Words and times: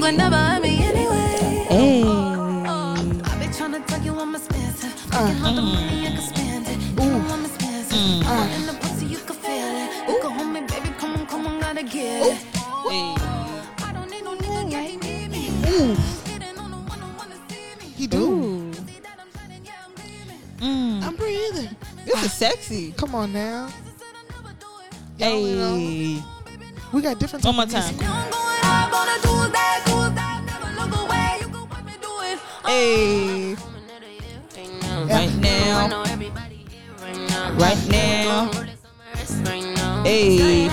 Hey. 0.00 0.06
Cause 0.06 0.12
you 0.12 0.16
can 0.16 0.16
never 0.16 0.36
hurt 0.36 0.62
me 0.62 0.82
anyway. 0.82 1.66
Hey. 1.68 2.02
Oh, 2.04 2.94
I 3.24 3.38
be 3.38 3.46
tryna 3.46 3.86
tell 3.86 4.02
you 4.02 4.18
I'm 4.18 4.34
expensive. 4.34 4.92
Thinking 4.92 5.44
all 5.44 5.54
the 5.54 5.62
money 5.62 6.06
I 6.06 6.10
can 6.12 6.22
spend 6.22 6.68
it. 6.68 6.78
You 6.78 7.10
know 7.10 7.26
I'm 7.28 7.44
expensive. 7.44 8.26
Uh. 8.26 8.48
In 8.56 8.66
the 8.66 8.72
pussy, 8.80 9.06
you 9.06 9.18
can 9.18 9.36
feel 9.36 9.52
it. 9.52 10.08
You 10.08 10.18
can 10.22 10.30
hold 10.30 10.52
me, 10.54 10.60
baby. 10.62 10.88
Come 10.98 11.16
on, 11.16 11.26
come 11.26 11.46
on, 11.46 11.60
gotta 11.60 11.82
get 11.82 12.26
it. 12.26 12.38
Hey. 12.88 13.14
I 13.84 13.92
don't 13.92 14.10
need 14.10 14.24
no 14.24 14.36
nigga, 14.36 14.72
yeah, 14.72 14.82
he 14.82 14.96
need 14.96 15.30
me. 15.30 15.48
Ooh, 15.68 15.90
on 16.58 16.70
the 16.70 16.76
one 16.76 16.98
who 16.98 17.18
wanna 17.18 17.36
see 17.48 17.76
me. 17.78 17.92
he 17.94 18.06
do. 18.06 18.18
Ooh. 18.18 18.70
I'm 18.70 18.74
shining, 18.74 19.62
yeah, 19.64 19.84
I'm 19.84 19.94
dreaming. 19.94 20.40
Mm. 20.60 21.02
I'm 21.06 21.16
breathing. 21.16 21.76
This 22.06 22.24
is 22.24 22.32
sexy. 22.32 22.92
Come 22.92 23.14
on 23.14 23.32
now. 23.32 23.68
Said 23.68 24.06
I 24.16 24.22
never. 24.32 24.54
Y'all 25.18 25.44
know. 25.44 25.76
Hey. 25.76 26.22
We 26.92 27.02
got 27.02 27.18
different. 27.18 27.44
One 27.44 27.56
more 27.56 27.66
time. 27.66 27.94
Hey. 32.80 33.56
Right 35.04 35.34
now. 35.36 35.86
know 35.88 36.02
everybody 36.06 36.64
here 36.70 36.80
right 37.02 37.28
now. 37.28 37.52
Right 37.52 37.88
now. 37.90 38.50
This 38.52 38.84
on 38.86 38.96
my 38.96 39.20
wrist 39.20 39.44
right 39.44 39.76
now. 39.76 40.02
Hey. 40.02 40.66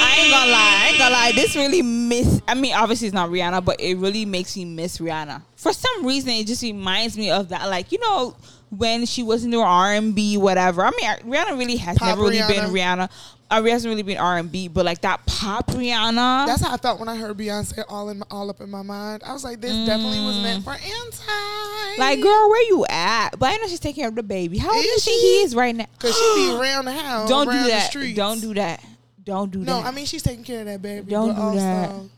I 0.00 0.16
ain't 0.18 0.30
gonna 0.32 0.50
lie. 0.50 0.74
I 0.74 0.88
ain't 0.88 0.98
gonna 0.98 1.14
lie. 1.14 1.32
This 1.36 1.54
really 1.54 1.82
miss. 1.82 2.42
I 2.48 2.54
mean, 2.54 2.74
obviously 2.74 3.06
it's 3.06 3.14
not 3.14 3.30
Rihanna, 3.30 3.64
but 3.64 3.80
it 3.80 3.96
really 3.98 4.24
makes 4.24 4.56
me 4.56 4.64
miss 4.64 4.98
Rihanna. 4.98 5.40
For 5.54 5.72
some 5.72 6.04
reason, 6.04 6.30
it 6.30 6.48
just 6.48 6.64
reminds 6.64 7.16
me 7.16 7.30
of 7.30 7.50
that. 7.50 7.70
Like 7.70 7.92
you 7.92 8.00
know, 8.00 8.34
when 8.76 9.06
she 9.06 9.22
was 9.22 9.44
in 9.44 9.52
the 9.52 9.60
R 9.60 9.92
and 9.92 10.16
B, 10.16 10.36
whatever. 10.36 10.84
I 10.84 10.90
mean, 10.90 11.32
Rihanna 11.32 11.56
really 11.56 11.76
has 11.76 11.96
Pop 11.96 12.08
never 12.08 12.22
really 12.22 12.38
been 12.38 12.70
Rihanna. 12.70 13.08
Rihanna. 13.50 13.58
Uh, 13.58 13.62
Rihanna's 13.62 13.86
really 13.86 14.02
been 14.02 14.18
R 14.18 14.38
and 14.38 14.50
B, 14.50 14.68
but 14.68 14.84
like 14.84 15.00
that 15.02 15.24
pop 15.26 15.66
Rihanna. 15.68 16.46
That's 16.46 16.62
how 16.62 16.72
I 16.74 16.76
felt 16.76 17.00
when 17.00 17.08
I 17.08 17.16
heard 17.16 17.36
Beyonce 17.36 17.82
all 17.88 18.08
in 18.10 18.18
my, 18.20 18.26
all 18.30 18.48
up 18.50 18.60
in 18.60 18.70
my 18.70 18.82
mind. 18.82 19.22
I 19.24 19.32
was 19.32 19.44
like, 19.44 19.60
this 19.60 19.72
definitely 19.86 20.20
was 20.24 20.40
meant 20.42 20.64
for 20.64 20.70
Anti. 20.72 21.98
like, 21.98 22.20
girl, 22.20 22.48
where 22.50 22.62
you 22.68 22.86
at? 22.88 23.30
But 23.38 23.50
I 23.52 23.56
know 23.56 23.66
she's 23.68 23.80
taking 23.80 24.02
care 24.02 24.08
of 24.08 24.14
the 24.14 24.22
baby. 24.22 24.58
How 24.58 24.72
old 24.74 24.84
Is 24.84 25.02
she? 25.04 25.10
he 25.10 25.42
is 25.42 25.54
right 25.54 25.74
now? 25.74 25.86
Cause 25.98 26.16
she 26.16 26.34
be 26.36 26.52
around 26.60 26.84
the 26.86 26.92
house, 26.92 27.28
Don't 27.28 27.46
do 27.50 27.62
that. 27.68 27.90
streets. 27.90 28.16
Don't 28.16 28.40
do 28.40 28.54
that. 28.54 28.84
Don't 29.22 29.50
do 29.50 29.58
No, 29.60 29.64
that. 29.76 29.82
No, 29.82 29.88
I 29.88 29.90
mean 29.90 30.06
she's 30.06 30.22
taking 30.22 30.44
care 30.44 30.60
of 30.60 30.66
that 30.66 30.80
baby. 30.82 31.10
Don't 31.10 31.28
but 31.28 31.34
do 31.36 31.40
also, 31.42 31.56
that. 31.58 32.08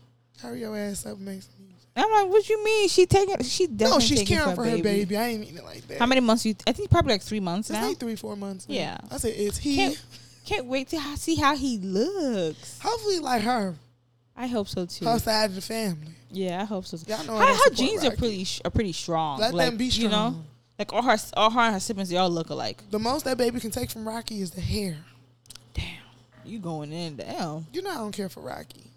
Hurry 0.41 0.59
your 0.61 0.77
ass 0.77 1.05
up, 1.05 1.13
and 1.17 1.25
make 1.25 1.41
some 1.41 1.51
music. 1.59 1.87
I'm 1.95 2.11
like, 2.11 2.27
what 2.31 2.47
you 2.49 2.63
mean? 2.63 2.87
She 2.89 3.05
taking? 3.05 3.41
She 3.43 3.67
definitely 3.67 3.89
No, 3.95 3.99
she's 3.99 4.27
caring 4.27 4.55
for 4.55 4.63
her 4.65 4.77
baby. 4.81 5.15
I 5.17 5.27
ain't 5.27 5.41
mean 5.41 5.57
it 5.57 5.63
like 5.63 5.87
that. 5.87 5.99
How 5.99 6.05
many 6.05 6.21
months? 6.21 6.45
You? 6.45 6.55
I 6.67 6.71
think 6.71 6.89
probably 6.89 7.13
like 7.13 7.21
three 7.21 7.39
months 7.39 7.69
It's 7.69 7.79
now. 7.79 7.87
like 7.87 7.97
three, 7.97 8.15
four 8.15 8.35
months. 8.35 8.67
now. 8.67 8.75
Yeah. 8.75 8.97
I 9.11 9.17
said 9.17 9.33
it's 9.35 9.57
he. 9.57 9.75
Can't 9.75 10.05
can't 10.45 10.65
wait 10.65 10.89
to 10.89 10.99
see 11.17 11.35
how 11.35 11.55
he 11.55 11.77
looks. 11.77 12.79
Hopefully, 12.81 13.19
like 13.19 13.41
her, 13.43 13.75
I 14.35 14.47
hope 14.47 14.67
so 14.67 14.85
too. 14.85 15.05
her 15.05 15.19
side 15.19 15.45
of 15.51 15.55
the 15.55 15.61
family. 15.61 16.07
Yeah, 16.31 16.61
I 16.61 16.65
hope 16.65 16.85
so. 16.85 16.97
Too. 16.97 17.05
Y'all 17.11 17.23
know 17.25 17.37
her, 17.37 17.45
her 17.45 17.69
genes 17.73 18.03
are 18.03 18.15
pretty 18.15 18.43
sh- 18.43 18.61
are 18.65 18.71
pretty 18.71 18.93
strong. 18.93 19.39
Let 19.39 19.53
like, 19.53 19.67
them 19.67 19.77
be 19.77 19.85
You 19.85 20.05
know, 20.05 20.09
strong. 20.09 20.45
like 20.79 20.93
all 20.93 21.03
her 21.03 21.17
all 21.37 21.49
her 21.51 21.59
and 21.59 21.73
her 21.75 21.79
siblings, 21.79 22.09
they 22.09 22.17
all 22.17 22.29
look 22.29 22.49
alike. 22.49 22.83
The 22.91 22.99
most 22.99 23.25
that 23.25 23.37
baby 23.37 23.59
can 23.59 23.71
take 23.71 23.91
from 23.91 24.07
Rocky 24.07 24.41
is 24.41 24.51
the 24.51 24.61
hair. 24.61 24.97
Damn, 25.73 25.85
you 26.45 26.59
going 26.59 26.91
in 26.91 27.15
damn. 27.17 27.67
You 27.71 27.81
know 27.81 27.91
I 27.91 27.95
don't 27.95 28.11
care 28.11 28.29
for 28.29 28.41
Rocky. 28.41 28.89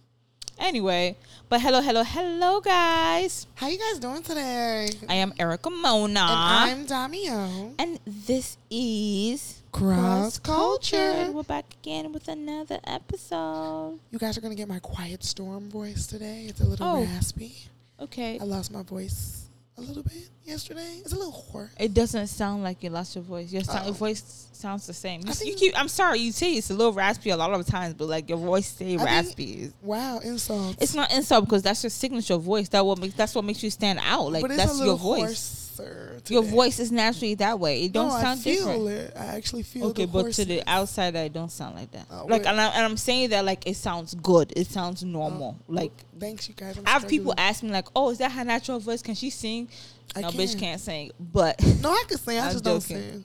Anyway, 0.59 1.15
but 1.51 1.61
hello, 1.61 1.83
hello, 1.83 2.03
hello, 2.03 2.63
guys. 2.63 3.47
How 3.57 3.69
you 3.69 3.79
guys 3.79 3.99
doing 3.99 4.23
today? 4.23 4.89
I 5.07 5.17
am 5.17 5.35
Erica 5.39 5.69
Mona, 5.69 6.19
and 6.21 6.21
I'm 6.21 6.87
Damio. 6.87 7.75
and 7.79 8.01
this 8.07 8.57
is 8.71 9.61
Cross 9.77 10.39
Culture. 10.39 10.97
And 10.97 11.35
We're 11.35 11.43
back 11.43 11.67
again 11.83 12.11
with 12.11 12.29
another 12.29 12.79
episode. 12.85 13.99
You 14.11 14.19
guys 14.19 14.39
are 14.39 14.41
gonna 14.41 14.55
get 14.55 14.69
my 14.69 14.79
quiet 14.79 15.23
storm 15.23 15.69
voice 15.69 16.07
today. 16.07 16.47
It's 16.49 16.63
a 16.63 16.65
little 16.65 16.87
Oh. 16.87 17.03
raspy. 17.05 17.55
Okay, 18.01 18.39
I 18.41 18.45
lost 18.45 18.73
my 18.73 18.83
voice 18.83 19.43
a 19.77 19.83
little 19.83 20.03
bit 20.03 20.31
yesterday. 20.47 21.01
It's 21.05 21.13
a 21.13 21.17
little 21.17 21.31
hoarse. 21.31 21.73
It 21.79 21.93
doesn't 21.93 22.29
sound 22.29 22.63
like 22.63 22.83
you 22.83 22.89
lost 22.89 23.17
your 23.17 23.25
voice. 23.25 23.53
Your, 23.53 23.61
your 23.85 23.93
voice 23.93 24.47
sounds 24.53 24.87
the 24.87 24.95
same. 24.95 25.21
You, 25.27 25.35
you 25.45 25.55
keep. 25.55 25.79
I'm 25.79 25.89
sorry. 25.89 26.21
You 26.21 26.33
say 26.33 26.55
it's 26.55 26.71
a 26.71 26.75
little 26.75 26.95
raspy 26.95 27.29
a 27.29 27.37
lot 27.37 27.53
of 27.53 27.67
times, 27.67 27.93
but 27.93 28.09
like 28.09 28.31
your 28.31 28.39
voice 28.39 28.69
stay 28.69 28.95
I 28.95 28.97
think- 28.97 29.03
raspy. 29.03 29.73
Wow, 29.83 30.21
insults. 30.21 30.79
It's 30.83 30.95
not 30.95 31.13
insult 31.13 31.45
because 31.45 31.63
that's 31.63 31.83
your 31.85 31.91
signature 31.91 32.39
voice. 32.39 32.71
That 32.71 32.87
what 32.87 32.97
makes 32.99 33.13
that's 33.15 33.35
what 33.35 33.45
makes 33.45 33.63
you 33.63 33.69
stand 33.69 33.99
out. 34.03 34.33
Like 34.33 34.41
but 34.41 34.53
it's 34.53 34.65
that's 34.65 34.81
your 34.81 34.97
voice. 34.97 35.21
hoarser 35.21 35.66
Your 35.85 36.43
today. 36.43 36.51
voice 36.55 36.79
is 36.79 36.91
naturally 36.93 37.35
that 37.37 37.59
way. 37.61 37.85
It 37.85 37.93
don't 37.93 38.09
no, 38.09 38.15
sound 38.15 38.41
I 38.41 38.43
feel 38.43 38.67
different. 38.67 38.89
it. 38.89 39.13
I 39.17 39.25
actually 39.37 39.63
feel 39.63 39.87
Okay, 39.89 40.07
but 40.07 40.33
to 40.33 40.45
the 40.45 40.63
outside, 40.67 41.17
I 41.17 41.29
don't 41.29 41.51
sound 41.51 41.77
like 41.77 41.91
that. 41.93 42.07
Oh, 42.11 42.27
like, 42.27 42.47
and, 42.47 42.61
I, 42.61 42.67
and 42.69 42.85
I'm 42.85 42.97
saying 42.97 43.31
that 43.31 43.45
like 43.45 43.67
it 43.67 43.77
sounds 43.77 44.15
good. 44.15 44.53
It 44.57 44.67
sounds 44.67 45.03
normal. 45.05 45.57
Oh, 45.59 45.65
like 45.73 45.93
Thanks, 46.19 46.49
you 46.49 46.55
guys. 46.55 46.79
I'm 46.79 46.85
I 46.87 46.91
have 46.91 47.09
people 47.09 47.33
struggling. 47.33 47.49
ask 47.49 47.63
me 47.63 47.71
like, 47.71 47.87
"Oh, 47.95 48.11
is 48.11 48.19
that 48.19 48.33
her 48.33 48.45
natural 48.45 48.79
voice? 48.81 49.03
Can 49.03 49.15
she 49.15 49.31
sing?" 49.31 49.69
I 50.15 50.21
no, 50.23 50.31
can. 50.31 50.41
bitch 50.41 50.59
can't 50.59 50.81
sing. 50.81 51.11
But 51.21 51.61
No, 51.81 51.91
I 51.91 52.05
can 52.09 52.19
sing. 52.19 52.39
I 52.39 52.53
just 52.53 52.65
don't 52.65 52.81
sing. 52.81 53.25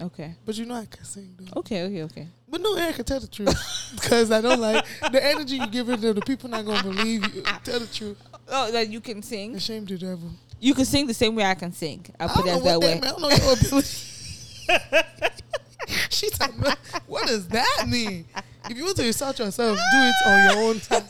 okay, 0.00 0.34
But 0.44 0.56
you 0.58 0.66
know 0.66 0.74
I 0.74 0.86
can 0.86 1.04
sing. 1.04 1.34
Though. 1.38 1.60
okay, 1.60 1.82
okay, 1.84 2.02
okay. 2.04 2.28
But 2.48 2.60
no, 2.60 2.74
Eric 2.76 2.96
can 2.96 3.04
tell 3.04 3.20
the 3.20 3.26
truth. 3.28 3.54
Because 3.94 4.30
I 4.32 4.40
don't 4.40 4.60
like 4.60 4.84
the 5.12 5.24
energy 5.24 5.56
you 5.56 5.66
give 5.68 5.88
into 5.88 6.12
the 6.12 6.20
people 6.20 6.50
not 6.50 6.64
gonna 6.64 6.82
believe 6.82 7.32
you. 7.34 7.42
Tell 7.62 7.78
the 7.78 7.86
truth. 7.86 8.20
Oh, 8.48 8.70
that 8.72 8.88
you 8.88 9.00
can 9.00 9.22
sing. 9.22 9.56
Shame 9.58 9.84
the 9.86 9.96
devil. 9.96 10.30
You 10.64 10.72
can 10.72 10.86
sing 10.86 11.06
the 11.06 11.12
same 11.12 11.34
way 11.34 11.44
I 11.44 11.52
can 11.52 11.72
sing. 11.72 12.06
I'll 12.18 12.30
I 12.30 12.32
put 12.32 12.46
it 12.46 12.64
that 12.64 12.80
way. 12.80 12.98
that. 12.98 13.04
I 13.04 13.10
don't 13.10 13.20
know 13.20 13.28
your 13.28 13.52
ability. 13.52 13.86
she 16.08 16.30
talking 16.30 16.64
what 17.06 17.26
does 17.26 17.46
that 17.48 17.84
mean? 17.86 18.24
If 18.70 18.74
you 18.74 18.84
want 18.84 18.96
to 18.96 19.06
insult 19.06 19.38
yourself, 19.40 19.76
do 19.76 19.98
it 19.98 20.14
on 20.26 20.56
your 20.56 20.64
own 20.70 20.80
time. 20.80 21.02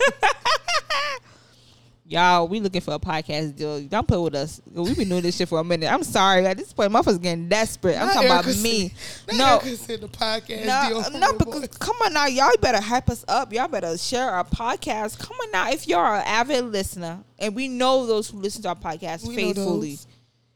Y'all, 2.07 2.47
we 2.47 2.61
looking 2.61 2.83
for 2.83 2.93
a 2.93 2.99
podcast 2.99 3.57
deal. 3.57 3.81
Don't 3.85 4.07
play 4.07 4.19
with 4.19 4.35
us. 4.35 4.61
We've 4.71 4.95
been 4.95 5.09
doing 5.09 5.23
this 5.23 5.37
shit 5.37 5.49
for 5.49 5.59
a 5.59 5.65
minute. 5.65 5.91
I'm 5.91 6.03
sorry. 6.03 6.47
At 6.47 6.59
this 6.59 6.71
point, 6.71 6.93
motherfuckers 6.93 7.23
getting 7.23 7.49
desperate. 7.49 7.97
I'm 7.97 8.09
Not 8.09 8.13
talking 8.15 8.31
about 8.31 8.47
me. 8.59 8.93
Not 9.33 9.65
No, 9.65 9.71
said 9.75 10.03
the 10.03 10.09
podcast 10.09 10.67
no, 10.67 11.03
deal. 11.03 11.19
no, 11.19 11.33
because 11.33 11.67
come 11.79 11.97
on 12.05 12.13
now, 12.13 12.27
y'all 12.27 12.51
better 12.61 12.81
hype 12.81 13.09
us 13.09 13.25
up. 13.27 13.55
Y'all 13.55 13.69
better 13.69 13.97
share 13.97 14.29
our 14.29 14.45
podcast. 14.45 15.19
Come 15.19 15.35
on 15.43 15.51
now, 15.51 15.71
if 15.71 15.89
you're 15.89 16.05
an 16.05 16.25
avid 16.27 16.67
listener, 16.67 17.21
and 17.39 17.55
we 17.55 17.69
know 17.69 18.05
those 18.07 18.29
who 18.29 18.39
listen 18.39 18.61
to 18.65 18.69
our 18.69 18.75
podcast 18.75 19.27
We 19.27 19.35
faithfully, 19.35 19.99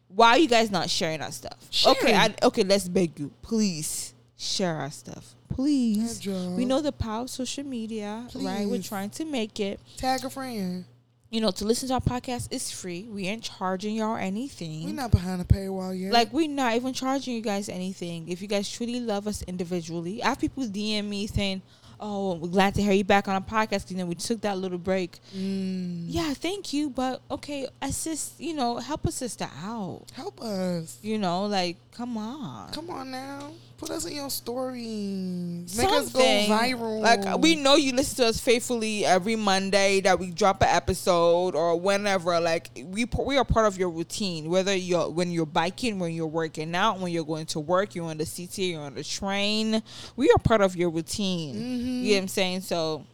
why 0.09 0.31
are 0.33 0.39
you 0.39 0.49
guys 0.49 0.71
not 0.71 0.91
sharing 0.91 1.23
our 1.23 1.33
stuff? 1.33 1.57
Share 1.71 1.93
Okay. 1.93 2.15
I, 2.15 2.35
okay, 2.43 2.63
let's 2.63 2.89
beg 2.89 3.19
you, 3.19 3.33
please 3.41 4.13
share 4.37 4.75
our 4.77 4.91
stuff, 4.91 5.35
please. 5.49 6.27
We 6.27 6.67
know 6.67 6.83
the 6.83 6.93
power 6.93 7.23
of 7.23 7.31
social 7.31 7.65
media, 7.65 8.29
right? 8.35 8.69
We're 8.69 8.83
trying 8.83 9.11
to 9.11 9.25
make 9.25 9.61
it. 9.61 9.81
Tag 9.97 10.27
a 10.27 10.31
friend. 10.31 10.85
You 11.31 11.43
know, 11.43 11.51
to 11.51 11.65
listen 11.67 11.89
to 11.89 11.95
our 11.95 12.01
podcast 12.01 12.51
is 12.51 12.71
free. 12.71 13.07
We 13.11 13.27
ain't 13.27 13.43
charging 13.43 13.97
y'all 13.97 14.17
anything. 14.17 14.85
We're 14.87 14.95
not 14.95 15.11
behind 15.11 15.43
a 15.43 15.45
paywall 15.45 15.99
yet. 15.99 16.11
Like 16.11 16.33
we're 16.33 16.49
not 16.49 16.75
even 16.75 16.95
charging 16.95 17.35
you 17.35 17.43
guys 17.43 17.69
anything. 17.69 18.29
If 18.29 18.41
you 18.41 18.49
guys 18.49 18.67
truly 18.69 19.01
love 19.01 19.27
us 19.27 19.43
individually, 19.43 20.23
I 20.23 20.31
have 20.31 20.41
people 20.41 20.65
DM 20.65 21.05
me 21.05 21.27
saying, 21.27 21.61
"Oh, 22.01 22.37
we're 22.37 22.49
glad 22.49 22.75
to 22.77 22.83
hear 22.83 22.93
you 22.95 23.05
back 23.05 23.29
on 23.29 23.37
a 23.37 23.43
podcast." 23.43 23.91
You 23.91 23.99
know, 23.99 24.07
we 24.07 24.15
took 24.15 24.41
that 24.41 24.57
little 24.57 24.79
break. 24.79 25.19
Mm, 25.37 26.05
Yeah, 26.09 26.33
thank 26.33 26.73
you, 26.73 26.89
but 26.89 27.21
okay, 27.31 27.69
assist. 27.83 28.41
You 28.41 28.55
know, 28.55 28.79
help 28.79 29.05
a 29.07 29.13
sister 29.13 29.51
out. 29.63 30.05
help 30.15 30.41
us. 30.41 30.99
You 31.03 31.19
know, 31.19 31.45
like 31.45 31.77
come 31.99 32.17
on. 32.17 32.71
Come 32.71 32.91
on 32.91 33.11
now. 33.11 33.51
Put 33.77 33.91
us 33.91 34.07
in 34.07 34.15
your 34.15 34.31
stories. 34.31 35.77
Make 35.77 35.89
us 35.89 36.13
go 36.13 36.21
viral. 36.21 37.01
Like 37.01 37.39
we 37.39 37.57
know 37.57 37.75
you 37.75 37.93
listen 37.93 38.25
to 38.25 38.29
us 38.29 38.41
faithfully 38.41 39.05
every 39.05 39.35
Monday 39.37 40.01
that 40.03 40.19
we 40.19 40.31
drop 40.31 40.63
an 40.63 40.69
episode 40.69 41.55
or 41.57 41.79
whenever. 41.79 42.39
Like 42.41 42.71
we 42.87 43.05
we 43.25 43.37
are 43.37 43.45
part 43.45 43.67
of 43.67 43.77
your 43.77 43.91
routine. 43.91 44.49
Whether 44.49 44.75
you're 44.75 45.11
when 45.11 45.33
you're 45.33 45.47
biking, 45.47 45.99
when 45.99 46.13
you're 46.13 46.27
working 46.27 46.75
out, 46.75 47.01
when 47.01 47.13
you're 47.13 47.25
going 47.25 47.47
to 47.47 47.61
work, 47.61 47.95
you're 47.97 48.07
on 48.07 48.19
the 48.19 48.25
CTA, 48.25 48.73
you're 48.73 48.81
on 48.83 48.95
the 48.95 49.05
train. 49.05 49.83
We 50.17 50.31
are 50.31 50.39
part 50.39 50.61
of 50.61 50.77
your 50.77 50.91
routine. 50.91 51.57
Mhm. 51.57 52.03
You 52.05 52.11
know 52.11 52.17
what 52.17 52.23
I'm 52.23 52.29
saying? 52.29 52.61
So 52.63 53.05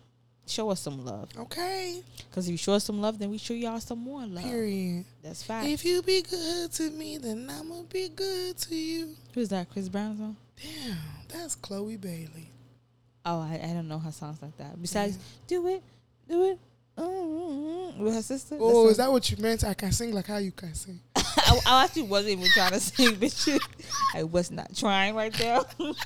show 0.47 0.71
us 0.71 0.81
some 0.81 1.05
love. 1.05 1.29
Okay. 1.39 2.03
Cause 2.33 2.47
if 2.47 2.53
you 2.53 2.57
show 2.57 2.75
us 2.75 2.85
some 2.85 3.01
love, 3.01 3.19
then 3.19 3.31
we 3.31 3.39
show 3.39 3.55
y'all 3.55 3.81
some 3.81 4.01
more 4.01 4.25
love. 4.27 4.45
Period. 4.45 5.05
That's 5.23 5.43
fact. 5.43 5.67
If 5.67 5.85
you 5.85 6.03
be 6.03 6.23
good 6.23 6.73
to 6.73 6.91
me, 6.91 7.19
then 7.19 7.49
I'ma 7.51 7.83
be 7.91 8.09
good 8.09 8.59
to 8.59 8.75
you. 8.75 9.15
Who's 9.35 9.49
that? 9.51 9.71
Chris 9.71 9.89
Brown 9.89 10.17
song? 10.17 10.37
Damn, 10.63 10.97
that's 11.29 11.55
Chloe 11.55 11.97
Bailey. 11.97 12.51
Oh, 13.25 13.41
I, 13.41 13.61
I 13.63 13.73
don't 13.73 13.89
know 13.89 13.99
her 13.99 14.13
songs 14.13 14.41
like 14.43 14.57
that. 14.59 14.81
Besides, 14.81 15.19
do 15.47 15.67
it, 15.69 15.83
do 16.29 16.51
it. 16.51 16.59
Mm-hmm. 16.99 18.03
With 18.03 18.15
her 18.15 18.23
sister. 18.23 18.57
Oh, 18.61 18.89
is 18.89 18.99
that 18.99 19.11
what 19.11 19.29
you 19.31 19.37
meant? 19.39 19.65
I 19.65 19.75
can 19.75 19.91
sing 19.93 20.13
like 20.13 20.27
how 20.27 20.37
you 20.37 20.53
can 20.53 20.75
sing. 20.75 21.01
I, 21.17 21.61
I 21.67 21.85
actually 21.85 22.03
wasn't 22.03 22.39
even 22.39 22.49
trying 22.53 22.73
to 22.73 22.81
sing, 22.81 23.17
bitch. 23.17 23.59
I 24.15 24.23
was 24.23 24.51
not 24.51 24.77
trying 24.77 25.15
right 25.15 25.33
there. 25.33 25.61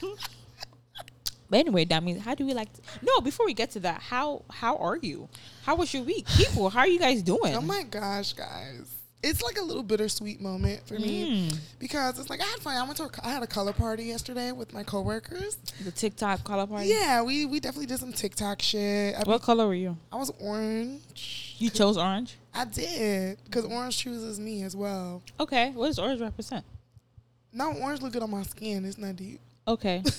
But 1.51 1.61
anyway, 1.61 1.85
that 1.87 2.03
means 2.03 2.23
how 2.23 2.35
do 2.35 2.45
we 2.47 2.53
like? 2.55 2.73
To, 2.75 2.81
no, 3.03 3.21
before 3.21 3.47
we 3.47 3.55
get 3.55 3.71
to 3.73 3.81
that, 3.81 4.01
how 4.03 4.43
how 4.51 4.77
are 4.77 4.97
you? 4.97 5.29
How 5.65 5.77
was 5.77 5.93
your 5.95 6.03
week, 6.03 6.27
people? 6.37 6.69
How 6.71 6.81
are 6.81 6.89
you 6.89 6.99
guys 6.99 7.23
doing? 7.23 7.55
Oh 7.55 7.61
my 7.61 7.83
gosh, 7.85 8.33
guys. 8.35 8.95
It's 9.21 9.43
like 9.43 9.59
a 9.59 9.63
little 9.63 9.83
bittersweet 9.83 10.41
moment 10.41 10.87
for 10.87 10.95
me 10.95 11.49
Mm. 11.51 11.59
because 11.81 12.21
it's 12.21 12.31
like 12.31 12.41
I 12.41 12.45
had 12.45 12.61
fun. 12.61 12.77
I 12.77 12.85
went 12.85 12.99
to 12.99 13.05
a, 13.05 13.11
I 13.25 13.31
had 13.33 13.43
a 13.43 13.49
color 13.49 13.73
party 13.73 14.05
yesterday 14.05 14.53
with 14.53 14.73
my 14.73 14.85
coworkers. 14.85 15.57
the 15.83 15.91
TikTok 15.91 16.45
color 16.45 16.69
party. 16.69 16.87
Yeah, 16.89 17.23
we 17.23 17.45
we 17.45 17.59
definitely 17.59 17.87
did 17.87 17.99
some 17.99 18.13
TikTok 18.13 18.63
shit. 18.63 19.17
I, 19.17 19.23
What 19.25 19.43
color 19.43 19.67
were 19.67 19.75
you? 19.75 19.97
I 20.13 20.17
was 20.17 20.31
orange. 20.39 21.57
You 21.59 21.69
chose 21.71 21.97
orange. 21.97 22.37
I 22.55 22.65
did 22.67 23.39
because 23.45 23.65
orange 23.65 23.99
chooses 23.99 24.39
me 24.39 24.63
as 24.63 24.77
well. 24.77 25.23
Okay. 25.41 25.71
What 25.73 25.87
does 25.89 25.99
orange 25.99 26.21
represent? 26.21 26.65
Now 27.53 27.73
orange 27.73 28.03
look 28.03 28.13
good 28.13 28.23
on 28.23 28.31
my 28.31 28.43
skin. 28.43 28.85
It's 28.85 28.99
not 28.99 29.17
deep. 29.17 29.41
Okay. 29.67 30.03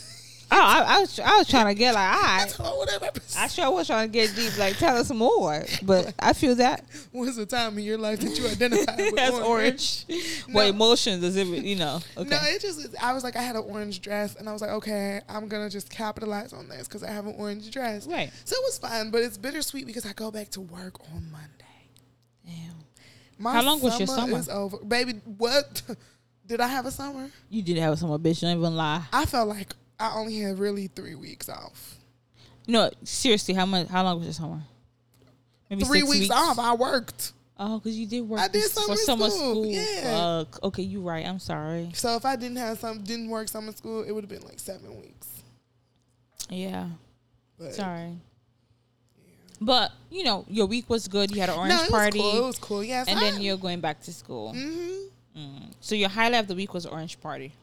oh, 0.51 0.57
I, 0.61 0.95
I 0.95 0.99
was 0.99 1.19
I 1.19 1.37
was 1.37 1.47
trying 1.47 1.67
to 1.67 1.73
get 1.73 1.93
like, 1.93 2.15
all 2.15 2.21
right. 2.21 2.37
That's 2.39 2.59
all 2.59 2.77
what 2.77 2.89
it 2.89 3.01
represents. 3.01 3.37
I 3.37 3.47
sure 3.47 3.71
was 3.71 3.87
trying 3.87 4.09
to 4.09 4.11
get 4.11 4.35
deep. 4.35 4.57
Like, 4.57 4.77
tell 4.77 4.97
us 4.97 5.11
more. 5.11 5.63
But 5.83 6.13
I 6.19 6.33
feel 6.33 6.55
that 6.55 6.85
When's 7.11 7.35
the 7.35 7.45
time 7.45 7.77
in 7.77 7.83
your 7.83 7.97
life 7.97 8.19
that 8.19 8.37
you 8.37 8.47
identify 8.47 8.95
with 8.97 9.15
that's 9.15 9.35
orange? 9.35 10.05
orange. 10.09 10.43
No. 10.47 10.53
What 10.53 10.67
emotions 10.67 11.21
does 11.21 11.35
it? 11.35 11.47
You 11.47 11.75
know. 11.75 11.99
Okay. 12.17 12.29
No, 12.29 12.37
it 12.43 12.61
just 12.61 12.95
I 13.01 13.13
was 13.13 13.23
like 13.23 13.35
I 13.35 13.41
had 13.41 13.55
an 13.55 13.63
orange 13.67 14.01
dress 14.01 14.35
and 14.35 14.49
I 14.49 14.53
was 14.53 14.61
like 14.61 14.71
okay 14.71 15.21
I'm 15.29 15.47
gonna 15.47 15.69
just 15.69 15.89
capitalize 15.89 16.53
on 16.53 16.67
this 16.69 16.87
because 16.87 17.03
I 17.03 17.11
have 17.11 17.25
an 17.25 17.35
orange 17.37 17.69
dress. 17.71 18.07
Right. 18.07 18.31
So 18.45 18.55
it 18.55 18.63
was 18.63 18.77
fun, 18.77 19.11
but 19.11 19.21
it's 19.21 19.37
bittersweet 19.37 19.85
because 19.85 20.05
I 20.05 20.13
go 20.13 20.31
back 20.31 20.49
to 20.51 20.61
work 20.61 20.99
on 21.13 21.31
Monday. 21.31 21.47
Damn. 22.45 22.75
My 23.37 23.53
How 23.53 23.61
long 23.63 23.79
was 23.81 23.97
your 23.99 24.07
summer? 24.07 24.37
Is 24.37 24.49
over, 24.49 24.77
baby. 24.77 25.13
What? 25.37 25.81
Did 26.47 26.61
I 26.61 26.67
have 26.67 26.87
a 26.87 26.91
summer? 26.91 27.29
You 27.51 27.61
did 27.61 27.77
have 27.77 27.93
a 27.93 27.97
summer, 27.97 28.17
bitch. 28.17 28.41
Don't 28.41 28.57
even 28.57 28.75
lie. 28.75 29.03
I 29.13 29.27
felt 29.27 29.49
like 29.49 29.75
I 29.99 30.15
only 30.15 30.39
had 30.39 30.59
really 30.59 30.87
three 30.87 31.15
weeks 31.15 31.49
off. 31.49 31.95
No, 32.67 32.89
seriously. 33.03 33.53
How 33.53 33.65
much? 33.65 33.87
How 33.87 34.03
long 34.03 34.17
was 34.17 34.25
your 34.25 34.33
summer? 34.33 34.61
Maybe 35.69 35.83
Three 35.83 35.99
six 36.01 36.09
weeks, 36.11 36.31
off. 36.31 36.57
I 36.57 36.73
worked. 36.73 37.33
Oh, 37.57 37.77
because 37.77 37.97
you 37.97 38.07
did 38.07 38.21
work. 38.21 38.39
I 38.39 38.47
did 38.47 38.63
summer 38.63 38.95
for 38.95 39.01
summer 39.01 39.29
school, 39.29 39.51
school. 39.51 39.65
yeah. 39.65 40.43
Fuck. 40.43 40.63
Okay, 40.63 40.83
you're 40.83 41.01
right. 41.01 41.25
I'm 41.25 41.39
sorry. 41.39 41.89
So 41.93 42.15
if 42.15 42.25
I 42.25 42.35
didn't 42.35 42.57
have 42.57 42.79
some, 42.79 43.03
didn't 43.03 43.29
work 43.29 43.49
summer 43.49 43.73
school, 43.73 44.03
it 44.03 44.11
would 44.11 44.23
have 44.23 44.29
been 44.29 44.47
like 44.47 44.59
seven 44.59 44.99
weeks. 44.99 45.27
Yeah. 46.49 46.87
But 47.59 47.75
Sorry. 47.75 48.17
But 49.61 49.91
you 50.09 50.23
know, 50.23 50.45
your 50.47 50.67
week 50.67 50.89
was 50.89 51.07
good. 51.07 51.31
You 51.31 51.41
had 51.41 51.49
an 51.49 51.57
orange 51.57 51.73
no, 51.73 51.83
it 51.83 51.89
party, 51.89 52.19
was 52.19 52.31
cool. 52.31 52.37
It 52.37 52.47
was 52.47 52.59
cool. 52.59 52.83
Yes, 52.83 53.07
and 53.09 53.19
then 53.19 53.41
you're 53.41 53.57
going 53.57 53.81
back 53.81 54.01
to 54.03 54.13
school. 54.13 54.53
hmm 54.53 54.95
Mm. 55.37 55.71
So 55.79 55.93
your 55.93 56.09
highlight 56.09 56.41
of 56.41 56.47
the 56.47 56.55
week 56.55 56.73
was 56.73 56.87
orange 56.87 57.21
party. 57.21 57.53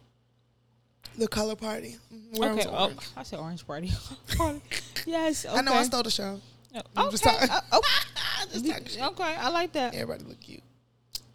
The 1.18 1.28
color 1.28 1.56
party. 1.56 1.96
Mhm, 2.12 2.38
where 2.38 2.50
I 2.50 2.52
okay. 2.52 2.66
Oh. 2.68 2.92
I 3.16 3.22
said 3.22 3.38
orange 3.38 3.66
party. 3.66 3.92
Yes. 5.06 5.46
Okay. 5.46 5.54
I 5.56 5.60
know 5.62 5.72
I 5.72 5.84
stole 5.84 6.02
the 6.02 6.10
show. 6.10 6.40
Oh, 6.74 6.80
I'm 6.96 7.10
just 7.10 7.24
okay. 7.24 7.36
talking- 7.46 7.50
uh, 7.50 7.60
oh. 7.72 7.82
Just 8.52 8.66
talking 8.66 9.02
okay. 9.02 9.36
I 9.36 9.48
like 9.50 9.72
that. 9.72 9.94
Everybody 9.94 10.24
look 10.24 10.40
cute. 10.40 10.62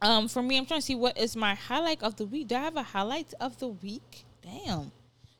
Um, 0.01 0.27
for 0.27 0.41
me, 0.41 0.57
I'm 0.57 0.65
trying 0.65 0.79
to 0.81 0.85
see 0.85 0.95
what 0.95 1.17
is 1.17 1.35
my 1.35 1.55
highlight 1.55 2.01
of 2.03 2.15
the 2.15 2.25
week. 2.25 2.47
Do 2.47 2.55
I 2.55 2.59
have 2.59 2.75
a 2.75 2.83
highlight 2.83 3.33
of 3.39 3.57
the 3.59 3.67
week? 3.67 4.25
Damn. 4.41 4.91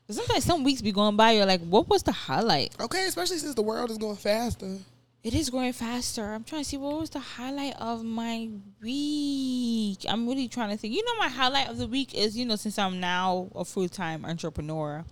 sometimes 0.08 0.44
some 0.44 0.64
weeks 0.64 0.80
be 0.82 0.92
going 0.92 1.16
by, 1.16 1.32
you're 1.32 1.46
like, 1.46 1.60
what 1.62 1.88
was 1.88 2.02
the 2.02 2.12
highlight? 2.12 2.74
Okay, 2.80 3.06
especially 3.06 3.38
since 3.38 3.54
the 3.54 3.62
world 3.62 3.90
is 3.90 3.98
going 3.98 4.16
faster. 4.16 4.78
It 5.24 5.34
is 5.34 5.50
growing 5.50 5.72
faster. 5.72 6.32
I'm 6.32 6.42
trying 6.42 6.62
to 6.62 6.68
see 6.68 6.76
what 6.76 6.98
was 6.98 7.10
the 7.10 7.20
highlight 7.20 7.76
of 7.80 8.02
my 8.02 8.48
week. 8.82 10.00
I'm 10.08 10.26
really 10.26 10.48
trying 10.48 10.70
to 10.70 10.76
think. 10.76 10.94
You 10.94 11.04
know, 11.04 11.16
my 11.16 11.28
highlight 11.28 11.68
of 11.68 11.78
the 11.78 11.86
week 11.86 12.12
is, 12.12 12.36
you 12.36 12.44
know, 12.44 12.56
since 12.56 12.76
I'm 12.76 12.98
now 12.98 13.48
a 13.54 13.64
full 13.64 13.88
time 13.88 14.24
entrepreneur, 14.24 15.04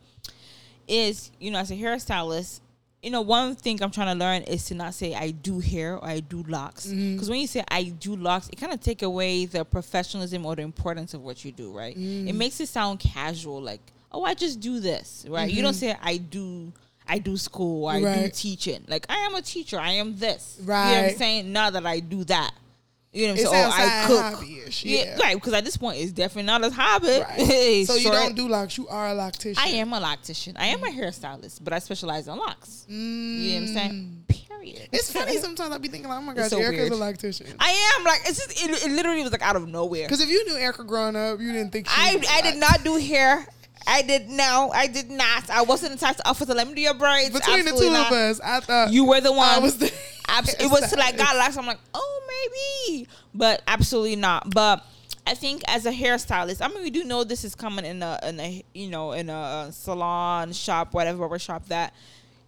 is, 0.88 1.30
you 1.38 1.52
know, 1.52 1.60
as 1.60 1.70
a 1.70 1.76
hairstylist, 1.76 2.60
you 3.02 3.10
know, 3.10 3.20
one 3.22 3.54
thing 3.54 3.82
I'm 3.82 3.90
trying 3.90 4.18
to 4.18 4.18
learn 4.18 4.42
is 4.42 4.64
to 4.66 4.74
not 4.74 4.94
say 4.94 5.14
I 5.14 5.30
do 5.30 5.60
hair 5.60 5.96
or 5.96 6.04
I 6.04 6.20
do 6.20 6.42
locks. 6.42 6.86
Mm-hmm. 6.86 7.14
Because 7.14 7.30
when 7.30 7.40
you 7.40 7.46
say 7.46 7.64
I 7.68 7.84
do 7.84 8.16
locks, 8.16 8.48
it 8.48 8.56
kind 8.56 8.72
of 8.72 8.80
take 8.80 9.02
away 9.02 9.46
the 9.46 9.64
professionalism 9.64 10.44
or 10.44 10.56
the 10.56 10.62
importance 10.62 11.14
of 11.14 11.22
what 11.22 11.44
you 11.44 11.52
do, 11.52 11.72
right? 11.72 11.96
It 11.96 12.00
mm-hmm. 12.00 12.36
makes 12.36 12.60
it 12.60 12.68
sound 12.68 12.98
casual, 12.98 13.62
like, 13.62 13.80
oh, 14.12 14.24
I 14.24 14.34
just 14.34 14.60
do 14.60 14.80
this, 14.80 15.24
right? 15.28 15.50
You 15.50 15.62
don't 15.62 15.72
mm-hmm. 15.72 15.92
say 15.92 15.96
I 16.02 16.16
do. 16.18 16.72
I 17.10 17.18
do 17.18 17.36
school, 17.36 17.86
I 17.86 18.00
do 18.00 18.30
teaching. 18.32 18.84
Like 18.88 19.06
I 19.08 19.16
am 19.26 19.34
a 19.34 19.42
teacher, 19.42 19.78
I 19.78 19.92
am 19.92 20.16
this. 20.16 20.56
You 20.60 20.66
know 20.66 20.72
what 20.72 20.78
Right. 20.78 21.10
I'm 21.12 21.16
saying? 21.16 21.52
Not 21.52 21.72
that 21.74 21.84
I 21.86 22.00
do 22.00 22.24
that. 22.24 22.52
You 23.12 23.26
know 23.26 23.32
what 23.32 23.40
I'm 23.40 23.46
It 23.46 23.48
saying? 23.50 23.70
sounds 23.72 23.74
Oh, 24.10 24.18
I 24.22 24.30
cook. 24.36 24.48
Yeah, 24.84 25.04
yeah. 25.04 25.16
right. 25.18 25.34
Because 25.34 25.52
at 25.54 25.64
this 25.64 25.76
point, 25.76 25.98
it's 25.98 26.12
definitely 26.12 26.44
not 26.44 26.62
a 26.62 26.70
hobby. 26.70 27.08
Right. 27.08 27.84
so 27.86 27.94
you 27.94 28.02
Short- 28.02 28.14
don't 28.14 28.36
do 28.36 28.46
locks. 28.48 28.78
You 28.78 28.86
are 28.86 29.08
a 29.08 29.14
loctician. 29.14 29.58
I 29.58 29.66
am 29.82 29.92
a 29.92 30.00
loctician. 30.00 30.52
I 30.56 30.66
am 30.66 30.84
a 30.84 30.86
hairstylist, 30.86 31.58
but 31.64 31.72
I 31.72 31.80
specialize 31.80 32.28
in 32.28 32.36
locks. 32.36 32.86
Mm. 32.88 32.94
You 32.94 33.48
know 33.48 33.54
what 33.54 33.68
I'm 33.68 33.74
saying? 33.74 34.24
Period. 34.28 34.88
It's 34.92 35.10
funny 35.12 35.36
sometimes 35.46 35.74
I 35.74 35.78
be 35.78 35.88
thinking, 35.88 36.08
like, 36.08 36.18
oh 36.18 36.22
my 36.22 36.34
gosh, 36.34 36.50
so 36.50 36.58
Erica's 36.60 36.90
weird. 36.90 36.92
a 36.92 36.96
loctician. 36.96 37.52
I 37.58 37.70
am 37.98 38.04
like 38.04 38.20
it's 38.26 38.38
just 38.46 38.62
it, 38.64 38.84
it 38.84 38.92
literally 38.92 39.22
was 39.24 39.32
like 39.32 39.42
out 39.42 39.56
of 39.56 39.66
nowhere. 39.66 40.04
Because 40.06 40.20
if 40.20 40.28
you 40.28 40.44
knew 40.46 40.54
Erica 40.56 40.84
growing 40.84 41.16
up, 41.16 41.40
you 41.40 41.50
didn't 41.52 41.72
think 41.72 41.88
she 41.88 41.94
I 41.96 42.16
I 42.30 42.42
did 42.42 42.60
not 42.60 42.84
do 42.84 42.94
hair. 42.94 43.44
I 43.86 44.02
did 44.02 44.28
no, 44.28 44.70
I 44.74 44.86
did 44.86 45.10
not. 45.10 45.50
I 45.50 45.62
wasn't 45.62 45.98
to 46.00 46.28
offer 46.28 46.46
to 46.46 46.54
let 46.54 46.68
me 46.68 46.74
do 46.74 46.80
your 46.80 46.94
braids. 46.94 47.30
Between 47.30 47.64
the 47.64 47.72
two 47.72 47.90
not. 47.90 48.06
of 48.06 48.12
us, 48.12 48.40
I 48.40 48.60
thought 48.60 48.92
You 48.92 49.04
were 49.06 49.20
the 49.20 49.32
one. 49.32 49.48
I 49.48 49.58
was 49.58 49.78
the 49.78 49.92
Abs- 50.28 50.54
it 50.54 50.66
was 50.70 50.92
I 50.92 51.12
got 51.12 51.36
locks. 51.36 51.56
I'm 51.56 51.66
like, 51.66 51.80
oh, 51.94 52.22
maybe, 52.88 53.08
but 53.34 53.62
absolutely 53.66 54.16
not. 54.16 54.50
But 54.50 54.84
I 55.26 55.34
think 55.34 55.62
as 55.68 55.86
a 55.86 55.92
hairstylist, 55.92 56.64
I 56.64 56.68
mean, 56.68 56.82
we 56.82 56.90
do 56.90 57.04
know 57.04 57.24
this 57.24 57.44
is 57.44 57.54
coming 57.54 57.84
in 57.84 58.02
a, 58.02 58.18
in 58.22 58.40
a, 58.40 58.64
you 58.74 58.88
know, 58.88 59.12
in 59.12 59.28
a 59.28 59.70
salon 59.72 60.52
shop, 60.52 60.94
whatever 60.94 61.18
barber 61.18 61.38
shop 61.38 61.66
that. 61.68 61.94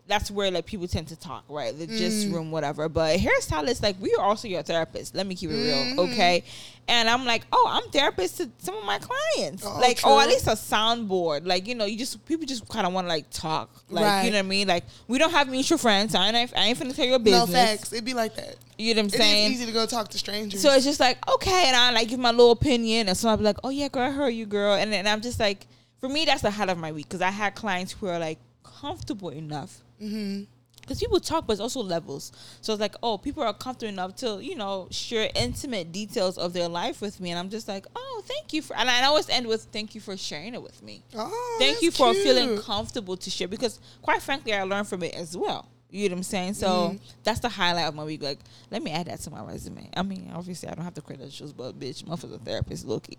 That's 0.08 0.30
where 0.32 0.50
like 0.50 0.66
people 0.66 0.88
tend 0.88 1.08
to 1.08 1.16
talk, 1.16 1.44
right? 1.48 1.76
The 1.78 1.86
gist 1.86 2.28
Mm. 2.28 2.32
room, 2.34 2.50
whatever. 2.50 2.88
But 2.88 3.18
hairstylists, 3.20 3.82
like 3.82 3.96
we 4.00 4.12
are 4.16 4.24
also 4.24 4.48
your 4.48 4.62
therapist. 4.62 5.14
Let 5.14 5.26
me 5.26 5.34
keep 5.36 5.50
it 5.50 5.54
Mm-hmm. 5.54 5.98
real, 5.98 6.06
okay? 6.10 6.42
And 6.88 7.08
I'm 7.08 7.24
like, 7.24 7.42
oh, 7.52 7.66
I'm 7.70 7.88
therapist 7.92 8.38
to 8.38 8.50
some 8.58 8.74
of 8.74 8.84
my 8.84 8.98
clients, 8.98 9.64
Oh, 9.64 9.78
like, 9.80 10.04
or 10.04 10.20
at 10.20 10.28
least 10.28 10.48
a 10.48 10.50
soundboard. 10.50 11.46
Like, 11.46 11.68
you 11.68 11.76
know, 11.76 11.84
you 11.84 11.96
just 11.96 12.24
people 12.26 12.44
just 12.46 12.68
kind 12.68 12.84
of 12.84 12.92
want 12.92 13.04
to 13.04 13.08
like 13.08 13.30
talk, 13.30 13.70
like, 13.88 14.04
Right. 14.04 14.24
you 14.24 14.30
know 14.32 14.38
what 14.38 14.46
I 14.46 14.48
mean? 14.48 14.66
Like, 14.66 14.84
we 15.06 15.18
don't 15.18 15.30
have 15.30 15.48
mutual 15.48 15.78
friends. 15.78 16.16
I 16.16 16.26
ain't, 16.28 16.52
I 16.56 16.64
ain't 16.64 16.78
finna 16.78 16.94
tell 16.96 17.04
your 17.06 17.20
no 17.20 17.24
business. 17.46 17.50
facts. 17.52 17.92
It'd 17.92 18.04
be 18.04 18.14
like 18.14 18.34
that. 18.34 18.56
You 18.78 18.94
know 18.94 19.02
what 19.02 19.04
I'm 19.14 19.20
saying? 19.20 19.44
It 19.44 19.54
is 19.54 19.60
easy 19.60 19.66
to 19.66 19.72
go 19.72 19.86
talk 19.86 20.08
to 20.08 20.18
strangers. 20.18 20.60
So 20.60 20.74
it's 20.74 20.84
just 20.84 20.98
like, 20.98 21.16
okay, 21.30 21.64
and 21.68 21.76
I 21.76 21.92
like 21.92 22.08
give 22.08 22.18
my 22.18 22.32
little 22.32 22.50
opinion, 22.50 23.06
and 23.08 23.16
so 23.16 23.28
I'll 23.28 23.36
be 23.36 23.44
like, 23.44 23.58
oh 23.62 23.68
yeah, 23.70 23.86
girl, 23.88 24.02
I 24.02 24.10
heard 24.10 24.30
you, 24.30 24.46
girl, 24.46 24.74
and 24.74 24.92
then 24.92 25.06
I'm 25.06 25.20
just 25.20 25.38
like, 25.38 25.68
for 26.00 26.08
me, 26.08 26.24
that's 26.24 26.42
the 26.42 26.50
highlight 26.50 26.70
of 26.76 26.78
my 26.78 26.90
week 26.90 27.06
because 27.08 27.22
I 27.22 27.30
had 27.30 27.54
clients 27.54 27.92
who 27.92 28.08
are 28.08 28.18
like 28.18 28.40
comfortable 28.64 29.28
enough. 29.28 29.78
Mm-hmm. 30.02 30.42
Because 30.80 30.98
people 30.98 31.20
talk, 31.20 31.46
but 31.46 31.52
it's 31.52 31.60
also 31.60 31.80
levels. 31.80 32.32
So 32.60 32.72
it's 32.72 32.80
like, 32.80 32.96
oh, 33.04 33.16
people 33.16 33.44
are 33.44 33.54
comfortable 33.54 33.92
enough 33.92 34.16
to, 34.16 34.40
you 34.42 34.56
know, 34.56 34.88
share 34.90 35.30
intimate 35.36 35.92
details 35.92 36.36
of 36.36 36.52
their 36.54 36.66
life 36.66 37.00
with 37.00 37.20
me. 37.20 37.30
And 37.30 37.38
I'm 37.38 37.50
just 37.50 37.68
like, 37.68 37.86
oh, 37.94 38.22
thank 38.26 38.52
you 38.52 38.62
for, 38.62 38.76
and 38.76 38.90
I 38.90 39.04
always 39.04 39.28
end 39.28 39.46
with, 39.46 39.68
thank 39.72 39.94
you 39.94 40.00
for 40.00 40.16
sharing 40.16 40.54
it 40.54 40.62
with 40.62 40.82
me. 40.82 41.04
oh, 41.14 41.56
thank 41.60 41.82
you 41.82 41.92
for 41.92 42.12
feeling 42.14 42.58
comfortable 42.58 43.16
to 43.16 43.30
share 43.30 43.46
because 43.48 43.78
quite 44.02 44.22
frankly 44.22 44.52
i 44.52 44.62
learned 44.62 44.88
from 44.88 45.02
it 45.02 45.14
as 45.14 45.36
well 45.36 45.68
you 45.92 46.08
know 46.08 46.14
what 46.14 46.18
i'm 46.18 46.22
saying 46.24 46.54
so 46.54 46.68
Mm-hmm. 46.68 46.96
that's 47.22 47.40
the 47.40 47.48
highlight 47.48 47.86
of 47.86 47.94
my 47.94 48.02
week 48.04 48.22
like 48.22 48.38
let 48.70 48.82
me 48.82 48.90
add 48.90 49.06
that 49.06 49.20
to 49.20 49.30
my 49.30 49.42
resume 49.44 49.88
i 49.96 50.02
mean 50.02 50.30
obviously 50.34 50.68
i 50.68 50.74
don't 50.74 50.84
have 50.84 50.94
the 50.94 51.02
credentials 51.02 51.52
but 51.52 51.78
bitch 51.78 52.02
motherfucker's 52.04 52.32
a 52.36 52.38
therapist 52.38 52.86
loki 52.86 53.18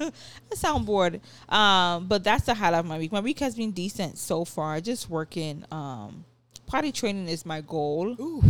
i 0.00 0.10
sound 0.54 0.86
bored 0.86 1.20
um 1.48 2.06
but 2.08 2.24
that's 2.24 2.44
the 2.46 2.54
highlight 2.54 2.80
of 2.80 2.86
my 2.86 2.98
week 2.98 3.12
my 3.12 3.20
week 3.20 3.38
has 3.38 3.54
been 3.54 3.70
decent 3.70 4.18
so 4.18 4.44
far 4.44 4.80
just 4.80 5.08
working 5.10 5.64
um 5.70 6.24
potty 6.66 6.90
training 6.90 7.28
is 7.28 7.44
my 7.46 7.60
goal 7.60 8.16
Ooh, 8.18 8.42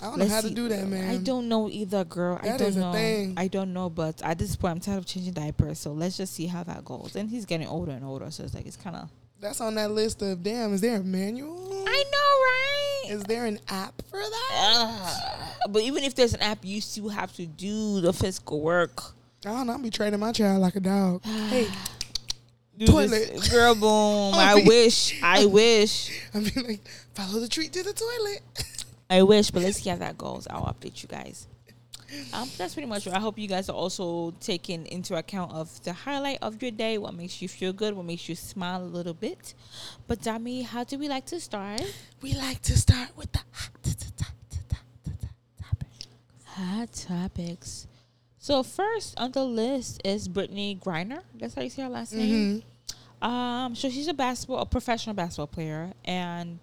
I 0.00 0.04
don't 0.04 0.18
know 0.18 0.24
Let's 0.26 0.32
how 0.32 0.40
to 0.42 0.50
do 0.50 0.68
that, 0.68 0.86
man. 0.86 1.10
I 1.10 1.16
don't 1.16 1.48
know 1.48 1.68
either, 1.68 2.04
girl. 2.04 2.38
I 2.40 2.56
don't 2.56 2.60
is 2.62 2.76
a 2.76 2.92
thing. 2.92 3.34
I 3.36 3.48
don't 3.48 3.72
know, 3.72 3.90
but 3.90 4.22
at 4.22 4.38
this 4.38 4.54
point, 4.54 4.70
I'm 4.74 4.80
tired 4.80 4.98
of 4.98 5.06
changing 5.06 5.32
diapers. 5.32 5.80
So 5.80 5.90
let's 5.92 6.16
just 6.16 6.34
see 6.34 6.46
how 6.46 6.62
that 6.62 6.84
goes. 6.84 7.16
And 7.16 7.28
he's 7.28 7.44
getting 7.46 7.66
older 7.66 7.90
and 7.90 8.04
older, 8.04 8.30
so 8.30 8.44
it's 8.44 8.54
like 8.54 8.64
it's 8.64 8.76
kind 8.76 8.94
of. 8.94 9.10
That's 9.40 9.60
on 9.60 9.74
that 9.76 9.90
list 9.92 10.20
of 10.22 10.42
damn. 10.42 10.72
Is 10.74 10.80
there 10.80 10.96
a 10.96 11.02
manual? 11.04 11.84
I 11.86 12.04
know, 12.12 13.08
right? 13.08 13.16
Is 13.16 13.22
there 13.24 13.46
an 13.46 13.60
app 13.68 14.02
for 14.10 14.18
that? 14.18 14.50
Ugh. 14.52 15.48
but 15.70 15.82
even 15.82 16.02
if 16.04 16.14
there's 16.14 16.34
an 16.34 16.40
app, 16.42 16.58
you 16.62 16.80
still 16.80 17.08
have 17.08 17.32
to 17.36 17.46
do 17.46 18.00
the 18.00 18.12
physical 18.12 18.60
work. 18.60 19.00
I 19.46 19.50
don't 19.50 19.66
know. 19.68 19.74
I'll 19.74 19.78
be 19.78 19.90
training 19.90 20.18
my 20.20 20.32
child 20.32 20.60
like 20.60 20.74
a 20.76 20.80
dog. 20.80 21.22
hey, 21.24 21.68
Do 22.76 22.86
Toilet. 22.86 23.10
this- 23.10 23.48
girl, 23.48 23.74
boom. 23.76 24.34
I 24.34 24.56
be- 24.60 24.66
wish. 24.66 25.22
I 25.22 25.46
wish. 25.46 26.20
I 26.34 26.40
be 26.40 26.60
like, 26.60 26.80
follow 27.14 27.38
the 27.40 27.48
treat 27.48 27.72
to 27.74 27.82
the 27.84 27.92
toilet. 27.92 28.40
I 29.10 29.22
wish, 29.22 29.50
but 29.52 29.62
let's 29.62 29.80
see 29.80 29.88
how 29.90 29.96
that 29.96 30.18
goes. 30.18 30.46
I'll 30.50 30.64
update 30.66 31.00
you 31.02 31.08
guys. 31.08 31.46
Um, 32.32 32.48
that's 32.56 32.74
pretty 32.74 32.88
much 32.88 33.06
it. 33.06 33.12
I 33.12 33.18
hope 33.20 33.38
you 33.38 33.48
guys 33.48 33.68
are 33.68 33.76
also 33.76 34.32
taking 34.40 34.86
into 34.86 35.14
account 35.16 35.52
of 35.52 35.82
the 35.84 35.92
highlight 35.92 36.38
of 36.40 36.62
your 36.62 36.70
day, 36.70 36.96
what 36.98 37.14
makes 37.14 37.42
you 37.42 37.48
feel 37.48 37.72
good, 37.72 37.94
what 37.94 38.06
makes 38.06 38.28
you 38.28 38.34
smile 38.34 38.82
a 38.82 38.84
little 38.88 39.12
bit. 39.14 39.54
But 40.06 40.20
Dami, 40.20 40.64
how 40.64 40.84
do 40.84 40.98
we 40.98 41.08
like 41.08 41.26
to 41.26 41.40
start? 41.40 41.82
We 42.22 42.34
like 42.34 42.62
to 42.62 42.78
start 42.78 43.10
with 43.16 43.32
the 43.32 43.40
Hot 43.50 43.84
topics. 45.58 46.06
hot 46.44 46.92
topics. 46.92 47.86
So 48.38 48.62
first 48.62 49.18
on 49.18 49.32
the 49.32 49.44
list 49.44 50.00
is 50.04 50.28
Brittney 50.28 50.78
Griner. 50.80 51.20
That's 51.34 51.54
how 51.54 51.62
you 51.62 51.70
say 51.70 51.82
her 51.82 51.88
last 51.88 52.14
name. 52.14 52.62
Um, 53.20 53.74
so 53.74 53.90
she's 53.90 54.08
a 54.08 54.14
basketball, 54.14 54.58
a 54.58 54.66
professional 54.66 55.14
basketball 55.14 55.48
player, 55.48 55.92
and 56.04 56.58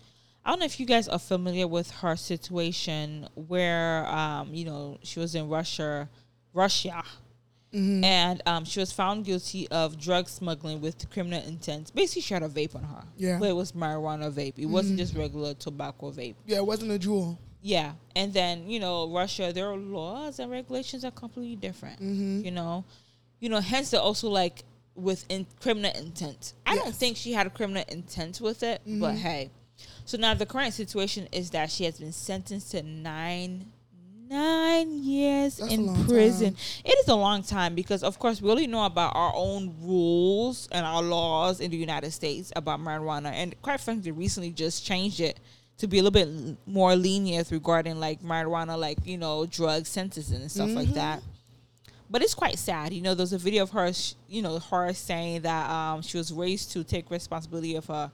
I 0.46 0.52
don't 0.52 0.60
know 0.60 0.66
if 0.66 0.80
you 0.80 0.86
guys 0.86 1.08
are 1.08 1.18
familiar 1.20 1.68
with 1.68 1.90
her 1.92 2.16
situation 2.16 3.28
where, 3.34 4.06
um, 4.08 4.54
you 4.54 4.66
know, 4.66 5.00
she 5.02 5.20
was 5.20 5.34
in 5.34 5.50
Russia, 5.50 6.08
Russia, 6.54 7.04
and 7.74 8.42
um, 8.46 8.64
she 8.64 8.80
was 8.80 8.92
found 8.94 9.26
guilty 9.26 9.68
of 9.70 10.00
drug 10.00 10.30
smuggling 10.30 10.80
with 10.80 11.10
criminal 11.10 11.44
intent. 11.46 11.92
Basically, 11.94 12.22
she 12.22 12.34
had 12.34 12.44
a 12.44 12.48
vape 12.48 12.74
on 12.76 12.84
her. 12.84 13.04
Yeah. 13.18 13.38
but 13.40 13.50
it 13.50 13.54
was 13.56 13.74
marijuana 13.74 14.32
vape. 14.32 14.54
It 14.58 14.68
wasn't 14.68 14.98
just 15.00 15.14
regular 15.16 15.56
tobacco 15.56 16.12
vape. 16.12 16.36
Yeah, 16.46 16.58
it 16.58 16.66
wasn't 16.66 16.92
a 16.92 17.00
Juul. 17.00 17.38
Yeah, 17.62 17.94
and 18.16 18.32
then 18.32 18.70
you 18.70 18.80
know 18.80 19.12
Russia, 19.12 19.52
their 19.52 19.76
laws 19.76 20.38
and 20.40 20.52
regulations 20.52 21.04
are 21.04 21.12
completely 21.12 21.56
different. 21.56 22.00
Mm-hmm. 22.00 22.46
You 22.46 22.52
know, 22.52 22.86
you 23.40 23.50
know, 23.50 23.60
hence 23.60 23.90
they're 23.90 24.00
also 24.00 24.30
like 24.30 24.64
with 24.94 25.26
in 25.28 25.46
criminal 25.60 25.92
intent. 25.98 26.54
I 26.66 26.76
don't 26.76 26.96
think 26.96 27.18
she 27.18 27.34
had 27.34 27.48
a 27.48 27.50
criminal 27.50 27.84
intent 27.90 28.40
with 28.40 28.62
it, 28.64 28.82
but 28.86 29.16
Mhm. 29.16 29.18
hey. 29.18 29.50
So 30.06 30.18
now 30.18 30.34
the 30.36 30.46
current 30.46 30.74
situation 30.74 31.28
is 31.32 31.50
that 31.52 31.72
she 31.72 31.84
has 31.86 32.00
been 32.00 32.12
sentenced 32.12 32.72
to 32.72 32.84
nine 32.84 33.66
nine 34.28 35.04
years 35.04 35.58
That's 35.58 35.72
in 35.72 36.06
prison. 36.06 36.54
time. 36.56 36.64
It 36.84 36.98
is 37.00 37.08
a 37.08 37.16
long 37.16 37.44
time 37.44 37.76
because 37.76 38.02
of 38.04 38.18
course 38.18 38.42
we 38.42 38.50
only 38.50 38.66
know 38.66 38.86
about 38.86 39.16
our 39.16 39.32
own 39.36 39.76
rules 39.82 40.68
and 40.72 40.84
our 40.86 41.04
laws 41.04 41.60
in 41.60 41.70
the 41.70 41.78
United 41.78 42.10
States 42.12 42.52
about 42.56 42.80
marijuana 42.80 43.32
and 43.32 43.60
quite 43.62 43.80
frankly 43.80 44.12
recently 44.12 44.50
just 44.52 44.84
changed 44.84 45.20
it 45.20 45.40
to 45.78 45.88
be 45.88 46.00
a 46.00 46.04
little 46.04 46.12
bit 46.26 46.58
more 46.66 46.96
lenient 46.96 47.52
regarding 47.52 48.00
like 48.00 48.22
marijuana 48.24 48.78
like, 48.80 48.98
you 49.06 49.18
know, 49.18 49.46
drug 49.46 49.86
sentencing 49.86 50.42
and 50.42 50.50
stuff 50.52 50.72
like 50.72 50.88
Mhm. 50.88 50.94
that. 50.96 51.22
But 52.10 52.22
it's 52.24 52.34
quite 52.36 52.58
sad. 52.58 52.94
You 52.94 53.02
know, 53.02 53.14
there's 53.14 53.34
a 53.34 53.38
video 53.38 53.64
of 53.64 53.72
her, 53.72 53.92
you 54.30 54.42
know, 54.42 54.58
her 54.60 54.94
saying 54.94 55.42
that 55.42 55.70
um, 55.70 56.02
she 56.02 56.18
was 56.18 56.32
raised 56.34 56.72
to 56.72 56.84
take 56.84 57.12
responsibility 57.12 57.76
of 57.76 57.86
her, 57.88 58.10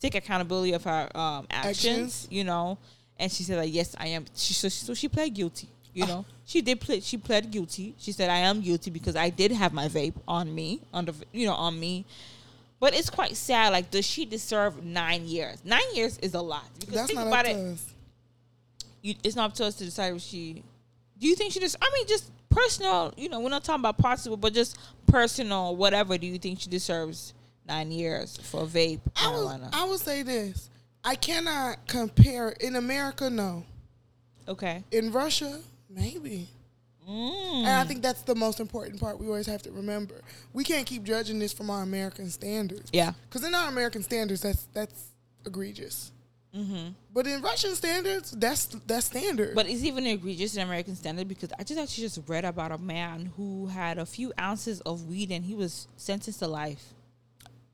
take 0.00 0.14
accountability 0.14 0.72
of 0.72 0.84
her 0.84 1.08
um, 1.16 1.46
actions, 1.50 1.78
Actions. 1.78 2.28
you 2.30 2.44
know. 2.44 2.78
And 3.18 3.32
she 3.32 3.42
said, 3.44 3.56
like, 3.58 3.72
yes, 3.72 3.94
I 3.98 4.08
am. 4.08 4.26
She, 4.34 4.52
so, 4.52 4.68
so 4.68 4.92
she 4.94 5.08
pled 5.08 5.32
guilty, 5.34 5.68
you 5.94 6.06
know. 6.06 6.24
She 6.44 6.60
did 6.60 6.80
plead, 6.80 7.02
she 7.02 7.16
pled 7.16 7.50
guilty. 7.50 7.94
She 7.98 8.12
said, 8.12 8.28
I 8.30 8.36
am 8.38 8.60
guilty 8.60 8.90
because 8.90 9.16
I 9.16 9.30
did 9.30 9.52
have 9.52 9.72
my 9.72 9.88
vape 9.88 10.14
on 10.28 10.54
me, 10.54 10.80
on 10.92 11.06
the, 11.06 11.14
you 11.32 11.46
know, 11.46 11.54
on 11.54 11.80
me. 11.80 12.04
But 12.78 12.94
it's 12.94 13.08
quite 13.08 13.36
sad. 13.36 13.72
Like, 13.72 13.90
does 13.90 14.04
she 14.04 14.26
deserve 14.26 14.84
nine 14.84 15.26
years? 15.26 15.64
Nine 15.64 15.94
years 15.94 16.18
is 16.18 16.34
a 16.34 16.42
lot. 16.42 16.68
Because 16.78 16.94
That's 16.94 17.06
think 17.06 17.18
not 17.20 17.28
about 17.28 17.46
it 17.46 17.56
us. 17.56 17.94
you, 19.00 19.14
it's 19.24 19.34
not 19.34 19.50
up 19.50 19.56
to 19.56 19.64
us 19.64 19.76
to 19.76 19.84
decide 19.86 20.14
if 20.14 20.20
she. 20.20 20.62
Do 21.18 21.26
you 21.26 21.34
think 21.34 21.54
she 21.54 21.60
just? 21.60 21.76
I 21.80 21.90
mean, 21.94 22.06
just 22.06 22.30
personal. 22.50 23.14
You 23.16 23.30
know, 23.30 23.40
we're 23.40 23.48
not 23.48 23.64
talking 23.64 23.80
about 23.80 23.96
possible, 23.96 24.36
but 24.36 24.52
just 24.52 24.76
personal. 25.06 25.74
Whatever. 25.74 26.18
Do 26.18 26.26
you 26.26 26.36
think 26.38 26.60
she 26.60 26.68
deserves 26.68 27.32
nine 27.66 27.90
years 27.90 28.36
for 28.36 28.64
vape 28.64 29.00
I 29.16 29.30
will. 29.30 29.68
I 29.72 29.84
will 29.84 29.98
say 29.98 30.22
this. 30.22 30.70
I 31.04 31.14
cannot 31.14 31.86
compare. 31.86 32.50
In 32.60 32.76
America, 32.76 33.30
no. 33.30 33.64
okay. 34.48 34.82
In 34.90 35.12
Russia, 35.12 35.60
maybe. 35.88 36.48
Mm. 37.08 37.58
And 37.58 37.68
I 37.68 37.84
think 37.84 38.02
that's 38.02 38.22
the 38.22 38.34
most 38.34 38.58
important 38.58 39.00
part 39.00 39.20
we 39.20 39.26
always 39.26 39.46
have 39.46 39.62
to 39.62 39.70
remember. 39.70 40.20
We 40.52 40.64
can't 40.64 40.86
keep 40.86 41.04
judging 41.04 41.38
this 41.38 41.52
from 41.52 41.70
our 41.70 41.82
American 41.82 42.28
standards. 42.30 42.90
Yeah. 42.92 43.12
Because 43.28 43.46
in 43.46 43.54
our 43.54 43.68
American 43.68 44.02
standards, 44.02 44.42
that's 44.42 44.66
that's 44.74 45.12
egregious. 45.44 46.10
Mm-hmm. 46.56 46.88
But 47.12 47.26
in 47.26 47.42
Russian 47.42 47.74
standards, 47.74 48.32
that's 48.32 48.66
that's 48.86 49.06
standard. 49.06 49.54
But 49.54 49.68
it's 49.68 49.84
even 49.84 50.06
egregious 50.06 50.56
in 50.56 50.62
American 50.62 50.96
standard 50.96 51.28
because 51.28 51.50
I 51.58 51.62
just 51.62 51.78
actually 51.78 52.04
just 52.04 52.20
read 52.26 52.44
about 52.44 52.72
a 52.72 52.78
man 52.78 53.32
who 53.36 53.66
had 53.66 53.98
a 53.98 54.06
few 54.06 54.32
ounces 54.40 54.80
of 54.80 55.06
weed 55.06 55.30
and 55.30 55.44
he 55.44 55.54
was 55.54 55.86
sentenced 55.96 56.40
to 56.40 56.48
life. 56.48 56.94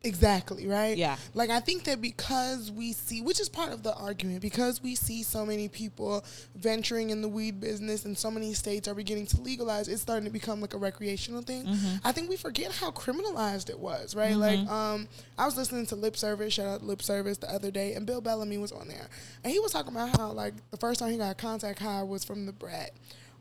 Exactly, 0.04 0.66
right? 0.66 0.96
Yeah. 0.96 1.16
Like 1.32 1.50
I 1.50 1.60
think 1.60 1.84
that 1.84 2.00
because 2.00 2.72
we 2.72 2.92
see 2.92 3.20
which 3.20 3.40
is 3.40 3.48
part 3.48 3.72
of 3.72 3.82
the 3.82 3.94
argument, 3.94 4.42
because 4.42 4.82
we 4.82 4.96
see 4.96 5.22
so 5.22 5.46
many 5.46 5.68
people 5.68 6.24
venturing 6.56 7.10
in 7.10 7.22
the 7.22 7.28
weed 7.28 7.60
business 7.60 8.04
and 8.04 8.18
so 8.18 8.30
many 8.30 8.52
states 8.52 8.88
are 8.88 8.94
beginning 8.94 9.26
to 9.26 9.40
legalize, 9.40 9.86
it's 9.86 10.02
starting 10.02 10.24
to 10.24 10.30
become 10.30 10.60
like 10.60 10.74
a 10.74 10.78
recreational 10.78 11.42
thing. 11.42 11.66
Mm-hmm. 11.66 11.96
I 12.04 12.10
think 12.10 12.28
we 12.28 12.36
forget 12.36 12.72
how 12.72 12.90
criminalized 12.90 13.70
it 13.70 13.78
was, 13.78 14.16
right? 14.16 14.34
Like 14.34 14.58
um 14.68 15.06
I 15.38 15.44
was 15.44 15.56
listening 15.56 15.86
to 15.86 15.96
Lip 15.96 16.16
Service, 16.16 16.54
shout 16.54 16.66
out 16.66 16.82
Lip 16.82 17.00
Service 17.02 17.38
the 17.38 17.52
other 17.52 17.70
day, 17.70 17.94
and 17.94 18.04
Bill 18.04 18.20
Bellamy 18.20 18.58
was 18.58 18.72
on 18.72 18.88
there. 18.88 19.06
And 19.44 19.52
he 19.52 19.60
was 19.60 19.72
talking 19.72 19.92
about 19.92 20.16
how 20.18 20.32
like 20.32 20.54
the 20.72 20.78
first 20.78 20.98
time 20.98 21.10
he 21.12 21.16
got 21.16 21.38
contact 21.38 21.78
high 21.78 22.02
was 22.02 22.24
from 22.24 22.44
Da 22.46 22.52
Brat. 22.52 22.90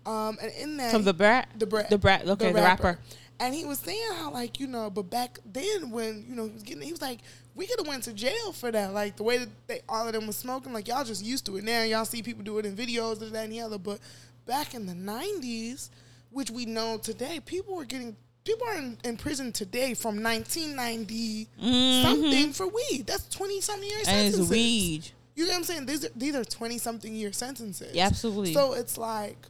Um 0.05 0.37
and 0.41 0.51
in 0.59 0.77
that 0.77 0.91
From 0.91 1.03
Da 1.03 1.11
Brat? 1.11 1.57
Da 1.57 1.65
Brat. 1.65 1.89
Da 1.89 1.97
Brat. 1.97 2.27
Okay, 2.27 2.51
the, 2.51 2.61
rapper. 2.61 2.99
And 3.41 3.55
he 3.55 3.65
was 3.65 3.79
saying 3.79 4.13
how 4.17 4.31
like, 4.31 4.59
you 4.59 4.67
know, 4.67 4.91
but 4.91 5.09
back 5.09 5.39
then 5.51 5.89
when, 5.89 6.23
you 6.29 6.35
know, 6.35 6.45
he 6.45 6.51
was 6.51 6.61
getting 6.61 6.83
he 6.83 6.91
was 6.91 7.01
like, 7.01 7.21
we 7.55 7.65
could 7.65 7.79
have 7.79 7.87
went 7.87 8.03
to 8.03 8.13
jail 8.13 8.53
for 8.53 8.71
that. 8.71 8.93
Like 8.93 9.17
the 9.17 9.23
way 9.23 9.39
that 9.39 9.49
they 9.65 9.81
all 9.89 10.05
of 10.05 10.13
them 10.13 10.27
was 10.27 10.37
smoking, 10.37 10.73
like 10.73 10.87
y'all 10.87 11.03
just 11.03 11.25
used 11.25 11.47
to 11.47 11.57
it 11.57 11.63
now. 11.63 11.81
Y'all 11.81 12.05
see 12.05 12.21
people 12.21 12.43
do 12.43 12.59
it 12.59 12.67
in 12.67 12.75
videos, 12.75 13.17
this, 13.19 13.31
that, 13.31 13.45
and 13.45 13.51
the 13.51 13.61
other. 13.61 13.79
But 13.79 13.99
back 14.45 14.75
in 14.75 14.85
the 14.85 14.93
nineties, 14.93 15.89
which 16.29 16.51
we 16.51 16.67
know 16.67 16.99
today, 16.99 17.39
people 17.43 17.75
were 17.75 17.85
getting 17.85 18.15
people 18.45 18.67
are 18.67 18.77
in, 18.77 18.97
in 19.03 19.17
prison 19.17 19.51
today 19.51 19.95
from 19.95 20.21
nineteen 20.21 20.75
ninety 20.75 21.47
something 21.59 22.53
for 22.53 22.67
weed. 22.67 23.05
That's 23.07 23.27
twenty 23.29 23.59
something 23.59 23.89
years. 23.89 24.03
Mm-hmm. 24.03 24.17
And 24.17 24.33
sentences. 24.33 24.39
it's 24.41 24.49
weed. 24.51 25.09
You 25.35 25.45
know 25.45 25.53
what 25.53 25.57
I'm 25.57 25.63
saying? 25.63 25.85
These 25.87 26.05
are 26.05 26.09
these 26.15 26.35
are 26.35 26.45
twenty 26.45 26.77
something 26.77 27.11
year 27.11 27.33
sentences. 27.33 27.95
Yeah, 27.95 28.05
absolutely. 28.05 28.53
So 28.53 28.73
it's 28.73 28.99
like 28.99 29.47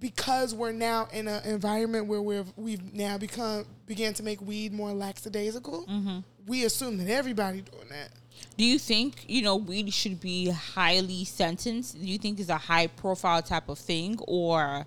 because 0.00 0.54
we're 0.54 0.72
now 0.72 1.08
in 1.12 1.28
an 1.28 1.44
environment 1.44 2.06
where 2.06 2.22
we've 2.22 2.52
we've 2.56 2.94
now 2.94 3.18
become 3.18 3.64
began 3.86 4.14
to 4.14 4.22
make 4.22 4.40
weed 4.40 4.72
more 4.72 4.92
lackadaisical. 4.92 5.84
Mm-hmm. 5.86 6.18
We 6.46 6.64
assume 6.64 6.98
that 6.98 7.10
everybody 7.10 7.60
doing 7.62 7.88
that. 7.90 8.10
Do 8.56 8.64
you 8.64 8.78
think 8.78 9.24
you 9.28 9.42
know 9.42 9.56
weed 9.56 9.92
should 9.92 10.20
be 10.20 10.50
highly 10.50 11.24
sentenced? 11.24 12.00
Do 12.00 12.06
you 12.06 12.18
think 12.18 12.38
it's 12.40 12.48
a 12.48 12.56
high 12.56 12.86
profile 12.86 13.42
type 13.42 13.68
of 13.68 13.78
thing, 13.78 14.18
or 14.26 14.84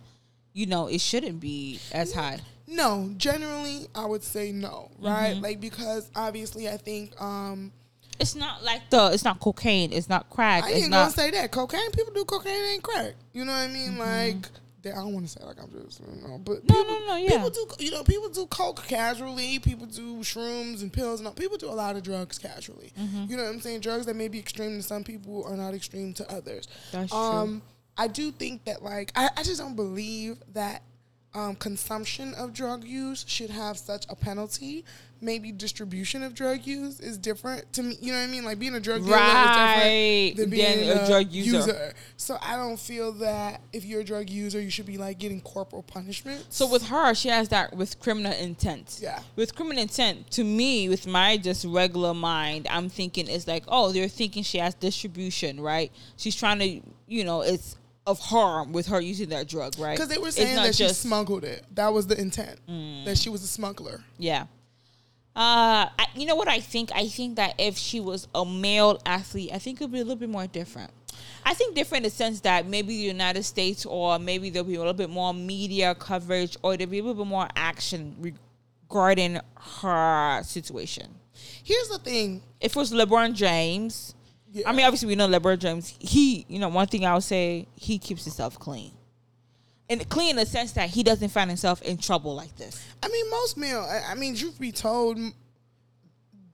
you 0.53 0.65
know 0.65 0.87
it 0.87 1.01
shouldn't 1.01 1.39
be 1.39 1.79
as 1.91 2.13
high? 2.13 2.39
No, 2.67 3.11
generally 3.17 3.87
I 3.93 4.05
would 4.05 4.23
say 4.23 4.53
no, 4.53 4.91
right? 4.99 5.33
Mm-hmm. 5.33 5.43
Like 5.43 5.59
because 5.59 6.09
obviously 6.15 6.69
I 6.69 6.77
think 6.77 7.19
um 7.21 7.73
It's 8.17 8.35
not 8.35 8.63
like 8.63 8.89
the. 8.89 9.11
It's 9.11 9.25
not 9.25 9.39
cocaine. 9.41 9.91
It's 9.91 10.07
not 10.07 10.29
crack. 10.29 10.63
I 10.63 10.69
it's 10.71 10.81
ain't 10.83 10.91
not. 10.91 11.01
gonna 11.03 11.11
say 11.11 11.31
that. 11.31 11.51
Cocaine 11.51 11.91
people 11.91 12.13
do 12.13 12.23
cocaine 12.23 12.53
ain't 12.73 12.83
crack. 12.83 13.13
You 13.33 13.43
know 13.43 13.51
what 13.51 13.59
I 13.59 13.67
mean? 13.67 13.97
Like 13.97 14.47
I 14.85 14.95
don't 14.95 15.13
want 15.13 15.25
to 15.27 15.31
say 15.31 15.43
like 15.45 15.57
I'm 15.61 15.71
just 15.71 16.00
you 16.00 16.27
know, 16.27 16.38
but 16.39 16.67
No, 16.67 16.75
people, 16.83 17.00
no, 17.01 17.07
no, 17.07 17.15
yeah. 17.17 17.29
people 17.29 17.50
do 17.50 17.65
you 17.79 17.91
know 17.91 18.03
people 18.03 18.29
do 18.29 18.45
coke 18.47 18.83
casually. 18.88 19.59
People 19.59 19.85
do 19.85 20.17
shrooms 20.19 20.81
and 20.81 20.91
pills 20.91 21.19
and 21.19 21.27
all. 21.27 21.33
People 21.33 21.57
do 21.57 21.67
a 21.69 21.71
lot 21.71 21.95
of 21.95 22.03
drugs 22.03 22.38
casually. 22.38 22.91
Mm-hmm. 23.00 23.25
You 23.29 23.38
know 23.38 23.43
what 23.43 23.53
I'm 23.53 23.61
saying? 23.61 23.81
Drugs 23.81 24.05
that 24.07 24.15
may 24.15 24.27
be 24.27 24.39
extreme 24.39 24.77
to 24.77 24.83
some 24.83 25.03
people 25.03 25.43
are 25.45 25.55
not 25.57 25.73
extreme 25.73 26.13
to 26.15 26.31
others. 26.31 26.67
That's 26.91 27.11
true. 27.11 27.19
um, 27.19 27.61
I 27.97 28.07
do 28.07 28.31
think 28.31 28.65
that 28.65 28.81
like 28.83 29.11
I, 29.15 29.29
I 29.38 29.43
just 29.43 29.59
don't 29.59 29.75
believe 29.75 30.38
that 30.53 30.81
um, 31.33 31.55
consumption 31.55 32.33
of 32.33 32.53
drug 32.53 32.83
use 32.83 33.23
should 33.27 33.50
have 33.50 33.77
such 33.77 34.05
a 34.09 34.15
penalty. 34.15 34.83
Maybe 35.23 35.51
distribution 35.51 36.23
of 36.23 36.33
drug 36.33 36.65
use 36.65 37.00
is 37.00 37.15
different 37.17 37.71
to 37.73 37.83
me. 37.83 37.95
You 38.01 38.11
know 38.11 38.17
what 38.17 38.23
I 38.23 38.27
mean? 38.27 38.43
Like 38.43 38.57
being 38.57 38.73
a 38.73 38.79
drug 38.79 39.03
dealer 39.03 39.17
Right, 39.17 40.31
is 40.31 40.35
different 40.35 40.38
than 40.38 40.50
being 40.50 40.89
a 40.89 41.07
drug 41.07 41.31
user. 41.31 41.93
So 42.17 42.38
I 42.41 42.55
don't 42.55 42.79
feel 42.79 43.11
that 43.13 43.61
if 43.71 43.85
you're 43.85 44.01
a 44.01 44.03
drug 44.03 44.31
user, 44.31 44.59
you 44.59 44.71
should 44.71 44.88
be 44.88 44.97
like 44.97 45.19
getting 45.19 45.39
corporal 45.41 45.83
punishment. 45.83 46.47
So 46.50 46.67
with 46.67 46.88
her, 46.88 47.13
she 47.13 47.29
has 47.29 47.50
that 47.50 47.75
with 47.75 48.00
criminal 48.00 48.33
intent. 48.33 48.97
Yeah. 49.00 49.19
With 49.35 49.55
criminal 49.55 49.83
intent, 49.83 50.31
to 50.31 50.43
me, 50.43 50.89
with 50.89 51.05
my 51.05 51.38
just 51.38 51.65
regular 51.65 52.15
mind, 52.15 52.67
I'm 52.67 52.89
thinking 52.89 53.27
it's 53.27 53.47
like, 53.47 53.63
oh, 53.67 53.91
they're 53.91 54.07
thinking 54.07 54.41
she 54.41 54.57
has 54.57 54.73
distribution, 54.73 55.59
right? 55.61 55.91
She's 56.17 56.35
trying 56.35 56.59
to, 56.59 56.81
you 57.07 57.23
know, 57.23 57.41
it's 57.41 57.77
of 58.08 58.20
harm 58.20 58.72
with 58.74 58.88
her 58.88 59.00
using 59.00 59.29
that 59.29 59.48
drug, 59.48 59.77
right? 59.77 59.96
because 59.96 60.10
they 60.10 60.17
were 60.17 60.31
saying 60.31 60.55
that 60.55 60.74
she 60.75 60.84
just- 60.84 61.01
Mm. 61.01 61.08
smuggled 61.08 61.43
it. 61.43 61.65
That 61.75 61.93
was 61.93 62.08
the 62.08 62.20
intent. 62.20 62.60
That 63.05 63.17
she 63.17 63.29
was 63.29 63.43
a 63.43 63.48
smuggler. 63.48 64.03
Yeah. 64.17 64.43
Uh, 65.36 65.88
I, 65.98 66.08
you 66.15 66.25
know 66.25 66.36
what 66.36 66.48
I 66.50 66.60
think? 66.60 66.91
I 66.93 67.08
think 67.08 67.38
that 67.38 67.53
if 67.58 67.77
she 67.77 68.00
was 68.01 68.27
a 68.36 68.43
male 68.46 69.00
athlete, 69.05 69.51
I 69.53 69.60
think 69.60 69.79
it 69.79 69.86
would 69.86 69.91
be 69.93 70.00
a 70.00 70.03
little 70.03 70.17
bit 70.17 70.29
more 70.29 70.48
different. 70.48 70.91
I 71.46 71.53
think 71.53 71.75
different 71.75 72.03
in 72.05 72.10
the 72.10 72.15
sense 72.15 72.41
that 72.41 72.67
maybe 72.67 72.89
the 72.89 73.03
United 73.03 73.43
States 73.43 73.86
or 73.86 74.20
maybe 74.20 74.50
there'll 74.50 74.67
be 74.67 74.75
a 74.75 74.79
little 74.79 74.93
bit 74.93 75.10
more 75.10 75.34
media 75.34 75.96
coverage 75.96 76.58
or 76.63 76.75
there'll 76.75 76.91
be 76.91 77.00
a 77.00 77.03
little 77.03 77.24
bit 77.24 77.29
more 77.29 77.48
action 77.55 78.15
regarding 78.89 79.39
her 79.55 80.41
situation. 80.43 81.08
Here's 81.63 81.88
the 81.88 82.00
thing. 82.00 82.41
If 82.60 82.75
it 82.75 82.79
was 82.79 82.91
LeBron 82.91 83.34
James, 83.34 84.13
Yeah. 84.51 84.70
I 84.70 84.74
mean, 84.74 84.86
obviously 84.86 85.08
we 85.08 85.15
know 85.15 85.27
LeBron 85.27 85.60
James. 85.60 85.96
He, 86.00 86.46
you 86.50 86.60
know, 86.60 86.70
one 86.70 86.88
thing 86.88 87.05
I'll 87.05 87.22
say, 87.22 87.67
he 87.75 87.98
keeps 87.98 88.24
himself 88.25 88.60
clean, 88.60 88.91
and 89.89 90.08
clean 90.10 90.31
in 90.31 90.36
the 90.36 90.46
sense 90.46 90.74
that 90.74 90.89
he 90.89 91.03
doesn't 91.03 91.29
find 91.29 91.50
himself 91.50 91.81
in 91.84 91.98
trouble 91.98 92.36
like 92.36 92.55
this. 92.58 92.84
I 93.01 93.08
mean, 93.08 93.29
most 93.29 93.58
male. 93.58 93.81
I, 93.81 94.12
I 94.12 94.15
mean, 94.15 94.36
truth 94.36 94.60
be 94.60 94.72
told, 94.72 95.17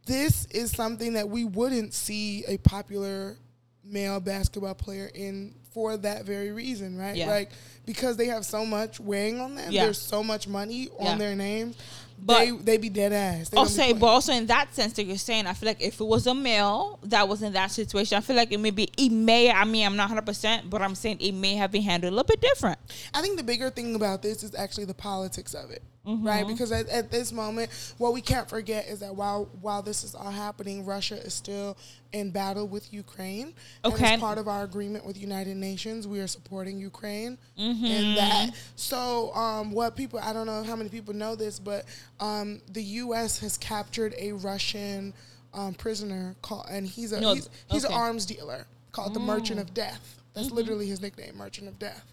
this 0.05 0.45
is 0.47 0.71
something 0.71 1.13
that 1.13 1.27
we 1.27 1.43
wouldn't 1.43 1.93
see 1.93 2.45
a 2.47 2.57
popular 2.57 3.37
male 3.83 4.19
basketball 4.19 4.75
player 4.75 5.09
in 5.13 5.53
for 5.73 5.97
that 5.97 6.25
very 6.25 6.51
reason, 6.51 6.97
right? 6.97 7.15
Yeah. 7.15 7.27
Like 7.27 7.51
because 7.85 8.17
they 8.17 8.25
have 8.25 8.45
so 8.45 8.65
much 8.65 8.99
weighing 8.99 9.39
on 9.39 9.55
them. 9.55 9.71
Yeah. 9.71 9.85
There's 9.85 10.01
so 10.01 10.23
much 10.23 10.47
money 10.47 10.89
on 10.99 11.05
Yeah. 11.05 11.17
their 11.17 11.35
names. 11.35 11.77
But 12.19 12.39
they 12.39 12.51
they 12.51 12.77
be 12.77 12.89
dead 12.89 13.13
ass. 13.13 13.49
They 13.49 13.57
oh, 13.57 13.63
be 13.65 13.69
also, 13.69 13.93
but 13.93 14.07
also 14.07 14.33
in 14.33 14.47
that 14.47 14.73
sense 14.73 14.93
that 14.93 15.03
you're 15.03 15.17
saying, 15.17 15.45
I 15.45 15.53
feel 15.53 15.67
like 15.67 15.81
if 15.81 16.01
it 16.01 16.03
was 16.03 16.25
a 16.27 16.33
male 16.33 16.99
that 17.03 17.27
was 17.27 17.43
in 17.43 17.53
that 17.53 17.71
situation, 17.71 18.17
I 18.17 18.21
feel 18.21 18.35
like 18.35 18.51
it 18.51 18.59
may 18.59 18.71
be, 18.71 18.89
it 18.97 19.11
may, 19.11 19.51
I 19.51 19.63
mean, 19.65 19.85
I'm 19.85 19.95
not 19.95 20.09
100%, 20.09 20.69
but 20.69 20.81
I'm 20.81 20.95
saying 20.95 21.17
it 21.19 21.33
may 21.33 21.55
have 21.55 21.71
been 21.71 21.83
handled 21.83 22.13
a 22.13 22.15
little 22.15 22.27
bit 22.27 22.41
different. 22.41 22.79
I 23.13 23.21
think 23.21 23.37
the 23.37 23.43
bigger 23.43 23.69
thing 23.69 23.95
about 23.95 24.21
this 24.21 24.43
is 24.43 24.55
actually 24.55 24.85
the 24.85 24.93
politics 24.93 25.53
of 25.53 25.69
it, 25.69 25.83
Mm-hmm. 26.07 26.25
right? 26.25 26.47
Because 26.47 26.71
at, 26.71 26.87
at 26.89 27.11
this 27.11 27.31
moment, 27.33 27.69
what 27.97 28.13
we 28.13 28.21
can't 28.21 28.47
forget 28.49 28.87
is 28.87 28.99
that 29.01 29.13
while 29.15 29.49
while 29.61 29.81
this 29.81 30.03
is 30.03 30.15
all 30.15 30.31
happening, 30.31 30.85
Russia 30.85 31.15
is 31.17 31.33
still 31.33 31.75
in 32.13 32.31
battle 32.31 32.65
with 32.67 32.93
Ukraine. 32.93 33.53
And 33.83 33.93
as 34.01 34.19
part 34.19 34.37
of 34.37 34.47
our 34.47 34.63
agreement 34.63 35.05
with 35.05 35.17
United 35.17 35.57
Nations, 35.57 36.07
we 36.07 36.19
are 36.21 36.27
supporting 36.27 36.79
Ukraine 36.79 37.37
Mm-hmm. 37.59 37.85
in 37.85 38.15
that. 38.15 38.51
So, 38.77 39.33
um, 39.35 39.71
what 39.71 39.95
people 39.95 40.19
I 40.19 40.31
don't 40.31 40.45
know 40.47 40.63
how 40.63 40.75
many 40.77 40.89
people 40.89 41.13
know 41.13 41.35
this, 41.35 41.59
but 41.59 41.85
um, 42.19 42.61
the 42.71 42.83
U.S. 42.83 43.39
has 43.39 43.57
captured 43.57 44.13
a 44.17 44.31
Russian 44.31 45.13
um, 45.53 45.73
prisoner 45.73 46.35
called, 46.41 46.67
and 46.69 46.85
he's 46.87 47.11
a 47.11 47.19
No, 47.19 47.33
he's, 47.33 47.49
he's 47.69 47.83
an 47.83 47.89
okay. 47.91 47.97
Mm. 47.99 48.03
arms 48.03 48.25
dealer 48.25 48.65
called 48.93 49.13
the 49.13 49.19
Merchant 49.19 49.59
of 49.59 49.73
Death. 49.73 50.13
That's 50.33 50.47
Mm-hmm. 50.47 50.55
literally 50.55 50.85
his 50.87 51.01
nickname, 51.01 51.35
Merchant 51.35 51.67
of 51.67 51.79
Death. 51.79 52.05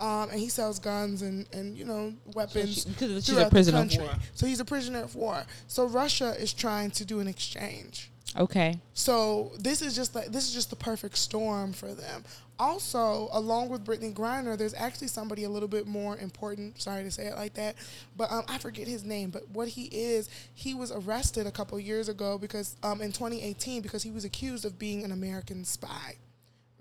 Um, 0.00 0.30
and 0.30 0.40
he 0.40 0.48
sells 0.48 0.78
guns 0.78 1.20
and, 1.20 1.46
and 1.52 1.76
you 1.76 1.84
know 1.84 2.14
weapons 2.34 2.82
she- 2.82 2.88
because 2.88 3.24
she's 3.24 3.36
a 3.36 3.50
prisoner 3.50 3.84
the 3.84 3.96
of 3.96 4.00
war. 4.00 4.14
So 4.34 4.46
he's 4.46 4.60
a 4.60 4.64
prisoner 4.64 5.02
of 5.02 5.14
war. 5.14 5.44
So 5.68 5.86
Russia 5.86 6.34
is 6.38 6.52
trying 6.54 6.90
to 6.92 7.04
do 7.04 7.20
an 7.20 7.28
exchange. 7.28 8.10
Okay. 8.38 8.78
So 8.94 9.52
this 9.58 9.82
is 9.82 9.94
just 9.94 10.14
like 10.14 10.26
this 10.26 10.48
is 10.48 10.54
just 10.54 10.70
the 10.70 10.76
perfect 10.76 11.18
storm 11.18 11.72
for 11.72 11.92
them. 11.92 12.24
Also, 12.58 13.28
along 13.32 13.70
with 13.70 13.84
Brittney 13.84 14.12
Griner, 14.12 14.56
there's 14.56 14.74
actually 14.74 15.08
somebody 15.08 15.44
a 15.44 15.48
little 15.48 15.68
bit 15.68 15.86
more 15.86 16.18
important. 16.18 16.80
Sorry 16.80 17.02
to 17.02 17.10
say 17.10 17.26
it 17.26 17.34
like 17.34 17.54
that, 17.54 17.74
but 18.16 18.30
um, 18.30 18.44
I 18.48 18.58
forget 18.58 18.86
his 18.86 19.02
name. 19.02 19.30
But 19.30 19.48
what 19.48 19.68
he 19.68 19.84
is, 19.86 20.28
he 20.54 20.74
was 20.74 20.92
arrested 20.92 21.46
a 21.46 21.50
couple 21.50 21.80
years 21.80 22.08
ago 22.08 22.36
because 22.38 22.76
um, 22.82 23.00
in 23.00 23.12
2018 23.12 23.80
because 23.80 24.02
he 24.02 24.10
was 24.10 24.24
accused 24.24 24.64
of 24.64 24.78
being 24.78 25.04
an 25.04 25.10
American 25.10 25.64
spy, 25.64 26.16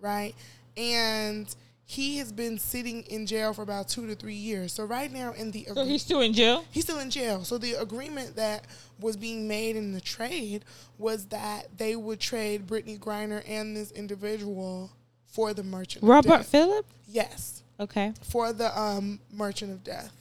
right? 0.02 0.36
And 0.76 1.54
he 1.90 2.20
has 2.20 2.32
been 2.32 2.60
sitting 2.60 3.02
in 3.06 3.26
jail 3.26 3.52
for 3.52 3.64
about 3.64 3.88
two 3.88 4.06
to 4.06 4.14
three 4.14 4.36
years. 4.36 4.72
So 4.74 4.84
right 4.84 5.12
now 5.12 5.34
in 5.34 5.50
the 5.50 5.66
So 5.74 5.86
he's 5.86 6.04
still 6.04 6.22
in 6.22 6.34
jail? 6.34 6.64
He's 6.70 6.84
still 6.84 7.00
in 7.00 7.10
jail. 7.10 7.44
So 7.44 7.58
the 7.58 7.74
agreement 7.74 8.36
that 8.36 8.66
was 9.00 9.18
being 9.18 9.48
made 9.48 9.76
in 9.76 9.92
the 9.92 10.00
trade 10.00 10.66
was 11.00 11.26
that 11.30 11.66
they 11.80 11.96
would 11.96 12.20
trade 12.20 12.68
Brittney 12.68 13.00
Griner 13.00 13.42
and 13.48 13.76
this 13.76 13.90
individual 13.90 14.92
for 15.26 15.52
the 15.56 15.64
Merchant. 15.64 16.04
Robert 16.04 16.28
Death. 16.30 16.50
Phillip? 16.50 16.86
Yes, 17.08 17.64
Okay. 17.80 18.14
for 18.22 18.54
the 18.54 18.80
um, 18.80 19.20
Merchant 19.34 19.72
of 19.72 19.84
Death. 19.84 20.14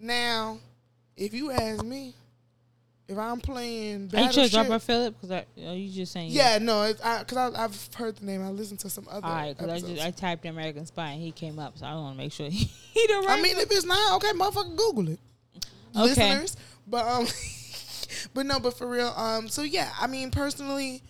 Now, 0.00 0.58
if 1.16 1.32
you 1.32 1.52
ask 1.52 1.84
me, 1.84 2.14
if 3.12 3.18
I'm 3.18 3.40
playing 3.40 4.10
Are 4.14 4.20
you 4.20 4.32
sure 4.32 4.44
it's 4.44 4.54
Battleship, 4.54 4.88
Robert 4.88 5.20
Because 5.20 5.44
are 5.66 5.74
you 5.74 5.92
just 5.92 6.12
saying 6.12 6.30
yeah, 6.32 6.58
no, 6.58 6.82
it's 6.84 7.00
because 7.00 7.54
I've 7.54 7.94
heard 7.94 8.16
the 8.16 8.26
name. 8.26 8.42
I 8.42 8.50
listened 8.50 8.80
to 8.80 8.90
some 8.90 9.06
other. 9.10 9.26
All 9.26 9.32
right, 9.32 9.56
because 9.56 9.84
I, 9.84 9.86
just, 9.86 10.02
I 10.02 10.10
typed 10.10 10.46
American 10.46 10.86
Spy 10.86 11.10
and 11.10 11.22
he 11.22 11.30
came 11.32 11.58
up, 11.58 11.78
so 11.78 11.86
I 11.86 11.94
want 11.94 12.16
to 12.16 12.18
make 12.18 12.32
sure 12.32 12.46
he, 12.50 12.64
he 12.64 13.06
the 13.06 13.24
right 13.26 13.38
I 13.38 13.42
mean, 13.42 13.56
if 13.58 13.70
it's 13.70 13.84
not 13.84 14.16
okay, 14.16 14.32
motherfucker, 14.32 14.76
Google 14.76 15.08
it, 15.10 15.20
Okay. 15.94 16.02
listeners. 16.02 16.56
But 16.86 17.06
um, 17.06 17.26
but 18.34 18.46
no, 18.46 18.58
but 18.58 18.76
for 18.76 18.88
real, 18.88 19.12
um, 19.16 19.48
so 19.48 19.62
yeah, 19.62 19.90
I 20.00 20.06
mean, 20.06 20.30
personally, 20.30 21.02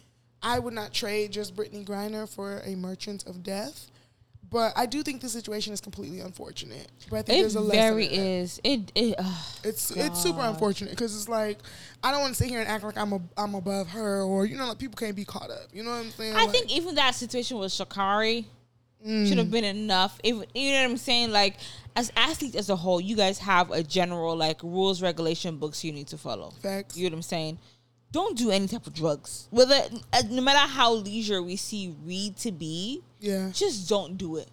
I 0.43 0.59
would 0.59 0.75
not 0.75 0.93
trade 0.93 1.31
just 1.33 1.55
Brittney 1.55 1.87
Griner 1.87 2.29
for 2.29 2.63
a 2.65 2.75
Merchant 2.75 3.27
of 3.27 3.43
Death. 3.43 3.91
But 4.53 4.75
I 4.77 4.85
do 4.87 5.03
think 5.03 5.23
the 5.23 5.29
situation 5.31 5.73
is 5.73 5.81
completely 5.81 6.21
unfortunate. 6.21 6.89
But 7.11 7.17
I 7.21 7.23
think 7.23 7.39
It 7.39 7.43
there's 7.43 7.55
a 7.57 7.61
lesson 7.61 7.97
that. 7.97 8.13
is. 8.13 8.61
It, 8.63 8.93
it 8.95 9.15
uh, 9.19 9.25
It's 9.65 9.91
it's 9.93 10.23
super 10.23 10.41
unfortunate 10.43 10.91
because 10.91 11.17
it's 11.17 11.29
like 11.29 11.59
I 12.05 12.11
don't 12.13 12.21
want 12.21 12.35
to 12.35 12.43
sit 12.43 12.51
here 12.51 12.61
and 12.61 12.69
act 12.69 12.85
like 12.85 12.99
I'm 12.99 13.13
a, 13.15 13.21
I'm 13.37 13.55
above 13.55 13.89
her 13.89 14.23
or 14.23 14.45
you 14.47 14.57
know 14.59 14.69
like 14.69 14.79
people 14.79 14.97
can't 14.97 15.17
be 15.17 15.25
caught 15.25 15.51
up. 15.51 15.69
You 15.73 15.83
know 15.83 15.91
what 15.91 16.05
I'm 16.05 16.11
saying? 16.11 16.37
I 16.37 16.43
Like, 16.45 16.51
think 16.51 16.71
even 16.71 16.95
that 16.97 17.15
situation 17.15 17.59
with 17.59 17.73
Sha'Carri 17.73 18.45
Mm. 19.05 19.27
should 19.27 19.39
have 19.39 19.51
been 19.51 19.65
enough. 19.65 20.21
If 20.23 20.37
you 20.55 20.71
know 20.71 20.83
what 20.83 20.91
I'm 20.91 20.97
saying, 20.97 21.33
like 21.33 21.57
as 21.97 22.13
athletes 22.17 22.55
as 22.55 22.71
a 22.71 22.77
whole, 22.77 23.01
you 23.01 23.17
guys 23.17 23.37
have 23.39 23.73
a 23.73 23.83
general 23.83 24.37
like 24.37 24.63
rules, 24.63 25.03
regulation 25.03 25.57
books 25.57 25.83
you 25.83 25.91
need 25.91 26.07
to 26.09 26.17
follow. 26.19 26.53
Facts. 26.63 26.97
You 26.97 27.11
know 27.11 27.15
what 27.15 27.19
I'm 27.19 27.23
saying? 27.23 27.59
Don't 28.13 28.37
do 28.37 28.51
any 28.51 28.69
type 28.69 28.87
of 28.87 28.93
drugs. 28.93 29.49
Whether 29.51 29.81
uh, 30.13 30.23
no 30.31 30.43
matter 30.43 30.59
how 30.59 30.93
leisure 30.93 31.43
we 31.43 31.57
see 31.57 31.89
weed 32.07 32.37
to 32.39 32.53
be, 32.53 33.03
yeah. 33.21 33.51
just 33.53 33.89
don't 33.89 34.17
do 34.17 34.37
it. 34.37 34.49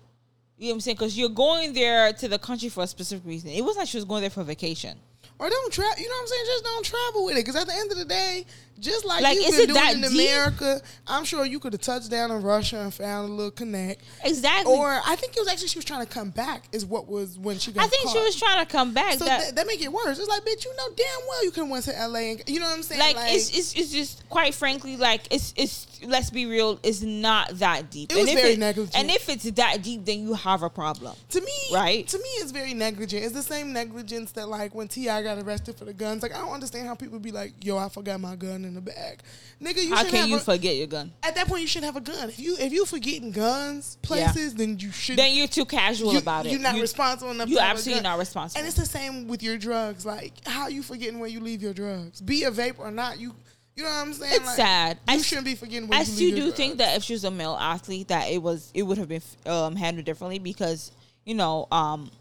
You 0.57 0.67
know 0.67 0.71
what 0.71 0.75
I'm 0.75 0.79
saying? 0.81 0.95
Because 0.95 1.17
you're 1.17 1.29
going 1.29 1.73
there 1.73 2.11
to 2.13 2.27
the 2.27 2.39
country 2.39 2.69
for 2.69 2.83
a 2.83 2.87
specific 2.87 3.25
reason. 3.25 3.49
It 3.49 3.61
wasn't 3.61 3.83
like 3.83 3.89
she 3.89 3.97
was 3.97 4.05
going 4.05 4.21
there 4.21 4.29
for 4.29 4.43
vacation. 4.43 4.97
Or 5.39 5.49
don't 5.49 5.71
travel. 5.71 6.01
You 6.01 6.09
know 6.09 6.15
what 6.15 6.21
I'm 6.21 6.27
saying? 6.27 6.45
Just 6.47 6.63
don't 6.65 6.85
travel 6.85 7.25
with 7.25 7.37
it. 7.37 7.45
Because 7.45 7.55
at 7.55 7.67
the 7.67 7.73
end 7.73 7.91
of 7.91 7.97
the 7.97 8.05
day, 8.05 8.45
just 8.79 9.05
like, 9.05 9.21
Like, 9.21 9.35
you've 9.37 9.55
been 9.57 9.75
doing 9.75 9.89
in 9.95 10.01
deep? 10.01 10.11
America, 10.29 10.81
I'm 11.07 11.23
sure 11.25 11.45
you 11.45 11.59
could 11.59 11.73
have 11.73 11.81
touched 11.81 12.09
down 12.09 12.31
in 12.31 12.41
Russia 12.41 12.77
and 12.79 12.93
found 12.93 13.29
a 13.29 13.33
little 13.33 13.51
connect. 13.51 14.03
Exactly. 14.23 14.73
Or 14.73 14.99
I 15.05 15.15
think 15.15 15.35
it 15.35 15.39
was 15.39 15.47
actually 15.47 15.67
she 15.67 15.77
was 15.77 15.85
trying 15.85 16.05
to 16.05 16.11
come 16.11 16.29
back. 16.29 16.63
Is 16.71 16.85
what 16.85 17.07
was 17.07 17.37
when 17.37 17.57
she 17.59 17.71
got. 17.71 17.83
I 17.85 17.87
think 17.87 18.09
she 18.09 18.17
was 18.19 18.35
trying 18.37 18.65
to 18.65 18.71
come 18.71 18.93
back. 18.93 19.13
So 19.19 19.25
that, 19.25 19.41
that, 19.41 19.55
that 19.55 19.67
make 19.67 19.81
it 19.81 19.91
worse. 19.91 20.19
It's 20.19 20.27
like, 20.29 20.43
bitch, 20.43 20.65
you 20.65 20.75
know 20.75 20.87
damn 20.95 21.27
well 21.27 21.43
you 21.43 21.51
can 21.51 21.69
went 21.69 21.85
to 21.85 21.91
LA 21.91 22.19
and 22.31 22.43
you 22.47 22.59
know 22.59 22.65
what 22.67 22.75
I'm 22.77 22.83
saying? 22.83 22.99
like, 23.15 23.15
it's, 23.33 23.49
it's 23.57 23.73
it's 23.75 23.91
just 23.91 24.27
quite 24.29 24.53
frankly 24.53 24.97
like 24.97 25.21
it's 25.31 25.53
it's 25.57 25.87
let's 26.03 26.29
be 26.29 26.45
real 26.45 26.79
it's 26.83 27.01
not 27.01 27.49
that 27.59 27.91
deep 27.91 28.11
It 28.11 28.15
was 28.15 28.29
and 28.29 28.37
if 28.37 28.41
very 28.41 28.53
it- 28.53 28.59
negligent. 28.59 28.95
and 28.97 29.09
if 29.11 29.27
it's 29.29 29.43
that 29.51 29.81
deep 29.83 30.05
then 30.05 30.21
you 30.23 30.33
have 30.33 30.63
a 30.63 30.69
problem 30.69 31.13
to 31.29 31.41
me, 31.41 31.51
Right. 31.73 32.07
To 32.07 32.17
me, 32.17 32.23
it's 32.37 32.51
very 32.51 32.73
negligent. 32.73 33.23
It's 33.23 33.33
the 33.33 33.43
same 33.43 33.73
negligence 33.73 34.31
that 34.33 34.47
like 34.49 34.73
when 34.73 34.87
T.I. 34.87 35.21
got 35.23 35.37
arrested 35.37 35.75
for 35.77 35.85
the 35.85 35.93
guns. 35.93 36.23
Like 36.23 36.33
I 36.35 36.39
don't 36.39 36.51
understand 36.51 36.87
how 36.87 36.95
people 36.95 37.19
be 37.19 37.31
like, 37.31 37.53
"Yo, 37.63 37.77
I 37.77 37.89
forgot 37.89 38.19
my 38.19 38.35
gun 38.35 38.65
in 38.69 38.75
the 38.75 38.81
bag." 38.81 39.19
Nigga, 39.61 39.83
you 39.83 39.93
how 39.93 40.03
should 40.03 40.11
can 40.11 40.29
you 40.29 40.37
a, 40.37 40.39
forget 40.39 40.77
your 40.77 40.87
gun 40.87 41.11
at 41.21 41.35
that 41.35 41.47
point 41.47 41.61
you 41.61 41.67
shouldn't 41.67 41.93
have 41.93 42.01
a 42.01 42.05
gun. 42.05 42.29
If 42.29 42.39
you 42.39 42.55
if 42.57 42.71
you 42.71 42.85
forgetting 42.85 43.31
guns 43.31 43.97
places, 44.01 44.55
then 44.55 44.79
you 44.79 44.91
should. 44.91 45.17
then 45.17 45.35
you're 45.35 45.47
too 45.47 45.65
casual 45.65 46.13
you, 46.13 46.19
about 46.19 46.45
it 46.45 46.51
You're 46.53 46.61
not 46.61 46.75
you, 46.75 46.81
responsible 46.81 47.31
enough. 47.31 47.49
you 47.49 47.55
to 47.57 47.61
have 47.61 47.71
a 47.71 47.73
absolutely 47.73 48.03
not 48.03 48.17
responsible 48.19 48.59
And 48.59 48.67
it's 48.67 48.77
the 48.77 48.85
same 48.85 49.27
with 49.27 49.43
your 49.43 49.57
drugs. 49.57 50.05
Like 50.05 50.33
how 50.45 50.69
you 50.69 50.81
forgetting 50.81 51.19
where 51.19 51.29
you 51.29 51.41
leave 51.41 51.61
your 51.61 51.73
drugs? 51.73 52.21
Be 52.21 52.45
a 52.45 52.51
vape 52.51 52.79
or 52.79 52.91
not, 52.91 53.19
you. 53.19 53.35
You 53.75 53.83
know 53.85 53.91
what 53.91 54.07
I'm 54.07 54.13
saying? 54.13 54.33
It's 54.35 54.45
Like, 54.45 54.55
sad. 54.57 54.97
You 55.07 55.15
As- 55.15 55.25
shouldn't 55.25 55.45
be 55.45 55.55
forgetting 55.55 55.87
where 55.87 56.03
you 56.03 56.35
leave 56.35 56.43
do 56.43 56.51
think 56.51 56.77
that 56.79 56.97
if 56.97 57.03
she 57.03 57.13
was 57.13 57.23
a 57.23 57.31
male 57.31 57.57
athlete 57.59 58.09
that 58.09 58.29
it 58.29 58.41
was 58.41 58.71
it 58.73 58.83
would 58.83 58.97
have 58.97 59.07
been 59.07 59.21
um, 59.45 59.75
handled 59.75 60.05
differently 60.05 60.39
because 60.39 60.91
you 61.25 61.33
know 61.35 61.67
um 61.71 62.11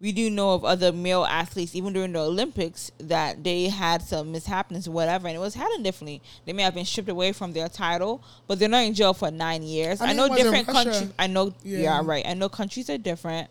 we 0.00 0.12
do 0.12 0.30
know 0.30 0.52
of 0.52 0.64
other 0.64 0.92
male 0.92 1.24
athletes 1.24 1.74
even 1.74 1.92
during 1.92 2.12
the 2.12 2.18
olympics 2.20 2.90
that 2.98 3.42
they 3.42 3.68
had 3.68 4.02
some 4.02 4.32
mishappenings 4.32 4.86
or 4.86 4.92
whatever 4.92 5.26
and 5.28 5.36
it 5.36 5.40
was 5.40 5.54
handled 5.54 5.82
differently 5.82 6.22
they 6.46 6.52
may 6.52 6.62
have 6.62 6.74
been 6.74 6.84
stripped 6.84 7.08
away 7.08 7.32
from 7.32 7.52
their 7.52 7.68
title 7.68 8.22
but 8.46 8.58
they're 8.58 8.68
not 8.68 8.84
in 8.84 8.94
jail 8.94 9.14
for 9.14 9.30
nine 9.30 9.62
years 9.62 10.00
I 10.00 10.08
i, 10.08 10.12
know 10.12 10.34
different 10.34 10.66
countries 10.66 11.12
i 11.18 11.26
know 11.26 11.54
yeah. 11.62 11.78
Yeah. 11.78 12.00
right 12.04 12.24
i 12.26 12.34
know 12.34 12.48
countries 12.48 12.88
are 12.90 12.98
different 12.98 13.50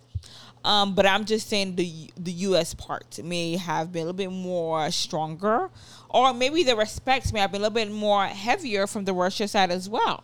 um, 0.67 0.95
but 0.95 1.05
I'm 1.05 1.23
just 1.23 1.47
saying 1.47 1.75
the 1.75 2.11
the 2.17 2.31
U.S. 2.31 2.73
part 2.73 3.19
may 3.23 3.55
have 3.55 3.93
been 3.93 4.01
a 4.01 4.05
little 4.05 4.17
bit 4.17 4.31
more 4.31 4.91
stronger, 4.91 5.69
or 6.09 6.33
maybe 6.33 6.63
the 6.63 6.75
respects 6.75 7.31
may 7.31 7.39
have 7.39 7.51
been 7.53 7.61
a 7.61 7.69
little 7.69 7.73
bit 7.73 7.91
more 7.91 8.25
heavier 8.25 8.85
from 8.85 9.05
the 9.05 9.13
Russia 9.13 9.47
side 9.47 9.71
as 9.71 9.87
well. 9.87 10.23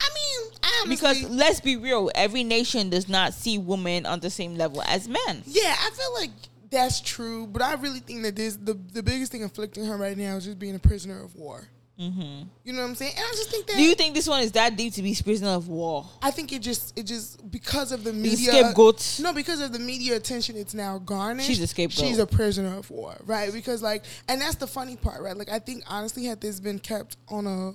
I 0.00 0.08
mean, 0.14 0.52
honestly, 0.64 0.96
Because 0.96 1.30
let's 1.30 1.60
be 1.60 1.76
real, 1.76 2.10
every 2.14 2.44
nation 2.44 2.90
does 2.90 3.08
not 3.08 3.34
see 3.34 3.58
women 3.58 4.06
on 4.06 4.20
the 4.20 4.30
same 4.30 4.56
level 4.56 4.82
as 4.82 5.08
men. 5.08 5.42
Yeah, 5.46 5.76
I 5.78 5.90
feel 5.90 6.14
like 6.14 6.30
that's 6.70 7.00
true, 7.00 7.46
but 7.46 7.62
I 7.62 7.74
really 7.74 8.00
think 8.00 8.22
that 8.22 8.36
this 8.36 8.56
the 8.56 8.74
the 8.74 9.02
biggest 9.02 9.32
thing 9.32 9.44
afflicting 9.44 9.84
her 9.84 9.96
right 9.96 10.16
now 10.16 10.36
is 10.36 10.44
just 10.44 10.58
being 10.58 10.74
a 10.74 10.78
prisoner 10.78 11.22
of 11.22 11.34
war. 11.36 11.68
Mm-hmm. 12.00 12.44
You 12.64 12.72
know 12.72 12.80
what 12.80 12.88
I'm 12.88 12.94
saying? 12.94 13.12
And 13.14 13.24
I 13.26 13.30
just 13.32 13.50
think 13.50 13.66
that 13.66 13.76
Do 13.76 13.82
you 13.82 13.94
think 13.94 14.14
this 14.14 14.26
one 14.26 14.42
is 14.42 14.52
that 14.52 14.74
deep 14.74 14.94
to 14.94 15.02
be 15.02 15.14
prisoner 15.22 15.50
of 15.50 15.68
war? 15.68 16.06
I 16.22 16.30
think 16.30 16.50
it 16.50 16.62
just 16.62 16.98
it 16.98 17.02
just 17.02 17.50
because 17.50 17.92
of 17.92 18.04
the 18.04 18.12
media 18.14 18.52
scapegoat? 18.52 19.20
No, 19.22 19.34
because 19.34 19.60
of 19.60 19.72
the 19.72 19.78
media 19.78 20.16
attention, 20.16 20.56
it's 20.56 20.72
now 20.72 20.98
garnished. 20.98 21.46
She's 21.46 21.60
a 21.60 21.66
scapegoat. 21.66 22.06
She's 22.06 22.18
a 22.18 22.26
prisoner 22.26 22.78
of 22.78 22.90
war, 22.90 23.16
right? 23.26 23.52
Because 23.52 23.82
like, 23.82 24.04
and 24.28 24.40
that's 24.40 24.54
the 24.54 24.66
funny 24.66 24.96
part, 24.96 25.20
right? 25.22 25.36
Like, 25.36 25.50
I 25.50 25.58
think 25.58 25.82
honestly, 25.86 26.24
had 26.24 26.40
this 26.40 26.58
been 26.58 26.78
kept 26.78 27.18
on 27.28 27.46
a 27.46 27.72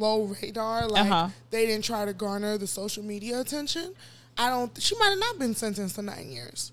low 0.00 0.22
radar, 0.42 0.88
like 0.88 1.04
Uh-huh. 1.06 1.28
they 1.50 1.66
didn't 1.66 1.84
try 1.84 2.04
to 2.04 2.12
garner 2.12 2.58
the 2.58 2.66
social 2.66 3.02
media 3.04 3.38
attention, 3.40 3.94
I 4.38 4.48
don't. 4.50 4.70
She 4.80 4.96
might 4.98 5.10
have 5.10 5.18
not 5.18 5.38
been 5.38 5.54
sentenced 5.54 5.94
to 5.96 6.02
nine 6.02 6.30
years. 6.32 6.72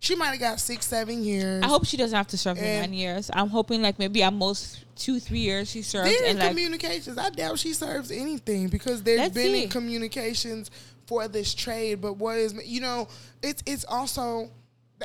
She 0.00 0.16
might 0.16 0.30
have 0.30 0.40
got 0.40 0.58
six, 0.58 0.86
seven 0.86 1.22
years. 1.22 1.62
I 1.62 1.68
hope 1.68 1.86
she 1.86 1.96
doesn't 1.96 2.16
have 2.16 2.26
to 2.28 2.38
serve 2.38 2.58
And- 2.58 2.80
nine 2.90 2.92
years. 2.94 3.30
I'm 3.32 3.48
hoping 3.50 3.82
like 3.82 3.98
maybe 4.00 4.20
at 4.24 4.32
most 4.32 4.78
two, 4.96 5.20
three 5.20 5.38
years 5.40 5.70
she 5.70 5.82
serves 5.82 6.10
They're 6.10 6.26
in 6.30 6.38
like 6.38 6.48
communications. 6.48 7.18
I 7.18 7.30
doubt 7.30 7.58
she 7.60 7.72
serves 7.72 8.10
anything 8.10 8.66
because 8.68 9.02
there's 9.04 9.30
been 9.30 9.52
see. 9.52 9.62
in 9.64 9.68
communications 9.68 10.70
for 11.06 11.28
this 11.28 11.54
trade. 11.54 12.00
But 12.00 12.14
what 12.14 12.36
is 12.38 12.52
you 12.64 12.80
know, 12.80 13.06
it's 13.44 13.62
it's 13.64 13.84
also 13.88 14.50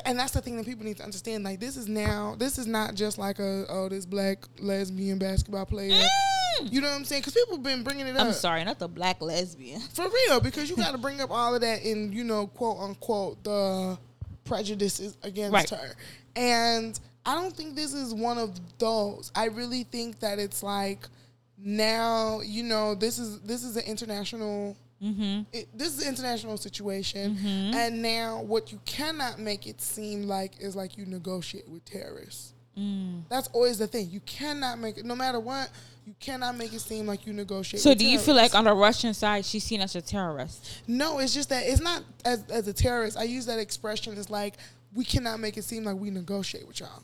and 0.04 0.18
that's 0.18 0.32
the 0.32 0.40
thing 0.40 0.56
that 0.56 0.66
people 0.66 0.84
need 0.84 0.96
to 0.96 1.04
understand. 1.04 1.44
Like 1.44 1.60
this 1.60 1.76
is 1.76 1.86
now 1.88 2.34
this 2.36 2.58
is 2.58 2.66
not 2.66 2.94
just 2.96 3.18
like 3.18 3.38
a 3.38 3.66
oh 3.68 3.88
this 3.88 4.04
black 4.04 4.38
lesbian 4.58 5.18
basketball 5.18 5.66
player. 5.66 6.02
Mm. 6.62 6.72
You 6.72 6.80
know 6.80 6.88
what 6.88 6.96
I'm 6.96 7.04
saying? 7.04 7.22
Because 7.22 7.34
people 7.34 7.56
have 7.56 7.62
been 7.62 7.82
bringing 7.82 8.06
it 8.06 8.16
up. 8.16 8.26
I'm 8.26 8.32
sorry, 8.32 8.64
not 8.64 8.78
the 8.78 8.88
black 8.88 9.20
lesbian. 9.22 9.80
For 9.80 10.06
real, 10.08 10.40
because 10.40 10.68
you 10.70 10.76
got 10.76 10.92
to 10.92 10.98
bring 10.98 11.20
up 11.20 11.30
all 11.30 11.54
of 11.54 11.60
that 11.62 11.82
in, 11.82 12.12
you 12.12 12.24
know, 12.24 12.46
quote 12.48 12.78
unquote, 12.80 13.42
the 13.44 13.98
prejudices 14.44 15.16
against 15.22 15.52
Right. 15.52 15.70
her. 15.70 15.94
And 16.36 16.98
I 17.26 17.34
don't 17.34 17.54
think 17.54 17.74
this 17.74 17.92
is 17.94 18.14
one 18.14 18.38
of 18.38 18.58
those. 18.78 19.30
I 19.34 19.46
really 19.46 19.84
think 19.84 20.20
that 20.20 20.38
it's 20.38 20.62
like 20.62 21.06
now, 21.58 22.40
you 22.40 22.62
know, 22.62 22.94
this 22.94 23.18
is 23.18 23.40
this 23.40 23.64
is 23.64 23.76
an 23.76 23.84
international 23.84 24.76
Mm-hmm. 25.00 25.42
it, 25.52 25.68
this 25.78 25.96
is 25.96 26.02
an 26.02 26.08
international 26.08 26.56
situation, 26.56 27.38
and 27.72 28.02
now 28.02 28.42
what 28.42 28.72
you 28.72 28.80
cannot 28.84 29.38
make 29.38 29.68
it 29.68 29.80
seem 29.80 30.24
like 30.24 30.54
is 30.58 30.74
like 30.74 30.98
you 30.98 31.06
negotiate 31.06 31.68
with 31.68 31.84
terrorists. 31.84 32.52
Mm. 32.76 33.22
That's 33.28 33.46
always 33.52 33.78
the 33.78 33.86
thing. 33.86 34.10
You 34.10 34.18
cannot 34.26 34.80
make 34.80 34.98
it, 34.98 35.04
no 35.04 35.14
matter 35.14 35.38
what, 35.38 35.70
you 36.08 36.14
cannot 36.20 36.56
make 36.56 36.72
it 36.72 36.80
seem 36.80 37.06
like 37.06 37.26
you 37.26 37.34
negotiate. 37.34 37.82
So 37.82 37.94
do 37.94 38.06
you 38.06 38.18
feel 38.18 38.34
like 38.34 38.54
on 38.54 38.64
the 38.64 38.72
Russian 38.72 39.12
side 39.12 39.44
she's 39.44 39.62
seen 39.62 39.82
as 39.82 39.94
a 39.94 40.00
terrorist? 40.00 40.82
No, 40.88 41.18
it's 41.18 41.34
just 41.34 41.50
that 41.50 41.66
it's 41.66 41.82
not 41.82 42.02
as 42.24 42.42
as 42.50 42.66
a 42.66 42.72
terrorist. 42.72 43.18
I 43.18 43.24
use 43.24 43.44
that 43.44 43.58
expression 43.58 44.16
It's 44.16 44.30
like 44.30 44.54
we 44.94 45.04
cannot 45.04 45.38
make 45.38 45.58
it 45.58 45.64
seem 45.64 45.84
like 45.84 45.96
we 45.96 46.08
negotiate 46.10 46.66
with 46.66 46.80
y'all. 46.80 47.02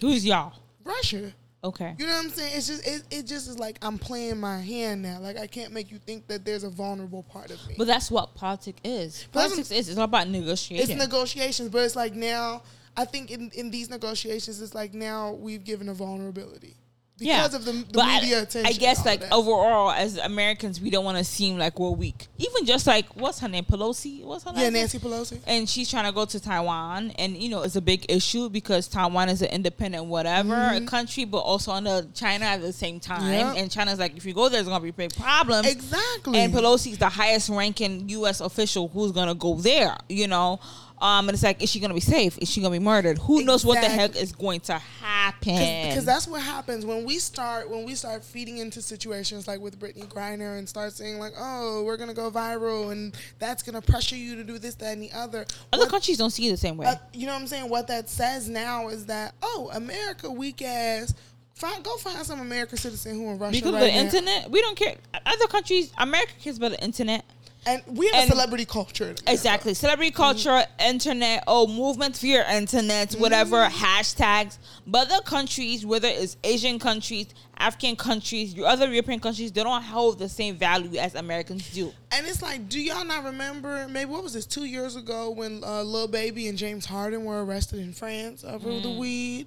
Who's 0.00 0.24
y'all? 0.24 0.54
Russia. 0.82 1.34
Okay. 1.62 1.94
You 1.98 2.06
know 2.06 2.12
what 2.14 2.24
I'm 2.24 2.30
saying? 2.30 2.52
It's 2.56 2.68
just 2.68 2.88
it, 2.88 3.02
it 3.10 3.26
just 3.26 3.50
is 3.50 3.58
like 3.58 3.76
I'm 3.82 3.98
playing 3.98 4.40
my 4.40 4.60
hand 4.60 5.02
now. 5.02 5.18
Like 5.20 5.36
I 5.36 5.46
can't 5.46 5.74
make 5.74 5.90
you 5.90 5.98
think 5.98 6.26
that 6.28 6.42
there's 6.42 6.64
a 6.64 6.70
vulnerable 6.70 7.22
part 7.22 7.50
of 7.50 7.68
me. 7.68 7.74
But 7.76 7.86
that's 7.86 8.10
what 8.10 8.34
politics 8.34 8.80
is. 8.82 9.26
Politics 9.30 9.70
is 9.70 9.90
it's 9.90 9.98
all 9.98 10.04
about 10.04 10.26
negotiating. 10.28 10.90
it's 10.90 10.98
negotiations, 10.98 11.68
but 11.68 11.82
it's 11.82 11.96
like 11.96 12.14
now 12.14 12.62
I 12.96 13.04
think 13.04 13.30
in, 13.30 13.50
in 13.50 13.70
these 13.70 13.90
negotiations 13.90 14.62
it's 14.62 14.74
like 14.74 14.94
now 14.94 15.32
we've 15.32 15.64
given 15.64 15.90
a 15.90 15.94
vulnerability. 15.94 16.76
Because 17.18 17.54
of 17.54 17.64
the, 17.64 17.72
the 17.72 17.84
But 17.94 18.04
I- 18.04 18.20
media 18.20 18.42
attention. 18.42 18.66
I 18.66 18.72
guess 18.76 19.04
like 19.06 19.20
that. 19.20 19.32
overall 19.32 19.90
as 19.90 20.18
Americans 20.18 20.80
we 20.80 20.90
don't 20.90 21.04
want 21.04 21.16
to 21.16 21.24
seem 21.24 21.56
like 21.56 21.78
we're 21.78 21.90
weak. 21.90 22.26
Even 22.38 22.66
just 22.66 22.86
like 22.86 23.06
what's 23.16 23.40
her 23.40 23.48
name 23.48 23.64
Pelosi? 23.64 24.22
What's 24.22 24.44
her 24.44 24.52
name? 24.52 24.62
Yeah, 24.62 24.68
Nancy 24.70 24.98
Pelosi. 24.98 25.38
and 25.46 25.68
she's 25.68 25.90
trying 25.90 26.04
to 26.04 26.12
go 26.12 26.24
to 26.26 26.38
Taiwan, 26.38 27.12
and 27.12 27.36
you 27.36 27.48
know 27.48 27.62
it's 27.62 27.76
a 27.76 27.80
big 27.80 28.04
issue 28.10 28.50
because 28.50 28.86
Taiwan 28.88 29.28
is 29.30 29.40
an 29.40 29.48
independent 29.48 30.04
whatever 30.06 30.78
country, 30.86 31.24
but 31.24 31.38
also 31.38 31.72
under 31.72 32.06
China 32.14 32.44
at 32.44 32.60
the 32.60 32.72
same 32.72 33.00
time. 33.00 33.22
Mm-hmm. 33.22 33.32
Yep. 33.32 33.56
And 33.56 33.70
China's 33.70 33.98
like, 33.98 34.16
if 34.16 34.26
you 34.26 34.34
go 34.34 34.48
there, 34.48 34.56
there's 34.62 34.68
gonna 34.68 34.82
be 34.84 34.90
big 34.90 35.14
problems. 35.14 35.66
Exactly. 35.66 36.38
And 36.38 36.52
Pelosi's 36.52 36.98
the 36.98 37.08
highest 37.08 37.48
ranking 37.48 38.08
U.S. 38.10 38.40
official 38.40 38.88
who's 38.88 39.12
gonna 39.12 39.34
go 39.34 39.54
there. 39.56 39.96
You 40.08 40.28
know, 40.28 40.60
um, 40.98 41.28
and 41.28 41.34
it's 41.34 41.42
like, 41.42 41.62
is 41.62 41.70
she 41.70 41.78
gonna 41.80 41.94
be 41.94 42.00
safe? 42.00 42.38
Is 42.38 42.50
she 42.50 42.60
gonna 42.60 42.72
be 42.72 42.78
murdered? 42.84 43.18
Who 43.18 43.42
knows 43.44 43.64
what 43.64 43.80
the 43.80 43.88
heck 43.88 44.16
is 44.16 44.32
going 44.32 44.60
to 44.60 44.74
happen? 44.74 45.88
because 45.88 46.04
that's 46.04 46.26
what 46.28 46.40
happens 46.40 46.86
when 46.86 47.04
we 47.04 47.18
start 47.18 47.68
when 47.68 47.84
we 47.84 47.94
start 47.94 48.24
feeding 48.24 48.58
into 48.58 48.80
situations 48.80 49.46
like 49.48 49.60
with 49.60 49.78
Brittney 49.78 50.06
Griner 50.06 50.58
and 50.58 50.68
start 50.68 50.92
saying 50.92 51.18
like, 51.18 51.32
oh, 51.38 51.82
we're 51.84 51.96
gonna 51.96 52.14
go 52.14 52.30
viral 52.30 52.92
and 52.92 53.16
that's 53.38 53.62
gonna 53.62 53.82
pressure 53.82 54.16
you 54.16 54.36
to 54.36 54.44
do 54.44 54.58
this, 54.58 54.74
that, 54.76 54.92
and 54.92 55.02
the 55.02 55.12
other. 55.12 55.44
Other 55.72 55.82
What- 55.84 55.90
countries 55.90 56.16
don't 56.18 56.30
see 56.30 56.48
it 56.48 56.52
the 56.52 56.56
same 56.56 56.76
way. 56.76 56.86
uh, 56.86 56.94
you 57.12 57.26
know 57.26 57.34
what 57.34 57.42
I'm 57.42 57.46
saying? 57.48 57.68
What 57.68 57.88
that 57.88 58.08
says 58.08 58.48
now 58.48 58.88
is 58.88 59.06
that 59.06 59.34
oh, 59.42 59.70
America 59.74 60.30
weak 60.30 60.62
ass. 60.62 61.12
Find, 61.54 61.82
go 61.82 61.96
find 61.96 62.24
some 62.26 62.40
American 62.40 62.76
citizen 62.76 63.14
who 63.14 63.30
in 63.30 63.38
Russia 63.38 63.52
because 63.52 63.72
right 63.72 63.80
the 63.84 63.86
now. 63.92 63.98
internet, 64.00 64.50
we 64.50 64.60
don't 64.60 64.76
care. 64.76 64.94
Other 65.24 65.46
countries, 65.46 65.90
America 65.96 66.32
cares 66.38 66.58
about 66.58 66.72
the 66.72 66.84
internet. 66.84 67.24
And 67.66 67.82
we 67.86 68.06
have 68.06 68.14
and- 68.22 68.30
a 68.30 68.32
celebrity 68.32 68.64
culture. 68.64 69.14
Exactly. 69.26 69.74
Celebrity 69.74 70.10
culture, 70.12 70.64
internet, 70.78 71.44
oh, 71.46 71.66
movement 71.66 72.16
for 72.16 72.26
your 72.26 72.44
internet, 72.44 73.12
whatever, 73.14 73.66
hashtags. 73.66 74.58
But 74.86 75.10
other 75.10 75.22
countries, 75.22 75.84
whether 75.84 76.08
it's 76.08 76.36
Asian 76.44 76.78
countries, 76.78 77.26
African 77.58 77.96
countries, 77.96 78.54
your 78.54 78.66
other 78.66 78.88
European 78.90 79.18
countries, 79.20 79.50
they 79.50 79.62
don't 79.62 79.82
hold 79.82 80.18
the 80.18 80.28
same 80.28 80.56
value 80.56 80.98
as 80.98 81.14
Americans 81.14 81.68
do. 81.70 81.92
And 82.12 82.26
it's 82.26 82.42
like, 82.42 82.68
do 82.68 82.80
y'all 82.80 83.04
not 83.04 83.24
remember? 83.24 83.86
Maybe 83.88 84.10
what 84.10 84.22
was 84.22 84.32
this? 84.34 84.46
Two 84.46 84.64
years 84.64 84.94
ago 84.96 85.30
when 85.30 85.64
uh, 85.64 85.82
Lil 85.82 86.06
Baby 86.08 86.48
and 86.48 86.56
James 86.56 86.84
Harden 86.86 87.24
were 87.24 87.44
arrested 87.44 87.80
in 87.80 87.92
France 87.92 88.44
over 88.44 88.68
Mm. 88.68 88.82
the 88.82 88.90
weed. 88.92 89.46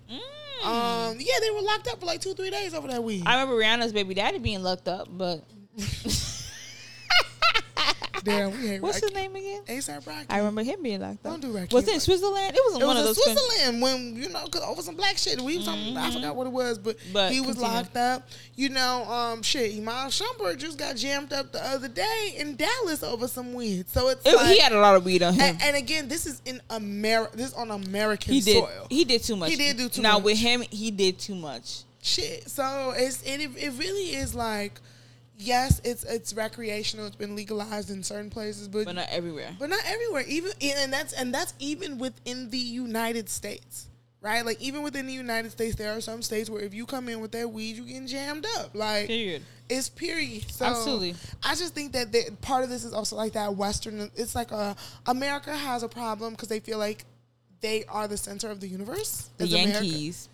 Um, 0.61 1.15
yeah, 1.19 1.35
they 1.41 1.51
were 1.51 1.61
locked 1.61 1.87
up 1.87 1.99
for 2.01 2.05
like 2.05 2.19
two, 2.19 2.33
three 2.33 2.49
days 2.49 2.73
over 2.73 2.87
that 2.89 3.01
weed. 3.01 3.23
I 3.25 3.39
remember 3.39 3.55
Rihanna's 3.61 3.93
baby 3.93 4.13
daddy 4.13 4.39
being 4.39 4.61
locked 4.61 4.87
up, 4.89 5.07
but 5.09 5.43
Damn, 8.23 8.51
we 8.51 8.67
hate 8.67 8.81
what's 8.81 8.99
his 8.99 9.13
name 9.13 9.35
again? 9.35 9.61
ASAP 9.67 10.05
Rocky. 10.05 10.25
I 10.29 10.37
remember 10.39 10.63
him 10.63 10.81
being 10.83 10.99
locked 11.01 11.23
Don't 11.23 11.41
do 11.41 11.47
Rakim 11.53 11.71
Was 11.73 11.87
it 11.87 11.93
in 11.95 11.99
Switzerland? 11.99 12.53
It 12.55 12.61
wasn't 12.65 12.83
It 12.83 12.85
one 12.85 12.95
was 12.97 13.05
of 13.05 13.09
in 13.09 13.15
those. 13.15 13.25
countries. 13.25 13.45
Switzerland 13.47 13.81
when 13.81 14.15
you 14.15 14.29
know 14.29 14.45
cause 14.47 14.61
over 14.63 14.81
some 14.81 14.95
black 14.95 15.17
shit. 15.17 15.39
We 15.41 15.57
was 15.57 15.65
talking, 15.65 15.95
I 15.97 16.11
forgot 16.11 16.35
what 16.35 16.47
it 16.47 16.53
was, 16.53 16.77
but, 16.77 16.97
Mm-hmm. 16.99 17.13
But 17.13 17.31
he 17.31 17.39
was 17.41 17.55
continue. 17.55 17.73
locked 17.75 17.97
up. 17.97 18.27
You 18.55 18.69
know, 18.69 19.03
um, 19.09 19.41
shit. 19.41 19.73
Iman 19.77 20.09
Shumpert 20.09 20.57
just 20.57 20.77
got 20.77 20.95
jammed 20.95 21.31
up 21.33 21.51
the 21.51 21.65
other 21.65 21.87
day 21.87 22.33
in 22.37 22.55
Dallas 22.55 23.03
over 23.03 23.27
some 23.27 23.53
weed. 23.53 23.89
So 23.89 24.09
it's 24.09 24.25
It- 24.25 24.35
like, 24.35 24.47
he 24.47 24.59
had 24.59 24.71
a 24.73 24.79
lot 24.79 24.95
of 24.95 25.05
weed 25.05 25.23
on 25.23 25.33
him. 25.33 25.41
and, 25.41 25.61
and 25.61 25.75
again, 25.77 26.07
this 26.07 26.25
is 26.25 26.41
in 26.45 26.61
America. 26.69 27.37
This 27.37 27.47
is 27.49 27.53
on 27.53 27.71
American 27.71 28.33
he 28.33 28.41
did. 28.41 28.63
soil. 28.63 28.87
He 28.89 29.05
did 29.05 29.23
too 29.23 29.35
much. 29.35 29.51
He 29.51 29.55
did 29.55 29.77
do 29.77 29.87
too 29.89 30.01
now 30.01 30.13
much. 30.13 30.19
Now 30.19 30.25
with 30.25 30.37
him, 30.37 30.61
he 30.69 30.91
did 30.91 31.19
too 31.19 31.35
much. 31.35 31.83
shit. 32.01 32.49
So 32.49 32.93
it's 32.95 33.21
it, 33.23 33.41
it 33.41 33.73
really 33.77 34.15
is 34.15 34.33
like, 34.35 34.79
yes, 35.39 35.81
it's 35.83 36.03
it's 36.03 36.33
recreational. 36.33 37.07
It's 37.07 37.15
been 37.15 37.35
legalized 37.35 37.89
in 37.89 38.03
certain 38.03 38.29
places, 38.29 38.67
but 38.67 38.85
But 38.85 38.95
not 38.95 39.07
everywhere. 39.09 39.55
but 39.57 39.69
not 39.69 39.81
everywhere. 39.85 40.23
Even 40.27 40.51
and 40.61 40.93
that's 40.93 41.13
and 41.13 41.33
that's 41.33 41.53
even 41.59 41.97
within 41.97 42.49
the 42.49 42.57
United 42.57 43.29
States, 43.29 43.87
right? 44.21 44.45
Like 44.45 44.61
even 44.61 44.83
within 44.83 45.07
the 45.07 45.13
United 45.13 45.51
States, 45.51 45.75
there 45.75 45.95
are 45.95 46.01
some 46.01 46.21
states 46.21 46.49
where 46.49 46.61
if 46.61 46.73
you 46.73 46.85
come 46.85 47.09
in 47.09 47.19
with 47.21 47.31
that 47.31 47.49
weed, 47.51 47.77
you 47.77 47.85
getting 47.85 48.07
jammed 48.07 48.45
up. 48.57 48.75
Like 48.75 49.07
Period. 49.07 49.41
it's 49.69 49.89
period. 49.89 50.51
So 50.51 50.65
Absolutely. 50.65 51.15
I 51.43 51.55
just 51.55 51.73
think 51.73 51.93
that 51.93 52.11
the, 52.11 52.31
part 52.41 52.63
of 52.63 52.69
this 52.69 52.83
is 52.83 52.93
also 52.93 53.15
like 53.15 53.33
that 53.33 53.55
Western. 53.55 54.11
It's 54.15 54.35
like 54.35 54.51
a 54.51 54.75
America 55.07 55.55
has 55.55 55.83
a 55.83 55.89
problem 55.89 56.33
because 56.33 56.49
they 56.49 56.59
feel 56.59 56.77
like 56.77 57.05
they 57.61 57.83
are 57.85 58.07
the 58.07 58.17
center 58.17 58.49
of 58.49 58.59
the 58.61 58.67
universe. 58.67 59.29
The 59.37 59.45
as 59.45 59.53
America 59.53 59.85
Yankees. 59.85 60.29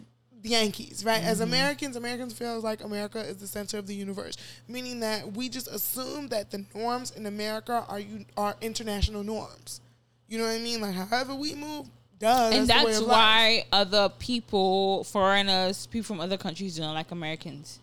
The 0.46 0.52
Yankees, 0.52 1.04
right? 1.04 1.24
As 1.24 1.40
Mm-hmm. 1.40 1.54
Americans, 1.54 1.96
Americans 1.96 2.34
feel 2.34 2.60
like 2.60 2.84
America 2.84 3.20
is 3.20 3.38
the 3.38 3.48
center 3.48 3.80
of 3.80 3.88
the 3.88 3.96
universe, 3.96 4.38
meaning 4.68 5.00
that 5.00 5.34
we 5.34 5.50
just 5.50 5.68
assume 5.68 6.28
that 6.30 6.52
the 6.52 6.64
norms 6.76 7.10
in 7.12 7.26
America 7.26 7.84
are 7.90 8.00
you 8.00 8.26
are 8.38 8.56
international 8.62 9.24
norms. 9.24 9.82
You 10.28 10.38
know 10.38 10.44
what 10.46 10.52
I 10.54 10.60
mean? 10.60 10.82
Like 10.82 10.94
however 10.94 11.34
we 11.34 11.56
move, 11.56 11.88
does 12.20 12.54
and 12.54 12.62
way 12.62 12.68
that's 12.68 13.00
life. 13.02 13.08
why 13.10 13.66
other 13.72 14.08
people, 14.20 15.04
foreigners, 15.06 15.88
people 15.88 16.06
from 16.06 16.20
other 16.20 16.38
countries 16.38 16.78
don't 16.78 16.94
like 16.94 17.10
Americans. 17.12 17.80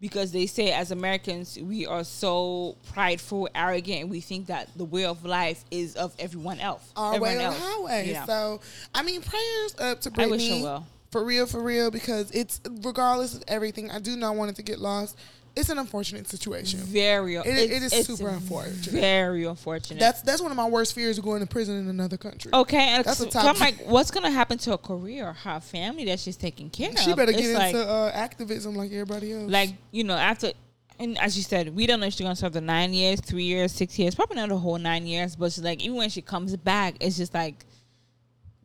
Because 0.00 0.32
they 0.32 0.46
say 0.46 0.72
as 0.72 0.92
Americans 0.92 1.58
we 1.60 1.86
are 1.86 2.04
so 2.04 2.76
prideful, 2.94 3.46
arrogant, 3.54 4.00
and 4.04 4.10
we 4.10 4.20
think 4.22 4.46
that 4.46 4.70
the 4.74 4.86
way 4.86 5.04
of 5.04 5.22
life 5.26 5.62
is 5.70 5.96
of 5.96 6.14
everyone 6.18 6.58
else. 6.60 6.90
our 6.96 7.20
way 7.20 7.32
everyone 7.32 7.34
or 7.34 7.38
the 7.38 7.44
else. 7.44 7.58
highway. 7.74 8.08
Yeah. 8.10 8.24
So, 8.24 8.60
I 8.94 9.02
mean, 9.02 9.20
prayers 9.20 9.74
up 9.78 10.00
to 10.00 10.10
I 10.16 10.26
wish 10.26 10.40
Brittney. 10.40 10.58
her 10.60 10.64
well. 10.64 10.86
For 11.10 11.24
real, 11.24 11.46
for 11.46 11.60
real, 11.62 11.90
because 11.90 12.30
it's 12.30 12.60
regardless 12.84 13.34
of 13.34 13.42
everything. 13.48 13.90
I 13.90 13.98
do 13.98 14.16
not 14.16 14.36
want 14.36 14.50
it 14.52 14.56
to 14.56 14.62
get 14.62 14.78
lost. 14.78 15.18
It's 15.56 15.68
an 15.68 15.78
unfortunate 15.78 16.28
situation. 16.28 16.78
very 16.78 17.34
it 17.34 17.44
it's- 17.46 17.92
it's 17.92 18.06
super 18.06 18.28
unfortunate. 18.28 18.84
Very 18.86 19.44
unfortunate. 19.44 19.98
That's 19.98 20.22
that's 20.22 20.40
one 20.40 20.52
of 20.52 20.56
my 20.56 20.68
worst 20.68 20.94
fears 20.94 21.18
of 21.18 21.24
going 21.24 21.40
to 21.40 21.46
prison 21.48 21.76
in 21.76 21.88
another 21.88 22.16
country. 22.16 22.52
okay. 22.54 22.78
And 22.90 23.04
That's 23.04 23.18
so, 23.18 23.26
a 23.26 23.30
top- 23.30 23.46
I'm 23.46 23.58
like, 23.58 23.84
what's 23.86 24.12
gonna 24.12 24.30
happen 24.30 24.58
to 24.58 24.70
her 24.70 24.78
career, 24.78 25.32
her 25.32 25.58
family 25.58 26.04
that 26.04 26.20
she's 26.20 26.36
taking 26.36 26.70
care 26.70 26.90
she 26.92 26.96
of? 26.96 27.02
She 27.02 27.14
better 27.14 27.32
It's 27.32 27.40
get 27.40 27.54
like, 27.58 27.74
into 27.74 27.88
uh, 27.88 28.10
activism 28.14 28.76
like 28.76 28.92
everybody 28.92 29.32
else. 29.32 29.50
like 29.50 29.70
you 29.90 30.04
know 30.04 30.14
after 30.14 30.52
and 31.00 31.18
as 31.18 31.36
you 31.36 31.42
said 31.42 31.74
we 31.74 31.84
don't 31.86 31.98
know 31.98 32.06
if 32.06 32.12
she's 32.12 32.22
gonna 32.22 32.36
serve 32.36 32.52
the 32.52 32.60
nine 32.60 32.94
years 32.94 33.20
three 33.20 33.42
years 33.44 33.72
six 33.72 33.98
years 33.98 34.14
probably 34.14 34.36
not 34.36 34.50
the 34.50 34.56
whole 34.56 34.78
nine 34.78 35.04
years 35.04 35.34
but 35.34 35.50
she's 35.50 35.64
like 35.64 35.82
even 35.82 35.96
when 35.96 36.10
she 36.10 36.22
comes 36.22 36.54
back 36.56 36.94
it's 37.00 37.16
just 37.16 37.34
like 37.34 37.64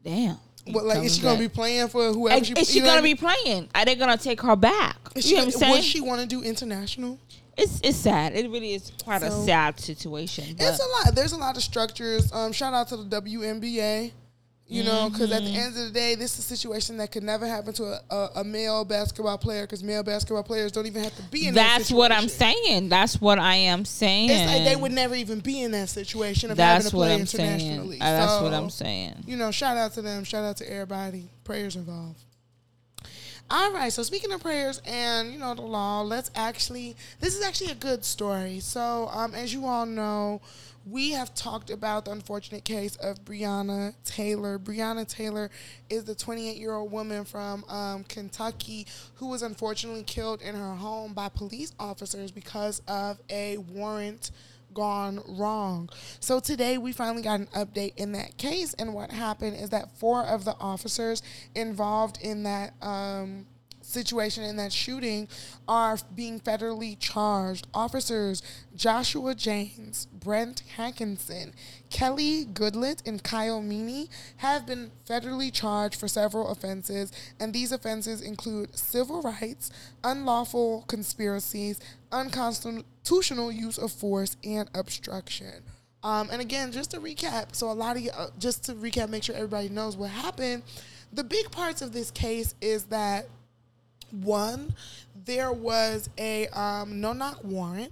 damn 0.03 0.38
Like 0.67 1.04
is 1.04 1.15
she 1.15 1.21
gonna 1.21 1.39
be 1.39 1.49
playing 1.49 1.89
for 1.89 2.12
whoever 2.12 2.38
and 2.38 2.45
she? 2.45 2.54
is 2.54 2.69
she 2.69 2.82
gonna 2.82 3.01
be 3.01 3.15
playing 3.15 3.69
are 3.75 3.86
they 3.86 3.95
gonna 3.95 4.17
take 4.17 4.41
her 4.41 4.56
back? 4.56 4.97
Is 5.15 5.25
you 5.25 5.30
she, 5.30 5.36
know 5.36 5.45
what 5.45 5.54
i'm 5.54 5.60
saying 5.60 5.71
would 5.73 5.84
she 5.84 6.01
want 6.01 6.21
to 6.21 6.28
do 6.28 6.41
international? 6.41 7.19
it's 7.58 7.80
it's 7.84 7.97
sad 7.97 8.34
it 8.36 8.49
really 8.49 8.73
is 8.73 8.91
quite 9.04 9.21
a 9.21 9.32
sad 9.32 9.80
situation 9.80 10.56
It's 10.60 10.80
a 10.80 10.89
lot. 10.89 11.15
There's 11.15 11.32
a 11.32 11.38
lot 11.38 11.56
of 11.56 11.63
structures. 11.63 12.32
Um, 12.34 12.51
shout 12.51 12.73
out 12.73 12.89
to 12.89 12.97
the 12.97 13.21
WNBA. 13.21 14.12
You 14.67 14.84
know, 14.84 15.10
because 15.12 15.32
at 15.32 15.43
the 15.43 15.49
Mm-hmm. 15.49 15.60
end 15.60 15.78
of 15.78 15.84
the 15.86 15.91
day, 15.91 16.15
this 16.15 16.34
is 16.34 16.39
a 16.39 16.56
situation 16.58 16.97
that 16.97 17.12
could 17.12 17.21
never 17.21 17.45
happen 17.45 17.71
to 17.73 17.84
a, 17.84 18.01
a, 18.10 18.30
a 18.38 18.43
male 18.43 18.84
basketball 18.84 19.38
player 19.38 19.62
because 19.62 19.84
male 19.84 20.01
basketball 20.01 20.41
players 20.41 20.71
don't 20.71 20.88
even 20.88 21.04
have 21.04 21.15
to 21.15 21.21
be 21.23 21.47
in. 21.47 21.54
that 21.54 21.78
that's 21.78 21.91
what 21.91 22.12
i'm 22.12 22.28
saying 22.28 22.89
that's 22.89 23.21
what 23.21 23.38
i 23.38 23.54
am 23.56 23.86
saying 23.86 24.28
It's 24.32 24.43
like 24.51 24.63
they 24.63 24.75
would 24.75 24.91
never 24.91 25.13
even 25.13 25.39
be 25.39 25.62
in 25.62 25.69
that 25.73 25.89
situation 25.89 26.49
of 26.49 26.58
that's 26.58 26.86
having 26.86 26.89
to 26.89 26.97
what 26.97 27.06
play 27.06 27.13
i'm 27.13 27.25
saying 27.28 27.51
internationally. 27.60 28.01
Uh, 28.01 28.06
that's 28.06 28.41
what 28.41 28.54
i'm 28.56 28.69
saying 28.71 29.13
you 29.28 29.38
know, 29.38 29.51
shout 29.51 29.78
out 29.78 29.93
to 29.93 30.01
them. 30.01 30.23
Shout 30.23 30.43
out 30.43 30.58
to 30.58 30.67
everybody. 30.71 31.30
Prayers 31.43 31.75
involved. 31.75 32.19
All 33.49 33.71
right. 33.71 33.93
So 33.93 34.01
speaking 34.01 34.32
of 34.32 34.41
prayers 34.41 34.82
and 34.88 35.32
you 35.32 35.38
know 35.39 35.54
the 35.54 35.62
law, 35.62 36.01
let's 36.01 36.32
actually. 36.36 36.95
This 37.19 37.36
is 37.38 37.43
actually 37.43 37.71
a 37.71 37.75
good 37.75 38.04
story. 38.04 38.60
So 38.60 39.08
um, 39.13 39.36
as 39.36 39.54
you 39.54 39.65
all 39.67 39.86
know, 39.86 40.41
we 40.86 41.12
have 41.12 41.34
talked 41.34 41.69
about 41.69 42.06
the 42.06 42.12
unfortunate 42.12 42.63
case 42.63 42.95
of 42.98 43.26
Breonna 43.26 43.95
Taylor. 44.04 44.60
Breonna 44.60 45.08
Taylor 45.08 45.50
is 45.89 46.04
the 46.04 46.13
28 46.13 46.58
year 46.58 46.74
old 46.74 46.91
woman 46.91 47.26
from 47.26 47.63
um, 47.65 48.04
Kentucky 48.04 48.86
who 49.15 49.28
was 49.30 49.41
unfortunately 49.41 50.04
killed 50.04 50.41
in 50.41 50.56
her 50.56 50.76
home 50.76 51.13
by 51.13 51.30
police 51.30 51.74
officers 51.80 52.32
because 52.32 52.82
of 52.88 53.19
a 53.30 53.58
warrant 53.58 54.32
gone 54.74 55.21
wrong. 55.28 55.89
So 56.19 56.39
today 56.39 56.78
we 56.78 56.91
finally 56.91 57.24
got 57.24 57.39
an 57.39 57.48
update 57.48 57.93
in 57.95 58.12
that 58.12 58.38
case, 58.38 58.74
and 58.76 58.93
what 58.93 59.10
happened 59.10 59.56
is 59.56 59.69
that 59.71 59.98
four 59.98 60.24
of 60.24 60.45
the 60.45 60.56
officers 60.60 61.24
involved 61.56 62.19
in 62.21 62.43
that 62.43 62.74
um, 62.82 63.48
situation 63.95 64.43
in 64.43 64.58
that 64.58 64.71
shooting 64.71 65.27
are 65.67 65.97
being 66.13 66.39
federally 66.39 66.95
charged. 66.99 67.67
Officers 67.73 68.43
Joshua 68.75 69.34
Jaynes, 69.34 70.05
Brett 70.08 70.62
Hankison, 70.77 71.53
Kelly 71.89 72.45
Goodlett, 72.45 73.01
and 73.08 73.23
Kyle 73.23 73.62
Meany 73.62 74.10
have 74.38 74.67
been 74.67 74.91
federally 75.10 75.51
charged 75.51 75.99
for 75.99 76.08
several 76.08 76.49
offenses, 76.49 77.12
and 77.39 77.53
these 77.53 77.71
offenses 77.71 78.21
include 78.21 78.77
civil 78.77 79.21
rights, 79.21 79.71
unlawful 80.03 80.84
conspiracies, 80.88 81.79
unconstitutional 82.12 83.51
use 83.51 83.77
of 83.77 83.91
force, 83.91 84.38
and 84.43 84.69
obstruction. 84.75 85.63
Um, 86.03 86.29
and 86.31 86.39
again, 86.39 86.71
just 86.71 86.91
to 86.91 86.99
recap, 86.99 87.55
so 87.55 87.71
a 87.71 87.73
lot 87.73 87.95
of 87.97 88.03
you, 88.03 88.12
uh, 88.12 88.27
just 88.38 88.65
to 88.65 88.75
recap, 88.75 89.10
make 89.10 89.23
sure 89.23 89.36
everybody 89.36 89.69
knows 89.69 89.97
what 89.97 90.12
happened. 90.12 90.62
The 91.12 91.23
big 91.23 91.49
parts 91.49 91.81
of 91.81 91.93
this 91.93 92.12
case 92.12 92.53
is 92.62 92.84
that 92.86 93.27
one, 94.23 94.73
there 95.25 95.51
was 95.51 96.10
a 96.17 96.47
um, 96.47 97.01
no 97.01 97.13
knock 97.13 97.43
warrant. 97.43 97.91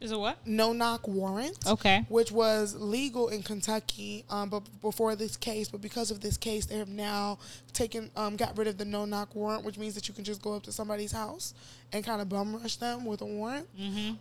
Is 0.00 0.12
it 0.12 0.18
what? 0.18 0.46
No 0.46 0.72
knock 0.72 1.08
warrant. 1.08 1.58
Okay. 1.66 2.04
Which 2.08 2.30
was 2.30 2.76
legal 2.76 3.28
in 3.28 3.42
Kentucky, 3.42 4.24
um, 4.30 4.48
but 4.48 4.60
before 4.80 5.16
this 5.16 5.36
case, 5.36 5.68
but 5.68 5.80
because 5.80 6.12
of 6.12 6.20
this 6.20 6.36
case, 6.36 6.66
they 6.66 6.78
have 6.78 6.88
now 6.88 7.38
taken, 7.72 8.08
um, 8.14 8.36
got 8.36 8.56
rid 8.56 8.68
of 8.68 8.78
the 8.78 8.84
no 8.84 9.04
knock 9.06 9.34
warrant, 9.34 9.64
which 9.64 9.76
means 9.76 9.96
that 9.96 10.06
you 10.06 10.14
can 10.14 10.22
just 10.22 10.40
go 10.40 10.54
up 10.54 10.62
to 10.64 10.72
somebody's 10.72 11.10
house 11.10 11.52
and 11.92 12.04
kind 12.04 12.20
of 12.20 12.28
bum 12.28 12.54
rush 12.54 12.76
them 12.76 13.04
with 13.06 13.22
a 13.22 13.26
warrant. 13.26 13.66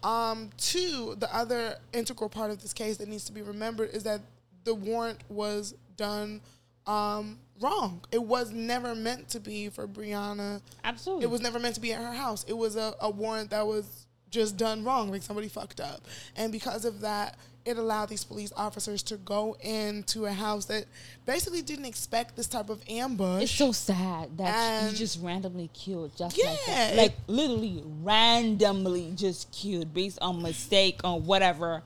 Um, 0.03 0.49
two, 0.57 1.15
the 1.19 1.33
other 1.35 1.75
integral 1.93 2.29
part 2.29 2.49
of 2.49 2.59
this 2.59 2.73
case 2.73 2.97
that 2.97 3.07
needs 3.07 3.25
to 3.25 3.31
be 3.31 3.43
remembered 3.43 3.91
is 3.93 4.01
that 4.03 4.21
the 4.63 4.73
warrant 4.73 5.19
was 5.29 5.75
done 5.95 6.41
um, 6.87 7.37
wrong. 7.61 8.01
It 8.11 8.21
was 8.23 8.51
never 8.51 8.95
meant 8.95 9.29
to 9.29 9.39
be 9.39 9.69
for 9.69 9.87
Breonna. 9.87 10.61
Absolutely. 10.83 11.23
It 11.25 11.29
was 11.29 11.41
never 11.41 11.59
meant 11.59 11.75
to 11.75 11.81
be 11.81 11.93
at 11.93 12.01
her 12.01 12.13
house. 12.13 12.43
It 12.47 12.57
was 12.57 12.75
a, 12.75 12.93
a 13.01 13.09
warrant 13.09 13.49
that 13.51 13.65
was 13.65 14.05
just 14.29 14.57
done 14.57 14.83
wrong, 14.83 15.09
like 15.09 15.23
somebody 15.23 15.47
fucked 15.47 15.79
up. 15.79 16.01
And 16.35 16.51
because 16.51 16.85
of 16.85 17.01
that, 17.01 17.37
it 17.65 17.77
allowed 17.77 18.07
these 18.07 18.23
police 18.23 18.53
officers 18.55 19.03
to 19.03 19.17
go 19.17 19.57
into 19.59 20.25
a 20.25 20.31
house 20.31 20.65
that 20.65 20.85
basically 21.25 21.61
didn't 21.61 21.83
expect 21.83 22.37
this 22.37 22.47
type 22.47 22.69
of 22.69 22.81
ambush. 22.89 23.43
It's 23.43 23.51
so 23.51 23.73
sad 23.73 24.37
that 24.37 24.89
you 24.91 24.97
just 24.97 25.21
randomly 25.21 25.69
killed 25.73 26.15
just 26.17 26.37
Yeah, 26.37 26.45
like 26.51 26.65
that. 26.67 26.93
it- 26.93 26.97
Like 26.97 27.13
literally 27.27 27.83
randomly 28.03 29.11
just 29.15 29.51
killed 29.51 29.93
based 29.93 30.19
on 30.21 30.41
mistake 30.41 31.01
or 31.03 31.19
whatever. 31.19 31.83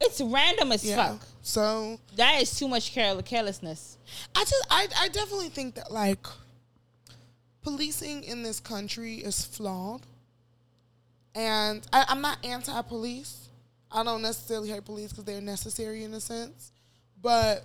It's 0.00 0.20
random 0.20 0.72
as 0.72 0.84
yeah. 0.84 1.12
fuck. 1.12 1.26
So 1.42 1.98
That 2.16 2.42
is 2.42 2.58
too 2.58 2.68
much 2.68 2.92
care- 2.92 3.20
carelessness. 3.22 3.98
I 4.34 4.40
just 4.40 4.66
I, 4.70 4.88
I 5.00 5.08
definitely 5.08 5.48
think 5.48 5.74
that 5.76 5.90
like 5.92 6.26
policing 7.62 8.24
in 8.24 8.42
this 8.42 8.60
country 8.60 9.16
is 9.16 9.44
flawed. 9.44 10.02
And 11.34 11.86
I, 11.92 12.04
I'm 12.08 12.20
not 12.20 12.44
anti 12.44 12.80
police. 12.82 13.48
I 13.90 14.02
don't 14.04 14.22
necessarily 14.22 14.70
hate 14.70 14.84
police 14.84 15.10
because 15.10 15.24
they're 15.24 15.40
necessary 15.40 16.04
in 16.04 16.14
a 16.14 16.20
sense. 16.20 16.72
But 17.20 17.64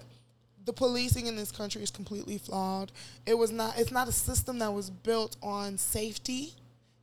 the 0.65 0.73
policing 0.73 1.27
in 1.27 1.35
this 1.35 1.51
country 1.51 1.81
is 1.83 1.91
completely 1.91 2.37
flawed. 2.37 2.91
It 3.25 3.37
was 3.37 3.51
not 3.51 3.77
it's 3.77 3.91
not 3.91 4.07
a 4.07 4.11
system 4.11 4.59
that 4.59 4.73
was 4.73 4.89
built 4.89 5.35
on 5.41 5.77
safety. 5.77 6.53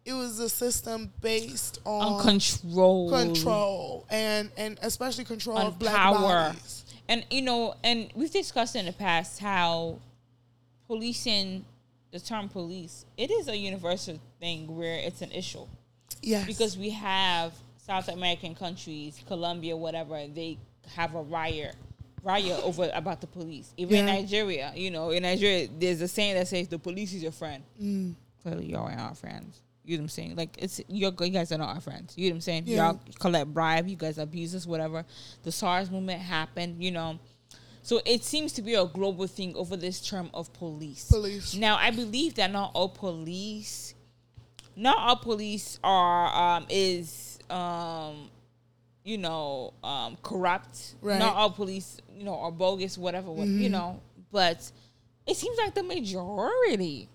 It 0.06 0.12
was 0.12 0.38
a 0.38 0.48
system 0.48 1.12
based 1.20 1.80
on, 1.84 2.12
On 2.14 2.22
control. 2.22 3.10
control 3.10 4.06
and 4.08 4.50
and 4.56 4.78
especially 4.82 5.24
control 5.24 5.58
on 5.58 5.66
of 5.66 5.78
black 5.80 5.96
power. 5.96 6.18
bodies. 6.20 6.84
And 7.08 7.26
you 7.28 7.42
know, 7.42 7.74
and 7.82 8.10
we've 8.14 8.30
discussed 8.30 8.76
in 8.76 8.86
the 8.86 8.92
past 8.92 9.40
how 9.40 9.98
policing 10.86 11.64
the 12.12 12.20
term 12.20 12.48
police, 12.48 13.04
it 13.16 13.32
is 13.32 13.48
a 13.48 13.56
universal 13.56 14.20
thing 14.38 14.76
where 14.76 14.96
it's 14.96 15.22
an 15.22 15.32
issue. 15.32 15.66
Yes. 16.22 16.46
Because 16.46 16.78
we 16.78 16.90
have 16.90 17.52
South 17.76 18.08
American 18.08 18.54
countries, 18.54 19.20
Colombia, 19.26 19.76
whatever, 19.76 20.24
they 20.32 20.56
have 20.94 21.16
a 21.16 21.22
riot 21.22 21.74
riot 22.22 22.60
over 22.62 22.90
about 22.94 23.20
the 23.20 23.26
police. 23.26 23.72
Even 23.76 24.00
in 24.00 24.06
Nigeria, 24.06 24.72
you 24.74 24.90
know, 24.90 25.10
in 25.10 25.24
Nigeria 25.24 25.68
there's 25.78 26.00
a 26.00 26.08
saying 26.08 26.34
that 26.34 26.46
says 26.48 26.68
the 26.68 26.78
police 26.78 27.12
is 27.12 27.22
your 27.24 27.32
friend. 27.32 27.62
Mm. 27.82 28.14
Clearly 28.42 28.66
y'all 28.66 28.88
our 28.88 29.14
friends. 29.14 29.62
You 29.86 29.96
know 29.96 30.02
what 30.02 30.04
I'm 30.04 30.08
saying? 30.08 30.36
Like 30.36 30.56
it's 30.58 30.80
you're, 30.88 31.12
you 31.20 31.30
guys 31.30 31.52
are 31.52 31.58
not 31.58 31.74
our 31.74 31.80
friends. 31.80 32.14
You 32.16 32.28
know 32.28 32.34
what 32.34 32.36
I'm 32.36 32.40
saying? 32.42 32.64
Yeah. 32.66 32.90
Y'all 32.90 33.00
collect 33.20 33.54
bribe. 33.54 33.88
You 33.88 33.96
guys 33.96 34.18
abuse 34.18 34.54
us. 34.54 34.66
Whatever. 34.66 35.04
The 35.44 35.52
SARS 35.52 35.90
movement 35.90 36.20
happened. 36.20 36.82
You 36.82 36.90
know, 36.90 37.18
so 37.82 38.00
it 38.04 38.24
seems 38.24 38.52
to 38.54 38.62
be 38.62 38.74
a 38.74 38.84
global 38.84 39.28
thing 39.28 39.54
over 39.54 39.76
this 39.76 40.00
term 40.00 40.28
of 40.34 40.52
police. 40.54 41.04
Police. 41.04 41.54
Now 41.54 41.76
I 41.76 41.92
believe 41.92 42.34
that 42.34 42.50
not 42.50 42.72
all 42.74 42.88
police, 42.88 43.94
not 44.74 44.98
all 44.98 45.16
police 45.16 45.78
are 45.84 46.56
um, 46.56 46.66
is 46.68 47.38
um, 47.48 48.28
you 49.04 49.18
know 49.18 49.72
um, 49.84 50.18
corrupt. 50.24 50.96
Right. 51.00 51.20
Not 51.20 51.36
all 51.36 51.50
police 51.50 52.00
you 52.12 52.24
know 52.24 52.34
are 52.40 52.50
bogus. 52.50 52.98
Whatever. 52.98 53.30
what 53.30 53.46
You 53.46 53.68
know, 53.68 54.00
but 54.32 54.68
it 55.24 55.36
seems 55.36 55.56
like 55.56 55.74
the 55.74 55.84
majority. 55.84 57.08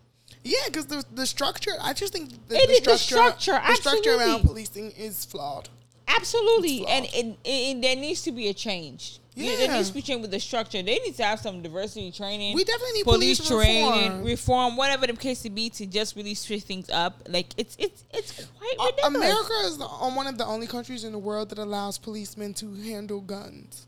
Yeah, 0.44 0.58
because 0.68 0.88
the 0.88 1.06
the 1.14 1.26
structure, 1.26 1.72
I 1.82 1.94
just 1.94 2.14
think 2.14 2.30
the, 2.48 2.56
It 2.56 2.68
the 2.68 2.74
is 2.74 2.82
the 2.82 2.98
structure, 2.98 3.42
structure, 3.42 3.68
the 3.68 3.76
structure 3.76 4.16
around 4.16 4.42
policing 4.42 4.92
is 4.92 5.24
flawed. 5.26 5.70
Absolutely, 6.08 6.86
and, 6.88 7.08
flawed. 7.08 7.36
and, 7.46 7.84
there 7.84 7.96
needs 7.96 8.22
to 8.24 8.32
be 8.32 8.48
a 8.50 8.54
change. 8.54 9.20
Yeah. 9.36 9.56
There 9.56 9.66
Yeah. 9.68 9.78
needs 9.78 9.88
to 9.90 9.94
be 9.94 10.02
change 10.02 10.22
with 10.22 10.32
the 10.32 10.40
structure. 10.40 10.82
They 10.84 11.00
need 11.00 11.16
to 11.16 11.24
have 11.24 11.40
some 11.40 11.62
diversity 11.62 12.12
training. 12.12 12.54
We 12.56 12.66
definitely 12.66 12.94
need 12.96 13.04
police, 13.06 13.40
police 13.40 13.64
training, 13.66 14.02
reform. 14.02 14.24
reform, 14.26 14.78
whatever 14.78 15.08
the 15.08 15.14
case 15.14 15.42
to 15.44 15.50
be, 15.50 15.70
to 15.70 15.86
just 15.86 16.16
really 16.18 16.34
switch 16.34 16.64
things 16.64 16.90
up. 16.90 17.22
Like 17.30 17.48
it's 17.56 17.76
it's 17.80 18.04
it's 18.12 18.32
quite 18.34 18.78
ridiculous. 18.78 19.16
America 19.16 19.54
is 19.68 19.78
the, 19.78 19.86
on 19.86 20.16
one 20.16 20.28
of 20.28 20.38
the 20.38 20.46
only 20.46 20.68
countries 20.68 21.04
in 21.06 21.12
the 21.14 21.20
world 21.20 21.50
that 21.50 21.60
allows 21.60 21.98
policemen 21.98 22.54
to 22.56 22.74
handle 22.76 23.22
guns. 23.22 23.86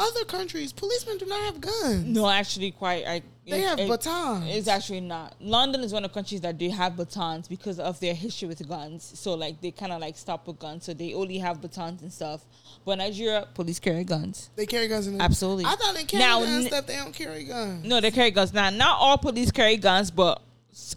Other 0.00 0.24
countries, 0.24 0.72
policemen 0.72 1.18
do 1.18 1.26
not 1.26 1.40
have 1.42 1.60
guns. 1.60 2.04
No, 2.06 2.28
actually, 2.28 2.70
quite. 2.70 3.06
I, 3.06 3.22
They 3.46 3.60
it- 3.60 3.64
have 3.68 3.78
it- 3.78 3.88
batons. 3.88 4.46
It's 4.48 4.66
actually 4.68 5.00
not. 5.02 5.34
London 5.40 5.82
is 5.82 5.92
one 5.92 6.04
of 6.04 6.10
the 6.10 6.14
countries 6.14 6.40
that 6.40 6.56
do 6.56 6.70
have 6.70 6.96
batons 6.96 7.48
because 7.48 7.78
of 7.78 8.00
their 8.00 8.14
history 8.14 8.48
with 8.48 8.66
guns. 8.68 9.12
So 9.14 9.34
like 9.34 9.60
they 9.60 9.70
kind 9.72 9.92
of 9.92 10.00
like 10.00 10.16
stop 10.16 10.46
with 10.46 10.58
guns, 10.58 10.84
so 10.86 10.94
they 10.94 11.12
only 11.14 11.38
have 11.38 11.60
batons 11.60 12.00
and 12.02 12.12
stuff. 12.12 12.40
But 12.84 12.96
Nigeria, 12.98 13.46
police 13.54 13.78
carry 13.78 14.04
guns. 14.04 14.48
They 14.56 14.64
carry 14.66 14.88
guns 14.88 15.06
in 15.06 15.18
the 15.18 15.22
Absolutely. 15.22 15.66
I 15.66 15.76
thought 15.76 15.94
they 15.94 16.04
carry 16.04 16.22
Now, 16.22 16.40
guns 16.40 16.64
n- 16.64 16.70
stuff. 16.72 16.86
They 16.86 16.96
don't 16.96 17.12
carry 17.14 17.44
guns. 17.44 17.84
No, 17.84 18.00
they 18.00 18.10
carry 18.10 18.30
guns. 18.30 18.52
Now, 18.54 18.70
not 18.70 18.96
all 18.98 19.18
police 19.18 19.50
carry 19.50 19.76
guns, 19.76 20.10
but 20.10 20.40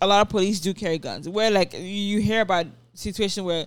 a 0.01 0.07
lot 0.07 0.21
of 0.21 0.29
police 0.29 0.59
do 0.61 0.73
carry 0.73 0.97
guns. 0.97 1.27
Where 1.27 1.51
like 1.51 1.73
you 1.73 2.19
hear 2.21 2.41
about 2.41 2.67
situation 2.93 3.43
where 3.43 3.65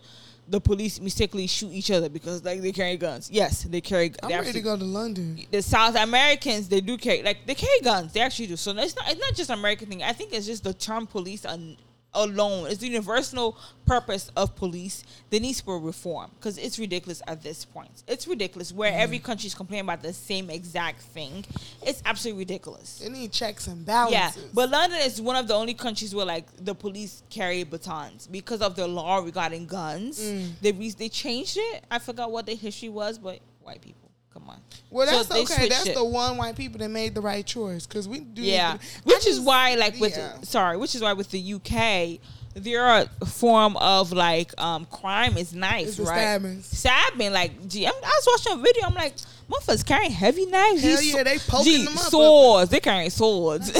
the 0.48 0.60
police 0.60 1.00
mistakenly 1.00 1.46
shoot 1.46 1.72
each 1.72 1.90
other 1.90 2.08
because 2.08 2.44
like 2.44 2.60
they 2.60 2.72
carry 2.72 2.96
guns. 2.96 3.28
Yes, 3.32 3.62
they 3.64 3.80
carry. 3.80 4.12
I'm 4.22 4.28
they 4.28 4.34
ready 4.36 4.44
to 4.44 4.48
actually- 4.48 4.60
go 4.62 4.76
to 4.76 4.84
London. 4.84 5.40
the 5.50 5.60
South 5.62 5.96
Americans 5.96 6.68
they 6.68 6.80
do 6.80 6.96
carry 6.96 7.22
like 7.22 7.46
they 7.46 7.54
carry 7.54 7.80
guns. 7.80 8.12
They 8.12 8.20
actually 8.20 8.46
do. 8.48 8.56
So 8.56 8.70
it's 8.76 8.94
not 8.96 9.10
it's 9.10 9.20
not 9.20 9.34
just 9.34 9.50
American 9.50 9.88
thing. 9.88 10.02
I 10.02 10.12
think 10.12 10.32
it's 10.32 10.46
just 10.46 10.62
the 10.64 10.72
term 10.74 11.06
police 11.06 11.44
un, 11.44 11.76
alone. 12.16 12.66
It's 12.68 12.78
the 12.78 12.88
universal 12.88 13.56
purpose 13.86 14.30
of 14.36 14.56
police. 14.56 15.04
They 15.30 15.38
need 15.38 15.54
to 15.54 15.78
reform 15.78 16.30
because 16.38 16.58
it's 16.58 16.78
ridiculous 16.78 17.22
at 17.26 17.42
this 17.42 17.64
point. 17.64 18.02
It's 18.08 18.26
ridiculous 18.26 18.72
where 18.72 18.92
every 18.92 19.18
country 19.18 19.46
is 19.46 19.54
complaining 19.54 19.84
about 19.84 20.02
the 20.02 20.12
same 20.12 20.50
exact 20.50 21.00
thing. 21.02 21.44
It's 21.82 22.02
absolutely 22.04 22.40
ridiculous. 22.40 22.98
They 22.98 23.08
need 23.08 23.32
checks 23.32 23.66
and 23.66 23.84
balances 23.86 24.42
Yeah, 24.42 24.50
but 24.54 24.70
London 24.70 24.98
is 25.02 25.20
one 25.20 25.36
of 25.36 25.46
the 25.46 25.54
only 25.54 25.74
countries 25.74 26.14
where 26.14 26.26
like 26.26 26.46
the 26.64 26.74
police 26.74 27.22
carry 27.30 27.62
batons 27.64 28.26
because 28.26 28.62
of 28.62 28.74
the 28.76 28.86
law 28.88 29.18
regarding 29.18 29.66
guns. 29.66 30.20
Mm. 30.20 30.52
They 30.60 30.72
re- 30.72 30.90
they 30.90 31.08
changed 31.08 31.56
it. 31.60 31.84
I 31.90 31.98
forgot 31.98 32.30
what 32.32 32.46
the 32.46 32.54
history 32.54 32.88
was, 32.88 33.18
but 33.18 33.40
white 33.62 33.80
people, 33.82 34.05
come 34.46 34.54
on. 34.54 34.60
well, 34.90 35.06
So 35.06 35.16
that's 35.16 35.28
they 35.28 35.42
okay. 35.54 35.68
That's 35.68 35.86
it. 35.88 35.94
the 35.94 36.04
one 36.04 36.36
white 36.36 36.56
people 36.56 36.78
that 36.78 36.88
made 36.90 37.14
the 37.14 37.20
right 37.20 37.44
choice 37.44 37.86
because 37.86 38.08
we 38.08 38.20
do. 38.20 38.42
Yeah, 38.42 38.78
which 39.04 39.26
is 39.26 39.40
why 39.40 39.74
like 39.74 39.98
with 40.00 40.16
yeah. 40.16 40.40
sorry, 40.42 40.76
which 40.76 40.94
is 40.94 41.02
why 41.02 41.12
with 41.12 41.30
the 41.30 41.54
UK. 41.54 42.20
Their 42.58 43.04
form 43.26 43.76
of 43.76 44.12
like 44.12 44.58
um 44.58 44.86
crime 44.86 45.36
is 45.36 45.52
nice, 45.52 45.98
It's 45.98 46.08
right? 46.08 46.20
stabbings. 46.20 46.66
Stabbing, 46.78 47.30
like, 47.30 47.68
gee, 47.68 47.86
I'm, 47.86 47.92
I 47.92 48.20
was 48.24 48.26
watching 48.26 48.58
a 48.58 48.62
video. 48.62 48.84
I'm 48.86 48.94
like, 48.94 49.14
motherfuckers 49.50 49.84
carrying 49.84 50.10
heavy 50.10 50.46
knives. 50.46 50.80
Hell 50.82 51.02
yeah, 51.02 51.22
they 51.22 51.36
poking 51.38 51.64
gee, 51.70 51.84
them 51.84 51.92
up. 51.98 52.04
Swords, 52.04 52.70
they 52.70 52.80
carrying 52.80 53.10
swords. 53.10 53.70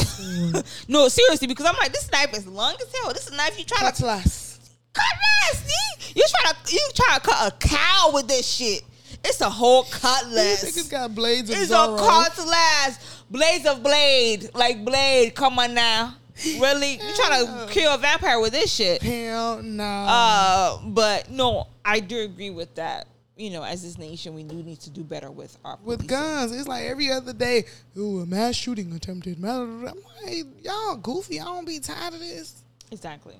no, 0.89 1.09
seriously, 1.09 1.47
because 1.49 1.65
I'm 1.65 1.77
like, 1.77 1.91
this 1.95 2.13
knife 2.13 2.37
is 2.37 2.47
long 2.47 2.75
as 2.75 2.95
hell. 3.01 3.15
This 3.15 3.29
is 3.29 3.33
a 3.33 3.37
knife 3.39 3.59
you 3.59 3.65
try 3.65 3.79
to 3.79 3.85
Cutlass. 3.97 4.61
cutlass. 4.93 6.13
You 6.15 6.23
try 6.29 6.53
to 6.53 6.75
you 6.75 6.89
try 6.95 7.15
to 7.15 7.21
cut 7.23 7.53
a 7.55 7.57
cow 7.69 8.11
with 8.13 8.29
this 8.29 8.47
shit. 8.47 8.83
It's 9.25 9.41
a 9.41 9.51
whole 9.51 9.85
cutlass. 9.85 10.63
These 10.63 10.87
niggas 10.87 10.91
got 10.91 11.15
blades 11.15 11.51
of 11.51 11.57
It's 11.57 11.71
a 11.71 11.75
cutlass. 11.99 13.23
Blades 13.31 13.67
of 13.67 13.83
blade, 13.83 14.51
like 14.55 14.85
blade. 14.85 15.35
Come 15.35 15.59
on 15.59 15.75
now, 15.75 16.15
really? 16.61 16.93
You 16.93 17.15
trying 17.17 17.47
to 17.47 17.67
kill 17.73 17.93
a 17.93 17.99
vampire 17.99 18.39
with 18.41 18.53
this 18.53 18.73
shit? 18.73 19.03
Hell 19.03 19.63
no. 19.63 19.83
Uh, 19.85 20.79
but 20.87 21.31
no, 21.31 21.67
I 21.85 22.01
do 22.01 22.21
agree 22.21 22.51
with 22.51 22.75
that. 22.77 23.09
you 23.37 23.51
know, 23.51 23.63
as 23.65 23.83
this 23.83 23.99
nation, 23.99 24.33
we 24.35 24.45
do 24.45 24.55
need 24.63 24.81
to 24.81 24.91
do 24.91 25.03
better 25.03 25.31
with 25.31 25.59
our 25.65 25.77
with 25.83 26.07
policing. 26.07 26.07
guns. 26.07 26.53
It's 26.53 26.69
like 26.69 26.85
every 26.85 27.11
other 27.11 27.33
day, 27.33 27.65
ooh, 27.99 28.21
a 28.21 28.27
mass 28.27 28.55
shooting 28.55 28.93
attempted. 28.93 29.45
I'm 29.45 29.85
like, 30.25 30.45
y'all 30.63 30.97
goofy. 30.97 31.41
I 31.41 31.45
don't 31.45 31.67
be 31.67 31.81
tired 31.81 32.15
of 32.15 32.21
this. 32.21 32.63
Exactly. 32.93 33.35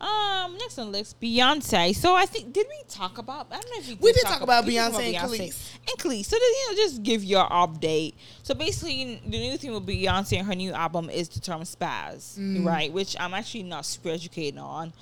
Um, 0.00 0.56
next 0.58 0.78
on 0.78 0.92
the 0.92 0.98
list, 0.98 1.20
Beyonce. 1.20 1.94
So 1.94 2.14
I 2.14 2.24
think 2.24 2.52
did 2.52 2.66
we 2.68 2.82
talk 2.88 3.18
about? 3.18 3.48
I 3.50 3.58
don't 3.58 3.64
know 3.70 3.78
if 3.78 3.88
we 3.88 3.94
did, 3.94 4.02
We 4.02 4.12
did 4.12 4.22
talk 4.24 4.42
about 4.42 4.64
we 4.64 4.72
did 4.74 4.80
Beyonce 4.92 5.14
and 5.14 5.16
Kelis. 5.16 5.72
And 5.88 5.98
Kelis. 5.98 6.24
So 6.26 6.36
you 6.36 6.66
know, 6.70 6.76
just 6.76 7.02
give 7.02 7.24
your 7.24 7.46
update. 7.48 8.14
So 8.44 8.54
basically, 8.54 9.20
the 9.26 9.38
new 9.38 9.56
thing 9.56 9.72
with 9.72 9.86
Beyonce 9.86 10.38
and 10.38 10.46
her 10.46 10.54
new 10.54 10.72
album 10.72 11.10
is 11.10 11.28
the 11.28 11.40
term 11.40 11.62
spaz, 11.62 12.38
Mm. 12.38 12.64
right? 12.64 12.92
Which 12.92 13.16
I'm 13.18 13.34
actually 13.34 13.64
not 13.64 13.84
super 13.86 14.10
educated 14.10 14.58
on. 14.60 14.92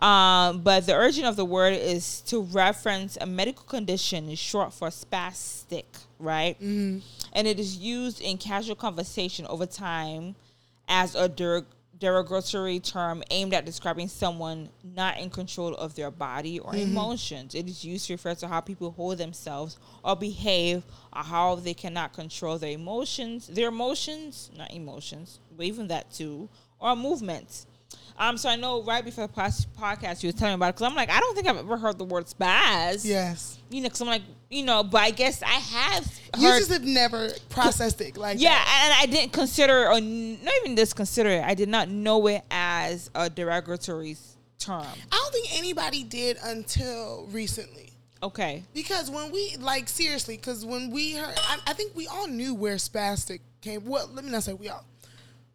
Um, 0.00 0.60
but 0.62 0.86
the 0.86 0.94
origin 0.94 1.24
of 1.24 1.36
the 1.36 1.44
word 1.44 1.74
is 1.74 2.20
to 2.22 2.42
reference 2.42 3.16
a 3.20 3.26
medical 3.26 3.64
condition, 3.64 4.28
is 4.28 4.38
short 4.40 4.72
for 4.72 4.88
spastic, 4.88 5.84
right? 6.18 6.56
Mm-hmm. 6.60 6.98
And 7.32 7.46
it 7.48 7.58
is 7.60 7.76
used 7.76 8.20
in 8.20 8.36
casual 8.38 8.74
conversation 8.76 9.46
over 9.46 9.66
time 9.66 10.34
as 10.88 11.14
a 11.14 11.28
der- 11.28 11.64
derogatory 12.04 12.80
term 12.80 13.22
aimed 13.30 13.54
at 13.54 13.64
describing 13.64 14.08
someone 14.08 14.68
not 14.82 15.18
in 15.18 15.30
control 15.30 15.74
of 15.76 15.94
their 15.94 16.10
body 16.10 16.58
or 16.58 16.74
emotions. 16.76 17.54
It 17.54 17.66
is 17.66 17.82
used 17.82 18.08
to 18.08 18.12
refer 18.12 18.34
to 18.34 18.48
how 18.48 18.60
people 18.60 18.90
hold 18.90 19.16
themselves 19.16 19.78
or 20.04 20.14
behave 20.14 20.82
or 21.16 21.22
how 21.22 21.54
they 21.54 21.72
cannot 21.72 22.12
control 22.12 22.58
their 22.58 22.72
emotions, 22.72 23.46
their 23.46 23.68
emotions, 23.68 24.50
not 24.54 24.70
emotions, 24.70 25.40
but 25.56 25.64
even 25.64 25.88
that 25.88 26.12
too, 26.12 26.50
or 26.78 26.94
movements. 26.94 27.66
Um, 28.18 28.36
so 28.36 28.48
I 28.50 28.56
know 28.56 28.82
right 28.82 29.04
before 29.04 29.26
the 29.26 29.32
past 29.32 29.72
podcast 29.74 30.22
you 30.22 30.28
were 30.28 30.32
telling 30.32 30.52
me 30.52 30.56
about 30.56 30.68
it 30.68 30.74
because 30.76 30.90
I'm 30.90 30.94
like 30.94 31.10
I 31.10 31.20
don't 31.20 31.34
think 31.34 31.48
I've 31.48 31.56
ever 31.56 31.76
heard 31.78 31.96
the 31.96 32.04
word 32.04 32.26
spaz. 32.26 33.04
Yes. 33.04 33.58
you 33.70 33.80
know, 33.80 33.86
because 33.88 34.02
I'm 34.02 34.08
like 34.08 34.22
you 34.54 34.64
know, 34.64 34.82
but 34.84 35.00
I 35.02 35.10
guess 35.10 35.42
I 35.42 35.46
have 35.46 36.20
You 36.38 36.48
just 36.48 36.70
have 36.70 36.84
never 36.84 37.30
processed 37.48 38.00
it 38.00 38.16
like 38.16 38.40
yeah, 38.40 38.50
that. 38.50 38.82
and 38.84 39.10
I 39.10 39.12
didn't 39.12 39.32
consider, 39.32 39.86
or 39.88 40.00
not 40.00 40.52
even 40.64 40.76
just 40.76 40.96
consider 40.96 41.30
it. 41.30 41.44
I 41.44 41.54
did 41.54 41.68
not 41.68 41.88
know 41.88 42.26
it 42.28 42.42
as 42.50 43.10
a 43.14 43.28
derogatory 43.28 44.16
term. 44.58 44.86
I 45.12 45.16
don't 45.16 45.32
think 45.32 45.58
anybody 45.58 46.04
did 46.04 46.38
until 46.42 47.26
recently. 47.30 47.90
Okay, 48.22 48.62
Because 48.72 49.10
when 49.10 49.30
we 49.32 49.56
like 49.60 49.86
seriously, 49.86 50.36
because 50.36 50.64
when 50.64 50.90
we 50.90 51.12
heard, 51.14 51.34
I, 51.36 51.58
I 51.66 51.72
think 51.74 51.94
we 51.94 52.06
all 52.06 52.26
knew 52.26 52.54
where 52.54 52.76
spastic 52.76 53.40
came. 53.60 53.84
Well, 53.84 54.08
let 54.14 54.24
me 54.24 54.30
not 54.30 54.44
say 54.44 54.54
we 54.54 54.70
all. 54.70 54.82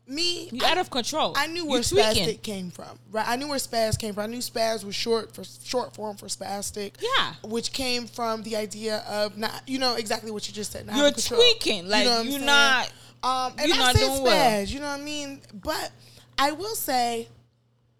Me, 0.09 0.49
you 0.51 0.63
out 0.65 0.77
of 0.79 0.89
control. 0.89 1.33
I 1.37 1.47
knew 1.47 1.63
You 1.63 1.69
where 1.69 1.83
tweaking. 1.83 2.27
spastic 2.27 2.41
came 2.41 2.71
from. 2.71 2.97
Right, 3.11 3.27
I 3.27 3.35
knew 3.35 3.47
where 3.47 3.59
spaz 3.59 3.97
came 3.97 4.13
from. 4.15 4.23
I 4.23 4.27
knew 4.27 4.39
spaz 4.39 4.83
was 4.83 4.95
short 4.95 5.33
for 5.35 5.43
short 5.63 5.93
form 5.95 6.17
for 6.17 6.25
spastic. 6.25 6.93
Yeah. 6.99 7.33
which 7.43 7.71
came 7.71 8.07
from 8.07 8.41
the 8.43 8.55
idea 8.55 8.97
of 9.07 9.37
not, 9.37 9.61
you 9.67 9.77
know, 9.79 9.95
exactly 9.95 10.31
what 10.31 10.47
you 10.47 10.53
just 10.53 10.71
said. 10.71 10.89
You're 10.93 11.11
tweaking, 11.11 11.87
like, 11.87 12.05
what 12.07 12.19
I'm 12.21 12.27
you're 12.27 12.39
not- 12.39 12.91
Um, 13.21 13.53
and 13.57 13.67
you're 13.67 13.75
I 13.75 13.79
not 13.79 13.95
said 13.95 14.07
doing 14.07 14.19
spaz. 14.21 14.23
well. 14.23 14.63
You 14.63 14.79
know 14.79 14.87
what 14.87 14.99
I 14.99 15.03
mean? 15.03 15.41
But 15.53 15.91
I 16.37 16.51
will 16.53 16.75
say, 16.75 17.27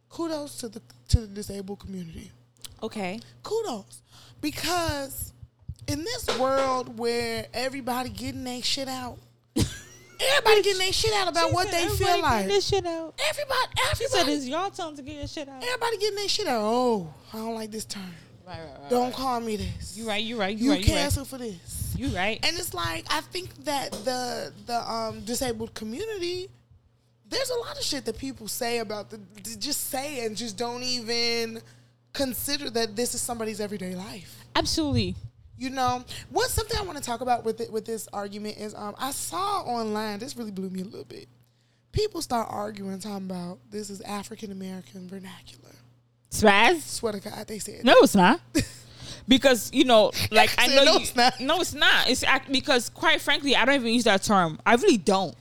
kudos 0.09 0.55
to 0.59 0.69
the 0.69 0.81
to 1.09 1.21
the 1.21 1.27
disabled 1.27 1.79
community 1.79 2.31
Okay, 2.81 3.19
kudos 3.43 4.01
because 4.41 5.33
in 5.87 6.03
this 6.03 6.27
world 6.39 6.97
where 6.97 7.45
everybody 7.53 8.09
getting 8.09 8.43
their 8.43 8.61
shit 8.61 8.87
out, 8.87 9.17
everybody 10.19 10.61
getting 10.61 10.79
their 10.79 10.93
shit 10.93 11.13
out 11.13 11.27
about 11.29 11.51
what 11.53 11.69
they 11.71 11.87
feel 11.89 12.21
like. 12.21 12.47
this 12.47 12.67
shit 12.67 12.85
out. 12.85 13.13
Everybody, 13.29 13.59
She 13.95 14.07
said 14.07 14.19
everybody, 14.21 14.33
it's 14.37 14.47
your 14.47 14.69
turn 14.71 14.95
to 14.95 15.01
get 15.01 15.15
your 15.15 15.27
shit 15.27 15.47
out. 15.49 15.63
everybody 15.63 15.97
getting 15.97 16.15
their 16.17 16.27
shit 16.27 16.47
out. 16.47 16.61
Oh, 16.61 17.13
I 17.33 17.37
don't 17.37 17.55
like 17.55 17.71
this 17.71 17.85
term. 17.85 18.03
Right, 18.47 18.57
right, 18.59 18.81
right. 18.81 18.89
Don't 18.89 19.13
call 19.13 19.39
me 19.39 19.57
this. 19.57 19.95
You 19.97 20.07
right. 20.07 20.23
You 20.23 20.39
right. 20.39 20.55
You, 20.57 20.65
You 20.65 20.71
right. 20.71 20.79
You 20.87 20.93
right. 20.93 21.01
cancel 21.01 21.25
for 21.25 21.37
this. 21.37 21.93
You 21.97 22.07
right. 22.09 22.39
And 22.43 22.57
it's 22.57 22.73
like 22.73 23.05
I 23.09 23.21
think 23.21 23.53
that 23.65 23.91
the 23.91 24.51
the 24.65 24.91
um 24.91 25.21
disabled 25.21 25.73
community, 25.75 26.49
there's 27.27 27.49
a 27.51 27.59
lot 27.59 27.77
of 27.77 27.83
shit 27.83 28.05
that 28.05 28.17
people 28.17 28.47
say 28.47 28.79
about 28.79 29.09
the 29.11 29.19
just 29.59 29.89
say 29.89 30.25
and 30.25 30.35
just 30.35 30.57
don't 30.57 30.81
even 30.81 31.61
consider 32.13 32.69
that 32.71 32.95
this 32.95 33.13
is 33.13 33.21
somebody's 33.21 33.61
everyday 33.61 33.93
life. 33.95 34.43
Absolutely. 34.55 35.15
You 35.59 35.69
know, 35.69 36.03
what's 36.29 36.53
something 36.53 36.77
I 36.79 36.83
want 36.83 36.97
to 36.97 37.03
talk 37.03 37.19
about 37.21 37.43
with 37.43 37.59
it, 37.59 37.71
with 37.71 37.85
this 37.85 38.07
argument 38.13 38.57
is 38.57 38.73
um 38.73 38.95
I 38.97 39.11
saw 39.11 39.61
online 39.61 40.19
this 40.19 40.37
really 40.37 40.51
blew 40.51 40.69
me 40.69 40.81
a 40.81 40.85
little 40.85 41.03
bit. 41.03 41.27
People 41.91 42.21
start 42.21 42.47
arguing 42.49 42.99
talking 42.99 43.25
about 43.29 43.59
this 43.69 43.89
is 43.89 43.99
African 44.01 44.51
American 44.51 45.07
vernacular. 45.09 45.75
Spaz. 46.31 46.81
Swear 46.81 47.13
to 47.13 47.19
God, 47.19 47.47
they 47.47 47.59
said 47.59 47.83
No, 47.83 47.95
it's 48.01 48.15
not. 48.15 48.39
Because 49.27 49.69
you 49.71 49.83
know, 49.83 50.11
like 50.31 50.49
I 50.57 50.67
Say, 50.67 50.75
know 50.75 50.83
"No, 50.85 50.93
you, 50.93 50.99
it's 51.01 51.15
not." 51.15 51.39
No, 51.39 51.61
it's 51.61 51.75
not. 51.75 52.09
It's 52.09 52.23
because 52.51 52.89
quite 52.89 53.21
frankly, 53.21 53.55
I 53.55 53.63
don't 53.63 53.75
even 53.75 53.93
use 53.93 54.05
that 54.05 54.23
term. 54.23 54.59
I 54.65 54.73
really 54.73 54.97
don't. 54.97 55.35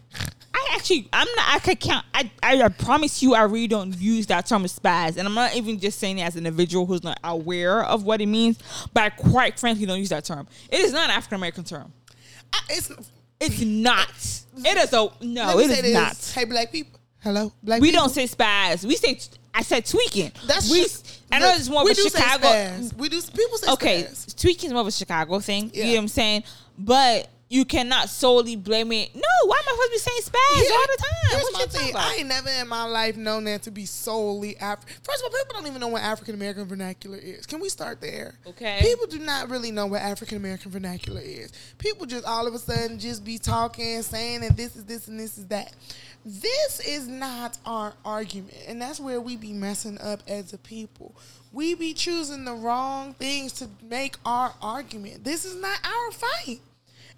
I 0.58 0.74
actually, 0.74 1.08
I'm 1.12 1.26
not. 1.36 1.54
I 1.54 1.58
could 1.60 1.78
count. 1.80 2.04
I, 2.12 2.30
I, 2.42 2.62
I 2.62 2.68
promise 2.68 3.22
you, 3.22 3.34
I 3.34 3.42
really 3.42 3.68
don't 3.68 3.96
use 3.96 4.26
that 4.26 4.46
term 4.46 4.64
spaz, 4.64 5.16
and 5.16 5.26
I'm 5.28 5.34
not 5.34 5.54
even 5.54 5.78
just 5.78 5.98
saying 5.98 6.18
it 6.18 6.22
as 6.22 6.34
an 6.36 6.46
individual 6.46 6.84
who's 6.86 7.02
not 7.04 7.18
aware 7.22 7.84
of 7.84 8.04
what 8.04 8.20
it 8.20 8.26
means. 8.26 8.58
But 8.92 9.04
I 9.04 9.10
quite 9.10 9.58
frankly 9.58 9.86
don't 9.86 9.98
use 9.98 10.08
that 10.08 10.24
term. 10.24 10.46
It 10.70 10.80
is 10.80 10.92
not 10.92 11.04
an 11.04 11.16
African 11.16 11.36
American 11.36 11.64
term. 11.64 11.92
I, 12.52 12.60
it's 12.70 12.90
It's 13.40 13.60
not. 13.60 14.08
It 14.56 14.76
is 14.78 14.92
a 14.92 15.10
no. 15.22 15.58
It 15.58 15.70
is 15.70 15.94
not. 15.94 16.32
Hey, 16.34 16.44
black 16.44 16.72
people. 16.72 16.98
Hello, 17.20 17.52
black 17.62 17.80
We 17.80 17.88
people. 17.90 18.02
don't 18.04 18.10
say 18.10 18.24
spaz. 18.24 18.84
We 18.84 18.96
say. 18.96 19.18
I 19.54 19.62
said 19.62 19.86
tweaking. 19.86 20.32
That's 20.46 20.70
we. 20.70 20.82
just- 20.82 21.22
I 21.30 21.40
know 21.40 21.52
it's 21.54 21.68
more 21.68 21.82
of 21.82 21.88
a 21.88 21.94
Chicago. 21.94 22.88
We 22.96 23.08
do. 23.08 23.20
People 23.20 23.58
say 23.58 23.72
okay, 23.72 24.02
spaz. 24.04 24.40
tweaking 24.40 24.68
is 24.68 24.72
more 24.72 24.82
of 24.82 24.88
a 24.88 24.92
Chicago 24.92 25.38
thing. 25.40 25.70
Yeah. 25.74 25.84
You 25.84 25.90
know 25.90 25.96
what 25.96 26.02
I'm 26.02 26.08
saying? 26.08 26.44
But 26.78 27.28
you 27.50 27.64
cannot 27.64 28.10
solely 28.10 28.56
blame 28.56 28.92
it. 28.92 29.14
No, 29.14 29.22
why 29.46 29.56
am 29.56 29.64
I 29.66 29.72
supposed 29.72 29.88
to 29.88 29.92
be 29.92 29.98
saying 29.98 30.20
spaz 30.22 30.60
Here- 30.60 30.72
all 30.72 30.86
the 30.86 31.02
time? 31.02 31.08
Here's 31.30 31.42
What 31.44 31.52
my 31.54 31.60
you 31.60 31.66
thing. 31.66 31.96
I 31.96 32.14
ain't 32.18 32.28
never 32.28 32.50
in 32.50 32.68
my 32.68 32.84
life 32.84 33.16
known 33.16 33.44
that 33.44 33.62
to 33.62 33.70
be 33.70 33.86
solely 33.86 34.56
African. 34.58 34.94
First 35.02 35.24
of 35.24 35.32
all, 35.32 35.38
people 35.38 35.54
don't 35.54 35.66
even 35.66 35.80
know 35.80 35.88
what 35.88 36.02
African 36.02 36.34
American 36.34 36.66
vernacular 36.66 37.18
is. 37.18 37.46
Can 37.46 37.60
we 37.60 37.68
start 37.68 38.00
there? 38.00 38.34
Okay. 38.46 38.78
People 38.82 39.06
do 39.06 39.18
not 39.18 39.48
really 39.48 39.70
know 39.70 39.86
what 39.86 40.02
African 40.02 40.36
American 40.36 40.70
vernacular 40.70 41.20
is. 41.22 41.52
People 41.78 42.06
just 42.06 42.24
all 42.24 42.46
of 42.46 42.54
a 42.54 42.58
sudden 42.58 42.98
just 42.98 43.24
be 43.24 43.38
talking, 43.38 44.02
saying 44.02 44.40
that 44.40 44.56
this 44.56 44.76
is 44.76 44.84
this 44.84 45.08
and 45.08 45.18
this 45.18 45.38
is 45.38 45.46
that. 45.46 45.72
This 46.24 46.80
is 46.80 47.08
not 47.08 47.56
our 47.64 47.94
argument, 48.04 48.54
and 48.66 48.82
that's 48.82 49.00
where 49.00 49.20
we 49.20 49.36
be 49.36 49.52
messing 49.52 49.98
up 50.00 50.20
as 50.28 50.52
a 50.52 50.58
people. 50.58 51.14
We 51.52 51.74
be 51.74 51.94
choosing 51.94 52.44
the 52.44 52.52
wrong 52.52 53.14
things 53.14 53.52
to 53.54 53.68
make 53.82 54.16
our 54.26 54.52
argument. 54.60 55.24
This 55.24 55.46
is 55.46 55.56
not 55.56 55.78
our 55.84 56.10
fight 56.12 56.60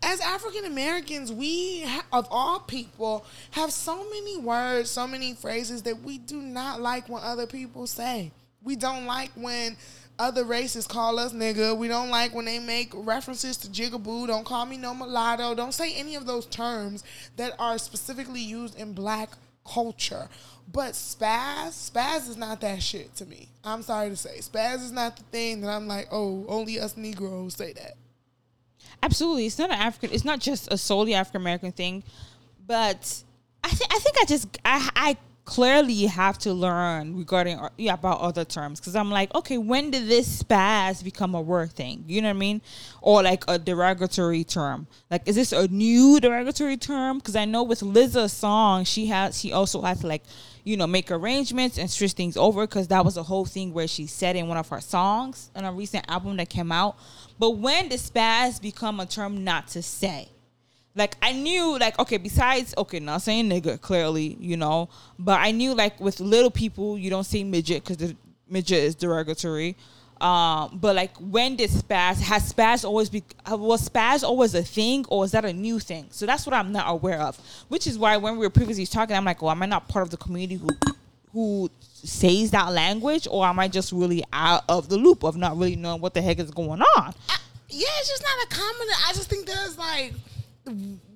as 0.03 0.21
African 0.21 0.65
Americans, 0.65 1.33
we 1.33 1.87
of 2.13 2.27
all 2.31 2.61
people 2.61 3.25
have 3.53 3.73
so 3.73 3.97
many 4.11 4.39
words, 4.39 4.91
so 4.91 5.07
many 5.07 5.35
phrases 5.35 5.83
that 5.83 6.03
we 6.03 6.19
do 6.19 6.41
not 6.41 6.81
like 6.81 7.09
when 7.09 7.23
other 7.23 7.47
people 7.47 7.87
say. 7.87 8.33
We 8.63 8.77
don't 8.77 9.07
like 9.07 9.31
when 9.35 9.77
other 10.19 10.45
races 10.45 10.87
call 10.87 11.19
us 11.19 11.33
nigga. 11.33 11.77
We 11.77 11.89
don't 11.89 12.11
like 12.11 12.35
when 12.35 12.45
they 12.45 12.59
make 12.59 12.93
references 12.95 13.57
to 13.59 13.69
jigaboo. 13.69 14.27
Don't 14.27 14.45
call 14.45 14.67
me 14.67 14.77
no 14.77 14.95
mulatto. 14.95 15.55
Don't 15.55 15.73
say 15.73 15.95
any 15.95 16.15
of 16.15 16.27
those 16.27 16.47
terms 16.47 17.05
that 17.37 17.55
are 17.59 17.79
specifically 17.79 18.41
used 18.41 18.79
in 18.79 18.93
black 18.93 19.31
culture. 19.67 20.29
But 20.73 20.93
spaz, 20.93 21.91
spaz 21.91 22.29
is 22.29 22.37
not 22.37 22.61
that 22.61 22.83
shit 22.83 23.15
to 23.17 23.27
me. 23.27 23.49
I'm 23.65 23.83
sorry 23.83 24.11
to 24.11 24.17
say. 24.17 24.39
Spaz 24.39 24.77
is 24.77 24.93
not 24.93 25.17
the 25.17 25.23
thing 25.25 25.63
that 25.63 25.71
I'm 25.71 25.89
like, 25.89 26.09
oh, 26.13 26.45
only 26.49 26.79
us 26.79 26.97
Negroes 26.97 27.55
say 27.55 27.73
that. 27.73 27.95
Absolutely, 29.03 29.47
it's 29.47 29.59
not 29.59 29.71
an 29.71 29.79
African. 29.79 30.15
It's 30.15 30.25
not 30.25 30.41
just 30.41 30.73
a 30.73 30.77
solely 30.77 31.15
African 31.15 31.41
American 31.41 31.73
thing, 31.73 32.03
but 32.67 33.23
I 33.65 33.71
think 33.71 33.95
I 33.95 33.99
think 33.99 34.17
I 34.21 34.25
just 34.27 34.59
I 34.65 34.91
I 34.95 35.17
clearly 35.51 36.07
have 36.07 36.39
to 36.39 36.53
learn 36.53 37.17
regarding 37.17 37.59
uh, 37.59 37.69
yeah, 37.77 37.95
about 37.95 38.21
other 38.21 38.45
terms 38.45 38.79
because 38.79 38.95
I'm 38.95 39.11
like, 39.11 39.35
okay, 39.35 39.59
when 39.59 39.91
did 39.91 40.07
this 40.07 40.43
spaz 40.43 41.03
become 41.03 41.35
a 41.35 41.41
word 41.41 41.73
thing? 41.73 42.05
You 42.07 42.23
know 42.23 42.29
what 42.29 42.37
I 42.37 42.39
mean? 42.39 42.63
Or 43.01 43.23
like 43.23 43.43
a 43.49 43.59
derogatory 43.59 44.45
term? 44.45 44.87
Like, 45.11 45.27
is 45.27 45.35
this 45.35 45.51
a 45.53 45.67
new 45.67 46.21
derogatory 46.21 46.77
term? 46.77 47.19
Because 47.19 47.35
I 47.35 47.47
know 47.47 47.65
with 47.65 47.81
Lizzo's 47.81 48.33
song, 48.33 48.85
she 48.85 49.07
has 49.07 49.41
she 49.41 49.53
also 49.53 49.83
has 49.83 50.01
to 50.01 50.07
like 50.07 50.23
you 50.63 50.77
know 50.77 50.87
make 50.87 51.11
arrangements 51.11 51.79
and 51.79 51.91
switch 51.91 52.13
things 52.13 52.37
over 52.37 52.65
because 52.67 52.87
that 52.89 53.05
was 53.05 53.17
a 53.17 53.23
whole 53.23 53.45
thing 53.45 53.73
where 53.73 53.89
she 53.89 54.07
said 54.07 54.37
in 54.37 54.47
one 54.47 54.57
of 54.57 54.69
her 54.69 54.81
songs 54.81 55.51
in 55.57 55.65
a 55.65 55.73
recent 55.73 56.05
album 56.09 56.37
that 56.37 56.49
came 56.49 56.71
out. 56.71 56.97
But 57.41 57.53
when 57.53 57.89
did 57.89 57.99
spaz 57.99 58.61
become 58.61 59.01
a 59.01 59.07
term 59.07 59.45
not 59.45 59.69
to 59.69 59.83
say? 59.83 60.29
Like 60.95 61.17
I 61.23 61.33
knew, 61.33 61.79
like 61.79 61.99
okay, 61.99 62.19
besides 62.19 62.75
okay, 62.77 63.01
not 63.01 63.23
saying 63.23 63.49
nigga 63.49 63.81
clearly, 63.81 64.37
you 64.39 64.59
know, 64.59 64.91
but 65.19 65.41
I 65.41 65.51
knew 65.51 65.75
like 65.75 65.99
with 65.99 66.21
little 66.21 66.51
people, 66.51 66.99
you 66.99 67.09
don't 67.09 67.25
say 67.25 67.43
midget 67.43 67.83
because 67.83 67.97
the 67.97 68.15
midget 68.47 68.81
is 68.81 68.95
derogatory. 68.95 69.75
Um, 70.21 70.79
but 70.83 70.95
like 70.95 71.17
when 71.17 71.57
did 71.57 71.71
spaz 71.71 72.21
has 72.21 72.53
spaz 72.53 72.85
always 72.85 73.09
be 73.09 73.25
uh, 73.51 73.57
was 73.57 73.89
spaz 73.89 74.23
always 74.23 74.55
a 74.55 74.63
thing 74.63 75.07
or 75.09 75.25
is 75.25 75.31
that 75.31 75.47
a 75.47 75.53
new 75.55 75.79
thing? 75.79 76.09
So 76.11 76.27
that's 76.27 76.45
what 76.45 76.55
I'm 76.55 76.73
not 76.73 76.91
aware 76.91 77.21
of. 77.21 77.41
Which 77.69 77.87
is 77.87 77.99
why 77.99 78.19
when 78.19 78.35
we 78.35 78.41
were 78.41 78.51
previously 78.51 78.85
talking, 78.85 79.17
I'm 79.17 79.25
like, 79.25 79.41
well, 79.41 79.53
am 79.53 79.63
I 79.63 79.67
not 79.67 79.89
part 79.89 80.03
of 80.03 80.11
the 80.11 80.19
community 80.19 80.57
who 80.57 80.69
who 81.33 81.71
says 82.09 82.51
that 82.53 82.73
language, 82.73 83.27
or 83.31 83.47
am 83.47 83.59
I 83.59 83.69
just 83.69 83.93
really 83.93 84.25
out 84.33 84.65
of 84.69 84.89
the 84.89 84.97
loop 84.97 85.23
of 85.23 85.37
not 85.37 85.57
really 85.57 85.77
knowing 85.77 86.01
what 86.01 86.15
the 86.15 86.23
heck 86.23 86.39
is 86.39 86.51
going 86.51 86.83
on? 86.83 87.15
yeah, 87.69 87.89
it's 87.99 88.09
just 88.09 88.23
not 88.23 88.45
a 88.45 88.55
common. 88.55 88.89
I 89.09 89.13
just 89.13 89.31
think 89.31 89.47
there's 89.47 89.79
like 89.79 90.15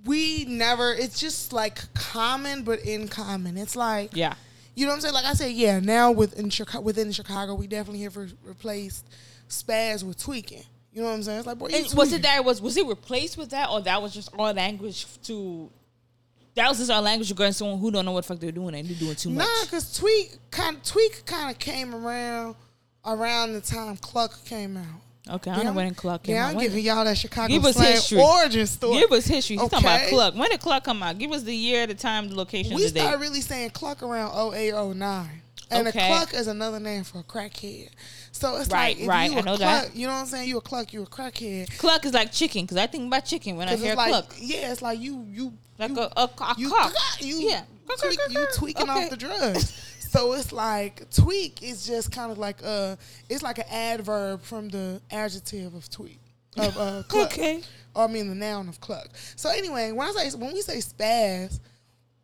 we 0.05 0.45
never. 0.47 0.93
It's 0.93 1.19
just 1.19 1.53
like 1.53 1.93
common, 1.95 2.63
but 2.63 2.81
in 2.81 3.09
common. 3.09 3.57
It's 3.57 3.77
like 3.77 4.11
Yeah. 4.15 4.35
You 4.77 4.87
know 4.87 4.91
what 4.91 4.97
I'm 4.97 5.01
saying? 5.03 5.15
Like 5.15 5.25
I 5.25 5.35
said, 5.35 5.53
yeah. 5.53 5.79
Now 5.79 6.11
within 6.11 6.51
Chicago, 6.51 6.83
within 6.83 7.13
Chicago, 7.13 7.55
we 7.55 7.69
definitely 7.69 8.03
have 8.03 8.17
re- 8.17 8.33
replaced 8.43 9.07
spaz 9.49 10.03
with 10.03 10.19
tweaking. 10.19 10.65
You 10.93 11.03
know 11.03 11.09
what 11.09 11.15
I'm 11.15 11.23
saying? 11.23 11.39
It's 11.39 11.47
like, 11.47 11.59
boy, 11.59 11.69
you 11.69 11.85
was 11.95 12.13
it 12.13 12.23
that 12.23 12.45
was 12.45 12.61
was 12.61 12.77
it 12.77 12.87
replaced 12.87 13.37
with 13.37 13.51
that 13.51 13.69
or 13.71 13.81
that 13.83 14.01
was 14.01 14.15
just 14.15 14.31
our 14.39 14.53
language 14.53 15.07
to 15.23 15.71
that 16.55 16.69
was 16.69 16.79
just 16.79 16.91
our 16.91 17.03
language 17.03 17.31
regarding 17.31 17.53
someone 17.53 17.79
who 17.79 17.91
don't 17.91 18.05
know 18.05 18.13
what 18.13 18.25
the 18.25 18.29
fuck 18.29 18.41
they're 18.41 18.53
doing 18.53 18.75
and 18.75 18.89
they're 18.89 18.97
doing 18.99 19.17
too 19.17 19.31
much. 19.31 19.47
Nah, 19.47 19.71
cause 19.71 19.97
tweak 19.99 20.37
kind 20.51 20.83
tweak 20.85 21.25
kind 21.27 21.51
of 21.51 21.59
came 21.59 21.95
around 21.95 22.55
around 23.05 23.53
the 23.53 23.61
time 23.61 23.97
Cluck 23.97 24.45
came 24.45 24.77
out. 24.77 24.85
Okay, 25.37 25.51
I 25.51 25.57
don't 25.57 25.65
know 25.67 25.73
when 25.73 25.95
Cluck 25.95 26.25
came 26.25 26.35
yeah, 26.35 26.47
out. 26.47 26.53
Yeah, 26.53 26.59
I'm 26.59 26.63
giving 26.63 26.85
y'all 26.85 27.05
that 27.05 27.17
Chicago 27.17 27.49
Give 27.49 27.65
us 27.65 27.77
slang 27.77 27.93
history. 27.93 28.21
origin 28.21 28.67
story. 28.67 29.01
Give 29.01 29.11
us 29.13 29.27
history. 29.27 29.57
He's 29.57 29.71
talking 29.71 29.87
about 29.87 30.09
Cluck. 30.09 30.35
When 30.35 30.51
did 30.51 30.61
Cluck 30.61 30.85
come 30.85 31.03
out? 31.03 31.17
Give 31.19 31.33
us 31.33 31.43
the 31.43 31.55
year, 31.55 31.87
the 31.87 31.95
time, 31.95 32.29
the 32.29 32.35
location, 32.35 32.75
we 32.75 32.85
the 32.85 32.91
date. 32.91 33.01
started 33.01 33.21
really 33.21 33.41
saying 33.41 33.71
cluck 33.71 34.03
around 34.03 34.33
0809. 34.55 35.41
And 35.71 35.89
Okay. 35.89 36.05
a 36.05 36.07
cluck 36.09 36.35
is 36.35 36.47
another 36.47 36.79
name 36.79 37.05
for 37.05 37.21
a 37.21 37.23
crackhead. 37.23 37.89
So 38.37 38.57
it's 38.57 38.69
Right, 38.69 38.97
like 38.97 39.01
if 39.05 39.09
right, 39.09 39.31
you 39.31 39.37
I 39.37 39.41
a 39.41 39.45
know 39.45 39.57
cluck, 39.57 39.85
that. 39.85 39.97
you 39.97 40.09
know 40.09 40.13
what 40.13 40.19
I'm 40.21 40.27
saying? 40.27 40.49
You 40.49 40.59
a 40.59 40.61
cluck, 40.61 40.93
you 40.93 41.03
a 41.03 41.07
crackhead. 41.07 41.79
Cluck 41.79 42.05
is 42.05 42.13
like 42.13 42.33
chicken 42.33 42.63
because 42.65 42.77
I 42.77 42.89
think 42.89 43.07
about 43.07 43.25
chicken 43.25 43.57
when 43.57 43.69
I 43.69 43.77
hear 43.77 43.95
like 43.95 44.09
Cluck. 44.11 44.35
yeah, 44.41 44.73
it's 44.73 44.83
like 44.83 44.99
you 44.99 45.25
you 45.31 45.53
Like 45.79 45.91
you, 45.93 46.01
a, 46.01 46.11
a, 46.17 46.25
a 46.25 46.55
you, 46.59 46.69
cock. 46.69 46.93
you 47.21 47.37
yeah. 47.49 47.63
tweak, 48.01 48.19
you 48.31 48.47
tweaking 48.55 48.91
Okay. 48.91 49.05
off 49.05 49.11
the 49.11 49.17
drugs. 49.17 49.91
So 50.15 50.33
it's 50.35 50.53
like 50.53 51.11
tweak 51.11 51.61
is 51.65 51.85
just 51.85 52.13
kind 52.13 52.31
of 52.31 52.39
like 52.39 52.63
a 52.63 52.97
it's 53.29 53.43
like 53.43 53.59
an 53.59 53.65
adverb 53.69 54.43
from 54.43 54.69
the 54.69 55.01
adjective 55.11 55.75
of 55.75 55.91
tweak 55.91 56.21
of 56.57 56.77
uh 56.79 57.03
cluck. 57.09 57.33
Okay. 57.33 57.63
Or 57.97 58.05
I 58.05 58.07
mean 58.07 58.29
the 58.29 58.35
noun 58.37 58.69
of 58.69 58.81
cluck. 58.81 59.09
So 59.35 59.49
anyway, 59.51 59.91
when 59.91 60.07
I 60.07 60.13
say 60.29 60.39
when 60.39 60.53
we 60.53 60.61
say 60.61 60.77
spaz, 60.79 61.59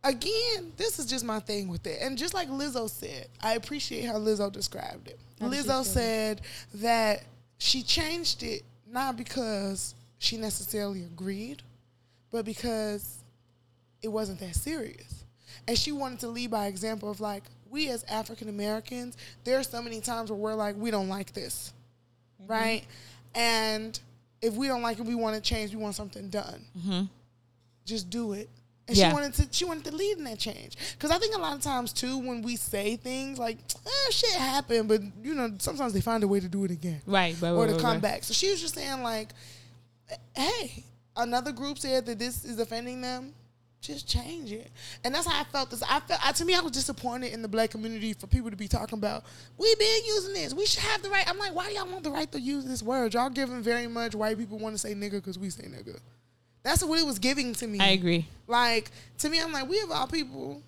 again, 0.04 0.72
this 0.76 0.98
is 1.00 1.06
just 1.06 1.24
my 1.24 1.40
thing 1.40 1.66
with 1.68 1.84
it. 1.86 1.98
And 2.00 2.16
just 2.16 2.32
like 2.32 2.48
Lizzo 2.48 2.88
said, 2.88 3.26
I 3.42 3.54
appreciate 3.54 4.04
how 4.04 4.14
Lizzo 4.14 4.52
described 4.52 5.08
it. 5.08 5.18
Lizzo 5.40 5.84
said 5.84 6.42
that 6.74 7.22
she 7.58 7.82
changed 7.82 8.42
it 8.42 8.62
not 8.90 9.16
because 9.16 9.94
she 10.18 10.36
necessarily 10.36 11.02
agreed, 11.02 11.62
but 12.30 12.44
because 12.44 13.18
it 14.02 14.08
wasn't 14.08 14.40
that 14.40 14.54
serious. 14.54 15.24
And 15.66 15.78
she 15.78 15.92
wanted 15.92 16.20
to 16.20 16.28
lead 16.28 16.50
by 16.50 16.66
example 16.66 17.10
of 17.10 17.20
like, 17.20 17.44
we 17.70 17.88
as 17.88 18.04
African 18.04 18.48
Americans, 18.48 19.16
there 19.44 19.58
are 19.58 19.62
so 19.62 19.80
many 19.82 20.00
times 20.00 20.30
where 20.30 20.38
we're 20.38 20.54
like, 20.54 20.76
we 20.76 20.90
don't 20.90 21.08
like 21.08 21.32
this. 21.32 21.72
Right? 22.46 22.84
And 23.34 23.98
if 24.42 24.54
we 24.54 24.66
don't 24.66 24.82
like 24.82 24.98
it, 24.98 25.04
we 25.04 25.14
want 25.14 25.36
to 25.36 25.40
change, 25.40 25.70
we 25.74 25.80
want 25.80 25.94
something 25.94 26.28
done. 26.30 26.64
Just 27.84 28.10
do 28.10 28.32
it. 28.32 28.48
And 28.90 28.98
Yeah. 28.98 29.08
she 29.10 29.14
wanted 29.14 29.34
to 29.34 29.48
she 29.52 29.64
wanted 29.64 29.84
to 29.84 29.94
lead 29.94 30.18
in 30.18 30.24
that 30.24 30.38
change. 30.38 30.76
Because 30.92 31.10
I 31.12 31.18
think 31.18 31.34
a 31.36 31.38
lot 31.38 31.54
of 31.56 31.62
times 31.62 31.92
too, 31.92 32.18
when 32.18 32.42
we 32.42 32.56
say 32.56 32.96
things 32.96 33.38
like, 33.38 33.58
eh, 33.86 34.10
shit 34.10 34.32
happened, 34.34 34.88
but 34.88 35.00
you 35.22 35.34
know, 35.34 35.52
sometimes 35.58 35.92
they 35.92 36.00
find 36.00 36.24
a 36.24 36.28
way 36.28 36.40
to 36.40 36.48
do 36.48 36.64
it 36.64 36.72
again 36.72 37.00
Right, 37.06 37.36
right, 37.40 37.50
or 37.52 37.66
to 37.66 37.72
right, 37.74 37.80
come 37.80 37.92
right. 37.92 38.02
back. 38.02 38.24
So 38.24 38.34
she 38.34 38.50
was 38.50 38.60
just 38.60 38.74
saying 38.74 39.02
like, 39.04 39.28
hey, 40.34 40.84
another 41.16 41.52
group 41.52 41.78
said 41.78 42.04
that 42.06 42.18
this 42.18 42.44
is 42.44 42.58
offending 42.58 43.00
them. 43.00 43.32
Just 43.80 44.06
change 44.06 44.52
it, 44.52 44.70
and 45.04 45.14
that's 45.14 45.26
how 45.26 45.40
I 45.40 45.44
felt. 45.44 45.70
This 45.70 45.82
I 45.82 46.00
felt 46.00 46.20
I, 46.22 46.32
to 46.32 46.44
me, 46.44 46.52
I 46.54 46.60
was 46.60 46.72
disappointed 46.72 47.32
in 47.32 47.40
the 47.40 47.48
black 47.48 47.70
community 47.70 48.12
for 48.12 48.26
people 48.26 48.50
to 48.50 48.56
be 48.56 48.68
talking 48.68 48.98
about 48.98 49.24
we 49.56 49.74
been 49.76 50.04
using 50.06 50.34
this. 50.34 50.52
We 50.52 50.66
should 50.66 50.82
have 50.82 51.00
the 51.02 51.08
right. 51.08 51.26
I'm 51.26 51.38
like, 51.38 51.54
why 51.54 51.66
do 51.68 51.72
y'all 51.74 51.86
want 51.90 52.04
the 52.04 52.10
right 52.10 52.30
to 52.32 52.38
use 52.38 52.66
this 52.66 52.82
word? 52.82 53.14
Y'all 53.14 53.30
giving 53.30 53.62
very 53.62 53.86
much 53.86 54.14
white 54.14 54.36
people 54.36 54.58
want 54.58 54.74
to 54.74 54.78
say 54.78 54.92
nigga 54.94 55.12
because 55.12 55.38
we 55.38 55.48
say 55.48 55.62
nigga. 55.62 55.98
That's 56.62 56.82
what 56.84 56.98
it 57.00 57.06
was 57.06 57.18
giving 57.18 57.54
to 57.54 57.66
me. 57.66 57.78
I 57.80 57.88
agree. 57.88 58.26
Like 58.46 58.90
to 59.18 59.28
me, 59.28 59.40
I'm 59.40 59.52
like, 59.52 59.68
we 59.68 59.80
of 59.80 59.90
all 59.90 60.06
people, 60.06 60.62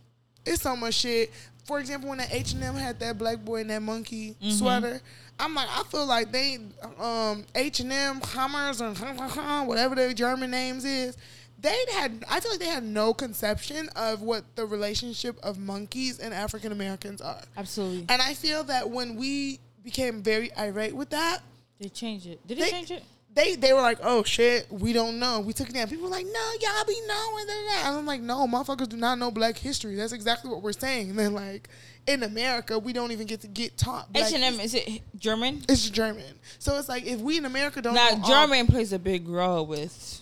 it's 0.47 0.63
so 0.63 0.75
much 0.77 0.95
shit. 0.95 1.31
For 1.67 1.79
example, 1.79 2.09
when 2.09 2.19
the 2.19 2.35
H 2.35 2.55
and 2.55 2.63
M 2.65 2.75
had 2.75 2.99
that 3.01 3.19
black 3.19 3.39
boy 3.45 3.61
in 3.61 3.69
that 3.69 3.83
monkey 3.83 4.31
Mm-hmm. 4.43 4.51
sweater, 4.51 5.01
I'm 5.39 5.55
like, 5.55 5.69
I 5.71 5.83
feel 5.85 6.07
like 6.07 6.33
they 6.33 6.59
um 6.99 7.45
H 7.55 7.81
and 7.81 7.93
M, 7.93 8.21
Hammers, 8.21 8.81
or 8.81 8.93
whatever 9.67 9.95
their 9.95 10.13
German 10.13 10.51
names 10.51 10.85
is. 10.85 11.17
They 11.61 11.85
had, 11.93 12.25
I 12.29 12.41
feel 12.41 12.51
like 12.51 12.59
they 12.59 12.67
had 12.67 12.83
no 12.83 13.15
conception 13.15 13.89
of 13.95 14.21
what 14.21 14.43
the 14.57 14.67
relationship 14.67 15.39
of 15.45 15.59
monkeys 15.61 16.19
and 16.19 16.35
African 16.35 16.73
Americans 16.73 17.21
are. 17.21 17.39
Absolutely. 17.57 18.05
And 18.09 18.21
I 18.21 18.35
feel 18.35 18.65
that 18.65 18.91
when 18.91 19.15
we 19.15 19.61
became 19.85 20.25
very 20.25 20.53
irate 20.57 20.93
with 20.97 21.11
that, 21.11 21.39
They 21.79 21.89
changed 21.89 22.27
it. 22.27 22.45
Did 22.49 22.59
they, 22.59 22.63
they, 22.65 22.71
change 22.71 22.91
it? 22.91 23.05
They 23.35 23.55
they 23.57 23.73
were 23.73 23.81
like, 23.81 23.99
oh 24.03 24.23
shit, 24.25 24.71
we 24.71 24.93
don't 24.93 25.19
know. 25.19 25.41
We 25.41 25.53
took 25.53 25.71
it 25.71 25.75
down. 25.75 25.89
People 25.89 26.05
were 26.05 26.11
like, 26.11 26.27
no, 26.27 26.51
y'all 26.61 26.85
be 26.87 27.01
knowing 27.07 27.47
that. 27.47 27.83
And 27.87 27.97
I'm 27.97 28.07
like, 28.07 28.21
no, 28.21 28.47
motherfuckers 28.47 28.89
do 28.89 28.97
not 28.97 29.19
know 29.19 29.31
black 29.31 29.57
history. 29.57 29.95
That's 29.95 30.13
exactly 30.13 30.51
what 30.51 30.63
we're 30.63 30.73
saying. 30.73 31.11
And 31.11 31.19
then 31.19 31.33
like 31.33 31.69
in 32.07 32.23
America, 32.23 32.79
we 32.79 32.93
don't 32.93 33.11
even 33.13 33.27
get 33.27 33.41
to 33.43 33.49
get 33.49 33.79
taught. 33.79 34.13
black 34.13 34.27
H 34.29 34.35
and 34.35 34.45
M 34.45 34.61
is 34.61 34.75
it 34.75 35.03
German? 35.17 35.63
It's 35.69 35.89
German. 35.89 36.25
So 36.59 36.77
it's 36.79 36.89
like 36.89 37.07
if 37.07 37.21
we 37.21 37.39
in 37.39 37.47
America 37.47 37.81
don't 37.81 37.95
Now 37.95 38.11
know 38.11 38.21
all- 38.23 38.29
German 38.47 38.67
plays 38.67 38.93
a 38.93 38.99
big 38.99 39.27
role 39.29 39.65
with 39.67 40.21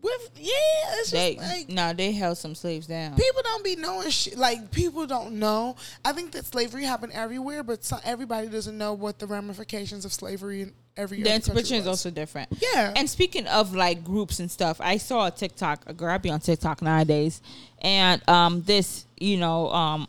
with 0.00 0.30
yeah, 0.36 0.50
it's 0.98 1.10
just 1.10 1.12
they. 1.12 1.36
like 1.36 1.68
nah, 1.68 1.92
they 1.92 2.10
held 2.12 2.36
some 2.36 2.54
slaves 2.56 2.88
down. 2.88 3.14
people 3.16 3.40
don't 3.44 3.64
be 3.64 3.76
knowing 3.76 4.10
shit. 4.10 4.36
Like 4.36 4.70
people 4.70 5.06
don't 5.06 5.34
know. 5.34 5.76
I 6.04 6.12
think 6.12 6.32
that 6.32 6.44
slavery 6.44 6.84
happened 6.84 7.12
everywhere, 7.12 7.62
but 7.62 7.84
so, 7.84 7.98
everybody 8.04 8.48
doesn't 8.48 8.76
know 8.76 8.94
what 8.94 9.18
the 9.20 9.26
ramifications 9.26 10.04
of 10.04 10.12
slavery 10.12 10.72
every 10.96 11.18
the 11.22 11.28
other 11.30 11.34
interpretation 11.36 11.76
is 11.78 11.86
also 11.86 12.10
different. 12.10 12.48
Yeah. 12.60 12.92
And 12.96 13.08
speaking 13.08 13.46
of 13.46 13.74
like 13.74 14.04
groups 14.04 14.40
and 14.40 14.50
stuff, 14.50 14.80
I 14.80 14.96
saw 14.98 15.26
a 15.26 15.30
TikTok, 15.30 15.84
a 15.86 15.92
girl 15.94 16.14
I 16.14 16.18
be 16.18 16.30
on 16.30 16.40
TikTok 16.40 16.82
nowadays, 16.82 17.40
and 17.80 18.26
um 18.28 18.62
this, 18.62 19.06
you 19.18 19.36
know, 19.36 19.70
um 19.70 20.06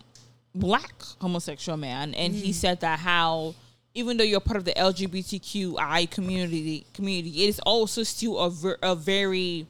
black 0.56 0.94
homosexual 1.20 1.78
man, 1.78 2.14
and 2.14 2.34
Mm. 2.34 2.38
he 2.42 2.54
said 2.54 2.80
that 2.82 3.00
how 3.00 3.56
even 3.96 4.18
though 4.18 4.24
you're 4.24 4.40
part 4.40 4.58
of 4.58 4.66
the 4.66 4.74
LGBTQI 4.74 6.10
community 6.10 6.86
community, 6.94 7.44
it 7.44 7.50
is 7.50 7.60
also 7.60 8.04
still 8.04 8.40
a, 8.40 8.50
ver- 8.50 8.78
a 8.82 8.96
very 8.96 9.68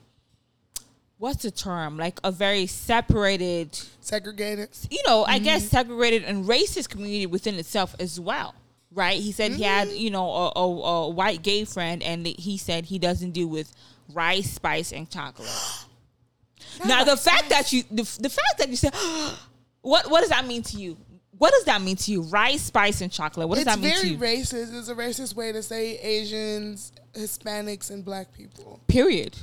what's 1.18 1.44
the 1.44 1.52
term? 1.52 1.98
Like 1.98 2.20
a 2.24 2.32
very 2.32 2.66
separated 2.68 3.78
segregated. 4.02 4.70
you 4.90 5.00
know, 5.08 5.24
I 5.26 5.36
Mm-hmm. 5.36 5.44
guess 5.46 5.70
segregated 5.70 6.24
and 6.24 6.46
racist 6.46 6.90
community 6.90 7.26
within 7.26 7.56
itself 7.56 7.96
as 8.00 8.20
well. 8.20 8.56
Right? 8.94 9.20
He 9.20 9.32
said 9.32 9.54
he 9.54 9.64
had, 9.64 9.88
Mm-hmm. 9.88 9.98
you 9.98 10.12
know, 10.12 10.30
a, 10.30 10.52
a, 10.56 10.62
a 11.06 11.10
white 11.10 11.42
gay 11.42 11.66
friend, 11.66 12.04
and 12.04 12.26
he 12.28 12.58
said 12.58 12.86
he 12.86 13.00
doesn't 13.00 13.32
deal 13.32 13.48
with 13.48 13.74
rice, 14.14 14.52
spice, 14.52 14.92
and 14.92 15.10
chocolate. 15.10 15.50
now, 16.86 17.04
the 17.04 17.18
fact 17.18 17.50
that 17.50 17.72
you, 17.74 17.84
the, 17.90 18.04
the 18.22 18.30
fact 18.30 18.58
that 18.60 18.70
you 18.70 18.76
said, 18.76 18.94
what, 19.82 20.10
what 20.10 20.22
does 20.22 20.30
that 20.30 20.46
mean 20.46 20.62
to 20.64 20.78
you? 20.78 20.98
What 21.38 21.52
does 21.52 21.64
that 21.66 21.82
mean 21.82 21.96
to 21.98 22.12
you? 22.12 22.22
Rice, 22.22 22.62
spice, 22.62 23.02
and 23.02 23.12
chocolate. 23.12 23.50
What 23.50 23.56
does 23.56 23.66
it's 23.66 23.76
that 23.76 23.82
mean 23.82 23.94
to 23.96 24.18
very 24.18 24.38
you? 24.38 24.44
racist. 24.44 24.78
It's 24.78 24.88
a 24.90 24.96
racist 24.96 25.36
way 25.36 25.52
to 25.52 25.64
say 25.64 25.98
Asians, 25.98 26.92
Hispanics, 27.14 27.90
and 27.90 28.06
black 28.06 28.32
people. 28.34 28.80
period. 28.88 29.36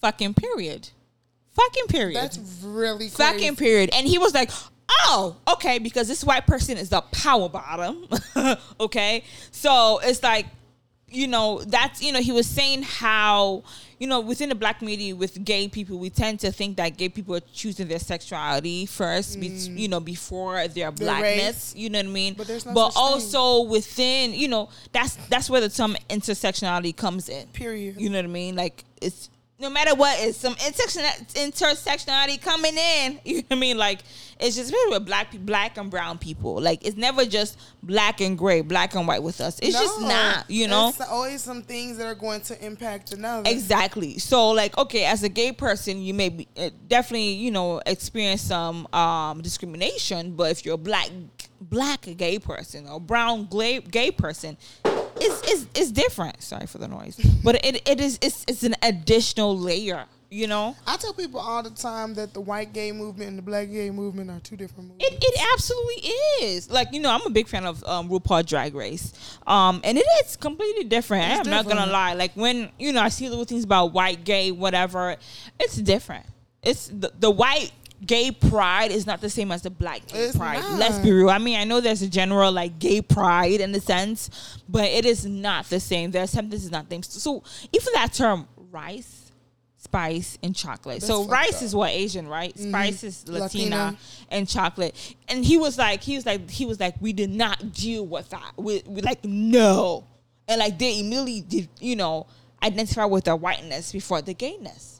Fucking 0.00 0.32
period. 0.34 0.88
Fucking 1.52 1.86
period. 1.88 2.16
That's 2.16 2.38
really 2.64 3.10
crazy. 3.10 3.16
fucking 3.16 3.56
period. 3.56 3.90
And 3.92 4.06
he 4.08 4.16
was 4.16 4.32
like, 4.32 4.50
oh, 4.90 5.36
okay, 5.48 5.78
because 5.78 6.08
this 6.08 6.24
white 6.24 6.46
person 6.46 6.76
is 6.76 6.88
the 6.88 7.00
power 7.00 7.48
bottom. 7.48 8.06
okay. 8.80 9.24
So 9.50 10.00
it's 10.02 10.22
like, 10.22 10.46
you 11.08 11.26
know, 11.26 11.60
that's, 11.66 12.02
you 12.02 12.12
know, 12.12 12.20
he 12.20 12.32
was 12.32 12.46
saying 12.46 12.82
how, 12.82 13.64
you 13.98 14.06
know, 14.06 14.20
within 14.20 14.48
the 14.48 14.54
black 14.54 14.78
community 14.78 15.12
with 15.12 15.44
gay 15.44 15.68
people, 15.68 15.98
we 15.98 16.08
tend 16.08 16.38
to 16.40 16.52
think 16.52 16.76
that 16.76 16.96
gay 16.96 17.08
people 17.08 17.34
are 17.34 17.42
choosing 17.52 17.88
their 17.88 17.98
sexuality 17.98 18.86
first, 18.86 19.40
be, 19.40 19.50
mm. 19.50 19.76
you 19.76 19.88
know, 19.88 20.00
before 20.00 20.66
their 20.68 20.92
blackness. 20.92 21.74
You 21.76 21.90
know 21.90 21.98
what 21.98 22.06
I 22.06 22.10
mean? 22.10 22.34
But 22.34 22.46
there's 22.46 22.64
no 22.64 22.72
But 22.72 22.90
such 22.90 22.94
thing. 22.94 23.02
also 23.02 23.62
within, 23.68 24.34
you 24.34 24.48
know, 24.48 24.68
that's 24.92 25.16
that's 25.28 25.50
where 25.50 25.60
the 25.60 25.68
term 25.68 25.96
intersectionality 26.08 26.96
comes 26.96 27.28
in. 27.28 27.48
Period. 27.48 28.00
You 28.00 28.08
know 28.08 28.18
what 28.18 28.24
I 28.24 28.28
mean? 28.28 28.54
Like 28.54 28.84
it's 29.02 29.28
no 29.60 29.70
matter 29.70 29.94
what, 29.94 30.16
it's 30.20 30.38
some 30.38 30.54
intersection 30.66 31.02
intersectionality 31.34 32.40
coming 32.40 32.76
in. 32.76 33.20
You 33.30 33.36
know 33.36 33.42
what 33.48 33.56
I 33.56 33.60
mean? 33.60 33.78
Like 33.78 34.00
it's 34.40 34.56
just 34.56 34.72
really 34.72 34.96
with 34.96 35.06
black 35.06 35.36
black 35.40 35.76
and 35.76 35.90
brown 35.90 36.18
people. 36.18 36.60
Like 36.60 36.84
it's 36.84 36.96
never 36.96 37.24
just 37.24 37.58
black 37.82 38.20
and 38.20 38.36
gray, 38.36 38.62
black 38.62 38.94
and 38.94 39.06
white 39.06 39.22
with 39.22 39.40
us. 39.40 39.58
It's 39.60 39.78
just 39.78 40.00
not. 40.00 40.50
You 40.50 40.66
know. 40.66 40.88
It's 40.88 41.00
always 41.00 41.42
some 41.42 41.62
things 41.62 41.98
that 41.98 42.06
are 42.06 42.14
going 42.14 42.40
to 42.42 42.64
impact 42.64 43.12
another. 43.12 43.48
Exactly. 43.48 44.18
So, 44.18 44.50
like, 44.50 44.76
okay, 44.78 45.04
as 45.04 45.22
a 45.22 45.28
gay 45.28 45.52
person, 45.52 46.02
you 46.02 46.14
may 46.14 46.30
be 46.30 46.48
uh, 46.56 46.70
definitely, 46.88 47.32
you 47.32 47.50
know, 47.50 47.80
experience 47.86 48.42
some 48.42 48.86
um, 48.94 49.42
discrimination. 49.42 50.34
But 50.34 50.50
if 50.52 50.64
you're 50.64 50.74
a 50.74 50.78
black 50.78 51.10
black 51.60 52.08
gay 52.16 52.38
person 52.38 52.88
or 52.88 53.00
brown 53.00 53.46
gay, 53.46 53.80
gay 53.80 54.10
person, 54.10 54.56
it's, 55.20 55.50
it's 55.50 55.66
it's 55.74 55.90
different. 55.90 56.42
Sorry 56.42 56.66
for 56.66 56.78
the 56.78 56.88
noise, 56.88 57.16
but 57.44 57.64
it, 57.64 57.88
it 57.88 58.00
is 58.00 58.18
it's 58.22 58.44
it's 58.48 58.62
an 58.62 58.74
additional 58.82 59.56
layer 59.56 60.06
You 60.30 60.46
know, 60.46 60.76
I 60.86 60.96
tell 60.96 61.12
people 61.12 61.40
all 61.40 61.62
the 61.62 61.70
time 61.70 62.14
that 62.14 62.34
the 62.34 62.40
white 62.40 62.72
gay 62.72 62.92
movement 62.92 63.30
and 63.30 63.38
the 63.38 63.42
black 63.42 63.70
gay 63.70 63.90
movement 63.90 64.30
are 64.30 64.38
two 64.40 64.56
different 64.56 64.88
movements. 64.90 65.06
it, 65.12 65.18
it 65.20 65.40
absolutely 65.52 66.10
is. 66.46 66.70
Like 66.70 66.88
you 66.92 67.00
know, 67.00 67.10
I'm 67.10 67.26
a 67.26 67.30
big 67.30 67.48
fan 67.48 67.66
of 67.66 67.82
um, 67.84 68.08
RuPaul 68.08 68.46
Drag 68.46 68.74
Race, 68.74 69.12
um, 69.46 69.80
and 69.84 69.98
it 69.98 70.06
is 70.24 70.36
completely 70.36 70.84
different. 70.84 71.24
It's 71.32 71.40
I'm 71.40 71.50
not 71.50 71.66
gonna 71.66 71.90
lie. 71.90 72.14
Like 72.14 72.32
when 72.34 72.70
you 72.78 72.92
know, 72.92 73.00
I 73.02 73.08
see 73.08 73.28
little 73.28 73.44
things 73.44 73.64
about 73.64 73.92
white, 73.92 74.24
gay, 74.24 74.50
whatever. 74.52 75.16
It's 75.58 75.76
different. 75.76 76.26
It's 76.62 76.88
the, 76.88 77.10
the 77.18 77.30
white 77.30 77.72
gay 78.04 78.30
pride 78.30 78.90
is 78.90 79.06
not 79.06 79.20
the 79.20 79.30
same 79.30 79.52
as 79.52 79.62
the 79.62 79.70
black 79.70 80.06
pride. 80.08 80.60
not. 80.60 80.78
Let's 80.78 80.98
be 80.98 81.12
real. 81.12 81.30
I 81.30 81.38
mean, 81.38 81.58
I 81.58 81.64
know 81.64 81.80
there's 81.80 82.02
a 82.02 82.08
general 82.08 82.52
like 82.52 82.78
gay 82.78 83.02
pride 83.02 83.60
in 83.60 83.72
the 83.72 83.80
sense, 83.80 84.58
but 84.68 84.84
it 84.84 85.04
is 85.04 85.26
not 85.26 85.68
the 85.68 85.80
same. 85.80 86.10
There's 86.10 86.30
something 86.30 86.52
is 86.52 86.70
not 86.70 86.88
the 86.88 86.94
same. 86.94 87.02
So 87.02 87.42
even 87.72 87.92
that 87.94 88.12
term 88.12 88.46
rice. 88.70 89.16
Spice 89.82 90.38
and 90.42 90.54
chocolate. 90.54 91.02
so 91.02 91.24
rice 91.24 91.56
up. 91.56 91.62
is 91.62 91.74
what 91.74 91.90
Asian, 91.90 92.28
right? 92.28 92.54
Mm-hmm. 92.54 92.68
Spice 92.68 93.02
is 93.02 93.26
Latina, 93.26 93.76
Latina. 93.76 93.98
and 94.28 94.46
chocolate. 94.46 95.16
And 95.26 95.42
he 95.42 95.56
was 95.56 95.78
like, 95.78 96.02
he 96.02 96.16
was 96.16 96.26
like, 96.26 96.50
he 96.50 96.66
was 96.66 96.78
like, 96.78 96.94
we 97.00 97.14
did 97.14 97.30
not 97.30 97.72
deal 97.72 98.06
with 98.06 98.28
that. 98.28 98.52
We, 98.56 98.82
we 98.86 99.00
like 99.00 99.24
no, 99.24 100.04
and 100.46 100.58
like 100.58 100.78
they 100.78 101.00
immediately 101.00 101.40
did, 101.40 101.68
you 101.80 101.96
know, 101.96 102.26
identify 102.62 103.06
with 103.06 103.24
their 103.24 103.36
whiteness 103.36 103.90
before 103.90 104.20
the 104.20 104.34
gayness. 104.34 104.99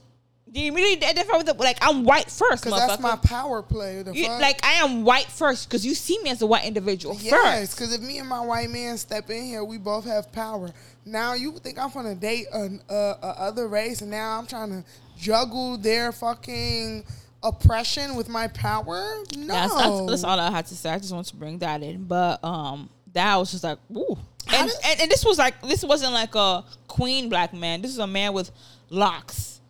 They 0.53 0.67
immediately 0.67 1.07
identify 1.07 1.37
with 1.37 1.45
the 1.45 1.53
like 1.53 1.77
I'm 1.81 2.03
white 2.03 2.29
first, 2.29 2.63
Because 2.65 2.79
that's 2.79 3.01
my 3.01 3.15
power 3.15 3.61
play. 3.61 4.03
The 4.03 4.13
You- 4.13 4.27
like 4.27 4.63
I 4.65 4.73
am 4.83 5.03
white 5.05 5.27
first 5.27 5.67
because 5.69 5.85
you 5.85 5.95
see 5.95 6.19
me 6.23 6.29
as 6.29 6.41
a 6.41 6.45
white 6.45 6.65
individual 6.65 7.17
Yes, 7.21 7.31
first. 7.31 7.75
because 7.77 7.93
if 7.93 8.01
me 8.01 8.17
and 8.17 8.27
my 8.27 8.41
white 8.41 8.69
man 8.69 8.97
step 8.97 9.29
in 9.29 9.43
here, 9.45 9.63
we 9.63 9.77
both 9.77 10.03
have 10.05 10.31
power. 10.33 10.71
Now 11.05 11.33
you 11.35 11.53
think 11.59 11.79
I'm 11.79 11.89
gonna 11.91 12.15
date 12.15 12.47
an 12.53 12.81
uh, 12.89 12.93
a 13.21 13.27
other 13.39 13.67
race, 13.69 14.01
and 14.01 14.11
now 14.11 14.37
I'm 14.37 14.45
trying 14.45 14.69
to 14.69 14.83
juggle 15.17 15.77
their 15.77 16.11
fucking 16.11 17.05
oppression 17.43 18.15
with 18.15 18.29
my 18.29 18.47
power? 18.49 19.15
No, 19.37 19.47
That's, 19.47 19.73
that's, 19.73 20.05
that's 20.07 20.23
all 20.23 20.39
I 20.39 20.51
had 20.51 20.65
to 20.67 20.75
say. 20.75 20.89
I 20.91 20.99
just 20.99 21.13
want 21.13 21.27
to 21.27 21.35
bring 21.35 21.59
that 21.59 21.81
in, 21.81 22.03
but 22.03 22.43
um, 22.43 22.89
that 23.13 23.35
was 23.37 23.51
just 23.51 23.63
like, 23.63 23.77
ooh, 23.95 24.17
and, 24.51 24.67
did- 24.69 24.77
and 24.83 25.01
and 25.01 25.11
this 25.11 25.23
was 25.23 25.37
like 25.37 25.61
this 25.61 25.83
wasn't 25.83 26.13
like 26.13 26.35
a 26.35 26.63
queen 26.87 27.29
black 27.29 27.53
man. 27.53 27.81
This 27.81 27.91
is 27.91 27.99
a 27.99 28.07
man 28.07 28.33
with 28.33 28.51
locks. 28.89 29.60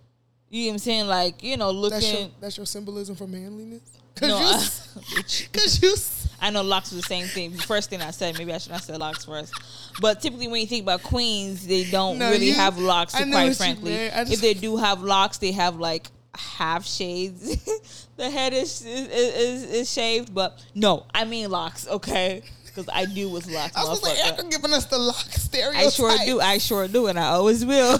You 0.54 0.64
know 0.64 0.68
what 0.68 0.74
I'm 0.74 0.80
saying? 0.80 1.08
Like 1.08 1.44
you 1.44 1.56
know, 1.58 1.90
That's 1.90 2.04
your, 2.12 2.20
looking. 2.22 2.36
that's 2.42 2.58
your 2.58 2.66
symbolism 2.66 3.16
for 3.16 3.26
manliness. 3.26 3.82
No, 4.22 4.28
you, 4.40 4.46
I- 4.46 4.68
cause 5.54 5.82
you, 5.82 5.96
I 6.42 6.50
know 6.52 6.62
locks 6.62 6.92
was 6.92 7.02
the 7.02 7.08
same 7.08 7.26
thing. 7.26 7.54
The 7.54 7.62
first 7.64 7.90
thing 7.90 8.02
I 8.02 8.12
said, 8.12 8.38
maybe 8.38 8.52
I 8.54 8.58
should 8.58 8.74
not 8.74 8.84
say 8.84 8.96
locks 8.98 9.24
first. 9.26 9.54
But 10.02 10.22
typically, 10.22 10.50
when 10.50 10.60
you 10.62 10.68
think 10.68 10.84
about 10.84 11.04
queens, 11.04 11.66
they 11.66 11.86
don't 11.86 12.20
No, 12.20 12.30
really 12.30 12.48
you- 12.48 12.54
have 12.54 12.78
locks. 12.78 13.14
To 13.14 13.26
quite 13.32 13.56
frankly. 13.56 13.96
I 14.12 14.22
if 14.24 14.42
they 14.42 14.54
do 14.54 14.76
have 14.78 15.02
locks, 15.02 15.38
they 15.38 15.54
have 15.54 15.78
like 15.78 16.08
half 16.36 16.86
shades. 16.86 18.08
the 18.18 18.30
head 18.30 18.52
is 18.54 18.86
is, 18.86 19.08
is 19.08 19.64
is 19.72 19.92
shaved, 19.92 20.36
but 20.36 20.64
no, 20.76 21.06
I 21.14 21.24
mean 21.24 21.50
locks. 21.50 21.88
Okay, 21.88 22.42
because 22.66 22.90
I 22.94 23.06
do 23.06 23.30
with 23.30 23.48
locks. 23.48 23.78
I 23.78 23.86
was 23.86 24.04
like. 24.04 24.20
Erica 24.20 24.44
giving 24.50 24.74
us 24.74 24.86
the 24.86 25.00
lock 25.00 25.16
stereotype. 25.32 25.86
I 25.88 25.90
sure 25.90 26.14
do. 26.26 26.42
I 26.42 26.58
sure 26.58 26.88
do, 26.90 27.08
and 27.08 27.18
I 27.18 27.28
always 27.30 27.66
will. 27.66 28.00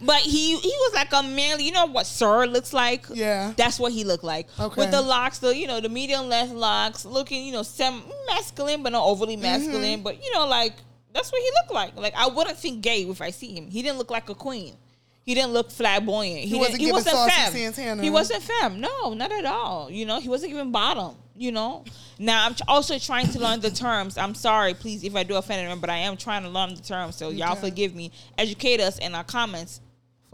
But 0.00 0.20
he 0.20 0.56
he 0.56 0.68
was 0.68 0.94
like 0.94 1.12
a 1.12 1.22
manly. 1.22 1.64
You 1.64 1.72
know 1.72 1.86
what 1.86 2.06
Sir 2.06 2.46
looks 2.46 2.72
like? 2.72 3.06
Yeah. 3.12 3.52
that's 3.56 3.78
what 3.78 3.92
he 3.92 4.04
looked 4.04 4.24
like. 4.24 4.48
Okay. 4.58 4.80
with 4.80 4.90
the 4.90 5.02
locks, 5.02 5.38
the 5.38 5.56
you 5.56 5.66
know 5.66 5.80
the 5.80 5.88
medium 5.88 6.28
length 6.28 6.52
locks, 6.52 7.04
looking 7.04 7.44
you 7.46 7.52
know 7.52 7.62
sem 7.62 8.02
masculine, 8.26 8.82
but 8.82 8.92
not 8.92 9.04
overly 9.04 9.36
masculine. 9.36 9.82
Mm-hmm. 9.82 10.02
But 10.02 10.24
you 10.24 10.32
know 10.32 10.46
like 10.46 10.74
that's 11.12 11.30
what 11.30 11.40
he 11.40 11.50
looked 11.62 11.72
like. 11.72 11.96
Like 11.96 12.14
I 12.16 12.28
wouldn't 12.28 12.58
think 12.58 12.82
gay 12.82 13.02
if 13.02 13.20
I 13.20 13.30
see 13.30 13.54
him. 13.54 13.68
He 13.68 13.82
didn't 13.82 13.98
look 13.98 14.10
like 14.10 14.28
a 14.28 14.34
queen. 14.34 14.76
He 15.24 15.34
didn't 15.34 15.52
look 15.52 15.70
flamboyant. 15.70 16.40
He, 16.40 16.58
wasn't 16.58 16.80
he 16.80 16.92
wasn't 16.92 17.16
femme. 17.16 17.52
Santana. 17.52 18.02
He 18.02 18.10
wasn't 18.10 18.42
femme. 18.42 18.78
No, 18.78 19.14
not 19.14 19.32
at 19.32 19.46
all. 19.46 19.90
You 19.90 20.04
know, 20.04 20.20
he 20.20 20.28
wasn't 20.28 20.52
even 20.52 20.70
bottom. 20.70 21.16
You 21.36 21.50
know. 21.50 21.84
Now 22.18 22.46
I'm 22.46 22.54
also 22.68 22.98
trying 22.98 23.28
to 23.28 23.40
learn 23.40 23.60
the 23.60 23.70
terms. 23.70 24.18
I'm 24.18 24.34
sorry, 24.34 24.74
please, 24.74 25.02
if 25.02 25.16
I 25.16 25.22
do 25.22 25.36
offend 25.36 25.60
anyone, 25.60 25.80
but 25.80 25.90
I 25.90 25.96
am 25.96 26.16
trying 26.16 26.42
to 26.42 26.48
learn 26.48 26.74
the 26.74 26.82
terms. 26.82 27.16
So 27.16 27.30
y'all 27.30 27.56
forgive 27.56 27.94
me. 27.94 28.12
Educate 28.36 28.80
us 28.80 28.98
in 28.98 29.14
our 29.14 29.24
comments. 29.24 29.80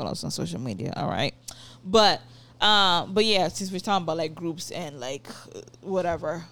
Follow 0.01 0.13
us 0.13 0.25
on 0.25 0.31
social 0.31 0.59
media. 0.59 0.95
All 0.97 1.11
right. 1.11 1.35
But 1.85 2.23
um, 2.59 3.13
but 3.13 3.27
yeah, 3.27 3.49
since 3.49 3.71
we're 3.71 3.81
talking 3.81 4.05
about 4.05 4.17
like 4.17 4.35
groups 4.35 4.71
and 4.71 4.99
like 4.99 5.29
whatever. 5.83 6.43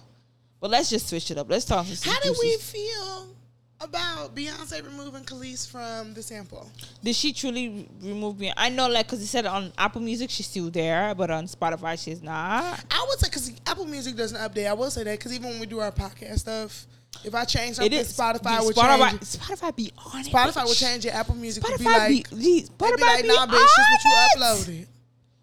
But 0.59 0.69
let's 0.69 0.87
just 0.91 1.09
switch 1.09 1.31
it 1.31 1.39
up. 1.39 1.49
Let's 1.49 1.65
talk. 1.65 1.87
How 2.03 2.19
do 2.19 2.35
we 2.39 2.57
feel 2.57 3.33
about 3.81 4.35
Beyonce 4.35 4.85
removing 4.85 5.23
Kelis 5.23 5.67
from 5.67 6.13
the 6.13 6.21
sample? 6.21 6.69
Did 7.03 7.15
she 7.15 7.33
truly 7.33 7.89
remove 8.03 8.39
me? 8.39 8.53
I 8.55 8.69
know, 8.69 8.87
like, 8.87 9.07
cause 9.07 9.19
it 9.19 9.25
said 9.25 9.47
on 9.47 9.73
Apple 9.79 10.01
Music 10.01 10.29
she's 10.29 10.45
still 10.45 10.69
there, 10.69 11.15
but 11.15 11.31
on 11.31 11.45
Spotify 11.45 11.97
she's 11.97 12.21
not. 12.21 12.83
I 12.91 13.05
would 13.09 13.17
say 13.17 13.29
because 13.29 13.51
Apple 13.65 13.85
Music 13.85 14.15
doesn't 14.15 14.37
update. 14.37 14.67
I 14.67 14.73
will 14.73 14.91
say 14.91 15.03
that 15.05 15.17
because 15.17 15.33
even 15.33 15.49
when 15.49 15.59
we 15.59 15.65
do 15.65 15.79
our 15.79 15.91
podcast 15.91 16.41
stuff, 16.41 16.85
if 17.23 17.35
I 17.35 17.45
change 17.45 17.75
something, 17.75 17.91
Spotify 17.99 18.57
dude, 18.57 18.65
would 18.67 18.75
Spotify, 18.75 19.09
change. 19.09 19.21
it. 19.21 19.25
Spotify 19.25 19.75
be 19.75 19.91
on 20.13 20.21
it. 20.21 20.27
Spotify 20.27 20.65
would 20.67 20.77
change 20.77 21.05
it. 21.05 21.09
Apple 21.09 21.35
Music 21.35 21.67
would 21.67 21.77
be 21.77 21.83
like, 21.85 22.09
be, 22.09 22.23
Spotify 22.23 22.95
be 22.95 23.01
like, 23.03 23.25
nah, 23.25 23.47
bitch, 23.47 23.67
this 23.77 23.77
what 23.91 24.03
you 24.05 24.71
it." 24.71 24.87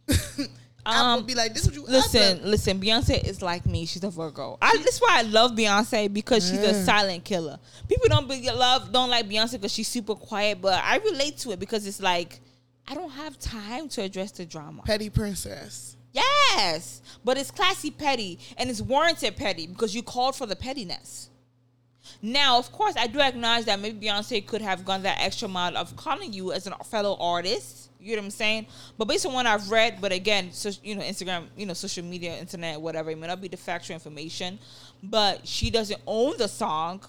uploaded. 0.09 0.49
Um, 0.87 0.95
Apple 0.95 1.17
would 1.17 1.27
be 1.27 1.35
like, 1.35 1.53
this 1.53 1.63
is 1.63 1.69
what 1.69 1.75
you 1.75 1.85
Listen, 1.85 2.39
uploaded. 2.39 2.45
listen. 2.45 2.81
Beyonce 2.81 3.25
is 3.25 3.43
like 3.43 3.67
me. 3.67 3.87
She's 3.87 4.05
a 4.05 4.09
Virgo. 4.09 4.57
I, 4.63 4.77
that's 4.85 5.01
why 5.01 5.19
I 5.19 5.23
love 5.23 5.51
Beyonce 5.51 6.13
because 6.15 6.49
she's 6.49 6.61
a 6.61 6.85
silent 6.85 7.25
killer. 7.25 7.59
People 7.89 8.09
don't 8.09 8.29
be, 8.29 8.49
love 8.53 8.93
don't 8.93 9.11
like 9.11 9.29
Beyonce 9.29 9.55
because 9.55 9.73
she's 9.73 9.89
super 9.89 10.15
quiet, 10.15 10.63
but 10.63 10.81
I 10.85 10.99
relate 10.99 11.39
to 11.39 11.51
it 11.51 11.59
because 11.59 11.89
it's 11.89 12.01
like 12.01 12.39
I 12.87 12.95
don't 12.95 13.11
have 13.11 13.37
time 13.41 13.89
to 13.91 14.03
address 14.03 14.31
the 14.31 14.45
drama. 14.47 14.83
Petty 14.83 15.11
princess. 15.11 15.97
Yes, 16.13 17.03
but 17.25 17.37
it's 17.37 17.51
classy 17.51 17.91
petty 17.91 18.39
and 18.57 18.71
it's 18.71 18.81
warranted 18.81 19.37
petty 19.37 19.67
because 19.67 19.95
you 19.95 20.03
called 20.03 20.37
for 20.37 20.47
the 20.47 20.57
pettiness. 20.57 21.31
Now, 22.23 22.59
of 22.59 22.73
course, 22.73 22.95
I 22.97 23.07
do 23.07 23.21
acknowledge 23.21 23.67
that 23.67 23.81
maybe 23.81 24.07
Beyonce 24.07 24.47
could 24.47 24.63
have 24.63 24.85
gone 24.85 25.03
that 25.03 25.19
extra 25.21 25.49
mile 25.49 25.77
of 25.77 25.97
calling 25.97 26.33
you 26.33 26.53
as 26.53 26.67
a 26.67 26.73
fellow 26.85 27.17
artist. 27.21 27.91
You 28.01 28.15
know 28.15 28.23
what 28.23 28.27
I'm 28.27 28.31
saying? 28.31 28.67
But 28.97 29.09
based 29.09 29.27
on 29.27 29.33
what 29.33 29.47
I've 29.47 29.71
read, 29.71 29.99
but 30.01 30.13
again, 30.13 30.53
so, 30.53 30.71
you 30.85 30.95
know, 30.95 31.03
Instagram, 31.03 31.47
you 31.57 31.67
know, 31.67 31.75
social 31.75 32.05
media, 32.05 32.37
internet, 32.39 32.81
whatever, 32.81 33.11
it 33.11 33.19
may 33.19 33.27
not 33.27 33.41
be 33.41 33.49
the 33.49 33.57
factual 33.57 33.95
information, 33.95 34.59
but 35.03 35.47
she 35.47 35.71
doesn't 35.71 36.01
own 36.07 36.37
the 36.39 36.49
song. 36.49 37.03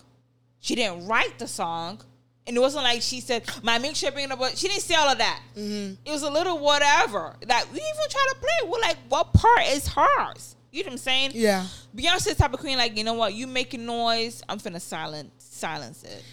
She 0.60 0.76
didn't 0.76 1.08
write 1.08 1.38
the 1.38 1.48
song. 1.48 2.02
And 2.48 2.56
it 2.56 2.60
wasn't 2.60 2.86
like 2.86 3.02
she 3.02 3.20
said, 3.20 3.44
my 3.62 3.78
mixture 3.78 4.10
bringing 4.10 4.32
up, 4.32 4.42
she 4.56 4.68
didn't 4.68 4.82
say 4.82 4.96
all 4.96 5.10
of 5.10 5.18
that. 5.18 5.42
Mm-hmm. 5.56 5.96
It 6.06 6.12
was 6.12 6.24
a 6.24 6.30
little 6.30 6.58
whatever. 6.60 7.36
Like, 7.48 7.72
we 7.72 7.78
even 7.78 8.10
try 8.10 8.28
to 8.32 8.36
play. 8.40 8.70
We're 8.70 8.80
like, 8.80 8.98
what 9.10 9.34
part 9.34 9.68
is 9.68 9.88
hers? 9.88 10.56
You 10.78 10.84
know 10.84 10.90
what 10.90 10.94
I'm 10.94 10.98
saying? 11.00 11.32
Yeah. 11.34 11.66
Beyonce 11.96 12.26
the 12.26 12.36
type 12.36 12.54
of 12.54 12.60
queen, 12.60 12.78
like, 12.78 12.96
you 12.96 13.04
know 13.04 13.16
what, 13.16 13.34
you 13.34 13.48
making 13.48 13.84
noise, 13.84 14.44
I'm 14.48 14.60
finna 14.60 14.80
silent 14.80 15.32
silence 15.40 16.04
it. 16.04 16.24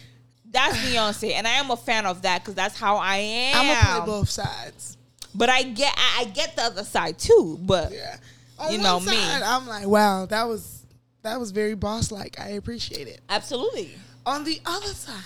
That's 0.51 0.77
Beyonce, 0.85 1.31
and 1.31 1.47
I 1.47 1.53
am 1.53 1.71
a 1.71 1.75
fan 1.75 2.05
of 2.05 2.21
that 2.21 2.43
because 2.43 2.53
that's 2.53 2.77
how 2.77 2.97
I 2.97 3.15
am. 3.15 3.55
I'm 3.57 3.67
gonna 3.67 4.05
play 4.05 4.05
both 4.05 4.29
sides. 4.29 4.97
But 5.33 5.49
I 5.49 5.63
get, 5.63 5.91
I, 5.97 6.21
I 6.21 6.25
get 6.25 6.55
the 6.55 6.61
other 6.61 6.83
side 6.83 7.17
too. 7.17 7.57
But 7.59 7.91
Yeah. 7.91 8.17
On 8.59 8.71
You 8.71 8.77
know 8.77 8.99
me. 8.99 9.15
side, 9.15 9.41
I'm 9.41 9.65
like, 9.67 9.87
wow, 9.87 10.27
that 10.27 10.43
was 10.43 10.85
that 11.23 11.39
was 11.39 11.49
very 11.49 11.73
boss 11.73 12.11
like. 12.11 12.39
I 12.39 12.49
appreciate 12.49 13.07
it. 13.07 13.21
absolutely, 13.27 13.95
On 14.27 14.43
the 14.43 14.61
other 14.63 14.93
side, 14.93 15.23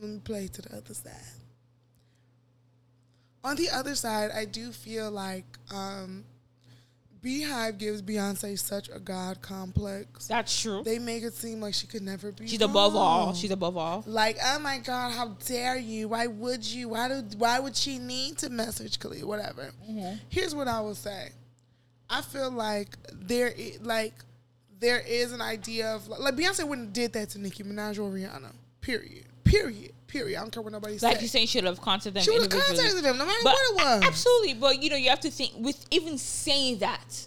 let 0.00 0.10
me 0.10 0.18
play 0.24 0.48
to 0.48 0.62
the 0.62 0.78
other 0.78 0.94
side. 0.94 1.12
On 3.44 3.54
the 3.54 3.68
other 3.68 3.94
side, 3.94 4.30
I 4.34 4.46
do 4.46 4.72
feel 4.72 5.10
like 5.10 5.44
um, 5.70 6.24
BeyHive 7.24 7.78
gives 7.78 8.02
Beyonce 8.02 8.58
such 8.58 8.88
a 8.88 8.98
god 8.98 9.42
complex. 9.42 10.26
that's 10.28 10.60
true. 10.60 10.82
They 10.84 10.98
make 10.98 11.22
it 11.22 11.34
seem 11.34 11.60
like 11.60 11.74
she 11.74 11.86
could 11.86 12.02
never 12.02 12.32
be. 12.32 12.46
She's 12.46 12.60
above 12.62 12.94
all. 12.94 13.34
She's 13.34 13.50
above 13.50 13.76
all. 13.76 14.04
like, 14.06 14.36
oh 14.44 14.58
my 14.60 14.78
god, 14.78 15.12
how 15.12 15.36
dare 15.46 15.76
you? 15.76 16.08
Why 16.08 16.26
would 16.26 16.64
you? 16.64 16.90
Why 16.90 17.08
do? 17.08 17.24
Why 17.36 17.58
would 17.58 17.76
she 17.76 17.98
need 17.98 18.38
to 18.38 18.50
message 18.50 18.98
Khalid? 18.98 19.24
Whatever. 19.24 19.70
Mm-hmm. 19.90 20.16
Here's 20.28 20.54
what 20.54 20.68
I 20.68 20.80
will 20.80 20.94
say. 20.94 21.30
I 22.10 22.22
feel 22.22 22.50
like 22.50 22.96
there, 23.12 23.52
like, 23.82 24.14
there 24.80 25.00
is 25.00 25.32
an 25.32 25.42
idea 25.42 25.94
of 25.94 26.08
like 26.08 26.34
Beyonce 26.34 26.66
wouldn't 26.66 26.92
did 26.92 27.12
that 27.14 27.30
to 27.30 27.38
Nicki 27.40 27.64
Minaj 27.64 27.98
or 27.98 28.10
Rihanna. 28.10 28.52
Period. 28.80 29.24
Period. 29.44 29.92
Period. 30.08 30.38
I 30.38 30.40
don't 30.40 30.50
care 30.50 30.62
what 30.62 30.72
nobody 30.72 30.94
Like 30.98 31.14
says. 31.14 31.22
you 31.22 31.28
saying, 31.28 31.46
she 31.46 31.58
should 31.58 31.64
have 31.64 31.80
contacted 31.80 32.14
them 32.14 32.22
She 32.24 32.30
would 32.30 32.40
have 32.42 32.50
contacted 32.50 33.04
them 33.04 33.18
no 33.18 33.24
matter 33.26 33.38
But 33.44 33.54
what 33.54 33.70
it 33.70 33.74
was. 34.00 34.02
absolutely, 34.08 34.54
but 34.54 34.82
you 34.82 34.90
know, 34.90 34.96
you 34.96 35.10
have 35.10 35.20
to 35.20 35.30
think 35.30 35.52
with 35.56 35.84
even 35.90 36.18
saying 36.18 36.78
that. 36.78 37.26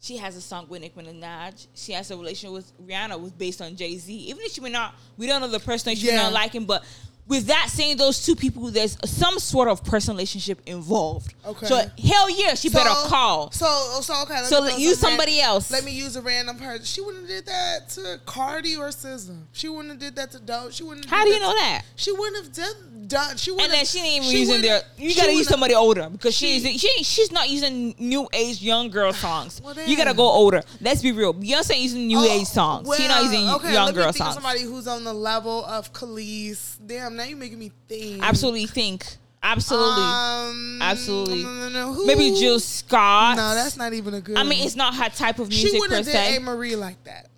She 0.00 0.18
has 0.18 0.36
a 0.36 0.40
song 0.42 0.66
with 0.68 0.82
Nicki 0.82 1.00
Minaj. 1.00 1.66
She 1.74 1.92
has 1.92 2.10
a 2.10 2.16
relation 2.16 2.52
with 2.52 2.70
Rihanna, 2.86 3.18
was 3.18 3.32
based 3.32 3.62
on 3.62 3.74
Jay 3.74 3.96
Z. 3.96 4.12
Even 4.12 4.42
if 4.44 4.52
she 4.52 4.60
may 4.60 4.68
not, 4.68 4.94
we 5.16 5.26
don't 5.26 5.40
know 5.40 5.48
the 5.48 5.58
person. 5.60 5.94
She 5.96 6.08
may 6.08 6.16
not 6.16 6.32
like 6.32 6.52
him, 6.52 6.66
but 6.66 6.84
with 7.26 7.46
that 7.46 7.68
saying 7.70 7.96
those 7.96 8.24
two 8.24 8.36
people, 8.36 8.70
there's 8.70 8.98
some 9.08 9.38
sort 9.38 9.68
of 9.68 9.82
personal 9.82 10.14
relationship 10.16 10.60
involved. 10.66 11.34
Okay. 11.46 11.66
So 11.66 11.76
hell 12.06 12.28
yeah, 12.30 12.54
she 12.54 12.68
better 12.68 12.90
call. 13.08 13.50
So, 13.50 13.66
so 14.02 14.22
okay. 14.24 14.34
let 14.34 14.44
So 14.46 14.60
let- 14.60 14.78
use 14.78 14.98
some 14.98 15.08
ran- 15.08 15.18
somebody 15.18 15.40
else. 15.40 15.70
Let 15.70 15.84
me 15.84 15.92
use 15.92 16.16
a 16.16 16.22
random 16.22 16.58
person. 16.58 16.84
She 16.84 17.00
wouldn't 17.00 17.22
have 17.22 17.28
did 17.30 17.46
that 17.46 17.88
to 17.90 18.20
Cardi 18.26 18.76
or 18.76 18.88
SZA. 18.88 19.38
She 19.52 19.68
wouldn't 19.68 19.90
have 19.90 19.98
did 20.00 20.16
that 20.16 20.32
to 20.32 20.38
Doe. 20.38 20.68
She 20.70 20.82
wouldn't. 20.82 21.06
How 21.06 21.24
do 21.24 21.30
you 21.30 21.40
know 21.40 21.54
that? 21.54 21.82
She 21.96 22.12
wouldn't 22.12 22.44
have 22.44 22.52
done. 22.54 23.06
done 23.08 23.36
she 23.38 23.50
wouldn't. 23.52 23.64
And 23.64 23.72
then 23.72 23.78
have- 23.78 23.88
she 23.88 24.00
ain't 24.00 24.24
even 24.24 24.36
using 24.40 24.60
their. 24.62 24.82
You 24.98 25.14
gotta 25.14 25.32
use 25.34 25.48
somebody 25.48 25.74
older 25.74 26.08
because 26.10 26.34
she- 26.34 26.60
she, 26.60 26.78
she 26.78 27.04
she's 27.04 27.32
not 27.32 27.48
using 27.48 27.94
new 27.98 28.28
age 28.34 28.60
young 28.60 28.90
girl 28.90 29.12
songs. 29.26 29.62
Well, 29.62 29.74
you 29.86 29.96
gotta 29.96 30.14
go 30.14 30.24
older. 30.28 30.62
Let's 30.80 31.00
be 31.00 31.12
real. 31.12 31.32
Beyonce 31.32 31.72
ain't 31.72 31.80
using 31.82 32.06
new 32.06 32.18
Oh, 32.18 32.24
age 32.40 32.46
songs. 32.46 32.86
She's 32.96 33.08
not 33.08 33.22
using 33.22 33.48
okay, 33.48 33.72
young 33.72 33.92
girl 33.94 34.12
songs. 34.12 34.34
somebody 34.34 34.62
who's 34.62 34.86
on 34.86 35.04
the 35.04 35.14
level 35.14 35.64
of 35.64 35.92
Kelis. 35.92 36.73
Damn, 36.86 37.16
now 37.16 37.24
you're 37.24 37.38
making 37.38 37.58
me 37.58 37.72
think. 37.88 38.22
Absolutely 38.22 38.66
think. 38.66 39.04
Absolutely. 39.42 40.02
Um, 40.02 40.78
Absolutely. 40.80 41.42
No, 41.42 41.50
no, 41.50 41.68
no, 41.68 41.92
who? 41.92 42.06
Maybe 42.06 42.30
Jill 42.38 42.58
Scott. 42.58 43.36
No, 43.36 43.54
that's 43.54 43.76
not 43.76 43.92
even 43.92 44.14
a 44.14 44.20
good. 44.20 44.36
I 44.38 44.42
mean, 44.42 44.58
one. 44.58 44.66
it's 44.66 44.76
not 44.76 44.94
her 44.94 45.10
type 45.10 45.38
of 45.38 45.48
music. 45.48 45.70
She 45.70 45.78
wouldn't 45.78 46.06
per 46.06 46.12
have 46.12 46.32
did. 46.32 46.42
Amerie 46.42 46.78
like 46.78 47.02
that. 47.04 47.28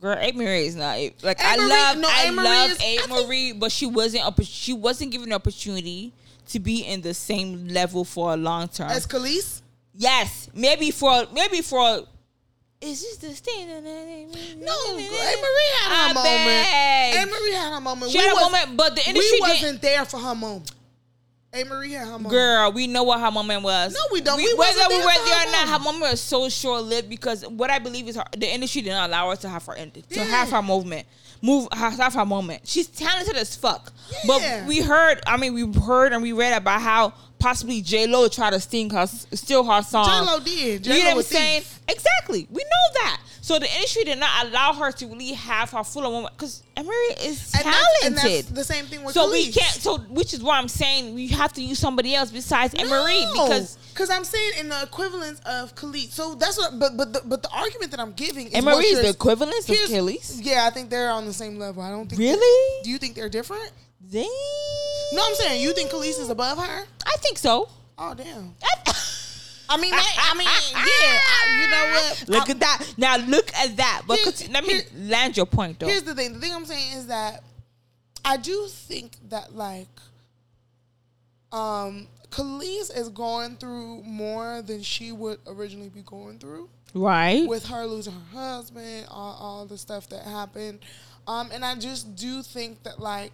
Girl, 0.00 0.16
Amerie 0.16 0.66
is 0.66 0.76
not 0.76 0.98
like 1.22 1.40
A. 1.40 1.44
I 1.44 1.56
love 1.56 1.98
no, 1.98 2.08
I 2.10 2.26
A. 2.26 2.32
Love 2.32 2.70
A 2.72 2.74
think- 2.74 3.08
Marie, 3.08 3.52
but 3.52 3.72
she 3.72 3.86
wasn't 3.86 4.24
oppo- 4.24 4.46
she 4.46 4.72
wasn't 4.72 5.10
given 5.12 5.30
the 5.30 5.34
opportunity 5.34 6.12
to 6.48 6.58
be 6.60 6.80
in 6.80 7.00
the 7.00 7.14
same 7.14 7.68
level 7.68 8.04
for 8.04 8.34
a 8.34 8.36
long 8.36 8.68
term. 8.68 8.90
As 8.90 9.06
Kelis. 9.06 9.62
yes, 9.94 10.50
maybe 10.54 10.90
for 10.90 11.26
maybe 11.32 11.62
for. 11.62 12.02
Is 12.82 13.00
this 13.00 13.16
the 13.18 13.28
thing? 13.32 13.68
No, 13.68 14.72
Amerie 14.90 15.08
had 15.78 16.08
her 16.08 16.14
moment. 16.14 17.32
Amerie 17.32 17.52
had 17.52 17.72
her 17.74 17.80
moment. 17.80 18.10
She 18.10 18.18
we 18.18 18.24
had 18.24 18.36
a 18.36 18.40
moment, 18.40 18.76
but 18.76 18.96
the 18.96 19.08
industry 19.08 19.38
we 19.40 19.48
wasn't 19.48 19.80
there 19.82 20.04
for 20.04 20.18
her 20.18 20.34
moment. 20.34 20.72
Amerie 21.54 21.92
had 21.92 22.06
her 22.06 22.12
moment. 22.12 22.30
Girl, 22.30 22.72
we 22.72 22.88
know 22.88 23.04
what 23.04 23.20
her 23.20 23.30
moment 23.30 23.62
was. 23.62 23.94
No, 23.94 24.00
we 24.10 24.20
don't. 24.20 24.36
We 24.36 24.52
whether 24.54 24.78
wasn't 24.78 24.88
we 24.88 24.96
were 24.96 25.24
there 25.26 25.48
or 25.48 25.52
not, 25.52 25.68
her 25.68 25.78
moment. 25.78 26.10
was 26.10 26.20
so 26.20 26.48
short 26.48 26.82
lived 26.82 27.08
because 27.08 27.46
what 27.46 27.70
I 27.70 27.78
believe 27.78 28.08
is 28.08 28.16
her, 28.16 28.24
the 28.36 28.52
industry 28.52 28.82
didn't 28.82 29.04
allow 29.04 29.30
her 29.30 29.36
to 29.36 29.48
have 29.48 29.64
her 29.66 29.74
to 29.76 30.02
Yeah. 30.10 30.24
have 30.24 30.50
her 30.50 30.62
movement, 30.62 31.06
move, 31.42 31.68
have 31.72 32.14
her 32.14 32.24
moment. 32.24 32.62
She's 32.64 32.86
talented 32.86 33.36
as 33.36 33.54
fuck, 33.56 33.92
Yeah. 34.10 34.18
but 34.26 34.66
we 34.68 34.80
heard, 34.80 35.20
I 35.26 35.36
mean, 35.36 35.52
we 35.54 35.70
heard 35.80 36.12
and 36.12 36.22
we 36.22 36.32
read 36.32 36.56
about 36.56 36.80
how 36.80 37.12
possibly 37.38 37.82
J 37.82 38.06
Lo 38.06 38.28
tried 38.28 38.50
to 38.52 38.60
sting 38.60 38.88
her, 38.90 39.06
steal 39.06 39.64
her 39.64 39.82
song. 39.82 40.06
J-Lo 40.06 40.38
did. 40.40 40.86
you 40.86 40.92
J-Lo 40.94 40.98
know 40.98 41.04
what 41.04 41.12
I'm 41.12 41.18
a 41.18 41.22
thief. 41.22 41.36
saying? 41.38 41.62
Exactly. 41.88 42.46
We 42.50 42.62
know 42.62 42.94
that. 43.02 43.20
So 43.42 43.58
the 43.58 43.66
industry 43.74 44.04
did 44.04 44.18
not 44.18 44.46
allow 44.46 44.72
her 44.72 44.92
to 44.92 45.06
really 45.06 45.32
have 45.32 45.70
her 45.70 45.82
full 45.82 46.02
moment 46.02 46.32
because 46.36 46.62
Amerie 46.76 47.26
is 47.26 47.52
And 47.56 47.64
that's, 47.66 48.04
and 48.04 48.16
talented. 48.16 48.44
that's 48.46 48.50
the 48.52 48.64
same 48.64 48.84
thing 48.86 49.02
with 49.02 49.14
So 49.14 49.32
we 49.32 49.50
can't. 49.50 49.74
So 49.74 49.98
which 49.98 50.32
is 50.32 50.40
why 50.44 50.58
I'm 50.58 50.68
saying 50.68 51.12
we 51.16 51.26
have 51.28 51.52
to 51.54 51.60
use 51.60 51.80
somebody 51.80 52.14
else 52.14 52.30
besides 52.30 52.72
Amerie 52.74 53.24
No, 53.34 53.48
because 53.48 53.76
because 53.92 54.10
I'm 54.10 54.22
saying 54.22 54.52
in 54.60 54.68
the 54.68 54.80
equivalence 54.84 55.40
of 55.44 55.74
Khalid. 55.74 56.12
So 56.12 56.36
that's 56.36 56.56
what. 56.56 56.78
But 56.78 56.96
but 56.96 57.12
the, 57.12 57.22
but 57.24 57.42
the 57.42 57.50
argument 57.50 57.90
that 57.90 57.98
I'm 57.98 58.12
giving 58.12 58.46
is 58.46 58.54
Amerie 58.64 58.84
is 58.84 59.02
the 59.02 59.08
equivalence 59.10 59.68
of 59.68 59.74
Kelis. 59.74 60.38
Yeah, 60.40 60.64
I 60.64 60.70
think 60.70 60.88
they're 60.88 61.10
on 61.10 61.26
the 61.26 61.32
same 61.32 61.58
level. 61.58 61.82
I 61.82 61.90
don't 61.90 62.08
think. 62.08 62.20
Really? 62.20 62.82
Do 62.84 62.90
you 62.90 62.98
think 62.98 63.16
they're 63.16 63.28
different? 63.28 63.72
Damn. 64.08 64.22
No, 65.14 65.24
I'm 65.26 65.34
saying 65.34 65.60
you 65.62 65.74
think 65.74 65.90
Kelis 65.90 66.20
is 66.20 66.30
above 66.30 66.58
her. 66.58 66.84
I 67.04 67.16
think 67.18 67.38
so. 67.38 67.68
Oh 67.98 68.14
damn. 68.14 68.54
I 68.62 68.92
mean, 69.76 69.92
I, 69.94 70.04
I 70.30 70.34
mean, 70.36 70.48
yeah. 70.48 71.18
I, 71.28 71.60
you 71.60 71.68
know 71.70 71.90
what? 71.94 72.24
Look 72.28 72.48
I- 72.48 72.52
at 72.52 72.60
that. 72.60 72.94
Now 72.96 73.16
look 73.16 73.52
at 73.54 73.76
that. 73.76 74.02
But 74.06 74.20
continue- 74.22 74.52
let 74.54 74.64
me 74.64 74.74
here- 74.74 74.82
land 75.08 75.36
your 75.36 75.46
point 75.46 75.78
though. 75.78 75.86
Here's 75.86 76.02
the 76.02 76.14
thing. 76.14 76.32
The 76.34 76.40
thing 76.40 76.52
I'm 76.54 76.66
saying 76.66 76.96
is 76.98 77.06
that 77.06 77.42
I 78.24 78.36
do 78.36 78.66
think 78.68 79.16
that 79.30 79.54
like 79.56 79.88
um 81.52 82.06
Kelis 82.30 82.96
is 82.96 83.08
going 83.10 83.56
through 83.56 84.02
more 84.04 84.62
than 84.62 84.82
she 84.82 85.12
would 85.12 85.38
originally 85.46 85.90
be 85.90 86.00
going 86.02 86.38
through 86.38 86.68
Right. 86.94 87.46
with 87.46 87.66
her 87.66 87.84
losing 87.86 88.14
her 88.14 88.38
husband, 88.38 89.06
all, 89.10 89.36
all 89.40 89.66
the 89.66 89.76
stuff 89.78 90.08
that 90.10 90.24
happened. 90.24 90.78
Um, 91.26 91.50
and 91.52 91.64
I 91.64 91.74
just 91.76 92.16
do 92.16 92.42
think 92.42 92.82
that 92.84 93.00
like 93.00 93.32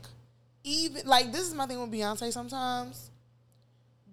even 0.64 1.07
like 1.07 1.32
this 1.32 1.43
is 1.43 1.55
my 1.55 1.66
thing 1.66 1.80
with 1.80 1.93
Beyonce 1.93 2.32
sometimes. 2.32 3.11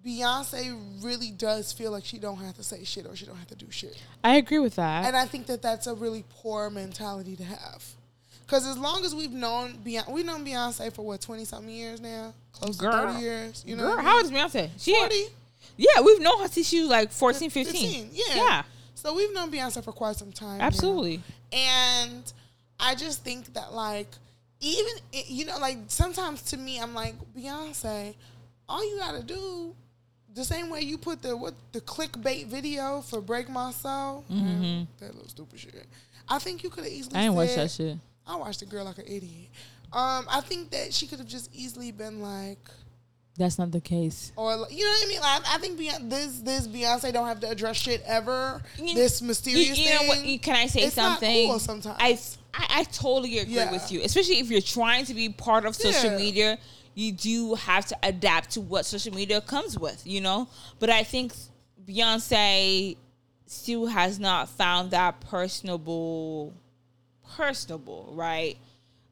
Beyonce 0.06 0.78
really 1.02 1.30
does 1.30 1.72
feel 1.72 1.90
like 1.90 2.04
she 2.04 2.18
don't 2.18 2.36
have 2.38 2.54
to 2.56 2.62
say 2.62 2.84
shit 2.84 3.06
or 3.06 3.16
she 3.16 3.26
don't 3.26 3.36
have 3.36 3.48
to 3.48 3.56
do 3.56 3.66
shit. 3.70 4.00
I 4.22 4.36
agree 4.36 4.60
with 4.60 4.76
that. 4.76 5.04
And 5.04 5.16
I 5.16 5.26
think 5.26 5.46
that 5.46 5.62
that's 5.62 5.86
a 5.86 5.94
really 5.94 6.24
poor 6.30 6.70
mentality 6.70 7.34
to 7.36 7.44
have. 7.44 7.84
Because 8.46 8.66
as 8.66 8.78
long 8.78 9.04
as 9.04 9.14
we've 9.14 9.32
known 9.32 9.78
Beyonce, 9.84 10.12
we've 10.12 10.24
known 10.24 10.44
Beyonce 10.46 10.92
for 10.92 11.04
what 11.04 11.20
twenty 11.20 11.44
something 11.44 11.74
years 11.74 12.00
now, 12.00 12.32
close 12.52 12.76
Girl. 12.76 12.92
to 12.92 13.12
thirty 13.12 13.20
years. 13.24 13.64
You 13.66 13.74
know, 13.74 13.82
Girl, 13.82 13.98
I 13.98 14.02
how 14.02 14.16
old 14.18 14.26
is 14.26 14.30
Beyonce? 14.30 14.70
She 14.78 14.94
forty? 14.94 15.24
Yeah, 15.76 16.00
we've 16.02 16.20
known 16.20 16.40
her 16.40 16.48
since 16.48 16.68
she 16.68 16.80
was 16.80 16.88
like 16.88 17.10
14, 17.10 17.50
15. 17.50 17.74
15, 17.74 18.10
yeah. 18.12 18.34
Yeah. 18.34 18.62
So 18.94 19.14
we've 19.14 19.34
known 19.34 19.50
Beyonce 19.50 19.82
for 19.84 19.92
quite 19.92 20.16
some 20.16 20.32
time. 20.32 20.58
now. 20.58 20.64
Absolutely. 20.64 21.20
And 21.52 22.32
I 22.78 22.94
just 22.94 23.22
think 23.24 23.52
that 23.54 23.74
like 23.74 24.08
even 24.60 24.92
eh, 25.12 25.22
you 25.26 25.44
know 25.44 25.58
like 25.58 25.78
sometimes 25.88 26.42
to 26.42 26.56
me 26.56 26.80
I'm 26.80 26.94
like 26.94 27.14
Beyonce, 27.36 28.14
all 28.68 28.88
you 28.88 28.98
gotta 28.98 29.22
do. 29.22 29.74
The 30.36 30.44
same 30.44 30.68
way 30.70 30.82
you 30.82 30.98
put 30.98 31.22
the 31.22 31.36
what 31.36 31.54
the 31.72 31.80
clickbait 31.80 32.46
video 32.46 33.00
for 33.00 33.20
"Break 33.20 33.48
My 33.48 33.72
Soul," 33.72 34.22
Mm, 34.30 34.86
that 35.00 35.14
little 35.14 35.28
stupid 35.28 35.58
shit. 35.58 35.86
I 36.28 36.38
think 36.38 36.62
you 36.62 36.70
could 36.70 36.84
have 36.84 36.92
easily. 36.92 37.14
Mm-hmm. 37.14 37.16
I 37.16 37.24
ain't 37.24 37.34
watch 37.34 37.54
that 37.56 37.70
shit. 37.70 37.96
I 38.26 38.36
watched 38.36 38.60
the 38.60 38.66
girl 38.66 38.84
like 38.84 38.98
an 38.98 39.06
idiot. 39.06 39.48
Um, 39.92 40.26
I 40.30 40.42
think 40.42 40.70
that 40.70 40.92
she 40.92 41.06
could 41.06 41.20
have 41.20 41.28
just 41.28 41.48
easily 41.54 41.90
been 41.92 42.20
like, 42.20 42.58
That's 43.38 43.58
not 43.58 43.70
the 43.70 43.80
case. 43.80 44.32
or 44.36 44.56
like- 44.56 44.72
you 44.72 44.84
know 44.84 44.90
what 44.90 45.04
I 45.06 45.08
mean. 45.08 45.20
Like, 45.20 45.42
I 45.48 45.58
think 45.58 45.78
Beyonce, 45.78 46.10
this 46.10 46.40
this 46.40 46.68
Beyonce 46.68 47.12
don't 47.14 47.26
have 47.28 47.40
to 47.40 47.48
address 47.48 47.76
shit 47.76 48.02
ever. 48.04 48.60
You- 48.76 48.94
this 48.94 49.22
mysterious 49.22 49.78
you 49.78 49.90
know 49.90 50.12
thing. 50.12 50.32
what? 50.32 50.42
Can 50.42 50.56
I 50.56 50.66
say 50.66 50.80
It's 50.82 50.96
not 50.96 51.20
something? 51.20 51.48
cool 51.48 51.58
sometimes. 51.60 51.96
I, 51.98 52.18
I 52.52 52.80
I 52.80 52.84
totally 52.84 53.38
agree 53.38 53.54
Yeah. 53.54 53.70
with 53.72 53.90
you, 53.90 54.02
especially 54.02 54.38
if 54.40 54.50
you're 54.50 54.60
trying 54.60 55.06
to 55.06 55.14
be 55.14 55.28
part 55.30 55.64
of 55.64 55.74
social 55.76 56.10
Yeah. 56.10 56.16
media. 56.18 56.58
You 56.96 57.12
do 57.12 57.54
have 57.54 57.84
to 57.86 57.96
adapt 58.02 58.52
to 58.52 58.60
what 58.62 58.86
social 58.86 59.14
media 59.14 59.40
comes 59.42 59.78
with, 59.78 60.04
you 60.06 60.20
know. 60.22 60.48
But 60.80 60.88
I 60.90 61.02
think 61.04 61.34
Beyonce 61.86 62.96
still 63.46 63.86
has 63.86 64.18
not 64.18 64.48
found 64.48 64.90
that 64.92 65.20
personable, 65.20 66.54
personable, 67.36 68.12
right? 68.16 68.56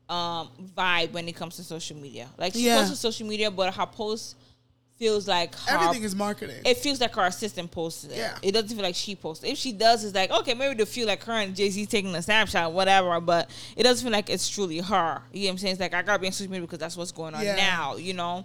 Um, 0.08 0.48
vibe 0.76 1.12
when 1.12 1.28
it 1.28 1.36
comes 1.36 1.56
to 1.56 1.62
social 1.62 1.96
media. 1.96 2.28
Like 2.38 2.54
she 2.54 2.64
Yeah. 2.66 2.76
posts 2.76 2.90
on 2.90 2.96
social 2.96 3.26
media, 3.26 3.50
but 3.50 3.74
her 3.74 3.86
post 3.86 4.36
feels 5.04 5.28
like 5.28 5.54
her 5.66 5.76
Everything 5.76 6.02
is 6.04 6.14
marketing. 6.16 6.62
it 6.64 6.76
feels 6.78 7.00
like 7.00 7.14
her 7.14 7.26
assistant 7.26 7.70
posted 7.70 8.12
it. 8.12 8.16
Yeah. 8.18 8.38
It 8.42 8.52
doesn't 8.52 8.68
feel 8.70 8.82
like 8.82 8.94
she 8.94 9.14
posted. 9.16 9.50
If 9.50 9.58
she 9.58 9.72
does, 9.72 10.02
it's 10.04 10.14
like 10.14 10.30
okay, 10.30 10.54
maybe 10.54 10.74
to 10.76 10.86
feel 10.86 11.06
like 11.06 11.22
her 11.24 11.32
and 11.32 11.54
Jay 11.54 11.68
Z 11.70 11.86
taking 11.86 12.14
a 12.14 12.22
snapshot, 12.22 12.72
whatever. 12.72 13.20
But 13.20 13.50
it 13.76 13.82
doesn't 13.82 14.02
feel 14.04 14.12
like 14.12 14.30
it's 14.30 14.48
truly 14.48 14.78
her. 14.78 15.22
You 15.32 15.42
know 15.42 15.46
what 15.46 15.50
I'm 15.52 15.58
saying? 15.58 15.72
It's 15.72 15.80
like 15.80 15.94
I 15.94 16.02
gotta 16.02 16.18
be 16.20 16.26
on 16.26 16.32
social 16.32 16.50
media 16.50 16.66
because 16.66 16.78
that's 16.78 16.96
what's 16.96 17.12
going 17.12 17.34
on 17.34 17.42
Yeah. 17.44 17.56
now. 17.56 17.96
You 17.96 18.14
know, 18.14 18.44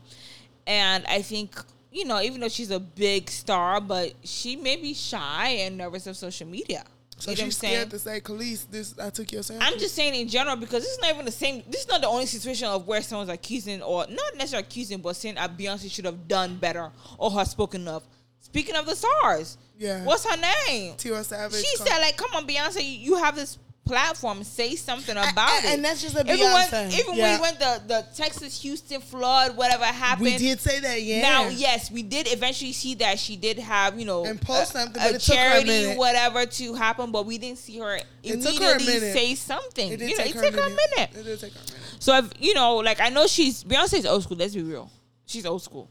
and 0.68 1.06
I 1.08 1.22
think 1.22 1.56
you 1.92 2.06
know 2.06 2.22
even 2.22 2.42
though 2.42 2.50
she's 2.50 2.72
a 2.72 2.80
big 2.80 3.30
star, 3.30 3.80
but 3.82 4.14
she 4.24 4.56
may 4.56 4.76
be 4.76 4.94
shy 4.94 5.48
and 5.64 5.78
nervous 5.78 6.06
of 6.08 6.18
social 6.18 6.48
media. 6.48 6.84
So 7.20 7.32
you 7.32 7.38
know 7.38 7.44
she's 7.46 7.58
scared 7.58 7.90
to 7.92 8.00
say, 8.00 8.22
"Kelis, 8.22 8.66
this 8.72 8.98
I 8.98 9.10
took 9.10 9.32
your 9.32 9.44
sample." 9.44 9.68
I'm 9.68 9.78
just 9.78 9.94
saying 9.94 10.16
in 10.16 10.28
general 10.28 10.56
because 10.56 10.84
this 10.84 10.94
is 10.94 11.00
not 11.00 11.12
even 11.14 11.26
the 11.26 11.32
same. 11.32 11.64
This 11.68 11.82
is 11.82 11.88
not 11.88 12.02
the 12.02 12.08
only 12.08 12.26
situation 12.26 12.68
of 12.68 12.88
where 12.88 13.02
someone's 13.02 13.30
accusing 13.30 13.82
or 13.82 14.06
not 14.08 14.36
necessarily 14.38 14.66
accusing, 14.66 15.00
but 15.00 15.16
saying 15.16 15.36
that 15.36 15.58
Beyonce 15.58 15.92
should 15.92 16.06
have 16.06 16.28
done 16.28 16.56
better 16.58 16.92
or 17.18 17.30
her 17.32 17.46
spoken 17.46 17.88
of. 17.88 18.04
Speaking 18.40 18.76
of 18.76 18.86
the 18.86 18.96
stars, 18.96 19.58
Yeah. 19.78 20.04
what's 20.06 20.26
her 20.26 20.38
name? 20.38 20.96
Tiwa 20.96 21.24
Savage. 21.26 21.64
She 21.64 21.76
said, 21.76 22.00
like, 22.00 22.16
come 22.18 22.32
on, 22.34 22.48
Beyonce, 22.48 22.82
you 23.00 23.16
have 23.18 23.36
this 23.36 23.58
platform, 23.90 24.44
say 24.44 24.76
something 24.76 25.18
about 25.18 25.50
and- 25.58 25.66
it. 25.66 25.74
and 25.74 25.86
that's 25.86 26.02
just 26.02 26.16
a 26.16 26.22
even 26.22 26.38
Beyonce. 26.38 26.72
When, 26.72 26.92
even 26.92 27.16
Yeah. 27.16 27.32
when, 27.32 27.42
when 27.42 27.56
the 27.56 27.82
the 27.88 28.06
Texas 28.16 28.62
Houston 28.62 29.02
flood, 29.02 29.58
whatever 29.58 29.84
happened, 29.86 30.26
we 30.26 30.38
did 30.38 30.60
say 30.60 30.80
that, 30.80 31.02
yeah. 31.02 31.22
now, 31.22 31.48
yes, 31.50 31.90
we 31.90 32.04
did 32.04 32.32
eventually 32.32 32.72
see 32.74 32.94
that 32.96 33.18
she 33.18 33.36
did 33.36 33.58
have, 33.58 34.00
you 34.00 34.06
know, 34.06 34.24
And 34.26 34.40
post 34.40 34.76
a, 34.76 34.80
something, 34.80 35.02
a 35.02 35.06
but 35.06 35.16
it 35.16 35.22
took 35.22 35.36
her 35.36 35.42
a 35.42 35.46
charity, 35.48 35.68
minute. 35.70 35.98
whatever, 35.98 36.46
to 36.46 36.74
happen, 36.76 37.12
but 37.12 37.26
we 37.26 37.38
didn't 37.40 37.58
see 37.58 37.80
her 37.80 37.98
took 37.98 38.62
her 38.62 38.76
immediately 38.76 39.12
say 39.12 39.36
something. 39.36 39.92
It 39.94 39.98
did 39.98 40.10
you 40.12 40.18
know, 40.18 40.24
take 40.24 40.36
it 40.36 40.40
her 40.40 40.44
a 40.46 40.52
took 40.52 40.60
her 40.60 40.68
a 40.68 40.70
minute. 40.70 40.80
minute. 40.98 41.10
It 41.16 41.24
did 41.24 41.40
take 41.40 41.54
her 41.54 41.60
a 41.60 41.72
minute. 41.72 41.96
So, 42.00 42.16
if 42.18 42.26
you 42.40 42.54
know, 42.54 42.76
like 42.78 43.00
I 43.02 43.10
know 43.10 43.26
she's 43.28 43.64
Beyonce's 43.64 44.06
old 44.06 44.24
school. 44.24 44.38
Let's 44.38 44.54
be 44.54 44.62
real, 44.62 44.90
she's 45.26 45.46
old 45.46 45.62
school. 45.64 45.90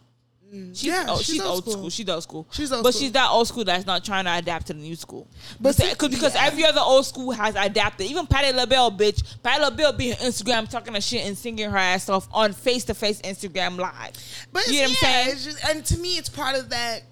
Mm. 0.53 0.71
She's, 0.71 0.85
Yeah, 0.85 1.05
oh, 1.09 1.17
she's 1.19 1.27
she's, 1.27 1.41
old 1.43 1.51
old 1.51 1.63
school. 1.65 1.73
school. 1.75 1.91
She's 1.91 2.09
old 2.09 2.23
school. 2.23 2.47
She's 2.53 2.73
old 2.73 2.83
but 2.83 2.95
school. 2.95 3.01
she's 3.03 3.13
that 3.13 3.29
old 3.31 3.49
school 3.49 3.65
that's 3.65 3.85
not 3.87 4.05
trying 4.05 4.25
to 4.25 4.33
adapt 4.35 4.69
to 4.69 4.73
the 4.73 4.79
new 4.81 4.97
school. 4.97 5.29
But 5.61 5.77
Because, 5.77 5.91
see- 5.91 5.95
cause, 5.97 6.09
because 6.09 6.35
yeah. 6.35 6.45
every 6.47 6.65
other 6.65 6.81
old 6.81 7.05
school 7.05 7.33
has 7.33 7.55
adapted. 7.55 8.07
Even 8.07 8.27
Patti 8.27 8.57
LaBelle, 8.57 8.93
bitch. 8.93 9.23
Patti 9.43 9.63
LaBelle 9.63 9.93
be 9.93 10.13
on 10.13 10.17
Instagram 10.19 10.69
talking 10.71 10.95
her 10.95 11.01
shit 11.01 11.27
and 11.27 11.37
singing 11.37 11.71
her 11.71 11.77
ass 11.77 12.09
off 12.09 12.29
on 12.33 12.53
face 12.55 12.85
to 12.85 12.95
face 12.95 13.21
Instagram 13.23 13.77
live. 13.79 14.13
But 14.53 14.67
you 14.69 14.75
know 14.75 14.81
what 14.83 14.89
I'm 14.91 14.95
saying? 14.97 15.29
It's 15.33 15.45
just, 15.45 15.65
and 15.69 15.85
to 15.85 15.99
me, 15.99 16.17
it's 16.17 16.29
part 16.31 16.57
of 16.57 16.71
that 16.71 17.03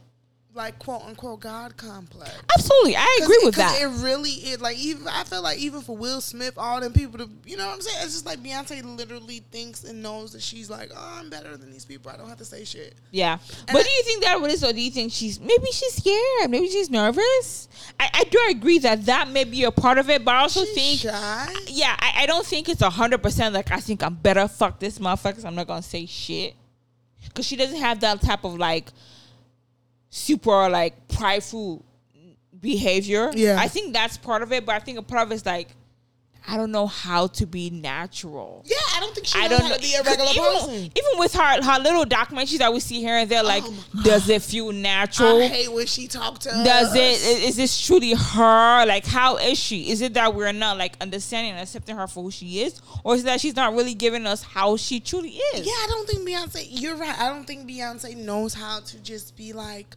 like 0.57 0.79
quote 0.79 1.03
unquote 1.03 1.41
God 1.41 1.77
complex. 1.77 2.33
Absolutely, 2.57 2.97
I 2.97 3.21
agree 3.23 3.39
with 3.45 3.55
that. 3.57 3.79
It 3.81 3.87
really 4.03 4.31
is 4.31 4.61
like 4.61 4.77
even 4.79 5.07
I 5.07 5.25
feel 5.25 5.43
like 5.43 5.59
even 5.59 5.81
for 5.83 5.97
Will 5.97 6.21
Smith, 6.21 6.55
all 6.57 6.81
them 6.81 6.93
people 6.93 7.19
to 7.19 7.29
you 7.45 7.57
know 7.57 7.67
what 7.67 7.75
I'm 7.75 7.81
saying. 7.81 7.99
It's 8.03 8.15
just 8.15 8.27
like 8.27 8.39
Beyonce 8.43 8.83
literally 8.97 9.45
thinks 9.51 9.85
and 9.85 10.03
knows 10.03 10.33
that 10.33 10.43
she's 10.43 10.69
like, 10.71 10.91
oh, 10.97 11.17
I'm 11.21 11.31
better 11.31 11.57
than 11.57 11.71
these 11.71 11.85
people. 11.85 12.11
I 12.11 12.17
don't 12.17 12.29
have 12.29 12.39
to 12.39 12.45
say 12.45 12.65
shit. 12.65 12.95
Yeah. 13.11 13.33
And 13.33 13.67
But 13.69 13.77
I- 13.77 13.83
do 13.83 13.91
you 13.91 14.03
think 14.03 14.25
that 14.25 14.41
what 14.41 14.51
it 14.51 14.55
is, 14.55 14.65
or 14.65 14.73
do 14.73 14.81
you 14.81 14.91
think 14.91 15.13
she's 15.13 15.39
maybe 15.39 15.67
she's 15.73 15.95
scared? 15.95 16.51
Maybe 16.51 16.69
she's 16.69 16.91
nervous? 16.91 17.69
I, 18.01 18.11
I 18.15 18.25
do 18.25 18.39
agree 18.51 18.79
that 18.81 19.07
that 19.07 19.29
may 19.29 19.45
be 19.45 19.65
a 19.65 19.71
part 19.71 19.99
of 19.99 20.09
it, 20.11 20.25
but 20.25 20.35
I 20.35 20.41
also 20.41 20.65
think, 20.65 21.01
shy. 21.01 21.55
yeah, 21.69 21.95
I, 21.99 22.23
I 22.23 22.27
don't 22.27 22.47
think 22.47 22.69
it's 22.69 22.83
a 22.83 22.91
hundred 22.91 23.23
percent. 23.23 23.55
Like 23.55 23.71
I 23.71 23.81
think 23.81 24.03
I'm 24.03 24.15
better. 24.15 24.49
Fuck 24.49 24.81
this 24.81 24.99
motherfucker. 24.99 25.45
I'm 25.45 25.55
not 25.55 25.67
gonna 25.67 25.83
say 25.83 26.07
shit 26.07 26.55
because 27.25 27.45
she 27.47 27.57
doesn't 27.57 27.79
have 27.81 28.01
that 28.01 28.23
type 28.23 28.45
of 28.45 28.57
like 28.57 28.89
super 30.11 30.69
like 30.69 31.09
prideful 31.09 31.85
behavior. 32.61 33.31
Yeah. 33.35 33.57
I 33.59 33.69
think 33.69 33.93
that's 33.93 34.17
part 34.17 34.43
of 34.43 34.53
it, 34.53 34.67
but 34.67 34.75
I 34.75 34.79
think 34.79 34.99
a 34.99 35.03
part 35.03 35.23
of 35.23 35.33
it 35.33 35.37
is 35.37 35.47
like 35.47 35.69
I 36.49 36.57
don't 36.57 36.71
know 36.71 36.87
how 36.87 37.27
to 37.29 37.47
be 37.47 37.71
natural. 37.71 38.63
Yeah, 38.67 38.77
I 38.95 39.01
don't 39.01 39.15
think 39.15 39.27
she 39.27 39.39
I 39.39 39.49
knows 39.49 39.51
don't 39.51 39.63
how 39.63 39.69
know. 39.71 39.75
to 39.77 39.81
be 39.83 39.95
a 39.95 40.03
regular 40.03 40.31
even, 40.31 40.45
person. 40.45 40.75
even 40.75 41.19
with 41.19 41.35
her 41.35 41.63
her 41.63 41.79
little 41.81 42.05
documentaries 42.05 42.59
that 42.59 42.73
we 42.73 42.81
see 42.81 43.01
here 43.01 43.17
and 43.17 43.29
there, 43.29 43.43
like, 43.43 43.65
Oh 43.67 43.85
does 44.05 44.29
it 44.29 44.43
feel 44.43 44.71
natural? 44.73 45.43
I 45.43 45.49
hate 45.49 45.73
when 45.73 45.87
she 45.87 46.07
talks 46.07 46.41
to 46.41 46.51
Does 46.51 46.91
us. 46.91 46.95
it 46.95 47.43
is 47.45 47.57
this 47.57 47.81
truly 47.85 48.15
her? 48.15 48.87
Like, 48.87 49.07
how 49.07 49.37
is 49.39 49.59
she? 49.59 49.91
Is 49.91 50.01
it 50.01 50.15
that 50.15 50.35
we're 50.35 50.53
not 50.53 50.79
like 50.79 50.97
understanding 51.01 51.53
and 51.53 51.61
accepting 51.61 51.97
her 51.97 52.07
for 52.07 52.23
who 52.23 52.31
she 52.31 52.63
is, 52.63 52.81
or 53.05 53.15
is 53.15 53.23
it 53.23 53.25
that 53.25 53.41
she's 53.41 53.57
not 53.57 53.75
really 53.75 53.95
giving 53.95 54.27
us 54.27 54.43
how 54.43 54.77
she 54.77 55.01
truly 55.01 55.31
is? 55.55 55.67
Yeah, 55.67 55.73
I 55.73 55.87
don't 55.89 56.09
think 56.09 56.29
Beyonce. 56.29 56.67
You're 56.71 56.97
right. 56.97 57.19
I 57.19 57.29
don't 57.29 57.45
think 57.47 57.69
Beyonce 57.69 58.17
knows 58.17 58.55
how 58.55 58.81
to 58.81 58.99
just 59.01 59.37
be 59.37 59.53
like 59.53 59.97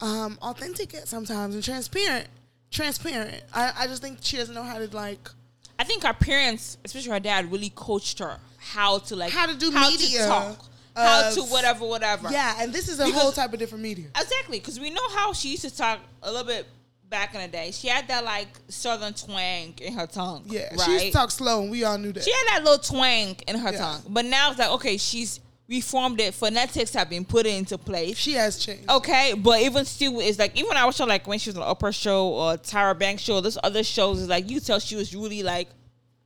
um, 0.00 0.38
authentic 0.42 0.94
sometimes 1.04 1.54
and 1.54 1.62
transparent. 1.62 2.26
Transparent. 2.70 3.42
I, 3.54 3.72
I 3.78 3.86
just 3.86 4.02
think 4.02 4.18
she 4.22 4.36
doesn't 4.36 4.54
know 4.54 4.64
how 4.64 4.78
to 4.78 4.88
like 4.94 5.30
I 5.78 5.84
think 5.84 6.02
her 6.04 6.12
parents, 6.14 6.78
especially 6.84 7.10
her 7.10 7.20
dad, 7.20 7.50
really 7.52 7.70
coached 7.74 8.18
her 8.18 8.38
how 8.58 8.98
to 8.98 9.16
like 9.16 9.32
How 9.32 9.46
to 9.46 9.54
do 9.54 9.70
how 9.70 9.88
media 9.90 10.20
to 10.22 10.26
talk, 10.26 10.58
how 10.96 11.30
to 11.30 11.42
whatever, 11.42 11.86
whatever. 11.86 12.28
Yeah, 12.30 12.56
and 12.60 12.72
this 12.72 12.88
is 12.88 12.98
a 13.00 13.04
Because- 13.04 13.20
whole 13.20 13.32
type 13.32 13.52
of 13.52 13.58
different 13.58 13.82
media. 13.84 14.06
Exactly, 14.18 14.58
because 14.58 14.80
we 14.80 14.90
know 14.90 15.08
how 15.10 15.32
she 15.32 15.50
used 15.50 15.62
to 15.62 15.74
talk 15.74 16.00
a 16.22 16.30
little 16.30 16.46
bit 16.46 16.66
back 17.08 17.34
in 17.34 17.40
the 17.42 17.48
day. 17.48 17.70
She 17.70 17.86
had 17.88 18.08
that 18.08 18.24
like 18.24 18.48
southern 18.68 19.14
twang 19.14 19.74
in 19.80 19.92
her 19.94 20.06
tongue. 20.06 20.44
Yeah, 20.46 20.70
right? 20.70 20.80
she 20.80 20.92
used 20.92 21.04
to 21.06 21.12
talk 21.12 21.30
slow, 21.30 21.62
and 21.62 21.70
we 21.70 21.84
all 21.84 21.98
knew 21.98 22.12
that. 22.12 22.24
She 22.24 22.32
had 22.32 22.44
that 22.48 22.64
little 22.64 22.78
twang 22.82 23.36
in 23.46 23.56
her 23.58 23.72
Yeah. 23.72 23.78
tongue, 23.78 24.02
but 24.08 24.24
now 24.24 24.50
it's 24.50 24.58
like 24.58 24.70
okay, 24.70 24.96
she's 24.96 25.40
reformed 25.68 26.20
it. 26.20 26.34
Phonetics 26.34 26.92
have 26.94 27.10
been 27.10 27.24
put 27.24 27.46
into 27.46 27.78
place. 27.78 28.16
She 28.16 28.32
has 28.34 28.58
changed. 28.58 28.88
Okay, 28.90 29.34
but 29.36 29.60
even 29.60 29.84
still, 29.84 30.20
it's 30.20 30.38
like 30.38 30.56
even 30.58 30.76
I 30.76 30.84
watched 30.84 30.98
her 30.98 31.06
like 31.06 31.26
when 31.26 31.38
she 31.38 31.50
was 31.50 31.58
on 31.58 31.66
the 31.66 31.74
Oprah 31.74 31.94
show 31.94 32.28
or 32.28 32.56
Tyra 32.56 32.98
Banks 32.98 33.22
show. 33.22 33.40
This 33.40 33.58
other 33.62 33.82
shows 33.82 34.20
is 34.20 34.28
like 34.28 34.50
you 34.50 34.60
tell 34.60 34.78
she 34.78 34.96
was 34.96 35.14
really 35.14 35.42
like, 35.42 35.68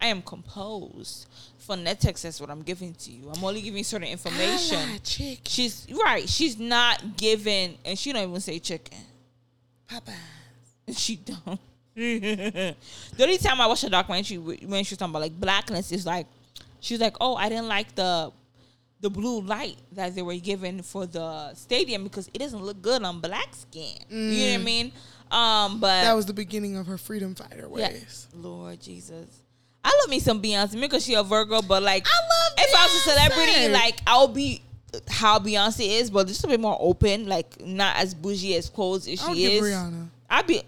I 0.01 0.07
am 0.07 0.23
composed. 0.23 1.27
Phonetics 1.59 2.25
is 2.25 2.41
what 2.41 2.51
I'm 2.51 2.63
giving 2.63 2.95
to 2.95 3.13
you. 3.13 3.31
I'm 3.33 3.45
only 3.45 3.61
giving 3.61 3.85
certain 3.85 4.09
information. 4.09 4.93
Like 4.93 5.05
chick. 5.05 5.41
She's 5.45 5.87
right. 6.05 6.29
She's 6.29 6.59
not 6.59 7.17
giving, 7.17 7.79
and 7.85 7.99
she 7.99 8.13
don't 8.13 8.29
even 8.29 8.41
say 8.41 8.59
chicken. 8.59 8.99
Papa. 9.89 10.13
She 10.93 11.15
don't. 11.15 11.61
the 11.95 12.75
only 13.21 13.39
time 13.39 13.61
I 13.61 13.67
watched 13.69 13.85
a 13.85 13.91
documentary 13.91 14.39
wh- 14.39 14.69
when 14.69 14.83
she 14.83 14.93
was 14.93 14.99
talking 14.99 15.13
about 15.13 15.23
like 15.23 15.39
blackness 15.39 15.93
is 15.93 16.05
like 16.05 16.27
she 16.81 16.95
was 16.95 17.01
like, 17.01 17.15
"Oh, 17.21 17.37
I 17.37 17.49
didn't 17.49 17.69
like 17.69 17.95
the 17.95 18.33
the 19.01 19.11
blue 19.11 19.41
light 19.41 19.77
that 19.93 20.15
they 20.15 20.23
were 20.23 20.37
given 20.37 20.83
for 20.83 21.07
the 21.07 21.55
stadium 21.55 22.05
because 22.05 22.29
it 22.35 22.39
doesn't 22.39 22.63
look 22.63 22.81
good 22.83 23.03
on 23.03 23.21
black 23.21 23.55
skin." 23.55 23.97
You 24.09 24.47
know 24.47 24.53
what 24.53 24.61
I 24.61 24.65
mean? 24.65 24.93
Um, 25.31 25.81
but 25.81 26.03
That 26.03 26.15
was 26.15 26.27
the 26.27 26.33
beginning 26.33 26.77
of 26.77 26.87
her 26.87 26.99
freedom 26.99 27.35
fighter 27.35 27.69
yeah. 27.75 27.89
ways. 27.89 28.29
Lord 28.35 28.81
Jesus. 28.81 29.29
I 29.85 29.99
love 30.03 30.11
me 30.11 30.21
some 30.21 30.43
Beyonce 30.43 30.79
because 30.79 31.05
she 31.05 31.15
a 31.15 31.23
Virgo, 31.23 31.63
but 31.63 31.83
like 31.83 32.07
I 32.07 32.19
love 32.19 32.53
if 32.59 32.77
I 32.77 32.83
was 32.83 32.95
a 32.95 33.11
celebrity, 33.11 33.69
like 33.73 34.01
I'll 34.07 34.29
be 34.29 34.63
how 35.09 35.39
Beyonce 35.39 36.01
is, 36.01 36.11
but 36.11 36.27
just 36.27 36.45
a 36.45 36.49
bit 36.49 36.61
more 36.61 36.77
open, 36.81 37.27
like 37.27 37.61
not 37.61 37.97
as 37.97 38.13
bougie 38.13 38.57
as 38.57 38.69
clothes 38.69 39.09
as 39.09 39.23
I'll 39.23 39.35
she 39.35 39.45
is. 39.45 39.63
Rihanna. 39.63 40.09
I'd 40.29 40.47
be 40.47 40.63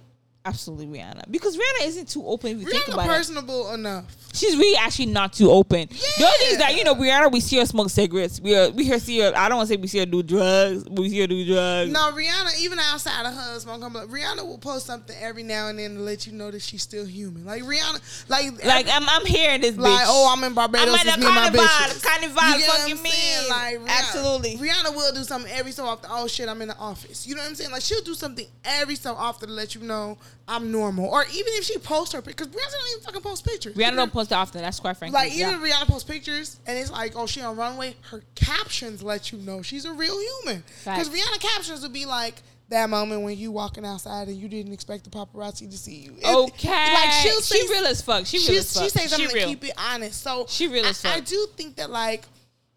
absolutely 0.45 0.87
Rihanna 0.87 1.31
because 1.31 1.57
Rihanna 1.57 1.87
isn't 1.87 2.09
too 2.09 2.27
open 2.27 2.53
if 2.53 2.61
you 2.61 2.67
think 2.67 2.85
Rihanna 2.85 2.95
about 2.95 3.05
it. 3.05 3.09
personable 3.09 3.73
enough. 3.75 4.05
She's 4.35 4.57
really 4.57 4.77
actually 4.77 5.07
not 5.07 5.33
too 5.33 5.51
open. 5.51 5.89
The 5.89 6.25
only 6.25 6.39
thing 6.39 6.51
is 6.53 6.59
that 6.59 6.77
you 6.77 6.85
know 6.85 6.95
Rihanna, 6.95 7.31
we 7.31 7.41
see 7.41 7.59
her 7.59 7.67
smoke 7.67 7.91
cigarettes. 7.91 8.41
We 8.41 8.57
are, 8.57 8.71
we 8.71 8.85
hear 8.85 8.99
see 8.99 9.21
her. 9.21 9.33
I 9.37 9.49
don't 9.49 9.59
want 9.59 9.69
to 9.69 9.75
say 9.75 9.81
we 9.81 9.89
see 9.89 9.99
her 9.99 10.07
do 10.07 10.23
drugs. 10.23 10.85
But 10.85 10.99
we 10.99 11.11
see 11.11 11.21
her 11.21 11.27
do 11.27 11.45
drugs. 11.47 11.93
No, 11.93 12.11
Rihanna, 12.13 12.59
even 12.61 12.79
outside 12.79 13.27
of 13.27 13.35
her 13.35 13.59
but 13.65 14.09
Rihanna 14.09 14.47
will 14.47 14.59
post 14.59 14.87
something 14.87 15.15
every 15.21 15.43
now 15.43 15.69
and 15.69 15.79
then 15.79 15.95
to 15.97 16.01
let 16.01 16.27
you 16.27 16.33
know 16.33 16.51
that 16.51 16.63
she's 16.63 16.83
still 16.83 17.05
human. 17.05 17.45
Like 17.45 17.63
Rihanna, 17.63 18.29
like 18.29 18.65
Like 18.65 18.87
I'm, 18.91 19.09
I'm 19.09 19.27
hearing 19.27 19.61
this 19.61 19.77
like 19.77 19.93
bitch. 19.93 20.05
oh, 20.09 20.33
I'm 20.35 20.43
in 20.45 20.55
Barbados 20.55 20.89
I'm 20.99 21.09
at 21.09 21.15
the 21.15 21.21
me 21.21 21.27
carnival. 21.27 21.65
Carnival, 22.03 22.43
You 22.49 22.59
get 22.59 22.71
fuck 22.71 22.79
what 22.79 22.91
I'm 22.91 22.97
saying? 22.97 23.49
Like 23.51 23.79
Rihanna, 23.79 23.89
Absolutely. 23.89 24.57
Rihanna 24.57 24.97
will 24.97 25.13
do 25.15 25.25
something 25.25 25.53
every 25.53 25.73
so 25.73 25.85
often. 25.85 26.11
Oh 26.13 26.27
shit, 26.27 26.49
I'm 26.49 26.61
in 26.63 26.69
the 26.69 26.77
office. 26.77 27.27
You 27.27 27.35
know 27.35 27.43
what 27.43 27.49
I'm 27.51 27.55
saying? 27.55 27.71
Like 27.71 27.83
she'll 27.83 28.03
do 28.03 28.15
something 28.15 28.47
every 28.65 28.97
so 28.97 29.15
often 29.15 29.49
to 29.49 29.55
let 29.55 29.75
you 29.75 29.83
know 29.83 30.17
I'm 30.49 30.73
normal. 30.73 31.07
Or 31.09 31.25
even 31.25 31.53
if 31.55 31.65
she 31.65 31.79
posts 31.79 32.15
her 32.15 32.23
because 32.23 32.49
Rihanna 32.49 32.73
don't 32.73 32.91
even 32.93 33.03
fucking 33.05 33.21
post 33.23 33.45
pictures. 33.47 33.75
Rihanna 33.75 33.83
Even- 33.83 33.97
don't 33.97 34.13
post 34.13 34.31
that 34.31 34.37
often. 34.37 34.61
That's 34.63 34.81
quite 34.81 34.97
frankly. 34.97 35.15
Like 35.19 35.37
yeah. 35.37 35.49
even 35.57 35.61
Rihanna 35.61 35.87
posts 35.87 36.09
pictures 36.09 36.59
and 36.67 36.77
it's 36.79 36.91
like, 36.91 37.13
oh, 37.17 37.27
she 37.27 37.41
on 37.41 37.57
runway. 37.57 37.95
Her 38.11 38.23
captions 38.35 39.03
let 39.03 39.33
you 39.33 39.39
know 39.39 39.63
she's 39.63 39.85
a 39.85 39.93
real 39.93 40.19
human. 40.21 40.63
Because 40.85 41.09
Rihanna 41.09 41.41
captions 41.41 41.83
would 41.83 41.93
be 41.93 42.07
like 42.07 42.43
that 42.69 42.89
moment 42.89 43.23
when 43.23 43.37
you 43.37 43.53
walking 43.53 43.85
outside 43.85 44.29
and 44.29 44.37
you 44.37 44.49
didn't 44.49 44.73
expect 44.73 45.05
the 45.05 45.11
paparazzi 45.11 45.71
to 45.71 45.77
see 45.79 45.97
you. 45.97 46.15
It- 46.19 46.27
Okay. 46.27 46.95
like 46.95 47.11
she'll 47.23 47.41
say, 47.41 47.59
she 47.61 47.69
real 47.71 47.87
as 47.87 48.03
fuck. 48.03 48.27
She 48.27 48.39
real 48.39 48.47
she, 48.47 48.57
as 48.57 48.73
fuck. 48.73 48.83
she 48.85 48.89
say 48.89 49.07
something 49.07 49.29
she 49.29 49.35
real. 49.35 49.49
keep 49.49 49.65
it 49.65 49.75
honest. 49.79 50.23
So 50.23 50.47
She 50.49 50.67
real 50.69 50.87
I, 50.87 50.89
as 50.91 51.01
fuck. 51.03 51.13
I 51.17 51.21
do 51.21 51.47
think 51.57 51.77
that 51.77 51.91
like. 51.91 52.25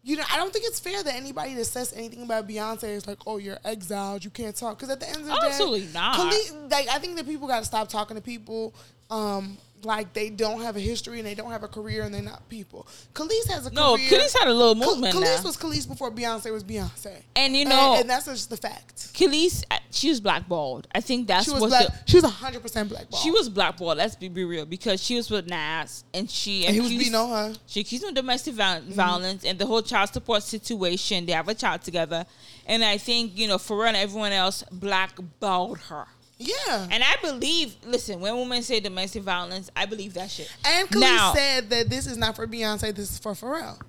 You 0.06 0.14
know, 0.14 0.22
I 0.32 0.36
don't 0.36 0.52
think 0.52 0.64
it's 0.68 0.78
fair 0.78 1.02
that 1.02 1.16
anybody 1.16 1.54
that 1.54 1.64
says 1.64 1.92
anything 1.92 2.22
about 2.22 2.46
Beyonce 2.46 2.84
is 2.84 3.08
like, 3.08 3.18
"Oh, 3.26 3.38
you're 3.38 3.58
exiled. 3.64 4.24
You 4.24 4.30
can't 4.30 4.54
talk." 4.54 4.78
Because 4.78 4.88
at 4.88 5.00
the 5.00 5.08
end 5.08 5.16
of 5.16 5.26
the 5.26 5.34
day, 5.34 5.48
Absolutely 5.48 5.88
not. 5.92 6.14
Kelis- 6.14 6.70
like, 6.70 6.86
I 6.88 7.00
think 7.00 7.16
that 7.16 7.26
people 7.26 7.48
got 7.48 7.58
to 7.58 7.64
stop 7.64 7.88
talking 7.88 8.14
to 8.16 8.22
people 8.22 8.72
um, 9.10 9.58
like 9.86 10.12
they 10.12 10.28
don't 10.28 10.60
have 10.60 10.76
a 10.76 10.80
history 10.80 11.18
and 11.18 11.26
they 11.26 11.34
don't 11.34 11.50
have 11.50 11.62
a 11.62 11.68
career 11.68 12.02
and 12.02 12.12
they're 12.14 12.20
not 12.22 12.46
people. 12.48 12.86
Kelis 13.14 13.48
has 13.48 13.66
a 13.66 13.70
No, 13.72 13.96
career. 13.96 14.10
Kelis 14.10 14.38
had 14.38 14.48
a 14.48 14.52
little 14.52 14.74
movement 14.74 15.14
Kelis 15.14 15.38
now. 15.38 15.42
was 15.44 15.56
Kelis 15.56 15.88
before 15.88 16.10
Beyonce 16.10 16.52
was 16.52 16.64
Beyonce. 16.64 17.22
And 17.34 17.56
you 17.56 17.64
know- 17.64 17.96
and, 17.98 18.10
that's 18.10 18.26
just 18.26 18.50
the 18.50 18.56
fact. 18.56 18.96
Kelis, 19.14 19.64
uh, 19.70 19.78
she 19.90 20.08
was 20.10 20.20
blackballed. 20.20 20.88
I 20.94 21.00
think 21.00 21.26
that's 21.26 21.46
what 21.48 21.56
She 21.58 21.62
was 21.62 21.70
what 21.72 21.86
black. 21.88 22.04
the, 22.06 22.10
she 22.10 22.16
was 22.20 22.24
hundred 22.30 22.62
percent 22.62 22.88
blackball. 22.88 23.20
She 23.20 23.30
was 23.30 23.48
blackballed. 23.48 23.96
Let's 23.98 24.16
be, 24.16 24.28
be 24.28 24.44
real, 24.44 24.66
because 24.66 25.02
she 25.02 25.14
was 25.16 25.30
with 25.30 25.46
Nas, 25.48 26.04
and 26.12 26.28
she 26.30 26.66
And 26.66 26.74
he 26.74 26.80
was 26.80 26.90
beating 26.90 27.14
on 27.14 27.28
her. 27.52 27.58
She 27.66 27.80
accused 27.80 28.02
him 28.04 28.10
of 28.10 28.14
domestic 28.16 28.54
Mm-hmm. 28.56 28.92
violence 28.92 29.44
and 29.44 29.58
the 29.58 29.66
whole 29.66 29.82
child 29.82 30.12
support 30.12 30.42
situation. 30.42 31.26
They 31.26 31.32
have 31.32 31.48
a 31.48 31.54
child 31.54 31.82
together, 31.82 32.26
and 32.66 32.84
I 32.84 32.98
think 32.98 33.36
you 33.36 33.46
know 33.48 33.56
Pharrell 33.58 33.88
and 33.88 33.96
everyone 33.96 34.32
else 34.32 34.62
blackballed 34.72 35.78
her. 35.88 36.06
Yeah. 36.38 36.86
And 36.90 37.02
I 37.02 37.16
believe, 37.22 37.74
listen, 37.84 38.20
when 38.20 38.36
women 38.36 38.62
say 38.62 38.80
domestic 38.80 39.22
violence, 39.22 39.70
I 39.74 39.86
believe 39.86 40.14
that 40.14 40.30
shit. 40.30 40.50
And 40.64 40.88
Kelis 40.88 41.34
said 41.34 41.70
that 41.70 41.88
this 41.88 42.06
is 42.06 42.16
not 42.16 42.36
for 42.36 42.46
Beyonce. 42.46 42.94
This 42.94 43.10
is 43.12 43.18
for 43.18 43.32
Pharrell. 43.32 43.80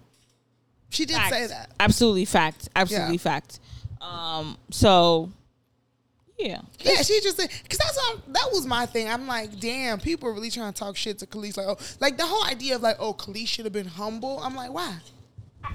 She 0.90 1.06
did 1.06 1.18
Fact. 1.18 1.34
say 1.34 1.48
that. 1.48 1.72
Absolutely 1.80 2.24
fact. 2.26 2.70
Absolutely 2.76 3.16
Yeah. 3.16 3.22
fact. 3.22 3.60
Um. 4.00 4.58
So, 4.72 5.30
yeah. 6.38 6.62
Yeah, 6.80 7.02
she 7.02 7.20
just 7.22 7.36
said 7.36 7.50
because 7.64 7.80
that's 7.80 7.98
all, 7.98 8.22
that 8.30 8.50
was 8.54 8.66
my 8.66 8.86
thing. 8.86 9.10
I'm 9.10 9.28
like, 9.28 9.60
damn, 9.60 10.00
people 10.00 10.30
are 10.30 10.34
really 10.34 10.52
trying 10.52 10.72
to 10.72 10.80
talk 10.80 10.96
shit 10.96 11.18
to 11.20 11.26
Kelis. 11.26 11.58
Like, 11.58 11.68
oh, 11.68 11.78
like 12.00 12.16
the 12.18 12.26
whole 12.26 12.46
idea 12.46 12.76
of 12.76 12.82
like, 12.82 12.98
oh, 13.00 13.14
Kelis 13.14 13.48
should 13.48 13.66
have 13.66 13.74
been 13.74 13.88
humble. 13.88 14.40
I'm 14.42 14.56
like, 14.56 14.72
why? 14.72 14.96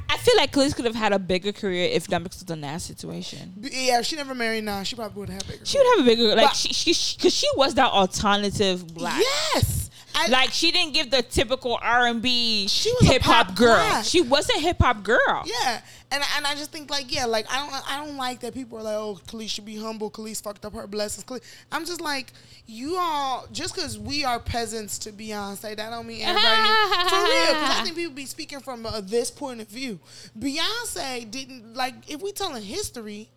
I 0.08 0.16
feel 0.18 0.36
like 0.36 0.52
Kelis 0.52 0.74
could 0.74 0.84
have 0.84 0.94
had 0.94 1.12
a 1.12 1.18
bigger 1.18 1.52
career 1.52 1.88
if 1.92 2.08
not 2.10 2.22
was 2.22 2.40
the 2.42 2.56
Nas 2.56 2.82
situation. 2.84 3.54
Yeah, 3.60 4.00
if 4.00 4.06
she 4.06 4.16
never 4.16 4.34
married 4.34 4.64
Nas, 4.64 4.86
she 4.88 4.96
probably 4.96 5.20
would 5.20 5.28
have 5.30 5.42
had 5.42 5.50
bigger. 5.52 5.64
She 5.66 5.78
would 5.78 5.86
have 5.98 6.06
a 6.06 6.08
bigger 6.08 6.34
like 6.36 6.48
But- 6.48 6.56
she 6.56 6.72
she 6.72 7.16
because 7.16 7.34
she 7.34 7.48
was 7.56 7.74
that 7.74 7.90
alternative 7.90 8.86
black. 8.94 9.20
Yes, 9.54 9.90
I, 10.14 10.28
Like 10.28 10.50
she 10.52 10.70
didn't 10.72 10.92
give 10.94 11.10
the 11.10 11.22
typical 11.22 11.78
R 11.80 12.06
and 12.06 12.20
B 12.20 12.68
She 12.68 12.92
was 12.92 13.08
a 13.08 13.12
hip 13.12 13.22
hop 13.22 13.54
girl. 13.54 13.74
black. 13.76 14.04
She 14.04 14.20
was 14.20 14.48
a 14.50 14.58
hip 14.58 14.76
hop 14.80 15.02
girl. 15.02 15.42
Yeah, 15.46 15.80
and 16.12 16.22
and 16.36 16.46
I 16.46 16.54
just 16.54 16.70
think 16.70 16.90
like 16.90 17.12
yeah, 17.14 17.24
like 17.24 17.46
I 17.50 17.56
don't 17.56 17.90
I 17.90 18.04
don't 18.04 18.16
like 18.16 18.40
that 18.40 18.52
people 18.52 18.78
are 18.78 18.82
like 18.82 18.96
oh 18.96 19.18
Kelis 19.26 19.48
should 19.48 19.64
be 19.64 19.76
humble. 19.76 20.10
Kelis 20.10 20.42
fucked 20.42 20.64
up 20.64 20.74
her 20.74 20.86
blessings. 20.86 21.24
Kelis. 21.24 21.40
I'm 21.72 21.86
just 21.86 22.00
like 22.00 22.32
you 22.66 22.96
all 22.98 23.46
just 23.50 23.74
because 23.74 23.98
we 23.98 24.24
are 24.24 24.38
peasants 24.38 24.98
to 25.00 25.12
Beyonce, 25.12 25.76
that 25.76 25.90
don't 25.90 26.06
mean 26.06 26.22
everybody 26.22 26.68
for 27.08 27.16
real. 27.16 27.54
Because 27.54 27.70
I 27.70 27.82
think 27.82 27.96
people 27.96 28.14
be 28.14 28.26
speaking 28.26 28.60
from 28.60 28.84
uh, 28.84 29.00
this 29.00 29.30
point 29.30 29.62
of 29.62 29.68
view. 29.68 29.98
Beyonce 30.38 31.30
didn't 31.30 31.74
like 31.74 31.94
if 32.08 32.20
we 32.20 32.32
telling 32.32 32.62
history. 32.62 33.30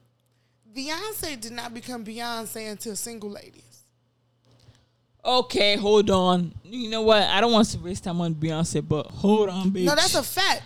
Beyonce 0.76 1.40
did 1.40 1.54
not 1.54 1.74
become 1.74 2.04
Beyonce 2.04 2.70
until 2.70 2.98
single 2.98 3.30
ladies. 3.30 3.64
Okay, 5.24 5.78
hold 5.78 6.10
on. 6.12 6.54
You 6.64 6.90
know 6.90 7.02
what? 7.02 7.24
I 7.24 7.40
don't 7.40 7.54
want 7.54 7.70
to 7.70 7.80
waste 7.80 8.04
time 8.04 8.20
on 8.20 8.36
Beyonce, 8.36 8.86
but 8.86 9.08
hold 9.08 9.50
on, 9.50 9.72
bitch. 9.72 9.86
No, 9.86 9.96
that's 9.96 10.14
a 10.14 10.22
fact. 10.22 10.62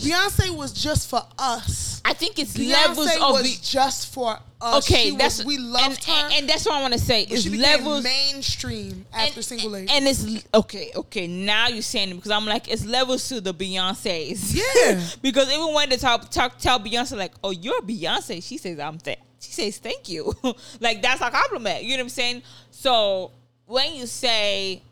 Beyonce 0.00 0.50
was 0.56 0.72
just 0.72 1.08
for 1.08 1.22
us. 1.38 2.00
I 2.04 2.14
think 2.14 2.38
it's 2.38 2.56
Beyonce 2.56 2.70
levels 2.88 3.14
of 3.16 3.32
was 3.32 3.42
the 3.42 3.58
just 3.64 4.12
for 4.12 4.38
us. 4.60 4.84
okay, 4.90 5.04
She 5.06 5.12
was- 5.12 5.18
that's 5.20 5.44
we 5.44 5.56
and, 5.56 5.70
loved 5.72 6.04
her. 6.04 6.12
and, 6.12 6.32
and 6.34 6.48
that's 6.48 6.64
what 6.66 6.74
I 6.74 6.80
want 6.80 6.92
to 6.94 6.98
say. 6.98 7.22
It's 7.22 7.46
levels 7.46 8.04
mainstream 8.04 9.06
after 9.12 9.36
and, 9.36 9.44
single 9.44 9.70
lady. 9.70 9.90
and 9.92 10.06
it's 10.08 10.44
okay, 10.54 10.90
okay. 10.96 11.26
Now 11.26 11.68
you're 11.68 11.82
saying 11.82 12.10
it 12.10 12.14
because 12.14 12.30
I'm 12.30 12.46
like 12.46 12.68
it's 12.68 12.84
levels 12.84 13.28
to 13.28 13.40
the 13.40 13.52
Beyonces. 13.54 14.54
Yeah. 14.54 15.00
because 15.22 15.52
even 15.52 15.72
when 15.74 15.88
they 15.90 15.96
talk, 15.96 16.30
talk 16.30 16.58
tell 16.58 16.80
Beyonce 16.80 17.16
like, 17.16 17.32
"Oh, 17.44 17.50
you're 17.50 17.80
Beyonce," 17.82 18.42
she 18.42 18.56
says, 18.58 18.78
"I'm 18.80 18.98
th- 18.98 19.18
She 19.38 19.52
says, 19.52 19.78
"Thank 19.78 20.08
you." 20.08 20.34
like 20.80 21.02
that's 21.02 21.20
a 21.20 21.30
compliment. 21.30 21.84
You 21.84 21.90
know 21.90 21.96
what 21.96 22.02
I'm 22.04 22.08
saying? 22.10 22.42
So 22.70 23.30
when 23.66 23.94
you 23.94 24.06
say 24.06 24.82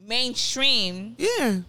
mainstream, 0.00 1.14
yeah. 1.18 1.60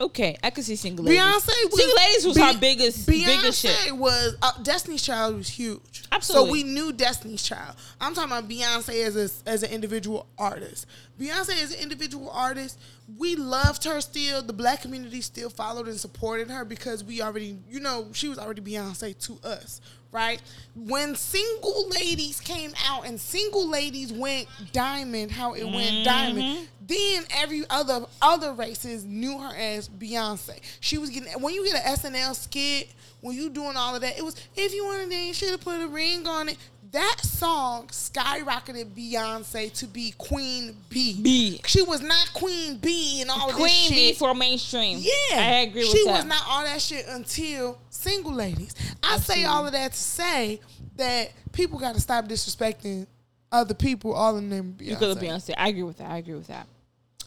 Okay, 0.00 0.36
I 0.42 0.50
could 0.50 0.64
see 0.64 0.76
single 0.76 1.04
ladies. 1.04 1.20
Beyonce 1.20 1.46
was 1.70 1.80
single 1.80 1.96
ladies 1.96 2.26
was 2.26 2.36
Be- 2.36 2.42
our 2.42 2.56
biggest 2.58 3.06
biggest 3.06 3.64
Beyonce 3.64 3.84
shit. 3.84 3.96
was 3.96 4.36
uh, 4.42 4.52
Destiny's 4.62 5.02
Child 5.02 5.36
was 5.36 5.48
huge. 5.48 6.04
Absolutely. 6.12 6.48
So 6.48 6.52
we 6.52 6.62
knew 6.62 6.92
Destiny's 6.92 7.42
Child. 7.42 7.76
I'm 8.00 8.14
talking 8.14 8.30
about 8.30 8.48
Beyonce 8.48 9.04
as 9.04 9.16
a, 9.16 9.48
as 9.48 9.62
an 9.62 9.70
individual 9.70 10.26
artist. 10.38 10.86
Beyonce 11.18 11.62
as 11.62 11.74
an 11.74 11.80
individual 11.80 12.30
artist, 12.30 12.78
we 13.16 13.36
loved 13.36 13.84
her 13.84 14.00
still. 14.00 14.42
The 14.42 14.52
black 14.52 14.82
community 14.82 15.20
still 15.20 15.50
followed 15.50 15.88
and 15.88 15.98
supported 15.98 16.50
her 16.50 16.64
because 16.64 17.02
we 17.02 17.22
already, 17.22 17.58
you 17.70 17.80
know, 17.80 18.08
she 18.12 18.28
was 18.28 18.38
already 18.38 18.60
Beyonce 18.60 19.18
to 19.26 19.38
us, 19.48 19.80
right? 20.16 20.40
When 20.74 21.14
single 21.14 21.88
ladies 21.90 22.40
came 22.40 22.72
out 22.88 23.06
and 23.06 23.20
single 23.20 23.68
ladies 23.68 24.12
went 24.12 24.48
diamond, 24.72 25.30
how 25.30 25.52
it 25.52 25.64
went 25.64 25.90
mm-hmm. 25.90 26.04
diamond, 26.04 26.68
then 26.88 27.24
every 27.30 27.64
other 27.68 28.06
other 28.22 28.54
races 28.54 29.04
knew 29.04 29.38
her 29.38 29.54
as 29.54 29.88
Beyonce. 29.90 30.58
She 30.80 30.96
was 30.96 31.10
getting 31.10 31.30
when 31.42 31.54
you 31.54 31.64
get 31.66 31.84
an 31.84 31.94
SNL 31.96 32.34
skit, 32.34 32.88
when 33.20 33.36
you 33.36 33.50
doing 33.50 33.76
all 33.76 33.94
of 33.94 34.00
that, 34.00 34.16
it 34.16 34.24
was 34.24 34.36
if 34.56 34.72
you 34.72 34.86
wanted 34.86 35.10
to, 35.10 35.16
you 35.16 35.34
should 35.34 35.50
have 35.50 35.60
put 35.60 35.82
a 35.82 35.86
ring 35.86 36.26
on 36.26 36.48
it. 36.48 36.56
That 36.96 37.20
song 37.20 37.88
skyrocketed 37.88 38.92
Beyonce 38.94 39.70
to 39.80 39.86
be 39.86 40.14
Queen 40.16 40.74
B. 40.88 41.20
B. 41.20 41.60
She 41.66 41.82
was 41.82 42.00
not 42.00 42.32
Queen 42.32 42.78
B 42.78 43.20
and 43.20 43.30
all 43.30 43.50
of 43.50 43.54
this 43.54 43.56
Queen 43.56 43.68
shit. 43.68 43.90
bee 43.92 44.12
for 44.14 44.32
mainstream. 44.34 44.96
Yeah, 45.02 45.12
I 45.32 45.66
agree 45.68 45.82
with 45.82 45.90
she 45.92 46.06
that. 46.06 46.10
was 46.12 46.24
not 46.24 46.42
all 46.48 46.64
that 46.64 46.80
shit 46.80 47.04
until 47.06 47.78
single 47.90 48.32
ladies. 48.32 48.74
I 49.02 49.18
say 49.18 49.44
all 49.44 49.66
of 49.66 49.72
that 49.72 49.92
to 49.92 49.98
say 49.98 50.58
that 50.96 51.32
people 51.52 51.78
got 51.78 51.96
to 51.96 52.00
stop 52.00 52.28
disrespecting 52.28 53.06
other 53.52 53.74
people 53.74 54.14
all 54.14 54.38
in 54.38 54.48
the 54.48 54.56
name 54.56 54.70
of 54.70 54.76
Beyonce. 54.78 54.88
because 54.88 55.16
of 55.16 55.22
Beyonce. 55.22 55.54
I 55.58 55.68
agree 55.68 55.82
with 55.82 55.98
that. 55.98 56.10
I 56.10 56.16
agree 56.16 56.34
with 56.36 56.46
that. 56.46 56.66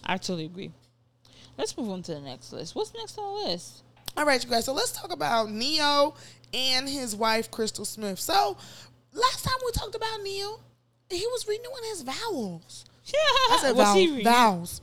I 0.04 0.18
totally 0.18 0.46
agree. 0.46 0.72
Let's 1.60 1.78
move 1.78 1.92
on 1.92 2.02
to 2.02 2.16
the 2.16 2.22
next 2.22 2.52
list. 2.52 2.74
What's 2.74 2.92
next 2.96 3.20
on 3.20 3.44
the 3.44 3.50
list? 3.52 3.84
All 4.18 4.26
right, 4.26 4.44
you 4.44 4.50
guys. 4.50 4.66
So 4.66 4.74
let's 4.74 4.94
talk 4.94 5.14
about 5.14 5.52
Ne-Yo 5.52 6.16
and 6.54 6.90
his 6.90 7.16
wife 7.16 7.52
Crystal 7.52 7.86
Smith. 7.86 8.20
So 8.20 8.58
last 9.14 9.44
time 9.46 9.56
we 9.66 9.72
talked 9.72 9.96
about 9.96 10.22
Neil, 10.24 10.60
he 11.10 11.26
was 11.28 11.48
renewing 11.48 11.84
his 11.90 12.02
vows. 12.04 12.86
I 13.52 13.60
said 13.62 13.76
What's 13.76 13.90
vows. 13.90 13.96
he 13.98 14.16
re- 14.18 14.24
vows. 14.24 14.82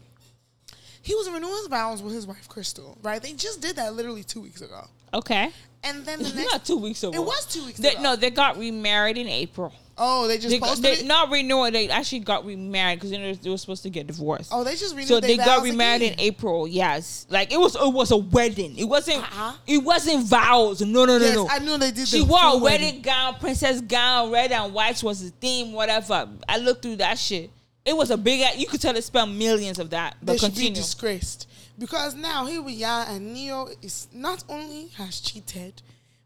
He 1.03 1.15
was 1.15 1.31
renewing 1.31 1.55
his 1.55 1.69
vows 1.69 2.03
with 2.03 2.13
his 2.15 2.27
wife 2.27 2.49
Crystal. 2.49 2.99
Right? 3.03 3.23
They 3.23 3.33
just 3.33 3.61
did 3.61 3.77
that 3.77 3.95
literally 3.95 4.25
two 4.25 4.41
weeks 4.41 4.61
ago. 4.61 4.89
Okay. 5.15 5.51
And 5.85 6.05
then 6.05 6.21
the 6.21 6.33
next 6.33 6.53
not 6.53 6.65
two 6.65 6.79
weeks 6.79 7.03
ago. 7.05 7.13
It 7.15 7.25
was 7.25 7.47
two 7.47 7.65
weeks 7.65 7.79
They, 7.79 7.93
ago. 7.93 8.03
no, 8.03 8.17
they 8.17 8.31
got 8.31 8.59
remarried 8.59 9.17
in 9.17 9.29
April. 9.29 9.73
Oh, 9.99 10.29
they 10.29 10.37
just 10.37 10.51
They, 10.51 10.61
posted 10.61 10.85
they 10.85 10.93
it. 10.99 11.07
not 11.07 11.31
renewed. 11.31 11.73
They 11.75 11.89
actually 11.89 12.19
got 12.21 12.45
remarried 12.45 12.99
because 12.99 13.11
they, 13.11 13.33
they 13.33 13.49
were 13.49 13.57
supposed 13.57 13.83
to 13.85 13.91
get 13.91 14.07
divorced. 14.07 14.51
Oh, 14.53 14.63
they 14.63 14.73
just 14.77 14.95
renewed. 14.95 15.09
so 15.09 15.21
they 15.21 15.39
got 15.39 15.63
remarried 15.63 16.03
again. 16.03 16.13
in 16.15 16.21
April. 16.21 16.69
Yes, 16.69 17.27
like 17.31 17.51
it 17.51 17.59
was. 17.59 17.77
It 17.77 17.93
was 17.93 18.11
a 18.11 18.17
wedding. 18.19 18.77
It 18.77 18.85
wasn't. 18.85 19.23
Uh-huh. 19.23 19.55
It 19.67 19.79
wasn't 19.79 20.27
vows. 20.27 20.83
No, 20.83 21.07
no, 21.07 21.19
no, 21.19 21.25
Yes, 21.25 21.35
no. 21.35 21.49
I 21.49 21.61
knew 21.61 21.79
they 21.79 21.93
did. 21.93 22.07
She 22.09 22.21
wore 22.21 22.39
a 22.39 22.51
full 22.51 22.61
wedding 22.61 23.01
gown, 23.01 23.37
princess 23.37 23.81
gown, 23.81 24.31
red 24.31 24.53
and 24.53 24.75
white 24.75 25.03
was 25.03 25.23
the 25.25 25.31
theme, 25.31 25.73
whatever. 25.73 26.29
I 26.47 26.59
looked 26.59 26.83
through 26.83 26.97
that 26.97 27.19
shit. 27.19 27.51
It 27.87 27.97
was 27.97 28.11
a 28.11 28.19
big. 28.19 28.45
You 28.59 28.67
could 28.67 28.81
tell 28.83 28.93
they 28.93 29.01
spent 29.01 29.33
millions 29.33 29.79
of 29.79 29.91
that. 29.91 30.17
They 30.21 30.33
But 30.35 30.41
should 30.41 30.55
be 30.57 30.71
disgraced 30.71 31.49
because 31.79 32.15
now 32.15 32.45
here 32.45 32.61
we 32.61 32.85
are, 32.85 33.07
and 33.09 33.33
Ne-Yo 33.33 33.69
is 33.81 34.09
not 34.13 34.45
only 34.49 34.89
has 34.97 35.21
cheated. 35.21 35.81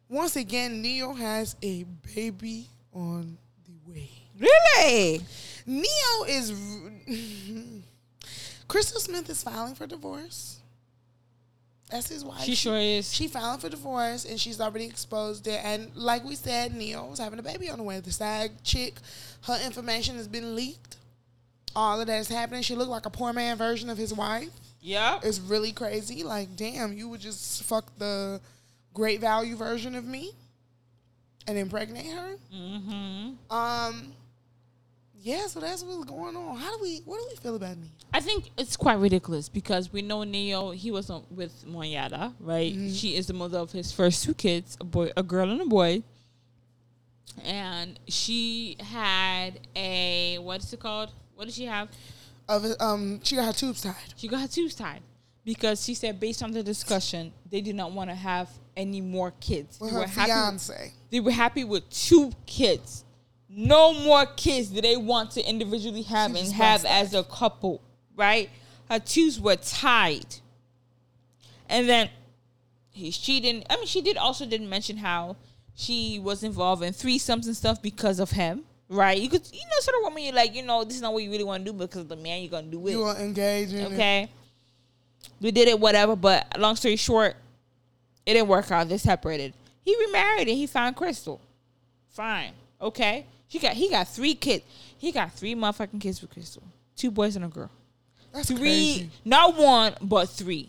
Once 0.08 0.34
again, 0.34 0.82
Ne-Yo 0.82 1.14
has 1.14 1.54
a 1.62 1.84
baby 2.14 2.66
on. 2.92 3.38
Really? 4.40 5.20
Ne-Yo 5.66 6.24
is. 6.26 6.52
Crystal 8.68 9.00
Smith 9.00 9.28
is 9.28 9.42
filing 9.42 9.74
for 9.74 9.86
divorce. 9.86 10.60
That's 11.90 12.08
his 12.08 12.24
wife. 12.24 12.42
She 12.42 12.54
sure 12.54 12.78
is. 12.78 13.12
She 13.12 13.26
filing 13.26 13.58
for 13.58 13.68
divorce 13.68 14.24
and 14.24 14.38
she's 14.38 14.60
already 14.60 14.86
exposed 14.86 15.46
it. 15.46 15.60
And 15.64 15.94
like 15.96 16.24
we 16.24 16.36
said, 16.36 16.74
Ne-Yo 16.74 17.06
was 17.06 17.18
having 17.18 17.38
a 17.38 17.42
baby 17.42 17.68
on 17.68 17.78
the 17.78 17.84
way. 17.84 17.98
The 18.00 18.12
side 18.12 18.52
chick, 18.62 18.94
her 19.42 19.58
information 19.64 20.16
has 20.16 20.28
been 20.28 20.54
leaked. 20.54 20.96
All 21.74 22.00
of 22.00 22.06
that 22.06 22.18
is 22.18 22.28
happening. 22.28 22.62
She 22.62 22.76
looked 22.76 22.90
like 22.90 23.06
a 23.06 23.10
poor 23.10 23.32
man 23.32 23.56
version 23.56 23.90
of 23.90 23.98
his 23.98 24.14
wife. 24.14 24.50
Yeah. 24.80 25.18
It's 25.22 25.40
really 25.40 25.72
crazy. 25.72 26.22
Like, 26.22 26.56
damn, 26.56 26.92
you 26.92 27.08
would 27.08 27.20
just 27.20 27.64
fuck 27.64 27.90
the 27.98 28.40
great 28.94 29.20
value 29.20 29.56
version 29.56 29.94
of 29.94 30.04
me 30.04 30.32
and 31.46 31.58
impregnate 31.58 32.12
her. 32.12 32.36
Mm-hmm. 32.54 33.52
Um, 33.52 34.12
yeah. 35.20 35.46
So 35.46 35.60
that's 35.60 35.82
what's 35.84 36.04
going 36.04 36.36
on. 36.36 36.56
How 36.56 36.76
do 36.76 36.82
we? 36.82 36.98
What 37.04 37.18
do 37.18 37.26
we 37.30 37.36
feel 37.36 37.56
about 37.56 37.76
Ne-Yo? 37.76 37.90
I 38.12 38.20
think 38.20 38.50
it's 38.58 38.76
quite 38.76 38.98
ridiculous 38.98 39.48
because 39.48 39.92
we 39.92 40.02
know 40.02 40.24
Ne-Yo. 40.24 40.70
He 40.72 40.90
was 40.90 41.10
on- 41.10 41.24
with 41.30 41.64
Monyetta, 41.66 42.34
right? 42.40 42.72
Mm-hmm. 42.72 42.92
She 42.92 43.16
is 43.16 43.26
the 43.26 43.34
mother 43.34 43.58
of 43.58 43.72
his 43.72 43.92
first 43.92 44.24
two 44.24 44.34
kids, 44.34 44.76
a 44.80 44.84
boy, 44.84 45.10
a 45.16 45.22
girl, 45.22 45.50
and 45.50 45.60
a 45.60 45.66
boy. 45.66 46.02
And 47.44 47.98
she 48.08 48.76
had 48.80 49.60
a 49.76 50.38
what 50.38 50.62
is 50.62 50.72
it 50.72 50.80
called? 50.80 51.10
What 51.34 51.44
did 51.46 51.54
she 51.54 51.64
have? 51.66 51.88
Of 52.48 52.64
um, 52.80 53.20
she 53.22 53.36
got 53.36 53.46
her 53.46 53.52
tubes 53.52 53.80
tied. 53.82 53.94
She 54.16 54.26
got 54.28 54.40
her 54.40 54.48
tubes 54.48 54.74
tied 54.74 55.00
because 55.44 55.84
she 55.84 55.94
said, 55.94 56.18
based 56.18 56.42
on 56.42 56.50
the 56.50 56.62
discussion, 56.62 57.32
they 57.50 57.60
did 57.60 57.76
not 57.76 57.92
want 57.92 58.10
to 58.10 58.16
have 58.16 58.48
any 58.76 59.00
more 59.00 59.32
kids. 59.40 59.78
With 59.80 59.90
They 59.90 59.94
her 59.94 60.00
were 60.02 60.06
happy. 60.08 60.30
fiance. 60.32 60.92
They 61.10 61.20
were 61.20 61.30
happy 61.30 61.64
with 61.64 61.88
two 61.90 62.32
kids. 62.46 63.04
No 63.52 63.92
more 63.92 64.26
kids 64.26 64.68
do 64.68 64.80
they 64.80 64.96
want 64.96 65.32
to 65.32 65.42
individually 65.42 66.02
have 66.02 66.34
and 66.36 66.52
have 66.52 66.84
as 66.84 67.14
a 67.14 67.24
couple, 67.24 67.82
right? 68.14 68.48
Her 68.88 69.00
tubes 69.00 69.40
were 69.40 69.56
tied. 69.56 70.36
And 71.68 71.88
then 71.88 72.10
he's 72.92 73.18
cheating. 73.18 73.64
I 73.68 73.76
mean, 73.76 73.86
she 73.86 74.02
did 74.02 74.16
also 74.16 74.46
didn't 74.46 74.68
mention 74.68 74.98
how 74.98 75.36
she 75.74 76.20
was 76.20 76.42
involved 76.42 76.82
in 76.82 76.92
threesomes 76.92 77.46
and 77.46 77.56
stuff 77.56 77.82
because 77.82 78.20
of 78.20 78.30
him, 78.30 78.62
right? 78.88 79.18
You 79.18 79.28
could, 79.28 79.48
you 79.52 79.60
know, 79.60 79.80
sort 79.80 79.96
of 79.96 80.02
woman 80.02 80.22
you're 80.22 80.34
like, 80.34 80.54
you 80.54 80.62
know, 80.62 80.84
this 80.84 80.94
is 80.94 81.02
not 81.02 81.12
what 81.12 81.22
you 81.22 81.30
really 81.30 81.44
want 81.44 81.64
to 81.64 81.72
do 81.72 81.76
because 81.76 82.02
of 82.02 82.08
the 82.08 82.16
man 82.16 82.42
you're 82.42 82.50
gonna 82.50 82.68
do 82.68 82.86
it. 82.86 82.92
You 82.92 83.00
want 83.00 83.18
to 83.18 83.24
engage 83.24 83.72
it. 83.72 83.92
Okay. 83.92 84.30
We 85.40 85.50
did 85.50 85.68
it, 85.68 85.78
whatever. 85.78 86.14
But 86.14 86.58
long 86.58 86.76
story 86.76 86.96
short, 86.96 87.34
it 88.26 88.34
didn't 88.34 88.48
work 88.48 88.70
out. 88.70 88.88
They 88.88 88.98
separated. 88.98 89.54
He 89.84 89.96
remarried 90.06 90.48
and 90.48 90.56
he 90.56 90.66
found 90.66 90.96
Crystal. 90.96 91.40
Fine. 92.10 92.52
Okay. 92.80 93.26
She 93.50 93.58
got 93.58 93.72
he 93.74 93.90
got 93.90 94.08
three 94.08 94.34
kids. 94.34 94.64
He 94.96 95.12
got 95.12 95.32
three 95.34 95.54
motherfucking 95.54 96.00
kids 96.00 96.22
with 96.22 96.30
Crystal. 96.30 96.62
Two 96.96 97.10
boys 97.10 97.36
and 97.36 97.44
a 97.44 97.48
girl. 97.48 97.70
That's 98.32 98.48
Three, 98.48 98.58
crazy. 98.58 99.10
not 99.24 99.56
one, 99.56 99.94
but 100.00 100.28
three. 100.28 100.68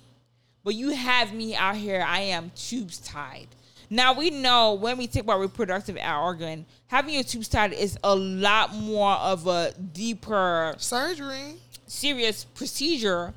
But 0.64 0.74
you 0.76 0.90
have 0.90 1.32
me 1.34 1.56
out 1.56 1.76
here. 1.76 2.04
I 2.06 2.22
am 2.22 2.52
tubes 2.56 2.98
tied. 3.00 3.48
Now 3.90 4.14
we 4.14 4.32
know 4.32 4.74
when 4.74 4.98
we 4.98 5.06
think 5.06 5.26
about 5.26 5.40
reproductive 5.40 5.98
organ, 6.04 6.66
having 6.88 7.14
your 7.14 7.24
tubes 7.24 7.48
tied 7.50 7.74
is 7.74 8.00
a 8.04 8.16
lot 8.16 8.74
more 8.74 9.14
of 9.14 9.46
a 9.46 9.74
deeper 9.94 10.74
Surgery, 10.80 11.56
serious 11.86 12.46
procedure 12.46 13.34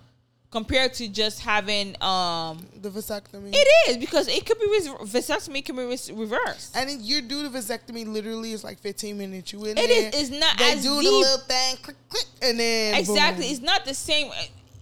compared 0.55 0.95
to 0.95 1.09
just 1.09 1.41
having 1.41 2.01
um 2.01 2.65
the 2.81 2.89
vasectomy. 2.89 3.51
it 3.53 3.69
is 3.91 3.97
because 3.97 4.29
it 4.29 4.47
could 4.47 4.59
be 4.61 4.67
res- 4.67 4.87
vasectomy 5.13 5.65
can 5.65 5.75
be 5.75 5.83
res- 5.85 6.13
reversed 6.13 6.77
And 6.77 7.03
you 7.03 7.23
do 7.23 7.49
the 7.49 7.59
vasectomy 7.59 8.07
literally 8.07 8.53
is 8.53 8.63
like 8.63 8.79
15 8.79 9.19
minutes. 9.19 9.53
You 9.53 9.65
in 9.65 9.77
It 9.77 9.89
there. 9.89 10.09
is- 10.09 10.31
it's 10.31 10.31
not 10.31 10.57
They 10.59 10.73
as 10.75 10.83
do 10.85 10.91
the 10.91 11.03
little 11.11 11.39
thing, 11.39 11.77
click, 11.83 11.97
click, 12.09 12.27
and 12.43 12.61
then 12.61 12.95
exactly 12.95 13.47
boom. 13.47 13.53
it's 13.53 13.63
not 13.63 13.85
the 13.85 13.95
same 13.95 14.31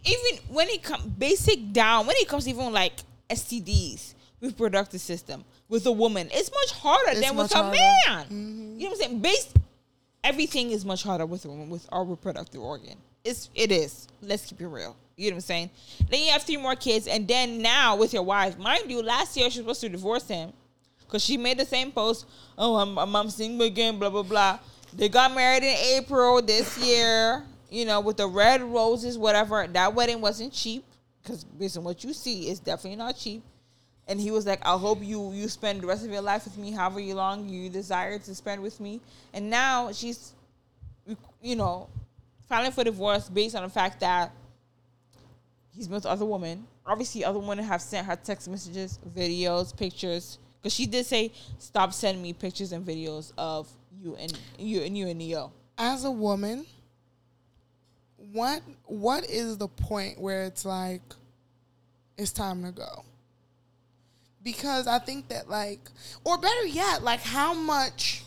even 0.04 0.32
when 0.48 0.68
it 0.68 0.82
comes 0.82 1.04
basic 1.04 1.72
down 1.72 2.06
when 2.06 2.16
it 2.18 2.28
comes 2.28 2.46
even 2.46 2.70
like 2.72 2.92
stds 3.30 4.12
reproductive 4.42 5.00
system 5.00 5.42
with 5.70 5.86
a 5.86 5.92
woman 5.92 6.28
it's 6.32 6.50
much 6.50 6.72
harder 6.82 7.12
It's 7.12 7.20
than 7.20 7.34
with 7.36 7.50
much 7.50 7.52
a 7.52 7.62
harder. 7.62 7.78
man 7.78 8.26
Mhm. 8.26 8.78
you 8.78 8.84
know 8.84 8.90
what 8.90 9.00
i'm 9.04 9.08
saying 9.08 9.18
based 9.20 9.52
everything 10.22 10.70
is 10.70 10.84
much 10.84 11.02
harder 11.02 11.24
with 11.24 11.44
a 11.46 11.48
woman 11.48 11.70
with 11.70 11.86
our 11.90 12.04
reproductive 12.04 12.60
organ 12.60 12.96
it's 13.24 13.48
it 13.54 13.70
is 13.72 14.06
let's 14.20 14.44
keep 14.46 14.60
it 14.60 14.66
real 14.66 14.96
you 15.16 15.30
know 15.30 15.34
what 15.34 15.38
i'm 15.38 15.40
saying? 15.40 15.70
Then 16.08 16.20
you 16.20 16.32
have 16.32 16.42
three 16.42 16.56
more 16.56 16.76
kids 16.76 17.06
and 17.06 17.26
then 17.26 17.62
now 17.62 17.96
with 17.96 18.12
your 18.12 18.22
wife. 18.22 18.58
Mind 18.58 18.90
you 18.90 19.02
last 19.02 19.36
year 19.36 19.50
she 19.50 19.60
was 19.60 19.78
supposed 19.78 19.80
to 19.82 19.88
divorce 19.88 20.28
him 20.28 20.52
because 21.00 21.24
she 21.24 21.36
made 21.36 21.58
the 21.58 21.64
same 21.64 21.92
post 21.92 22.26
oh 22.56 22.76
I'm, 22.76 22.98
I'm, 22.98 23.14
I'm 23.14 23.30
single 23.30 23.66
again 23.66 23.98
blah 23.98 24.10
blah 24.10 24.22
blah. 24.22 24.58
They 24.94 25.08
got 25.08 25.34
married 25.34 25.62
in 25.62 25.76
april 25.76 26.42
this 26.42 26.78
year 26.78 27.44
you 27.70 27.84
know 27.84 28.00
with 28.00 28.18
the 28.18 28.26
red 28.26 28.62
roses 28.62 29.18
whatever. 29.18 29.66
That 29.66 29.94
wedding 29.94 30.20
wasn't 30.20 30.52
cheap 30.52 30.84
because 31.22 31.44
based 31.44 31.76
on 31.76 31.84
what 31.84 32.04
you 32.04 32.12
see 32.12 32.48
it's 32.48 32.60
definitely 32.60 32.96
not 32.96 33.16
cheap. 33.16 33.42
And 34.08 34.20
he 34.20 34.30
was 34.30 34.46
like, 34.46 34.60
"I 34.66 34.76
hope 34.76 35.02
you 35.02 35.32
you 35.32 35.48
spend 35.48 35.80
the 35.80 35.86
rest 35.86 36.04
of 36.04 36.10
your 36.10 36.22
life 36.22 36.44
with 36.44 36.58
me, 36.58 36.72
however 36.72 37.00
long 37.14 37.48
you 37.48 37.70
desire 37.70 38.18
to 38.18 38.34
spend 38.34 38.60
with 38.60 38.80
me." 38.80 39.00
And 39.32 39.48
now 39.48 39.92
she's, 39.92 40.32
you 41.40 41.54
know, 41.56 41.88
filing 42.48 42.72
for 42.72 42.84
divorce 42.84 43.28
based 43.28 43.54
on 43.54 43.62
the 43.62 43.68
fact 43.68 44.00
that 44.00 44.32
he's 45.74 45.88
with 45.88 46.06
other 46.06 46.24
women. 46.24 46.66
Obviously, 46.86 47.24
other 47.24 47.38
women 47.38 47.64
have 47.64 47.82
sent 47.82 48.06
her 48.06 48.16
text 48.16 48.48
messages, 48.48 48.98
videos, 49.16 49.76
pictures. 49.76 50.38
Because 50.60 50.74
she 50.74 50.86
did 50.86 51.06
say, 51.06 51.32
"Stop 51.58 51.92
sending 51.92 52.22
me 52.22 52.32
pictures 52.32 52.72
and 52.72 52.86
videos 52.86 53.32
of 53.36 53.68
you 54.00 54.14
and 54.16 54.38
you 54.58 54.82
and 54.82 54.96
you 54.96 55.08
and 55.08 55.18
Ne-Yo." 55.18 55.50
As 55.76 56.04
a 56.04 56.10
woman, 56.10 56.66
what 58.32 58.62
what 58.84 59.28
is 59.28 59.58
the 59.58 59.68
point 59.68 60.20
where 60.20 60.44
it's 60.44 60.64
like 60.64 61.02
it's 62.16 62.32
time 62.32 62.62
to 62.62 62.70
go? 62.70 63.04
Because 64.42 64.86
I 64.86 64.98
think 64.98 65.28
that 65.28 65.48
like 65.48 65.80
or 66.24 66.38
better 66.38 66.66
yet, 66.66 67.02
like 67.02 67.20
how 67.20 67.54
much 67.54 68.24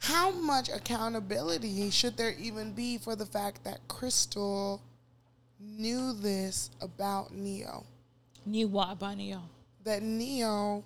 how 0.00 0.30
much 0.30 0.68
accountability 0.68 1.90
should 1.90 2.16
there 2.16 2.34
even 2.38 2.72
be 2.72 2.98
for 2.98 3.16
the 3.16 3.26
fact 3.26 3.64
that 3.64 3.86
Crystal 3.88 4.80
knew 5.60 6.12
this 6.12 6.70
about 6.80 7.34
Ne-Yo? 7.34 7.84
Knew 8.46 8.68
what 8.68 8.92
about 8.92 9.16
Ne-Yo? 9.16 9.40
That 9.84 10.02
Ne-Yo 10.02 10.84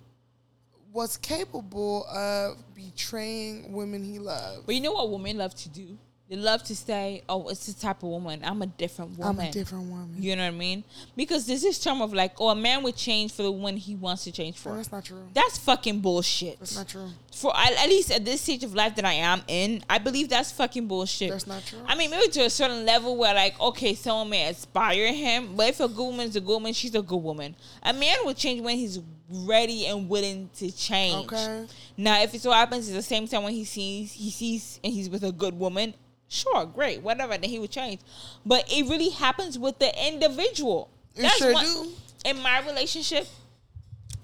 was 0.91 1.17
capable 1.17 2.05
of 2.05 2.57
betraying 2.75 3.73
women 3.73 4.03
he 4.03 4.19
loved. 4.19 4.65
But 4.65 4.75
you 4.75 4.81
know 4.81 4.93
what 4.93 5.09
women 5.09 5.37
love 5.37 5.55
to 5.55 5.69
do? 5.69 5.97
They 6.33 6.39
love 6.39 6.63
to 6.63 6.75
say, 6.75 7.21
"Oh, 7.29 7.47
it's 7.49 7.67
the 7.67 7.79
type 7.79 8.01
of 8.01 8.09
woman. 8.09 8.41
I'm 8.43 8.59
a 8.63 8.65
different 8.65 9.19
woman. 9.19 9.39
I'm 9.45 9.49
a 9.49 9.51
different 9.51 9.83
woman. 9.87 10.15
You 10.17 10.35
know 10.35 10.41
what 10.41 10.55
I 10.55 10.57
mean? 10.57 10.83
Because 11.15 11.45
there's 11.45 11.61
this 11.61 11.77
term 11.77 12.01
of 12.01 12.11
like, 12.11 12.41
oh, 12.41 12.49
a 12.49 12.55
man 12.55 12.81
would 12.81 12.95
change 12.95 13.31
for 13.31 13.43
the 13.43 13.51
woman 13.51 13.77
he 13.77 13.93
wants 13.93 14.23
to 14.23 14.31
change 14.31 14.55
No, 14.65 14.71
for. 14.71 14.77
that's 14.77 14.91
not 14.91 15.05
true. 15.05 15.27
That's 15.35 15.59
fucking 15.59 15.99
bullshit. 15.99 16.57
That's 16.57 16.75
not 16.75 16.87
true. 16.87 17.09
For 17.35 17.55
at, 17.55 17.73
at 17.73 17.87
least 17.87 18.09
at 18.09 18.25
this 18.25 18.41
stage 18.41 18.63
of 18.63 18.73
life 18.73 18.95
that 18.95 19.05
I 19.05 19.13
am 19.13 19.43
in, 19.47 19.83
I 19.87 19.99
believe 19.99 20.27
that's 20.27 20.51
fucking 20.51 20.87
bullshit. 20.87 21.29
That's 21.29 21.45
not 21.45 21.63
true. 21.67 21.77
I 21.85 21.93
mean, 21.93 22.09
maybe 22.09 22.27
to 22.31 22.45
a 22.45 22.49
certain 22.49 22.83
level 22.83 23.15
where 23.15 23.35
like, 23.35 23.59
okay, 23.61 23.93
someone 23.93 24.31
may 24.31 24.47
inspire 24.47 25.13
him, 25.13 25.55
but 25.55 25.67
if 25.69 25.81
a 25.81 25.87
good 25.87 26.03
woman's 26.03 26.35
a 26.35 26.41
good 26.41 26.53
woman, 26.53 26.73
she's 26.73 26.95
a 26.95 27.03
good 27.03 27.21
woman. 27.21 27.55
A 27.83 27.93
man 27.93 28.17
will 28.25 28.33
change 28.33 28.59
when 28.59 28.77
he's 28.77 28.99
ready 29.29 29.85
and 29.85 30.09
willing 30.09 30.49
to 30.57 30.71
change. 30.71 31.31
Okay. 31.31 31.67
Now, 31.95 32.23
if 32.23 32.33
it 32.33 32.41
so 32.41 32.49
happens 32.51 32.89
at 32.89 32.95
the 32.95 33.03
same 33.03 33.27
time 33.27 33.43
when 33.43 33.53
he 33.53 33.65
sees 33.65 34.13
he 34.13 34.31
sees 34.31 34.79
and 34.83 34.91
he's 34.91 35.11
with 35.11 35.23
a 35.23 35.31
good 35.31 35.53
woman, 35.53 35.93
sure, 36.33 36.65
great, 36.65 37.01
whatever, 37.01 37.37
then 37.37 37.49
he 37.49 37.59
would 37.59 37.71
change. 37.71 38.01
But 38.45 38.65
it 38.71 38.89
really 38.89 39.09
happens 39.09 39.57
with 39.59 39.79
the 39.79 39.91
individual. 40.07 40.89
It 41.15 41.29
sure 41.33 41.53
one- 41.53 41.65
do. 41.65 41.91
In 42.25 42.41
my 42.41 42.65
relationship, 42.65 43.27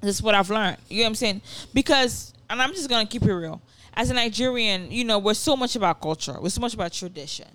this 0.01 0.15
is 0.15 0.23
what 0.23 0.33
I've 0.33 0.49
learned. 0.49 0.77
You 0.89 0.99
know 0.99 1.03
what 1.03 1.09
I'm 1.09 1.15
saying? 1.15 1.41
Because, 1.73 2.33
and 2.49 2.61
I'm 2.61 2.73
just 2.73 2.89
gonna 2.89 3.05
keep 3.05 3.23
it 3.23 3.33
real. 3.33 3.61
As 3.93 4.09
a 4.09 4.13
Nigerian, 4.13 4.89
you 4.91 5.03
know, 5.03 5.19
we're 5.19 5.33
so 5.33 5.57
much 5.57 5.75
about 5.75 5.99
culture. 6.01 6.37
We're 6.39 6.49
so 6.49 6.61
much 6.61 6.73
about 6.73 6.93
tradition. 6.93 7.47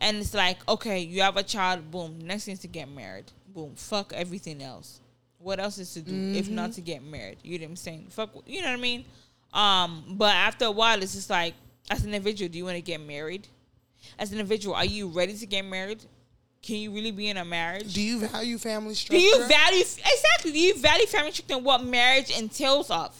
And 0.00 0.18
it's 0.18 0.32
like, 0.32 0.58
okay, 0.68 1.00
you 1.00 1.22
have 1.22 1.36
a 1.36 1.42
child, 1.42 1.90
boom. 1.90 2.20
Next 2.22 2.44
thing 2.44 2.54
is 2.54 2.60
to 2.60 2.68
get 2.68 2.88
married. 2.88 3.24
Boom. 3.48 3.74
Fuck 3.74 4.12
everything 4.14 4.62
else. 4.62 5.00
What 5.38 5.58
else 5.58 5.78
is 5.78 5.92
to 5.94 6.00
do 6.00 6.32
if 6.36 6.48
not 6.48 6.72
to 6.74 6.80
get 6.80 7.02
married? 7.02 7.38
You 7.42 7.58
know 7.58 7.64
what 7.64 7.70
I'm 7.70 7.76
saying? 7.76 8.06
Fuck 8.10 8.30
you 8.46 8.60
know 8.62 8.68
what 8.68 8.78
I 8.78 8.80
mean? 8.80 9.04
Um, 9.52 10.04
but 10.10 10.34
after 10.34 10.66
a 10.66 10.70
while 10.70 11.02
it's 11.02 11.14
just 11.14 11.30
like, 11.30 11.54
as 11.90 12.04
an 12.04 12.14
individual, 12.14 12.48
do 12.48 12.58
you 12.58 12.64
want 12.64 12.76
to 12.76 12.82
get 12.82 13.00
married? 13.00 13.48
As 14.18 14.32
an 14.32 14.38
individual, 14.38 14.74
are 14.74 14.84
you 14.84 15.08
ready 15.08 15.36
to 15.36 15.46
get 15.46 15.64
married? 15.64 16.04
Can 16.62 16.76
you 16.76 16.90
really 16.90 17.12
be 17.12 17.28
in 17.28 17.36
a 17.36 17.44
marriage? 17.44 17.94
Do 17.94 18.02
you 18.02 18.26
value 18.26 18.58
family 18.58 18.94
structure? 18.94 19.18
Do 19.18 19.22
you 19.22 19.46
value 19.46 19.80
exactly? 19.80 20.52
Do 20.52 20.58
you 20.58 20.76
value 20.78 21.06
family 21.06 21.30
structure 21.30 21.54
and 21.54 21.64
what 21.64 21.84
marriage 21.84 22.36
entails 22.36 22.90
of? 22.90 23.14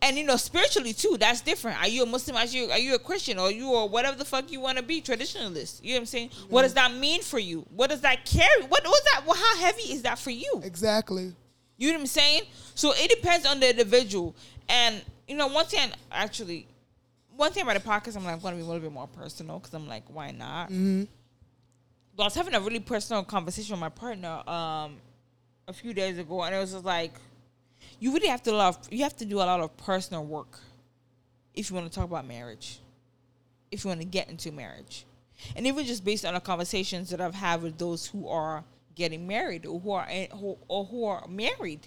And 0.00 0.18
you 0.18 0.24
know, 0.24 0.36
spiritually 0.36 0.92
too, 0.92 1.16
that's 1.20 1.42
different. 1.42 1.80
Are 1.80 1.86
you 1.86 2.02
a 2.02 2.06
Muslim? 2.06 2.36
Are 2.36 2.44
you 2.44 2.70
are 2.70 2.78
you 2.78 2.94
a 2.94 2.98
Christian? 2.98 3.38
Or 3.38 3.52
you 3.52 3.70
or 3.70 3.88
whatever 3.88 4.16
the 4.16 4.24
fuck 4.24 4.50
you 4.50 4.60
want 4.60 4.78
to 4.78 4.82
be, 4.82 5.00
traditionalist? 5.00 5.80
You 5.82 5.90
know 5.90 5.96
what 5.96 6.00
I'm 6.00 6.06
saying? 6.06 6.30
What 6.48 6.60
mm-hmm. 6.60 6.64
does 6.64 6.74
that 6.74 6.94
mean 6.94 7.22
for 7.22 7.38
you? 7.38 7.64
What 7.70 7.90
does 7.90 8.00
that 8.00 8.24
carry? 8.24 8.62
What 8.62 8.82
was 8.84 9.02
that? 9.12 9.22
Well, 9.26 9.36
how 9.36 9.58
heavy 9.58 9.92
is 9.92 10.02
that 10.02 10.18
for 10.18 10.30
you? 10.30 10.60
exactly. 10.64 11.32
You 11.78 11.88
know 11.88 11.94
what 11.94 12.00
I'm 12.00 12.06
saying? 12.06 12.42
So 12.74 12.92
it 12.94 13.10
depends 13.10 13.46
on 13.46 13.60
the 13.60 13.70
individual. 13.70 14.34
And 14.68 15.02
you 15.28 15.36
know, 15.36 15.46
one 15.46 15.66
thing 15.66 15.90
actually, 16.10 16.66
one 17.42 17.50
thing 17.50 17.64
about 17.64 17.74
the 17.74 17.88
podcast, 17.88 18.16
I'm 18.16 18.24
like 18.24 18.34
I'm 18.34 18.38
going 18.38 18.54
to 18.54 18.58
be 18.58 18.62
a 18.62 18.66
little 18.66 18.80
bit 18.80 18.92
more 18.92 19.08
personal 19.08 19.58
because 19.58 19.74
I'm 19.74 19.88
like, 19.88 20.04
why 20.06 20.30
not? 20.30 20.68
But 22.14 22.22
I 22.22 22.26
was 22.26 22.36
having 22.36 22.54
a 22.54 22.60
really 22.60 22.78
personal 22.78 23.24
conversation 23.24 23.72
with 23.72 23.80
my 23.80 23.88
partner 23.88 24.48
um, 24.48 24.98
a 25.66 25.72
few 25.72 25.92
days 25.92 26.18
ago, 26.18 26.44
and 26.44 26.54
it 26.54 26.58
was 26.58 26.70
just 26.70 26.84
like, 26.84 27.14
you 27.98 28.12
really 28.12 28.28
have 28.28 28.44
to 28.44 28.52
love. 28.52 28.78
You 28.92 29.02
have 29.02 29.16
to 29.16 29.24
do 29.24 29.38
a 29.38 29.46
lot 29.50 29.58
of 29.58 29.76
personal 29.76 30.24
work 30.24 30.60
if 31.52 31.68
you 31.68 31.74
want 31.74 31.90
to 31.90 31.92
talk 31.92 32.04
about 32.04 32.28
marriage, 32.28 32.78
if 33.72 33.82
you 33.82 33.88
want 33.88 34.00
to 34.00 34.06
get 34.06 34.28
into 34.30 34.52
marriage, 34.52 35.04
and 35.56 35.66
even 35.66 35.84
just 35.84 36.04
based 36.04 36.24
on 36.24 36.34
the 36.34 36.40
conversations 36.40 37.10
that 37.10 37.20
I've 37.20 37.34
had 37.34 37.60
with 37.60 37.76
those 37.76 38.06
who 38.06 38.28
are 38.28 38.62
getting 38.94 39.26
married 39.26 39.66
or 39.66 39.80
who 39.80 39.90
are 39.90 40.06
who, 40.30 40.56
or 40.68 40.84
who 40.84 41.06
are 41.06 41.26
married. 41.26 41.80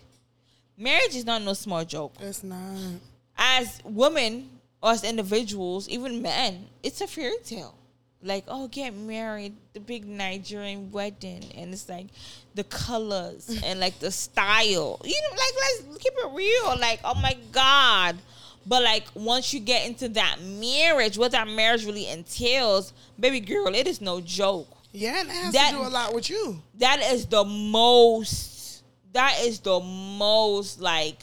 Marriage 0.78 1.16
is 1.16 1.26
not 1.26 1.42
no 1.42 1.54
small 1.54 1.86
joke. 1.86 2.16
It's 2.20 2.44
not. 2.44 3.00
As 3.38 3.80
women 3.86 4.50
as 4.86 5.04
individuals, 5.04 5.88
even 5.90 6.22
men, 6.22 6.68
it's 6.84 7.02
a 7.02 7.08
fairy 7.08 7.36
tale. 7.44 7.76
Like, 8.24 8.46
oh, 8.48 8.68
get 8.70 8.96
married, 8.96 9.54
the 9.74 9.80
big 9.80 10.06
Nigerian 10.08 10.92
wedding, 10.92 11.44
and 11.56 11.72
it's 11.74 11.88
like 11.88 12.08
the 12.56 12.64
colors 12.64 13.62
and 13.64 13.80
like 13.80 14.00
the 14.00 14.10
style. 14.12 15.00
You 15.04 15.22
know, 15.22 15.30
like 15.38 15.54
let's 15.88 15.98
keep 16.04 16.14
it 16.18 16.32
real. 16.34 16.80
Like, 16.80 17.00
oh 17.04 17.16
my 17.16 17.38
God. 17.52 18.18
But 18.66 18.82
like 18.82 19.06
once 19.14 19.54
you 19.54 19.60
get 19.60 19.86
into 19.86 20.10
that 20.10 20.38
marriage, 20.42 21.20
what 21.20 21.34
that 21.34 21.48
marriage 21.48 21.86
really 21.86 22.08
entails, 22.10 22.94
baby 23.20 23.40
girl, 23.40 23.68
it 23.76 23.86
is 23.86 24.02
no 24.02 24.22
joke 24.22 24.68
Yeah, 24.92 25.20
and 25.20 25.30
it 25.30 25.34
has 25.36 25.54
That- 25.54 25.72
to 25.72 25.78
do 25.78 25.84
a 25.84 25.90
lot 25.90 26.16
with 26.16 26.32
you. 26.32 26.64
that 26.80 27.00
is 27.14 27.28
the 27.28 27.44
most 27.46 28.82
that 29.14 29.38
is 29.42 29.60
the 29.60 29.80
most 29.80 30.82
like 30.82 31.20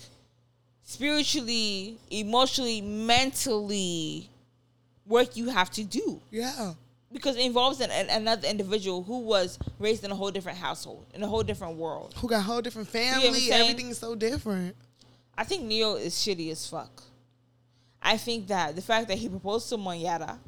spiritually 0.92 1.96
emotionally 2.10 2.80
mentally 2.80 4.28
work 5.06 5.36
you 5.36 5.48
have 5.50 5.70
to 5.70 5.84
do 5.84 6.20
Yeah. 6.30 6.74
because 7.12 7.36
it 7.36 7.44
involves 7.44 7.80
an, 7.80 7.90
an- 7.90 8.10
another 8.10 8.46
individual 8.48 9.02
who 9.02 9.20
was 9.20 9.58
raised 9.78 10.04
in 10.04 10.10
a 10.10 10.14
whole 10.14 10.30
different 10.30 10.58
household 10.58 11.06
in 11.14 11.22
a 11.22 11.26
whole 11.26 11.42
different 11.42 11.76
world 11.76 12.14
Who 12.18 12.28
got 12.28 12.38
a 12.40 12.42
whole 12.42 12.60
different 12.62 12.88
family. 12.88 13.32
saying? 13.32 13.52
Everything 13.62 13.88
is 13.90 13.98
so 13.98 14.14
different. 14.14 14.76
i 15.36 15.44
think 15.44 15.64
Ne-Yo 15.64 15.94
is 15.96 16.14
shitty 16.14 16.50
as 16.50 16.66
fuck 16.68 17.02
i 18.02 18.16
think 18.16 18.46
that 18.48 18.76
the 18.76 18.82
fact 18.82 19.08
that 19.08 19.18
he 19.18 19.28
proposed 19.28 19.68
to 19.70 19.76
Monyetta 19.76 20.38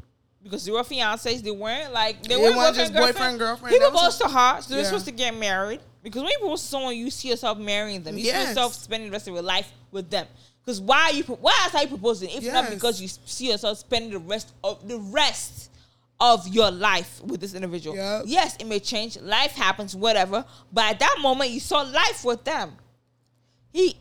because 0.43 0.63
they 0.67 0.73
were 0.73 0.83
fiancés, 0.83 1.41
they 1.43 1.51
weren't 1.51 1.91
like 1.95 2.23
they 2.23 2.37
weren't 2.37 2.55
boyfriend, 2.55 2.77
just 2.77 2.93
boyfriend, 2.93 3.39
girlfriend, 3.39 3.73
He 3.73 3.79
that 3.79 3.91
was 3.91 4.19
proposed 4.19 4.21
to 4.21 4.29
her, 4.29 4.61
so 4.61 4.69
they're 4.69 4.81
Yeah. 4.81 4.85
supposed 4.91 5.07
to 5.07 5.13
get 5.13 5.35
married. 5.35 5.81
Because 6.05 6.23
when 6.23 6.31
you 6.33 6.39
propose 6.39 6.61
to 6.61 6.69
someone, 6.69 6.97
you 6.97 7.11
see 7.11 7.31
yourself 7.31 7.59
marrying 7.59 8.03
them. 8.03 8.19
You 8.19 8.25
Yes. 8.27 8.43
see 8.43 8.49
yourself 8.51 8.75
spending 8.75 9.09
the 9.09 9.13
rest 9.13 9.27
of 9.27 9.33
your 9.33 9.43
life 9.43 9.73
with 9.91 10.11
them. 10.11 10.27
Because 10.61 10.81
why 10.81 11.05
are 11.05 11.13
you? 11.13 11.23
Why 11.25 11.59
else 11.65 11.75
are 11.75 11.83
you 11.83 11.89
proposing? 11.89 12.29
If 12.31 12.45
not 12.53 12.71
because 12.71 13.01
you 13.01 13.09
see 13.09 13.51
yourself 13.51 13.79
spending 13.79 14.11
the 14.11 14.19
rest 14.19 14.53
of 14.63 14.87
the 14.87 14.99
rest 14.99 15.71
of 16.21 16.47
your 16.47 16.71
life 16.71 17.23
with 17.25 17.41
this 17.41 17.55
individual. 17.55 17.97
Yep. 17.97 18.25
Yes, 18.27 18.57
it 18.61 18.67
may 18.67 18.81
change. 18.81 19.19
Life 19.19 19.53
happens, 19.53 19.97
whatever. 19.97 20.45
But 20.73 20.85
at 20.93 20.99
that 21.01 21.19
moment, 21.21 21.51
you 21.51 21.61
saw 21.61 21.81
life 21.83 22.23
with 22.25 22.45
them. 22.45 22.77
He, 23.73 23.97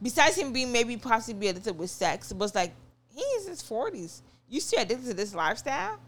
besides 0.00 0.36
him 0.36 0.52
being 0.52 0.70
maybe 0.72 0.96
possibly 0.96 1.48
addicted 1.48 1.76
with 1.76 1.90
sex, 1.90 2.32
was 2.32 2.54
like 2.54 2.72
he's 3.08 3.44
in 3.44 3.50
his 3.50 3.62
forties. 3.62 4.22
You 4.48 4.60
still 4.60 4.80
addicted 4.82 5.08
to 5.08 5.14
this 5.14 5.34
lifestyle? 5.34 5.98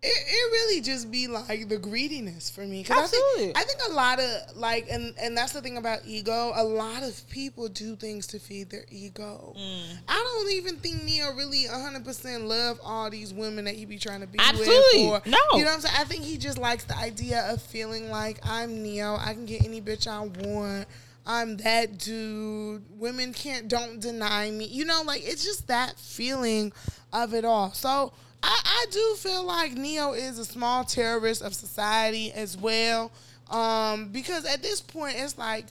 It, 0.00 0.06
it 0.06 0.52
really 0.52 0.80
just 0.80 1.10
be 1.10 1.26
like 1.26 1.68
the 1.68 1.76
greediness 1.76 2.50
for 2.50 2.60
me. 2.60 2.84
'Cause 2.84 2.96
I 2.96 3.02
Absolutely. 3.02 3.44
think, 3.46 3.58
I 3.58 3.64
think 3.64 3.78
a 3.88 3.92
lot 3.92 4.20
of 4.20 4.56
like, 4.56 4.86
and 4.88 5.12
and 5.20 5.36
that's 5.36 5.52
the 5.52 5.60
thing 5.60 5.76
about 5.76 6.02
ego. 6.06 6.52
A 6.54 6.62
lot 6.62 7.02
of 7.02 7.28
people 7.30 7.66
do 7.68 7.96
things 7.96 8.28
to 8.28 8.38
feed 8.38 8.70
their 8.70 8.84
ego. 8.92 9.54
Mm. 9.58 9.82
I 10.06 10.14
don't 10.14 10.52
even 10.52 10.76
think 10.76 11.02
Ne-Yo 11.02 11.32
really 11.34 11.64
hundred 11.66 12.04
percent 12.04 12.44
love 12.44 12.78
all 12.84 13.10
these 13.10 13.34
women 13.34 13.64
that 13.64 13.74
he 13.74 13.86
be 13.86 13.98
trying 13.98 14.20
to 14.20 14.28
be 14.28 14.38
Absolutely. 14.38 15.10
with. 15.10 15.26
Or, 15.26 15.28
No. 15.28 15.38
you 15.54 15.64
know 15.64 15.70
what 15.70 15.74
I'm 15.74 15.80
saying. 15.80 15.96
I 15.98 16.04
think 16.04 16.22
he 16.22 16.38
just 16.38 16.58
likes 16.58 16.84
the 16.84 16.96
idea 16.96 17.52
of 17.52 17.60
feeling 17.60 18.08
like 18.08 18.38
I'm 18.44 18.84
Ne-Yo. 18.84 19.16
I 19.18 19.34
can 19.34 19.46
get 19.46 19.64
any 19.64 19.80
bitch 19.80 20.06
I 20.06 20.20
want. 20.20 20.86
I'm 21.26 21.56
that 21.58 21.98
dude. 21.98 22.84
Women 23.00 23.32
can't 23.34 23.66
don't 23.66 23.98
deny 23.98 24.48
me. 24.52 24.66
You 24.66 24.84
know, 24.84 25.02
like 25.04 25.22
it's 25.24 25.42
just 25.44 25.66
that 25.66 25.98
feeling 25.98 26.72
of 27.12 27.34
it 27.34 27.44
all. 27.44 27.72
So 27.72 28.12
I, 28.42 28.60
I 28.64 28.86
do 28.90 29.14
feel 29.16 29.44
like 29.44 29.72
Ne-Yo 29.72 30.12
is 30.12 30.38
a 30.38 30.44
small 30.44 30.84
terrorist 30.84 31.42
of 31.42 31.54
society 31.54 32.32
as 32.32 32.56
well. 32.56 33.10
Um, 33.50 34.08
because 34.08 34.44
at 34.44 34.62
this 34.62 34.80
point 34.80 35.16
it's 35.18 35.38
like 35.38 35.64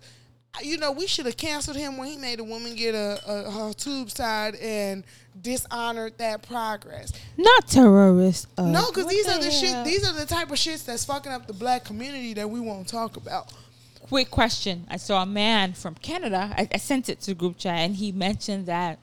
you 0.61 0.78
know, 0.78 0.91
we 0.91 1.07
should 1.07 1.26
have 1.26 1.38
canceled 1.38 1.78
him 1.78 1.97
when 1.97 2.09
he 2.09 2.18
made 2.18 2.39
a 2.39 2.43
woman 2.43 2.76
get 2.76 2.95
a, 2.95 3.20
a 3.28 3.51
her 3.51 3.74
tubes 3.74 4.13
tied 4.13 4.55
and 4.55 5.03
dishonored 5.39 6.18
that 6.18 6.41
progress. 6.47 7.13
Not 7.38 7.68
terrorist. 7.68 8.47
No, 8.57 8.88
because 8.88 9.07
these 9.07 9.28
are 9.28 9.39
the 9.39 9.51
shit. 9.51 9.86
These 9.86 10.07
are 10.07 10.13
the 10.13 10.26
type 10.26 10.49
of 10.49 10.57
shits 10.57 10.86
that's 10.86 11.05
fucking 11.05 11.32
up 11.32 11.47
the 11.47 11.53
black 11.53 11.86
community 11.86 12.34
that 12.36 12.49
we 12.49 12.59
won't 12.59 12.88
talk 12.88 13.18
about. 13.18 13.53
quick 14.07 14.32
question. 14.32 14.86
I 14.89 14.97
saw 14.97 15.22
a 15.22 15.26
man 15.26 15.74
from 15.74 15.95
Canada. 15.95 16.53
I, 16.57 16.68
I 16.74 16.78
sent 16.78 17.09
it 17.09 17.22
to 17.22 17.32
the 17.32 17.36
group 17.36 17.57
chat, 17.57 17.78
and 17.78 17.95
he 17.95 18.11
mentioned 18.11 18.65
that 18.65 18.99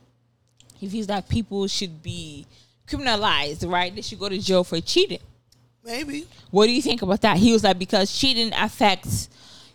he 0.75 0.89
feels 0.89 1.07
that 1.07 1.29
people 1.29 1.69
should 1.69 2.03
be 2.03 2.47
criminalized, 2.87 3.69
right? 3.71 3.95
They 3.95 4.03
should 4.03 4.19
go 4.19 4.29
to 4.29 4.39
jail 4.39 4.65
for 4.65 4.81
cheating. 4.81 5.21
Maybe. 5.85 6.27
What 6.51 6.67
do 6.67 6.73
you 6.73 6.83
think 6.83 7.03
about 7.03 7.21
that? 7.23 7.37
He 7.37 7.53
was 7.53 7.63
like, 7.65 7.79
because 7.79 8.17
cheating 8.17 8.53
affects, 8.55 9.29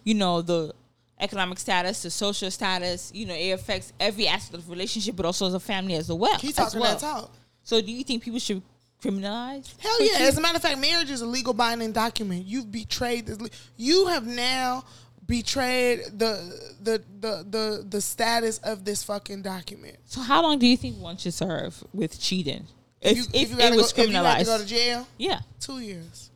you 0.04 0.16
know, 0.16 0.42
the 0.42 0.74
economic 1.20 1.60
status, 1.60 2.02
the 2.02 2.10
social 2.10 2.50
status. 2.50 3.12
You 3.14 3.26
know, 3.28 3.36
it 3.36 3.52
affects 3.52 3.94
every 4.00 4.28
aspect 4.28 4.56
of 4.56 4.66
the 4.66 4.72
relationship, 4.72 5.16
but 5.16 5.26
also 5.26 5.50
the 5.50 5.60
family 5.60 5.96
as 5.96 6.12
well. 6.12 6.38
He 6.40 6.52
talking 6.52 6.80
well. 6.80 6.94
that 6.94 7.00
talk. 7.00 7.32
So, 7.64 7.82
do 7.82 7.92
you 7.92 8.04
think 8.04 8.24
people 8.24 8.40
should 8.40 8.62
criminalize? 9.04 9.72
Hell 9.80 10.02
yeah! 10.02 10.08
cheating? 10.14 10.28
As 10.28 10.38
a 10.38 10.42
matter 10.42 10.56
of 10.56 10.62
fact, 10.62 10.80
marriage 10.80 11.12
is 11.12 11.22
a 11.22 11.26
legal 11.28 11.54
binding 11.54 11.92
document. 11.92 12.46
You've 12.46 12.72
betrayed 12.72 13.28
this. 13.28 13.40
le- 13.40 13.50
You 13.78 14.08
have 14.08 14.26
now 14.26 14.86
betrayed 15.28 16.06
the 16.18 16.74
the 16.82 17.04
the 17.20 17.46
the 17.48 17.86
the 17.88 18.02
status 18.02 18.58
of 18.60 18.84
this 18.86 19.04
fucking 19.04 19.44
document. 19.44 19.98
So, 20.06 20.22
how 20.22 20.42
long 20.42 20.58
do 20.58 20.66
you 20.66 20.78
think 20.78 20.98
one 20.98 21.18
should 21.18 21.36
serve 21.36 21.84
with 21.94 22.20
cheating? 22.20 22.66
If, 23.02 23.18
you, 23.18 23.24
if, 23.34 23.52
you 23.52 23.60
it 23.60 23.76
was 23.76 23.94
go, 23.94 24.02
if 24.04 24.10
you 24.10 24.16
criminalized, 24.16 24.40
to 24.40 24.46
go 24.46 24.58
to 24.58 24.66
jail, 24.66 25.08
yeah, 25.18 25.40
two 25.60 25.80
years. 25.80 26.30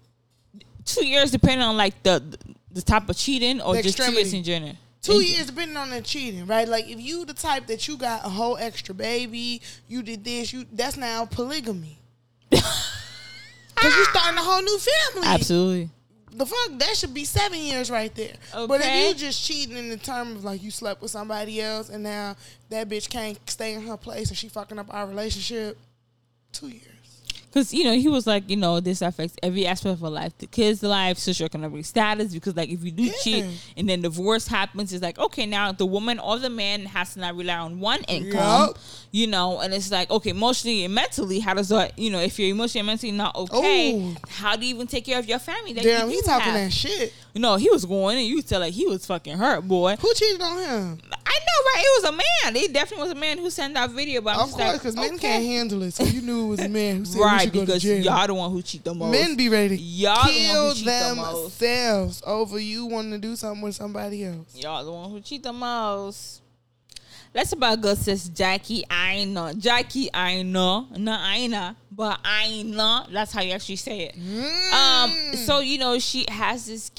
two 0.86 1.05
years 1.05 1.30
depending 1.32 1.66
on 1.68 1.76
like 1.76 2.01
the 2.03 2.24
the 2.72 2.82
type 2.82 3.09
of 3.09 3.18
cheating, 3.18 3.61
or 3.61 3.76
The 3.76 3.84
just 3.84 3.97
two 3.97 4.11
years 4.11 4.34
in 4.34 4.43
general. 4.43 4.76
Two 5.01 5.20
In- 5.20 5.24
years 5.28 5.47
depending 5.47 5.76
on 5.76 5.89
the 5.89 6.01
cheating, 6.01 6.45
right? 6.47 6.68
Like 6.68 6.89
if 6.89 6.99
you 6.99 7.26
the 7.26 7.34
type 7.34 7.68
that 7.68 7.88
you 7.88 7.97
got 7.97 8.26
a 8.26 8.30
whole 8.30 8.57
extra 8.57 8.95
baby, 8.95 9.61
you 9.89 10.01
did 10.01 10.24
this, 10.24 10.53
you 10.53 10.66
that's 10.72 10.95
now 10.95 11.26
polygamy. 11.26 11.97
Cause 12.51 13.95
you're 13.97 14.05
starting 14.05 14.38
a 14.38 14.41
whole 14.41 14.61
new 14.61 14.80
family. 14.80 15.28
Absolutely. 15.28 15.89
The 16.32 16.45
fuck 16.45 16.80
that 16.80 16.95
should 16.95 17.14
be 17.14 17.26
seven 17.26 17.59
years 17.59 17.91
right 17.91 18.14
there. 18.16 18.34
Okay. 18.55 18.66
But 18.68 18.82
if 18.82 19.09
you 19.09 19.16
just 19.16 19.45
cheating 19.45 19.76
in 19.76 19.89
the 19.89 19.97
term 19.97 20.38
of 20.38 20.43
like 20.45 20.64
you 20.64 20.72
slept 20.72 21.01
with 21.01 21.11
somebody 21.11 21.61
else 21.61 21.89
and 21.89 22.01
now 22.01 22.36
that 22.70 22.88
bitch 22.88 23.09
can't 23.09 23.38
stay 23.49 23.74
in 23.74 23.86
her 23.86 23.97
place 23.97 24.30
and 24.30 24.38
she 24.38 24.47
fucking 24.47 24.80
up 24.80 24.88
our 24.91 25.05
relationship, 25.05 25.78
two 26.54 26.68
years. 26.70 26.88
Because 27.49 27.72
you 27.72 27.84
know 27.84 27.93
he 27.93 28.10
was 28.10 28.26
like, 28.26 28.49
you 28.49 28.58
know, 28.58 28.80
this 28.80 29.04
affects 29.04 29.36
every 29.43 29.68
aspect 29.68 29.93
of 29.93 30.04
our 30.04 30.10
life, 30.10 30.36
the 30.39 30.47
kids' 30.47 30.82
life, 30.82 31.18
socioeconomic 31.20 31.86
status. 31.86 32.34
Because 32.34 32.56
like 32.56 32.70
if 32.70 32.84
you 32.84 32.89
do 32.89 33.04
Yeah. 33.04 33.12
cheat 33.22 33.45
and 33.78 33.88
then 33.88 34.01
divorce 34.01 34.47
happens, 34.47 34.91
it's 34.91 35.04
like 35.04 35.20
okay, 35.20 35.45
now 35.45 35.72
the 35.72 35.86
woman 35.86 36.18
or 36.18 36.39
the 36.39 36.49
man 36.49 36.88
has 36.88 37.14
to 37.14 37.20
not 37.20 37.36
rely 37.36 37.58
on 37.58 37.80
one 37.80 38.01
income, 38.06 38.70
Yup. 38.70 38.78
you 39.12 39.28
know, 39.28 39.60
and 39.60 39.72
it's 39.72 39.91
like 39.91 40.10
okay, 40.10 40.32
emotionally 40.32 40.84
and 40.84 40.95
mentally, 40.95 41.38
how 41.41 41.54
does 41.54 41.70
that, 41.70 41.97
you 41.99 42.10
know, 42.10 42.20
if 42.20 42.39
you're 42.39 42.49
emotionally 42.49 42.80
and 42.80 42.88
mentally 42.88 43.12
not 43.12 43.36
okay, 43.36 43.93
Ooh. 43.93 44.16
how 44.30 44.56
do 44.56 44.66
you 44.66 44.74
even 44.74 44.88
take 44.88 45.06
care 45.06 45.20
of 45.20 45.28
your 45.28 45.38
family? 45.39 45.74
That 45.74 45.84
Damn, 45.84 46.10
you 46.10 46.16
he 46.16 46.22
talking 46.24 46.45
have? 46.45 46.56
that 46.56 46.74
shit. 46.74 47.14
You 47.34 47.42
know, 47.42 47.56
he 47.56 47.68
was 47.72 47.84
going 47.86 48.18
and 48.20 48.28
you 48.28 48.42
tell 48.44 48.60
like 48.60 48.74
he 48.74 48.86
was 48.86 49.06
fucking 49.08 49.38
hurt, 49.38 49.68
boy. 49.68 49.96
Who 50.00 50.14
cheated 50.14 50.40
on 50.42 50.56
him? 50.58 51.00
I 51.26 51.40
know, 51.40 51.64
right? 51.66 51.84
It 51.84 52.04
was 52.04 52.10
a 52.10 52.12
man. 52.12 52.56
It 52.64 52.74
definitely 52.74 53.04
was 53.08 53.12
a 53.12 53.20
man 53.20 53.40
who 53.40 53.50
sent 53.50 53.74
that 53.74 53.90
video. 53.90 54.22
But 54.22 54.36
I'm 54.36 54.42
Of 54.42 54.52
course, 54.52 54.60
like, 54.64 54.74
because 54.74 54.96
men 54.96 55.16
okay. 55.16 55.18
can't 55.18 55.44
handle 55.44 55.82
it. 55.82 55.94
So 55.96 56.04
you 56.04 56.22
knew 56.22 56.46
it 56.46 56.50
was 56.50 56.60
a 56.60 56.70
man 56.70 56.98
who 56.98 57.06
said 57.06 57.20
right 57.20 57.42
should 57.42 57.54
go 57.54 57.60
to 57.66 57.74
because 57.74 57.84
y'all 57.84 58.28
the 58.28 58.34
one 58.36 58.52
who 58.52 58.62
cheat 58.62 58.84
the 58.84 58.94
most. 58.94 59.12
Men 59.12 59.36
be 59.36 59.50
ready 59.50 59.78
Y'all 59.78 60.14
the 60.16 60.20
one 60.22 60.32
who 60.32 60.52
kill 60.52 60.74
cheat 60.76 60.86
the 60.86 61.14
most. 61.16 61.60
themselves 61.60 62.24
over 62.28 62.60
you 62.60 62.86
wanting 62.86 63.12
to 63.14 63.18
do 63.18 63.36
something 63.36 63.64
with 63.64 63.74
somebody 63.74 64.24
else. 64.26 64.56
Y'all 64.56 64.86
the 64.86 64.92
one 64.92 65.10
who 65.10 65.20
cheat 65.20 65.42
the 65.42 65.52
most. 65.54 66.43
Let's 67.36 67.52
about 67.52 67.82
good 67.82 67.98
says 67.98 68.30
Jackie 68.30 68.84
Aina. 68.92 69.54
Jackie 69.56 70.08
Aina. 70.16 70.86
Not 70.98 71.36
Aina, 71.36 71.76
but 71.92 72.20
Aina. 72.26 73.08
That's 73.12 73.32
how 73.32 73.42
you 73.42 73.54
actually 73.54 73.78
say 73.78 74.02
it. 74.02 74.16
Um, 74.16 75.10
Mm. 75.10 75.36
so 75.38 75.60
you 75.60 75.80
know, 75.80 75.98
she 76.00 76.26
has 76.30 76.68
this 76.68 76.92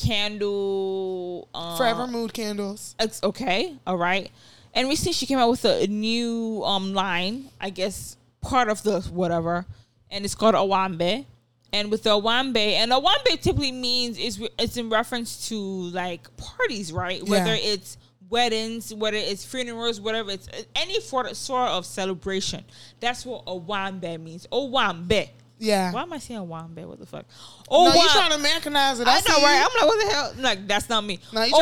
candle 0.54 1.48
uh, 1.54 1.76
Forever 1.76 2.06
mood 2.06 2.32
candles. 2.32 2.94
It's 2.98 3.22
okay, 3.22 3.74
all 3.86 3.96
right. 3.96 4.30
And 4.74 4.88
recently 4.88 5.12
she 5.12 5.26
came 5.26 5.38
out 5.38 5.50
with 5.50 5.64
a 5.64 5.86
new 5.86 6.62
um 6.64 6.94
line, 6.94 7.50
I 7.60 7.70
guess 7.70 8.16
part 8.40 8.68
of 8.68 8.82
the 8.82 9.00
whatever, 9.02 9.66
and 10.10 10.24
it's 10.24 10.34
called 10.34 10.54
Awambe. 10.54 11.26
And 11.72 11.90
with 11.90 12.04
the 12.04 12.10
Awambe, 12.10 12.56
and 12.56 12.92
Awambe 12.92 13.40
typically 13.40 13.72
means 13.72 14.16
is 14.18 14.40
it's 14.58 14.76
in 14.76 14.90
reference 14.90 15.48
to 15.48 15.56
like 15.58 16.28
parties, 16.36 16.92
right? 16.92 17.22
Whether 17.28 17.52
it's 17.56 17.98
weddings, 18.34 18.92
whether 18.92 19.16
it's 19.16 19.44
funerals, 19.44 20.00
whatever 20.00 20.32
it's 20.32 20.48
uh, 20.48 20.62
any 20.74 21.00
sort 21.00 21.34
sort 21.36 21.68
of 21.68 21.86
celebration. 21.86 22.64
That's 22.98 23.24
what 23.24 23.44
a 23.46 23.52
wambe 23.58 24.20
means. 24.20 24.46
Owambe. 24.50 25.28
Yeah. 25.60 25.92
Why 25.92 26.02
am 26.02 26.12
I 26.12 26.18
saying 26.18 26.40
wambe? 26.40 26.84
What 26.84 26.98
the 26.98 27.06
fuck? 27.06 27.26
no, 27.70 27.94
you 27.94 28.08
trying 28.08 28.30
to 28.30 28.36
Americanize 28.36 28.98
it. 28.98 29.06
I 29.06 29.20
see 29.20 29.30
know, 29.30 29.38
you. 29.38 29.44
right? 29.44 29.64
I'm 29.64 29.70
like, 29.80 29.86
what 29.86 30.04
the 30.04 30.12
hell? 30.12 30.32
Like, 30.40 30.66
that's 30.66 30.88
not 30.88 31.04
me. 31.04 31.20
No, 31.32 31.40
to- 31.46 31.52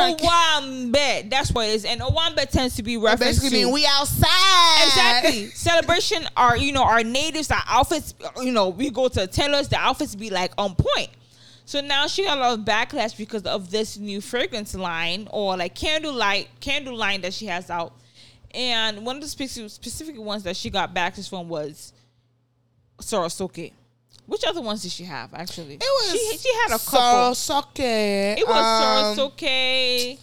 That's 1.29 1.53
what 1.53 1.69
it 1.69 1.75
is. 1.75 1.85
And 1.85 2.01
Owambe 2.01 2.49
tends 2.49 2.77
to 2.77 2.83
be 2.83 2.97
referenced 2.97 3.21
reference 3.21 3.41
basically 3.41 3.61
to 3.61 3.65
mean 3.67 3.75
we 3.75 3.87
outside. 3.87 4.87
exactly 4.87 5.47
celebration. 5.51 6.27
Our 6.37 6.57
you 6.57 6.73
know 6.73 6.85
our 6.85 7.05
natives, 7.05 7.51
our 7.51 7.63
outfits. 7.67 8.15
You 8.41 8.53
know, 8.53 8.71
we 8.71 8.89
go 8.91 9.09
to 9.09 9.27
tailors, 9.27 9.69
the 9.69 9.77
outfits 9.77 10.15
be 10.15 10.31
like 10.31 10.53
on 10.57 10.75
point. 10.75 11.11
So 11.73 11.81
now 11.81 12.07
she 12.07 12.23
got 12.23 12.37
a 12.37 12.41
lot 12.43 12.59
of 12.59 12.67
backlash 12.67 13.17
because 13.17 13.45
of 13.45 13.71
this 13.71 13.97
new 13.97 14.21
fragrance 14.21 14.75
line 14.75 15.27
or 15.31 15.57
like 15.57 15.75
candle 15.75 16.13
light 16.13 16.51
candle 16.61 16.95
line 16.95 17.23
that 17.23 17.33
she 17.33 17.47
has 17.47 17.71
out. 17.71 17.95
And 18.51 19.07
one 19.07 19.17
of 19.17 19.23
the 19.23 19.29
specific, 19.29 19.71
specific 19.71 20.19
ones 20.19 20.43
that 20.43 20.55
she 20.55 20.69
got 20.69 20.95
backlash 20.95 21.31
from 21.31 21.49
was 21.49 21.95
Sorosoke. 23.01 23.73
Which 24.27 24.45
other 24.45 24.61
ones 24.61 24.83
did 24.83 24.93
she 24.93 25.05
have 25.05 25.33
actually? 25.33 25.77
It 25.77 25.81
was 25.81 26.13
she, 26.13 26.37
she 26.37 26.55
had 26.57 26.77
a 26.77 26.79
couple. 26.79 27.35
Sorosoke. 27.35 28.37
It 28.39 28.47
was 28.47 29.19
um, 29.19 29.31
Sorosoke. 29.31 30.19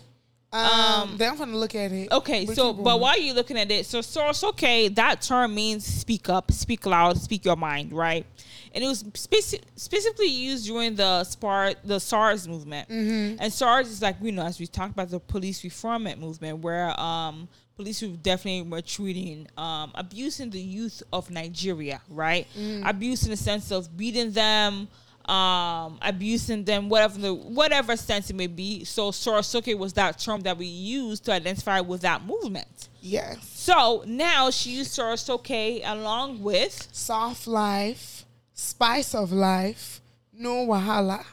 Um, 0.51 0.61
um, 0.61 1.17
then 1.17 1.31
I'm 1.31 1.37
gonna 1.37 1.57
look 1.57 1.75
at 1.75 1.91
it. 1.91 2.11
Okay, 2.11 2.45
so 2.47 2.73
but 2.73 2.83
going. 2.83 3.01
while 3.01 3.19
you're 3.19 3.35
looking 3.35 3.57
at 3.57 3.69
it, 3.69 3.85
so 3.85 4.01
source 4.01 4.43
okay, 4.43 4.87
that 4.89 5.21
term 5.21 5.53
means 5.53 5.85
speak 5.85 6.27
up, 6.27 6.51
speak 6.51 6.85
loud, 6.87 7.17
speak 7.17 7.45
your 7.45 7.55
mind, 7.55 7.93
right? 7.93 8.25
And 8.73 8.83
it 8.83 8.87
was 8.87 9.03
speci- 9.03 9.61
specifically 9.75 10.27
used 10.27 10.65
during 10.65 10.95
the 10.95 11.23
SPAR, 11.23 11.73
the 11.83 11.99
SARS 11.99 12.47
movement. 12.47 12.89
Mm-hmm. 12.89 13.37
And 13.39 13.53
SARS 13.53 13.89
is 13.89 14.01
like 14.01 14.15
you 14.21 14.31
know, 14.31 14.43
as 14.43 14.59
we 14.59 14.65
talked 14.65 14.93
about 14.93 15.09
the 15.09 15.19
police 15.19 15.63
reformment 15.63 16.19
movement, 16.19 16.59
where 16.59 16.99
um 16.99 17.47
police 17.75 17.99
who 17.99 18.17
definitely 18.17 18.69
were 18.69 18.81
treating 18.81 19.47
um 19.55 19.91
abusing 19.93 20.49
the 20.49 20.59
youth 20.59 21.03
of 21.13 21.29
Nigeria, 21.29 22.01
right? 22.09 22.47
Mm. 22.57 22.89
Abuse 22.89 23.23
in 23.23 23.29
the 23.29 23.37
sense 23.37 23.71
of 23.71 23.95
beating 23.95 24.31
them. 24.31 24.87
Um, 25.29 25.99
abusing 26.01 26.63
them, 26.63 26.89
whatever 26.89 27.19
the 27.19 27.33
whatever 27.35 27.95
sense 27.95 28.31
it 28.31 28.35
may 28.35 28.47
be. 28.47 28.83
So 28.83 29.11
Sorosoke 29.11 29.77
was 29.77 29.93
that 29.93 30.17
term 30.17 30.41
that 30.41 30.57
we 30.57 30.65
used 30.65 31.23
to 31.25 31.31
identify 31.31 31.81
with 31.81 32.01
that 32.01 32.25
movement. 32.25 32.89
Yes. 32.99 33.37
So 33.47 34.03
now 34.07 34.49
she 34.49 34.71
used 34.71 34.97
Sorosoke 34.97 35.81
along 35.85 36.41
with 36.41 36.87
Soft 36.91 37.45
life, 37.45 38.25
spice 38.53 39.13
of 39.13 39.31
life, 39.31 40.01
no 40.33 40.65
wahala. 40.65 41.23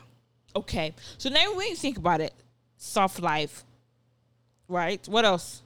okay. 0.55 0.92
So 1.16 1.30
now 1.30 1.55
when 1.55 1.68
you 1.68 1.76
think 1.76 1.97
about 1.97 2.20
it, 2.20 2.34
soft 2.76 3.20
life, 3.22 3.64
right? 4.68 5.01
What 5.09 5.24
else? 5.24 5.62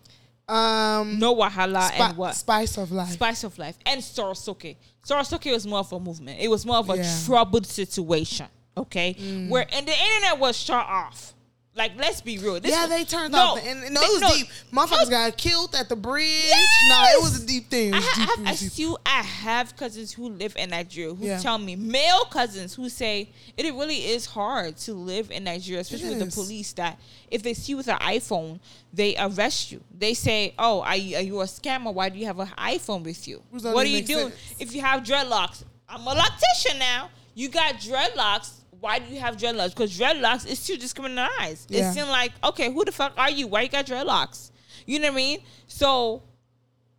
Um, 0.51 1.19
No 1.19 1.35
wahala 1.37 1.89
spi- 1.89 1.97
and 2.05 2.17
what? 2.17 2.35
Spice 2.35 2.77
of 2.79 2.91
life. 2.93 3.11
Spice 3.13 3.45
of 3.45 3.59
life 3.59 3.79
and 3.87 4.01
Sorosoke. 4.01 4.77
Sorosoke 5.07 5.53
was 5.53 5.67
more 5.67 5.79
of 5.81 5.93
a 5.93 6.01
movement. 6.01 6.41
It 6.41 6.49
was 6.49 6.67
more 6.67 6.77
of 6.79 6.91
a 6.91 6.97
Yeah. 6.97 7.03
Mm. 7.05 7.27
troubled 7.27 7.67
situation. 7.67 8.47
Okay, 8.77 9.13
where 9.49 9.67
and 9.73 9.87
the 9.87 9.93
internet 9.93 10.39
was 10.39 10.57
shut 10.57 10.87
off. 10.87 11.35
Like, 11.73 11.93
let's 11.97 12.21
be 12.21 12.37
real. 12.39 12.59
This 12.59 12.73
yeah, 12.73 12.83
was- 12.83 12.91
they 12.91 13.05
turned 13.05 13.33
no, 13.33 13.39
off. 13.39 13.63
The, 13.63 13.69
and 13.71 13.95
no, 13.95 14.01
it 14.03 14.13
was 14.13 14.21
no, 14.21 14.35
deep. 14.35 14.49
Motherfuckers 14.73 15.05
no. 15.05 15.11
got 15.11 15.37
killed 15.37 15.75
at 15.77 15.89
the 15.89 15.95
bridge. 15.95 16.27
Yes! 16.27 16.69
No, 16.89 17.05
it 17.05 17.23
was 17.23 17.45
a 17.45 17.47
deep 17.47 17.71
thing. 17.71 17.95
I, 17.95 18.01
ha- 18.01 18.27
deep. 18.27 18.29
I, 18.29 18.49
have, 18.49 18.49
I 18.49 18.55
still 18.57 18.99
I 19.07 19.23
have 19.23 19.77
cousins 19.77 20.13
who 20.13 20.31
live 20.31 20.57
in 20.57 20.71
Nigeria 20.71 21.15
who 21.15 21.25
Yeah. 21.25 21.39
tell 21.39 21.59
me 21.59 21.77
male 21.77 22.25
cousins 22.25 22.75
who 22.75 22.89
say 22.89 23.31
it 23.57 23.65
really 23.73 23.99
is 23.99 24.27
hard 24.27 24.79
to 24.79 24.95
live 24.95 25.31
in 25.31 25.45
Nigeria, 25.45 25.83
especially 25.83 26.17
with 26.17 26.19
the 26.19 26.35
police. 26.43 26.73
That 26.73 26.99
if 27.31 27.45
they 27.45 27.55
see 27.55 27.73
you 27.73 27.77
with 27.77 27.89
an 27.89 27.99
iPhone, 27.99 28.59
they 28.93 29.15
arrest 29.17 29.71
you. 29.71 29.81
They 29.97 30.15
say, 30.15 30.55
"Oh, 30.59 30.83
are 30.83 30.97
you, 30.97 31.17
are 31.17 31.23
you 31.23 31.41
a 31.41 31.45
scammer? 31.45 31.95
Why 31.95 32.09
do 32.09 32.19
you 32.19 32.27
have 32.27 32.41
an 32.41 32.49
iPhone 32.59 33.05
with 33.05 33.29
you? 33.29 33.43
What 33.51 33.87
are 33.87 33.89
you 33.89 34.03
doing? 34.03 34.31
sense. 34.31 34.57
If 34.59 34.75
you 34.75 34.81
have 34.81 35.05
dreadlocks, 35.05 35.63
I'm 35.89 36.05
a 36.05 36.15
loctician 36.15 36.81
now. 36.81 37.11
You 37.35 37.49
got 37.49 37.77
dreadlocks." 37.77 38.55
Why 38.81 38.99
do 38.99 39.13
you 39.13 39.21
have 39.21 39.37
dreadlocks? 39.37 39.71
Because 39.71 39.99
dreadlocks 39.99 40.47
is 40.47 40.65
too 40.67 40.77
discriminalized. 40.77 41.67
Yeah. 41.69 41.91
It 41.91 41.95
seems 41.95 42.09
like, 42.09 42.33
okay, 42.43 42.73
who 42.73 42.85
the 42.85 42.93
fuck 42.93 43.13
are 43.19 43.31
you? 43.31 43.47
Why 43.47 43.63
you 43.63 43.69
got 43.69 43.87
dreadlocks? 43.87 44.51
You 44.87 44.99
know 44.99 45.09
what 45.09 45.13
I 45.15 45.17
mean? 45.17 45.39
So 45.67 46.23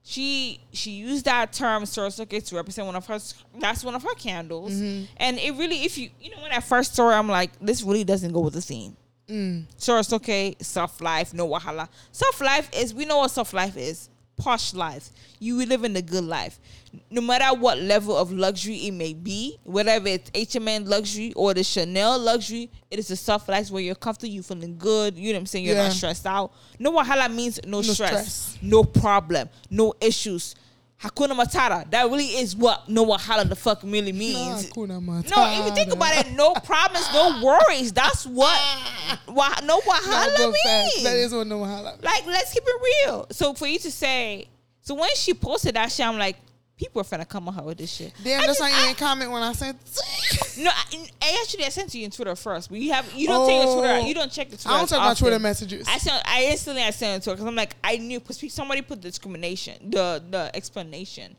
she 0.04 0.60
she 0.74 0.92
used 0.92 1.26
that 1.26 1.54
term 1.54 1.84
Sorosoke 1.84 2.44
to 2.48 2.56
represent 2.56 2.88
one 2.88 2.96
of 2.96 3.06
her 3.08 3.20
that's 3.60 3.84
one 3.84 3.94
of 3.96 4.02
her 4.04 4.16
candles 4.16 4.74
Mm-hmm. 4.74 5.06
and 5.18 5.38
it 5.38 5.52
really 5.52 5.84
if 5.84 5.96
you 5.98 6.10
you 6.20 6.32
know 6.32 6.42
when 6.42 6.52
I 6.52 6.60
first 6.60 6.96
saw 6.96 7.12
it 7.12 7.14
I'm 7.14 7.28
like 7.28 7.52
this 7.60 7.84
really 7.84 8.04
doesn't 8.04 8.32
go 8.34 8.40
with 8.42 8.54
the 8.54 8.62
theme 8.62 8.98
Mm. 9.30 9.66
Sorosoke 9.78 10.62
soft 10.62 11.00
life 11.02 11.34
no 11.36 11.48
wahala 11.48 11.88
soft 12.12 12.42
life 12.42 12.68
is 12.76 12.94
we 12.96 13.06
know 13.06 13.20
what 13.20 13.32
soft 13.32 13.54
life 13.54 13.78
is 13.78 14.10
posh 14.38 14.74
life. 14.74 15.12
You 15.40 15.64
live 15.68 15.84
in 15.84 15.94
the 15.94 16.02
good 16.02 16.24
life. 16.24 16.60
No 17.10 17.22
matter 17.22 17.54
what 17.58 17.80
level 17.80 18.18
of 18.18 18.32
luxury 18.32 18.76
it 18.88 18.92
may 18.92 19.14
be, 19.14 19.58
whether 19.64 19.92
it's 20.06 20.30
H&M 20.34 20.86
luxury 20.86 21.32
or 21.36 21.54
the 21.54 21.64
Chanel 21.64 22.20
luxury, 22.20 22.70
it 22.90 23.00
is 23.00 23.10
a 23.12 23.16
soft 23.16 23.48
life 23.50 23.70
where 23.72 23.82
you're 23.82 23.96
comfortable, 23.96 24.34
you're 24.34 24.44
feeling 24.44 24.78
good. 24.78 25.18
You 25.18 25.32
know 25.32 25.38
what 25.38 25.42
I'm 25.42 25.46
saying? 25.46 25.66
You're 25.66 25.76
Yeah. 25.76 25.88
not 25.88 25.94
stressed 25.94 26.26
out. 26.28 26.52
No 26.80 26.92
wahala 26.92 27.34
means 27.34 27.60
no, 27.66 27.82
stress, 27.82 27.96
stress. 27.96 28.58
no 28.62 28.84
problem, 28.84 29.50
no 29.70 29.94
issues. 30.02 30.56
Hakuna 31.02 31.32
Matata. 31.36 31.90
That 31.90 32.06
really 32.12 32.26
is 32.28 32.56
what 32.56 32.88
no 32.88 33.06
wahala 33.06 33.48
the 33.50 33.56
fuck 33.56 33.82
really 33.84 34.12
means. 34.12 34.70
No, 34.78 34.84
if 34.86 35.66
you 35.66 35.72
think 35.74 35.92
about 35.92 36.16
it, 36.26 36.32
no 36.34 36.54
problems, 36.54 37.08
no 37.14 37.42
worries. 37.44 37.92
That's 37.92 38.26
what 38.28 38.60
wha- 39.28 39.60
no 39.64 39.80
wahala 39.80 40.36
facts. 40.36 40.96
means. 40.96 41.04
That 41.04 41.16
is 41.18 41.34
what 41.34 41.48
no 41.48 41.60
wahala. 41.62 42.04
like, 42.04 42.26
let's 42.28 42.54
keep 42.54 42.64
it 42.68 42.82
real. 43.08 43.26
So 43.32 43.54
for 43.56 43.66
you 43.68 43.80
to 43.80 43.90
say, 43.92 44.48
so 44.82 44.94
when 44.94 45.10
she 45.16 45.34
posted 45.34 45.76
that 45.76 45.92
shit, 45.92 46.06
I'm 46.06 46.20
like, 46.20 46.36
people 46.82 47.00
are 47.00 47.04
finna 47.06 47.28
come 47.30 47.48
on 47.48 47.54
her 47.54 47.62
with 47.62 47.78
this 47.78 47.92
shit. 47.94 48.12
Damn, 48.24 48.42
I 48.42 48.48
that's 48.48 48.58
just- 48.58 48.60
why 48.60 48.70
you 48.70 48.88
didn't 48.88 48.98
comment 48.98 49.32
when 49.32 49.44
I 49.44 49.54
sent. 49.54 49.78
No, 50.58 50.70
I, 50.70 51.08
I 51.22 51.38
actually 51.42 51.64
I 51.66 51.70
sent 51.70 51.92
to 51.92 51.98
you 52.00 52.06
in 52.06 52.12
Twitter 52.12 52.36
first, 52.36 52.70
but 52.70 52.80
you 52.80 52.92
have 52.92 53.14
you 53.14 53.28
don't 53.28 53.48
take 53.48 53.64
your 53.64 53.78
Twitter. 53.78 53.94
Oh. 54.02 54.08
You 54.08 54.14
don't 54.16 54.32
check 54.32 54.50
the 54.50 54.58
Twitter. 54.58 54.70
I 54.76 54.78
don't 54.80 54.90
check 54.90 54.98
my. 55.00 55.14
Twitter 55.14 55.40
messages. 55.40 55.88
I 55.88 55.98
sent. 56.00 56.22
I 56.28 56.46
instantly 56.46 56.82
I 56.84 56.90
sent 56.90 57.22
it 57.22 57.24
to 57.26 57.30
her 57.30 57.36
because 57.36 57.48
I'm 57.48 57.56
like 57.56 57.76
I 57.84 57.98
knew 57.98 58.20
because 58.20 58.52
somebody 58.54 58.82
put 58.82 59.02
the 59.02 59.08
discrimination, 59.08 59.92
the 59.92 60.22
the 60.30 60.52
explanation, 60.56 61.36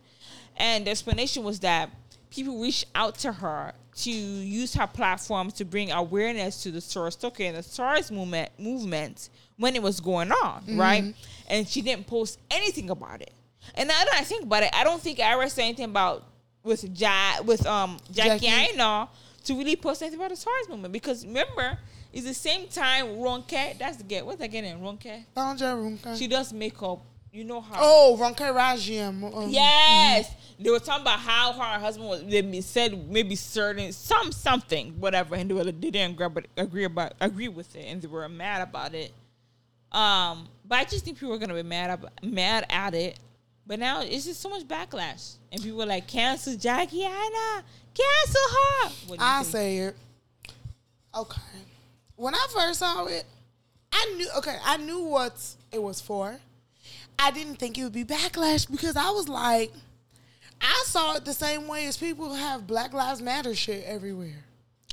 and 0.57 0.87
the 0.87 0.91
explanation 0.93 1.43
was 1.43 1.59
that 1.61 1.91
people 2.31 2.61
reached 2.63 2.87
out 2.95 3.17
to 3.19 3.33
her 3.33 3.73
to 3.95 4.11
use 4.11 4.73
her 4.75 4.87
platform 4.87 5.51
to 5.51 5.65
bring 5.67 5.91
awareness 5.93 6.63
to 6.63 6.71
the 6.71 6.79
Sorosoke 6.79 7.41
and 7.41 7.57
the 7.59 7.61
Soros 7.61 8.11
movement 8.11 8.49
movement 8.59 9.29
when 9.59 9.77
it 9.77 9.83
was 9.83 10.01
going 10.01 10.33
on, 10.33 10.63
Mm-hmm. 10.63 10.81
right? 10.81 11.15
And 11.49 11.69
she 11.69 11.83
didn't 11.83 12.07
post 12.07 12.39
anything 12.51 12.89
about 12.89 13.21
it. 13.21 13.35
And 13.75 13.89
now 13.89 14.05
that 14.05 14.15
I 14.15 14.25
think 14.25 14.45
about 14.45 14.63
it, 14.63 14.71
I 14.75 14.85
don't 14.85 15.01
think 15.01 15.19
I 15.21 15.33
ever 15.33 15.49
said 15.49 15.63
anything 15.63 15.87
about 15.87 16.25
with 16.63 16.85
ja, 16.99 17.43
with 17.45 17.67
um 17.67 17.99
Jackie, 18.11 18.47
Jackie. 18.47 18.73
Aina 18.75 19.09
to 19.45 19.55
really 19.55 19.77
post 19.77 20.03
anything 20.03 20.21
about 20.21 20.31
the 20.31 20.37
Soros 20.37 20.69
movement 20.69 20.93
because 20.93 21.27
remember. 21.27 21.79
It's 22.13 22.27
the 22.27 22.35
same 22.35 22.69
time 22.69 23.07
Ronke, 23.07 23.79
that's 23.79 23.97
the 23.97 24.05
get 24.05 24.27
what's 24.27 24.39
that 24.39 24.49
getting 24.49 24.79
Ronke? 24.81 25.25
Sandra 25.35 25.69
Runka. 25.69 26.19
She 26.19 26.27
does 26.27 26.53
makeup. 26.53 27.01
You 27.33 27.45
know 27.45 27.63
how 27.63 27.79
Oh, 27.79 28.19
Ronke 28.21 28.41
Rajiam. 28.55 29.35
Um, 29.35 29.49
Yes, 29.49 30.35
they 30.61 30.69
were 30.69 30.79
talking 30.79 31.01
about 31.01 31.19
how 31.21 31.55
her 31.55 31.81
husband 31.81 32.07
was. 32.07 32.23
They 32.25 32.61
said 32.61 33.09
maybe 33.11 33.35
certain 33.35 33.93
some 33.93 34.31
something 34.31 35.01
whatever, 35.01 35.35
and 35.37 35.49
they, 35.49 35.55
were, 35.55 35.65
they 35.65 35.73
didn't 35.73 36.11
agree, 36.13 36.29
but 36.29 36.47
agree 36.59 36.85
about 36.85 37.15
agree 37.19 37.49
with 37.49 37.75
it, 37.75 37.87
and 37.87 38.03
they 38.03 38.09
were 38.09 38.29
mad 38.29 38.61
about 38.61 38.93
it. 38.95 39.13
Um, 39.91 40.47
but 40.67 40.81
I 40.81 40.85
just 40.85 41.07
think 41.07 41.19
people 41.19 41.33
are 41.35 41.39
gonna 41.39 41.55
be 41.55 41.63
mad 41.63 41.89
about, 41.89 42.23
mad 42.23 42.67
at 42.69 42.93
it. 42.93 43.19
But 43.73 43.79
now 43.79 44.03
it's 44.03 44.27
just 44.27 44.43
so 44.43 44.51
much 44.51 44.69
backlash, 44.69 45.37
and 45.51 45.63
people 45.63 45.83
are 45.83 45.87
like, 45.87 46.07
cancel 46.07 46.55
Jackie 46.57 47.05
Aina, 47.05 47.65
cancel 47.95 48.43
her. 48.51 48.91
What 49.07 49.19
do 49.19 49.25
you 49.25 49.31
I 49.31 49.43
say 49.45 49.79
it. 49.79 49.97
Okay. 51.17 51.41
When 52.17 52.35
I 52.35 52.47
first 52.51 52.81
saw 52.81 53.07
it, 53.07 53.25
I 53.91 54.15
knew. 54.19 54.29
Okay, 54.37 54.59
I 54.63 54.77
knew 54.77 55.05
what 55.05 55.43
it 55.73 55.83
was 55.83 56.03
for. 56.03 56.37
I 57.19 57.31
didn't 57.31 57.57
think 57.57 57.79
it 57.79 57.85
would 57.85 57.95
be 57.95 58.05
backlash 58.05 58.71
because 58.71 58.95
I 58.95 59.09
was 59.09 59.27
like, 59.27 59.73
I 60.61 60.83
saw 60.85 61.17
it 61.17 61.25
the 61.25 61.33
same 61.33 61.67
way 61.67 61.87
as 61.87 61.97
people 61.97 62.35
have 62.35 62.67
Black 62.67 62.93
Lives 62.93 63.23
Matter 63.23 63.55
shit 63.55 63.85
everywhere. 63.87 64.45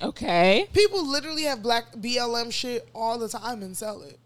okay. 0.01 0.69
People 0.71 1.05
literally 1.05 1.43
have 1.43 1.61
black 1.61 1.91
BLM 1.95 2.49
shit 2.53 2.87
all 2.95 3.19
the 3.19 3.27
time 3.27 3.61
and 3.61 3.75
sell 3.75 4.03
it. 4.03 4.17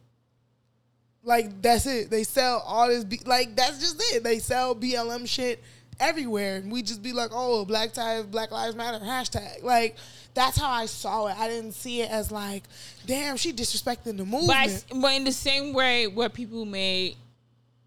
Like 1.23 1.61
that's 1.61 1.85
it. 1.85 2.09
They 2.09 2.23
sell 2.23 2.63
all 2.65 2.87
this. 2.87 3.03
B- 3.03 3.21
like 3.25 3.55
that's 3.55 3.79
just 3.79 4.01
it. 4.13 4.23
They 4.23 4.39
sell 4.39 4.75
BLM 4.75 5.27
shit 5.27 5.63
everywhere, 5.99 6.57
and 6.57 6.71
we 6.71 6.81
just 6.81 7.01
be 7.01 7.13
like, 7.13 7.29
"Oh, 7.33 7.63
Black 7.65 7.93
ties, 7.93 8.25
Black 8.25 8.51
Lives 8.51 8.75
Matter 8.75 9.03
hashtag." 9.03 9.63
Like 9.63 9.95
that's 10.33 10.57
how 10.57 10.69
I 10.69 10.85
saw 10.85 11.27
it. 11.27 11.37
I 11.37 11.47
didn't 11.47 11.73
see 11.73 12.01
it 12.01 12.11
as 12.11 12.31
like, 12.31 12.63
"Damn, 13.05 13.37
she 13.37 13.53
disrespecting 13.53 14.17
the 14.17 14.25
movement." 14.25 14.47
But, 14.47 14.97
I 14.97 14.99
but 14.99 15.13
in 15.13 15.23
the 15.23 15.31
same 15.31 15.73
way 15.73 16.07
where 16.07 16.29
people 16.29 16.65
may 16.65 17.15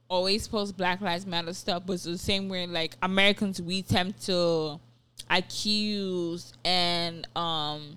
always 0.08 0.48
post 0.48 0.76
Black 0.76 1.00
Lives 1.00 1.26
Matter 1.26 1.52
stuff, 1.52 1.82
but 1.84 1.94
it's 1.94 2.04
the 2.04 2.16
same 2.16 2.48
way 2.48 2.66
like 2.66 2.96
Americans 3.02 3.60
we 3.60 3.82
tend 3.82 4.18
to 4.22 4.80
accuse 5.28 6.52
and 6.64 7.26
um 7.36 7.96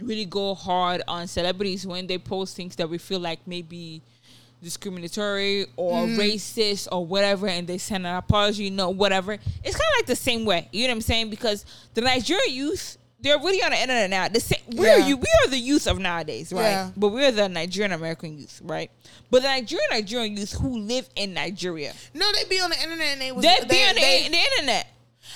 really 0.00 0.24
go 0.24 0.54
hard 0.54 1.02
on 1.08 1.26
celebrities 1.26 1.86
when 1.86 2.06
they 2.06 2.16
post 2.16 2.56
things 2.56 2.76
that 2.76 2.88
we 2.88 2.96
feel 2.96 3.20
like 3.20 3.40
maybe 3.46 4.00
discriminatory 4.62 5.66
or 5.76 6.04
mm. 6.06 6.16
racist 6.16 6.88
or 6.92 7.04
whatever 7.04 7.46
and 7.46 7.66
they 7.66 7.78
send 7.78 8.06
an 8.06 8.14
apology 8.16 8.64
you 8.64 8.70
know, 8.70 8.90
whatever 8.90 9.32
it's 9.32 9.42
kind 9.76 9.92
of 9.92 9.98
like 9.98 10.06
the 10.06 10.16
same 10.16 10.44
way 10.44 10.68
you 10.72 10.82
know 10.82 10.88
what 10.92 10.96
i'm 10.96 11.00
saying 11.00 11.30
because 11.30 11.64
the 11.94 12.00
nigerian 12.00 12.52
youth 12.54 12.98
they're 13.22 13.38
really 13.38 13.62
on 13.62 13.70
the 13.70 13.76
internet 13.80 14.08
now 14.10 14.28
the 14.28 14.40
same, 14.40 14.60
we're 14.72 14.98
Yeah. 14.98 15.06
you 15.06 15.16
we 15.16 15.26
are 15.44 15.50
the 15.50 15.58
youth 15.58 15.86
of 15.86 15.98
nowadays 15.98 16.52
right 16.52 16.62
Yeah. 16.70 16.90
but 16.96 17.08
we're 17.08 17.32
the 17.32 17.48
nigerian 17.48 17.92
american 17.92 18.38
youth 18.38 18.60
right 18.64 18.90
but 19.30 19.42
the 19.42 19.48
nigerian 19.48 19.88
nigerian 19.90 20.36
youth 20.36 20.52
who 20.52 20.78
live 20.78 21.08
in 21.16 21.34
nigeria 21.34 21.92
no, 22.14 22.30
they 22.32 22.44
be 22.44 22.60
on 22.60 22.70
the 22.70 22.82
internet 22.82 23.08
and 23.08 23.20
they 23.20 23.32
was 23.32 23.44
they 23.44 23.58
be 23.62 23.66
they, 23.68 23.88
on 23.88 23.94
the, 23.94 24.00
they- 24.00 24.28
the 24.28 24.36
internet. 24.36 24.86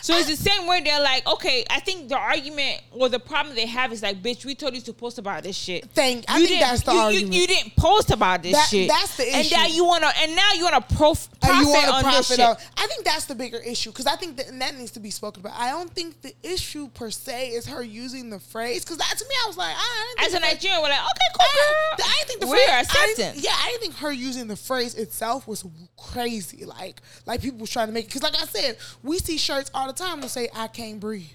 So 0.04 0.14
it's 0.18 0.28
the 0.28 0.36
same 0.36 0.66
way 0.66 0.82
they're 0.82 1.00
like, 1.00 1.26
okay, 1.26 1.64
I 1.70 1.80
think 1.80 2.10
the 2.10 2.18
argument 2.18 2.82
or 2.90 3.08
the 3.08 3.18
problem 3.18 3.56
they 3.56 3.64
have 3.64 3.90
is 3.90 4.02
like, 4.02 4.22
bitch, 4.22 4.44
we 4.44 4.54
told 4.54 4.74
you 4.74 4.82
to 4.82 4.92
post 4.92 5.16
about 5.18 5.42
this 5.44 5.56
shit. 5.56 5.86
Thank- 5.94 6.26
I 6.28 6.36
You 6.40 6.46
think 6.46 6.60
that's 6.60 6.82
the 6.82 6.92
you, 6.92 6.98
you- 6.98 7.02
argument. 7.04 7.32
You, 7.32 7.46
didn't 7.46 7.76
post 7.76 8.10
about 8.10 8.42
this 8.42 8.52
That- 8.52 8.68
shit. 8.68 8.86
that's 8.88 9.16
the 9.16 9.26
issue. 9.26 9.36
And 9.38 9.50
now 9.50 9.66
you 9.66 9.84
wanna, 9.86 10.12
and 10.20 10.36
now 10.36 10.52
you 10.52 10.64
wanna 10.64 10.82
prof- 10.82 11.26
profit 11.40 11.66
you 11.66 11.72
to 11.86 11.90
on 11.90 12.04
this 12.04 12.26
shit. 12.28 12.38
I 12.38 12.86
think 12.86 13.06
that's 13.06 13.24
the 13.24 13.34
bigger 13.34 13.56
issue 13.58 13.92
because 13.92 14.06
I 14.06 14.16
think 14.16 14.36
that 14.36 14.48
and 14.48 14.60
that 14.60 14.76
needs 14.76 14.90
to 14.90 15.00
be 15.00 15.08
spoken 15.10 15.40
about. 15.40 15.58
I 15.58 15.70
don't 15.70 15.90
think 15.90 16.20
the 16.20 16.34
issue 16.42 16.88
per 16.88 17.10
se 17.10 17.48
is 17.52 17.64
her 17.66 17.82
using 17.82 18.28
the 18.28 18.40
phrase 18.40 18.84
because 18.84 18.98
that 18.98 19.14
to 19.16 19.24
me 19.26 19.34
I 19.42 19.46
was 19.48 19.56
like, 19.56 19.74
I 19.74 20.14
didn't 20.18 20.26
As 20.26 20.34
a 20.34 20.40
Nigerian, 20.40 20.82
we're 20.82 20.90
like, 20.90 20.98
okay, 21.00 21.30
cool, 21.32 21.46
I, 21.46 21.94
girl. 21.96 22.06
I 22.06 22.14
didn't 22.18 22.28
think 22.28 22.40
the 22.40 22.46
we 22.48 22.52
phrase, 22.66 22.86
I 22.90 23.32
yeah, 23.36 23.52
I 23.58 23.68
didn't 23.70 23.80
think 23.80 23.94
her 23.96 24.12
using 24.12 24.48
the 24.48 24.56
phrase 24.56 24.94
itself 24.96 25.48
was 25.48 25.64
crazy. 25.96 26.66
Like, 26.66 27.00
like 27.24 27.40
people 27.40 27.60
was 27.60 27.70
trying 27.70 27.86
to 27.88 27.92
make 27.94 28.04
it 28.04 28.08
because, 28.08 28.22
like 28.22 28.34
I 28.40 28.44
said, 28.44 28.76
we 29.02 29.18
see 29.18 29.38
shirts 29.38 29.70
all 29.72 29.86
the 29.86 29.93
time 29.94 30.20
to 30.22 30.28
say 30.28 30.48
"I 30.54 30.68
can't 30.68 31.00
breathe." 31.00 31.28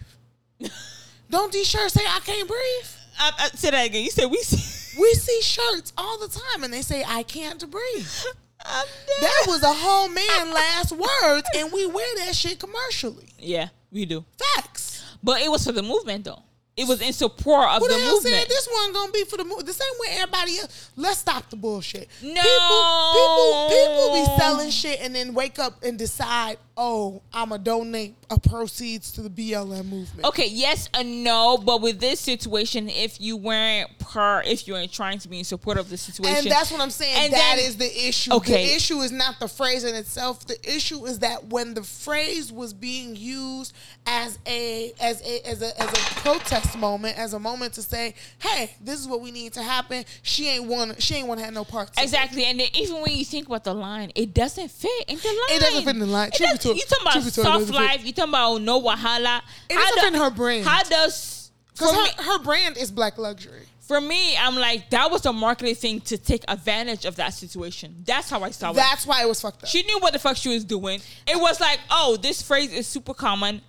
don't 1.29 1.51
these 1.51 1.67
shirts 1.67 1.93
say 1.93 2.03
"I 2.05 2.19
can't 2.19 2.47
breathe"? 2.47 2.87
I, 3.19 3.31
I, 3.39 3.47
say 3.49 3.71
that 3.71 3.85
again. 3.85 4.03
You 4.03 4.11
said 4.11 4.25
we. 4.25 4.37
See, 4.37 4.75
We 4.99 5.13
see 5.13 5.39
shirts 5.41 5.93
all 5.97 6.17
the 6.17 6.27
time 6.27 6.63
and 6.63 6.73
they 6.73 6.81
say 6.81 7.03
"I 7.07 7.23
can't 7.23 7.59
breathe." 7.69 8.07
I'm 8.65 8.85
dead. 8.85 9.21
That 9.21 9.43
was 9.47 9.63
a 9.63 9.71
whole 9.73 10.09
man 10.09 10.53
last 10.53 10.91
words, 10.91 11.47
and 11.55 11.71
we 11.71 11.85
wear 11.85 12.15
that 12.25 12.35
shit 12.35 12.59
commercially. 12.59 13.29
yeah, 13.37 13.69
we 13.91 14.05
do. 14.05 14.25
Facts. 14.37 15.01
But 15.23 15.41
it 15.41 15.49
was 15.49 15.65
for 15.65 15.71
the 15.71 15.81
movement, 15.83 16.25
though. 16.25 16.43
It 16.75 16.87
was 16.87 17.01
in 17.01 17.11
support 17.13 17.69
of 17.69 17.81
Who 17.81 17.87
the 17.87 17.93
the 17.93 17.99
hell 17.99 18.13
movement. 18.15 18.35
said 18.35 18.47
this 18.49 18.67
one 18.71 18.93
gonna 18.93 19.11
be 19.11 19.23
for 19.25 19.37
the 19.37 19.43
move? 19.43 19.65
The 19.65 19.73
same 19.73 19.91
way 19.99 20.07
everybody 20.17 20.59
else. 20.59 20.91
Let's 20.95 21.19
stop 21.19 21.49
the 21.49 21.57
bullshit. 21.57 22.07
No. 22.21 22.41
people, 22.41 23.69
people, 23.69 23.69
people 23.69 24.13
be 24.13 24.41
selling 24.41 24.69
shit 24.69 24.99
and 25.01 25.13
then 25.13 25.33
wake 25.33 25.59
up 25.59 25.83
and 25.83 25.97
decide, 25.99 26.57
oh, 26.81 27.21
I'ma 27.33 27.57
donate 27.57 28.15
a 28.29 28.39
proceeds 28.39 29.11
to 29.11 29.21
the 29.21 29.29
BLM 29.29 29.85
movement. 29.85 30.23
Okay, 30.23 30.47
yes 30.47 30.87
and 30.93 31.25
no, 31.25 31.57
but 31.57 31.81
with 31.81 31.99
this 31.99 32.21
situation, 32.21 32.87
if 32.87 33.19
you 33.19 33.35
weren't 33.35 33.89
per, 33.99 34.41
if 34.45 34.65
you 34.65 34.73
weren't 34.75 34.91
trying 34.91 35.19
to 35.19 35.27
be 35.27 35.39
in 35.39 35.43
support 35.43 35.77
of 35.77 35.89
the 35.89 35.97
situation, 35.97 36.37
And 36.37 36.47
that's 36.47 36.71
what 36.71 36.79
I'm 36.79 36.89
saying. 36.89 37.25
And 37.25 37.33
That 37.33 37.55
then- 37.57 37.65
is 37.65 37.75
the 37.75 38.07
issue. 38.07 38.33
Okay. 38.35 38.67
The 38.67 38.75
issue 38.75 38.99
is 39.01 39.11
not 39.11 39.39
the 39.41 39.49
phrase 39.49 39.83
in 39.83 39.93
itself. 39.93 40.47
The 40.47 40.57
issue 40.73 41.05
is 41.05 41.19
that 41.19 41.47
when 41.47 41.73
the 41.73 41.83
phrase 41.83 42.49
was 42.51 42.73
being 42.73 43.15
used 43.17 43.73
as 44.07 44.39
a 44.47 44.93
as 45.01 45.21
a 45.21 45.45
as 45.47 45.61
a 45.61 45.81
as 45.81 45.89
a 45.89 46.01
protest 46.21 46.77
moment, 46.77 47.17
as 47.17 47.33
a 47.33 47.39
moment 47.39 47.73
to 47.73 47.81
say, 47.81 48.15
"Hey, 48.39 48.71
this 48.79 48.99
is 49.01 49.07
what 49.07 49.19
we 49.19 49.31
need 49.31 49.51
to 49.53 49.61
happen." 49.63 50.05
She 50.21 50.47
ain't 50.47 50.65
want. 50.65 51.01
She 51.01 51.15
ain't 51.15 51.27
want 51.27 51.39
to 51.39 51.45
have 51.45 51.53
no 51.53 51.65
parts. 51.65 51.91
exactly. 52.01 52.45
And 52.45 52.59
then 52.59 52.69
even 52.73 53.01
when 53.01 53.11
you 53.11 53.25
think 53.25 53.47
about 53.47 53.65
the 53.65 53.73
line, 53.73 54.11
it 54.15 54.33
doesn't 54.33 54.71
fit 54.71 55.05
in 55.09 55.17
the 55.17 55.27
line. 55.27 55.57
It 55.57 55.59
doesn't 55.59 55.83
fit 55.83 55.95
in 55.95 55.99
the 55.99 56.05
line. 56.05 56.29
It 56.29 56.37
Truth 56.77 56.89
be 56.89 57.05
doesn't- 57.05 57.13
told- 57.13 57.25
you 57.25 57.31
talking 57.31 57.43
about 57.43 57.61
soft 57.67 57.73
life? 57.73 58.05
You 58.05 58.13
talking 58.13 58.29
about 58.31 58.61
no 58.61 58.81
wahala? 58.81 59.41
It 59.69 59.75
How 59.77 60.01
do- 60.01 60.07
in 60.07 60.13
her 60.15 60.29
brand. 60.29 60.65
How 60.65 60.83
does 60.83 61.51
Because 61.73 61.95
her, 62.15 62.23
her 62.23 62.39
brand 62.39 62.77
is 62.77 62.91
black 62.91 63.17
luxury. 63.17 63.65
for 63.79 63.99
me, 64.01 64.35
I'm 64.37 64.55
like 64.55 64.89
that 64.91 65.09
was 65.09 65.25
a 65.25 65.33
marketing 65.33 65.75
thing 65.75 66.01
to 66.01 66.17
take 66.17 66.43
advantage 66.47 67.05
of 67.05 67.15
that 67.17 67.33
situation. 67.33 68.03
That's 68.05 68.29
how 68.29 68.43
I 68.43 68.51
saw 68.51 68.71
it. 68.71 68.75
That's 68.75 69.05
why 69.07 69.21
it 69.23 69.27
was 69.27 69.41
fucked 69.41 69.63
up. 69.63 69.69
She 69.69 69.83
knew 69.83 69.99
what 69.99 70.13
the 70.13 70.19
fuck 70.19 70.37
she 70.37 70.49
was 70.49 70.63
doing. 70.63 71.01
It 71.27 71.39
was 71.39 71.59
like, 71.59 71.79
oh, 71.89 72.17
this 72.17 72.41
phrase 72.41 72.71
is 72.71 72.85
super 72.87 73.13
common. 73.13 73.61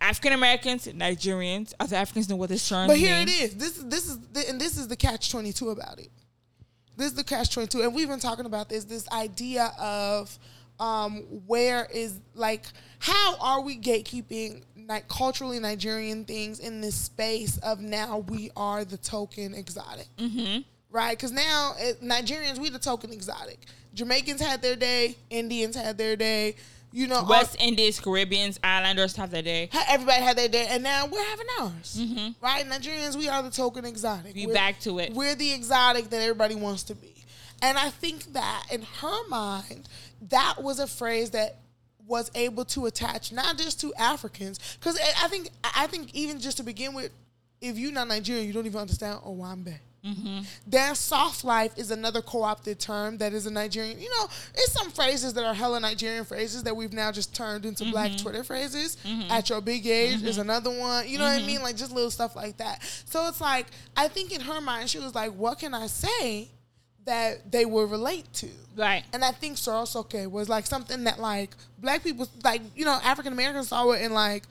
African 0.00 0.32
Americans, 0.32 0.86
Nigerians, 0.86 1.74
other 1.80 1.96
Africans 1.96 2.28
know 2.28 2.36
what 2.36 2.48
this 2.50 2.68
term 2.68 2.86
But 2.86 2.98
here 2.98 3.16
means. 3.18 3.30
it 3.30 3.42
is. 3.42 3.54
This 3.56 3.76
is 3.78 3.84
this 3.86 4.06
is 4.08 4.18
the, 4.32 4.48
and 4.48 4.60
this 4.60 4.78
is 4.78 4.86
the 4.88 4.94
catch 4.96 5.30
twenty 5.30 5.52
two 5.52 5.70
about 5.70 5.98
it. 5.98 6.10
This 6.96 7.08
is 7.08 7.14
the 7.14 7.24
catch 7.24 7.50
twenty 7.52 7.66
two, 7.68 7.82
and 7.82 7.92
we've 7.94 8.08
been 8.08 8.20
talking 8.20 8.46
about 8.46 8.68
this. 8.68 8.84
This 8.84 9.08
idea 9.10 9.72
of 9.78 10.36
um, 10.80 11.22
where 11.46 11.86
is 11.92 12.20
like 12.34 12.66
how 12.98 13.36
are 13.40 13.60
we 13.60 13.78
gatekeeping 13.78 14.62
like 14.88 15.06
culturally 15.08 15.58
Nigerian 15.60 16.24
things 16.24 16.58
in 16.58 16.80
this 16.80 16.94
space 16.94 17.58
of 17.58 17.80
now 17.80 18.18
we 18.28 18.50
are 18.56 18.84
the 18.84 18.96
token 18.96 19.54
exotic. 19.54 20.08
Mm-hmm. 20.16 20.62
right? 20.90 21.16
Because 21.16 21.30
now 21.30 21.74
it, 21.78 22.02
Nigerians, 22.02 22.58
we 22.58 22.70
the 22.70 22.78
token 22.78 23.12
exotic. 23.12 23.60
Jamaicans 23.94 24.40
had 24.40 24.62
their 24.62 24.76
day, 24.76 25.16
Indians 25.30 25.76
had 25.76 25.98
their 25.98 26.16
day. 26.16 26.56
You 26.90 27.06
know, 27.06 27.22
West 27.28 27.56
Indies, 27.60 28.00
Caribbeans, 28.00 28.58
Islanders 28.64 29.14
have 29.16 29.30
their 29.30 29.42
day. 29.42 29.68
everybody 29.90 30.22
had 30.22 30.38
their 30.38 30.48
day, 30.48 30.68
and 30.70 30.82
now 30.82 31.04
we're 31.04 31.22
having 31.22 31.46
ours, 31.60 31.98
mm-hmm. 32.00 32.42
right? 32.42 32.64
Nigerians, 32.64 33.14
we 33.14 33.28
are 33.28 33.42
the 33.42 33.50
token 33.50 33.84
exotic. 33.84 34.34
We 34.34 34.46
We're- 34.46 34.54
back 34.54 34.80
to 34.80 34.98
it. 34.98 35.12
We're 35.12 35.34
the 35.34 35.52
exotic 35.52 36.08
that 36.08 36.22
everybody 36.22 36.54
wants 36.54 36.84
to 36.84 36.94
be, 36.94 37.26
and 37.60 37.76
I 37.76 37.90
think 37.90 38.32
that 38.32 38.68
in 38.72 38.80
her 38.80 39.28
mind, 39.28 39.86
that 40.28 40.62
was 40.62 40.78
a 40.78 40.86
phrase 40.86 41.30
that 41.30 41.56
was 42.06 42.30
able 42.34 42.64
to 42.64 42.86
attach 42.86 43.32
not 43.32 43.58
just 43.58 43.80
to 43.82 43.92
Africans, 43.94 44.58
because 44.80 44.98
I 45.22 45.28
think 45.28 45.50
I 45.62 45.86
think 45.86 46.14
even 46.14 46.40
just 46.40 46.56
to 46.56 46.62
begin 46.62 46.94
with, 46.94 47.10
if 47.60 47.76
you're 47.78 47.92
not 47.92 48.08
Nigerian, 48.08 48.46
you 48.46 48.52
don't 48.52 48.66
even 48.66 48.80
understand 48.80 49.20
Owambe. 49.20 49.74
Mm-hmm. 50.04 50.40
That 50.68 50.96
soft 50.96 51.44
life 51.44 51.72
is 51.76 51.90
another 51.90 52.22
co-opted 52.22 52.78
term 52.78 53.18
that 53.18 53.32
is 53.32 53.46
a 53.46 53.50
Nigerian. 53.50 54.00
You 54.00 54.08
know, 54.08 54.26
it's 54.54 54.72
some 54.72 54.90
phrases 54.90 55.34
that 55.34 55.44
are 55.44 55.52
hella 55.52 55.80
Nigerian 55.80 56.24
phrases 56.24 56.62
that 56.62 56.74
we've 56.76 56.92
now 56.92 57.10
just 57.10 57.34
turned 57.34 57.66
into 57.66 57.84
black 57.90 58.12
Mm-hmm. 58.12 58.22
Twitter 58.22 58.44
phrases. 58.44 58.96
At 59.28 59.50
your 59.50 59.60
big 59.60 59.86
age 59.86 60.22
is 60.22 60.38
another 60.38 60.70
one. 60.70 61.06
You 61.08 61.18
know 61.18 61.24
Mm-hmm. 61.24 61.34
what 61.34 61.42
I 61.42 61.46
mean? 61.46 61.62
Like 61.62 61.76
just 61.76 61.92
little 61.92 62.12
stuff 62.12 62.36
like 62.36 62.56
that. 62.58 62.82
So 63.06 63.26
it's 63.28 63.40
like 63.40 63.66
I 63.96 64.06
think 64.08 64.32
in 64.32 64.40
her 64.40 64.60
mind 64.60 64.88
she 64.88 65.00
was 65.00 65.14
like, 65.16 65.32
"What 65.34 65.58
can 65.58 65.74
I 65.74 65.88
say 65.88 66.48
that 67.08 67.50
they 67.50 67.64
will 67.66 67.86
relate 67.86 68.32
to?" 68.34 68.48
Right. 68.76 69.02
And 69.12 69.24
I 69.24 69.32
think 69.32 69.56
Sorosoke 69.56 70.30
was 70.30 70.48
like 70.48 70.66
something 70.66 71.04
that 71.04 71.18
like 71.18 71.50
black 71.78 72.02
people, 72.04 72.28
like 72.44 72.62
you 72.76 72.84
know, 72.84 72.98
African 73.02 73.32
Americans 73.32 73.68
saw 73.68 73.90
it 73.90 74.02
and 74.02 74.14
like 74.14 74.44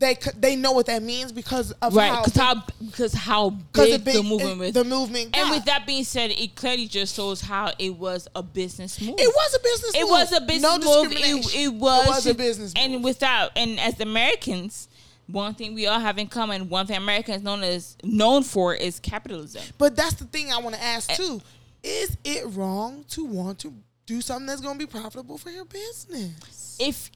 they 0.00 0.16
they 0.36 0.54
know 0.54 0.70
what 0.72 0.86
that 0.86 1.02
means 1.02 1.32
because 1.32 1.72
of 1.82 1.92
Right, 1.94 2.08
how 2.12 2.22
because 2.24 2.36
how 2.36 2.54
because 2.80 3.12
how 3.14 3.50
big 3.50 3.94
it 3.94 4.04
big- 4.04 4.14
the 4.14 4.22
movement 4.22 4.52
it- 4.52 4.58
was. 4.58 4.72
the 4.72 4.84
movement 4.84 5.36
and 5.36 5.50
with 5.50 5.64
that 5.64 5.86
being 5.86 6.04
said, 6.04 6.30
it 6.30 6.54
clearly 6.54 6.86
just 6.86 7.16
shows 7.16 7.40
how 7.40 7.72
it 7.80 7.90
was 7.96 8.28
a 8.36 8.42
business 8.42 9.00
move. 9.00 9.16
It 9.18 9.26
was 9.28 9.54
a 9.54 9.58
business. 9.60 9.94
It 9.96 10.00
move. 10.02 10.10
was 10.10 10.32
a 10.32 10.40
business 10.40 10.62
no 10.62 10.78
move. 10.78 11.10
discrimination. 11.10 11.50
It, 11.60 11.64
it 11.66 11.74
was, 11.74 12.26
a 12.26 12.34
business. 12.34 12.72
and 12.76 12.92
move. 12.94 13.02
without 13.04 13.50
and 13.56 13.78
as 13.80 13.98
Americans, 14.00 14.86
one 15.26 15.54
thing 15.54 15.74
we 15.74 15.86
all 15.88 15.98
have 16.00 16.16
in 16.18 16.28
common, 16.28 16.68
one 16.68 16.86
thing 16.86 16.96
America 16.96 17.32
is 17.32 17.42
known 17.42 17.62
as 17.64 17.96
known 18.04 18.42
for 18.44 18.74
is 18.74 18.98
capitalism. 19.00 19.62
but 19.78 19.96
that's 19.96 20.14
the 20.14 20.24
thing 20.26 20.52
I 20.52 20.58
want 20.58 20.74
to 20.76 20.82
ask 20.82 21.10
too: 21.14 21.40
Is 21.82 22.16
it 22.24 22.44
wrong 22.48 23.04
to 23.10 23.24
want 23.24 23.60
to 23.60 23.72
do 24.06 24.20
something 24.20 24.46
that's 24.46 24.60
going 24.60 24.78
to 24.78 24.86
be 24.86 24.90
profitable 24.90 25.38
for 25.38 25.50
your 25.50 25.64
business? 25.64 26.76
If 26.80 27.10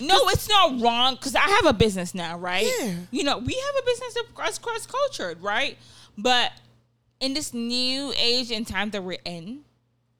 no, 0.00 0.16
it's 0.28 0.48
not 0.48 0.80
wrong 0.80 1.14
because 1.14 1.34
I 1.34 1.42
have 1.42 1.66
a 1.66 1.72
business 1.72 2.14
now, 2.14 2.38
right? 2.38 2.66
Yeah. 2.80 2.94
You 3.10 3.24
know, 3.24 3.38
we 3.38 3.52
have 3.52 3.82
a 3.82 3.86
business 3.86 4.16
that's 4.36 4.58
cross 4.58 4.86
cultured, 4.86 5.42
right? 5.42 5.76
But 6.16 6.52
in 7.20 7.34
this 7.34 7.52
new 7.52 8.12
age 8.16 8.50
and 8.50 8.66
time 8.66 8.90
that 8.90 9.04
we're 9.04 9.18
in, 9.24 9.60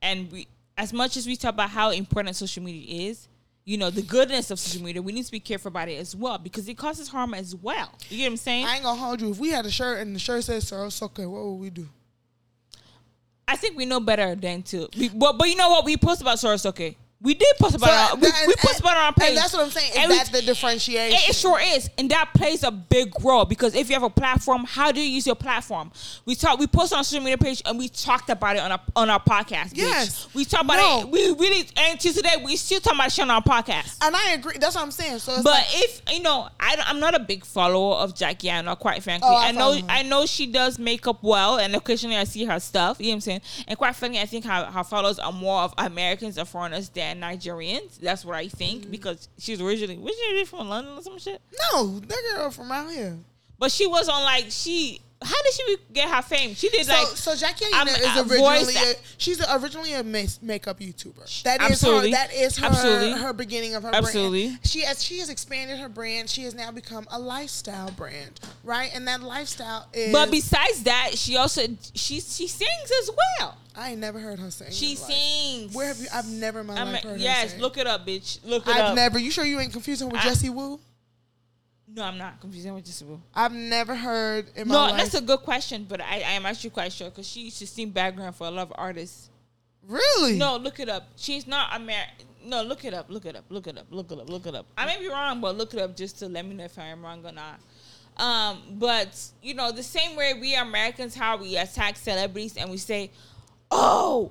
and 0.02 0.30
we, 0.30 0.48
as 0.76 0.92
much 0.92 1.16
as 1.16 1.26
we 1.26 1.36
talk 1.36 1.54
about 1.54 1.70
how 1.70 1.90
important 1.90 2.36
social 2.36 2.62
media 2.62 3.08
is, 3.10 3.28
you 3.64 3.78
know, 3.78 3.88
the 3.88 4.02
goodness 4.02 4.50
of 4.50 4.58
social 4.58 4.84
media, 4.84 5.00
we 5.00 5.12
need 5.12 5.24
to 5.24 5.32
be 5.32 5.40
careful 5.40 5.68
about 5.68 5.88
it 5.88 5.96
as 5.96 6.14
well 6.14 6.36
because 6.36 6.68
it 6.68 6.76
causes 6.76 7.08
harm 7.08 7.32
as 7.32 7.54
well. 7.54 7.90
You 8.10 8.18
get 8.18 8.24
what 8.24 8.32
I'm 8.32 8.36
saying? 8.36 8.66
I 8.66 8.74
ain't 8.74 8.84
gonna 8.84 9.00
hold 9.00 9.22
you. 9.22 9.30
If 9.30 9.38
we 9.38 9.48
had 9.48 9.64
a 9.64 9.70
shirt 9.70 10.00
and 10.00 10.14
the 10.14 10.20
shirt 10.20 10.44
says 10.44 10.70
Sorosoke, 10.70 11.26
what 11.26 11.44
would 11.46 11.60
we 11.60 11.70
do? 11.70 11.88
I 13.46 13.56
think 13.56 13.76
we 13.76 13.84
know 13.84 14.00
better 14.00 14.34
than 14.34 14.62
to. 14.64 14.88
But, 15.14 15.38
but 15.38 15.48
you 15.48 15.56
know 15.56 15.68
what? 15.70 15.84
We 15.84 15.96
post 15.96 16.20
about 16.22 16.38
Sorosoke. 16.38 16.96
We 17.20 17.32
did 17.32 17.56
post 17.58 17.74
about 17.76 17.88
it. 17.88 18.12
on- 18.14 18.20
We, 18.20 18.26
and- 18.26 18.48
we 18.48 18.54
post 18.58 18.80
about 18.80 18.98
our 18.98 19.12
page. 19.14 19.34
That's 19.34 19.54
what 19.54 19.64
I'm 19.64 19.70
saying. 19.70 19.92
Is 19.96 20.08
we- 20.10 20.14
that 20.16 20.30
the 20.30 20.42
differentiation? 20.42 21.16
It, 21.16 21.30
it 21.30 21.34
sure 21.34 21.58
is, 21.58 21.88
and 21.96 22.10
that 22.10 22.30
plays 22.34 22.62
a 22.62 22.70
big 22.70 23.14
role 23.24 23.46
because 23.46 23.74
if 23.74 23.88
you 23.88 23.94
have 23.94 24.02
a 24.02 24.10
platform, 24.10 24.64
how 24.68 24.92
do 24.92 25.00
you 25.00 25.08
use 25.08 25.26
your 25.26 25.34
platform? 25.36 25.90
We 26.26 26.34
talk, 26.34 26.58
we 26.58 26.66
post 26.66 26.92
on 26.92 26.98
our 26.98 27.04
social 27.04 27.24
media 27.24 27.38
page, 27.38 27.62
and 27.64 27.78
we 27.78 27.88
talked 27.88 28.28
about 28.28 28.56
it 28.56 28.58
on 28.62 28.72
our 28.72 28.80
on 28.94 29.08
our 29.08 29.20
podcast. 29.20 29.70
bitch. 29.70 29.76
Yes. 29.78 30.28
we 30.34 30.44
talked 30.44 30.64
about 30.64 30.76
No. 30.76 31.00
it. 31.00 31.08
We 31.08 31.30
really 31.32 31.66
and 31.78 31.98
to 31.98 32.12
today 32.12 32.42
we 32.44 32.56
still 32.56 32.80
talking 32.80 32.98
about 32.98 33.10
shit 33.12 33.22
on 33.22 33.30
our 33.30 33.42
podcast. 33.42 33.96
and 34.02 34.14
I 34.14 34.32
agree. 34.32 34.58
That's 34.58 34.74
what 34.74 34.82
I'm 34.84 34.90
saying. 34.90 35.20
So, 35.20 35.32
it's 35.34 35.42
But 35.42 35.52
like, 35.54 35.66
if 35.72 36.02
you 36.12 36.20
know, 36.20 36.48
I, 36.60 36.76
don't- 36.76 36.88
I'm 36.90 37.00
not 37.00 37.14
a 37.14 37.20
big 37.20 37.46
follower 37.46 37.94
of 37.96 38.14
Jackie 38.14 38.50
Aina, 38.50 38.76
quite 38.76 39.02
frankly. 39.02 39.30
Oh, 39.32 39.34
I 39.34 39.48
I, 39.48 39.52
know 39.52 39.72
her. 39.72 39.80
I 39.88 40.02
know 40.02 40.26
she 40.26 40.46
does 40.46 40.78
makeup 40.78 41.20
well, 41.22 41.58
and 41.58 41.74
occasionally 41.74 42.16
I 42.18 42.24
see 42.24 42.44
her 42.44 42.60
stuff. 42.60 42.98
You 43.00 43.06
know 43.06 43.10
what 43.12 43.14
I'm 43.14 43.20
saying? 43.22 43.40
And 43.66 43.78
quite 43.78 43.96
frankly, 43.96 44.20
I 44.20 44.26
think 44.26 44.44
her, 44.44 44.64
her 44.66 44.84
followers 44.84 45.18
are 45.18 45.32
more 45.32 45.62
of 45.62 45.72
Americans 45.78 46.36
and 46.36 46.46
foreigners 46.46 46.90
than 46.90 47.03
Nigerians. 47.12 47.98
That's 48.00 48.24
what 48.24 48.36
I 48.36 48.46
Mm-hmm. 48.46 48.56
think 48.56 48.90
because 48.90 49.28
she's 49.38 49.60
originally 49.60 49.98
was 49.98 50.14
she 50.16 50.22
originally 50.26 50.44
from 50.46 50.68
London 50.68 50.96
or 50.96 51.02
some 51.02 51.18
shit? 51.18 51.40
no, 51.72 51.98
that 52.00 52.22
girl 52.36 52.50
from 52.50 52.70
out 52.72 52.90
here. 52.90 53.16
But 53.58 53.70
she 53.72 53.86
was 53.86 54.08
on 54.08 54.22
like 54.24 54.46
she. 54.50 55.00
How 55.24 55.42
did 55.42 55.52
she 55.54 55.76
get 55.92 56.08
her 56.08 56.22
fame? 56.22 56.54
She 56.54 56.68
did 56.68 56.86
So, 56.86 56.92
like 56.92 57.06
so 57.16 57.34
Jackie 57.34 57.64
I'm- 57.72 57.88
Aina 57.88 57.96
is 57.98 58.30
originally 58.30 58.74
a, 58.76 58.94
she's 59.16 59.40
originally 59.48 59.94
a 59.94 60.02
makeup 60.04 60.78
YouTuber. 60.80 61.42
That 61.44 61.60
is 61.62 61.70
Absolutely. 61.70 62.10
her. 62.10 62.16
That 62.16 62.32
is 62.34 62.56
her. 62.58 62.66
Absolutely. 62.66 63.12
Her 63.12 63.32
beginning 63.32 63.74
of 63.74 63.82
her 63.82 63.90
Absolutely. 63.94 64.46
brand. 64.48 64.60
She 64.64 64.80
has 64.82 65.02
she 65.02 65.18
has 65.20 65.30
expanded 65.30 65.78
her 65.78 65.88
brand. 65.88 66.28
She 66.30 66.44
has 66.44 66.54
now 66.54 66.70
become 66.70 67.06
a 67.10 67.18
lifestyle 67.18 67.90
brand, 67.92 68.38
right? 68.62 68.90
And 68.94 69.08
that 69.08 69.22
lifestyle 69.22 69.86
is. 69.92 70.12
But 70.12 70.30
besides 70.30 70.82
that, 70.84 71.12
she 71.16 71.36
also 71.36 71.62
she 71.94 72.20
she 72.20 72.46
sings 72.46 72.90
as 73.02 73.10
well. 73.40 73.56
I 73.76 73.90
ain't 73.90 73.98
never 74.00 74.20
heard 74.20 74.38
her 74.38 74.50
sing. 74.52 74.68
She 74.70 74.94
sings. 74.94 75.74
Where 75.74 75.88
have 75.88 75.98
you? 75.98 76.06
I've 76.14 76.28
never 76.28 76.60
in 76.60 76.66
my 76.66 76.78
I 76.78 76.82
life 76.84 77.02
mean, 77.04 77.12
heard 77.14 77.20
yes, 77.20 77.42
her 77.44 77.48
sing. 77.50 77.60
look 77.60 77.76
it 77.76 77.86
up, 77.88 78.06
bitch. 78.06 78.38
Look 78.44 78.68
it 78.68 78.76
up. 78.76 78.90
I've 78.90 78.94
never. 78.94 79.18
You 79.18 79.30
sure 79.32 79.44
you 79.44 79.58
ain't 79.58 79.72
confusing 79.72 80.08
with 80.10 80.20
I- 80.20 80.24
Jessie 80.24 80.50
Woo? 80.50 80.78
No, 81.94 82.02
I'm 82.04 82.18
not 82.18 82.40
confusing 82.40 82.74
with 82.74 82.84
Jessica. 82.84 83.18
I've 83.34 83.52
never 83.52 83.94
heard 83.94 84.50
in 84.56 84.68
my 84.68 84.74
No, 84.74 84.80
life. 84.82 84.96
that's 84.96 85.14
a 85.14 85.20
good 85.22 85.40
question, 85.40 85.86
but 85.88 86.00
I, 86.00 86.16
I 86.16 86.32
am 86.32 86.44
actually 86.46 86.70
quite 86.70 86.92
sure 86.92 87.08
because 87.10 87.28
she 87.28 87.42
used 87.42 87.58
to 87.60 87.66
sing 87.66 87.90
background 87.90 88.34
for 88.36 88.46
a 88.46 88.50
lot 88.50 88.62
of 88.68 88.72
artists. 88.76 89.30
really? 89.86 90.36
No, 90.38 90.56
look 90.56 90.80
it 90.80 90.88
up. 90.88 91.08
She's 91.16 91.46
not 91.46 91.74
American. 91.76 92.26
No, 92.46 92.62
look 92.62 92.84
it 92.84 92.92
up. 92.92 93.06
Look 93.08 93.24
it 93.26 93.36
up. 93.36 93.44
Look 93.48 93.66
it 93.66 93.78
up. 93.78 93.86
Look 93.90 94.10
it 94.12 94.18
up. 94.18 94.28
Look 94.28 94.46
it 94.46 94.54
up. 94.54 94.66
I 94.76 94.84
may 94.86 94.98
be 94.98 95.08
wrong, 95.08 95.40
but 95.40 95.56
look 95.56 95.72
it 95.72 95.80
up 95.80 95.96
just 95.96 96.18
to 96.18 96.28
let 96.28 96.44
me 96.44 96.54
know 96.54 96.64
if 96.64 96.78
I 96.78 96.86
am 96.86 97.02
wrong 97.02 97.24
or 97.24 97.32
not. 97.32 97.58
Um, 98.16 98.62
but 98.72 99.18
you 99.42 99.54
know, 99.54 99.72
the 99.72 99.82
same 99.82 100.14
way 100.16 100.34
we 100.34 100.54
Americans, 100.54 101.14
how 101.14 101.36
we 101.36 101.56
attack 101.56 101.96
celebrities 101.96 102.56
and 102.56 102.70
we 102.70 102.76
say, 102.76 103.10
"Oh, 103.70 104.30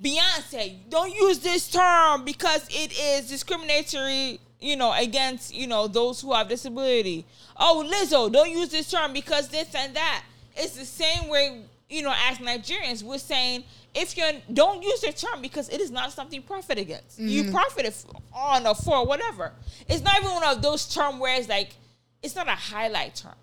Beyonce, 0.00 0.76
don't 0.88 1.14
use 1.14 1.38
this 1.38 1.68
term 1.68 2.24
because 2.24 2.66
it 2.70 2.92
is 2.98 3.28
discriminatory." 3.28 4.40
You 4.62 4.76
know, 4.76 4.92
against 4.92 5.54
you 5.54 5.66
know 5.66 5.86
those 5.88 6.20
who 6.20 6.32
have 6.32 6.48
disability. 6.48 7.26
Oh, 7.56 7.86
Lizzo, 7.86 8.32
don't 8.32 8.50
use 8.50 8.70
this 8.70 8.90
term 8.90 9.12
because 9.12 9.48
this 9.48 9.74
and 9.74 9.94
that. 9.94 10.24
It's 10.54 10.76
the 10.76 10.84
same 10.84 11.28
way 11.28 11.62
you 11.92 12.02
know, 12.02 12.14
as 12.28 12.38
Nigerians, 12.38 13.02
we're 13.02 13.18
saying 13.18 13.64
if 13.94 14.16
you 14.16 14.24
don't 14.52 14.82
use 14.82 15.02
the 15.02 15.12
term 15.12 15.42
because 15.42 15.68
it 15.68 15.80
is 15.80 15.90
not 15.90 16.10
something 16.12 16.40
you 16.40 16.46
profit 16.46 16.78
against. 16.78 17.18
You 17.18 17.42
mm-hmm. 17.42 17.52
profit 17.52 17.84
if- 17.84 18.04
on 18.32 18.66
or 18.66 18.74
for 18.74 19.04
whatever. 19.06 19.52
It's 19.88 20.02
not 20.02 20.18
even 20.18 20.30
one 20.30 20.44
of 20.44 20.62
those 20.62 20.92
terms 20.92 21.20
where 21.20 21.38
it's 21.38 21.48
like 21.48 21.76
it's 22.22 22.34
not 22.34 22.48
a 22.48 22.52
highlight 22.52 23.14
term. 23.16 23.34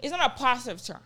It's 0.00 0.12
not 0.12 0.24
a 0.24 0.38
positive 0.38 0.82
term. 0.82 1.00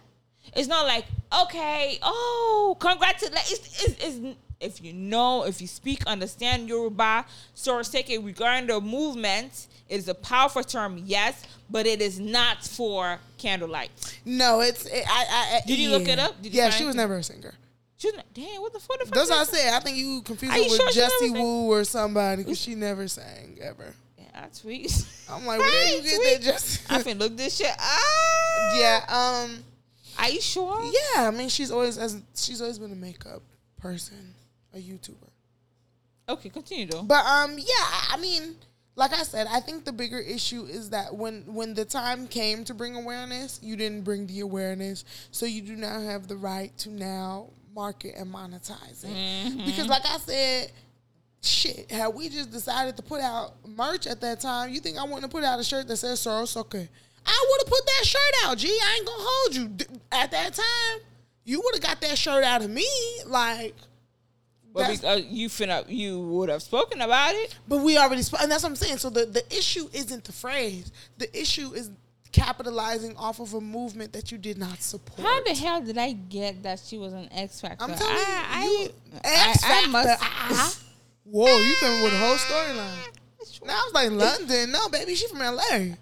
It's 0.54 0.68
not 0.68 0.86
like 0.86 1.06
okay, 1.44 1.98
oh, 2.02 2.76
congratulations. 2.78 3.50
It's, 3.50 3.84
it's, 3.84 4.04
it's, 4.04 4.36
if 4.62 4.82
you 4.82 4.92
know, 4.92 5.44
if 5.44 5.60
you 5.60 5.66
speak, 5.66 6.06
understand 6.06 6.68
Yoruba, 6.68 7.26
Sorosoke 7.54 8.24
regarding 8.24 8.68
the 8.68 8.80
movement, 8.80 9.66
it 9.88 9.96
is 9.96 10.08
a 10.08 10.14
powerful 10.14 10.62
term, 10.62 11.02
yes, 11.04 11.42
but 11.68 11.86
it 11.86 12.00
is 12.00 12.18
not 12.20 12.64
for 12.64 13.18
candlelight. 13.38 13.90
No, 14.24 14.60
it's. 14.60 14.86
It, 14.86 15.04
I, 15.06 15.26
I, 15.30 15.60
Did 15.66 15.78
you 15.78 15.90
yeah. 15.90 15.96
look 15.96 16.08
it 16.08 16.18
up? 16.18 16.40
Did 16.40 16.54
you 16.54 16.60
yeah, 16.62 16.70
she 16.70 16.84
was 16.84 16.94
it? 16.94 16.98
never 16.98 17.16
a 17.16 17.22
singer. 17.22 17.54
She's 17.98 18.14
not, 18.14 18.24
damn, 18.34 18.60
what 18.60 18.72
the 18.72 18.80
fuck? 18.80 18.98
The 18.98 19.06
fuck 19.06 19.14
That's 19.14 19.30
what 19.30 19.40
I 19.40 19.44
said. 19.44 19.74
I 19.74 19.80
think 19.80 19.96
you 19.96 20.22
confused 20.22 20.54
her 20.54 20.60
with 20.60 20.72
sure 20.72 20.90
Jessie? 20.90 21.30
Woo 21.30 21.70
or 21.70 21.84
somebody 21.84 22.42
because 22.42 22.60
she 22.60 22.74
never 22.74 23.06
sang 23.06 23.58
ever. 23.60 23.94
Yeah, 24.18 24.24
I 24.34 24.46
tweet. 24.60 25.06
I'm 25.30 25.46
like, 25.46 25.60
where 25.60 25.96
you 25.96 26.02
get 26.02 26.20
that 26.40 26.42
Jessie? 26.42 26.84
I 26.90 27.02
finna 27.02 27.20
look 27.20 27.36
this 27.36 27.56
shit. 27.56 27.70
Ah, 27.78 28.78
yeah. 28.78 29.44
Um. 29.46 29.64
Are 30.18 30.28
you 30.28 30.40
sure? 30.40 30.82
Yeah. 30.84 31.28
I 31.28 31.30
mean, 31.30 31.48
she's 31.48 31.70
always 31.70 31.98
as 31.98 32.20
she's 32.34 32.60
always 32.60 32.78
been 32.78 32.92
a 32.92 32.96
makeup 32.96 33.42
person, 33.80 34.34
a 34.74 34.78
YouTuber. 34.78 35.28
Okay, 36.28 36.48
continue 36.48 36.86
though. 36.86 37.02
But 37.02 37.24
um, 37.26 37.58
yeah, 37.58 37.88
I 38.10 38.16
mean, 38.20 38.56
like 38.94 39.12
I 39.12 39.22
said, 39.22 39.46
I 39.50 39.60
think 39.60 39.84
the 39.84 39.92
bigger 39.92 40.18
issue 40.18 40.64
is 40.64 40.90
that 40.90 41.14
when 41.14 41.42
when 41.46 41.74
the 41.74 41.84
time 41.84 42.28
came 42.28 42.64
to 42.64 42.74
bring 42.74 42.94
awareness, 42.94 43.58
you 43.62 43.76
didn't 43.76 44.02
bring 44.02 44.26
the 44.26 44.40
awareness, 44.40 45.04
so 45.30 45.46
you 45.46 45.62
do 45.62 45.76
not 45.76 46.02
have 46.02 46.28
the 46.28 46.36
right 46.36 46.76
to 46.78 46.90
now 46.90 47.48
market 47.74 48.14
and 48.16 48.32
monetize 48.32 49.04
it. 49.04 49.66
Because, 49.66 49.88
like 49.88 50.04
I 50.04 50.18
said. 50.18 50.72
Shit, 51.44 51.90
had 51.90 52.14
we 52.14 52.28
just 52.28 52.52
decided 52.52 52.96
to 52.98 53.02
put 53.02 53.20
out 53.20 53.54
merch 53.66 54.06
at 54.06 54.20
that 54.20 54.38
time, 54.38 54.72
you 54.72 54.78
think 54.78 54.96
I 54.96 55.02
wouldn't 55.02 55.22
have 55.22 55.30
put 55.32 55.42
out 55.42 55.58
a 55.58 55.64
shirt 55.64 55.88
that 55.88 55.96
says 55.96 56.20
Sorosoke? 56.20 56.88
I 57.26 57.46
would 57.50 57.60
have 57.62 57.66
put 57.66 57.84
that 57.84 58.06
shirt 58.06 58.20
out, 58.44 58.58
G. 58.58 58.68
I 58.68 58.96
ain't 58.96 59.06
gonna 59.06 59.22
hold 59.26 59.56
you. 59.56 59.96
At 60.12 60.30
that 60.30 60.54
time, 60.54 61.00
you 61.44 61.60
would 61.60 61.74
have 61.74 61.82
got 61.82 62.00
that 62.00 62.16
shirt 62.16 62.44
out 62.44 62.62
of 62.62 62.70
me. 62.70 62.86
Like, 63.26 63.74
But 64.72 64.80
that's- 64.80 65.00
because 65.00 65.24
you 65.26 65.48
finna, 65.48 65.84
you 65.88 66.20
would 66.20 66.48
have 66.48 66.62
spoken 66.62 67.00
about 67.00 67.34
it. 67.34 67.56
But 67.68 67.78
we 67.78 67.98
already 67.98 68.22
spoke, 68.22 68.42
and 68.42 68.50
that's 68.50 68.62
what 68.62 68.70
I'm 68.70 68.76
saying. 68.76 68.98
So 68.98 69.10
the, 69.10 69.26
the 69.26 69.46
issue 69.56 69.88
isn't 69.92 70.24
the 70.24 70.32
phrase. 70.32 70.90
The 71.18 71.38
issue 71.38 71.72
is 71.72 71.90
capitalizing 72.32 73.14
off 73.16 73.40
of 73.40 73.52
a 73.54 73.60
movement 73.60 74.12
that 74.14 74.32
you 74.32 74.38
did 74.38 74.56
not 74.56 74.82
support. 74.82 75.20
How 75.20 75.42
the 75.42 75.54
hell 75.54 75.82
did 75.82 75.98
I 75.98 76.12
get 76.12 76.62
that 76.62 76.80
she 76.80 76.96
was 76.96 77.12
an 77.12 77.28
X 77.30 77.60
Factor? 77.60 77.84
I'm 77.84 77.94
telling 77.94 78.16
I, 78.16 78.64
you, 78.64 78.78
you 78.84 78.90
I, 79.24 79.50
X 79.50 79.64
I, 79.64 79.82
I 79.82 79.86
must. 79.86 80.20
Factor. 80.20 80.84
Whoa, 81.24 81.58
you 81.58 81.74
came 81.76 82.02
with 82.02 82.12
a 82.12 82.18
whole 82.18 82.36
storyline. 82.36 83.18
Now 83.64 83.74
I 83.74 83.82
was 83.84 83.94
like 83.94 84.10
London. 84.10 84.72
No, 84.72 84.88
baby, 84.88 85.14
she 85.14 85.28
from 85.28 85.38
LA. 85.38 85.94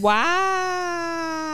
Wow. 0.00 1.45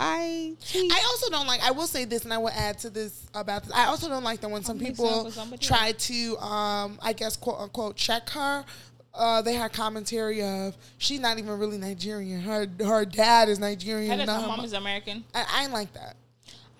I. 0.00 0.56
I 0.74 1.04
also 1.08 1.30
don't 1.30 1.46
like. 1.46 1.62
I 1.62 1.70
will 1.72 1.86
say 1.86 2.06
this, 2.06 2.24
and 2.24 2.32
I 2.32 2.38
will 2.38 2.48
add 2.48 2.78
to 2.80 2.90
this 2.90 3.26
about 3.34 3.64
this. 3.64 3.72
I 3.72 3.84
also 3.86 4.08
don't 4.08 4.24
like 4.24 4.40
that 4.40 4.50
when 4.50 4.64
some 4.64 4.78
people 4.78 5.06
up 5.06 5.24
with 5.26 5.34
somebody 5.34 5.64
try 5.64 5.92
to, 5.92 6.38
um, 6.38 6.98
I 7.02 7.12
guess, 7.12 7.36
quote 7.36 7.60
unquote, 7.60 7.96
check 7.96 8.30
her. 8.30 8.64
Uh, 9.12 9.42
they 9.42 9.54
had 9.54 9.72
commentary 9.72 10.42
of 10.42 10.76
she's 10.96 11.20
not 11.20 11.38
even 11.38 11.58
really 11.58 11.76
Nigerian. 11.76 12.40
Her 12.40 12.66
her 12.78 13.04
dad 13.04 13.48
is 13.48 13.58
Nigerian. 13.58 14.18
Her 14.18 14.24
not 14.24 14.40
her 14.42 14.48
mom 14.48 14.64
is 14.64 14.72
American. 14.72 15.24
I, 15.34 15.44
I 15.52 15.62
ain't 15.64 15.72
like 15.72 15.92
that. 15.92 16.16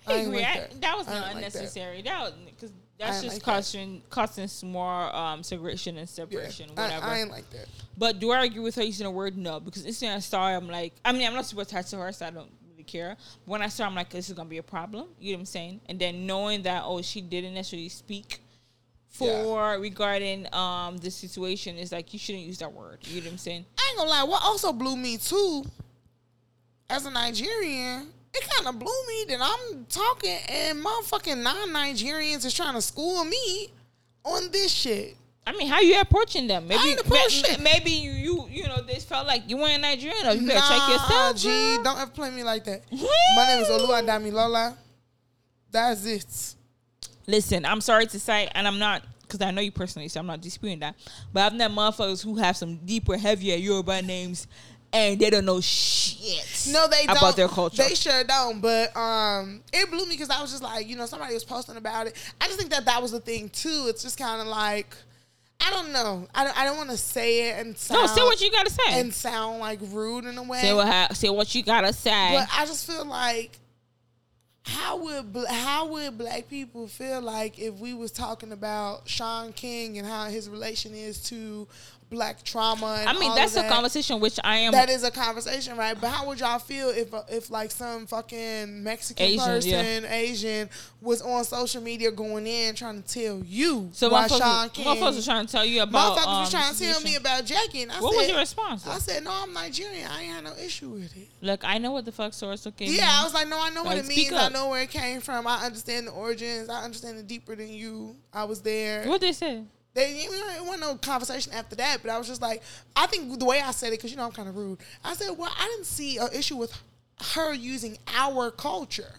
I 0.07 0.13
ain't 0.13 0.27
agree. 0.27 0.39
like 0.39 0.47
I, 0.47 0.59
that. 0.59 0.81
that 0.81 0.97
was 0.97 1.07
I 1.07 1.11
ain't 1.11 1.19
not 1.19 1.33
like 1.35 1.43
that. 1.43 1.55
unnecessary. 1.55 2.01
That 2.01 2.21
was 2.21 2.33
because 2.45 2.71
that's 2.97 3.21
just 3.21 3.35
like 3.35 3.43
that. 3.43 3.51
causing 3.51 4.01
causing 4.09 4.47
some 4.47 4.71
more 4.71 5.15
um, 5.15 5.43
segregation 5.43 5.97
and 5.97 6.09
separation, 6.09 6.69
I, 6.75 6.81
whatever. 6.81 7.05
I 7.05 7.19
ain't 7.19 7.31
like 7.31 7.49
that. 7.51 7.67
But 7.97 8.19
do 8.19 8.31
I 8.31 8.45
agree 8.45 8.61
with 8.61 8.75
her 8.75 8.83
using 8.83 9.03
the 9.03 9.11
word 9.11 9.37
no? 9.37 9.59
Because 9.59 9.85
instantly 9.85 10.15
I 10.15 10.19
saw 10.19 10.49
it, 10.49 10.55
I'm 10.55 10.67
like, 10.67 10.93
I 11.03 11.11
mean, 11.11 11.27
I'm 11.27 11.33
not 11.33 11.45
super 11.45 11.61
attached 11.61 11.89
to 11.91 11.97
her, 11.97 12.11
so 12.11 12.25
I 12.25 12.31
don't 12.31 12.51
care. 12.83 13.17
When 13.45 13.61
I 13.61 13.67
saw, 13.67 13.85
I'm 13.85 13.95
like, 13.95 14.09
this 14.09 14.29
is 14.29 14.35
gonna 14.35 14.49
be 14.49 14.57
a 14.57 14.63
problem. 14.63 15.07
You 15.19 15.33
know 15.33 15.37
what 15.37 15.41
I'm 15.41 15.45
saying? 15.45 15.81
And 15.87 15.99
then 15.99 16.25
knowing 16.25 16.63
that, 16.63 16.83
oh, 16.85 17.01
she 17.01 17.21
didn't 17.21 17.53
necessarily 17.53 17.89
speak 17.89 18.41
for 19.11 19.77
regarding 19.79 20.47
um 20.53 20.97
the 20.97 21.11
situation 21.11 21.77
is 21.77 21.91
like 21.91 22.13
you 22.13 22.19
shouldn't 22.19 22.45
use 22.45 22.59
that 22.59 22.71
word. 22.71 22.99
You 23.03 23.19
know 23.19 23.25
what 23.25 23.33
I'm 23.33 23.37
saying? 23.37 23.65
I 23.77 23.87
ain't 23.89 23.97
gonna 23.97 24.09
lie. 24.09 24.23
What 24.23 24.41
also 24.43 24.71
blew 24.71 24.95
me 24.95 25.17
too, 25.17 25.65
as 26.89 27.05
a 27.05 27.11
Nigerian, 27.11 28.07
it 28.33 28.49
kind 28.49 28.67
of 28.67 28.79
blew 28.79 29.07
me 29.07 29.25
that 29.29 29.39
I'm 29.41 29.85
talking 29.85 30.37
and 30.47 30.83
motherfucking 30.83 31.41
non-Nigerians 31.43 32.45
is 32.45 32.53
trying 32.53 32.75
to 32.75 32.81
school 32.81 33.25
me 33.25 33.69
on 34.23 34.49
this 34.51 34.71
shit. 34.71 35.17
I 35.45 35.53
mean, 35.53 35.67
how 35.67 35.79
you 35.79 35.99
approaching 35.99 36.47
them? 36.47 36.67
Maybe, 36.67 36.89
ain't 36.89 37.01
approaching. 37.01 37.57
ma- 37.57 37.63
maybe 37.63 37.91
you, 37.91 38.11
you, 38.11 38.47
you 38.49 38.63
know, 38.67 38.81
they 38.81 38.99
felt 38.99 39.25
like 39.25 39.49
you 39.49 39.57
weren't 39.57 39.81
Nigerian. 39.81 40.27
Or 40.27 40.33
you 40.33 40.45
better 40.47 40.59
nah, 40.59 40.69
check 40.69 40.89
yourself. 40.89 41.37
G, 41.37 41.47
girl. 41.47 41.83
don't 41.83 41.99
ever 41.99 42.11
play 42.11 42.29
me 42.29 42.43
like 42.43 42.63
that. 42.65 42.83
My 42.91 43.45
name 43.47 43.61
is 43.63 43.67
Oluwadami 43.67 44.31
Lola. 44.31 44.77
That's 45.71 46.05
it. 46.05 46.55
Listen, 47.27 47.65
I'm 47.65 47.81
sorry 47.81 48.05
to 48.07 48.19
say, 48.19 48.49
and 48.53 48.67
I'm 48.67 48.77
not 48.77 49.03
because 49.21 49.45
I 49.45 49.51
know 49.51 49.61
you 49.61 49.71
personally, 49.71 50.09
so 50.09 50.19
I'm 50.19 50.27
not 50.27 50.41
disputing 50.41 50.79
that. 50.79 50.95
But 51.31 51.43
I've 51.43 51.57
met 51.57 51.71
motherfuckers 51.71 52.23
who 52.23 52.35
have 52.35 52.57
some 52.57 52.77
deeper, 52.77 53.15
heavier 53.17 53.55
Yoruba 53.55 54.01
names, 54.01 54.47
and 54.91 55.19
they 55.19 55.29
don't 55.29 55.45
know 55.45 55.61
shit. 55.61 56.67
No, 56.69 56.87
they 56.87 57.05
about 57.05 57.19
don't. 57.19 57.35
their 57.37 57.47
culture. 57.47 57.83
They 57.83 57.95
sure 57.95 58.23
don't. 58.25 58.59
But 58.59 58.95
um, 58.95 59.61
it 59.71 59.89
blew 59.89 60.05
me 60.05 60.15
because 60.15 60.29
I 60.29 60.41
was 60.41 60.51
just 60.51 60.63
like, 60.63 60.87
you 60.87 60.97
know, 60.97 61.05
somebody 61.05 61.33
was 61.33 61.45
posting 61.45 61.77
about 61.77 62.07
it. 62.07 62.33
I 62.41 62.47
just 62.47 62.59
think 62.59 62.71
that 62.71 62.85
that 62.85 63.01
was 63.01 63.11
the 63.11 63.21
thing 63.21 63.49
too. 63.49 63.85
It's 63.87 64.03
just 64.03 64.17
kind 64.17 64.41
of 64.41 64.47
like, 64.47 64.95
I 65.63 65.69
don't 65.69 65.93
know. 65.93 66.27
I 66.33 66.43
don't. 66.43 66.57
I 66.57 66.65
don't 66.65 66.77
want 66.77 66.89
to 66.89 66.97
say 66.97 67.49
it 67.49 67.59
and 67.59 67.77
sound 67.77 68.01
no, 68.01 68.07
say 68.07 68.21
what 68.23 68.41
you 68.41 68.51
gotta 68.51 68.71
say. 68.71 68.99
and 68.99 69.13
sound 69.13 69.59
like 69.59 69.79
rude 69.81 70.25
in 70.25 70.37
a 70.37 70.43
way. 70.43 70.59
say 70.59 70.73
what 70.73 70.87
ha- 70.87 71.09
say 71.13 71.29
what 71.29 71.53
you 71.53 71.63
gotta 71.63 71.93
say. 71.93 72.31
But 72.33 72.49
I 72.51 72.65
just 72.65 72.87
feel 72.87 73.05
like 73.05 73.59
how 74.63 74.97
would 74.97 75.35
how 75.49 75.87
would 75.87 76.17
black 76.17 76.47
people 76.47 76.87
feel 76.87 77.21
like 77.21 77.59
if 77.59 77.75
we 77.75 77.93
was 77.93 78.11
talking 78.11 78.51
about 78.51 79.07
Shaun 79.07 79.53
King 79.53 79.97
and 79.97 80.07
how 80.07 80.25
his 80.25 80.49
relation 80.49 80.93
is 80.93 81.21
to 81.25 81.67
black 82.11 82.43
trauma? 82.43 83.03
I 83.07 83.17
mean, 83.17 83.33
that's 83.33 83.53
a 83.55 83.61
that? 83.61 83.71
conversation 83.71 84.19
which 84.19 84.39
I 84.43 84.57
am. 84.57 84.73
That 84.73 84.89
is 84.89 85.03
a 85.03 85.09
conversation, 85.09 85.75
right? 85.77 85.99
But 85.99 86.09
how 86.09 86.27
would 86.27 86.39
y'all 86.39 86.59
feel 86.59 86.89
if 86.89 87.11
uh, 87.11 87.23
if 87.29 87.49
like 87.49 87.71
some 87.71 88.05
fucking 88.05 88.83
Mexican 88.83 89.25
Asian, 89.25 89.45
person, 89.45 89.69
yeah. 90.03 90.13
Asian, 90.13 90.69
was 91.01 91.21
on 91.23 91.43
social 91.45 91.81
media 91.81 92.11
going 92.11 92.45
in 92.45 92.75
trying 92.75 93.01
to 93.01 93.07
tell 93.07 93.41
you 93.45 93.89
so 93.93 94.09
why 94.09 94.27
Shaun 94.27 94.69
King? 94.69 94.85
motherfuckers 94.85 95.15
was 95.15 95.25
trying 95.25 95.45
to 95.47 95.51
tell 95.51 95.65
you 95.65 95.81
about. 95.81 96.17
Motherfuckers 96.17 96.27
um, 96.27 96.39
was 96.41 96.51
trying 96.51 96.73
to 96.73 96.79
tell 96.79 97.01
me 97.01 97.15
about 97.15 97.45
Jackie, 97.45 97.83
and 97.83 97.91
I 97.91 98.01
What 98.01 98.13
said, 98.13 98.19
was 98.19 98.29
your 98.29 98.37
response? 98.39 98.85
I 98.85 98.97
said, 98.99 99.23
no, 99.23 99.31
I'm 99.33 99.53
Nigerian. 99.53 100.07
I 100.11 100.21
ain't 100.21 100.33
had 100.33 100.43
no 100.43 100.53
issue 100.63 100.89
with 100.89 101.15
it. 101.15 101.29
Look, 101.41 101.63
I 101.63 101.77
know 101.77 101.91
what 101.91 102.05
the 102.05 102.11
fuck 102.11 102.33
source. 102.33 102.67
Okay. 102.67 102.85
Yeah, 102.85 103.09
I 103.09 103.23
was 103.23 103.33
like, 103.33 103.47
no, 103.47 103.59
I 103.59 103.69
know 103.69 103.83
what 103.83 103.95
Like, 103.95 103.99
it 103.99 104.05
speak 104.05 104.31
means. 104.31 104.33
I 104.33 104.49
know 104.49 104.69
where 104.69 104.81
it 104.81 104.89
came 104.89 105.21
from. 105.21 105.47
I 105.47 105.65
understand 105.65 106.07
the 106.07 106.11
origins. 106.11 106.69
I 106.69 106.83
understand 106.83 107.17
it 107.17 107.27
deeper 107.27 107.55
than 107.55 107.69
you. 107.69 108.15
I 108.33 108.43
was 108.43 108.61
there. 108.61 109.05
What 109.05 109.21
did 109.21 109.29
they 109.29 109.33
say? 109.33 109.63
They, 109.93 110.23
you 110.23 110.31
know, 110.31 110.55
it 110.55 110.61
wasn't 110.61 110.81
no 110.81 110.95
conversation 110.95 111.51
after 111.53 111.75
that, 111.75 111.97
but 112.01 112.11
I 112.11 112.17
was 112.17 112.27
just 112.27 112.41
like, 112.41 112.63
I 112.95 113.07
think 113.07 113.37
the 113.39 113.45
way 113.45 113.59
I 113.61 113.71
said 113.71 113.87
it, 113.87 113.99
because 113.99 114.11
you 114.11 114.17
know 114.17 114.25
I'm 114.25 114.31
kind 114.31 114.47
of 114.47 114.55
rude. 114.55 114.79
I 115.03 115.13
said, 115.15 115.31
well, 115.37 115.51
I 115.57 115.65
didn't 115.67 115.85
see 115.85 116.17
an 116.17 116.29
issue 116.33 116.55
with 116.55 116.73
her 117.33 117.53
using 117.53 117.97
our 118.07 118.51
culture. 118.51 119.13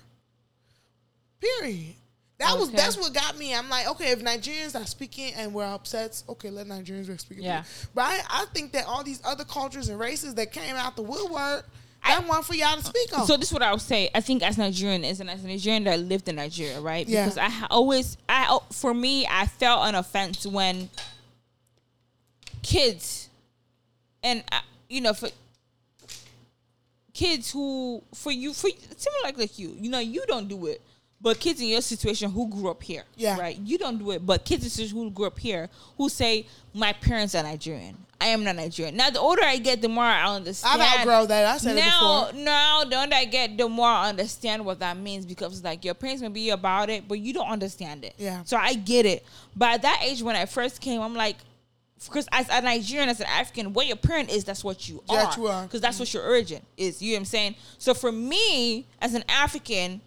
Period. 1.41 1.95
That 2.39 2.59
was 2.59 2.73
that's 2.73 2.97
what 2.97 3.15
got 3.15 3.39
me. 3.39 3.55
I'm 3.55 3.69
like, 3.69 3.89
okay, 3.89 4.11
if 4.11 4.21
Nigerians 4.21 4.81
are 4.81 4.85
speaking 4.85 5.33
and 5.35 5.55
we're 5.55 5.65
upset, 5.65 6.21
okay, 6.29 6.51
let 6.51 6.67
Nigerians 6.67 7.07
be 7.07 7.17
speaking. 7.17 7.45
Yeah. 7.45 7.63
But 7.95 8.03
I, 8.03 8.21
I 8.29 8.45
think 8.53 8.73
that 8.73 8.87
all 8.87 9.05
these 9.05 9.21
other 9.25 9.45
cultures 9.45 9.89
and 9.89 9.99
races 9.99 10.35
that 10.35 10.53
came 10.53 10.75
out 10.75 10.97
the 10.97 11.03
woodwork, 11.03 11.69
that 12.07 12.27
one 12.29 12.43
for 12.43 12.55
y'all 12.55 12.77
to 12.77 12.85
speak 12.85 13.17
on. 13.17 13.27
So 13.27 13.37
this 13.37 13.49
is 13.49 13.53
what 13.53 13.63
I 13.63 13.73
would 13.73 13.81
say. 13.81 14.11
I 14.15 14.21
think 14.21 14.43
as 14.43 14.59
Nigerian, 14.59 15.05
as 15.05 15.21
a 15.21 15.25
Nigerian 15.25 15.85
that 15.85 16.01
lived 16.01 16.29
in 16.29 16.37
Nigeria, 16.37 16.81
right? 16.81 17.09
Yeah. 17.09 17.25
Because 17.25 17.39
I 17.39 17.67
always, 17.71 18.17
I 18.29 18.47
oh, 18.49 18.65
for 18.73 18.93
me, 18.93 19.27
I 19.29 19.47
felt 19.47 19.87
an 19.87 19.95
offense 19.95 20.47
when 20.47 20.91
kids, 22.63 23.29
and 24.23 24.43
uh, 24.53 24.61
you 24.89 25.01
know, 25.01 25.15
for 25.15 25.29
kids 27.15 27.53
who, 27.53 28.03
for 28.15 28.33
you, 28.33 28.53
for 28.53 28.71
similar 28.97 29.23
like 29.25 29.39
like 29.39 29.59
you, 29.59 29.77
you 29.81 29.91
know, 29.91 29.99
you 30.01 30.25
don't 30.27 30.49
do 30.49 30.67
it. 30.67 30.81
But 31.23 31.39
kids 31.39 31.61
in 31.61 31.69
your 31.69 31.83
situation 31.83 32.31
who 32.33 32.49
grew 32.49 32.69
up 32.69 32.83
here, 32.83 33.05
Yeah. 33.17 33.39
right? 33.39 33.57
You 33.65 33.79
don't 33.79 33.97
do 33.97 34.11
it. 34.11 34.27
But 34.27 34.45
kids 34.45 34.79
in 34.79 34.89
who 34.89 35.09
grew 35.11 35.27
up 35.27 35.39
here 35.39 35.71
who 35.97 36.09
say, 36.09 36.47
"My 36.75 36.93
parents 36.93 37.35
are 37.37 37.45
Nigerian. 37.45 37.97
I 38.21 38.27
am 38.27 38.43
not 38.43 38.57
Nigerian." 38.57 38.97
Now, 38.97 39.09
the 39.11 39.21
older 39.21 39.45
I 39.45 39.59
get, 39.59 39.81
the 39.81 39.89
more 39.89 40.03
I 40.03 40.35
understand. 40.35 40.83
I've 40.83 40.99
outgrown 41.01 41.29
that. 41.29 41.47
I 41.47 41.59
said 41.59 41.77
now, 41.77 42.25
it 42.25 42.33
before. 42.33 42.45
now, 42.45 42.85
the 42.85 43.01
older 43.01 43.15
I 43.15 43.25
get, 43.25 43.57
the 43.57 43.69
more 43.69 43.87
I 43.87 44.09
understand 44.09 44.65
what 44.65 44.81
that 44.81 44.97
means 44.97 45.25
because, 45.25 45.63
like, 45.63 45.85
your 45.85 45.95
parents 45.95 46.23
may 46.23 46.29
be 46.29 46.51
about 46.51 46.91
it, 46.91 47.07
but 47.07 47.21
you 47.21 47.33
don't 47.33 47.49
understand 47.49 48.05
it. 48.05 48.15
Yeah. 48.19 48.43
So 48.45 48.57
I 48.57 48.75
get 48.75 49.07
it. 49.07 49.25
But 49.57 49.75
at 49.75 49.83
that 49.83 50.01
age, 50.03 50.23
when 50.23 50.35
I 50.35 50.47
first 50.47 50.81
came, 50.81 51.01
I'm 51.01 51.15
like, 51.15 51.37
because 52.05 52.27
as 52.33 52.49
a 52.51 52.61
Nigerian, 52.63 53.09
as 53.09 53.21
an 53.21 53.27
African, 53.27 53.73
what 53.73 53.87
your 53.87 53.95
parent 53.97 54.29
is, 54.29 54.43
that's 54.43 54.65
what 54.65 54.89
you 54.89 55.05
are. 55.09 55.33
You 55.37 55.47
are. 55.47 55.63
Because 55.63 55.81
that's 55.81 56.01
what 56.01 56.13
your 56.13 56.25
origin 56.25 56.63
is. 56.77 57.01
You 57.01 57.13
know 57.13 57.15
what 57.15 57.21
I'm 57.21 57.25
saying? 57.27 57.55
So 57.79 57.95
for 57.95 58.11
me, 58.11 58.87
as 59.01 59.15
an 59.15 59.23
African, 59.29 60.01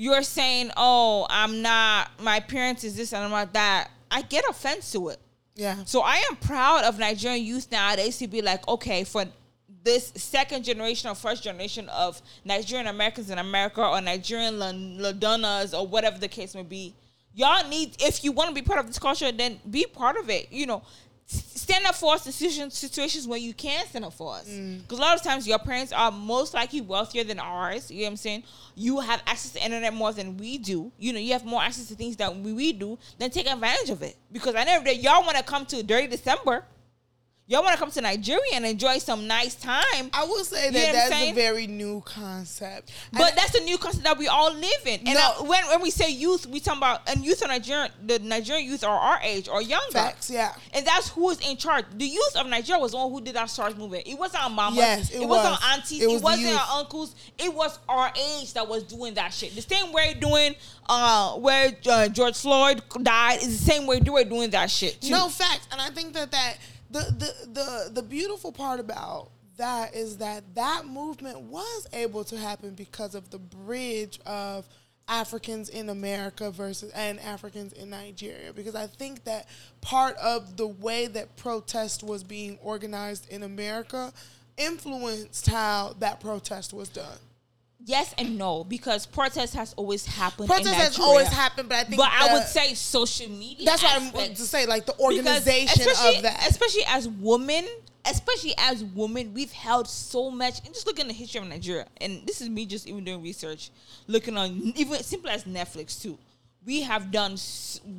you're 0.00 0.22
saying, 0.22 0.70
"Oh, 0.78 1.26
I'm 1.28 1.60
not. 1.60 2.10
My 2.22 2.40
parents 2.40 2.84
is 2.84 2.96
this 2.96 3.12
and 3.12 3.22
I'm 3.22 3.30
not 3.30 3.52
that." 3.52 3.90
I 4.10 4.22
get 4.22 4.44
offense 4.48 4.90
to 4.92 5.10
it. 5.10 5.18
yeah. 5.54 5.76
So 5.84 6.00
I 6.00 6.16
am 6.30 6.36
proud 6.36 6.84
of 6.84 6.98
Nigerian 6.98 7.44
youth 7.44 7.70
nowadays 7.70 8.16
to 8.18 8.26
be 8.26 8.40
like, 8.42 8.66
okay, 8.66 9.04
for 9.04 9.24
this 9.84 10.12
second 10.16 10.64
generation 10.64 11.10
or 11.10 11.14
first 11.14 11.42
generation 11.42 11.88
of 11.90 12.20
Nigerian 12.44 12.86
Americans 12.86 13.30
in 13.30 13.38
America 13.38 13.82
or 13.86 14.00
Nigerian 14.00 14.54
Londonas 14.54 15.78
or 15.78 15.86
whatever 15.86 16.18
the 16.18 16.28
case 16.28 16.54
may 16.54 16.62
be, 16.62 16.94
y'all 17.34 17.68
need 17.68 17.94
if 18.00 18.24
you 18.24 18.32
want 18.32 18.48
to 18.48 18.54
be 18.54 18.62
part 18.62 18.80
of 18.80 18.86
this 18.86 18.98
culture, 18.98 19.30
then 19.32 19.60
be 19.70 19.84
part 19.86 20.16
of 20.16 20.28
it. 20.30 20.50
You 20.50 20.66
know, 20.66 20.82
stand 21.30 21.86
up 21.86 21.94
for 21.94 22.14
us 22.14 22.26
in 22.26 22.70
situations 22.70 23.28
where 23.28 23.38
you 23.38 23.54
can 23.54 23.86
stand 23.86 24.04
up 24.04 24.12
for 24.12 24.34
us. 24.34 24.48
Mm. 24.48 24.82
Because 24.82 24.98
a 24.98 25.02
lot 25.02 25.16
of 25.16 25.22
times 25.22 25.46
your 25.46 25.58
parents 25.58 25.92
are 25.92 26.10
most 26.10 26.54
likely 26.54 26.80
wealthier 26.80 27.24
than 27.24 27.38
ours. 27.38 27.90
You 27.90 27.98
know 27.98 28.04
what 28.04 28.10
I'm 28.10 28.16
saying? 28.16 28.42
You 28.74 29.00
have 29.00 29.22
access 29.26 29.52
to 29.52 29.64
internet 29.64 29.94
more 29.94 30.12
than 30.12 30.36
we 30.36 30.58
do. 30.58 30.90
You 30.98 31.12
know, 31.12 31.20
you 31.20 31.32
have 31.32 31.44
more 31.44 31.62
access 31.62 31.86
to 31.88 31.94
things 31.94 32.16
that 32.16 32.34
we, 32.34 32.52
we 32.52 32.72
do. 32.72 32.98
Then 33.18 33.30
take 33.30 33.50
advantage 33.50 33.90
of 33.90 34.02
it. 34.02 34.16
Because 34.32 34.54
I 34.54 34.64
know 34.64 34.82
that 34.82 34.96
Y'all 35.00 35.22
want 35.22 35.36
to 35.36 35.42
come 35.42 35.64
to 35.66 35.76
Detty 35.76 36.10
December. 36.10 36.64
Y'all 37.50 37.64
want 37.64 37.72
to 37.74 37.80
come 37.80 37.90
to 37.90 38.00
Nigeria 38.00 38.40
and 38.54 38.64
enjoy 38.64 38.98
some 38.98 39.26
nice 39.26 39.56
time. 39.56 40.08
I 40.14 40.24
will 40.24 40.44
say 40.44 40.66
You 40.66 40.70
that 40.70 40.78
know 40.78 40.86
what 41.00 41.04
I'm 41.04 41.10
that's 41.10 41.22
a 41.22 41.32
very 41.32 41.66
new 41.66 42.00
concept. 42.06 42.92
But 43.12 43.30
And- 43.30 43.36
that's 43.38 43.50
the 43.50 43.60
new 43.64 43.76
concept 43.76 44.04
that 44.04 44.16
we 44.18 44.28
all 44.28 44.52
live 44.54 44.86
in. 44.86 45.00
And 45.04 45.14
No. 45.14 45.34
uh, 45.40 45.42
when, 45.42 45.66
when 45.66 45.82
we 45.82 45.90
say 45.90 46.10
youth, 46.10 46.46
we 46.46 46.60
talk 46.60 46.76
about 46.76 47.08
and 47.08 47.24
youth 47.24 47.42
of 47.42 47.48
Nigerian, 47.48 47.90
the 48.06 48.20
Nigerian 48.20 48.68
youth 48.70 48.84
are 48.84 48.96
our 48.96 49.20
age 49.24 49.48
or 49.48 49.60
younger. 49.62 49.90
facts, 49.90 50.30
yeah. 50.30 50.54
And 50.72 50.86
that's 50.86 51.08
who 51.08 51.28
is 51.30 51.40
in 51.40 51.56
charge. 51.56 51.86
The 51.92 52.06
youth 52.06 52.36
of 52.36 52.46
Nigeria 52.46 52.80
was 52.80 52.92
the 52.92 52.98
one 52.98 53.10
who 53.10 53.20
did 53.20 53.36
our 53.36 53.48
SARS 53.48 53.74
movement. 53.74 54.04
It 54.06 54.14
wasn't 54.16 54.44
our 54.44 54.50
mamas. 54.50 54.76
Yes, 54.76 55.10
it 55.10 55.18
wasn't 55.26 55.50
was. 55.50 55.60
our 55.64 55.72
aunties. 55.72 56.02
It 56.02 56.04
It, 56.04 56.12
was 56.12 56.22
was 56.22 56.40
not 56.40 56.68
our 56.70 56.78
uncles. 56.78 57.16
It 57.36 57.52
was 57.52 57.76
our 57.88 58.12
age 58.16 58.52
that 58.52 58.68
was 58.68 58.84
doing 58.84 59.14
that 59.14 59.34
shit. 59.34 59.56
The 59.56 59.62
same 59.62 59.92
way 59.92 60.14
doing 60.14 60.54
uh 60.88 61.32
where 61.32 61.76
uh, 61.88 62.06
George 62.08 62.36
Floyd 62.36 62.80
died 63.02 63.42
is 63.42 63.58
the 63.58 63.64
same 63.72 63.86
way 63.88 63.98
they 63.98 64.10
were 64.10 64.22
doing 64.22 64.50
that 64.50 64.70
shit. 64.70 65.00
Too. 65.00 65.10
No 65.10 65.28
facts, 65.28 65.66
and 65.72 65.80
I 65.80 65.90
think 65.90 66.12
that 66.14 66.30
that 66.30 66.56
the 66.90 67.00
the 67.00 67.34
the 67.52 67.90
the 67.94 68.02
beautiful 68.02 68.52
part 68.52 68.80
about 68.80 69.30
that 69.56 69.94
is 69.94 70.16
that 70.18 70.54
that 70.54 70.86
movement 70.86 71.40
was 71.42 71.86
able 71.92 72.24
to 72.24 72.36
happen 72.36 72.74
because 72.74 73.14
of 73.14 73.30
the 73.30 73.38
bridge 73.38 74.18
of 74.24 74.66
Africans 75.06 75.68
in 75.68 75.88
America 75.88 76.50
versus 76.50 76.90
and 76.92 77.20
Africans 77.20 77.72
in 77.72 77.90
Nigeria 77.90 78.52
because 78.52 78.74
I 78.74 78.86
think 78.86 79.24
that 79.24 79.48
part 79.80 80.16
of 80.16 80.56
the 80.56 80.68
way 80.68 81.08
that 81.08 81.36
protest 81.36 82.02
was 82.02 82.22
being 82.22 82.58
organized 82.62 83.28
in 83.28 83.42
America 83.42 84.12
influenced 84.56 85.46
how 85.48 85.94
that 85.98 86.20
protest 86.20 86.72
was 86.72 86.88
done. 86.88 87.18
Yes 87.86 88.14
and 88.18 88.36
no, 88.36 88.64
because 88.64 89.06
protest 89.06 89.54
has 89.54 89.72
always 89.74 90.04
happened. 90.04 90.48
Protest 90.48 90.74
has 90.74 90.98
always 90.98 91.28
happened, 91.28 91.68
but 91.68 91.78
I 91.78 91.84
think 91.84 91.96
But 91.96 92.10
I 92.12 92.32
would 92.34 92.44
say 92.44 92.74
social 92.74 93.28
media. 93.28 93.64
that's 93.64 93.82
what 93.82 94.00
I'm 94.00 94.10
going 94.10 94.34
to 94.34 94.42
say. 94.42 94.66
Like 94.66 94.86
the 94.86 94.98
organization 94.98 95.88
of 95.88 96.22
that. 96.22 96.46
especially 96.48 96.82
as 96.86 97.08
women, 97.08 97.66
especially 98.04 98.54
as 98.58 98.84
women, 98.84 99.32
we've 99.32 99.52
held 99.52 99.88
so 99.88 100.30
much. 100.30 100.58
And 100.64 100.74
just 100.74 100.86
looking 100.86 101.06
at 101.06 101.08
the 101.08 101.14
history 101.14 101.40
of 101.40 101.48
Nigeria, 101.48 101.86
and 102.00 102.26
this 102.26 102.40
is 102.40 102.48
me 102.50 102.66
just 102.66 102.86
even 102.86 103.02
doing 103.04 103.22
research, 103.22 103.70
looking 104.06 104.36
on 104.36 104.72
even 104.76 105.02
simple 105.02 105.30
as 105.30 105.44
Netflix 105.44 106.00
too. 106.00 106.18
We 106.66 106.82
have 106.82 107.10
done 107.10 107.36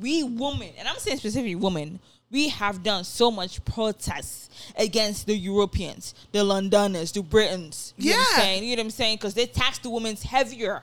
we 0.00 0.22
women, 0.22 0.70
and 0.78 0.86
I'm 0.86 0.98
saying 0.98 1.18
specifically 1.18 1.56
women. 1.56 1.98
We 2.32 2.48
have 2.48 2.82
done 2.82 3.04
so 3.04 3.30
much 3.30 3.62
protests 3.64 4.48
against 4.76 5.26
the 5.26 5.36
Europeans, 5.36 6.14
the 6.32 6.42
Londoners, 6.42 7.12
the 7.12 7.22
Britons. 7.22 7.92
You 7.98 8.10
know 8.12 8.16
what 8.16 8.26
I'm 8.26 8.32
Yeah. 8.38 8.42
saying? 8.44 8.64
You 8.64 8.76
know 8.76 8.80
what 8.80 8.86
I'm 8.86 8.90
saying? 8.90 9.16
Because 9.18 9.34
they 9.34 9.46
tax 9.46 9.78
the 9.78 9.90
women's 9.90 10.22
heavier 10.22 10.82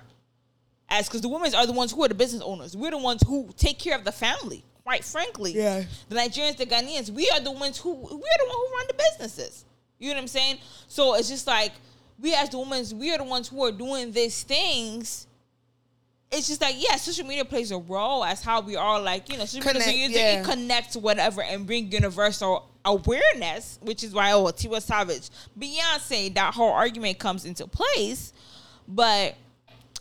as 0.89 1.07
because 1.07 1.21
the 1.21 1.27
women 1.27 1.53
are 1.55 1.65
the 1.65 1.73
ones 1.73 1.91
who 1.91 2.03
are 2.03 2.07
the 2.07 2.13
business 2.13 2.43
owners. 2.43 2.77
We're 2.77 2.91
the 2.91 2.97
ones 2.99 3.23
who 3.25 3.49
take 3.57 3.79
care 3.79 3.95
of 3.97 4.05
the 4.05 4.11
family. 4.11 4.63
Quite 4.83 5.03
frankly, 5.03 5.53
Yeah. 5.53 5.83
The 6.07 6.15
Nigerians, 6.15 6.57
the 6.57 6.65
Ghanaians, 6.67 7.09
we 7.09 7.27
are 7.31 7.39
the 7.39 7.51
ones 7.51 7.77
who 7.79 7.93
we 7.93 8.05
are 8.05 8.07
the 8.09 8.45
one 8.47 8.55
who 8.55 8.75
run 8.77 8.87
the 8.87 8.93
businesses. 9.11 9.65
You 9.97 10.09
know 10.09 10.15
what 10.15 10.21
I'm 10.21 10.27
saying? 10.27 10.59
So 10.87 11.15
it's 11.15 11.29
just 11.29 11.47
like 11.47 11.73
we 12.19 12.33
as 12.35 12.49
the 12.49 12.59
women, 12.59 12.85
we 12.95 13.11
are 13.11 13.17
the 13.17 13.23
ones 13.23 13.47
who 13.47 13.63
are 13.65 13.71
doing 13.71 14.11
these 14.11 14.43
things. 14.43 15.25
It's 16.31 16.47
just 16.47 16.61
like 16.61 16.75
yeah, 16.77 16.95
social 16.97 17.25
media 17.25 17.43
plays 17.43 17.71
a 17.71 17.77
role 17.77 18.23
as 18.23 18.43
how 18.43 18.61
we 18.61 18.75
are 18.75 19.01
like 19.01 19.29
you 19.29 19.37
know 19.37 19.45
social 19.45 19.71
Connect, 19.71 19.87
media 19.87 20.09
so 20.09 20.19
yeah. 20.19 20.41
it 20.41 20.45
connects 20.45 20.95
whatever 20.95 21.41
and 21.41 21.65
bring 21.65 21.91
universal 21.91 22.69
awareness, 22.85 23.79
which 23.81 24.03
is 24.03 24.13
why 24.13 24.31
oh 24.33 24.43
Tiwa 24.45 24.81
Savage, 24.81 25.29
Beyonce, 25.57 26.33
that 26.35 26.53
whole 26.53 26.71
argument 26.71 27.17
comes 27.17 27.45
into 27.45 27.65
place. 27.65 28.33
But 28.87 29.35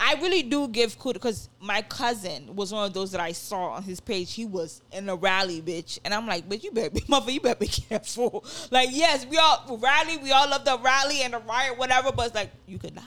I 0.00 0.14
really 0.22 0.42
do 0.42 0.68
give 0.68 0.96
kudos 0.98 1.14
because 1.14 1.48
my 1.60 1.82
cousin 1.82 2.54
was 2.54 2.72
one 2.72 2.84
of 2.84 2.94
those 2.94 3.10
that 3.12 3.20
I 3.20 3.32
saw 3.32 3.70
on 3.70 3.82
his 3.82 3.98
page. 3.98 4.32
He 4.32 4.44
was 4.44 4.80
in 4.92 5.08
a 5.08 5.16
rally, 5.16 5.60
bitch, 5.60 5.98
and 6.04 6.14
I'm 6.14 6.26
like, 6.26 6.48
bitch, 6.48 6.62
you 6.62 6.70
better 6.70 6.90
be, 6.90 7.02
mother, 7.08 7.30
you 7.32 7.40
better 7.40 7.58
be 7.58 7.66
careful. 7.66 8.44
Like, 8.70 8.90
yes, 8.92 9.26
we 9.26 9.36
all 9.38 9.78
rally, 9.82 10.18
we 10.18 10.30
all 10.30 10.48
love 10.48 10.64
the 10.64 10.78
rally 10.78 11.22
and 11.22 11.34
the 11.34 11.38
riot, 11.38 11.78
whatever, 11.78 12.12
but 12.12 12.26
it's 12.26 12.34
like 12.34 12.50
you 12.66 12.78
could 12.78 12.94
die. 12.94 13.02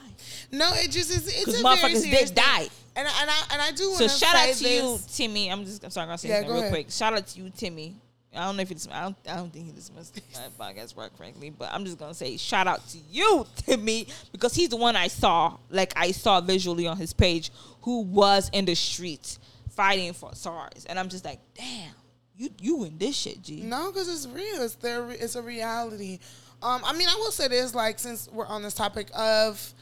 no, 0.51 0.71
it 0.73 0.91
just 0.91 1.11
is. 1.11 1.27
It's 1.27 1.59
a 1.59 1.63
motherfuckers 1.63 2.03
did 2.03 2.35
die. 2.35 2.67
And 2.95 3.07
I, 3.07 3.21
and 3.21 3.29
I 3.29 3.35
and 3.53 3.61
I 3.61 3.71
do 3.71 3.93
So 3.93 4.07
shout 4.09 4.35
out 4.35 4.47
to 4.49 4.53
say 4.55 4.77
you. 4.77 4.99
Timmy. 5.13 5.49
I'm 5.49 5.63
just 5.63 5.83
I'm 5.83 5.91
sorry, 5.91 6.03
I'm 6.03 6.09
gonna 6.09 6.17
say 6.17 6.29
Yeah, 6.29 6.41
go 6.41 6.49
real 6.49 6.57
ahead. 6.57 6.71
quick. 6.71 6.91
Shout 6.91 7.13
out 7.13 7.25
to 7.27 7.39
you, 7.41 7.49
Timmy. 7.55 7.95
I 8.35 8.45
don't 8.45 8.55
know 8.55 8.61
if 8.61 8.69
he 8.69 8.75
dis- 8.75 8.87
I 8.91 9.01
don't, 9.03 9.15
I 9.29 9.35
don't 9.35 9.51
think 9.51 9.65
he 9.65 9.71
dismissed 9.73 10.19
my 10.57 10.71
podcast 10.71 10.95
work, 10.95 11.15
frankly, 11.17 11.49
but 11.49 11.69
I'm 11.73 11.83
just 11.83 11.97
gonna 11.97 12.13
say 12.13 12.37
shout 12.37 12.65
out 12.67 12.87
to 12.89 12.97
you, 13.09 13.45
Timmy, 13.57 14.07
because 14.31 14.53
he's 14.53 14.69
the 14.69 14.77
one 14.77 14.95
I 14.95 15.07
saw, 15.07 15.57
like 15.69 15.93
I 15.97 16.11
saw 16.11 16.39
visually 16.41 16.87
on 16.87 16.97
his 16.97 17.11
page, 17.13 17.51
who 17.81 18.01
was 18.01 18.49
in 18.53 18.65
the 18.65 18.75
streets 18.75 19.37
fighting 19.75 20.13
for 20.13 20.33
SARS, 20.33 20.85
and 20.85 20.97
I'm 20.97 21.09
just 21.09 21.25
like, 21.25 21.39
damn, 21.55 21.91
you 22.37 22.49
you 22.59 22.83
in 22.85 22.97
this 22.97 23.15
shit, 23.17 23.41
G. 23.41 23.61
No, 23.63 23.91
because 23.91 24.07
it's 24.07 24.27
real. 24.33 24.61
It's 24.63 24.75
there. 24.75 25.09
It's 25.11 25.35
a 25.35 25.41
reality. 25.41 26.19
Um, 26.63 26.81
I 26.85 26.93
mean, 26.93 27.07
I 27.09 27.15
will 27.15 27.31
say 27.31 27.47
this, 27.47 27.73
like, 27.73 27.97
since 27.99 28.29
we're 28.31 28.45
on 28.45 28.61
this 28.61 28.75
topic 28.75 29.09
of 29.15 29.73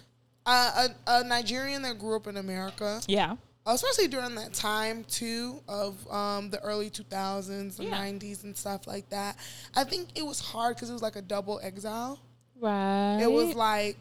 uh, 0.46 0.88
a, 1.08 1.20
a 1.20 1.24
Nigerian 1.26 1.82
that 1.82 2.00
grew 2.00 2.16
up 2.16 2.26
in 2.26 2.38
America, 2.38 3.02
Yeah, 3.08 3.36
especially 3.66 4.08
during 4.08 4.36
that 4.36 4.54
time 4.54 5.04
too 5.06 5.62
of 5.68 5.96
um, 6.12 6.50
the 6.50 6.60
early 6.64 6.90
2000s, 6.90 7.78
the 7.78 7.84
Yeah. 7.86 7.98
90s, 8.04 8.44
and 8.44 8.56
stuff 8.56 8.88
like 8.88 9.10
that. 9.10 9.38
I 9.76 9.84
think 9.84 10.10
it 10.16 10.26
was 10.26 10.40
hard 10.40 10.76
because 10.76 10.90
it 10.90 10.94
was 10.94 11.02
like 11.02 11.16
a 11.16 11.22
double 11.22 11.60
exile. 11.62 12.20
right. 12.60 13.20
It 13.22 13.32
was 13.32 13.54
like, 13.56 13.98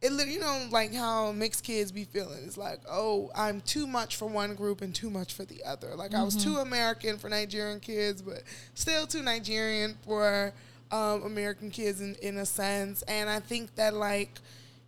it 0.00 0.12
you 0.28 0.38
know, 0.38 0.68
like 0.70 0.94
how 0.94 1.32
mixed 1.32 1.64
kids 1.64 1.90
be 1.90 2.04
feeling. 2.04 2.38
It's 2.44 2.56
like, 2.56 2.80
oh, 2.88 3.30
I'm 3.34 3.60
too 3.62 3.86
much 3.86 4.16
for 4.16 4.26
one 4.26 4.54
group 4.54 4.80
and 4.82 4.94
too 4.94 5.10
much 5.10 5.34
for 5.34 5.44
the 5.44 5.64
other. 5.64 5.94
Like 5.96 6.14
I 6.14 6.22
was 6.22 6.36
too 6.36 6.56
American 6.58 7.18
for 7.18 7.28
Nigerian 7.28 7.80
kids, 7.80 8.22
but 8.22 8.42
still 8.74 9.06
too 9.06 9.22
Nigerian 9.22 9.96
for 10.04 10.52
um, 10.92 11.22
American 11.24 11.70
kids 11.70 12.00
in, 12.00 12.14
in 12.22 12.36
a 12.38 12.46
sense. 12.46 13.02
And 13.02 13.28
I 13.28 13.40
think 13.40 13.74
that 13.74 13.94
like, 13.94 14.30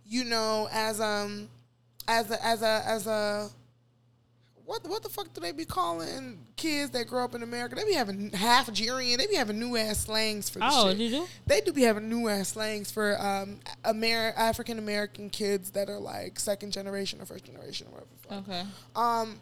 you 0.05 0.23
know, 0.23 0.69
as 0.71 1.01
um, 1.01 1.49
as 2.07 2.31
a 2.31 2.45
as 2.45 2.61
a 2.61 2.83
as 2.85 3.07
a 3.07 3.49
what 4.65 4.87
what 4.87 5.03
the 5.03 5.09
fuck 5.09 5.33
do 5.33 5.41
they 5.41 5.51
be 5.51 5.65
calling 5.65 6.39
kids 6.55 6.91
that 6.91 7.07
grow 7.07 7.23
up 7.23 7.35
in 7.35 7.43
America? 7.43 7.75
They 7.75 7.83
be 7.85 7.93
having 7.93 8.31
half 8.31 8.67
Nigerian. 8.67 9.17
They 9.17 9.27
be 9.27 9.35
having 9.35 9.59
new 9.59 9.75
ass 9.77 10.05
slangs 10.05 10.49
for 10.49 10.59
this 10.59 10.67
Oh, 10.71 10.89
shit. 10.89 10.97
they 10.97 11.09
do? 11.09 11.27
They 11.47 11.61
do 11.61 11.73
be 11.73 11.81
having 11.83 12.09
new 12.09 12.27
ass 12.27 12.49
slangs 12.49 12.91
for 12.91 13.19
um 13.21 13.59
Amer- 13.85 14.33
African 14.37 14.79
American 14.79 15.29
kids 15.29 15.71
that 15.71 15.89
are 15.89 15.99
like 15.99 16.39
second 16.39 16.71
generation 16.71 17.21
or 17.21 17.25
first 17.25 17.45
generation 17.45 17.87
or 17.91 18.03
whatever. 18.29 18.51
okay. 18.51 18.63
Um, 18.95 19.39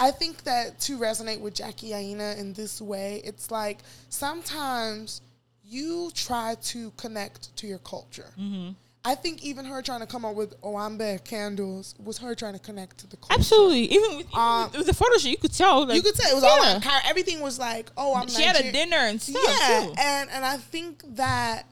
I 0.00 0.10
think 0.10 0.42
that 0.44 0.80
to 0.80 0.98
resonate 0.98 1.40
with 1.40 1.54
Jackie 1.54 1.92
Aina 1.92 2.34
in 2.38 2.54
this 2.54 2.80
way, 2.80 3.20
it's 3.24 3.50
like 3.50 3.78
sometimes 4.08 5.20
you 5.64 6.10
try 6.14 6.56
to 6.62 6.90
connect 6.96 7.54
to 7.56 7.66
your 7.66 7.78
culture. 7.78 8.30
Mm-hmm. 8.38 8.70
I 9.04 9.16
think 9.16 9.42
even 9.42 9.64
her 9.64 9.82
trying 9.82 9.98
to 10.00 10.06
come 10.06 10.24
up 10.24 10.36
with 10.36 10.60
Owambe 10.62 11.24
candles 11.24 11.94
was 11.98 12.18
her 12.18 12.36
trying 12.36 12.52
to 12.52 12.60
connect 12.60 12.98
to 12.98 13.08
the 13.08 13.16
culture. 13.16 13.34
Absolutely. 13.34 13.82
Even 13.92 14.16
with, 14.18 14.32
Um, 14.34 14.70
with 14.70 14.86
the 14.86 14.94
photo 14.94 15.18
shoot, 15.18 15.30
you 15.30 15.36
could 15.38 15.52
tell. 15.52 15.86
Like, 15.86 15.96
You 15.96 16.02
could 16.02 16.14
tell 16.14 16.30
it 16.30 16.34
was 16.34 16.44
all 16.44 16.64
yeah. 16.64 16.74
like 16.74 16.84
how 16.84 17.00
everything 17.04 17.40
was 17.40 17.58
like, 17.58 17.90
oh, 17.96 18.14
I'm 18.14 18.28
She 18.28 18.42
had 18.42 18.56
a 18.56 18.70
dinner 18.70 18.96
and 18.96 19.20
stuff 19.20 19.42
Yeah, 19.44 19.86
too. 19.86 19.94
and 19.98 20.30
and 20.30 20.44
I 20.44 20.56
think 20.56 21.02
that 21.16 21.66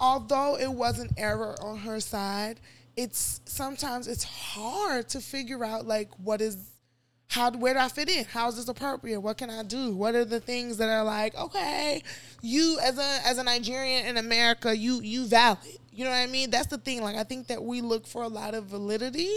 although 0.00 0.56
it 0.58 0.72
was 0.72 0.98
an 0.98 1.10
error 1.16 1.54
on 1.62 1.78
her 1.78 2.00
side, 2.00 2.58
it's 2.96 3.40
sometimes 3.44 4.08
it's 4.08 4.24
hard 4.24 5.08
to 5.10 5.20
figure 5.20 5.64
out 5.64 5.86
like 5.86 6.08
what 6.18 6.40
is 6.40 6.56
how 7.28 7.50
where 7.52 7.74
do 7.74 7.80
I 7.80 7.88
fit 7.88 8.08
in? 8.08 8.24
How 8.24 8.48
is 8.48 8.56
this 8.56 8.66
appropriate? 8.68 9.20
What 9.20 9.36
can 9.38 9.50
I 9.50 9.62
do? 9.62 9.94
What 9.94 10.14
are 10.16 10.24
the 10.24 10.40
things 10.40 10.78
that 10.78 10.88
are 10.88 11.04
like 11.04 11.36
okay, 11.36 12.02
you 12.42 12.78
as 12.82 12.98
a 12.98 13.20
as 13.28 13.38
a 13.38 13.44
Nigerian 13.44 14.06
in 14.06 14.16
America, 14.16 14.76
you 14.76 15.00
you 15.02 15.26
valid. 15.26 15.58
You 15.98 16.04
know 16.04 16.10
what 16.10 16.18
I 16.18 16.26
mean? 16.26 16.50
That's 16.50 16.68
the 16.68 16.78
thing. 16.78 17.02
Like 17.02 17.16
I 17.16 17.24
think 17.24 17.48
that 17.48 17.60
we 17.60 17.80
look 17.80 18.06
for 18.06 18.22
a 18.22 18.28
lot 18.28 18.54
of 18.54 18.66
validity 18.66 19.32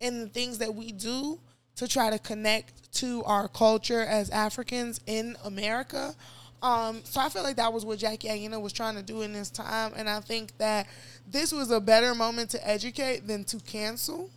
in 0.00 0.20
the 0.20 0.26
things 0.28 0.58
that 0.58 0.74
we 0.74 0.92
do 0.92 1.40
to 1.76 1.88
try 1.88 2.10
to 2.10 2.18
connect 2.18 2.92
to 2.96 3.24
our 3.24 3.48
culture 3.48 4.02
as 4.02 4.28
Africans 4.28 5.00
in 5.06 5.34
America. 5.46 6.14
Um, 6.62 7.00
so 7.04 7.22
I 7.22 7.30
feel 7.30 7.42
like 7.42 7.56
that 7.56 7.72
was 7.72 7.86
what 7.86 8.00
Jackie 8.00 8.28
Aina 8.28 8.60
was 8.60 8.74
trying 8.74 8.96
to 8.96 9.02
do 9.02 9.22
in 9.22 9.32
this 9.32 9.48
time, 9.48 9.92
and 9.96 10.06
I 10.06 10.20
think 10.20 10.54
that 10.58 10.88
this 11.26 11.52
was 11.52 11.70
a 11.70 11.80
better 11.80 12.14
moment 12.14 12.50
to 12.50 12.68
educate 12.68 13.26
than 13.26 13.44
to 13.44 13.58
cancel, 13.60 14.28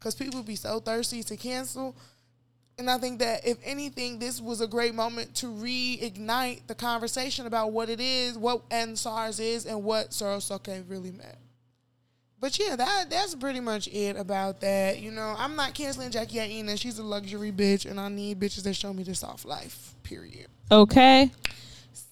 because 0.00 0.16
people 0.16 0.42
be 0.42 0.56
so 0.56 0.80
thirsty 0.80 1.22
to 1.22 1.36
cancel. 1.36 1.94
And 2.78 2.90
I 2.90 2.98
think 2.98 3.18
that 3.18 3.46
if 3.46 3.58
anything, 3.64 4.18
this 4.18 4.40
was 4.40 4.60
a 4.60 4.66
great 4.66 4.94
moment 4.94 5.34
to 5.36 5.46
reignite 5.46 6.66
the 6.66 6.74
conversation 6.74 7.46
about 7.46 7.72
what 7.72 7.90
it 7.90 8.00
is, 8.00 8.38
what 8.38 8.68
EndSARS 8.70 9.40
is, 9.40 9.66
and 9.66 9.84
what 9.84 10.10
Sorosoke 10.10 10.88
really 10.88 11.12
meant. 11.12 11.36
But 12.42 12.58
yeah, 12.58 12.74
that 12.74 13.08
that's 13.08 13.36
pretty 13.36 13.60
much 13.60 13.86
it 13.86 14.16
about 14.16 14.60
that. 14.62 14.98
You 14.98 15.12
know, 15.12 15.32
I'm 15.38 15.54
not 15.54 15.74
canceling 15.74 16.10
Jackie 16.10 16.40
Aina. 16.40 16.76
She's 16.76 16.98
a 16.98 17.04
luxury 17.04 17.52
bitch, 17.52 17.88
and 17.88 18.00
I 18.00 18.08
need 18.08 18.40
bitches 18.40 18.64
that 18.64 18.74
show 18.74 18.92
me 18.92 19.04
the 19.04 19.14
soft 19.14 19.44
life. 19.44 19.94
Period. 20.02 20.48
Okay. 20.68 21.30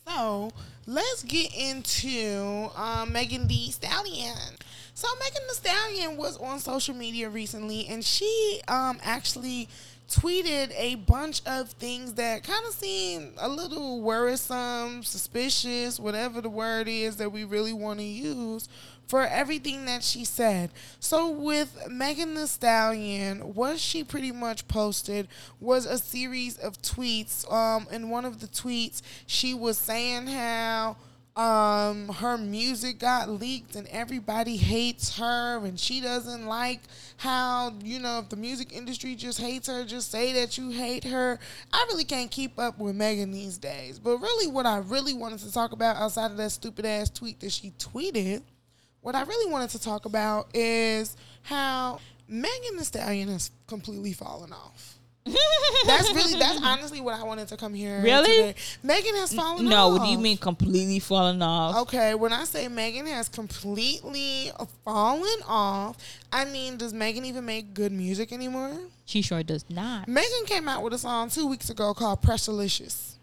So 0.06 0.52
let's 0.86 1.24
get 1.24 1.52
into 1.56 2.68
um, 2.76 3.12
Megan 3.12 3.48
Thee 3.48 3.72
Stallion. 3.72 4.56
So 4.94 5.08
Megan 5.18 5.42
Thee 5.48 5.54
Stallion 5.54 6.16
was 6.16 6.36
on 6.36 6.60
social 6.60 6.94
media 6.94 7.28
recently, 7.28 7.88
and 7.88 8.04
she 8.04 8.60
um, 8.68 9.00
actually 9.02 9.68
tweeted 10.10 10.72
a 10.76 10.96
bunch 10.96 11.40
of 11.46 11.70
things 11.70 12.14
that 12.14 12.42
kind 12.42 12.64
of 12.66 12.74
seem 12.74 13.32
a 13.38 13.48
little 13.48 14.00
worrisome, 14.02 15.04
suspicious, 15.04 16.00
whatever 16.00 16.40
the 16.40 16.50
word 16.50 16.88
is 16.88 17.16
that 17.16 17.30
we 17.30 17.44
really 17.44 17.72
want 17.72 18.00
to 18.00 18.04
use 18.04 18.68
for 19.06 19.24
everything 19.24 19.86
that 19.86 20.02
she 20.02 20.24
said. 20.24 20.70
So 20.98 21.30
with 21.30 21.88
Megan 21.88 22.34
Thee 22.34 22.46
Stallion, 22.46 23.54
what 23.54 23.78
she 23.78 24.04
pretty 24.04 24.32
much 24.32 24.66
posted 24.68 25.28
was 25.60 25.86
a 25.86 25.98
series 25.98 26.58
of 26.58 26.80
tweets. 26.82 27.50
Um, 27.52 27.86
in 27.90 28.10
one 28.10 28.24
of 28.24 28.40
the 28.40 28.46
tweets, 28.48 29.02
she 29.26 29.54
was 29.54 29.78
saying 29.78 30.26
how 30.26 30.96
um 31.36 32.08
her 32.08 32.36
music 32.36 32.98
got 32.98 33.30
leaked 33.30 33.76
and 33.76 33.86
everybody 33.88 34.56
hates 34.56 35.16
her 35.16 35.64
and 35.64 35.78
she 35.78 36.00
doesn't 36.00 36.44
like 36.44 36.80
how 37.20 37.72
you 37.84 37.98
know 37.98 38.18
if 38.18 38.28
the 38.30 38.36
music 38.36 38.72
industry 38.72 39.14
just 39.14 39.38
hates 39.38 39.68
her 39.68 39.84
just 39.84 40.10
say 40.10 40.32
that 40.32 40.56
you 40.56 40.70
hate 40.70 41.04
her 41.04 41.38
i 41.72 41.86
really 41.90 42.04
can't 42.04 42.30
keep 42.30 42.58
up 42.58 42.78
with 42.78 42.96
megan 42.96 43.30
these 43.30 43.58
days 43.58 43.98
but 43.98 44.16
really 44.18 44.50
what 44.50 44.64
i 44.64 44.78
really 44.78 45.12
wanted 45.12 45.38
to 45.38 45.52
talk 45.52 45.72
about 45.72 45.96
outside 45.96 46.30
of 46.30 46.38
that 46.38 46.50
stupid 46.50 46.86
ass 46.86 47.10
tweet 47.10 47.38
that 47.40 47.52
she 47.52 47.72
tweeted 47.72 48.42
what 49.02 49.14
I 49.14 49.22
really 49.22 49.50
wanted 49.50 49.70
to 49.70 49.80
talk 49.80 50.04
about 50.04 50.48
is 50.54 51.16
how 51.42 52.00
Megan 52.28 52.76
Thee 52.76 52.84
Stallion 52.84 53.28
has 53.28 53.50
completely 53.66 54.12
fallen 54.12 54.52
off. 54.52 54.89
That's 55.86 56.12
really 56.14 56.38
that's 56.38 56.60
honestly 56.62 57.00
what 57.00 57.14
I 57.18 57.24
wanted 57.24 57.48
to 57.48 57.56
come 57.56 57.74
here. 57.74 58.00
Really? 58.02 58.26
today. 58.26 58.54
Megan 58.82 59.14
has 59.16 59.32
fallen 59.32 59.66
off. 59.66 59.70
no, 59.70 59.88
what 59.90 60.02
do 60.02 60.08
you 60.08 60.18
mean 60.18 60.36
completely 60.36 60.98
falling 60.98 61.42
off? 61.42 61.76
Okay, 61.82 62.14
when 62.14 62.32
I 62.32 62.44
say 62.44 62.68
Megan 62.68 63.06
has 63.06 63.28
completely 63.28 64.50
fallen 64.84 65.40
off, 65.46 65.96
I 66.32 66.44
mean, 66.44 66.76
does 66.76 66.92
Megan 66.92 67.24
even 67.24 67.44
make 67.44 67.74
good 67.74 67.92
music 67.92 68.32
anymore? 68.32 68.72
She 69.04 69.22
sure 69.22 69.42
does 69.42 69.64
not. 69.68 70.08
Megan 70.08 70.44
came 70.46 70.68
out 70.68 70.82
with 70.82 70.92
a 70.94 70.98
song 70.98 71.30
two 71.30 71.46
weeks 71.46 71.70
ago 71.70 71.94
called 71.94 72.22
"Pressurelicious" 72.22 73.14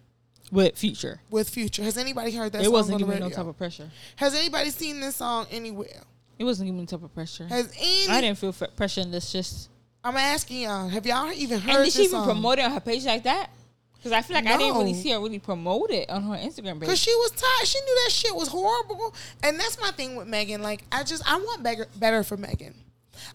With 0.51 0.77
Future, 0.77 1.21
with 1.29 1.49
Future. 1.49 1.83
Has 1.83 1.97
anybody 1.97 2.31
heard 2.31 2.53
that 2.53 2.61
it 2.61 2.65
song 2.65 2.73
wasn't 2.73 2.99
giving 2.99 3.19
no 3.19 3.29
type 3.29 3.47
of 3.47 3.57
pressure. 3.57 3.89
Has 4.17 4.35
anybody 4.35 4.69
seen 4.69 4.99
this 4.99 5.17
song 5.17 5.45
anywhere? 5.51 6.01
It 6.39 6.43
wasn't 6.43 6.67
giving 6.67 6.79
no 6.81 6.85
type 6.85 7.03
of 7.03 7.13
pressure. 7.13 7.47
Has 7.47 7.71
any? 7.77 8.07
I 8.09 8.21
didn't 8.21 8.37
feel 8.37 8.49
f- 8.59 8.75
pressure 8.75 9.01
in 9.01 9.11
this. 9.11 9.31
Just 9.31 9.69
I'm 10.07 10.15
asking 10.15 10.61
y'all. 10.61 10.87
Have 10.87 11.05
y'all 11.05 11.31
even 11.33 11.59
heard 11.59 11.75
and 11.75 11.83
did 11.85 11.93
she 11.93 12.03
even 12.03 12.11
song? 12.11 12.25
promote 12.25 12.59
it 12.59 12.65
on 12.65 12.71
her 12.71 12.79
page 12.79 13.05
like 13.05 13.23
that? 13.23 13.49
Because 13.95 14.11
I 14.13 14.21
feel 14.21 14.35
like 14.35 14.45
I 14.45 14.57
didn't 14.57 14.77
really 14.77 14.93
see 14.93 15.09
her 15.11 15.19
really 15.19 15.39
promote 15.39 15.89
it 15.89 16.09
on 16.09 16.23
her 16.23 16.35
Instagram 16.35 16.81
Cause 16.85 16.99
she 16.99 17.13
was 17.15 17.31
tired. 17.31 17.67
She 17.67 17.79
knew 17.79 17.99
that 18.05 18.11
shit 18.11 18.33
was 18.33 18.47
horrible, 18.47 19.13
and 19.43 19.59
that's 19.59 19.79
my 19.81 19.91
thing 19.91 20.15
with 20.15 20.27
Megan. 20.27 20.61
Like, 20.61 20.83
I 20.91 21.03
just 21.03 21.29
I 21.29 21.37
want 21.37 21.61
better, 21.61 21.87
better 21.97 22.23
for 22.23 22.37
Megan. 22.37 22.73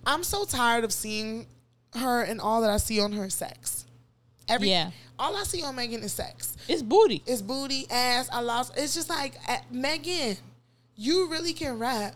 I'm 0.07 0.25
so 0.25 0.45
tired 0.45 0.85
of 0.85 0.93
seeing 0.93 1.47
her 1.95 2.23
and 2.23 2.41
all 2.41 2.63
that 2.63 2.71
I 2.71 2.79
see 2.79 3.01
on 3.01 3.13
her 3.13 3.29
sex. 3.29 3.85
Every 4.49 4.71
Yeah. 4.71 4.93
all 5.19 5.37
I 5.37 5.43
see 5.43 5.63
on 5.63 5.77
Megan 5.77 6.03
is 6.03 6.13
sex. 6.13 6.57
It's 6.69 6.83
booty. 6.83 7.23
It's 7.27 7.43
booty, 7.43 7.87
ass. 7.91 8.31
I 8.33 8.41
lost. 8.41 8.73
It's 8.77 8.95
just 8.95 9.11
like 9.11 9.35
uh, 9.49 9.59
Megan, 9.71 10.39
you 10.97 11.29
really 11.29 11.53
can 11.53 11.79
rap. 11.79 12.15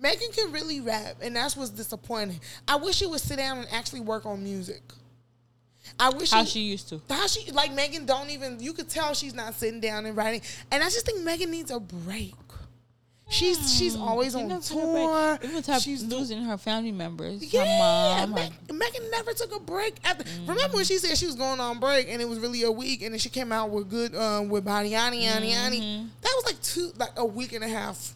Megan 0.00 0.28
can 0.32 0.52
really 0.52 0.80
rap, 0.80 1.16
and 1.22 1.34
that's 1.34 1.56
what's 1.56 1.70
disappointing. 1.70 2.40
I 2.66 2.76
wish 2.76 2.96
she 2.96 3.06
would 3.06 3.20
sit 3.20 3.36
down 3.38 3.58
and 3.58 3.66
actually 3.72 4.00
work 4.00 4.26
on 4.26 4.42
music. 4.42 4.82
I 5.98 6.10
wish 6.10 6.30
How 6.32 6.44
she 6.44 6.60
used 6.60 6.88
to. 6.90 7.00
how 7.08 7.26
she 7.26 7.50
like 7.52 7.72
Megan 7.72 8.04
don't 8.04 8.28
even 8.30 8.60
you 8.60 8.72
could 8.74 8.90
tell 8.90 9.14
she's 9.14 9.32
not 9.34 9.54
sitting 9.54 9.80
down 9.80 10.04
and 10.06 10.16
writing. 10.16 10.42
And 10.70 10.82
I 10.82 10.86
just 10.90 11.06
think 11.06 11.22
Megan 11.24 11.50
needs 11.50 11.70
a 11.70 11.80
break. 11.80 12.34
She's 13.30 13.76
she's 13.76 13.94
always 13.94 14.32
She 14.32 14.38
on 14.40 14.48
never 14.48 14.62
took 14.62 14.76
a 14.78 14.80
tour. 14.80 15.38
Even 15.42 15.62
type 15.62 15.82
She's 15.82 16.02
losing 16.04 16.42
her 16.44 16.56
family 16.56 16.92
members. 16.92 17.52
yeah, 17.52 18.20
Her 18.20 18.26
mom. 18.26 18.38
her- 18.38 18.72
Megan 18.74 19.10
never 19.10 19.32
took 19.34 19.54
a 19.54 19.60
break. 19.60 19.96
After, 20.04 20.24
Mm-hmm. 20.24 20.46
Remember 20.50 20.76
when 20.76 20.84
she 20.86 20.96
said 20.98 21.16
she 21.18 21.26
was 21.26 21.34
going 21.34 21.60
on 21.60 21.78
break 21.78 22.08
and 22.10 22.20
it 22.22 22.28
was 22.28 22.38
really 22.38 22.62
a 22.62 22.72
week, 22.72 23.02
and 23.02 23.12
then 23.12 23.18
she 23.18 23.28
came 23.28 23.52
out 23.52 23.68
with 23.70 23.90
good 23.90 24.14
um, 24.14 24.48
with 24.48 24.64
Body 24.64 24.90
Yanni 24.90 25.24
Yanni 25.24 25.50
Yanni. 25.50 25.80
Mm-hmm. 25.80 26.06
That 26.22 26.32
was 26.36 26.44
like 26.46 26.62
two, 26.62 26.90
like 26.98 27.10
a 27.16 27.24
week 27.24 27.52
and 27.52 27.62
a 27.64 27.68
half. 27.68 28.14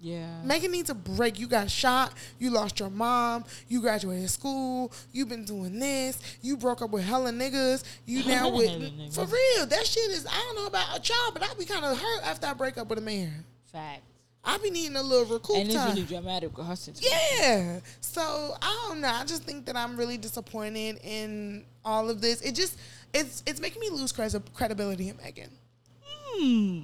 Yeah. 0.00 0.42
Megan 0.44 0.72
needs 0.72 0.90
a 0.90 0.94
break. 0.94 1.38
You 1.38 1.46
got 1.46 1.70
shot. 1.70 2.14
You 2.38 2.50
lost 2.50 2.80
your 2.80 2.90
mom. 2.90 3.44
You 3.68 3.80
graduated 3.80 4.30
school. 4.30 4.92
You've 5.12 5.28
been 5.28 5.44
doing 5.44 5.78
this. 5.78 6.18
You 6.42 6.56
broke 6.56 6.82
up 6.82 6.90
with 6.90 7.04
hella 7.04 7.30
niggas. 7.30 7.84
You 8.06 8.24
now 8.26 8.50
with 8.50 8.70
niggas. 8.70 9.14
for 9.14 9.24
real. 9.26 9.66
That 9.66 9.86
shit 9.86 10.10
is. 10.10 10.26
I 10.26 10.38
don't 10.38 10.56
know 10.56 10.66
about 10.66 11.08
y'all, 11.08 11.32
but 11.32 11.42
I 11.42 11.52
be 11.54 11.64
kind 11.64 11.84
of 11.84 11.98
hurt 11.98 12.26
after 12.26 12.46
I 12.46 12.54
break 12.54 12.78
up 12.78 12.88
with 12.88 12.98
a 12.98 13.02
man. 13.02 13.44
Fact. 13.72 14.02
I 14.42 14.56
be 14.58 14.70
needing 14.70 14.96
a 14.96 15.02
little 15.02 15.26
recoup 15.36 15.56
And 15.56 15.66
it's 15.66 15.74
time. 15.74 15.90
really 15.90 16.04
dramatic 16.06 16.56
with 16.56 16.66
her 16.66 16.76
situation. 16.76 17.14
Yeah. 17.38 17.80
So 18.00 18.56
I 18.62 18.86
don't 18.88 19.02
know. 19.02 19.08
I 19.08 19.24
just 19.24 19.42
think 19.44 19.66
that 19.66 19.76
I'm 19.76 19.98
really 19.98 20.16
disappointed 20.16 20.98
in 21.04 21.64
all 21.84 22.08
of 22.08 22.22
this. 22.22 22.40
It 22.40 22.54
just 22.54 22.78
it's 23.12 23.42
it's 23.46 23.60
making 23.60 23.80
me 23.80 23.90
lose 23.90 24.12
credibility 24.12 25.10
in 25.10 25.16
Megan. 25.18 25.50
Hmm. 26.02 26.80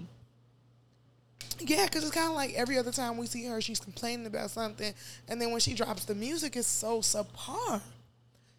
Yeah, 1.60 1.84
because 1.86 2.04
it's 2.04 2.14
kind 2.14 2.28
of 2.28 2.34
like 2.34 2.54
every 2.54 2.78
other 2.78 2.92
time 2.92 3.16
we 3.16 3.26
see 3.26 3.44
her, 3.46 3.60
she's 3.60 3.80
complaining 3.80 4.26
about 4.26 4.50
something, 4.50 4.92
and 5.28 5.40
then 5.40 5.50
when 5.50 5.60
she 5.60 5.74
drops 5.74 6.04
the 6.04 6.14
music, 6.14 6.56
it's 6.56 6.66
so 6.66 7.00
subpar. 7.00 7.80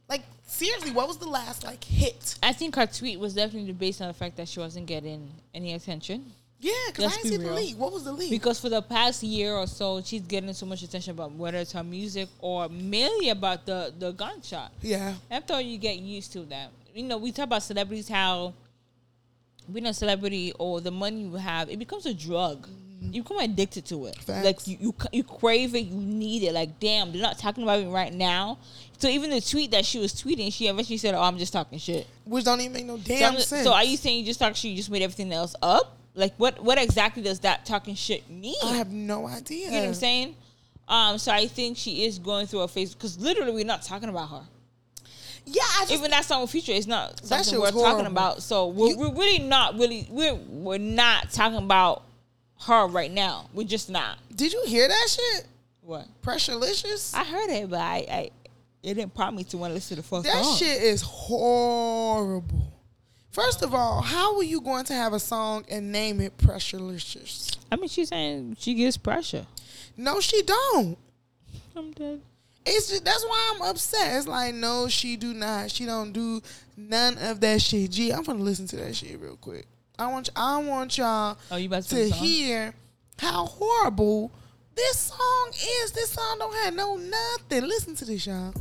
Like 0.10 0.24
seriously, 0.46 0.92
what 0.92 1.08
was 1.08 1.18
the 1.18 1.28
last 1.28 1.64
like 1.64 1.84
hit? 1.84 2.36
I 2.42 2.54
think 2.54 2.76
her 2.76 2.86
tweet 2.86 3.20
was 3.20 3.34
definitely 3.34 3.74
based 3.74 4.02
on 4.02 4.08
the 4.08 4.14
fact 4.14 4.38
that 4.38 4.48
she 4.48 4.60
wasn't 4.60 4.86
getting 4.86 5.30
any 5.54 5.74
attention. 5.74 6.32
Yeah, 6.60 6.72
because 6.88 7.06
I 7.06 7.10
didn't 7.18 7.24
be 7.24 7.30
see 7.30 7.38
the 7.38 7.46
real. 7.46 7.56
leak. 7.56 7.78
What 7.78 7.94
was 7.94 8.04
the 8.04 8.12
leak? 8.14 8.32
Because 8.32 8.60
for 8.60 8.70
the 8.70 8.82
past 8.82 9.22
year 9.22 9.54
or 9.54 9.68
so, 9.68 10.02
she's 10.02 10.22
getting 10.22 10.52
so 10.54 10.66
much 10.66 10.82
attention 10.82 11.12
about 11.12 11.34
whether 11.34 11.60
it's 11.60 11.74
her 11.74 11.84
music 11.84 12.30
or 12.40 12.68
mainly 12.68 13.30
about 13.30 13.66
the, 13.68 13.94
the 14.00 14.12
gunshot. 14.12 14.72
yeah, 14.82 15.14
After 15.30 15.62
you 15.62 15.78
get 15.78 16.00
used 16.00 16.34
to 16.34 16.40
that, 16.46 16.72
you 16.96 17.04
know, 17.04 17.18
we 17.18 17.32
talk 17.32 17.44
about 17.44 17.62
celebrities 17.62 18.10
how 18.10 18.54
being 19.72 19.86
a 19.86 19.94
celebrity 19.94 20.52
or 20.58 20.82
the 20.82 20.90
money 20.90 21.24
you 21.24 21.36
have, 21.36 21.70
it 21.70 21.78
becomes 21.78 22.06
a 22.08 22.14
drug. 22.14 22.68
You 23.00 23.22
become 23.22 23.40
addicted 23.40 23.86
to 23.88 24.08
it. 24.08 24.16
Facts. 24.18 24.46
Like 24.46 24.68
you, 24.68 24.78
you, 24.80 24.96
you 25.12 25.24
crave 25.24 25.76
it, 25.76 25.86
you 25.86 25.96
need 25.96 26.44
it. 26.44 26.54
Like 26.54 26.80
damn, 26.80 27.12
they're 27.12 27.22
not 27.22 27.38
talking 27.38 27.64
about 27.64 27.80
it 27.80 27.88
right 27.90 28.14
now. 28.14 28.58
So 28.98 29.08
even 29.08 29.30
the 29.30 29.40
tweet 29.42 29.72
that 29.72 29.86
she 29.86 30.00
was 30.00 30.14
tweeting, 30.14 30.52
she 30.52 30.68
eventually 30.68 30.98
said, 30.98 31.14
"Oh, 31.14 31.22
I'm 31.22 31.38
just 31.38 31.54
talking 31.54 31.78
shit." 31.80 32.08
which 32.26 32.44
don't 32.46 32.60
even 32.60 32.74
make 32.74 32.86
no 32.86 32.98
damn 32.98 33.34
I'm- 33.34 33.42
sense. 33.42 33.64
so 33.64 33.74
are 33.74 33.84
you 33.84 33.98
saying 33.98 34.20
you 34.20 34.26
just 34.26 34.40
talk 34.40 34.56
shit? 34.56 34.72
You 34.72 34.78
just 34.78 34.90
made 34.90 35.04
everything 35.04 35.32
else 35.32 35.56
up? 35.62 35.96
Like 36.16 36.34
what? 36.38 36.64
What 36.64 36.80
exactly 36.82 37.22
does 37.22 37.40
that 37.42 37.66
talking 37.66 37.94
shit 37.96 38.28
mean? 38.30 38.56
I 38.64 38.74
have 38.78 38.92
no 38.92 39.28
idea. 39.28 39.66
You 39.68 39.72
know 39.74 39.80
what 39.82 39.88
I'm 39.90 39.94
saying? 39.94 40.36
Um, 40.88 41.18
so 41.20 41.32
I 41.32 41.48
think 41.48 41.78
she 41.78 42.06
is 42.06 42.18
going 42.18 42.48
through 42.48 42.62
a 42.62 42.68
phase 42.68 42.94
because 42.96 43.20
literally 43.20 43.52
we're 43.52 43.66
not 43.66 43.84
talking 43.84 44.10
about 44.10 44.30
her. 44.30 44.42
Yeah, 45.46 45.62
I 45.64 45.82
just 45.82 45.94
Even 45.94 46.12
that 46.12 46.26
song 46.26 46.42
with 46.42 46.50
Future 46.50 46.72
is 46.74 46.88
not 46.88 47.24
something 47.26 47.60
we're 47.60 47.72
talking 47.72 48.06
about. 48.06 48.42
So 48.42 48.68
we're, 48.68 48.90
You- 48.90 48.98
we're 48.98 49.14
really 49.14 49.40
not 49.40 49.78
really 49.78 50.08
we're 50.10 50.34
we're 50.36 50.78
not 50.78 51.32
talking 51.32 51.58
about 51.60 52.04
her 52.62 52.88
right 52.88 53.12
now. 53.12 53.50
We're 53.54 53.68
just 53.68 53.90
not. 53.90 54.18
did 54.36 54.54
you 54.54 54.64
hear 54.66 54.88
that 54.88 55.08
shit? 55.10 55.48
What? 55.82 56.08
Pressurelicious. 56.22 57.14
I 57.16 57.24
heard 57.24 57.50
it, 57.50 57.70
but 57.70 57.80
I, 57.80 58.06
I 58.10 58.32
it 58.84 58.94
didn't 58.94 59.14
prompt 59.14 59.38
me 59.38 59.44
to 59.46 59.58
want 59.58 59.72
to 59.72 59.76
listen 59.76 59.96
to 59.98 60.02
the 60.02 60.08
full 60.08 60.22
That 60.22 60.44
song. 60.44 60.56
shit 60.58 60.82
is 60.82 61.02
horrible. 61.02 62.74
First 63.32 63.62
of 63.62 63.74
all, 63.76 64.02
how 64.02 64.36
are 64.38 64.44
you 64.44 64.62
going 64.62 64.86
to 64.86 64.94
have 64.94 65.14
a 65.14 65.20
song 65.20 65.66
and 65.70 65.92
name 65.92 66.20
it 66.22 66.38
Pressurelicious? 66.38 67.56
I 67.72 67.76
mean, 67.76 67.88
she's 67.90 68.10
saying 68.10 68.58
she 68.60 68.74
gives 68.74 68.98
pressure. 68.98 69.46
No, 69.96 70.20
she 70.20 70.42
don't. 70.42 70.98
I'm 71.76 71.92
dead. 71.92 72.22
It's 72.66 72.90
just, 72.90 73.06
that's 73.06 73.24
why 73.26 73.54
I'm 73.56 73.62
upset. 73.62 74.18
It's 74.18 74.28
like 74.28 74.54
no, 74.56 74.88
she 74.88 75.16
do 75.16 75.34
not. 75.34 75.72
She 75.72 75.86
don't 75.86 76.12
do 76.12 76.42
none 76.76 77.18
of 77.20 77.40
that 77.42 77.62
shit. 77.62 77.92
Gee, 77.92 78.12
I'm 78.12 78.24
gonna 78.24 78.44
listen 78.44 78.68
to 78.68 78.76
that 78.78 78.96
shit 78.96 79.20
real 79.20 79.38
quick. 79.38 79.68
I 80.00 80.08
want 80.08 80.30
y- 80.36 80.42
I 80.42 80.58
want 80.64 80.98
y'all 80.98 81.38
Oh, 81.52 81.56
you 81.56 81.68
about 81.68 81.84
to, 81.84 81.90
to 81.90 81.96
play 81.96 82.04
the 82.06 82.10
song? 82.12 82.26
hear 82.26 82.74
how 83.20 83.46
horrible 83.46 84.32
this 84.76 84.98
song 84.98 85.50
is. 85.84 85.92
This 85.92 86.12
song 86.12 86.38
don't 86.40 86.56
have 86.64 86.76
no 86.76 86.96
nothing. 86.98 87.68
Listen 87.68 87.96
to 87.96 88.06
this, 88.06 88.28
y'all. 88.28 88.54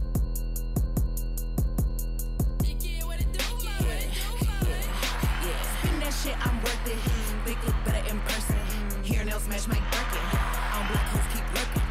Spin 4.66 6.00
that 6.00 6.12
shit, 6.22 6.36
I'm 6.46 6.56
worth 6.62 6.86
it. 6.88 6.98
Big 7.44 7.58
look 7.64 7.74
better 7.84 8.04
in 8.10 8.18
person. 8.20 8.56
Hair 9.04 9.24
nails 9.24 9.46
match 9.48 9.68
Mike 9.68 9.86
Birkin. 9.92 10.24
On 10.74 10.86
black 10.90 11.06
hoes 11.12 11.26
keep 11.32 11.46
lurking. 11.54 11.86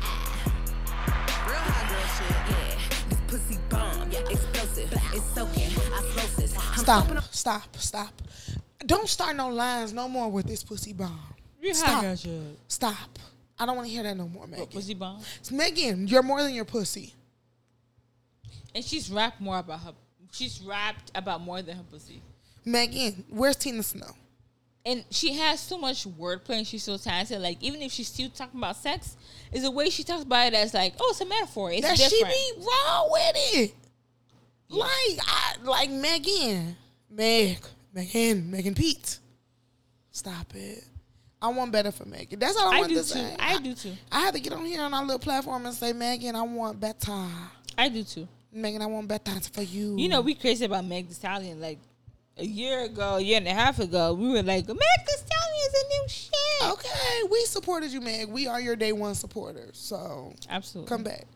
Real 1.48 1.64
hot 1.64 1.86
girl 1.90 2.08
shit. 2.18 2.36
Yeah, 2.52 3.10
this 3.10 3.22
pussy 3.28 3.60
bomb. 3.70 4.12
Yeah, 4.12 4.20
explosive. 4.30 4.92
It's 5.14 5.26
soaking. 5.34 5.72
Osmosis. 5.94 6.54
I'm 6.58 6.78
Stop, 6.84 7.24
stop, 7.34 7.76
stop. 7.78 8.14
Don't 8.86 9.10
start 9.10 9.36
no 9.36 9.50
lines 9.50 9.94
no 9.94 10.08
more 10.08 10.30
with 10.30 10.46
this 10.46 10.64
pussy 10.64 10.94
bomb. 10.94 11.20
You 11.62 11.74
Stop. 11.74 11.90
hot 11.90 12.02
girl 12.04 12.16
shit. 12.16 12.60
Stop. 12.68 13.20
I 13.58 13.66
don't 13.66 13.76
want 13.76 13.88
to 13.88 13.94
hear 13.94 14.04
that 14.04 14.18
no 14.18 14.28
more, 14.28 14.46
Megan. 14.46 14.60
What 14.60 14.72
pussy 14.72 14.94
bomb? 14.94 15.22
Megan, 15.52 16.08
you're 16.08 16.24
more 16.24 16.44
than 16.44 16.54
your 16.54 16.66
pussy. 16.66 17.14
And 18.74 18.84
she's 18.84 19.10
rapped 19.10 19.40
more 19.40 19.58
about 19.60 19.80
her. 19.82 19.94
She's 20.32 20.62
rapped 20.62 21.12
about 21.16 21.42
more 21.42 21.62
than 21.62 21.78
her 21.78 21.84
pussy. 21.90 22.22
Megan, 22.66 23.24
where's 23.30 23.56
Tina 23.56 23.84
Snow? 23.84 24.12
And 24.86 25.04
she 25.10 25.34
has 25.34 25.60
so 25.60 25.78
much 25.78 26.06
wordplay 26.08 26.58
and 26.58 26.68
she's 26.68 26.84
so 26.84 26.98
talented. 26.98 27.42
Like, 27.42 27.64
even 27.64 27.82
if 27.82 27.92
she's 27.92 28.08
still 28.08 28.30
talking 28.30 28.60
about 28.60 28.76
sex, 28.76 29.18
is 29.52 29.64
the 29.64 29.72
way 29.72 29.90
she 29.90 30.04
talks 30.04 30.24
about 30.24 30.48
it 30.48 30.54
as 30.54 30.74
like, 30.74 30.94
oh, 31.00 31.08
it's 31.10 31.22
a 31.22 31.26
metaphor. 31.26 31.72
It's 31.72 31.82
that 31.82 31.98
different. 31.98 32.34
she 32.34 32.54
be 32.60 32.66
raw 32.66 33.04
with 33.10 33.32
it. 33.36 33.74
Like, 34.70 35.20
I 35.22 35.56
like 35.64 35.90
Megan, 35.90 36.76
Meg, 37.10 37.60
Megan, 37.96 38.52
Megan 38.52 38.76
Pete. 38.76 39.20
Stop 40.12 40.54
it. 40.54 40.84
I 41.42 41.48
want 41.48 41.72
better 41.72 41.92
for 41.92 42.06
Megan. 42.06 42.40
That's 42.40 42.58
all 42.58 42.68
I, 42.72 42.78
I 42.78 42.80
want 42.82 42.92
to 42.92 42.98
too. 42.98 43.04
say. 43.04 43.36
I 43.40 43.60
do 43.60 43.74
too. 43.74 43.94
I 44.12 44.20
had 44.22 44.34
to 44.34 44.42
get 44.42 44.52
on 44.52 44.66
here 44.66 44.82
on 44.82 44.94
our 44.94 45.04
little 45.04 45.20
platform 45.20 45.66
and 45.66 45.74
say, 45.74 45.94
Megan, 45.94 46.36
I 46.36 46.42
want 46.42 46.80
better. 46.80 47.26
I 47.78 47.90
do 47.90 48.04
too. 48.04 48.28
Megan, 48.52 48.82
I 48.82 48.86
want 48.88 49.08
better 49.08 49.32
for 49.54 49.62
you. 49.62 49.96
You 49.98 50.10
know, 50.10 50.22
we 50.22 50.34
crazy 50.36 50.66
about 50.66 50.86
Meg 50.86 51.08
Thee 51.08 51.14
Stallion. 51.14 51.62
Like 51.62 51.80
a 52.38 52.46
year 52.46 52.84
ago, 52.84 53.16
a 53.16 53.22
year 53.22 53.38
and 53.38 53.48
a 53.48 53.54
half 53.54 53.80
ago, 53.80 54.14
we 54.14 54.30
were 54.30 54.44
like, 54.44 54.68
Meg 54.68 54.78
Thee 54.78 55.14
Stallion 55.14 55.66
is 55.68 55.74
a 55.74 55.88
new 55.88 56.06
shit. 56.10 56.32
Okay, 56.72 57.22
we 57.32 57.46
supported 57.46 57.92
you, 57.92 58.02
Meg. 58.02 58.28
We 58.30 58.48
are 58.48 58.60
your 58.60 58.76
day 58.76 58.92
one 58.92 59.16
supporters. 59.16 59.78
So 59.78 60.34
Absolutely. 60.50 60.90
come 60.90 61.04
back. 61.04 61.28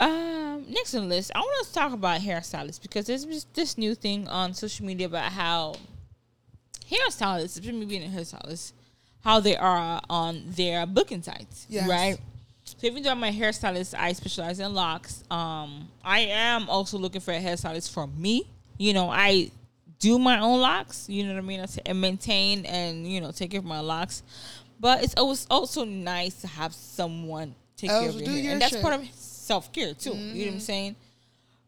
Um, 0.00 0.64
next 0.68 0.94
on 0.94 1.02
the 1.08 1.14
list, 1.14 1.30
I 1.34 1.40
want 1.40 1.66
to 1.68 1.72
talk 1.72 1.92
about 1.92 2.20
hairstylists 2.20 2.80
because 2.82 3.06
there's 3.06 3.24
this, 3.26 3.44
this 3.54 3.78
new 3.78 3.94
thing 3.94 4.26
on 4.28 4.54
social 4.54 4.84
media 4.86 5.06
about 5.06 5.32
how 5.32 5.74
hairstylists, 6.90 7.44
especially 7.58 7.84
being 7.86 8.04
a 8.04 8.08
hairstylist, 8.08 8.72
how 9.22 9.40
they 9.40 9.56
are 9.56 10.00
on 10.10 10.42
their 10.48 10.86
booking 10.86 11.22
sites, 11.22 11.66
Yes. 11.68 11.88
right? 11.88 12.18
So 12.64 12.76
even 12.86 13.02
though 13.02 13.10
I'm 13.10 13.22
a 13.24 13.30
hairstylist, 13.30 13.94
I 13.98 14.12
specialize 14.14 14.58
in 14.58 14.72
locks. 14.74 15.22
Um, 15.30 15.88
I 16.02 16.20
am 16.20 16.68
also 16.70 16.96
looking 16.98 17.20
for 17.20 17.32
a 17.32 17.40
hairstylist 17.40 17.92
for 17.92 18.06
me. 18.06 18.48
You 18.78 18.94
know, 18.94 19.10
I 19.10 19.50
do 19.98 20.18
my 20.18 20.40
own 20.40 20.60
locks. 20.60 21.08
You 21.08 21.24
know 21.24 21.34
what 21.34 21.38
I 21.38 21.42
mean? 21.42 21.64
I 21.86 21.92
maintain 21.92 22.64
and 22.64 23.06
you 23.06 23.20
know 23.20 23.32
take 23.32 23.50
care 23.50 23.60
of 23.60 23.66
my 23.66 23.80
locks. 23.80 24.22
But 24.80 25.04
it's 25.04 25.14
always 25.16 25.46
also 25.50 25.84
nice 25.84 26.40
to 26.40 26.46
have 26.46 26.72
someone 26.74 27.54
take 27.76 27.90
care 27.90 28.08
of 28.08 28.14
your 28.20 28.28
hair, 28.30 28.52
and 28.52 28.62
that's 28.62 28.72
shit. 28.72 28.82
part 28.82 28.94
of 28.94 29.08
self 29.44 29.72
care 29.72 29.94
too. 29.94 30.10
You 30.10 30.16
know 30.16 30.20
what 30.20 30.30
I'm 30.30 30.48
mm-hmm. 30.48 30.58
saying? 30.58 30.96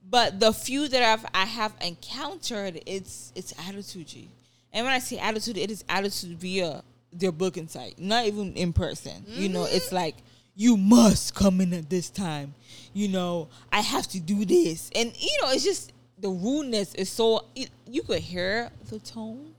But 0.08 0.40
the 0.40 0.52
few 0.52 0.88
that 0.88 1.02
I've 1.02 1.26
I 1.34 1.44
have 1.44 1.74
encountered, 1.80 2.80
it's 2.86 3.32
it's 3.34 3.52
attitude 3.68 4.06
G. 4.06 4.30
And 4.72 4.84
when 4.84 4.94
I 4.94 4.98
say 4.98 5.18
attitude, 5.18 5.56
it 5.56 5.70
is 5.70 5.84
attitude 5.88 6.38
via 6.38 6.82
their 7.12 7.32
booking 7.32 7.68
site, 7.68 7.98
not 7.98 8.26
even 8.26 8.52
in 8.54 8.72
person. 8.72 9.24
You 9.26 9.48
know, 9.48 9.64
mm-hmm. 9.64 9.76
it's 9.76 9.92
like 9.92 10.16
you 10.54 10.76
must 10.76 11.34
come 11.34 11.60
in 11.60 11.72
at 11.74 11.90
this 11.90 12.10
time. 12.10 12.54
You 12.92 13.08
know, 13.08 13.48
I 13.72 13.80
have 13.80 14.06
to 14.08 14.20
do 14.20 14.44
this, 14.44 14.90
and 14.94 15.12
you 15.16 15.38
know, 15.42 15.50
it's 15.50 15.64
just 15.64 15.92
the 16.18 16.28
rudeness 16.28 16.94
is 16.94 17.10
so. 17.10 17.44
You, 17.54 17.66
you 17.88 18.02
could 18.02 18.20
hear 18.20 18.70
the 18.88 18.98
tone. 18.98 19.54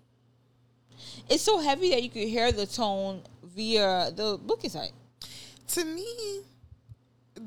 It's 1.30 1.44
so 1.44 1.60
heavy 1.60 1.89
that 1.91 2.03
you 2.03 2.10
could 2.10 2.27
hear 2.27 2.52
the 2.52 2.65
tone 2.65 3.22
via 3.44 4.11
the 4.11 4.39
booking 4.41 4.69
site. 4.69 4.94
to 5.69 5.84
me, 5.84 6.41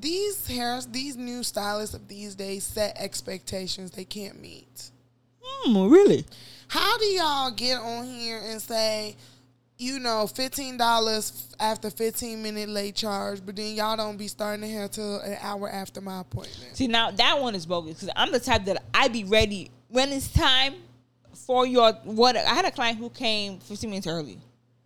these 0.01 0.47
hairs, 0.47 0.86
these 0.86 1.16
new 1.16 1.43
stylists 1.43 1.94
of 1.94 2.09
these 2.09 2.35
days 2.35 2.64
set 2.64 2.97
expectations 2.98 3.90
they 3.90 4.05
can't 4.05 4.40
meet. 4.40 4.90
Hmm, 5.43 5.90
really? 5.90 6.24
How 6.68 6.98
do 6.98 7.05
y'all 7.05 7.51
get 7.51 7.78
on 7.81 8.06
here 8.06 8.40
and 8.43 8.62
say, 8.62 9.16
you 9.77 9.98
know, 9.98 10.27
fifteen 10.27 10.77
dollars 10.77 11.48
after 11.59 11.90
fifteen 11.90 12.43
minute 12.43 12.68
late 12.68 12.94
charge, 12.94 13.44
but 13.44 13.56
then 13.56 13.74
y'all 13.74 13.97
don't 13.97 14.16
be 14.16 14.28
starting 14.28 14.60
the 14.60 14.68
hair 14.68 14.89
till 14.89 15.18
an 15.20 15.36
hour 15.40 15.68
after 15.68 16.01
my 16.01 16.20
appointment? 16.20 16.77
See 16.77 16.86
now 16.86 17.10
that 17.10 17.40
one 17.40 17.55
is 17.55 17.66
bogus 17.66 17.94
because 17.94 18.10
I'm 18.16 18.31
the 18.31 18.40
type 18.40 18.66
that 18.66 18.85
I 18.94 19.09
be 19.09 19.24
ready 19.24 19.70
when 19.89 20.10
it's 20.12 20.32
time 20.32 20.74
for 21.35 21.66
your 21.66 21.93
what. 22.05 22.36
I 22.36 22.55
had 22.55 22.64
a 22.64 22.70
client 22.70 22.98
who 22.98 23.10
came 23.10 23.59
15 23.59 23.90
minutes 23.90 24.06
early. 24.06 24.39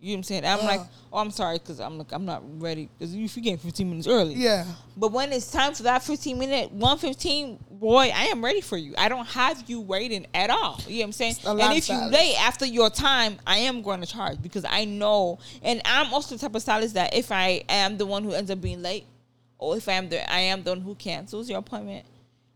You 0.05 0.11
know 0.11 0.17
what 0.17 0.19
I'm 0.19 0.23
saying? 0.23 0.45
I'm 0.45 0.59
like, 0.65 0.81
Uh. 0.81 0.85
oh, 1.13 1.17
I'm 1.17 1.31
sorry 1.31 1.57
because 1.57 1.79
I'm 1.79 1.97
like, 1.97 2.11
I'm 2.11 2.25
not 2.25 2.43
ready 2.61 2.89
because 2.95 3.15
you 3.15 3.27
came 3.27 3.57
15 3.57 3.89
minutes 3.89 4.07
early. 4.07 4.35
Yeah. 4.35 4.63
But 4.95 5.11
when 5.11 5.33
it's 5.33 5.49
time 5.49 5.73
for 5.73 5.81
that 5.81 6.03
15 6.03 6.37
minute 6.37 6.71
115, 6.71 7.57
boy, 7.71 8.11
I 8.13 8.25
am 8.25 8.45
ready 8.45 8.61
for 8.61 8.77
you. 8.77 8.93
I 8.99 9.09
don't 9.09 9.25
have 9.25 9.67
you 9.67 9.81
waiting 9.81 10.27
at 10.35 10.51
all. 10.51 10.79
You 10.85 10.97
know 10.97 10.99
what 10.99 11.05
I'm 11.05 11.11
saying? 11.13 11.35
And 11.43 11.59
if 11.77 11.89
you 11.89 11.95
late 12.11 12.35
after 12.39 12.67
your 12.67 12.91
time, 12.91 13.37
I 13.47 13.57
am 13.57 13.81
going 13.81 13.99
to 14.01 14.05
charge 14.05 14.39
because 14.43 14.63
I 14.63 14.85
know. 14.85 15.39
And 15.63 15.81
I'm 15.85 16.13
also 16.13 16.35
the 16.35 16.41
type 16.41 16.53
of 16.53 16.61
stylist 16.61 16.93
that 16.93 17.15
if 17.15 17.31
I 17.31 17.63
am 17.67 17.97
the 17.97 18.05
one 18.05 18.23
who 18.23 18.33
ends 18.33 18.51
up 18.51 18.61
being 18.61 18.83
late, 18.83 19.07
or 19.57 19.75
if 19.75 19.89
I 19.89 19.93
am 19.93 20.09
the 20.09 20.31
I 20.31 20.39
am 20.41 20.61
the 20.61 20.69
one 20.69 20.81
who 20.81 20.93
cancels 20.93 21.49
your 21.49 21.57
appointment, 21.57 22.05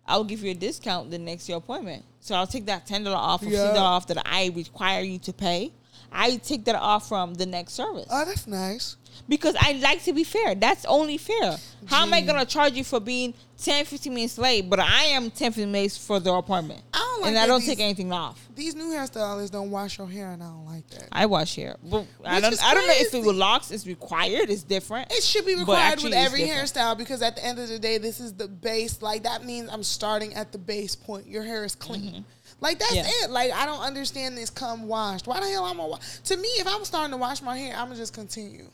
I'll 0.05 0.23
give 0.23 0.43
you 0.43 0.51
a 0.51 0.53
discount 0.53 1.09
the 1.09 1.17
next 1.17 1.49
your 1.49 1.57
appointment. 1.57 2.05
So 2.19 2.35
I'll 2.35 2.45
take 2.45 2.67
that 2.67 2.85
ten 2.85 3.03
dollar 3.03 3.17
off 3.17 3.41
or 3.41 3.45
fifteen 3.45 3.73
dollar 3.73 3.95
off 3.95 4.05
that 4.05 4.21
I 4.23 4.51
require 4.53 5.01
you 5.01 5.17
to 5.17 5.33
pay. 5.33 5.73
I 6.11 6.37
take 6.37 6.65
that 6.65 6.75
off 6.75 7.07
from 7.07 7.33
the 7.35 7.45
next 7.45 7.73
service 7.73 8.07
Oh, 8.09 8.25
that's 8.25 8.47
nice. 8.47 8.97
because 9.27 9.55
I 9.59 9.73
like 9.73 10.03
to 10.03 10.13
be 10.13 10.23
fair. 10.23 10.55
That's 10.55 10.85
only 10.85 11.17
fair. 11.17 11.57
How 11.85 12.03
am 12.03 12.13
I 12.13 12.21
gonna 12.21 12.45
charge 12.45 12.73
you 12.73 12.83
for 12.83 12.99
being 12.99 13.33
10, 13.57 13.85
15 13.85 14.13
minutes 14.13 14.37
late, 14.37 14.69
but 14.69 14.79
I 14.79 15.03
am 15.05 15.29
10, 15.31 15.51
15 15.51 15.69
minutes 15.71 15.97
for 15.97 16.19
the 16.19 16.31
appointment, 16.33 16.81
I 16.93 16.97
don't 16.97 17.21
like 17.21 17.29
and 17.29 17.37
I 17.39 17.45
don't 17.45 17.59
these- 17.59 17.69
take 17.69 17.79
anything 17.81 18.13
off. 18.13 18.39
These 18.55 18.75
new 18.75 18.85
hairstylists 18.85 19.51
don't 19.51 19.69
wash 19.71 19.97
your 19.97 20.07
hair, 20.07 20.31
and 20.31 20.41
I 20.43 20.47
don't 20.47 20.65
like 20.65 20.87
that. 20.89 21.07
I 21.11 21.25
wash 21.25 21.55
hair, 21.55 21.75
but 21.83 22.05
I 22.25 22.39
don't. 22.41 22.61
I 22.63 22.73
don't 22.73 22.87
know 22.87 22.93
if 22.95 23.13
it 23.13 23.23
with 23.25 23.35
locks 23.35 23.71
is 23.71 23.87
required. 23.87 24.49
It's 24.49 24.63
different. 24.63 25.11
It 25.11 25.23
should 25.23 25.45
be 25.45 25.55
required 25.55 26.01
with 26.03 26.13
every 26.13 26.41
hairstyle 26.41 26.97
because 26.97 27.21
at 27.21 27.35
the 27.37 27.45
end 27.45 27.59
of 27.59 27.69
the 27.69 27.79
day, 27.79 27.97
this 27.97 28.19
is 28.19 28.33
the 28.33 28.47
base. 28.49 29.01
Like 29.01 29.23
that 29.23 29.45
means 29.45 29.69
I'm 29.71 29.83
starting 29.83 30.33
at 30.35 30.51
the 30.51 30.57
base 30.57 30.95
point. 30.95 31.27
Your 31.27 31.43
hair 31.43 31.63
is 31.63 31.75
clean. 31.75 32.01
Mm-hmm. 32.11 32.21
Like 32.61 32.79
that's. 32.79 32.95
Yeah. 32.95 33.03
it. 33.23 33.29
Like 33.29 33.51
I 33.51 33.65
don't 33.65 33.81
understand 33.81 34.37
this. 34.37 34.49
Come 34.49 34.87
washed. 34.87 35.27
Why 35.27 35.39
the 35.39 35.47
hell 35.47 35.65
I'm 35.65 35.77
gonna? 35.77 35.89
Wa- 35.89 35.99
to 36.25 36.37
me, 36.37 36.47
if 36.59 36.67
I'm 36.67 36.83
starting 36.85 37.11
to 37.11 37.17
wash 37.17 37.41
my 37.41 37.57
hair, 37.57 37.75
I'm 37.75 37.87
gonna 37.87 37.95
just 37.95 38.13
continue. 38.13 38.65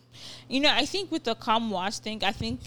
You 0.48 0.60
know, 0.62 0.72
I 0.72 0.86
think 0.86 1.12
with 1.12 1.24
the 1.24 1.36
come 1.36 1.70
wash 1.70 2.00
thing, 2.00 2.24
I 2.24 2.32
think, 2.32 2.62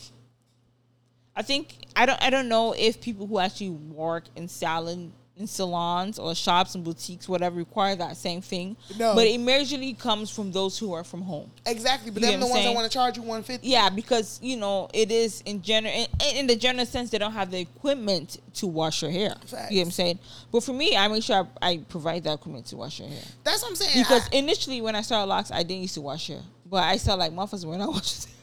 I 1.34 1.42
think 1.42 1.86
I 1.96 2.06
don't. 2.06 2.22
I 2.22 2.30
don't 2.30 2.48
know 2.48 2.72
if 2.72 3.00
people 3.00 3.26
who 3.26 3.38
actually 3.38 3.70
work 3.70 4.24
in 4.36 4.48
salon 4.48 5.12
in 5.38 5.46
salons 5.46 6.18
or 6.18 6.34
shops 6.34 6.74
and 6.74 6.84
boutiques, 6.84 7.28
whatever, 7.28 7.56
require 7.56 7.94
that 7.96 8.16
same 8.16 8.40
thing. 8.40 8.76
No. 8.98 9.14
but 9.14 9.26
it 9.26 9.40
majorly 9.40 9.98
comes 9.98 10.30
from 10.30 10.50
those 10.52 10.78
who 10.78 10.92
are 10.92 11.04
from 11.04 11.22
home. 11.22 11.50
Exactly. 11.66 12.10
But 12.10 12.22
You 12.22 12.30
them 12.30 12.40
the 12.40 12.46
ones 12.46 12.64
that 12.64 12.74
want 12.74 12.90
to 12.90 12.92
charge 12.92 13.16
you 13.16 13.22
150. 13.22 13.66
Yeah, 13.66 13.88
because 13.88 14.38
you 14.42 14.56
know 14.56 14.88
it 14.92 15.10
is 15.12 15.42
in 15.42 15.62
general 15.62 15.94
in, 15.94 16.36
in 16.36 16.46
the 16.46 16.56
general 16.56 16.86
sense 16.86 17.10
they 17.10 17.18
don't 17.18 17.32
have 17.32 17.50
the 17.50 17.60
equipment 17.60 18.38
to 18.54 18.66
wash 18.66 19.02
your 19.02 19.10
hair. 19.10 19.34
Facts. 19.46 19.70
You 19.70 19.76
know 19.76 19.80
what 19.82 19.86
I'm 19.86 19.90
saying? 19.92 20.18
But 20.50 20.62
for 20.64 20.72
me, 20.72 20.96
I 20.96 21.06
make 21.08 21.22
sure 21.22 21.46
I, 21.62 21.68
I 21.70 21.78
provide 21.88 22.24
that 22.24 22.34
equipment 22.34 22.66
to 22.66 22.76
wash 22.76 22.98
your 23.00 23.08
hair. 23.08 23.22
That's 23.44 23.62
what 23.62 23.70
I'm 23.70 23.76
saying. 23.76 24.02
Because 24.04 24.28
I- 24.32 24.36
initially 24.36 24.80
when 24.80 24.96
I 24.96 25.02
started 25.02 25.26
locks, 25.26 25.50
I 25.52 25.62
didn't 25.62 25.82
used 25.82 25.94
to 25.94 26.00
wash 26.00 26.28
hair, 26.28 26.40
but 26.66 26.82
I 26.82 26.96
saw 26.96 27.14
like 27.14 27.32
motherfuckers 27.32 27.64
when 27.64 27.80
I 27.80 27.86
wash 27.86 28.12
his 28.14 28.24
hair, 28.24 28.34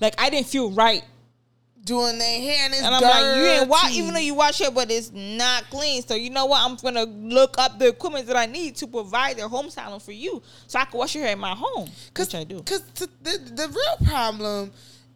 like 0.00 0.14
I 0.20 0.30
didn't 0.30 0.46
feel 0.46 0.70
right, 0.70 1.02
doing 1.86 2.18
their 2.18 2.40
hair 2.40 2.64
and 2.66 2.74
it's 2.74 2.82
and 2.82 2.94
I'm 2.94 3.00
dirty. 3.00 3.12
like, 3.14 3.36
you 3.38 3.44
ain't 3.44 3.68
wash, 3.68 3.96
even 3.96 4.12
though 4.12 4.20
you 4.20 4.34
wash 4.34 4.60
it, 4.60 4.74
but 4.74 4.90
it's 4.90 5.10
not 5.12 5.70
clean. 5.70 6.02
So 6.02 6.14
you 6.14 6.28
know 6.28 6.44
what? 6.44 6.60
I'm 6.60 6.76
gonna 6.76 7.04
look 7.04 7.56
up 7.58 7.78
the 7.78 7.88
equipment 7.88 8.26
that 8.26 8.36
I 8.36 8.44
need 8.44 8.76
to 8.76 8.86
provide 8.86 9.38
their 9.38 9.48
home 9.48 9.70
styling 9.70 10.00
for 10.00 10.12
you, 10.12 10.42
so 10.66 10.78
I 10.78 10.84
can 10.84 10.98
wash 10.98 11.14
your 11.14 11.24
hair 11.24 11.32
in 11.32 11.38
my 11.38 11.54
home, 11.54 11.88
Cause, 12.12 12.26
which 12.26 12.34
I 12.34 12.44
do. 12.44 12.56
Because 12.56 12.82
the, 12.82 13.08
the 13.22 13.68
real 13.68 14.08
problem 14.10 14.72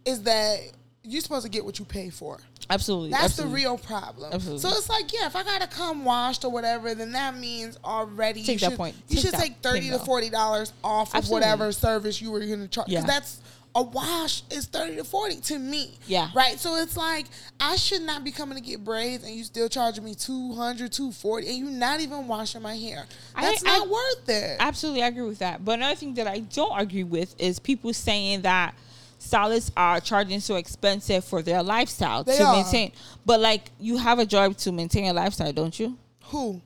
is 0.06 0.22
that 0.22 0.60
you're 1.02 1.20
supposed 1.20 1.44
to 1.44 1.50
get 1.50 1.64
what 1.64 1.78
you 1.78 1.84
pay 1.84 2.10
for. 2.10 2.38
Absolutely, 2.68 3.10
That's 3.10 3.24
absolutely. 3.24 3.62
the 3.62 3.68
real 3.68 3.78
problem. 3.78 4.32
Absolutely. 4.32 4.60
So 4.60 4.68
it's 4.68 4.88
like, 4.88 5.12
yeah, 5.12 5.26
if 5.26 5.34
I 5.34 5.42
gotta 5.42 5.66
come 5.66 6.04
washed 6.04 6.44
or 6.44 6.52
whatever, 6.52 6.94
then 6.94 7.10
that 7.12 7.36
means 7.36 7.76
already 7.84 8.44
Take 8.44 8.54
you 8.54 8.58
that 8.60 8.70
should, 8.70 8.76
point. 8.76 8.94
You 9.08 9.16
Take 9.16 9.24
should 9.24 9.34
take 9.34 9.56
thirty 9.56 9.90
to 9.90 9.98
forty 9.98 10.30
dollars 10.30 10.72
off 10.84 11.14
of 11.14 11.28
whatever 11.30 11.72
service 11.72 12.22
you 12.22 12.30
were 12.30 12.40
gonna 12.40 12.68
charge. 12.68 12.88
Yeah. 12.88 13.00
Because 13.00 13.14
that's 13.14 13.40
a 13.74 13.82
wash 13.82 14.42
is 14.50 14.66
thirty 14.66 14.96
to 14.96 15.04
forty 15.04 15.36
to 15.36 15.58
me. 15.58 15.96
Yeah. 16.06 16.28
Right. 16.34 16.58
So 16.58 16.76
it's 16.76 16.96
like 16.96 17.26
I 17.60 17.76
should 17.76 18.02
not 18.02 18.24
be 18.24 18.32
coming 18.32 18.56
to 18.58 18.64
get 18.64 18.82
braids 18.84 19.22
and 19.24 19.32
you 19.34 19.44
still 19.44 19.68
charging 19.68 20.04
me 20.04 20.14
200 20.14 20.90
240 20.92 21.46
and 21.48 21.56
you're 21.58 21.70
not 21.70 22.00
even 22.00 22.26
washing 22.26 22.62
my 22.62 22.76
hair. 22.76 23.06
That's 23.40 23.64
I- 23.64 23.78
not 23.78 23.88
worth 23.88 24.28
it. 24.28 24.56
Absolutely, 24.58 25.02
I 25.04 25.06
agree 25.08 25.22
with 25.28 25.38
that. 25.38 25.64
But 25.64 25.78
another 25.78 25.94
thing 25.94 26.14
that 26.14 26.26
I 26.26 26.40
don't 26.40 26.78
agree 26.80 27.04
with 27.04 27.34
is 27.40 27.58
people 27.60 27.92
saying 27.92 28.42
that 28.42 28.74
stylists 29.18 29.70
are 29.76 30.00
charging 30.00 30.40
so 30.40 30.56
expensive 30.56 31.24
for 31.24 31.42
their 31.42 31.62
lifestyle 31.62 32.24
They 32.24 32.38
to 32.38 32.42
are. 32.44 32.56
maintain. 32.56 32.90
But 33.24 33.38
like, 33.40 33.70
you 33.78 33.98
have 33.98 34.18
a 34.18 34.26
job 34.26 34.56
to 34.58 34.72
maintain 34.72 35.04
a 35.06 35.12
lifestyle, 35.12 35.52
don't 35.52 35.78
you? 35.78 35.96
Who? 36.24 36.60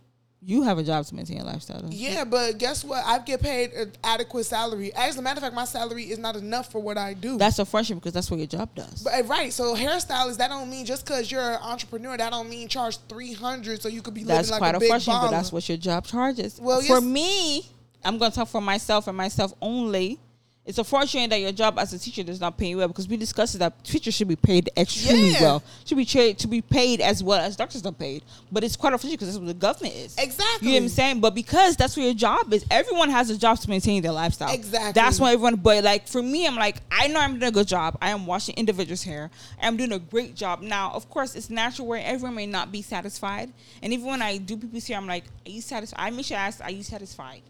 You 0.46 0.62
have 0.62 0.76
a 0.76 0.82
job 0.82 1.06
to 1.06 1.14
maintain 1.14 1.40
a 1.40 1.44
lifestyle. 1.44 1.80
Don't? 1.80 1.92
Yeah, 1.92 2.24
but 2.24 2.58
guess 2.58 2.84
what? 2.84 3.02
I 3.06 3.18
get 3.20 3.40
paid 3.40 3.72
an 3.72 3.92
adequate 4.02 4.44
salary. 4.44 4.92
As 4.94 5.16
a 5.16 5.22
matter 5.22 5.38
of 5.38 5.42
fact, 5.42 5.54
my 5.54 5.64
salary 5.64 6.04
is 6.04 6.18
not 6.18 6.36
enough 6.36 6.70
for 6.70 6.82
what 6.82 6.98
I 6.98 7.14
do. 7.14 7.38
That's 7.38 7.58
a 7.58 7.64
friendship 7.64 7.96
because 7.96 8.12
that's 8.12 8.30
what 8.30 8.36
your 8.36 8.46
job 8.46 8.74
does. 8.74 9.02
But, 9.02 9.14
uh, 9.14 9.22
right, 9.24 9.50
so 9.50 9.74
hairstylist 9.74 10.36
that 10.36 10.48
don't 10.48 10.68
mean 10.68 10.84
just 10.84 11.06
because 11.06 11.30
you're 11.32 11.40
an 11.40 11.60
entrepreneur 11.62 12.16
that 12.18 12.30
don't 12.30 12.50
mean 12.50 12.68
charge 12.68 12.98
three 13.08 13.32
hundred 13.32 13.80
so 13.80 13.88
you 13.88 14.02
could 14.02 14.12
be 14.12 14.24
that's 14.24 14.50
living 14.50 14.60
like 14.60 14.74
a 14.74 14.76
a 14.76 14.80
big 14.80 14.88
friendship, 14.90 15.14
but 15.14 15.30
that's 15.30 15.50
what 15.50 15.66
your 15.66 15.78
job 15.78 16.04
charges. 16.04 16.60
Well, 16.60 16.82
for 16.82 16.94
yes- 16.94 17.02
me, 17.02 17.66
I'm 18.04 18.18
gonna 18.18 18.34
talk 18.34 18.48
for 18.48 18.60
myself 18.60 19.06
and 19.06 19.16
myself 19.16 19.54
only. 19.62 20.20
It's 20.66 20.78
unfortunate 20.78 21.28
that 21.28 21.40
your 21.40 21.52
job 21.52 21.78
as 21.78 21.92
a 21.92 21.98
teacher 21.98 22.22
does 22.22 22.40
not 22.40 22.56
pay 22.56 22.68
you 22.68 22.78
well 22.78 22.88
because 22.88 23.06
we 23.06 23.18
discussed 23.18 23.58
that 23.58 23.84
teachers 23.84 24.14
should 24.14 24.28
be 24.28 24.36
paid 24.36 24.70
extremely 24.78 25.32
Yeah. 25.32 25.42
well. 25.42 25.62
Should 25.84 25.98
be 25.98 26.06
tra- 26.06 26.32
to 26.32 26.46
be 26.46 26.62
paid 26.62 27.02
as 27.02 27.22
well 27.22 27.38
as 27.38 27.54
doctors 27.54 27.84
are 27.84 27.92
paid. 27.92 28.22
But 28.50 28.64
it's 28.64 28.74
quite 28.74 28.94
unfortunate 28.94 29.20
because 29.20 29.34
that's 29.34 29.38
what 29.38 29.46
the 29.48 29.52
government 29.52 29.94
is. 29.94 30.16
Exactly. 30.16 30.68
You 30.68 30.74
know 30.74 30.78
what 30.80 30.82
I'm 30.84 30.88
saying? 30.88 31.20
But 31.20 31.34
because 31.34 31.76
that's 31.76 31.98
what 31.98 32.04
your 32.04 32.14
job 32.14 32.50
is, 32.54 32.64
everyone 32.70 33.10
has 33.10 33.28
a 33.28 33.36
job 33.36 33.58
to 33.58 33.68
maintain 33.68 34.00
their 34.02 34.12
lifestyle. 34.12 34.54
Exactly. 34.54 34.92
That's 34.92 35.20
why 35.20 35.32
everyone. 35.34 35.56
But 35.56 35.84
like 35.84 36.08
for 36.08 36.22
me, 36.22 36.46
I'm 36.46 36.56
like 36.56 36.76
I 36.90 37.08
know 37.08 37.20
I'm 37.20 37.32
doing 37.38 37.50
a 37.50 37.52
good 37.52 37.68
job. 37.68 37.98
I 38.00 38.08
am 38.08 38.24
washing 38.24 38.54
individuals' 38.56 39.02
hair. 39.02 39.30
I'm 39.60 39.76
doing 39.76 39.92
a 39.92 39.98
great 39.98 40.34
job. 40.34 40.62
Now, 40.62 40.92
of 40.92 41.10
course, 41.10 41.34
it's 41.34 41.50
natural 41.50 41.88
where 41.88 42.00
everyone 42.02 42.36
may 42.36 42.46
not 42.46 42.72
be 42.72 42.80
satisfied. 42.80 43.52
And 43.82 43.92
even 43.92 44.06
when 44.06 44.22
I 44.22 44.38
do 44.38 44.56
people's 44.56 44.86
hair, 44.86 44.96
I'm 44.96 45.06
like, 45.06 45.24
are 45.46 45.50
you 45.50 45.60
satisfied? 45.60 46.00
I 46.02 46.08
make 46.08 46.24
sure 46.24 46.38
I 46.38 46.46
ask, 46.46 46.62
are 46.64 46.70
you 46.70 46.82
satisfied? 46.82 47.42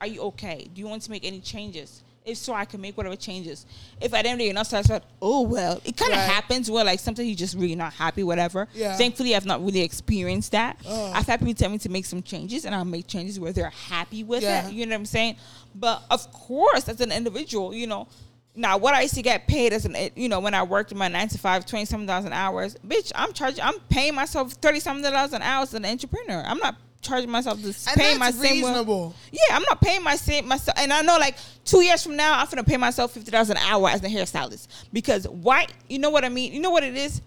Are 0.00 0.06
you 0.06 0.20
okay? 0.22 0.68
Do 0.72 0.80
you 0.80 0.86
want 0.86 1.02
to 1.02 1.10
make 1.10 1.24
any 1.24 1.40
changes? 1.40 2.04
If 2.24 2.36
so, 2.36 2.52
I 2.52 2.66
can 2.66 2.80
make 2.82 2.96
whatever 2.96 3.16
changes. 3.16 3.64
If 4.00 4.12
at 4.12 4.22
the 4.24 4.28
end 4.28 4.34
of 4.34 4.38
the 4.38 4.42
day 4.42 4.44
you're 4.46 4.54
not 4.54 4.66
satisfied, 4.66 5.02
oh 5.22 5.40
well. 5.42 5.80
It 5.84 5.96
kind 5.96 6.12
of 6.12 6.18
Right. 6.18 6.28
happens 6.30 6.70
where 6.70 6.84
like 6.84 7.00
sometimes 7.00 7.26
you're 7.28 7.34
just 7.36 7.54
really 7.56 7.74
not 7.74 7.94
happy, 7.94 8.22
whatever. 8.22 8.68
Yeah. 8.74 8.94
Thankfully, 8.96 9.34
I've 9.34 9.46
not 9.46 9.64
really 9.64 9.80
experienced 9.80 10.52
that. 10.52 10.76
Oh. 10.86 11.12
I've 11.14 11.26
had 11.26 11.40
people 11.40 11.54
tell 11.54 11.70
me 11.70 11.78
to 11.78 11.88
make 11.88 12.04
some 12.04 12.22
changes, 12.22 12.64
and 12.66 12.74
I'll 12.74 12.84
make 12.84 13.06
changes 13.06 13.40
where 13.40 13.52
they're 13.52 13.70
happy 13.70 14.22
with 14.22 14.42
Yeah. 14.42 14.68
it. 14.68 14.74
You 14.74 14.84
know 14.86 14.94
what 14.96 15.00
I'm 15.00 15.06
saying? 15.06 15.36
But 15.74 16.02
of 16.10 16.30
course, 16.32 16.88
as 16.88 17.00
an 17.00 17.10
individual, 17.10 17.74
you 17.74 17.86
know, 17.86 18.06
now 18.54 18.76
what 18.76 18.94
I 18.94 19.02
used 19.02 19.14
to 19.14 19.22
get 19.22 19.46
paid 19.46 19.72
as 19.72 19.86
an, 19.86 19.96
eh, 19.96 20.10
you 20.14 20.28
know, 20.28 20.40
when 20.40 20.52
I 20.54 20.62
worked 20.62 20.92
in 20.92 20.98
my 20.98 21.08
nine 21.08 21.28
to 21.28 21.38
five, 21.38 21.64
20 21.64 21.84
something 21.86 22.06
thousand 22.06 22.32
hours, 22.34 22.76
bitch, 22.86 23.12
I'm 23.14 23.32
charging, 23.32 23.64
I'm 23.64 23.78
paying 23.88 24.14
myself 24.14 24.52
30 24.54 24.80
something 24.80 25.10
dollars 25.10 25.32
an 25.32 25.40
hour 25.42 25.62
as 25.62 25.72
an 25.72 25.86
entrepreneur. 25.86 26.42
I'm 26.44 26.58
not 26.58 26.76
charging 27.02 27.30
myself 27.30 27.60
this 27.62 27.86
And 27.86 27.96
paying 27.96 28.18
my 28.18 28.30
same 28.30 28.56
reasonable. 28.64 29.14
Yeah, 29.32 29.56
I'm 29.56 29.62
not 29.62 29.80
paying 29.80 30.02
my 30.02 30.16
same 30.16 30.46
myself, 30.46 30.78
and 30.78 30.92
I 30.92 31.02
know 31.02 31.16
like 31.18 31.36
two 31.64 31.82
years 31.82 32.02
from 32.02 32.16
now, 32.16 32.38
I'm 32.38 32.46
gonna 32.48 32.64
pay 32.64 32.76
myself 32.76 33.12
fifty 33.12 33.30
dollars 33.30 33.50
an 33.50 33.56
hour 33.58 33.88
as 33.88 34.02
a 34.02 34.08
hairstylist 34.08 34.68
because 34.92 35.26
why? 35.28 35.66
You 35.88 35.98
know 35.98 36.10
what 36.10 36.24
I 36.24 36.28
mean? 36.28 36.52
You 36.52 36.60
know 36.60 36.70
what 36.70 36.84
it 36.84 36.96
is? 36.96 37.22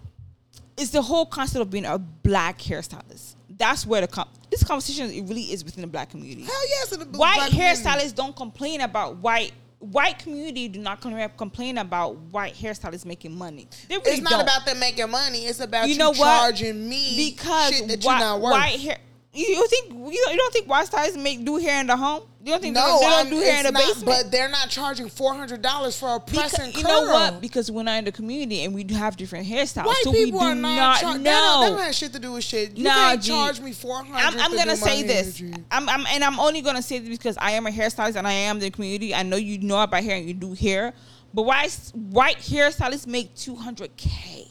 It's 0.77 0.89
the 0.89 1.01
whole 1.01 1.25
concept 1.25 1.61
of 1.61 1.69
being 1.69 1.85
a 1.85 1.97
black 1.99 2.59
hairstylist. 2.59 3.35
That's 3.49 3.85
where 3.85 4.01
the 4.01 4.07
com- 4.07 4.29
this 4.49 4.63
conversation 4.63 5.11
it 5.11 5.21
really 5.23 5.43
is 5.43 5.63
within 5.63 5.81
the 5.81 5.87
black 5.87 6.09
community. 6.09 6.43
Hell 6.43 6.69
yes, 6.69 6.91
in 6.91 6.99
the 6.99 7.05
white 7.05 7.35
black 7.35 7.49
community. 7.51 7.81
hairstylists 7.83 8.15
don't 8.15 8.35
complain 8.35 8.81
about 8.81 9.17
white 9.17 9.53
white 9.79 10.17
community 10.17 10.69
do 10.69 10.79
not 10.79 11.01
complain 11.01 11.77
about 11.77 12.15
white 12.31 12.55
hairstylists 12.55 13.05
making 13.05 13.35
money. 13.37 13.67
Really 13.89 14.01
It's 14.05 14.21
not 14.21 14.31
don't. 14.31 14.41
about 14.41 14.65
them 14.65 14.79
making 14.79 15.09
money. 15.11 15.39
It's 15.45 15.59
about 15.59 15.89
you 15.89 15.97
know 15.97 16.09
what 16.11 16.17
charging 16.39 16.87
me 16.87 17.31
because 17.35 17.75
shit 17.77 17.87
that 17.89 18.03
white, 18.03 18.19
you're 18.19 18.19
not 18.19 18.41
worth. 18.41 18.51
white 18.53 18.79
hair. 18.79 18.97
You 19.35 19.67
think 19.67 19.89
you 19.89 19.95
don't, 19.97 20.31
you 20.31 20.37
don't 20.37 20.53
think 20.53 20.67
white 20.67 20.85
stylists 20.85 21.17
make 21.17 21.43
do 21.43 21.57
hair 21.57 21.81
in 21.81 21.87
the 21.87 21.97
home? 21.97 22.21
You 22.43 22.51
don't 22.51 22.61
think 22.61 22.75
no, 22.75 22.99
they 22.99 23.05
don't, 23.05 23.13
I'm- 23.13 23.29
do 23.29 23.37
hair 23.39 23.57
in 23.57 23.63
the 23.65 23.71
not, 23.71 23.81
basement? 23.81 24.05
but 24.05 24.31
they're 24.31 24.49
not 24.49 24.69
charging 24.69 25.09
four 25.09 25.33
hundred 25.33 25.63
dollars 25.63 25.97
for 25.97 26.15
a 26.15 26.19
press 26.19 26.51
Because, 26.51 26.59
and 26.59 26.75
you 26.75 26.83
know 26.83 27.01
what? 27.05 27.41
Because 27.41 27.71
we're 27.71 27.81
not 27.81 27.97
in 27.97 28.05
the 28.05 28.11
community 28.11 28.63
and 28.63 28.75
we 28.75 28.83
do 28.83 28.93
have 28.93 29.17
different 29.17 29.47
hairstyles, 29.47 29.85
White 29.87 30.01
so 30.03 30.11
we 30.11 30.25
people 30.25 30.41
do 30.41 30.45
are 30.45 30.53
not, 30.55 30.75
not 30.75 31.01
char- 31.01 31.17
know. 31.17 31.23
That 31.23 31.23
don't, 31.23 31.61
that 31.61 31.69
don't 31.77 31.79
have 31.85 31.95
shit 31.95 32.13
to 32.13 32.19
do 32.19 32.33
with 32.33 32.43
shit. 32.43 32.77
You 32.77 32.83
Nah, 32.83 32.93
can't 32.93 33.21
G. 33.23 33.31
charge 33.31 33.59
me 33.59 33.71
four 33.71 34.03
hundred. 34.03 34.17
I'm. 34.17 34.39
I'm 34.39 34.55
gonna 34.55 34.75
say 34.75 35.01
this. 35.01 35.41
I'm, 35.71 35.89
I'm 35.89 36.05
and 36.07 36.23
I'm 36.23 36.39
only 36.39 36.61
gonna 36.61 36.83
say 36.83 36.99
this 36.99 37.09
because 37.09 37.35
I 37.37 37.51
am 37.51 37.65
a 37.65 37.71
hairstylist 37.71 38.15
and 38.17 38.27
I 38.27 38.33
am 38.33 38.59
the 38.59 38.69
community. 38.69 39.15
I 39.15 39.23
know 39.23 39.37
you 39.37 39.57
know 39.57 39.81
about 39.81 40.03
hair 40.03 40.15
and 40.17 40.27
you 40.27 40.35
do 40.35 40.53
hair, 40.53 40.93
but 41.33 41.41
why 41.43 41.67
white 41.93 42.37
hairstylists 42.37 43.07
make 43.07 43.33
two 43.35 43.55
hundred 43.55 43.97
k, 43.97 44.47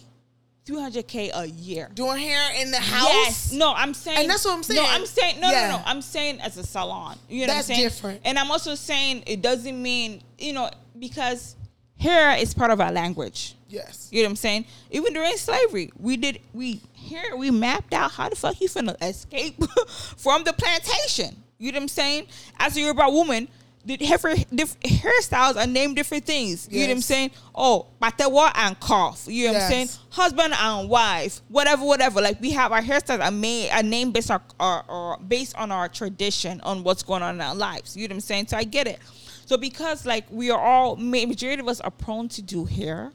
two 0.64 0.78
hundred 0.80 1.06
k 1.08 1.30
a 1.34 1.44
year? 1.46 1.88
doing 1.94 2.18
hair 2.20 2.52
in 2.60 2.70
the 2.70 2.78
house. 2.78 3.08
Yes. 3.08 3.52
No, 3.52 3.72
I'm 3.74 3.94
saying. 3.94 4.18
And 4.18 4.30
that's 4.30 4.44
what 4.44 4.54
I'm 4.54 4.62
saying. 4.62 4.82
No, 4.82 4.88
I'm 4.88 5.06
saying. 5.06 5.40
No, 5.40 5.50
Yeah. 5.50 5.68
no, 5.68 5.76
no. 5.78 5.82
I'm 5.86 6.02
saying 6.02 6.40
as 6.40 6.56
a 6.56 6.64
salon. 6.64 7.18
You 7.28 7.46
know 7.46 7.54
That's 7.54 7.68
what 7.68 7.74
I'm 7.74 7.76
saying? 7.78 7.88
different. 7.88 8.20
And 8.24 8.38
I'm 8.38 8.50
also 8.50 8.74
saying 8.74 9.24
it 9.26 9.42
doesn't 9.42 9.80
mean 9.80 10.22
you 10.38 10.52
know 10.52 10.70
because 10.98 11.56
hair 11.98 12.36
is 12.36 12.54
part 12.54 12.70
of 12.70 12.80
our 12.80 12.92
language. 12.92 13.54
Yes. 13.68 14.08
You 14.12 14.22
know 14.22 14.26
what 14.26 14.30
I'm 14.32 14.36
saying? 14.36 14.64
Even 14.90 15.14
during 15.14 15.36
slavery, 15.36 15.90
we 15.98 16.16
did 16.16 16.40
we 16.52 16.80
here 16.92 17.36
we 17.36 17.50
mapped 17.50 17.94
out 17.94 18.12
how 18.12 18.28
the 18.28 18.36
fuck 18.36 18.60
you 18.60 18.68
finna 18.68 18.96
escape 19.02 19.56
from 20.16 20.44
the 20.44 20.52
plantation. 20.52 21.36
You 21.58 21.72
know 21.72 21.76
what 21.76 21.82
I'm 21.82 21.88
saying? 21.88 22.26
As 22.58 22.76
a 22.76 22.80
Yoruba 22.80 23.08
woman, 23.08 23.48
the 23.84 24.64
hairstyles 24.84 25.56
are 25.56 25.66
named 25.66 25.96
different 25.96 26.24
things. 26.24 26.68
You 26.70 26.80
know 26.80 26.86
what 26.86 26.92
I'm 26.92 27.00
saying? 27.02 27.30
Oh, 27.54 27.86
patewa 28.00 28.52
and 28.54 28.78
cough. 28.78 29.26
You 29.28 29.46
know 29.48 29.52
what 29.54 29.62
I'm 29.62 29.68
saying? 29.70 29.88
Husband 30.10 30.54
and 30.56 30.88
wife, 30.88 31.40
whatever, 31.48 31.84
whatever. 31.84 32.20
Like 32.20 32.40
we 32.40 32.50
have 32.50 32.72
our 32.72 32.80
hairstyles 32.82 33.24
are 33.24 33.30
made 33.30 33.70
are 33.70 33.82
named 33.82 34.12
based 34.14 34.30
on 34.30 34.40
our, 34.60 34.84
our 34.88 35.18
based 35.18 35.56
on 35.56 35.72
our 35.72 35.88
tradition, 35.88 36.60
on 36.62 36.84
what's 36.84 37.02
going 37.02 37.22
on 37.22 37.34
in 37.36 37.40
our 37.40 37.54
lives. 37.54 37.96
You 37.96 38.06
know 38.08 38.12
what 38.12 38.16
I'm 38.16 38.20
saying? 38.20 38.46
So 38.48 38.56
I 38.56 38.64
get 38.64 38.86
it. 38.86 38.98
So 39.46 39.56
because 39.56 40.06
like 40.06 40.26
we 40.30 40.50
are 40.50 40.60
all 40.60 40.96
ma- 40.96 41.26
majority 41.26 41.60
of 41.60 41.68
us 41.68 41.80
are 41.80 41.90
prone 41.90 42.28
to 42.30 42.42
do 42.42 42.64
hair. 42.64 43.12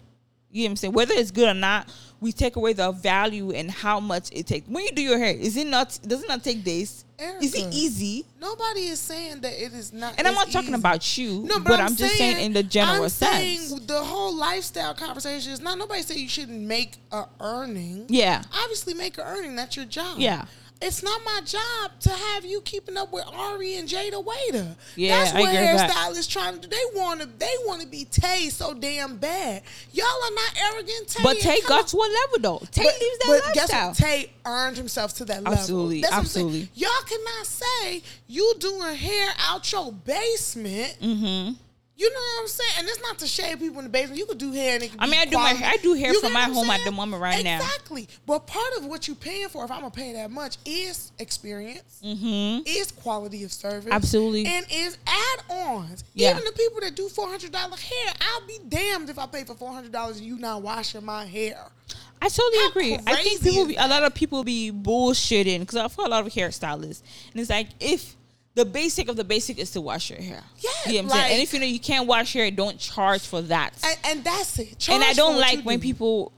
You 0.52 0.64
know 0.64 0.68
what 0.68 0.70
I'm 0.72 0.76
saying? 0.78 0.94
Whether 0.94 1.14
it's 1.16 1.32
good 1.32 1.50
or 1.50 1.54
not, 1.54 1.92
we 2.20 2.32
take 2.32 2.56
away 2.56 2.74
the 2.74 2.92
value 2.92 3.52
and 3.52 3.70
how 3.70 4.00
much 4.00 4.30
it 4.32 4.48
takes. 4.48 4.68
When 4.68 4.84
you 4.84 4.92
do 4.92 5.02
your 5.02 5.18
hair, 5.20 5.36
is 5.36 5.58
it 5.58 5.68
not 5.68 6.00
does 6.06 6.24
it 6.24 6.28
not 6.28 6.44
take 6.44 6.64
days? 6.64 7.06
Is 7.42 7.56
it 7.56 7.74
easy? 7.74 8.26
Nobody 8.40 8.82
is 8.82 9.00
saying 9.00 9.42
that 9.42 9.52
it 9.54 9.74
is 9.74 9.92
not. 9.92 10.14
And 10.20 10.28
I'm 10.28 10.36
not 10.36 10.52
talking 10.52 10.70
easy. 10.70 10.80
about 10.80 11.18
you, 11.18 11.44
No, 11.44 11.60
but, 11.60 11.80
I'm, 11.80 11.96
just 11.96 12.16
saying 12.16 12.46
in 12.46 12.54
the 12.54 12.62
general 12.62 13.04
I'm 13.04 13.10
sense. 13.10 13.70
saying 13.70 13.88
the 13.88 14.04
whole 14.04 14.36
lifestyle 14.36 14.94
conversation 14.94 15.52
is 15.52 15.60
not. 15.60 15.80
Nobody 15.80 16.04
say 16.04 16.16
you 16.16 16.30
shouldn't 16.30 16.62
make 16.62 16.98
a 17.12 17.24
earning. 17.42 18.06
Yeah. 18.10 18.44
obviously 18.62 18.94
make 18.94 19.18
an 19.18 19.24
earning. 19.26 19.56
That's 19.56 19.76
your 19.76 19.86
job. 19.86 20.20
Yeah. 20.20 20.46
It's 20.80 21.02
not 21.02 21.22
my 21.26 21.42
job 21.44 22.00
to 22.02 22.10
have 22.10 22.46
you 22.46 22.62
keeping 22.62 22.98
up 22.98 23.12
with 23.12 23.26
Ari 23.28 23.78
and 23.78 23.90
Jayda 23.90 24.24
Wayda. 24.24 24.76
Yeah, 24.96 25.24
That's 25.24 25.34
what 25.34 25.56
hairstylists 25.56 26.30
trying 26.30 26.60
to 26.60 26.60
do. 26.62 26.68
They 26.68 27.00
want 27.00 27.22
to. 27.22 27.26
They 27.26 27.52
want 27.66 27.82
to 27.82 27.88
be 27.88 28.06
Tay 28.06 28.50
so 28.50 28.74
damn 28.74 29.18
bad. 29.18 29.64
Y'all 29.92 30.06
are 30.06 30.36
not 30.36 30.74
arrogant. 30.74 31.08
Tay 31.08 31.24
But 31.24 31.38
Tay 31.40 31.62
got 31.68 31.88
to 31.88 31.98
a 31.98 32.00
level 32.00 32.40
though. 32.60 32.66
Tay 32.72 32.84
But- 32.84 33.02
leaves 33.02 33.18
that 33.20 33.42
but 33.46 33.54
guess 33.56 33.72
what? 33.74 33.96
Tay 33.96 34.32
earned 34.46 34.78
himself 34.78 35.14
to 35.16 35.26
that 35.26 35.44
level. 35.44 35.54
Absolutely, 35.54 36.02
That's 36.02 36.12
what 36.12 36.20
I'm 36.20 36.26
saying. 36.26 36.46
absolutely. 36.48 36.72
Y'all 36.76 36.92
cannot 37.08 37.46
say 37.48 38.04
you 38.28 38.54
doing 38.60 38.96
hair 38.96 39.30
out 39.50 39.72
your 39.72 39.92
basement. 39.92 40.98
mm-hmm. 41.02 41.54
You 42.00 42.08
know 42.14 42.20
what 42.20 42.42
I'm 42.44 42.48
saying? 42.48 42.72
And 42.78 42.88
it's 42.88 43.02
not 43.02 43.18
to 43.20 43.28
shave 43.28 43.58
people 43.60 43.80
in 43.80 43.86
the 43.86 43.90
basement. 43.90 44.20
You 44.20 44.28
could 44.28 44.38
do 44.38 44.52
hair 44.52 44.76
and 44.76 44.84
it 44.84 44.92
I 45.00 45.06
be 45.06 45.12
mean, 45.12 45.20
I 45.20 45.26
do 45.26 45.32
my 45.38 45.42
quality. 45.46 45.58
hair- 45.64 45.72
I 45.74 45.78
do 45.78 45.94
hair 45.96 46.12
You 46.14 46.22
for 46.22 46.30
my 46.30 46.44
home 46.44 46.70
at 46.70 46.84
the 46.86 46.92
moment 46.92 47.22
right 47.24 47.44
now. 47.44 47.58
Exactly. 47.58 48.08
But 48.28 48.46
part 48.46 48.78
of 48.78 48.86
what 48.86 49.08
you're 49.08 49.16
paying 49.16 49.50
for, 49.50 49.66
if 49.66 49.72
I'm 49.72 49.80
gonna 49.80 49.90
pay 49.92 50.14
that 50.14 50.30
much, 50.30 50.58
is 50.64 51.12
experience, 51.18 52.00
Mm-hmm. 52.04 52.68
is 52.68 52.92
quality 52.92 53.44
of 53.44 53.52
service, 53.52 53.92
Absolutely. 53.92 54.46
and 54.46 54.66
is 54.72 54.98
add-ons. 55.08 56.04
Yeah. 56.14 56.32
Even 56.32 56.44
the 56.44 56.52
people 56.52 56.82
that 56.82 56.96
do 56.96 57.08
four 57.10 57.28
hundred 57.30 57.52
dollar 57.52 57.76
hair, 57.78 58.14
I'll 58.22 58.46
be 58.46 58.60
damned 58.68 59.10
if 59.10 59.18
I 59.18 59.26
pay 59.26 59.44
for 59.44 59.56
four 59.56 59.74
hundred 59.74 59.92
dollars 59.92 60.18
and 60.18 60.26
you 60.28 60.38
not 60.38 60.62
washing 60.62 61.04
my 61.06 61.26
hair. 61.26 61.72
I 62.22 62.30
totally 62.30 62.58
How 62.64 62.70
agree. 62.70 62.94
I 63.08 63.16
think 63.24 63.42
people, 63.44 63.66
be, 63.68 63.76
a 63.76 63.88
lot 63.88 64.04
of 64.04 64.14
people 64.14 64.44
be 64.44 64.72
bullshitting 64.72 65.60
because 65.62 65.76
I 65.78 65.88
feel 65.88 66.06
a 66.06 66.10
lot 66.10 66.26
of 66.28 66.34
hairstylists, 66.34 67.02
and 67.32 67.40
it's 67.42 67.50
like 67.50 67.70
if 67.80 68.16
the 68.58 68.66
basic 68.66 69.08
of 69.08 69.16
the 69.16 69.24
basic 69.24 69.58
is 69.60 69.72
to 69.72 69.82
wash 69.82 70.10
your 70.10 70.20
hair. 70.22 70.44
Yeah, 70.60 70.70
you 70.92 71.02
know 71.04 71.08
what 71.10 71.14
I'm 71.16 71.20
saying. 71.20 71.22
like- 71.24 71.32
And 71.34 71.42
if 71.44 71.54
you 71.54 71.60
know 71.60 71.66
you 71.66 71.80
can't 71.80 72.08
wash 72.08 72.34
hair, 72.34 72.50
don't 72.52 72.78
charge 72.80 73.22
for 73.26 73.42
that. 73.54 73.72
And, 73.84 73.98
and 74.10 74.24
that's 74.24 74.60
it. 74.60 74.90
and 74.90 75.04
I 75.04 75.14
don't 75.14 75.38
like 75.40 75.62
when 75.64 75.80
do. 75.80 75.84
people 75.84 76.32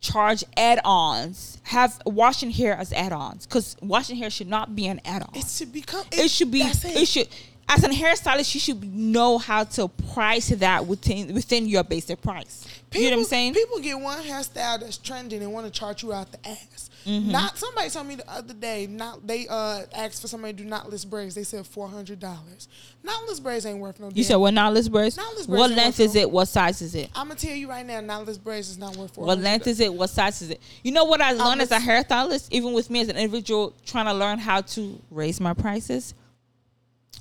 charge 0.00 0.42
add-ons, 0.56 1.58
have 1.64 2.00
washing 2.06 2.50
hair 2.50 2.74
as 2.76 2.92
add-ons, 2.92 3.46
because 3.46 3.76
washing 3.82 4.16
hair 4.16 4.30
should 4.30 4.46
not 4.48 4.76
be 4.76 4.86
an 4.86 5.00
add-on. 5.04 5.30
It 5.34 5.46
should 5.46 5.72
become. 5.72 6.04
it 6.12 6.30
should 6.30 6.50
be 6.50 6.62
That's 6.62 6.84
it. 6.84 7.08
should 7.08 7.28
as 7.68 7.82
a 7.82 7.88
hairstylist 7.88 8.54
you 8.54 8.60
should 8.60 8.84
know 8.94 9.38
how 9.38 9.64
to 9.64 9.88
price 10.14 10.50
that 10.50 10.86
within 10.86 11.34
within 11.34 11.66
your 11.66 11.82
basic 11.82 12.22
price 12.22 12.64
you 12.94 13.10
know 13.10 13.16
what 13.16 13.22
i'm 13.22 13.24
saying 13.24 13.54
People 13.54 13.80
get 13.80 13.98
one 13.98 14.22
hairstyle 14.22 14.78
that's 14.78 14.98
trending 14.98 15.42
and 15.42 15.52
want 15.52 15.66
to 15.66 15.72
charge 15.72 16.04
you 16.04 16.12
out 16.12 16.30
the 16.30 16.38
ass. 16.48 16.75
Mm-hmm. 17.06 17.30
Not 17.30 17.56
somebody 17.56 17.88
told 17.88 18.06
me 18.08 18.16
the 18.16 18.28
other 18.30 18.52
day. 18.54 18.86
Not 18.88 19.26
they 19.26 19.46
uh 19.48 19.82
asked 19.94 20.20
for 20.20 20.28
somebody 20.28 20.54
to 20.54 20.62
do 20.64 20.68
knotless 20.68 21.08
braids. 21.08 21.34
They 21.36 21.44
said 21.44 21.64
four 21.66 21.88
hundred 21.88 22.18
dollars. 22.18 22.68
Knotless 23.06 23.40
braids 23.40 23.64
ain't 23.64 23.78
worth 23.78 24.00
no. 24.00 24.10
you 24.12 24.24
said 24.24 24.36
what 24.36 24.52
knotless 24.52 24.90
braids 24.90 25.16
Knotless 25.16 25.46
braids 25.46 25.48
what 25.48 25.70
length 25.70 26.00
is 26.00 26.14
no- 26.16 26.20
it 26.22 26.30
what 26.30 26.48
size 26.48 26.82
is 26.82 26.94
it 26.96 27.08
I'm 27.14 27.28
gonna 27.28 27.38
tell 27.38 27.54
you 27.54 27.68
right 27.68 27.86
now, 27.86 28.00
knotless 28.00 28.42
braids 28.42 28.68
is 28.68 28.78
not 28.78 28.96
worth 28.96 29.14
four. 29.14 29.24
what 29.24 29.38
length 29.38 29.68
is 29.68 29.78
it 29.78 29.94
what 29.94 30.10
size 30.10 30.42
is 30.42 30.50
it 30.50 30.60
you 30.82 30.90
know 30.90 31.04
what 31.04 31.20
i 31.20 31.30
learned 31.30 31.60
as 31.62 31.70
a 31.70 31.74
listening. 31.76 32.02
hairstylist 32.04 32.48
even 32.50 32.72
with 32.72 32.90
me 32.90 33.00
as 33.02 33.08
an 33.08 33.16
individual 33.16 33.72
trying 33.84 34.06
to 34.06 34.12
learn 34.14 34.38
how 34.40 34.60
to 34.62 35.00
raise 35.12 35.40
my 35.40 35.54
prices 35.54 36.14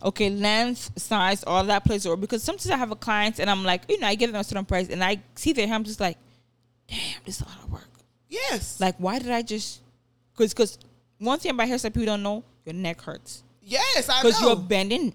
okay 0.03 0.30
length 0.32 0.90
size 0.99 1.44
all 1.44 1.64
that 1.64 1.86
plays 1.86 2.06
a 2.06 2.10
role 2.10 2.18
because 2.18 2.41
sometimes 2.41 2.70
i 2.72 2.78
have 2.78 2.90
a 2.91 2.95
client 2.95 3.40
and 3.40 3.48
i'm 3.49 3.64
like 3.64 3.84
you 3.88 3.99
know 3.99 4.07
i 4.07 4.16
give 4.16 4.32
them 4.32 4.41
a 4.41 4.44
certain 4.44 4.66
price 4.66 4.90
and 4.90 5.03
i 5.03 5.22
see 5.36 5.53
their 5.53 5.68
hair 5.68 5.76
i'm 5.76 5.84
just 5.84 5.99
like 5.99 6.18
damn 6.88 6.98
this 7.26 7.36
is 7.36 7.41
a 7.41 7.45
lot 7.45 7.57
of 7.64 7.72
work 7.72 7.88
Yes. 8.49 8.80
Like, 8.80 8.95
why 8.98 9.20
did 9.20 9.32
I 9.32 9.41
just? 9.41 9.82
Because, 10.34 10.53
because 10.53 10.78
one 11.20 11.40
thing 11.40 11.52
about 11.52 11.68
hairstyle 11.68 11.94
people 11.94 12.06
don't 12.06 12.24
know, 12.24 12.44
your 12.66 12.74
neck 12.76 13.02
hurts 13.02 13.44
yes, 13.62 14.10
I 14.10 14.18
know. 14.22 14.30
because 14.30 14.41
you're 14.41 14.56
bending. 14.56 15.14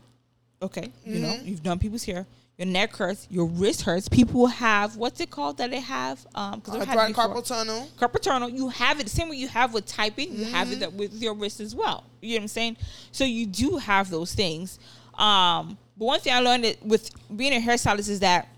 Okay, 0.62 0.92
you 1.06 1.20
know 1.20 1.36
you've 1.42 1.62
done 1.62 1.78
people's 1.78 2.04
hair. 2.04 2.26
Your 2.58 2.66
neck 2.66 2.94
hurts. 2.94 3.26
Your 3.30 3.46
wrist 3.46 3.82
hurts. 3.82 4.08
People 4.08 4.46
have 4.46 4.96
what's 4.96 5.18
it 5.20 5.30
called 5.30 5.56
that 5.58 5.70
they 5.70 5.80
have? 5.80 6.26
Um, 6.34 6.60
because 6.60 6.74
I've 6.74 6.86
had 6.86 6.92
it 6.92 6.96
dry 6.96 7.08
before. 7.08 7.28
carpal 7.42 7.46
tunnel. 7.46 7.88
Carpal 7.98 8.20
tunnel. 8.20 8.48
You 8.50 8.68
have 8.68 9.00
it 9.00 9.04
the 9.04 9.10
same 9.10 9.30
way 9.30 9.36
you 9.36 9.48
have 9.48 9.72
with 9.72 9.86
typing. 9.86 10.34
You 10.36 10.44
have 10.46 10.68
Mm-hmm. 10.68 10.82
it 10.82 10.92
with 10.92 11.14
your 11.14 11.32
wrist 11.34 11.60
as 11.60 11.74
well. 11.74 12.04
You 12.20 12.34
know 12.34 12.40
what 12.40 12.42
I'm 12.42 12.48
saying? 12.48 12.76
So 13.12 13.24
you 13.24 13.46
do 13.46 13.78
have 13.78 14.10
those 14.10 14.34
things. 14.34 14.78
Um, 15.16 15.78
but 15.96 16.04
one 16.04 16.20
thing 16.20 16.34
I 16.34 16.40
learned 16.40 16.64
that 16.64 16.84
with 16.84 17.10
being 17.34 17.54
a 17.54 17.60
hairstylist 17.66 18.10
is 18.10 18.20
that 18.20 18.48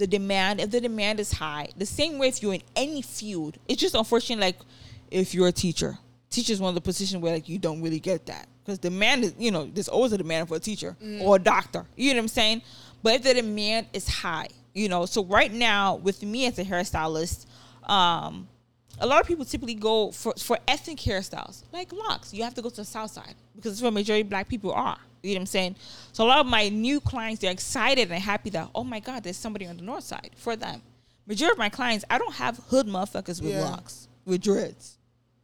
the 0.00 0.06
demand, 0.06 0.60
if 0.60 0.70
the 0.70 0.80
demand 0.80 1.20
is 1.20 1.30
high, 1.30 1.68
the 1.76 1.84
same 1.84 2.18
way 2.18 2.28
if 2.28 2.42
you're 2.42 2.54
in 2.54 2.62
any 2.74 3.02
field, 3.02 3.58
it's 3.68 3.80
just 3.80 3.94
unfortunate. 3.94 4.40
Like 4.40 4.56
if 5.10 5.34
you're 5.34 5.48
a 5.48 5.52
teacher, 5.52 5.98
teacher 6.30 6.54
is 6.54 6.60
one 6.60 6.70
of 6.70 6.74
the 6.74 6.80
positions 6.80 7.22
where 7.22 7.34
like 7.34 7.50
you 7.50 7.58
don't 7.58 7.82
really 7.82 8.00
get 8.00 8.24
that 8.26 8.48
because 8.64 8.78
demand 8.78 9.24
is, 9.24 9.34
you 9.38 9.50
know, 9.50 9.66
there's 9.66 9.88
always 9.88 10.12
a 10.12 10.18
demand 10.18 10.48
for 10.48 10.56
a 10.56 10.58
teacher 10.58 10.96
or 11.20 11.36
a 11.36 11.38
doctor. 11.38 11.84
You 11.96 12.14
know 12.14 12.16
what 12.16 12.22
I'm 12.22 12.28
saying? 12.28 12.62
But 13.02 13.16
if 13.16 13.22
the 13.24 13.34
demand 13.34 13.88
is 13.92 14.08
high, 14.08 14.48
you 14.72 14.88
know, 14.88 15.04
so 15.04 15.22
right 15.22 15.52
now 15.52 15.96
with 15.96 16.22
me 16.22 16.46
as 16.46 16.58
a 16.58 16.64
hairstylist, 16.64 17.44
um, 17.84 18.48
a 19.00 19.06
lot 19.06 19.20
of 19.20 19.26
people 19.26 19.44
typically 19.44 19.74
go 19.74 20.12
for, 20.12 20.32
for 20.38 20.58
ethnic 20.66 20.98
hairstyles, 20.98 21.64
like 21.74 21.92
locks. 21.92 22.32
You 22.32 22.42
have 22.44 22.54
to 22.54 22.62
go 22.62 22.70
to 22.70 22.76
the 22.76 22.84
south 22.86 23.10
side 23.10 23.34
because 23.54 23.72
it's 23.72 23.82
where 23.82 23.90
majority 23.90 24.22
of 24.22 24.30
black 24.30 24.48
people 24.48 24.72
are. 24.72 24.98
You 25.22 25.34
know 25.34 25.38
what 25.38 25.40
I'm 25.42 25.46
saying? 25.46 25.76
So 26.12 26.24
a 26.24 26.28
lot 26.28 26.38
of 26.40 26.46
my 26.46 26.68
new 26.68 27.00
clients, 27.00 27.40
they're 27.40 27.50
excited 27.52 28.10
and 28.10 28.22
happy 28.22 28.50
that, 28.50 28.68
oh 28.74 28.84
my 28.84 29.00
God, 29.00 29.22
there's 29.22 29.36
somebody 29.36 29.66
on 29.66 29.76
the 29.76 29.82
north 29.82 30.04
side 30.04 30.30
for 30.36 30.56
them. 30.56 30.82
Majority 31.26 31.52
of 31.52 31.58
my 31.58 31.68
clients, 31.68 32.04
I 32.10 32.18
don't 32.18 32.34
have 32.34 32.56
hood 32.68 32.86
motherfuckers 32.86 33.42
with 33.42 33.52
Yeah. 33.54 33.64
locks, 33.70 34.08
with 34.24 34.40
dreads. 34.42 34.96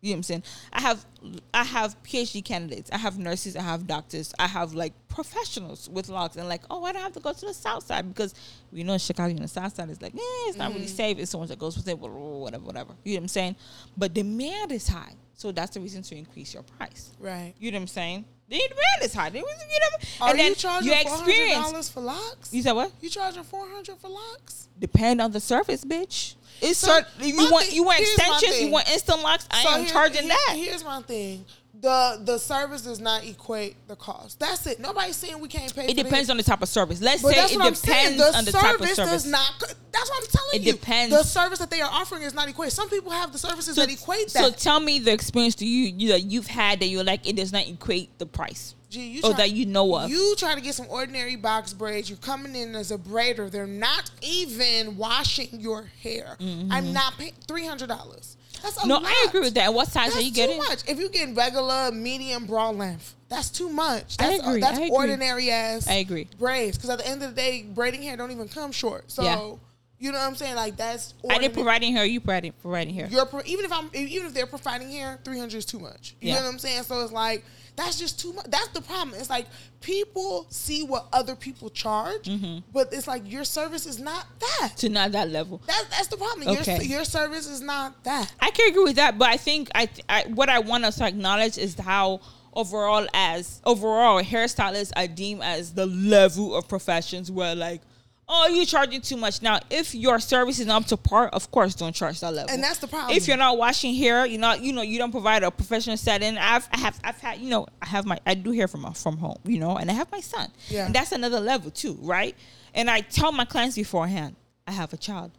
You 0.03 0.11
know 0.11 0.15
what 0.15 0.19
I'm 0.19 0.23
saying? 0.25 0.43
I 0.73 0.81
have 0.83 1.05
I 1.53 1.65
have 1.65 2.01
PhD 2.05 2.45
candidates, 2.45 2.91
I 2.93 2.99
have 2.99 3.19
nurses, 3.19 3.57
I 3.57 3.63
have 3.63 3.87
doctors, 3.87 4.33
I 4.39 4.47
have 4.47 4.73
like 4.75 4.93
professionals 5.09 5.89
with 5.89 6.09
locks 6.09 6.37
and 6.37 6.49
like, 6.49 6.63
oh, 6.71 6.85
I 6.85 6.93
don't 6.93 7.03
have 7.03 7.13
to 7.15 7.21
go 7.21 7.33
to 7.33 7.47
the 7.47 7.55
south 7.55 7.85
side 7.87 8.07
because 8.15 8.35
we 8.71 8.85
know 8.85 8.93
in 8.93 8.99
Chicago 8.99 9.31
in 9.31 9.43
the 9.43 9.49
south 9.49 9.75
side 9.75 9.91
is 9.91 10.01
like, 10.01 10.15
eh, 10.15 10.19
it's 10.49 10.57
not 10.59 10.73
really 10.73 10.87
safe. 10.87 11.19
It's 11.19 11.31
someone 11.31 11.49
that 11.49 11.59
goes 11.59 11.77
with 11.77 11.89
it, 11.89 11.99
whatever, 11.99 12.63
whatever. 12.65 12.95
You 13.05 13.15
know 13.15 13.19
what 13.19 13.23
I'm 13.25 13.29
saying? 13.29 13.57
But 13.97 14.15
demand 14.15 14.71
is 14.73 14.87
high. 14.87 15.15
So 15.35 15.51
that's 15.51 15.75
the 15.75 15.81
reason 15.81 16.03
to 16.03 16.15
increase 16.17 16.55
your 16.55 16.63
price. 16.63 17.11
Right. 17.19 17.55
You 17.59 17.71
know 17.73 17.77
what 17.79 17.83
I'm 17.83 17.89
saying? 17.89 18.25
The 18.49 18.57
demand 18.59 19.03
is 19.03 19.13
high. 19.15 19.27
It 19.29 19.35
was, 19.35 19.65
you 19.71 19.81
know, 19.81 20.25
Are 20.27 20.31
and 20.31 20.39
then 20.39 20.49
you 20.51 20.55
charging 20.55 20.93
four 20.93 21.17
hundred 21.19 21.49
dollars 21.51 21.89
for 21.89 22.01
locks? 22.01 22.53
You 22.55 22.63
said 22.63 22.73
what? 22.73 22.93
You 23.01 23.09
charging 23.11 23.43
four 23.43 23.67
hundred 23.69 23.99
for 23.99 24.09
locks? 24.09 24.69
Depend 24.79 25.21
on 25.21 25.33
the 25.33 25.41
service, 25.41 25.85
bitch. 25.85 26.35
It's 26.61 26.79
So, 26.79 26.87
certain, 26.87 27.27
you 27.29 27.37
want 27.51 27.67
thing- 27.67 27.75
you 27.75 27.83
want 27.85 28.01
extensions, 28.01 28.61
you 28.61 28.69
want 28.71 28.89
instant 28.91 29.21
locks. 29.23 29.47
I 29.51 29.63
So 29.63 29.69
am 29.71 29.81
here- 29.81 29.91
charging 29.93 30.23
here- 30.23 30.37
that. 30.47 30.55
Here's 30.57 30.85
my 30.85 31.03
thing. 31.03 31.45
The 31.79 32.21
the 32.25 32.39
service 32.39 32.83
does 32.83 33.01
not 33.01 33.25
equate 33.27 33.77
the 33.87 33.97
cost. 33.97 34.41
That's 34.41 34.67
it. 34.67 34.81
Nobody's 34.81 35.17
saying 35.17 35.39
we 35.41 35.49
can't 35.49 35.75
pay. 35.75 35.87
It 35.87 35.97
depends 35.97 36.31
on 36.31 36.37
the 36.39 36.43
type 36.43 36.63
of 36.63 36.69
service. 36.69 37.03
Let's 37.03 37.23
But 37.23 37.35
say 37.35 37.45
it 37.55 37.59
what 37.59 37.67
I'm 37.67 37.75
saying. 37.75 38.17
depends 38.17 38.33
The 38.33 38.39
on 38.39 38.45
the 38.47 38.53
type 38.53 38.81
of 38.81 38.89
service 38.89 38.97
does 39.13 39.27
not. 39.27 39.53
That's 39.93 40.09
what 40.11 40.23
I'm 40.23 40.29
telling 40.31 40.55
It 40.55 40.63
you. 40.63 40.73
depends. 40.73 41.15
The 41.15 41.23
service 41.23 41.59
that 41.59 41.71
they 41.71 41.81
are 41.83 41.91
offering 41.91 42.23
is 42.23 42.33
not 42.35 42.49
equate. 42.49 42.73
Some 42.73 42.89
people 42.89 43.11
have 43.13 43.33
the 43.33 43.39
services 43.39 43.77
that 43.77 43.91
equate 43.91 44.33
that. 44.33 44.43
so 44.45 44.51
tell 44.51 44.81
me 44.81 44.99
the 45.01 45.13
experience 45.13 45.55
that 45.57 45.67
you, 45.67 45.93
you 45.97 46.09
that 46.11 46.23
you've 46.25 46.47
had 46.47 46.81
that 46.81 46.87
you're 46.87 47.05
like 47.05 47.27
it 47.29 47.37
does 47.37 47.53
not 47.53 47.67
equate 47.69 48.19
the 48.19 48.27
price. 48.27 48.75
Gee, 48.89 49.07
you 49.09 49.19
or 49.21 49.31
try- 49.31 49.39
that 49.39 49.51
you 49.53 49.67
know 49.67 49.97
of. 49.97 50.09
You 50.09 50.35
try 50.39 50.55
to 50.55 50.61
get 50.61 50.75
some 50.75 50.87
ordinary 50.89 51.37
box 51.37 51.73
braids. 51.75 52.09
You're 52.09 52.19
coming 52.19 52.55
in 52.55 52.75
as 52.75 52.91
a 52.91 52.97
braider. 52.99 53.51
They're 53.51 53.67
not 53.67 54.11
even 54.23 54.97
washing 54.97 55.49
your 55.61 55.91
hair. 56.03 56.37
Mm-hmm. 56.41 56.71
I'm 56.73 56.93
not 56.93 57.19
paying 57.19 57.33
three 57.49 57.67
hundred 57.67 57.89
dollars. 57.89 58.37
That's 58.67 58.85
a 58.85 58.89
no, 58.89 58.95
lot. 58.97 59.05
I 59.07 59.25
agree 59.29 59.41
with 59.41 59.55
that. 59.55 59.73
What 59.73 59.89
size 59.89 60.13
That's 60.13 60.17
are 60.17 60.21
you 60.23 60.31
too 60.31 60.35
getting? 60.37 60.59
much. 60.59 60.89
If 60.89 60.99
you 60.99 61.09
getting 61.09 61.35
regular, 61.35 61.91
medium, 61.93 62.47
bra 62.47 62.71
length, 62.71 63.15
that's 63.29 63.49
too 63.51 63.69
much. 63.69 64.17
I 64.19 64.31
That's, 64.31 64.45
uh, 64.45 64.49
agree. 64.49 64.61
That's 64.61 64.79
I 64.79 64.83
agree. 64.83 64.91
ordinary 64.97 65.51
ass. 65.51 65.89
I 65.89 65.95
agree. 65.95 66.29
Braids, 66.39 66.77
because 66.77 66.91
at 66.91 66.99
the 66.99 67.07
end 67.09 67.23
of 67.23 67.31
the 67.31 67.37
day, 67.37 67.63
braiding 67.63 68.03
hair 68.03 68.17
don't 68.17 68.31
even 68.33 68.49
come 68.49 68.73
short. 68.73 69.11
So 69.11 69.23
Yeah. 69.23 69.55
you 69.99 70.13
know 70.13 70.19
what 70.19 70.27
I'm 70.27 70.37
saying? 70.37 70.57
Like 70.57 70.77
that's. 70.77 71.15
I 71.25 71.29
didn't 71.29 71.33
ordinary. 71.33 71.55
providing 71.55 71.93
hair. 71.97 72.05
You 72.05 72.21
providing 72.21 72.53
providing 72.61 72.95
hair. 72.95 73.09
You're 73.11 73.27
pro- 73.27 73.43
even 73.47 73.65
if 73.65 73.73
I'm 73.73 73.91
even 73.95 74.27
if 74.27 74.35
they're 74.35 74.47
providing 74.47 74.91
hair, 74.91 75.19
three 75.25 75.39
hundred 75.39 75.59
is 75.59 75.65
too 75.67 75.79
much. 75.79 76.15
You 76.21 76.29
Yeah. 76.31 76.37
know 76.41 76.47
what 76.47 76.53
I'm 76.55 76.59
saying? 76.59 76.83
So 76.85 77.01
it's 77.03 77.13
like 77.13 77.45
that's 77.77 77.99
just 77.99 78.19
too 78.19 78.33
much. 78.33 78.47
That's 78.49 78.69
the 78.69 78.81
problem. 78.81 79.15
It's 79.19 79.31
like 79.31 79.47
people 79.81 80.47
see 80.51 80.83
what 80.83 81.07
other 81.13 81.37
people 81.37 81.69
charge, 81.71 82.25
Mm-hmm. 82.25 82.59
but 82.73 82.89
it's 82.93 83.07
like 83.07 83.31
your 83.31 83.45
service 83.45 83.87
is 83.87 83.99
not 83.99 84.27
that. 84.41 84.73
to 84.79 84.89
not 84.89 85.13
that 85.13 85.29
level. 85.31 85.61
That 85.67 85.85
that's 85.91 86.09
the 86.09 86.17
problem. 86.17 86.49
Okay. 86.49 86.77
Your 86.77 86.83
your 86.99 87.05
service 87.05 87.47
is 87.47 87.61
not 87.61 88.03
that. 88.05 88.33
I 88.41 88.51
can 88.51 88.71
agree 88.71 88.85
with 88.85 88.97
that, 88.97 89.19
but 89.19 89.29
I 89.29 89.37
think 89.37 89.69
I, 89.75 89.89
I 90.09 90.23
what 90.35 90.49
I 90.49 90.59
want 90.61 90.85
us 90.85 90.97
to 90.97 91.05
acknowledge 91.07 91.59
is 91.59 91.79
how 91.79 92.21
overall 92.55 93.07
as 93.13 93.61
overall 93.67 94.23
hairstylists 94.23 94.93
I 94.97 95.07
deem 95.07 95.43
as 95.43 95.75
the 95.75 95.85
level 95.87 96.55
of 96.57 96.67
professions 96.69 97.31
where 97.31 97.55
like 97.55 97.83
oh 98.29 98.47
you're 98.49 98.65
charging 98.65 99.01
too 99.01 99.17
much. 99.17 99.43
Now 99.43 99.61
if 99.71 99.95
your 99.95 100.19
service 100.19 100.59
is 100.59 100.67
not 100.67 100.83
up 100.83 100.89
to 100.89 100.97
par 100.97 101.29
of 101.29 101.51
course 101.51 101.75
don't 101.75 101.95
charge 101.95 102.21
that 102.21 102.33
level. 102.33 102.53
And 102.53 102.63
that's 102.63 102.79
the 102.79 102.87
problem. 102.89 103.17
if 103.17 103.29
you're 103.29 103.37
not 103.37 103.57
washing 103.59 103.95
hair 103.95 104.27
you're 104.27 104.41
not 104.41 104.63
you 104.63 104.73
know 104.73 104.83
you 104.83 104.99
don't 104.99 105.13
provide 105.13 105.43
a 105.43 105.51
professional 105.51 105.97
setting. 105.97 106.37
I've 106.39 106.69
I 106.73 106.79
have 106.79 107.01
I've 107.05 107.19
had 107.21 107.39
you 107.39 107.51
know 107.51 107.67
I 107.81 107.87
have 107.87 108.07
my 108.07 108.19
I 108.27 108.35
do 108.35 108.53
hair 108.53 108.69
from 108.69 108.93
from 108.95 109.17
home 109.19 109.39
you 109.45 109.59
know 109.59 109.77
and 109.77 109.91
I 109.91 109.95
have 109.95 110.11
my 110.11 110.21
son. 110.21 110.51
Yeah. 110.69 110.87
and 110.87 110.95
that's 110.95 111.13
another 111.13 111.41
level 111.41 111.71
too 111.71 111.99
right? 112.01 112.35
And 112.75 112.91
I 112.91 113.01
tell 113.01 113.33
my 113.33 113.45
clients 113.45 113.77
beforehand 113.77 114.37
I 114.67 114.73
have 114.73 114.93
a 114.93 114.97
child. 114.97 115.31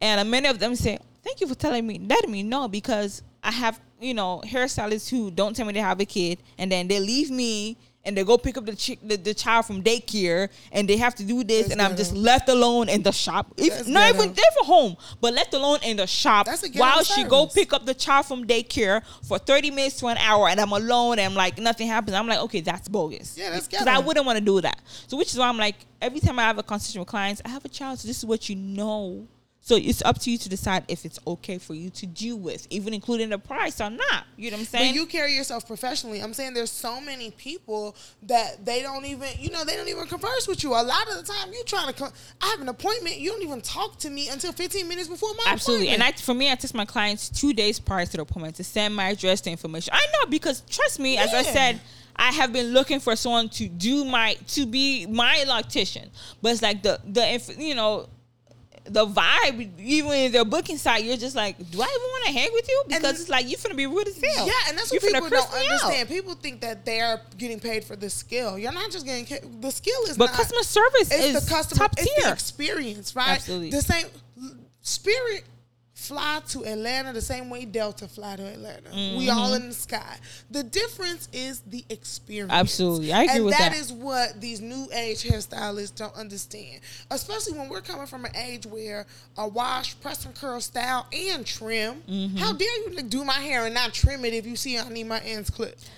And 0.00 0.30
many 0.30 0.48
of 0.48 0.58
them 0.60 0.76
say, 0.76 0.98
"Thank 1.24 1.40
you 1.40 1.48
for 1.48 1.54
telling 1.56 1.86
me, 1.86 1.98
letting 1.98 2.30
me 2.30 2.42
know," 2.42 2.68
because 2.68 3.22
I 3.42 3.50
have 3.50 3.80
you 4.00 4.14
know 4.14 4.42
hairstylists 4.46 5.08
who 5.08 5.30
don't 5.30 5.56
tell 5.56 5.66
me 5.66 5.72
they 5.72 5.80
have 5.80 6.00
a 6.00 6.04
kid, 6.04 6.38
and 6.56 6.70
then 6.70 6.86
they 6.88 7.00
leave 7.00 7.30
me 7.30 7.76
and 8.08 8.16
they 8.16 8.24
go 8.24 8.38
pick 8.38 8.56
up 8.56 8.64
the 8.64 8.96
the, 9.04 9.16
the 9.16 9.34
child 9.34 9.66
from 9.66 9.82
daycare, 9.82 10.48
and 10.72 10.88
they 10.88 10.96
have 10.96 11.14
to 11.16 11.24
do 11.24 11.44
this, 11.44 11.68
That's 11.68 11.72
and 11.72 11.82
I'm 11.82 11.94
just 11.94 12.14
left 12.14 12.48
alone 12.48 12.88
in 12.88 13.02
the 13.02 13.12
shop. 13.12 13.52
If, 13.58 13.86
not 13.86 14.14
even 14.14 14.32
there 14.32 14.50
for 14.58 14.64
home, 14.64 14.96
but 15.20 15.34
left 15.34 15.52
alone 15.52 15.80
in 15.84 15.98
the 15.98 16.06
shop 16.06 16.46
That's 16.46 16.62
a 16.62 16.68
ghetto 16.68 16.80
while 16.80 17.04
she 17.04 17.24
go 17.24 17.46
pick 17.46 17.72
up 17.74 17.84
the 17.84 17.94
child 17.94 18.26
from 18.26 18.46
daycare 18.46 19.02
for 19.26 19.38
30 19.38 19.70
minutes 19.70 20.00
to 20.00 20.06
an 20.06 20.16
hour, 20.16 20.48
and 20.48 20.58
I'm 20.58 20.72
alone, 20.72 21.18
and 21.18 21.30
I'm 21.30 21.34
like 21.34 21.58
nothing 21.58 21.86
happens. 21.86 22.16
I'm 22.16 22.26
like, 22.26 22.40
okay, 22.40 22.62
that's 22.62 22.88
bogus. 22.88 23.36
Yeah, 23.36 23.50
that's 23.50 23.68
because 23.68 23.86
I 23.86 23.98
wouldn't 23.98 24.24
want 24.24 24.38
to 24.38 24.44
do 24.44 24.60
that. 24.62 24.80
So 25.06 25.18
which 25.18 25.32
is 25.32 25.38
why 25.38 25.48
I'm 25.48 25.58
like, 25.58 25.76
every 26.00 26.20
time 26.20 26.38
I 26.38 26.42
have 26.42 26.58
a 26.58 26.62
conversation 26.62 27.00
with 27.00 27.08
clients, 27.08 27.42
I 27.44 27.50
have 27.50 27.64
a 27.64 27.68
child, 27.68 27.98
so 28.00 28.08
this 28.08 28.18
is 28.18 28.24
what 28.24 28.48
you 28.48 28.56
know. 28.56 29.28
So 29.68 29.76
it's 29.76 30.00
up 30.00 30.18
to 30.20 30.30
you 30.30 30.38
to 30.38 30.48
decide 30.48 30.84
if 30.88 31.04
it's 31.04 31.18
okay 31.26 31.58
for 31.58 31.74
you 31.74 31.90
to 31.90 32.06
deal 32.06 32.38
with, 32.38 32.66
even 32.70 32.94
including 32.94 33.28
the 33.28 33.38
price 33.38 33.82
or 33.82 33.90
not. 33.90 34.24
You 34.34 34.50
know 34.50 34.56
what 34.56 34.60
I'm 34.60 34.66
saying? 34.66 34.92
But 34.92 34.98
you 34.98 35.04
carry 35.04 35.34
yourself 35.34 35.66
professionally. 35.66 36.22
I'm 36.22 36.32
saying 36.32 36.54
there's 36.54 36.72
so 36.72 37.02
many 37.02 37.32
people 37.32 37.94
that 38.22 38.64
they 38.64 38.80
don't 38.80 39.04
even, 39.04 39.28
you 39.38 39.50
know, 39.50 39.66
they 39.66 39.76
don't 39.76 39.88
even 39.88 40.06
converse 40.06 40.48
with 40.48 40.62
you. 40.62 40.70
A 40.70 40.80
lot 40.80 41.06
of 41.10 41.16
the 41.16 41.22
time, 41.30 41.52
you 41.52 41.62
trying 41.66 41.88
to 41.88 41.92
come. 41.92 42.10
I 42.40 42.46
have 42.46 42.62
an 42.62 42.70
appointment. 42.70 43.18
You 43.18 43.28
don't 43.28 43.42
even 43.42 43.60
talk 43.60 43.98
to 43.98 44.08
me 44.08 44.30
until 44.30 44.52
15 44.52 44.88
minutes 44.88 45.06
before 45.06 45.34
my 45.34 45.34
appointment. 45.34 45.52
Absolutely. 45.52 45.88
And. 45.90 46.02
I, 46.02 46.12
for 46.12 46.32
me, 46.32 46.50
I 46.50 46.54
text 46.54 46.74
my 46.74 46.86
clients 46.86 47.28
two 47.28 47.52
days 47.52 47.78
prior 47.78 48.06
to 48.06 48.16
the 48.16 48.22
appointment 48.22 48.56
to 48.56 48.64
send 48.64 48.96
my 48.96 49.10
address, 49.10 49.42
the 49.42 49.50
information. 49.50 49.92
I 49.92 50.06
know 50.14 50.30
because 50.30 50.62
trust 50.62 50.98
me, 50.98 51.18
as 51.18 51.34
I 51.34 51.42
said, 51.42 51.78
I 52.16 52.32
have 52.32 52.54
been 52.54 52.72
looking 52.72 53.00
for 53.00 53.14
someone 53.16 53.50
to 53.50 53.68
do 53.68 54.06
my 54.06 54.38
to 54.48 54.64
be 54.64 55.04
my 55.04 55.44
loctician, 55.46 56.08
but 56.40 56.52
it's 56.52 56.62
like 56.62 56.82
the 56.82 56.98
the 57.04 57.54
you 57.58 57.74
know. 57.74 58.08
The 58.90 59.06
vibe, 59.06 59.78
even 59.78 60.12
in 60.12 60.32
their 60.32 60.44
booking 60.44 60.78
site, 60.78 61.04
you're 61.04 61.16
just 61.16 61.36
like, 61.36 61.56
do 61.58 61.80
I 61.80 61.84
even 61.84 62.08
want 62.14 62.26
to 62.26 62.32
hang 62.32 62.48
with 62.52 62.68
you? 62.68 62.82
Because 62.88 63.04
And- 63.04 63.18
it's 63.18 63.28
like 63.28 63.48
you're 63.48 63.58
gonna 63.62 63.74
be 63.74 63.86
rude 63.86 64.08
as 64.08 64.16
hell. 64.20 64.46
Yeah, 64.46 64.52
and 64.68 64.78
that's 64.78 64.90
what 64.90 65.00
people 65.02 65.20
don't 65.20 65.30
me 65.30 65.38
out. 65.38 65.82
understand. 65.82 66.08
People 66.08 66.34
think 66.34 66.60
that 66.62 66.84
they're 66.84 67.20
getting 67.36 67.60
paid 67.60 67.84
for 67.84 67.96
the 67.96 68.08
skill. 68.10 68.58
You're 68.58 68.72
not 68.72 68.90
just 68.90 69.04
getting 69.06 69.60
the 69.60 69.70
skill 69.70 70.00
is 70.08 70.16
But 70.16 70.26
not, 70.26 70.34
customer 70.34 70.62
service 70.62 71.10
it's 71.10 71.24
is 71.36 71.44
the 71.44 71.50
customer 71.50 71.78
top 71.78 71.92
it's 71.98 72.14
the 72.16 72.22
tier. 72.22 72.32
experience, 72.32 73.14
right? 73.14 73.30
Absolutely. 73.30 73.70
The 73.70 73.82
same 73.82 74.06
Spirit 74.80 75.44
fly 75.98 76.40
to 76.46 76.64
Atlanta 76.64 77.12
the 77.12 77.20
same 77.20 77.50
way 77.50 77.64
Delta 77.64 78.06
fly 78.06 78.36
to 78.36 78.46
Atlanta. 78.46 78.88
We 79.18 79.28
all 79.28 79.54
in 79.54 79.68
the 79.68 79.74
sky. 79.74 80.16
The 80.48 80.62
difference 80.62 81.28
is 81.32 81.60
the 81.62 81.84
experience. 81.90 82.52
Mm-hmm. 82.52 82.60
Absolutely. 82.60 83.12
I 83.12 83.22
agree 83.24 83.34
and 83.34 83.44
with 83.46 83.58
that 83.58 83.72
that. 83.72 83.78
is 83.78 83.92
what 83.92 84.40
these 84.40 84.60
new 84.60 84.88
age 84.94 85.24
hairstylists 85.24 85.96
don't 85.96 86.14
understand. 86.14 86.80
Especially 87.10 87.58
when 87.58 87.68
we're 87.68 87.80
coming 87.80 88.06
from 88.06 88.24
an 88.24 88.36
age 88.36 88.64
where 88.64 89.06
a 89.36 89.48
wash, 89.48 90.00
press 90.00 90.24
and 90.24 90.36
curl 90.36 90.60
style 90.60 91.08
and 91.12 91.44
trim. 91.44 92.00
Mm-hmm. 92.08 92.36
How 92.36 92.52
dare 92.52 92.90
you 92.90 93.02
do 93.02 93.24
my 93.24 93.40
hair 93.40 93.66
and 93.66 93.74
not 93.74 93.92
trim 93.92 94.24
it 94.24 94.32
if 94.34 94.46
you 94.46 94.54
see 94.54 94.78
I 94.78 94.88
need 94.88 95.08
my 95.08 95.18
ends 95.20 95.50
clipped? 95.50 95.90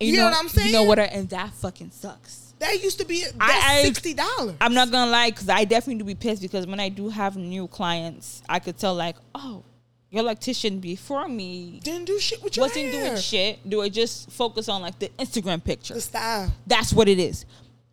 You 0.00 0.16
know 0.16 0.24
what 0.24 0.36
I'm 0.36 0.48
saying? 0.48 0.66
You 0.66 0.72
know 0.72 0.82
what? 0.82 0.98
And 0.98 1.28
that 1.30 1.52
fucking 1.52 1.92
sucks. 1.92 2.45
That 2.58 2.82
used 2.82 2.98
to 3.00 3.04
be 3.04 3.24
I- 3.40 3.82
sixty 3.82 4.14
dollars. 4.14 4.56
I'm 4.60 4.72
not 4.74 4.90
gonna 4.90 5.10
lie, 5.10 5.30
because 5.30 5.48
I 5.48 5.64
definitely 5.64 5.98
do 5.98 6.04
be 6.04 6.14
pissed 6.14 6.40
because 6.42 6.66
when 6.66 6.80
I 6.80 6.88
do 6.88 7.08
have 7.10 7.36
new 7.36 7.68
clients, 7.68 8.42
I 8.48 8.58
could 8.60 8.78
tell 8.78 8.94
like, 8.94 9.16
oh, 9.34 9.62
your 10.10 10.24
loctician 10.24 10.80
before 10.80 11.28
me 11.28 11.80
Didn't 11.82 12.06
do 12.06 12.18
shit 12.18 12.42
with 12.42 12.56
your 12.56 12.64
wasn't 12.66 12.86
hair. 12.92 13.08
doing 13.10 13.20
shit. 13.20 13.68
Do 13.68 13.82
I 13.82 13.88
just 13.88 14.30
focus 14.30 14.68
on 14.68 14.80
like 14.80 14.98
the 14.98 15.08
Instagram 15.18 15.62
picture? 15.62 15.94
The 15.94 16.00
style. 16.00 16.52
That's 16.66 16.92
what 16.92 17.08
it 17.08 17.18
is. 17.18 17.44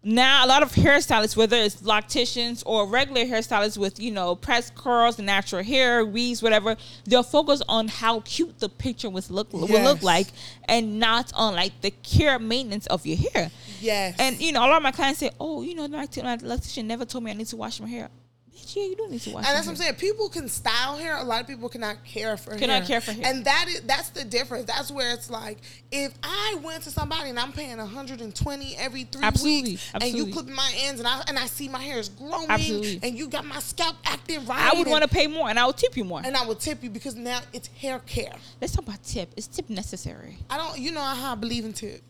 Now 0.05 0.45
a 0.45 0.47
lot 0.47 0.63
of 0.63 0.73
hairstylists, 0.73 1.37
whether 1.37 1.55
it's 1.55 1.77
locticians 1.77 2.61
or 2.65 2.85
regular 2.85 3.21
hairstylists 3.21 3.77
with 3.77 4.01
you 4.01 4.11
know 4.11 4.35
pressed 4.35 4.75
curls, 4.75 5.17
natural 5.17 5.63
hair, 5.63 6.05
weaves, 6.05 6.43
whatever, 6.43 6.75
they'll 7.05 7.23
focus 7.23 7.61
on 7.69 7.87
how 7.87 8.19
cute 8.21 8.59
the 8.59 8.67
picture 8.67 9.09
was 9.09 9.31
look 9.31 9.53
will 9.53 9.67
look 9.67 10.03
like, 10.03 10.27
and 10.65 10.99
not 10.99 11.31
on 11.35 11.55
like 11.55 11.79
the 11.81 11.91
care 11.91 12.37
maintenance 12.37 12.85
of 12.87 13.05
your 13.05 13.17
hair. 13.17 13.49
Yes. 13.79 14.15
And 14.19 14.41
you 14.41 14.51
know, 14.51 14.59
a 14.59 14.67
lot 14.67 14.77
of 14.77 14.83
my 14.83 14.91
clients 14.91 15.19
say, 15.19 15.31
"Oh, 15.39 15.61
you 15.61 15.73
know, 15.73 15.87
my, 15.87 15.99
my 16.17 16.37
loctician 16.37 16.85
never 16.85 17.05
told 17.05 17.23
me 17.23 17.31
I 17.31 17.35
need 17.35 17.47
to 17.47 17.57
wash 17.57 17.79
my 17.79 17.87
hair." 17.87 18.09
Bitch, 18.55 18.75
yeah, 18.75 18.83
you 18.83 18.95
do 18.95 19.07
need 19.09 19.21
to 19.21 19.31
wash. 19.31 19.45
And 19.47 19.55
that's 19.55 19.65
what 19.65 19.71
I'm 19.73 19.77
saying. 19.77 19.95
People 19.95 20.29
can 20.29 20.47
style 20.47 20.95
hair. 20.97 21.17
A 21.17 21.23
lot 21.23 21.41
of 21.41 21.47
people 21.47 21.69
cannot 21.69 22.03
care 22.05 22.37
for 22.37 22.55
Cannot 22.55 22.83
hair. 22.83 22.99
care 22.99 23.01
for 23.01 23.11
hair. 23.11 23.25
And 23.25 23.45
that 23.45 23.65
is 23.67 23.81
that's 23.81 24.09
the 24.09 24.23
difference. 24.23 24.65
That's 24.65 24.91
where 24.91 25.13
it's 25.13 25.29
like 25.29 25.57
if 25.91 26.13
I 26.21 26.57
went 26.63 26.83
to 26.83 26.91
somebody 26.91 27.29
and 27.31 27.39
I'm 27.39 27.51
paying 27.51 27.77
120 27.77 28.75
every 28.77 29.03
three 29.05 29.23
Absolutely. 29.23 29.71
weeks, 29.71 29.91
Absolutely. 29.93 30.19
and 30.19 30.27
you 30.29 30.33
clip 30.33 30.47
my 30.55 30.71
ends 30.81 30.99
and 30.99 31.07
I 31.07 31.21
and 31.27 31.37
I 31.39 31.45
see 31.47 31.67
my 31.67 31.81
hair 31.81 31.97
is 31.99 32.09
growing, 32.09 32.49
Absolutely. 32.49 32.99
and 33.01 33.17
you 33.17 33.27
got 33.27 33.45
my 33.45 33.59
scalp 33.59 33.95
acting 34.05 34.45
right. 34.45 34.73
I 34.73 34.77
would 34.77 34.87
want 34.87 35.03
to 35.03 35.09
pay 35.09 35.27
more, 35.27 35.49
and 35.49 35.57
I 35.59 35.65
would 35.65 35.77
tip 35.77 35.97
you 35.97 36.03
more. 36.03 36.21
and 36.23 36.35
I 36.37 36.45
would 36.45 36.59
tip 36.59 36.83
you 36.83 36.89
because 36.89 37.15
now 37.15 37.39
it's 37.53 37.67
hair 37.79 37.99
care. 37.99 38.35
Let's 38.61 38.73
talk 38.73 38.85
about 38.85 39.03
tip. 39.03 39.33
Is 39.35 39.47
tip 39.47 39.69
necessary? 39.69 40.37
I 40.49 40.57
don't, 40.57 40.77
you 40.77 40.91
know 40.91 41.01
how 41.01 41.31
I 41.31 41.35
believe 41.35 41.65
in 41.65 41.73
tip. 41.73 42.01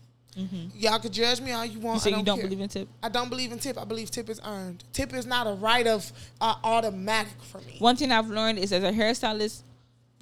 Y'all 0.76 0.98
could 0.98 1.12
judge 1.12 1.40
me 1.40 1.52
all 1.52 1.64
you 1.64 1.78
want. 1.80 2.00
Mm-hmm. 2.00 2.08
You 2.08 2.12
say 2.12 2.14
I 2.14 2.18
you 2.18 2.24
don't 2.24 2.38
care. 2.38 2.46
believe 2.46 2.60
in 2.60 2.68
tip. 2.68 2.88
I 3.02 3.08
don't 3.08 3.28
believe 3.28 3.52
in 3.52 3.58
tip. 3.58 3.78
I 3.78 3.84
believe 3.84 4.10
tip 4.10 4.28
is 4.28 4.40
earned. 4.44 4.84
Tip 4.92 5.14
is 5.14 5.26
not 5.26 5.46
a 5.46 5.52
right 5.54 5.86
of 5.86 6.10
uh, 6.40 6.56
automatic 6.64 7.32
for 7.42 7.58
me. 7.58 7.76
One 7.78 7.96
thing 7.96 8.10
I've 8.12 8.28
learned 8.28 8.58
is 8.58 8.72
as 8.72 8.82
a 8.82 8.90
hairstylist, 8.92 9.62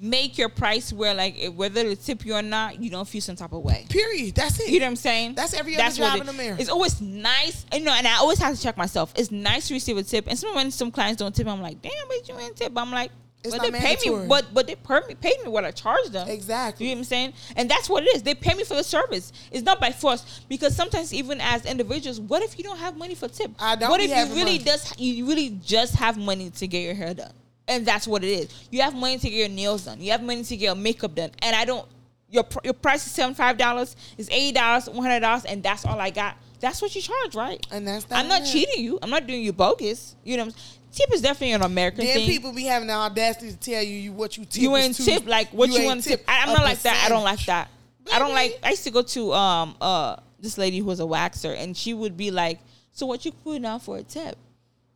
make 0.01 0.37
your 0.37 0.49
price 0.49 0.93
where 0.93 1.15
like 1.15 1.53
whether 1.55 1.85
to 1.85 1.95
tip 1.97 2.27
you 2.27 2.35
or 2.35 2.43
not, 2.43 2.83
you 2.83 2.91
don't 2.91 3.07
feel 3.07 3.21
some 3.21 3.37
type 3.37 3.53
of 3.53 3.63
way. 3.63 3.87
Period. 3.89 4.35
That's 4.35 4.61
it. 4.61 4.69
You 4.69 4.81
know 4.81 4.87
what 4.87 4.91
I'm 4.91 4.97
saying? 4.97 5.35
That's 5.35 5.55
every 5.55 5.77
other 5.77 5.85
what 5.85 5.95
job 5.95 6.21
in 6.21 6.29
America. 6.29 6.61
It's 6.61 6.71
always 6.71 7.01
nice, 7.01 7.65
you 7.73 7.81
know, 7.81 7.93
and 7.93 8.07
I 8.07 8.17
always 8.17 8.39
have 8.39 8.55
to 8.57 8.61
check 8.61 8.77
myself. 8.77 9.13
It's 9.17 9.31
nice 9.31 9.69
to 9.69 9.75
receive 9.75 9.97
a 9.97 10.03
tip, 10.03 10.27
and 10.29 10.39
some 10.39 10.55
when 10.55 10.71
some 10.71 10.91
clients 10.91 11.21
don't 11.21 11.35
tip, 11.35 11.47
I'm 11.47 11.63
like, 11.63 11.81
damn, 11.81 11.93
bitch, 11.93 12.29
you 12.29 12.39
ain't 12.39 12.57
tip. 12.57 12.73
I'm 12.77 12.91
like, 12.91 13.13
It's 13.45 13.55
but 13.57 13.63
they 13.63 13.71
not 13.71 13.81
pay 13.81 13.97
me, 13.97 14.11
mandatory. 14.11 14.27
but 14.29 14.55
but 14.55 14.67
they 14.67 14.77
per 14.77 15.05
me, 15.09 15.17
me 15.23 15.49
what 15.51 15.65
I 15.65 15.73
charge 15.73 16.09
them. 16.11 16.29
Exactly. 16.29 16.87
You 16.87 16.93
know 16.93 16.97
what 16.97 17.01
I'm 17.01 17.05
saying? 17.05 17.33
And 17.57 17.69
that's 17.69 17.89
what 17.89 18.05
it 18.05 18.15
is. 18.15 18.23
They 18.23 18.35
pay 18.35 18.55
me 18.55 18.63
for 18.63 18.75
the 18.75 18.85
service. 18.85 19.33
It's 19.51 19.65
not 19.65 19.81
by 19.81 19.91
force 19.91 20.41
because 20.49 20.77
sometimes 20.77 21.13
even 21.13 21.41
as 21.41 21.67
individuals, 21.67 22.21
what 22.21 22.43
if 22.43 22.57
you 22.57 22.65
don't 22.65 22.79
have 22.79 22.97
money 22.97 23.15
for 23.17 23.29
tip? 23.29 23.51
I 23.59 23.75
don't 23.75 23.91
What 23.91 24.01
if 24.01 24.11
you 24.11 24.35
really 24.35 24.59
money. 24.59 24.59
does 24.59 24.95
you 24.99 25.27
really 25.27 25.59
just 25.65 25.97
have 25.97 26.17
money 26.17 26.51
to 26.51 26.67
get 26.69 26.81
your 26.83 26.95
hair 26.95 27.15
done? 27.15 27.33
And 27.67 27.85
that's 27.87 28.07
what 28.07 28.23
it 28.23 28.29
is. 28.29 28.69
You 28.71 28.83
have 28.83 28.95
money 28.95 29.19
to 29.19 29.29
get 29.29 29.37
your 29.37 29.49
nails 29.49 29.85
done. 29.87 30.01
You 30.01 30.13
have 30.13 30.23
money 30.23 30.45
to 30.45 30.57
get 30.57 30.67
your 30.67 30.75
makeup 30.75 31.15
done. 31.15 31.31
And 31.43 31.57
I 31.57 31.65
don't 31.65 31.87
your 32.31 32.45
your 32.65 32.75
price 32.75 33.05
is 33.07 33.13
seventy 33.13 33.37
five 33.37 33.59
dollars, 33.59 33.97
it's 34.17 34.29
eighty 34.31 34.53
dollars, 34.53 34.89
one 34.89 35.05
hundred 35.05 35.21
dollars, 35.21 35.45
and 35.45 35.63
that's 35.63 35.85
all 35.85 35.99
I 36.01 36.11
got. 36.11 36.37
That's 36.63 36.81
what 36.81 36.95
you 36.95 37.03
charge, 37.03 37.35
right? 37.35 37.65
And 37.73 37.87
that's 37.87 38.07
I'm 38.11 38.29
not 38.29 38.43
it. 38.43 38.47
cheating 38.47 38.85
you. 38.85 38.99
I'm 39.03 39.11
not 39.11 39.27
doing 39.27 39.43
you 39.43 39.53
bogus. 39.53 40.15
You 40.25 40.37
know, 40.39 40.45
I'm 40.45 40.53
tip 40.93 41.13
is 41.13 41.21
definitely 41.21 41.53
an 41.53 41.63
American 41.63 42.05
Then 42.05 42.19
thing. 42.19 42.27
people 42.29 42.53
be 42.53 42.65
having 42.65 42.87
the 42.87 42.95
audacity 42.95 43.51
to 43.51 43.57
tell 43.57 43.83
you, 43.83 43.97
you 43.97 44.13
what 44.13 44.37
you 44.37 44.45
tip. 44.45 44.63
you 44.63 44.77
ain't 44.77 44.95
tip 44.97 45.27
like 45.27 45.49
what 45.51 45.71
you, 45.71 45.79
ain't 45.79 45.87
want 45.87 46.03
to 46.05 46.09
tip. 46.11 46.25
I, 46.29 46.43
I'm 46.43 46.53
not 46.53 46.63
like 46.63 46.81
that. 46.83 47.03
I 47.05 47.09
don't 47.09 47.25
like 47.25 47.39
percentage. 47.39 47.69
that. 48.07 48.15
I 48.15 48.19
don't 48.21 48.33
like. 48.33 48.59
I 48.63 48.71
used 48.71 48.85
to 48.85 48.91
go 48.93 49.03
to 49.03 49.33
um 49.33 49.75
uh 49.81 50.17
this 50.39 50.57
lady 50.57 50.79
who 50.79 50.85
was 50.87 51.01
a 51.01 51.05
waxer, 51.05 51.57
and 51.59 51.77
she 51.77 51.95
would 51.95 52.17
be 52.17 52.31
like, 52.31 52.61
"So 52.93 53.07
what 53.07 53.25
you 53.25 53.33
putting 53.33 53.63
down 53.63 53.81
for 53.81 53.99
a 53.99 54.03
tip?" 54.03 54.37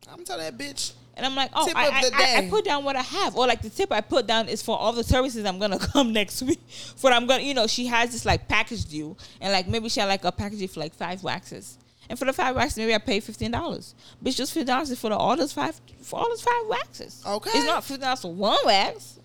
I'm 0.09 0.23
telling 0.23 0.43
that 0.45 0.57
bitch. 0.57 0.93
And 1.17 1.25
I'm 1.25 1.35
like, 1.35 1.49
oh, 1.53 1.67
I, 1.75 2.11
I, 2.13 2.37
I, 2.37 2.49
put 2.49 2.63
down 2.63 2.83
what 2.83 2.95
I 2.95 3.01
have, 3.01 3.35
or 3.35 3.47
like 3.47 3.63
the 3.63 3.71
tip 3.71 3.91
I 3.91 4.01
put 4.01 4.27
down 4.27 4.47
is 4.47 4.61
for 4.61 4.77
all 4.77 4.93
the 4.93 5.03
services 5.03 5.43
I'm 5.45 5.57
gonna 5.57 5.79
come 5.93 6.13
next 6.13 6.43
week. 6.43 6.61
For 6.95 7.11
I'm 7.11 7.25
gonna, 7.25 7.41
you 7.41 7.55
know, 7.55 7.65
she 7.65 7.87
has 7.87 8.11
this 8.11 8.23
like 8.23 8.47
package 8.47 8.85
deal, 8.85 9.17
and 9.41 9.51
like 9.51 9.67
maybe 9.67 9.89
she 9.89 9.99
had 9.99 10.05
like 10.05 10.23
a 10.23 10.31
package 10.31 10.59
deal 10.59 10.67
for 10.67 10.79
like 10.79 10.93
five 10.93 11.23
waxes, 11.23 11.79
and 12.07 12.19
for 12.19 12.25
the 12.25 12.33
five 12.33 12.55
waxes 12.55 12.77
maybe 12.77 12.93
I 12.93 12.99
pay 12.99 13.19
fifteen 13.19 13.49
dollars. 13.49 13.95
Bitch, 14.23 14.35
just 14.35 14.53
fifteen 14.53 14.67
dollars 14.67 14.97
for 14.99 15.09
the, 15.09 15.17
all 15.17 15.35
those 15.35 15.53
five 15.53 15.81
for 16.03 16.19
all 16.19 16.29
those 16.29 16.43
five 16.43 16.67
waxes. 16.67 17.23
Okay. 17.25 17.49
it's 17.51 17.65
not 17.65 17.83
fifteen 17.83 18.01
dollars 18.01 18.21
for 18.21 18.33
one 18.33 18.59
wax. 18.63 19.17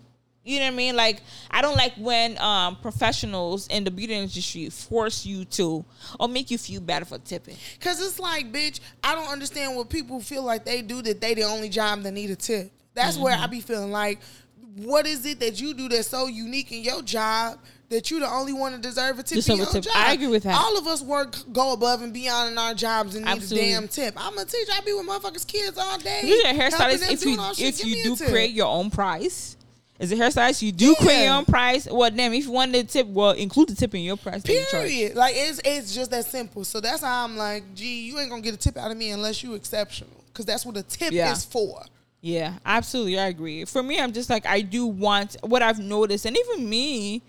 You 0.45 0.59
know 0.59 0.65
what 0.65 0.73
I 0.73 0.75
mean? 0.75 0.95
Like 0.97 1.21
I 1.49 1.61
don't 1.61 1.77
like 1.77 1.93
when 1.97 2.37
um, 2.39 2.75
professionals 2.77 3.67
in 3.67 3.83
the 3.85 3.91
beauty 3.91 4.13
industry 4.13 4.69
force 4.69 5.25
you 5.25 5.45
to 5.45 5.85
or 6.19 6.27
make 6.27 6.51
you 6.51 6.57
feel 6.57 6.81
better 6.81 7.05
for 7.05 7.17
tipping. 7.19 7.55
Cause 7.79 8.05
it's 8.05 8.19
like, 8.19 8.51
bitch, 8.51 8.79
I 9.03 9.15
don't 9.15 9.29
understand 9.29 9.75
what 9.77 9.89
people 9.89 10.19
feel 10.19 10.43
like 10.43 10.65
they 10.65 10.81
do 10.81 11.01
that 11.03 11.21
they 11.21 11.33
the 11.33 11.43
only 11.43 11.69
job 11.69 12.01
that 12.03 12.11
need 12.11 12.29
a 12.29 12.35
tip. 12.35 12.71
That's 12.93 13.17
where 13.17 13.33
Mm-hmm. 13.33 13.43
I 13.43 13.47
be 13.47 13.61
feeling 13.61 13.91
like, 13.91 14.19
what 14.75 15.05
is 15.07 15.25
it 15.25 15.39
that 15.39 15.61
you 15.61 15.73
do 15.73 15.87
that's 15.87 16.07
so 16.09 16.27
unique 16.27 16.71
in 16.71 16.81
your 16.83 17.01
job 17.01 17.59
that 17.89 18.09
you 18.11 18.19
the 18.19 18.27
only 18.29 18.53
one 18.53 18.71
that 18.73 18.81
deserve 18.81 19.19
a 19.19 19.23
tip 19.23 19.47
your 19.47 19.65
tip. 19.65 19.83
job? 19.83 19.93
I 19.95 20.13
agree 20.13 20.27
with 20.27 20.43
that. 20.43 20.55
All 20.59 20.77
of 20.77 20.87
us 20.87 21.01
work 21.01 21.35
go 21.53 21.73
above 21.73 22.01
and 22.01 22.11
beyond 22.13 22.51
in 22.51 22.57
our 22.57 22.73
jobs 22.73 23.15
and 23.15 23.23
need 23.25 23.31
Absolutely. 23.31 23.71
a 23.71 23.79
damn 23.79 23.87
tip. 23.87 24.13
I'm 24.17 24.37
a 24.37 24.45
teacher. 24.45 24.71
I 24.75 24.81
be 24.81 24.93
with 24.93 25.07
motherfuckers 25.07 25.47
kids 25.47 25.77
all 25.77 25.97
day. 25.99 26.21
You're 26.25 26.47
a 26.47 26.53
hairstylist 26.53 27.11
if 27.11 27.23
you 27.25 27.37
if 27.65 27.85
you 27.85 28.03
do 28.03 28.15
create 28.25 28.51
your 28.51 28.67
own 28.67 28.89
price. 28.91 29.57
As 29.99 30.11
a 30.11 30.15
hairstylist, 30.15 30.61
you 30.61 30.71
do 30.71 30.95
create 30.95 31.25
your 31.25 31.35
own 31.35 31.45
price. 31.45 31.87
Well, 31.89 32.09
damn, 32.09 32.33
if 32.33 32.45
you 32.45 32.51
want 32.51 32.73
the 32.73 32.83
tip, 32.83 33.07
well, 33.07 33.31
include 33.31 33.69
the 33.69 33.75
tip 33.75 33.93
in 33.93 34.01
your 34.01 34.17
price. 34.17 34.41
that 34.41 34.51
you. 34.51 34.65
Period. 34.71 35.15
Like 35.15 35.33
it's 35.37 35.61
it's 35.63 35.93
just 35.93 36.11
that 36.11 36.25
simple. 36.25 36.63
So 36.63 36.79
that's 36.81 37.03
how 37.03 37.23
I'm 37.23 37.37
like, 37.37 37.63
gee, 37.75 38.07
you 38.07 38.19
ain't 38.19 38.29
gonna 38.29 38.41
get 38.41 38.53
a 38.53 38.57
tip 38.57 38.75
out 38.77 38.91
of 38.91 38.97
me 38.97 39.11
unless 39.11 39.43
you 39.43 39.53
exceptional. 39.53 40.23
Cause 40.33 40.45
that's 40.45 40.65
what 40.65 40.75
a 40.77 40.83
tip 40.83 41.11
Yeah. 41.13 41.31
is 41.31 41.45
for. 41.45 41.83
Yeah, 42.21 42.55
absolutely. 42.65 43.19
I 43.19 43.27
agree. 43.27 43.65
For 43.65 43.83
me, 43.83 43.99
I'm 43.99 44.13
just 44.13 44.29
like 44.29 44.45
I 44.47 44.61
do 44.61 44.87
want 44.87 45.35
what 45.43 45.61
I've 45.61 45.79
noticed, 45.79 46.25
and 46.25 46.35
even 46.37 46.67
me 46.69 47.21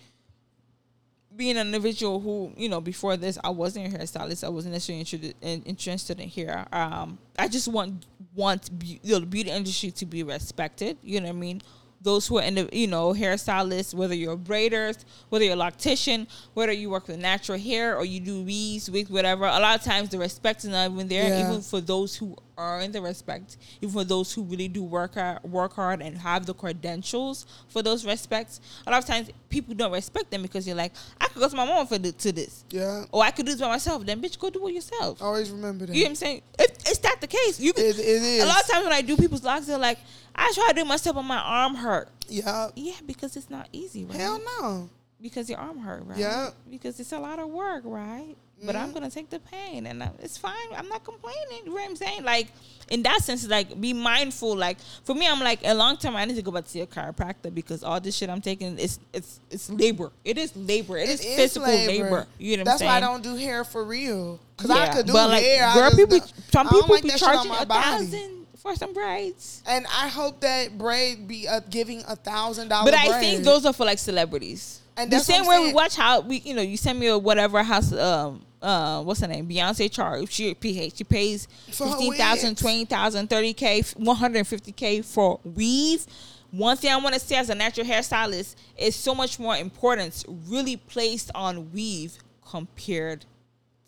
being 1.37 1.57
an 1.57 1.67
individual 1.67 2.21
who, 2.21 2.53
you 2.57 2.69
know, 2.69 2.81
before 2.81 3.17
this, 3.17 3.37
I 3.43 3.51
wasn't 3.51 3.93
a 3.93 3.99
hairstylist. 3.99 4.45
I 4.45 4.49
wasn't 4.49 4.73
necessarily 4.73 5.01
interested 5.01 5.35
in, 5.43 5.63
interested 5.65 6.21
in 6.21 6.29
hair. 6.29 6.65
Um, 6.73 7.19
I 7.39 7.49
just 7.49 7.69
want 7.69 8.07
want 8.35 8.77
be, 8.79 9.01
the 9.03 9.21
beauty 9.21 9.51
industry 9.51 9.91
to 9.93 10.07
be 10.07 10.23
respected. 10.23 10.97
You 11.03 11.21
know 11.21 11.27
what 11.29 11.37
I 11.37 11.41
mean? 11.41 11.63
Those 12.05 12.27
who 12.29 12.39
are 12.39 12.43
in 12.43 12.55
the, 12.55 12.69
you 12.71 12.87
know, 12.87 13.13
hairstylists, 13.15 13.95
whether 13.95 14.15
you're 14.15 14.37
braiders, 14.37 15.05
whether 15.31 15.45
you're 15.45 15.55
a 15.55 15.57
loctician, 15.59 16.27
whether 16.53 16.71
you 16.71 16.91
work 16.91 17.09
with 17.09 17.19
natural 17.19 17.59
hair 17.59 17.97
or 17.97 18.05
you 18.05 18.21
do 18.21 18.43
weaves, 18.43 18.91
wigs, 18.91 19.11
whatever. 19.11 19.47
A 19.47 19.59
lot 19.59 19.79
of 19.79 19.83
times 19.85 20.11
the 20.11 20.19
respect 20.19 20.65
is 20.65 20.71
not 20.71 20.91
even 20.91 21.09
there, 21.09 21.27
Yeah. 21.29 21.49
even 21.49 21.63
for 21.63 21.81
those 21.81 22.15
who 22.15 22.37
earn 22.57 22.93
the 22.93 23.01
respect, 23.03 23.57
even 23.81 23.93
for 23.93 24.05
those 24.05 24.33
who 24.33 24.43
really 24.45 24.69
do 24.69 24.83
work 24.85 25.15
hard, 25.15 25.43
work 25.43 25.73
hard 25.73 26.01
and 26.03 26.17
have 26.19 26.47
the 26.47 26.55
credentials 26.55 27.47
for 27.69 27.83
those 27.83 28.05
respects. 28.05 28.61
A 28.87 28.91
lot 28.91 28.99
of 28.99 29.07
times 29.07 29.31
people 29.49 29.75
don't 29.75 29.91
respect 29.91 30.31
them 30.31 30.43
because 30.43 30.67
you're 30.67 30.77
like, 30.77 30.93
I 31.21 31.27
could 31.29 31.41
go 31.41 31.49
to 31.49 31.57
my 31.57 31.65
mom 31.65 31.87
for 31.89 31.99
the, 31.99 32.13
to 32.13 32.33
this, 32.33 32.65
Yeah. 32.71 33.07
or 33.13 33.25
I 33.25 33.31
could 33.33 33.47
do 33.47 33.53
this 33.53 33.61
by 33.63 33.69
myself. 33.69 34.05
Then 34.07 34.21
bitch, 34.21 34.39
go 34.39 34.51
do 34.51 34.69
it 34.69 34.75
yourself. 34.75 35.21
Always 35.23 35.51
remember 35.51 35.87
that. 35.87 35.97
You 35.97 36.03
know 36.03 36.09
what 36.09 36.11
I'm 36.11 36.15
saying? 36.17 36.43
If 36.59 36.71
it's 36.87 36.99
that 36.99 37.21
the 37.23 37.27
case, 37.27 37.59
you 37.59 37.71
It- 37.71 37.79
it 37.99 37.99
is. 37.99 38.45
a 38.45 38.47
lot 38.47 38.61
of 38.63 38.69
times 38.69 38.85
when 38.85 38.93
I 38.93 39.01
do 39.01 39.17
people's 39.17 39.43
locks, 39.43 39.67
they're 39.67 39.79
like, 39.79 39.99
I 40.35 40.53
try 40.55 40.69
to 40.69 40.75
do 40.75 40.81
it 40.83 40.87
myself, 40.87 41.17
but 41.17 41.23
my 41.23 41.39
arm 41.39 41.75
hurt. 41.75 42.09
yeah. 42.29 42.69
Yeah, 42.75 42.95
because 43.07 43.37
it's 43.37 43.51
not 43.51 43.69
easy, 43.73 44.05
right? 44.05 44.17
Hell 44.17 44.41
no. 44.61 44.91
because 45.21 45.49
your 45.49 45.59
arm 45.59 45.79
hurt, 45.79 46.05
right? 46.07 46.19
Yeah. 46.19 46.51
Because 46.71 46.99
it's 47.01 47.13
a 47.13 47.19
lot 47.19 47.39
of 47.39 47.49
work, 47.49 47.83
right? 47.85 48.37
But 48.67 48.77
I'm 48.77 48.93
gonna 48.93 49.11
take 49.11 49.29
the 49.29 49.41
pain, 49.41 49.85
and 49.85 50.03
uh, 50.03 50.09
it's 50.21 50.39
fine. 50.39 50.55
I'm 50.75 50.89
not 50.89 51.05
complaining. 51.05 51.59
You 51.65 51.67
know 51.67 51.73
what 51.73 51.85
I'm 51.91 51.97
saying? 51.97 52.25
Like 52.25 52.47
in 52.89 53.03
that 53.03 53.21
sense, 53.21 53.47
like 53.47 53.79
be 53.79 53.93
mindful. 53.93 54.57
Like 54.57 54.79
for 55.05 55.15
me, 55.15 55.27
I'm 55.29 55.41
like 55.41 55.61
a 55.65 55.75
long 55.75 55.99
term. 55.99 56.17
I 56.17 56.25
need 56.25 56.37
to 56.37 56.43
go 56.43 56.51
back 56.51 56.65
to 56.65 56.71
see 56.71 56.81
a 56.81 56.87
chiropractor 56.87 57.53
because 57.53 57.85
all 57.85 58.01
this 58.01 58.17
shit 58.17 58.31
I'm 58.31 58.41
taking 58.41 58.79
is 58.79 59.01
it's 59.13 59.41
it's 59.51 59.69
labor. 59.69 60.13
It 60.25 60.39
is 60.39 60.57
labor. 60.57 60.97
It 60.97 61.11
is 61.11 61.21
is 61.21 61.37
physical 61.37 61.69
labor. 61.69 62.05
labor. 62.05 62.27
You 62.39 62.57
know 62.57 62.61
what 62.63 62.65
That's 62.65 62.75
I'm 62.75 62.79
saying? 62.79 62.91
That's 62.91 63.03
why 63.03 63.07
I 63.09 63.13
don't 63.13 63.23
do 63.23 63.37
hair 63.37 63.65
for 63.65 63.85
real. 63.85 64.41
Cause 64.57 64.71
I 64.71 64.89
could 64.95 65.07
do 65.07 65.13
but 65.13 65.29
like 65.29 65.43
hair. 65.43 65.67
I 65.67 65.75
girl, 65.75 65.91
people, 65.91 66.21
some 66.51 66.69
people 66.69 66.89
like 66.89 67.03
be 67.03 67.09
that 67.11 67.19
shit 67.19 67.29
on 67.29 67.35
charging 67.35 67.53
a 67.63 67.67
body. 67.67 68.07
thousand 68.07 68.44
for 68.65 68.75
some 68.75 68.95
braids. 68.95 69.63
And 69.67 69.87
I 69.87 70.09
hope 70.09 70.41
that 70.41 70.77
braid 70.79 71.29
be 71.29 71.47
uh, 71.47 71.61
giving 71.69 72.03
a 72.09 72.17
thousand 72.17 72.69
dollars. 72.69 72.91
But 72.91 72.99
I 72.99 73.21
think 73.21 73.45
those 73.45 73.67
are 73.67 73.75
for 73.75 73.85
like 73.85 73.99
celebrities. 73.99 74.81
And 74.97 75.11
the 75.11 75.21
same 75.21 75.47
way 75.47 75.61
we 75.61 75.73
watch 75.73 75.97
how 75.97 76.21
we, 76.21 76.39
you 76.39 76.55
know, 76.55 76.63
you 76.63 76.77
send 76.77 76.99
me 76.99 77.09
a 77.09 77.19
whatever 77.19 77.63
house, 77.63 77.93
um, 77.93 78.43
uh, 78.63 79.03
what's 79.03 79.21
her 79.21 79.27
name? 79.29 79.47
Beyonce 79.47 79.91
charge. 79.91 80.33
She 80.33 80.55
PH. 80.55 80.97
She 80.97 81.05
pays 81.05 81.47
For 81.73 81.89
15,000, 81.89 82.51
wigs. 82.51 82.61
20,000, 82.61 83.29
30K, 83.29 83.97
150K 83.97 85.05
for 85.05 85.41
weave. 85.45 86.07
One 86.53 86.77
thing 86.77 86.93
I 86.93 86.97
want 86.97 87.15
to 87.15 87.21
say 87.21 87.37
as 87.37 87.51
a 87.51 87.55
natural 87.55 87.87
hairstylist 87.87 88.55
is 88.79 88.95
so 88.95 89.15
much 89.15 89.39
more 89.39 89.57
importance 89.57 90.25
really 90.47 90.77
placed 90.77 91.31
on 91.35 91.73
weave 91.73 92.17
compared 92.49 93.27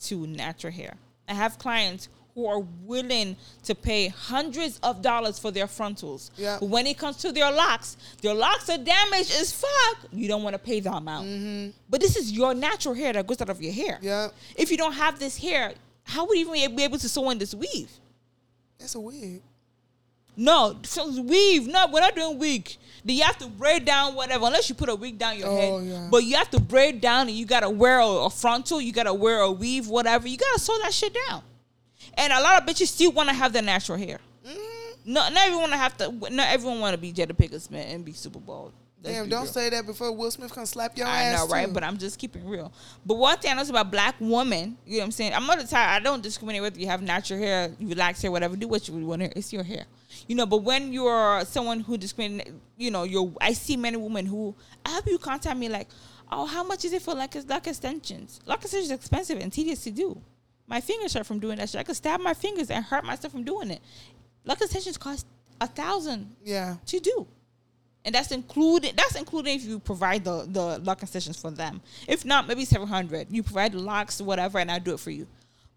to 0.02 0.26
natural 0.26 0.72
hair. 0.72 0.96
I 1.28 1.34
have 1.34 1.58
clients 1.58 2.08
who 2.36 2.46
are 2.46 2.60
willing 2.84 3.34
to 3.64 3.74
pay 3.74 4.08
hundreds 4.08 4.78
of 4.82 5.00
dollars 5.00 5.38
for 5.38 5.50
their 5.50 5.66
frontals. 5.66 6.30
Yeah. 6.36 6.58
But 6.60 6.68
when 6.68 6.86
it 6.86 6.98
comes 6.98 7.16
to 7.18 7.32
their 7.32 7.50
locks, 7.50 7.96
their 8.20 8.34
locks 8.34 8.68
are 8.68 8.76
damaged 8.76 9.32
as 9.32 9.50
fuck. 9.52 9.96
You 10.12 10.28
don't 10.28 10.42
want 10.42 10.52
to 10.52 10.58
pay 10.58 10.80
the 10.80 10.92
amount. 10.92 11.74
But 11.88 12.02
this 12.02 12.14
is 12.14 12.30
your 12.30 12.52
natural 12.52 12.94
hair 12.94 13.14
that 13.14 13.26
goes 13.26 13.40
out 13.40 13.48
of 13.48 13.62
your 13.62 13.72
hair. 13.72 13.94
Mm-hmm. 13.94 14.04
Yeah. 14.04 14.28
If 14.54 14.70
you 14.70 14.76
don't 14.76 14.92
have 14.92 15.18
this 15.18 15.38
hair, 15.38 15.72
how 16.04 16.26
would 16.26 16.36
you 16.38 16.54
even 16.54 16.76
be 16.76 16.84
able 16.84 16.98
to 16.98 17.08
sew 17.08 17.30
in 17.30 17.38
this 17.38 17.54
weave? 17.54 17.90
That's 18.78 18.94
a 18.94 19.00
wig. 19.00 19.40
No, 20.36 20.76
so 20.82 21.22
weave. 21.22 21.66
No, 21.66 21.86
we're 21.90 22.00
not 22.00 22.14
doing 22.14 22.38
wig. 22.38 22.70
Then 23.02 23.16
you 23.16 23.22
have 23.22 23.38
to 23.38 23.46
braid 23.48 23.86
down 23.86 24.14
whatever, 24.14 24.44
unless 24.44 24.68
you 24.68 24.74
put 24.74 24.90
a 24.90 24.94
wig 24.94 25.16
down 25.16 25.38
your 25.38 25.48
Oh, 25.48 25.56
head. 25.78 25.88
yeah. 25.90 26.08
But 26.10 26.24
you 26.24 26.36
have 26.36 26.50
to 26.50 26.60
braid 26.60 27.00
down, 27.00 27.28
and 27.28 27.36
you 27.36 27.46
gotta 27.46 27.70
wear 27.70 28.00
a, 28.00 28.06
a 28.06 28.28
frontal. 28.30 28.78
You 28.78 28.92
gotta 28.92 29.14
wear 29.14 29.40
a 29.40 29.50
weave, 29.50 29.88
whatever. 29.88 30.28
You 30.28 30.36
gotta 30.36 30.60
sew 30.60 30.76
that 30.82 30.92
shit 30.92 31.16
down. 31.30 31.42
And 32.16 32.32
a 32.32 32.40
lot 32.40 32.62
of 32.62 32.68
bitches 32.68 32.88
still 32.88 33.12
want 33.12 33.28
to 33.28 33.34
have 33.34 33.52
their 33.52 33.62
natural 33.62 33.98
hair. 33.98 34.18
Mm-hmm. 34.46 35.12
No, 35.12 35.28
not 35.28 35.46
everyone 35.46 35.70
have 35.72 35.96
to. 35.98 36.10
Not 36.10 36.48
everyone 36.48 36.80
want 36.80 36.94
to 36.94 36.98
be 36.98 37.12
Jada 37.12 37.32
Pinkett 37.32 37.60
Smith 37.60 37.86
and 37.88 38.04
be 38.04 38.12
super 38.12 38.38
bald. 38.38 38.72
Let's 39.02 39.18
Damn, 39.18 39.28
don't 39.28 39.42
real. 39.42 39.52
say 39.52 39.70
that 39.70 39.86
before 39.86 40.10
Will 40.10 40.30
Smith 40.30 40.52
come 40.52 40.66
slap 40.66 40.96
your 40.96 41.06
I 41.06 41.24
ass. 41.24 41.40
I 41.40 41.44
know, 41.44 41.52
right? 41.52 41.72
But 41.72 41.84
I'm 41.84 41.98
just 41.98 42.18
keeping 42.18 42.48
real. 42.48 42.72
But 43.04 43.16
one 43.16 43.38
thing 43.38 43.52
I 43.52 43.54
know 43.54 43.60
is 43.60 43.70
about 43.70 43.90
black 43.90 44.16
women, 44.18 44.76
you 44.86 44.94
know 44.94 44.98
what 45.00 45.04
I'm 45.04 45.10
saying? 45.12 45.34
I'm 45.34 45.46
not 45.46 45.58
the 45.58 45.66
type, 45.66 45.88
I 45.88 46.00
don't 46.00 46.22
discriminate 46.22 46.62
whether 46.62 46.80
you 46.80 46.86
have 46.86 47.02
natural 47.02 47.38
hair, 47.38 47.70
you 47.78 47.88
relax 47.88 48.22
hair, 48.22 48.32
whatever. 48.32 48.56
Do 48.56 48.66
what 48.66 48.88
you 48.88 48.94
want 49.06 49.22
to 49.22 49.38
It's 49.38 49.52
your 49.52 49.62
hair. 49.62 49.84
You 50.26 50.34
know, 50.34 50.46
but 50.46 50.58
when 50.58 50.92
you're 50.92 51.44
someone 51.44 51.80
who 51.80 51.98
discriminate, 51.98 52.52
you 52.78 52.90
know, 52.90 53.04
you're, 53.04 53.32
I 53.40 53.52
see 53.52 53.76
many 53.76 53.96
women 53.98 54.26
who, 54.26 54.54
I 54.84 54.90
have 54.90 55.06
you 55.06 55.18
contact 55.18 55.58
me 55.58 55.68
like, 55.68 55.88
oh, 56.32 56.46
how 56.46 56.64
much 56.64 56.84
is 56.84 56.92
it 56.92 57.02
for 57.02 57.14
like 57.14 57.36
lock 57.48 57.66
extensions? 57.66 58.40
Lock 58.46 58.62
extensions 58.62 58.90
is 58.90 58.96
expensive 58.96 59.38
and 59.38 59.52
tedious 59.52 59.84
to 59.84 59.90
do. 59.90 60.20
My 60.66 60.80
fingers 60.80 61.14
hurt 61.14 61.26
from 61.26 61.38
doing 61.38 61.58
that 61.58 61.68
shit. 61.68 61.80
I 61.80 61.84
could 61.84 61.96
stab 61.96 62.20
my 62.20 62.34
fingers 62.34 62.70
and 62.70 62.84
hurt 62.84 63.04
myself 63.04 63.32
from 63.32 63.44
doing 63.44 63.70
it. 63.70 63.80
Lock 64.44 64.60
extensions 64.60 64.96
cost 64.96 65.26
a 65.60 65.66
thousand 65.66 66.34
yeah. 66.44 66.76
to 66.86 67.00
do. 67.00 67.26
And 68.04 68.14
that's 68.14 68.30
included. 68.30 68.96
That's 68.96 69.16
including 69.16 69.56
if 69.56 69.64
you 69.64 69.80
provide 69.80 70.24
the 70.24 70.46
the 70.48 70.78
lock 70.78 71.02
extensions 71.02 71.40
for 71.40 71.50
them. 71.50 71.80
If 72.06 72.24
not, 72.24 72.46
maybe 72.46 72.64
seven 72.64 72.86
hundred. 72.86 73.32
You 73.32 73.42
provide 73.42 73.72
the 73.72 73.80
locks, 73.80 74.20
or 74.20 74.24
whatever, 74.24 74.60
and 74.60 74.70
I 74.70 74.78
do 74.78 74.94
it 74.94 75.00
for 75.00 75.10
you. 75.10 75.26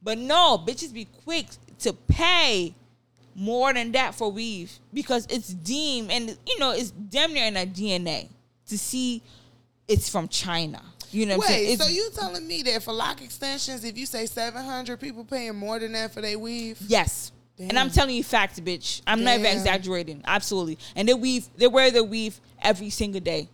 But 0.03 0.20
no, 0.20 0.64
bitches 0.64 0.94
be 0.94 1.06
quick 1.06 1.48
to 1.80 1.94
pay 1.94 2.76
more 3.36 3.74
than 3.74 3.91
that 3.94 4.14
for 4.14 4.32
weave 4.32 4.80
because 4.94 5.26
it's 5.30 5.48
deemed 5.48 6.11
and 6.11 6.38
you 6.45 6.60
know 6.60 6.72
it's 6.72 6.91
damn 6.91 7.34
near 7.34 7.45
in 7.45 7.56
our 7.56 7.66
DNA 7.66 8.28
to 8.68 8.78
see 8.78 9.24
it's 9.88 10.10
from 10.10 10.28
China. 10.28 10.82
You 11.11 11.26
know 11.26 11.38
what 11.38 11.49
I'm 11.49 11.56
saying? 11.56 11.69
Wait, 11.69 11.80
so 11.81 11.88
you 11.88 12.10
telling 12.15 12.48
me 12.48 12.61
that 12.64 12.84
for 12.84 12.94
lock 12.94 13.22
extensions, 13.22 13.84
if 13.84 13.98
you 13.98 14.06
say 14.06 14.26
seven 14.26 14.64
hundred, 14.64 14.99
people 14.99 15.23
paying 15.26 15.56
more 15.56 15.80
than 15.80 15.91
that 15.94 16.14
for 16.14 16.22
their 16.22 16.38
weave? 16.38 16.77
Yes. 16.88 17.31
And 17.57 17.77
I'm 17.77 17.90
telling 17.90 18.15
you 18.15 18.23
facts, 18.23 18.60
bitch. 18.60 19.02
I'm 19.06 19.23
not 19.23 19.40
exaggerating. 19.40 20.22
Absolutely. 20.26 20.77
And 20.95 21.10
they 21.10 21.14
weave, 21.14 21.48
they 21.57 21.68
wear 21.68 21.91
their 21.91 22.03
weave 22.06 22.40
every 22.61 22.90
single 22.90 23.19
day. 23.22 23.49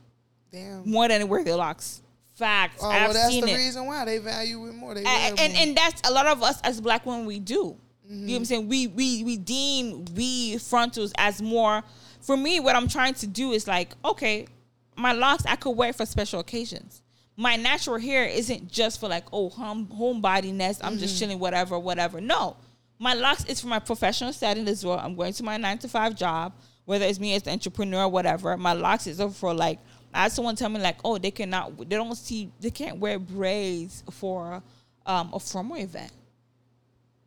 Damn. 0.51 0.89
more 0.89 1.07
than 1.07 1.19
they 1.19 1.25
wear 1.25 1.43
their 1.43 1.55
locks. 1.55 2.01
Facts. 2.35 2.81
Oh, 2.83 2.89
I've 2.89 3.09
well, 3.09 3.13
that's 3.13 3.33
the 3.41 3.49
it. 3.49 3.55
reason 3.57 3.85
why 3.87 4.05
they 4.05 4.19
value 4.19 4.67
it 4.67 4.73
more. 4.75 4.93
They 4.93 5.03
wear 5.03 5.11
And, 5.29 5.39
and 5.39 5.53
more. 5.53 5.61
and 5.63 5.75
that's 5.77 6.07
a 6.07 6.13
lot 6.13 6.27
of 6.27 6.43
us 6.43 6.61
as 6.61 6.79
black 6.79 7.05
women 7.05 7.25
we 7.25 7.39
do. 7.39 7.53
You 7.53 7.59
know 7.61 7.71
what 7.71 8.11
Mm-hmm. 8.11 8.35
I'm 8.35 8.45
saying? 8.45 8.67
We 8.69 8.87
we 8.87 9.23
we 9.23 9.37
deem 9.37 10.05
we 10.15 10.57
frontals 10.59 11.11
as 11.17 11.41
more. 11.41 11.81
For 12.21 12.37
me, 12.37 12.59
what 12.59 12.75
I'm 12.75 12.87
trying 12.87 13.15
to 13.15 13.27
do 13.27 13.51
is 13.53 13.67
like, 13.67 13.93
okay, 14.05 14.47
my 14.95 15.11
locks 15.13 15.43
I 15.47 15.55
could 15.55 15.71
wear 15.71 15.91
for 15.93 16.05
special 16.05 16.39
occasions, 16.39 17.01
my 17.37 17.55
natural 17.55 17.99
hair 17.99 18.25
isn't 18.25 18.71
just 18.71 18.99
for 18.99 19.09
like 19.09 19.25
oh 19.31 19.49
home 19.49 19.87
homebodiness. 19.87 20.79
I'm 20.83 20.97
just 20.97 21.19
chilling, 21.19 21.39
whatever, 21.39 21.77
whatever. 21.77 22.21
No, 22.21 22.57
my 22.99 23.13
locks 23.13 23.45
is 23.45 23.61
for 23.61 23.67
my 23.67 23.79
professional 23.79 24.33
setting 24.33 24.67
as 24.67 24.85
well. 24.85 24.99
I'm 24.99 25.15
going 25.15 25.33
to 25.33 25.43
my 25.43 25.57
nine 25.57 25.77
to 25.79 25.87
five 25.87 26.15
job, 26.15 26.53
whether 26.85 27.05
it's 27.05 27.19
me 27.19 27.35
as 27.35 27.43
an 27.43 27.53
entrepreneur 27.53 28.03
or 28.03 28.09
whatever. 28.09 28.55
My 28.57 28.73
locks 28.73 29.07
is 29.07 29.21
for 29.37 29.53
like. 29.53 29.79
I 30.13 30.23
had 30.23 30.31
someone 30.31 30.55
tell 30.55 30.69
me 30.69 30.79
like, 30.79 30.95
oh, 31.03 31.17
they 31.17 31.29
cannot, 31.29 31.77
they 31.77 31.97
don't 31.97 32.15
see, 32.15 32.49
they 32.61 32.69
can't 32.69 32.99
wear 32.99 33.19
braids 33.19 34.01
for 34.11 34.63
um, 35.05 35.29
a 35.33 35.41
formal 35.41 35.75
event 35.75 36.09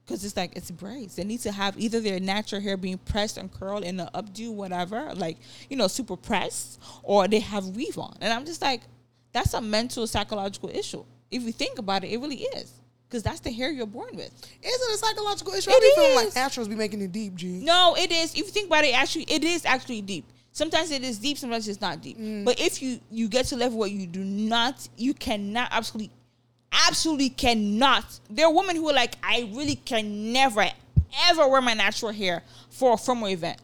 because 0.09 0.25
it's 0.25 0.37
like 0.37 0.57
it's 0.57 0.71
braids. 0.71 1.17
They 1.17 1.25
need 1.25 1.41
to 1.41 1.53
have 1.53 1.79
either 1.79 2.01
their 2.01 2.19
natural 2.19 2.63
hair 2.63 2.77
being 2.79 2.99
pressed 2.99 3.37
and 3.37 3.53
curled 3.53 3.85
in 3.85 4.01
an 4.01 4.09
updo, 4.15 4.55
whatever, 4.55 5.13
like 5.15 5.37
you 5.69 5.77
know, 5.77 5.87
super 5.87 6.17
pressed, 6.17 6.81
or 7.03 7.29
they 7.29 7.41
have 7.41 7.67
weave 7.67 7.99
on. 7.99 8.17
And 8.21 8.33
I'm 8.33 8.47
just 8.47 8.63
like, 8.63 8.83
that's 9.39 9.55
a 9.55 9.61
mental 9.61 10.07
psychological 10.07 10.69
issue. 10.69 11.05
If 11.31 11.43
you 11.43 11.53
think 11.53 11.79
about 11.79 12.03
it, 12.03 12.09
it 12.09 12.19
really 12.19 12.43
is 12.57 12.73
because 13.09 13.23
that's 13.23 13.41
the 13.41 13.53
hair 13.53 13.71
you're 13.71 13.87
born 13.87 14.11
with. 14.15 14.33
Is 14.63 14.81
it 14.81 14.95
a 14.95 14.99
psychological 14.99 15.55
issue? 15.55 15.71
It 15.71 15.77
I 15.77 15.81
be 15.81 15.93
feeling 15.95 16.27
like 16.27 16.35
naturals 16.35 16.67
be 16.67 16.75
making 16.75 17.01
it 17.03 17.13
deep, 17.13 17.37
G. 17.37 17.61
No, 17.63 17.95
it 17.97 18.11
is. 18.11 18.33
If 18.33 18.39
you 18.39 18.45
think 18.45 18.67
about 18.67 18.85
it, 18.85 18.99
actually, 18.99 19.25
it 19.25 19.45
is 19.45 19.65
actually 19.65 20.03
deep. 20.03 20.25
Sometimes 20.51 20.91
it 20.91 21.05
is 21.05 21.19
deep. 21.19 21.39
Sometimes 21.39 21.69
it's 21.69 21.81
not 21.81 22.03
deep. 22.03 22.19
Mm. 22.19 22.45
But 22.45 22.59
if 22.61 22.83
you 22.83 22.99
you 23.11 23.29
get 23.29 23.47
to 23.47 23.55
a 23.55 23.59
level 23.59 23.79
where 23.79 23.89
you 23.89 24.09
do 24.09 24.25
not, 24.25 24.89
you 24.97 25.15
cannot 25.15 25.69
absolutely, 25.71 26.11
absolutely 26.89 27.31
cannot. 27.31 28.19
There 28.29 28.47
are 28.47 28.53
women 28.53 28.75
who 28.75 28.89
are 28.89 28.95
like, 28.95 29.15
I 29.23 29.51
really 29.55 29.77
can 29.77 30.33
never 30.33 30.67
ever 31.29 31.49
wear 31.49 31.61
my 31.61 31.75
natural 31.75 32.13
hair 32.13 32.43
for 32.71 32.95
a 32.95 32.97
formal 32.97 33.29
event. 33.29 33.61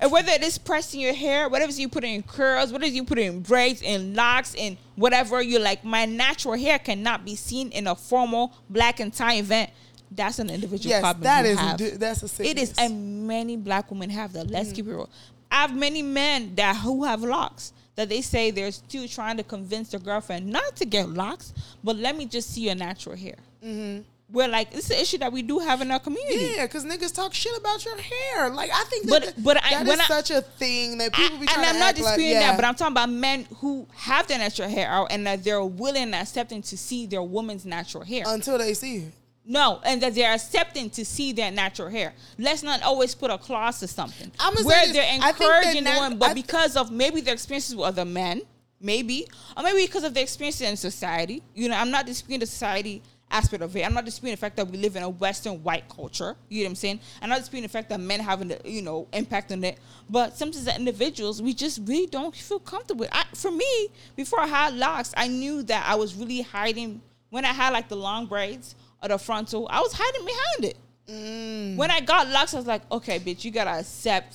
And 0.00 0.10
whether 0.12 0.32
it 0.32 0.42
is 0.42 0.58
pressing 0.58 1.00
your 1.00 1.14
hair, 1.14 1.48
whatever 1.48 1.72
you 1.72 1.88
put 1.88 2.04
in 2.04 2.22
curls, 2.22 2.72
whatever 2.72 2.90
you 2.92 3.04
put 3.04 3.18
in 3.18 3.40
braids, 3.40 3.82
in 3.82 4.14
locks, 4.14 4.54
in 4.54 4.76
whatever 4.96 5.40
you 5.42 5.58
like, 5.58 5.84
my 5.84 6.04
natural 6.04 6.54
hair 6.56 6.78
cannot 6.78 7.24
be 7.24 7.36
seen 7.36 7.70
in 7.70 7.86
a 7.86 7.94
formal 7.94 8.52
black 8.68 9.00
and 9.00 9.12
tie 9.12 9.36
event. 9.36 9.70
That's 10.10 10.38
an 10.38 10.50
individual 10.50 10.90
Yes, 10.90 11.00
problem. 11.02 11.24
that 11.24 11.44
is 11.46 11.58
have. 11.58 11.98
that's 12.00 12.38
a 12.40 12.42
It 12.42 12.58
is, 12.58 12.74
and 12.78 13.26
many 13.26 13.56
black 13.56 13.90
women 13.90 14.10
have 14.10 14.32
that. 14.32 14.50
Let's 14.50 14.72
keep 14.72 14.86
it 14.86 14.90
real. 14.90 15.08
I 15.50 15.62
have 15.62 15.76
many 15.76 16.02
men 16.02 16.54
that 16.56 16.76
who 16.76 17.04
have 17.04 17.22
locks 17.22 17.72
that 17.94 18.08
they 18.08 18.20
say 18.20 18.50
they're 18.50 18.70
still 18.70 19.08
trying 19.08 19.36
to 19.38 19.42
convince 19.42 19.90
their 19.90 20.00
girlfriend 20.00 20.46
not 20.46 20.76
to 20.76 20.84
get 20.86 21.08
locks, 21.08 21.52
but 21.82 21.96
let 21.96 22.16
me 22.16 22.26
just 22.26 22.50
see 22.54 22.62
your 22.62 22.74
natural 22.74 23.16
hair. 23.16 23.34
Mm-hmm. 23.64 24.02
We're 24.30 24.48
like, 24.48 24.70
this 24.72 24.86
is 24.86 24.90
an 24.90 24.98
issue 24.98 25.18
that 25.18 25.32
we 25.32 25.40
do 25.40 25.58
have 25.58 25.80
in 25.80 25.90
our 25.90 25.98
community. 25.98 26.52
Yeah, 26.56 26.66
because 26.66 26.84
niggas 26.84 27.14
talk 27.14 27.32
shit 27.32 27.56
about 27.56 27.82
your 27.84 27.96
hair. 27.96 28.50
Like 28.50 28.70
I 28.72 28.84
think 28.84 29.06
that 29.06 29.10
But- 29.10 29.24
that, 29.36 29.42
but 29.42 29.64
I- 29.64 29.70
that 29.70 29.86
when 29.86 29.94
is 29.98 30.00
I- 30.00 30.06
such 30.06 30.30
a 30.30 30.42
thing 30.42 30.98
that 30.98 31.14
people 31.14 31.38
be 31.38 31.48
I- 31.48 31.52
trying 31.52 31.66
and 31.66 31.74
I'm 31.76 31.78
not 31.80 31.88
act 31.88 31.98
like, 32.00 32.06
disputing 32.16 32.32
yeah. 32.32 32.50
that, 32.50 32.56
but 32.56 32.64
I'm 32.66 32.74
talking 32.74 32.92
about 32.92 33.08
men 33.08 33.46
who 33.60 33.86
have 33.96 34.26
their 34.26 34.38
natural 34.38 34.68
hair 34.68 34.88
out 34.90 35.06
and 35.10 35.26
that 35.26 35.44
they're 35.44 35.64
willing 35.64 36.02
and 36.02 36.14
accepting 36.14 36.60
to 36.62 36.76
see 36.76 37.06
their 37.06 37.22
woman's 37.22 37.64
natural 37.64 38.04
hair. 38.04 38.24
until 38.26 38.58
they 38.58 38.74
see 38.74 38.96
it. 38.98 39.12
No, 39.50 39.80
and 39.82 40.02
that 40.02 40.14
they're 40.14 40.34
accepting 40.34 40.90
to 40.90 41.06
see 41.06 41.32
their 41.32 41.50
natural 41.50 41.88
hair. 41.88 42.12
Let's 42.38 42.62
not 42.62 42.82
always 42.82 43.14
put 43.14 43.30
a 43.30 43.38
clause 43.38 43.80
to 43.80 43.88
something. 43.88 44.30
Say 44.38 44.62
where 44.62 44.84
this, 44.88 44.92
they're 44.92 45.10
I 45.22 45.28
encouraging 45.30 45.84
the 45.84 45.92
woman, 45.92 46.18
but 46.18 46.30
I- 46.32 46.34
because 46.34 46.76
of 46.76 46.90
maybe 46.90 47.22
their 47.22 47.32
experiences 47.32 47.74
with 47.74 47.86
other 47.86 48.04
men, 48.04 48.42
maybe, 48.78 49.26
or 49.56 49.62
maybe 49.62 49.86
because 49.86 50.04
of 50.04 50.12
their 50.12 50.22
experiences 50.22 50.68
in 50.68 50.76
society. 50.76 51.42
You 51.54 51.70
know, 51.70 51.76
I'm 51.76 51.90
not 51.90 52.04
disputing 52.04 52.40
the 52.40 52.46
society 52.46 53.02
aspect 53.30 53.62
of 53.62 53.74
it. 53.76 53.84
I'm 53.84 53.94
not 53.94 54.04
disputing 54.04 54.32
the 54.34 54.40
fact 54.40 54.56
that 54.56 54.66
we 54.68 54.78
live 54.78 54.96
in 54.96 55.02
a 55.02 55.08
Western 55.08 55.62
white 55.62 55.88
culture. 55.88 56.36
You 56.48 56.60
know 56.60 56.66
what 56.66 56.70
I'm 56.70 56.74
saying? 56.76 57.00
I'm 57.20 57.28
not 57.28 57.38
disputing 57.38 57.62
the 57.62 57.68
fact 57.68 57.88
that 57.90 58.00
men 58.00 58.20
having 58.20 58.48
the 58.48 58.60
you 58.64 58.82
know 58.82 59.06
impact 59.12 59.52
on 59.52 59.62
it. 59.64 59.78
But 60.08 60.36
sometimes 60.36 60.66
as 60.66 60.76
individuals, 60.76 61.42
we 61.42 61.54
just 61.54 61.80
really 61.84 62.06
don't 62.06 62.34
feel 62.34 62.58
comfortable. 62.58 63.06
I, 63.12 63.24
for 63.34 63.50
me, 63.50 63.88
before 64.16 64.40
I 64.40 64.46
had 64.46 64.74
locks, 64.74 65.12
I 65.16 65.28
knew 65.28 65.62
that 65.64 65.84
I 65.86 65.94
was 65.96 66.14
really 66.14 66.42
hiding 66.42 67.00
when 67.30 67.44
I 67.44 67.52
had 67.52 67.72
like 67.72 67.88
the 67.88 67.96
long 67.96 68.26
braids 68.26 68.74
or 69.02 69.08
the 69.08 69.18
frontal. 69.18 69.66
I 69.70 69.80
was 69.80 69.92
hiding 69.94 70.24
behind 70.26 70.64
it. 70.64 70.76
Mm. 71.08 71.76
When 71.76 71.90
I 71.90 72.00
got 72.00 72.28
locks, 72.28 72.54
I 72.54 72.58
was 72.58 72.66
like, 72.66 72.82
okay, 72.92 73.18
bitch, 73.18 73.44
you 73.44 73.50
gotta 73.50 73.80
accept. 73.80 74.34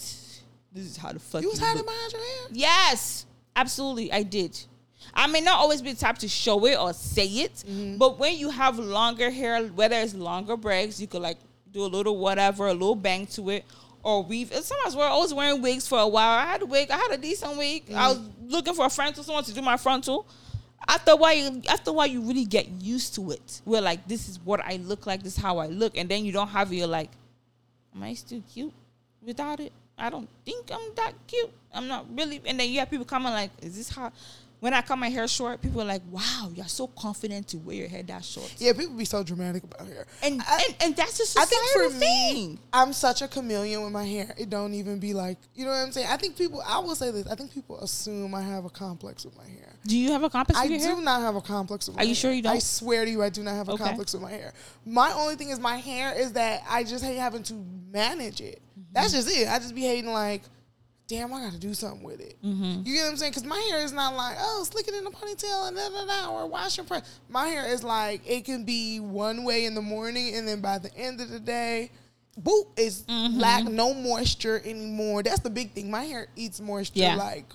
This 0.71 0.85
is 0.85 0.97
how 0.97 1.11
the 1.11 1.19
fuck 1.19 1.41
You 1.43 1.49
was 1.49 1.59
hiding 1.59 1.77
look. 1.77 1.85
behind 1.87 2.11
your 2.13 2.21
hair. 2.21 2.47
Yes, 2.51 3.25
absolutely, 3.55 4.11
I 4.11 4.23
did. 4.23 4.59
I 5.13 5.27
may 5.27 5.41
not 5.41 5.59
always 5.59 5.81
be 5.81 5.91
the 5.93 5.99
type 5.99 6.17
to 6.19 6.27
show 6.27 6.65
it 6.65 6.77
or 6.77 6.93
say 6.93 7.27
it, 7.27 7.53
Mm-hmm. 7.67 7.97
but 7.97 8.17
when 8.19 8.37
you 8.37 8.49
have 8.49 8.79
longer 8.79 9.29
hair, 9.29 9.63
whether 9.67 9.95
it's 9.97 10.13
longer 10.15 10.57
braids, 10.57 10.99
you 10.99 11.07
could 11.07 11.21
like 11.21 11.37
do 11.71 11.83
a 11.83 11.87
little 11.87 12.17
whatever, 12.17 12.67
a 12.67 12.73
little 12.73 12.95
bang 12.95 13.25
to 13.27 13.49
it, 13.49 13.65
or 14.03 14.23
weave. 14.23 14.51
and 14.51 14.63
Sometimes 14.63 14.95
we're 14.95 15.05
always 15.05 15.33
wearing 15.33 15.61
wigs 15.61 15.87
for 15.87 15.99
a 15.99 16.07
while. 16.07 16.37
I 16.39 16.45
had 16.45 16.61
a 16.61 16.65
wig. 16.65 16.89
I 16.91 16.97
had 16.97 17.11
a 17.11 17.17
decent 17.17 17.57
wig. 17.57 17.83
I 17.93 18.09
was 18.09 18.17
Mm-hmm. 18.17 18.49
looking 18.49 18.73
for 18.73 18.85
a 18.85 18.89
frontal, 18.89 19.23
someone 19.23 19.43
to 19.43 19.53
do 19.53 19.61
my 19.61 19.77
frontal. 19.77 20.25
After 20.87 21.11
a 21.11 21.15
while, 21.15 21.33
you, 21.33 21.61
after 21.69 21.91
a 21.91 21.93
while, 21.93 22.07
you 22.07 22.19
really 22.21 22.43
get 22.45 22.67
used 22.67 23.15
to 23.15 23.31
it. 23.31 23.61
We're 23.65 23.79
like, 23.81 24.05
this 24.07 24.27
is 24.27 24.39
what 24.43 24.59
I 24.65 24.75
look 24.77 25.05
like. 25.07 25.23
This 25.23 25.37
is 25.37 25.41
how 25.43 25.59
I 25.59 25.67
look, 25.67 25.95
and 25.97 26.09
then 26.09 26.25
you 26.25 26.31
don't 26.33 26.49
have 26.49 26.73
your 26.73 26.87
like, 26.87 27.09
am 27.95 28.03
I 28.03 28.13
still 28.15 28.43
cute 28.53 28.73
without 29.25 29.59
it? 29.61 29.71
I 29.97 30.09
don't 30.09 30.27
think 30.43 30.69
I'm 30.73 30.93
that 30.95 31.13
cute. 31.27 31.51
I'm 31.73 31.87
not 31.87 32.05
really. 32.13 32.41
And 32.45 32.59
then 32.59 32.69
you 32.69 32.79
have 32.79 32.89
people 32.89 33.05
coming 33.05 33.31
like, 33.31 33.51
is 33.61 33.77
this 33.77 33.89
how? 33.89 34.11
When 34.63 34.73
I 34.73 34.81
cut 34.81 34.97
my 34.97 35.09
hair 35.09 35.27
short, 35.27 35.61
people 35.61 35.81
are 35.81 35.85
like, 35.85 36.03
wow, 36.09 36.49
you're 36.55 36.69
so 36.69 36.87
confident 36.87 37.49
to 37.49 37.57
wear 37.57 37.75
your 37.75 37.89
hair 37.89 38.01
that 38.03 38.23
short. 38.23 38.55
Yeah, 38.59 38.71
people 38.71 38.95
be 38.95 39.03
so 39.03 39.21
dramatic 39.21 39.61
about 39.65 39.85
hair. 39.85 40.05
And, 40.21 40.41
I- 40.41 40.63
and 40.67 40.75
and 40.83 40.95
that's 40.95 41.35
a 41.35 41.37
I 41.41 41.43
think 41.43 41.61
for 41.73 41.89
me, 41.89 41.99
thing. 41.99 42.59
I'm 42.71 42.93
such 42.93 43.21
a 43.21 43.27
chameleon 43.27 43.83
with 43.83 43.91
my 43.91 44.05
hair. 44.05 44.33
It 44.37 44.49
don't 44.49 44.73
even 44.73 44.99
be 44.99 45.13
like, 45.13 45.37
you 45.53 45.65
know 45.65 45.71
what 45.71 45.79
I'm 45.85 45.91
saying? 45.91 46.07
I 46.09 46.15
think 46.15 46.37
people, 46.37 46.63
I 46.65 46.79
will 46.79 46.95
say 46.95 47.11
this, 47.11 47.27
I 47.27 47.35
think 47.35 47.53
people 47.53 47.77
assume 47.81 48.33
I 48.33 48.41
have 48.41 48.63
a 48.63 48.69
complex 48.69 49.25
with 49.25 49.35
my 49.35 49.43
hair. 49.43 49.73
Do 49.85 49.97
you 49.97 50.13
have 50.13 50.23
a 50.23 50.29
complex 50.29 50.57
I 50.57 50.63
with 50.63 50.71
your 50.71 50.79
do 50.91 50.95
hair? 50.95 51.03
not 51.03 51.19
have 51.19 51.35
a 51.35 51.41
complex 51.41 51.87
with 51.87 51.97
my 51.97 52.03
Are 52.03 52.05
you 52.05 52.11
hair. 52.11 52.15
sure 52.15 52.31
you 52.31 52.41
don't? 52.41 52.55
I 52.55 52.59
swear 52.59 53.03
to 53.03 53.11
you, 53.11 53.21
I 53.21 53.27
do 53.31 53.43
not 53.43 53.55
have 53.55 53.67
a 53.67 53.73
Okay. 53.73 53.83
complex 53.83 54.13
with 54.13 54.21
my 54.21 54.31
hair. 54.31 54.53
My 54.85 55.11
only 55.11 55.35
thing 55.35 55.49
is 55.49 55.59
my 55.59 55.75
hair 55.75 56.13
is 56.17 56.31
that 56.33 56.63
I 56.69 56.85
just 56.85 57.03
hate 57.03 57.17
having 57.17 57.43
to 57.43 57.53
manage 57.91 58.39
it. 58.39 58.61
That's 58.93 59.07
Mm-hmm. 59.13 59.27
just 59.27 59.37
it. 59.37 59.47
I 59.49 59.59
just 59.59 59.75
be 59.75 59.81
hating 59.81 60.09
like, 60.13 60.43
damn, 61.13 61.33
I 61.33 61.41
got 61.41 61.51
to 61.53 61.59
do 61.59 61.73
something 61.73 62.03
with 62.03 62.19
it. 62.19 62.35
Mm-hmm. 62.43 62.81
You 62.85 62.93
get 62.95 63.03
what 63.03 63.11
I'm 63.11 63.17
saying? 63.17 63.31
Because 63.31 63.45
my 63.45 63.59
hair 63.69 63.83
is 63.83 63.91
not 63.91 64.15
like, 64.15 64.35
oh, 64.39 64.63
slick 64.69 64.87
it 64.87 64.93
in 64.93 65.05
a 65.05 65.11
ponytail 65.11 65.67
and 65.67 65.77
da 65.77 65.89
da 65.89 66.05
da, 66.05 66.29
or 66.31 66.47
wash 66.47 66.77
your 66.77 66.85
press. 66.85 67.19
My 67.29 67.47
hair 67.47 67.65
is 67.71 67.83
like, 67.83 68.21
it 68.29 68.45
can 68.45 68.63
be 68.65 68.99
one 68.99 69.43
way 69.43 69.65
in 69.65 69.75
the 69.75 69.81
morning, 69.81 70.35
and 70.35 70.47
then 70.47 70.61
by 70.61 70.77
the 70.79 70.95
end 70.97 71.21
of 71.21 71.29
the 71.29 71.39
day, 71.39 71.91
boop, 72.41 72.65
it's 72.77 73.01
Mm-hmm. 73.03 73.39
lack 73.39 73.63
no 73.65 73.93
moisture 73.93 74.61
anymore. 74.65 75.21
That's 75.23 75.41
the 75.41 75.49
big 75.49 75.71
thing. 75.73 75.91
My 75.91 76.03
hair 76.03 76.27
eats 76.35 76.59
moisture 76.59 76.99
Yeah. 76.99 77.15
like 77.15 77.45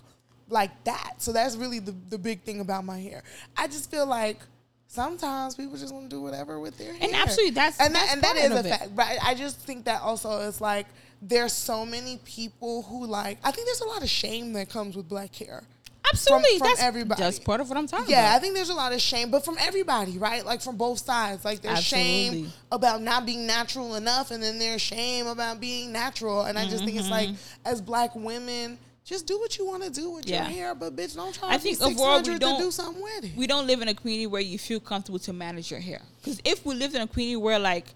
like 0.50 0.84
that. 0.84 1.14
So 1.18 1.32
that's 1.32 1.56
really 1.56 1.78
the, 1.78 1.94
the 2.08 2.16
big 2.16 2.42
thing 2.42 2.60
about 2.60 2.84
my 2.84 2.98
hair. 2.98 3.22
I 3.56 3.66
just 3.66 3.90
feel 3.90 4.06
like 4.06 4.38
sometimes 4.86 5.54
people 5.56 5.76
just 5.76 5.92
want 5.92 6.08
to 6.08 6.16
do 6.16 6.22
whatever 6.22 6.58
with 6.58 6.78
their 6.78 6.92
hair. 6.94 7.02
And 7.02 7.14
absolutely, 7.14 7.50
that's- 7.54 7.78
and 7.80 7.94
that's 7.94 8.12
and 8.12 8.22
that 8.22 8.36
is 8.36 8.50
a 8.52 8.58
it. 8.60 8.64
fact. 8.66 8.96
But 8.96 9.06
I, 9.06 9.18
I 9.30 9.34
just 9.34 9.58
think 9.60 9.84
that 9.84 10.00
also 10.00 10.48
it's 10.48 10.60
like 10.60 10.86
there's 11.20 11.52
so 11.52 11.84
many 11.84 12.18
people 12.24 12.82
who 12.82 13.06
like. 13.06 13.38
I 13.44 13.50
think 13.50 13.66
there's 13.66 13.80
a 13.80 13.86
lot 13.88 14.02
of 14.02 14.08
shame 14.08 14.52
that 14.54 14.68
comes 14.68 14.96
with 14.96 15.08
black 15.08 15.34
hair. 15.34 15.62
Absolutely, 16.10 16.58
from 16.58 16.68
that's 16.68 16.82
everybody. 16.82 17.20
That's 17.22 17.38
part 17.38 17.60
of 17.60 17.68
what 17.68 17.76
I'm 17.76 17.86
talking 17.86 18.06
Yeah, 18.08 18.32
I 18.34 18.38
think 18.38 18.54
there's 18.54 18.70
a 18.70 18.74
lot 18.74 18.92
of 18.94 19.00
shame, 19.00 19.30
but 19.30 19.44
from 19.44 19.56
everybody, 19.60 20.16
right? 20.16 20.42
Like 20.44 20.62
from 20.62 20.76
both 20.76 21.00
sides. 21.00 21.44
Like 21.44 21.60
there's 21.60 21.82
shame 21.84 22.50
about 22.72 23.02
not 23.02 23.26
being 23.26 23.46
natural 23.46 23.94
enough, 23.96 24.30
and 24.30 24.42
then 24.42 24.58
there's 24.58 24.80
shame 24.80 25.26
about 25.26 25.60
being 25.60 25.92
natural. 25.92 26.42
And 26.42 26.58
I 26.58 26.66
just 26.66 26.84
think 26.84 26.96
it's 26.98 27.10
like, 27.10 27.28
Mm-hmm. 27.28 27.66
as 27.68 27.82
black 27.82 28.14
women, 28.14 28.78
just 29.04 29.26
do 29.26 29.38
what 29.38 29.58
you 29.58 29.66
want 29.66 29.82
to 29.82 29.90
do 29.90 30.10
with 30.12 30.26
Yeah. 30.26 30.44
your 30.48 30.50
hair, 30.56 30.74
but 30.74 30.96
bitch, 30.96 31.14
don't 31.14 31.34
try 31.34 31.50
I 31.50 31.58
to 31.58 31.62
be 31.64 31.74
think 31.74 31.92
overall 31.92 32.18
we 32.20 32.24
600 32.24 32.32
to 32.34 32.38
don't- 32.38 32.60
do 32.60 32.70
something 32.70 33.02
with 33.02 33.24
it. 33.24 33.30
we 33.36 33.46
don't 33.46 33.66
live 33.66 33.82
in 33.82 33.88
a 33.88 33.94
community 33.94 34.26
where 34.26 34.40
you 34.40 34.58
feel 34.58 34.80
comfortable 34.80 35.18
to 35.18 35.32
manage 35.34 35.70
your 35.70 35.80
hair. 35.80 36.00
Because 36.22 36.40
if 36.44 36.64
we 36.64 36.74
lived 36.74 36.94
in 36.94 37.02
a 37.02 37.06
community 37.06 37.36
where 37.36 37.58
like 37.58 37.86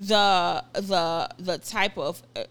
the 0.00 0.64
the 0.74 1.28
the 1.38 1.58
type 1.58 1.98
of 1.98 2.22
uh, 2.36 2.42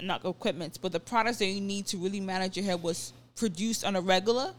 not 0.00 0.24
equipment, 0.24 0.78
but 0.82 0.92
the 0.92 1.00
products 1.00 1.38
that 1.38 1.46
you 1.46 1.60
need 1.60 1.86
to 1.86 1.96
really 1.96 2.20
manage 2.20 2.56
your 2.56 2.64
hair 2.66 2.76
was 2.76 3.12
produced 3.36 3.84
on 3.84 3.96
a 3.96 4.00
regular, 4.00 4.52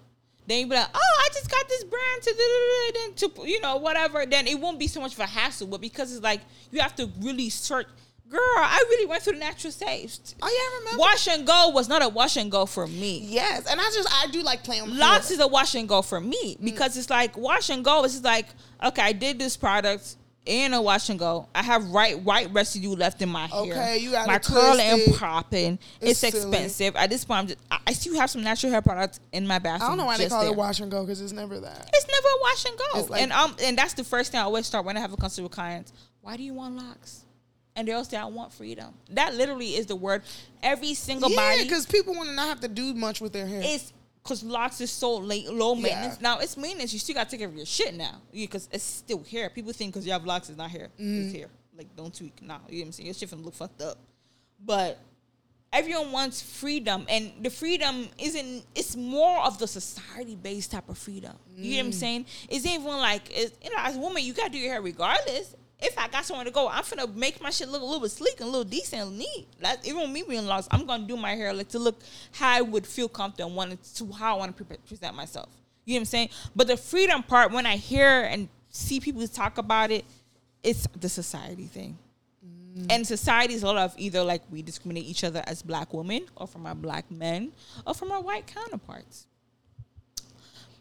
then 0.47 0.59
you'd 0.59 0.69
be 0.69 0.75
like, 0.75 0.87
oh, 0.93 0.99
I 1.25 1.27
just 1.33 1.49
got 1.51 1.67
this 1.67 1.83
brand 1.83 2.21
to 2.23 2.33
do 2.33 2.99
then 2.99 3.13
to 3.15 3.47
you 3.49 3.59
know 3.61 3.77
whatever. 3.77 4.25
Then 4.25 4.47
it 4.47 4.59
won't 4.59 4.79
be 4.79 4.87
so 4.87 5.01
much 5.01 5.13
of 5.13 5.19
a 5.19 5.25
hassle. 5.25 5.67
But 5.67 5.81
because 5.81 6.13
it's 6.13 6.23
like 6.23 6.41
you 6.71 6.79
have 6.81 6.95
to 6.95 7.09
really 7.21 7.49
search. 7.49 7.87
Girl, 8.29 8.39
I 8.39 8.77
really 8.89 9.07
went 9.07 9.23
through 9.23 9.33
the 9.33 9.39
natural 9.39 9.71
stage. 9.73 10.19
oh 10.39 10.47
yeah, 10.47 10.47
I 10.47 10.79
remember. 10.81 10.99
Wash 10.99 11.27
and 11.27 11.47
go 11.47 11.69
was 11.73 11.89
not 11.89 12.03
a 12.03 12.09
wash 12.09 12.37
and 12.37 12.51
go 12.51 12.67
for 12.67 12.85
me. 12.85 13.21
Yes, 13.23 13.65
and 13.65 13.81
I 13.81 13.83
just 13.85 14.07
I 14.23 14.27
do 14.27 14.43
like 14.43 14.63
playing 14.63 14.83
with 14.83 14.93
Locks 14.93 15.31
is 15.31 15.39
a 15.39 15.47
wash 15.47 15.73
and 15.73 15.89
go 15.89 16.03
for 16.03 16.21
me 16.21 16.55
Mm. 16.55 16.63
because 16.63 16.95
it's 16.95 17.09
like 17.09 17.35
wash 17.35 17.71
and 17.71 17.83
go. 17.83 18.03
It's 18.03 18.13
just 18.13 18.23
like 18.23 18.45
okay, 18.83 19.01
I 19.01 19.13
did 19.13 19.39
this 19.39 19.57
product 19.57 20.15
in 20.49 20.73
a 20.73 20.81
wash 20.81 21.09
and 21.09 21.19
go. 21.19 21.47
I 21.53 21.61
have 21.61 21.89
right 21.91 22.19
white 22.19 22.51
residue 22.51 22.95
left 22.95 23.21
in 23.21 23.29
my 23.29 23.45
hair. 23.47 23.59
Okay, 23.61 23.97
you 23.99 24.11
gotta 24.11 24.27
my 24.27 24.39
curl 24.39 24.79
and 24.79 25.15
popping. 25.15 25.79
It's, 26.01 26.23
It's 26.23 26.35
expensive. 26.35 26.95
At 26.95 27.09
this 27.11 27.23
point, 27.23 27.39
I'm 27.39 27.47
just, 27.47 27.59
I, 27.69 27.79
I 27.87 27.93
still 27.93 28.15
have 28.15 28.29
some 28.29 28.41
natural 28.43 28.71
hair 28.71 28.81
products 28.81 29.19
in 29.31 29.45
my 29.45 29.59
bathroom. 29.59 29.83
I 29.85 29.87
don't 29.91 29.97
know 29.99 30.05
why 30.05 30.17
they 30.17 30.27
call 30.27 30.41
there. 30.41 30.51
it 30.51 30.57
wash 30.57 30.79
and 30.79 30.89
go 30.91 31.01
because 31.03 31.21
it's 31.21 31.31
never 31.33 31.59
that. 31.59 31.89
It's 31.93 32.07
never 32.07 32.27
a 32.27 32.41
wash 32.41 32.65
and 32.65 32.77
go. 32.77 33.13
Like- 33.13 33.21
and 33.21 33.31
um, 33.31 33.55
and 33.61 33.77
that's 33.77 33.93
the 33.93 34.03
first 34.03 34.31
thing 34.31 34.39
I 34.41 34.43
always 34.43 34.65
start 34.65 34.85
when 34.85 34.97
I 34.97 34.99
have 34.99 35.13
a 35.13 35.17
consult 35.17 35.43
with 35.43 35.51
clients. 35.51 35.93
Why 36.21 36.35
do 36.35 36.43
you 36.43 36.53
want 36.55 36.75
locks? 36.75 37.25
And 37.75 37.87
they'll 37.87 38.03
say, 38.03 38.17
I 38.17 38.25
want 38.25 38.51
freedom. 38.51 38.93
That 39.11 39.35
literally 39.35 39.75
is 39.75 39.85
the 39.85 39.95
word. 39.95 40.23
Every 40.61 40.95
single 40.95 41.29
Yeah, 41.29 41.37
body 41.37 41.63
because 41.63 41.85
people 41.85 42.13
want 42.13 42.27
to 42.27 42.35
not 42.35 42.47
have 42.47 42.59
to 42.61 42.67
do 42.67 42.93
much 42.93 43.21
with 43.21 43.31
their 43.31 43.47
hair. 43.47 43.61
it's 43.63 43.93
Cause 44.23 44.43
locks 44.43 44.81
is 44.81 44.91
so 44.91 45.15
late, 45.17 45.49
low 45.51 45.75
Yeah. 45.75 45.81
maintenance. 45.81 46.21
Now 46.21 46.39
it's 46.39 46.57
maintenance. 46.57 46.93
You 46.93 46.99
still 46.99 47.15
gotta 47.15 47.29
take 47.31 47.39
care 47.39 47.49
of 47.49 47.55
your 47.55 47.65
shit 47.65 47.95
now. 47.95 48.21
Because 48.31 48.67
it's 48.71 48.83
still 48.83 49.23
hair. 49.23 49.49
People 49.49 49.71
think 49.73 49.93
because 49.93 50.05
you 50.05 50.11
have 50.11 50.25
locks, 50.25 50.49
it's 50.49 50.57
not 50.57 50.69
hair. 50.69 50.89
Mm-hmm. 50.99 51.21
It's 51.25 51.35
hair. 51.35 51.47
Like 51.77 51.95
don't 51.95 52.13
tweak 52.13 52.41
now. 52.41 52.61
You 52.69 52.79
know 52.79 52.81
what 52.81 52.85
I'm 52.87 52.91
saying? 52.91 53.05
Your 53.07 53.13
shit 53.13 53.29
finna 53.31 53.43
look 53.45 53.55
fucked 53.55 53.81
up. 53.81 53.97
But 54.63 54.99
everyone 55.71 56.11
wants 56.11 56.41
freedom, 56.41 57.05
and 57.09 57.31
the 57.41 57.49
freedom 57.49 58.09
isn't. 58.17 58.65
It's 58.75 58.95
more 58.95 59.39
of 59.39 59.57
the 59.59 59.67
society 59.67 60.35
based 60.35 60.71
type 60.71 60.89
of 60.89 60.97
freedom. 60.97 61.35
You 61.55 61.71
know 61.71 61.77
what 61.77 61.85
I'm 61.85 61.91
Mm. 61.91 61.95
saying? 61.95 62.25
It's 62.49 62.65
even 62.65 62.85
like 62.85 63.29
it's, 63.31 63.55
you 63.63 63.69
know, 63.69 63.77
as 63.79 63.95
a 63.95 63.99
woman, 63.99 64.23
you 64.23 64.33
gotta 64.33 64.49
do 64.49 64.57
your 64.57 64.71
hair 64.73 64.81
regardless. 64.81 65.55
If 65.81 65.97
I 65.97 66.07
got 66.09 66.25
somewhere 66.25 66.45
to 66.45 66.51
go, 66.51 66.67
I'm 66.67 66.83
finna 66.83 67.13
make 67.15 67.41
my 67.41 67.49
shit 67.49 67.69
look 67.69 67.81
a 67.81 67.85
little 67.85 68.01
bit 68.01 68.11
sleek 68.11 68.39
and 68.41 68.49
a 68.49 68.51
little 68.51 68.65
decent 68.65 69.01
and 69.01 69.17
neat. 69.17 69.47
Like 69.61 69.87
even 69.87 70.01
with 70.01 70.11
me 70.11 70.23
being 70.27 70.45
lost, 70.45 70.67
I'm 70.71 70.85
gonna 70.85 71.07
do 71.07 71.15
my 71.15 71.35
hair 71.35 71.53
like 71.53 71.69
to 71.69 71.79
look 71.79 72.01
how 72.33 72.49
I 72.49 72.61
would 72.61 72.85
feel 72.85 73.07
comfortable 73.07 73.47
and 73.47 73.55
want 73.55 73.83
to 73.95 74.11
how 74.11 74.35
I 74.35 74.39
want 74.39 74.57
to 74.57 74.63
pre- 74.63 74.77
present 74.77 75.15
myself. 75.15 75.49
You 75.85 75.93
know 75.93 75.97
what 75.97 76.01
I'm 76.01 76.05
saying? 76.05 76.29
But 76.55 76.67
the 76.67 76.77
freedom 76.77 77.23
part, 77.23 77.51
when 77.51 77.65
I 77.65 77.77
hear 77.77 78.23
and 78.23 78.49
see 78.69 78.99
people 78.99 79.25
talk 79.27 79.57
about 79.57 79.89
it, 79.91 80.05
it's 80.63 80.85
the 80.99 81.09
society 81.09 81.65
thing. 81.65 81.97
Mm. 82.45 82.87
And 82.91 83.07
society 83.07 83.53
is 83.53 83.63
a 83.63 83.67
lot 83.67 83.77
of 83.77 83.95
either 83.97 84.23
like 84.23 84.41
we 84.51 84.61
discriminate 84.61 85.05
each 85.05 85.23
other 85.23 85.43
as 85.47 85.61
black 85.61 85.93
women 85.93 86.25
or 86.35 86.47
from 86.47 86.65
our 86.65 86.75
black 86.75 87.09
men 87.09 87.53
or 87.87 87.93
from 87.93 88.11
our 88.11 88.21
white 88.21 88.47
counterparts. 88.47 89.27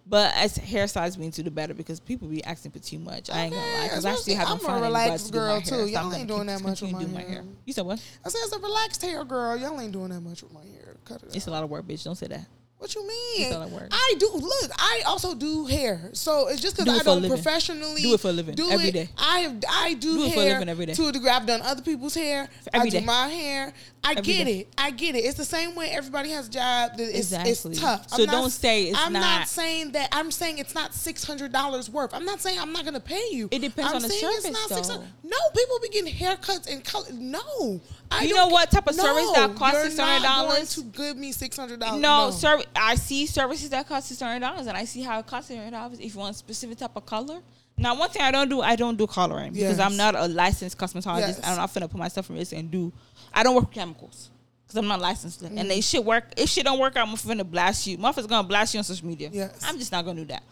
But 0.09 0.35
as 0.36 0.56
hairstyles 0.56 1.18
being 1.18 1.32
to 1.32 1.43
the 1.43 1.51
better 1.51 1.74
because 1.74 2.01
people 2.01 2.28
be 2.28 2.43
asking 2.44 2.70
for 2.70 2.78
too 2.78 2.98
much. 2.98 3.28
I 3.28 3.43
ain't 3.43 3.52
gonna 3.52 3.72
lie 3.78 3.89
because 3.89 4.05
I 4.06 4.14
still 4.14 4.36
having 4.36 4.66
I'm 4.66 4.74
a 4.74 4.80
relaxed 4.80 5.09
blessed 5.09 5.26
to 5.26 5.32
do 5.32 5.39
girl, 5.39 5.52
hair, 5.52 5.60
too. 5.60 5.68
so 5.68 5.85
Y'all 5.85 6.02
gonna 6.05 6.16
ain't 6.16 6.28
doing 6.28 6.47
that 6.47 6.62
much 6.62 6.80
with 6.80 6.93
my 6.93 7.02
to 7.02 7.06
do 7.06 7.14
hair. 7.14 7.44
You 7.66 7.72
said 7.74 7.85
what? 7.85 8.02
I 8.24 8.28
said, 8.30 8.40
as 8.44 8.52
a 8.52 8.59
relaxed 8.59 9.02
hair 9.02 9.24
girl, 9.24 9.56
y'all 9.56 9.78
ain't 9.78 9.93
doing 9.93 10.09
that 10.09 10.20
much 10.20 10.43
with 10.43 10.52
my 10.55 10.64
hair. 10.64 10.97
Cut 11.05 11.22
it 11.22 11.36
It's 11.36 11.47
a 11.47 11.51
lot 11.51 11.62
of 11.62 11.68
work, 11.68 11.86
bitch. 11.86 12.05
Don't 12.05 12.16
say 12.16 12.28
that. 12.28 12.47
What 12.78 12.94
you 12.94 13.06
mean? 13.09 13.52
I 13.90 14.14
do. 14.18 14.30
Look, 14.34 14.70
I 14.78 15.02
also 15.06 15.34
do 15.34 15.66
hair. 15.66 16.10
So 16.12 16.46
it's 16.46 16.60
just 16.60 16.76
Do 16.76 16.84
because 16.84 17.00
it 17.00 17.09
I 17.09 17.18
don't 17.20 17.28
professionally 17.28 18.02
Do 18.02 18.14
it 18.14 18.20
for 18.20 18.28
a 18.28 18.32
living, 18.32 18.55
do 18.55 18.70
every 18.70 18.88
it, 18.88 18.92
day. 18.92 19.09
I 19.18 19.40
have, 19.40 19.64
I 19.68 19.94
do, 19.94 20.16
Do 20.16 20.24
it 20.26 20.32
for 20.34 20.38
a 20.40 20.42
hair 20.44 20.52
living 20.55 20.68
every 20.68 20.86
day. 20.86 20.94
to 20.94 21.09
a 21.09 21.12
degree. 21.12 21.28
I've 21.28 21.44
done 21.44 21.60
other 21.62 21.82
people's 21.82 22.14
hair. 22.14 22.48
every 22.72 22.88
I 22.88 22.90
do 22.92 23.00
day. 23.00 23.05
my 23.05 23.26
hair. 23.28 23.72
I 24.05 24.12
Every 24.12 24.22
get 24.22 24.44
day. 24.44 24.59
it. 24.60 24.68
I 24.78 24.90
get 24.92 25.16
it. 25.16 25.24
It's 25.24 25.36
the 25.36 25.44
same 25.44 25.74
way 25.74 25.88
everybody 25.90 26.30
has 26.30 26.46
a 26.46 26.50
job. 26.52 26.96
that 26.96 27.00
It's, 27.00 27.32
Exactly. 27.32 27.50
it's 27.72 27.80
tough. 27.80 28.09
So 28.10 28.24
don't 28.26 28.50
say 28.50 28.84
it's 28.84 28.98
I'm 28.98 29.12
not. 29.12 29.48
saying 29.48 29.90
that. 29.92 30.10
I'm 30.12 30.30
saying 30.30 30.59
it's 30.59 30.74
not 30.74 30.94
six 30.94 31.24
hundred 31.24 31.50
dollars 31.50 31.90
worth. 31.90 32.14
I'm 32.14 32.24
not 32.24 32.40
saying 32.40 32.60
I'm 32.60 32.72
not 32.72 32.84
gonna 32.84 33.00
pay 33.00 33.26
you. 33.32 33.48
It 33.50 33.59
depends 33.59 33.90
I'm 33.90 33.96
on 33.96 34.02
the 34.02 34.09
saying 34.09 34.20
service, 34.22 34.44
It's 34.44 34.52
not 34.52 34.68
though. 34.68 34.76
600 34.76 35.09
No, 35.24 35.36
people 35.55 35.78
be 35.82 35.88
getting 35.88 36.14
haircuts 36.14 36.72
and 36.72 36.84
color. 36.84 37.06
No, 37.12 37.80
I 38.10 38.22
You 38.24 38.35
know 38.35 38.48
what 38.48 38.70
type 38.70 38.86
of 38.86 38.94
service 38.94 39.30
that 39.35 39.51
No, 39.51 39.56
costs 39.56 39.97
not 39.97 40.22
$600? 40.22 40.48
going 40.48 40.66
To 40.66 40.82
give 40.98 41.16
me 41.16 41.32
six 41.32 41.56
hundred 41.56 41.80
dollars. 41.80 42.01
No, 42.01 42.30
sir. 42.30 42.60
I 42.74 42.94
see 42.94 43.26
services 43.26 43.70
that 43.70 43.86
cost 43.89 44.09
six 44.09 44.20
hundred 44.20 44.40
dollars, 44.40 44.66
and 44.66 44.76
I 44.76 44.85
see 44.85 45.02
how 45.02 45.18
it 45.18 45.26
costs 45.26 45.48
six 45.48 45.59
hundred 45.59 45.72
dollars 45.72 45.98
if 46.01 46.14
you 46.14 46.20
want 46.20 46.35
a 46.35 46.39
specific 46.39 46.78
type 46.78 46.97
of 46.97 47.05
color. 47.06 47.40
Now, 47.76 47.94
one 47.97 48.10
thing 48.10 48.22
I 48.22 48.30
don't 48.32 48.48
do, 48.48 48.60
I 48.60 48.74
don't 48.76 48.97
do 48.97 49.06
coloring 49.06 49.52
because 49.52 49.78
Yes. 49.78 49.80
I'm 49.80 49.97
not 49.97 50.16
a 50.16 50.26
licensed 50.26 50.76
cosmetologist. 50.78 51.20
Yes. 51.39 51.40
I'm 51.44 51.56
not 51.56 51.72
finna 51.72 51.89
put 51.89 51.98
myself 51.98 52.28
in 52.30 52.36
risk 52.36 52.52
and 52.52 52.70
do. 52.70 52.93
I 53.32 53.43
don't 53.44 53.55
work 53.55 53.66
with 53.66 53.74
chemicals 53.74 54.30
because 54.66 54.78
I'm 54.78 54.89
not 54.89 55.01
licensed, 55.01 55.43
Mm-hmm. 55.43 55.59
and 55.59 55.70
they 55.70 55.80
should 55.80 56.05
work. 56.05 56.24
If 56.36 56.48
shit 56.48 56.64
don't 56.64 56.78
work, 56.80 56.97
I'm 56.97 57.09
finna 57.09 57.48
blast 57.48 57.86
you. 57.86 57.98
Motherfuckers 57.98 58.28
gonna 58.28 58.48
blast 58.48 58.74
you 58.74 58.78
on 58.78 58.85
social 58.85 59.06
media. 59.06 59.30
Yes. 59.32 59.60
I'm 59.64 59.78
just 59.78 59.93
not 59.93 60.05
gonna 60.05 60.20
do 60.22 60.26
that. 60.26 60.43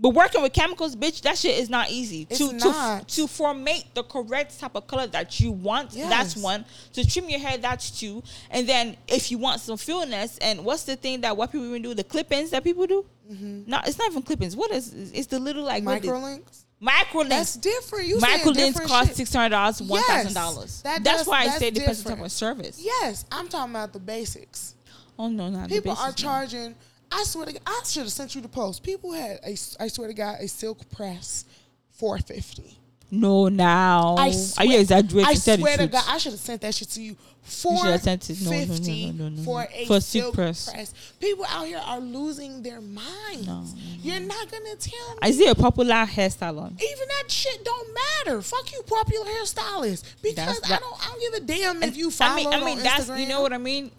But 0.00 0.10
working 0.10 0.42
with 0.42 0.52
chemicals, 0.52 0.94
bitch, 0.94 1.22
that 1.22 1.36
shit 1.36 1.58
is 1.58 1.68
not 1.68 1.90
easy. 1.90 2.26
It's 2.30 2.38
to, 2.38 2.52
not. 2.52 3.08
to 3.08 3.16
to 3.16 3.26
formate 3.26 3.84
the 3.94 4.04
correct 4.04 4.58
type 4.60 4.76
of 4.76 4.86
color 4.86 5.08
that 5.08 5.40
you 5.40 5.50
want, 5.50 5.90
that's 5.90 6.36
one. 6.36 6.64
To 6.92 7.04
trim 7.08 7.28
your 7.28 7.40
hair, 7.40 7.58
that's 7.58 7.90
two. 7.98 8.22
And 8.50 8.68
then 8.68 8.96
if 9.08 9.32
you 9.32 9.38
want 9.38 9.60
some 9.60 9.76
fullness, 9.76 10.38
and 10.38 10.64
what's 10.64 10.84
the 10.84 10.94
thing 10.94 11.22
that 11.22 11.36
what 11.36 11.50
people 11.50 11.66
even 11.66 11.82
do? 11.82 11.94
The 11.94 12.04
clip-ins 12.04 12.50
that 12.50 12.62
people 12.62 12.86
do? 12.86 13.04
Mm-hmm. 13.28 13.62
No, 13.66 13.80
it's 13.84 13.98
not 13.98 14.10
even 14.10 14.22
clip-ins. 14.22 14.54
What 14.54 14.70
is? 14.70 14.94
It's 15.12 15.26
the 15.26 15.40
little 15.40 15.64
like 15.64 15.82
microlinks. 15.82 16.64
micro 16.78 17.24
That's 17.24 17.56
different. 17.56 18.06
You 18.06 18.20
Micro 18.20 18.52
saying 18.52 18.74
links 18.74 18.86
cost 18.86 19.16
six 19.16 19.34
hundred 19.34 19.48
dollars, 19.50 19.82
one 19.82 20.00
thousand 20.04 20.32
dollars. 20.34 20.80
that 20.82 21.02
That's 21.02 21.18
does- 21.20 21.26
why 21.26 21.40
I 21.40 21.48
say 21.48 21.68
it 21.68 21.74
depends 21.74 22.06
on 22.06 22.12
the 22.12 22.16
type 22.18 22.24
of 22.24 22.30
service. 22.32 22.80
Yes, 22.80 23.24
I'm 23.32 23.48
talking 23.48 23.72
about 23.72 23.92
the 23.92 23.98
basics. 23.98 24.76
Oh 25.18 25.28
no, 25.28 25.48
not 25.50 25.68
the 25.68 25.74
People 25.74 25.96
are 25.98 26.12
charging. 26.12 26.68
no. 26.70 26.74
I 27.10 27.24
swear 27.24 27.46
to 27.46 27.52
God, 27.52 27.62
I 27.66 27.80
should 27.84 28.02
have 28.02 28.12
sent 28.12 28.34
you 28.34 28.40
the 28.40 28.48
post. 28.48 28.82
People 28.82 29.12
had 29.12 29.40
a, 29.44 29.52
I 29.80 29.88
swear 29.88 30.08
to 30.08 30.14
God, 30.14 30.38
a 30.40 30.48
silk 30.48 30.88
press, 30.90 31.44
four 31.90 32.18
fifty. 32.18 32.78
No, 33.10 33.48
now 33.48 34.16
I 34.18 34.26
ah, 34.26 34.28
are 34.28 34.32
swear, 34.32 34.66
you 34.66 34.78
exaggerating? 34.80 35.30
I 35.30 35.34
swear 35.34 35.76
to. 35.78 35.86
God, 35.86 36.04
I 36.06 36.18
should 36.18 36.32
have 36.32 36.40
sent 36.40 36.60
that 36.60 36.74
shit 36.74 36.88
to 36.90 37.02
you. 37.02 37.16
Four 37.40 37.86
it. 37.86 38.04
No, 38.42 39.10
no, 39.10 39.28
no, 39.30 39.42
for 39.42 39.66
a 39.72 39.86
For 39.86 40.00
silk 40.00 40.34
press. 40.34 40.70
press. 40.70 40.92
People 41.18 41.46
out 41.48 41.66
here 41.66 41.80
are 41.82 41.98
losing 41.98 42.62
their 42.62 42.82
minds. 42.82 43.74
You're 44.02 44.20
not 44.20 44.50
gonna 44.50 44.76
tell 44.76 45.14
me. 45.14 45.18
I 45.22 45.30
see 45.30 45.46
a 45.46 45.54
popular 45.54 45.94
hairstyle 46.04 46.60
on. 46.60 46.72
even 46.72 47.08
that 47.08 47.30
shit 47.30 47.64
don't 47.64 47.88
matter. 47.94 48.42
Fuck 48.42 48.70
you, 48.72 48.82
popular 48.82 49.24
hairstylist. 49.24 50.04
Because 50.22 50.60
I 50.64 50.78
don't, 50.78 51.06
I 51.06 51.10
don't 51.10 51.20
give 51.20 51.42
a 51.42 51.46
damn 51.46 51.82
if 51.82 51.96
you 51.96 52.10
follow 52.10 52.32
I 52.32 52.36
mean, 52.36 52.52
I 52.52 52.64
mean 52.64 52.78
that's 52.82 53.06
Instagram. 53.06 53.20
you 53.20 53.28
know 53.28 53.40
what 53.40 53.54
I 53.54 53.58
mean. 53.58 53.90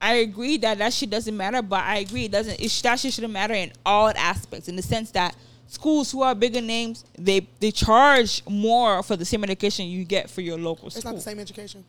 I 0.00 0.14
agree 0.14 0.58
that 0.58 0.78
that 0.78 0.92
shit 0.92 1.10
doesn't 1.10 1.36
matter, 1.36 1.60
but 1.60 1.80
I 1.82 1.98
agree 1.98 2.26
it 2.26 2.32
doesn't. 2.32 2.60
It, 2.60 2.80
that 2.84 3.00
shit 3.00 3.12
shouldn't 3.12 3.32
matter 3.32 3.54
in 3.54 3.72
all 3.84 4.08
aspects, 4.16 4.68
in 4.68 4.76
the 4.76 4.82
sense 4.82 5.10
that 5.12 5.34
schools 5.66 6.12
who 6.12 6.22
are 6.22 6.34
bigger 6.34 6.60
names, 6.60 7.04
they 7.16 7.46
they 7.60 7.70
charge 7.70 8.42
more 8.48 9.02
for 9.02 9.16
the 9.16 9.24
same 9.24 9.42
education 9.44 9.86
you 9.86 10.04
get 10.04 10.30
for 10.30 10.40
your 10.40 10.58
local 10.58 10.86
It's 10.86 10.96
school. 10.96 11.14
It's 11.16 11.26
not 11.26 11.32
the 11.32 11.36
same 11.36 11.40
education. 11.40 11.84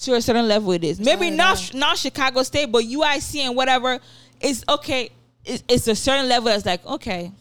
To 0.00 0.14
a 0.14 0.22
certain 0.22 0.46
level, 0.46 0.72
it 0.72 0.84
is. 0.84 1.00
Maybe 1.00 1.30
not 1.30 1.70
not 1.72 1.74
not 1.74 1.98
Chicago 1.98 2.42
State, 2.42 2.70
but 2.70 2.84
UIC 2.84 3.40
and 3.40 3.56
whatever. 3.56 3.98
It's 4.40 4.64
okay. 4.68 5.10
It's, 5.44 5.64
it's 5.68 5.88
a 5.88 5.96
certain 5.96 6.28
level 6.28 6.46
that's 6.46 6.66
like 6.66 6.84
okay. 6.86 7.32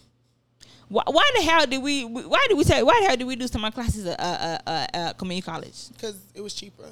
Why, 0.90 1.04
why 1.06 1.30
the 1.36 1.42
hell 1.44 1.68
did 1.68 1.84
we? 1.84 2.06
Why 2.06 2.46
did 2.48 2.58
we 2.58 2.64
say? 2.64 2.82
Why 2.82 3.00
the 3.02 3.08
hell 3.08 3.18
did 3.18 3.28
we 3.28 3.36
do 3.36 3.48
summer 3.48 3.72
classes 3.72 4.06
at 4.06 4.20
uh, 4.20 4.58
uh, 4.66 4.88
uh, 4.94 5.14
community 5.14 5.46
college? 5.46 5.90
Because 5.90 6.18
it 6.34 6.42
was 6.42 6.54
cheaper. 6.54 6.86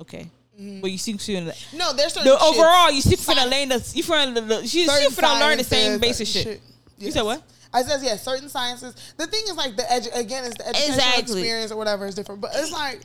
Okay, 0.00 0.30
Mm-hmm. 0.60 0.80
but 0.82 0.90
you 0.90 0.98
see, 0.98 1.16
see 1.16 1.36
No, 1.74 1.92
there's 1.94 2.12
certain 2.12 2.28
the 2.28 2.36
shits- 2.36 2.48
overall, 2.52 2.90
you 2.90 3.00
see 3.00 3.16
for 3.16 3.34
the 3.34 3.40
Sci- 3.40 3.48
lane. 3.48 3.68
The, 3.70 3.92
you 3.94 4.02
for 4.02 4.16
the, 4.26 4.40
the 4.42 4.66
she 4.66 4.84
for 5.10 5.22
learn 5.40 5.56
the 5.58 5.64
same 5.64 5.92
sciences, 5.92 5.96
uh, 5.96 5.98
basic 6.00 6.26
certain 6.28 6.52
shit. 6.52 6.60
You 6.98 7.10
said 7.12 7.22
what? 7.22 7.42
I 7.72 7.82
says 7.82 8.02
yeah, 8.04 8.16
certain 8.16 8.48
sciences. 8.48 8.94
The 9.16 9.26
thing 9.26 9.42
is 9.48 9.56
like 9.56 9.76
the 9.76 9.84
edu- 9.84 10.14
again, 10.18 10.44
it's 10.44 10.56
the 10.56 10.68
educational 10.68 10.94
Exactly. 10.96 11.40
experience 11.40 11.72
or 11.72 11.76
whatever 11.76 12.06
is 12.06 12.14
different. 12.14 12.40
But 12.40 12.50
it's 12.54 12.72
like 12.72 13.00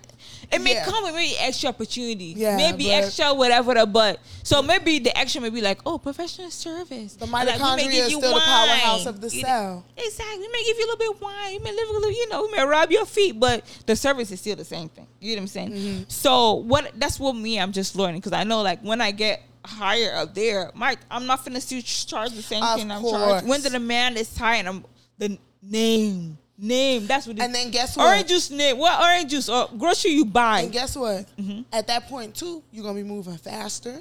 It 0.51 0.61
may 0.61 0.73
yeah. 0.73 0.85
come 0.85 1.03
with 1.03 1.13
maybe 1.15 1.35
extra 1.37 1.69
opportunity. 1.69 2.33
Yeah, 2.37 2.57
maybe 2.57 2.91
extra 2.91 3.33
whatever 3.33 3.73
the 3.73 3.85
but. 3.85 4.19
So 4.43 4.61
maybe 4.61 4.99
the 4.99 5.17
extra 5.17 5.41
may 5.41 5.49
be 5.49 5.61
like, 5.61 5.79
oh, 5.85 5.97
professional 5.97 6.51
service. 6.51 7.15
the 7.15 7.25
Like, 7.25 7.45
may 7.47 7.53
mitochondria 7.53 7.87
is 8.05 8.11
you 8.11 8.17
still 8.19 8.33
the 8.35 8.39
powerhouse 8.41 9.05
of 9.05 9.21
the 9.21 9.29
You- 9.29 9.41
cell. 9.41 9.85
Exactly. 9.97 10.39
We 10.39 10.47
may 10.49 10.63
give 10.65 10.77
you 10.77 10.85
a 10.85 10.87
little 10.87 10.97
bit 10.97 11.09
of 11.15 11.21
wine. 11.21 11.51
We 11.53 11.59
may 11.59 11.71
live 11.71 11.89
a 11.89 11.93
little, 11.93 12.11
you 12.11 12.29
know, 12.29 12.43
we 12.43 12.51
may 12.51 12.63
rub 12.65 12.91
your 12.91 13.05
feet, 13.05 13.39
but 13.39 13.63
the 13.85 13.95
service 13.95 14.31
is 14.31 14.39
still 14.39 14.55
the 14.55 14.65
same 14.65 14.89
thing. 14.89 15.07
You 15.19 15.35
know 15.35 15.39
what 15.39 15.41
I'm 15.43 15.47
saying? 15.47 15.71
Mm-hmm. 15.71 16.03
So 16.07 16.53
what? 16.53 16.91
That's 16.95 17.19
what 17.19 17.33
me. 17.35 17.59
I'm 17.59 17.71
just 17.71 17.95
learning 17.95 18.21
because 18.21 18.33
I 18.33 18.43
know 18.43 18.61
like 18.61 18.81
when 18.81 19.01
I 19.01 19.11
get 19.11 19.41
higher 19.65 20.15
up 20.15 20.35
there, 20.35 20.71
Mike, 20.75 20.99
I'm 21.09 21.25
not 21.25 21.43
finna 21.43 21.59
still 21.61 21.81
charge 21.81 22.31
the 22.33 22.41
same 22.43 22.61
Of 22.63 22.77
thing 22.79 22.91
I'm 22.91 23.01
course. 23.01 23.13
charged. 23.13 23.47
When 23.47 23.61
the 23.61 23.69
demand 23.71 24.17
is 24.17 24.37
high 24.37 24.57
and 24.57 24.67
I'm 24.67 24.85
the 25.17 25.39
name 25.63 26.37
name. 26.57 27.07
That's 27.07 27.27
what. 27.27 27.37
It, 27.37 27.41
And 27.43 27.53
then 27.53 27.71
guess 27.71 27.97
what? 27.97 28.05
Orange 28.07 28.27
juice 28.27 28.49
name. 28.51 28.77
What 28.77 28.99
orange 29.01 29.31
juice 29.31 29.49
or 29.49 29.69
grocery 29.77 30.11
you 30.11 30.25
buy? 30.25 30.61
And 30.61 30.71
guess 30.71 30.95
what? 30.95 31.25
Mm-hmm. 31.37 31.61
At 31.73 31.87
that 31.87 32.07
point 32.07 32.35
too, 32.35 32.63
you're 32.71 32.83
gonna 32.83 32.95
be 33.01 33.03
moving 33.07 33.37
faster. 33.37 33.99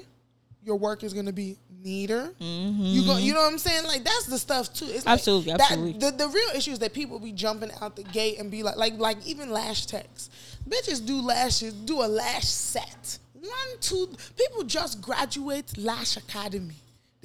Your 0.63 0.77
work 0.77 1.03
is 1.03 1.13
gonna 1.13 1.31
be 1.33 1.57
neater. 1.83 2.33
You 2.39 3.05
go, 3.05 3.17
you 3.17 3.33
know 3.33 3.41
what 3.41 3.51
I'm 3.51 3.59
saying? 3.59 3.83
Like 3.85 4.03
that's 4.03 4.25
the 4.25 4.39
stuff 4.39 4.73
too. 4.73 4.85
It's 4.85 5.05
like 5.05 5.05
Mm-hmm. 5.05 5.09
Absolutely, 5.09 5.51
that- 5.51 5.61
absolutely. 5.61 5.99
The, 5.99 6.11
the 6.17 6.27
real 6.29 6.49
issue 6.55 6.71
is 6.71 6.79
that 6.79 6.93
people 6.93 7.19
be 7.19 7.31
jumping 7.31 7.69
out 7.81 7.95
the 7.95 8.03
gate 8.03 8.39
and 8.39 8.49
be 8.49 8.63
like, 8.63 8.75
like, 8.77 8.97
like 8.97 9.25
even 9.27 9.51
lash 9.51 9.85
techs. 9.85 10.29
Bitches 10.67 11.05
do 11.05 11.21
lashes, 11.21 11.73
do 11.73 12.01
a 12.01 12.07
lash 12.07 12.45
set. 12.45 13.19
One, 13.33 13.51
two. 13.79 14.09
People 14.35 14.63
just 14.63 14.99
graduate 15.01 15.77
lash 15.77 16.17
academy. 16.17 16.73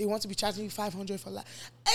They 0.00 0.06
want 0.06 0.22
to 0.22 0.28
be 0.28 0.34
charging 0.34 0.64
you 0.64 0.70
five 0.70 0.94
hundred 0.94 1.20
for 1.20 1.28
lash. 1.28 1.44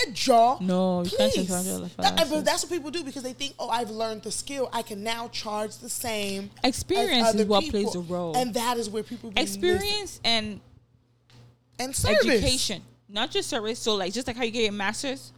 Ed 0.06 0.14
jaw. 0.14 0.58
No, 0.60 1.02
you 1.02 1.10
can't 1.10 1.32
please. 1.34 1.48
charge 1.48 1.64
500 1.66 1.90
for 1.90 2.02
That- 2.02 2.16
but 2.30 2.44
that's 2.44 2.62
what 2.62 2.70
people 2.70 2.92
do 2.92 3.02
because 3.02 3.24
they 3.24 3.32
think, 3.32 3.54
oh, 3.58 3.68
I've 3.68 3.90
learned 3.90 4.22
the 4.22 4.30
skill. 4.30 4.68
I 4.72 4.82
can 4.82 5.02
now 5.02 5.26
charge 5.26 5.78
the 5.78 5.88
same. 5.88 6.50
Experience 6.62 7.34
is 7.34 7.46
what 7.46 7.64
people. 7.64 7.82
plays 7.82 7.94
a 7.96 8.00
role. 8.00 8.36
and 8.36 8.54
that 8.54 8.76
is 8.76 8.88
where 8.88 9.02
people. 9.02 9.32
Experience 9.34 10.20
and 10.24 10.60
and 11.80 11.96
service. 11.96 12.24
education, 12.24 12.80
not 13.08 13.32
just 13.32 13.50
service. 13.50 13.80
So 13.80 13.96
like 13.96 14.12
just 14.12 14.28
like 14.28 14.36
how 14.36 14.44
you 14.44 14.52
get 14.52 14.62
your 14.62 14.72
masters, 14.72 15.32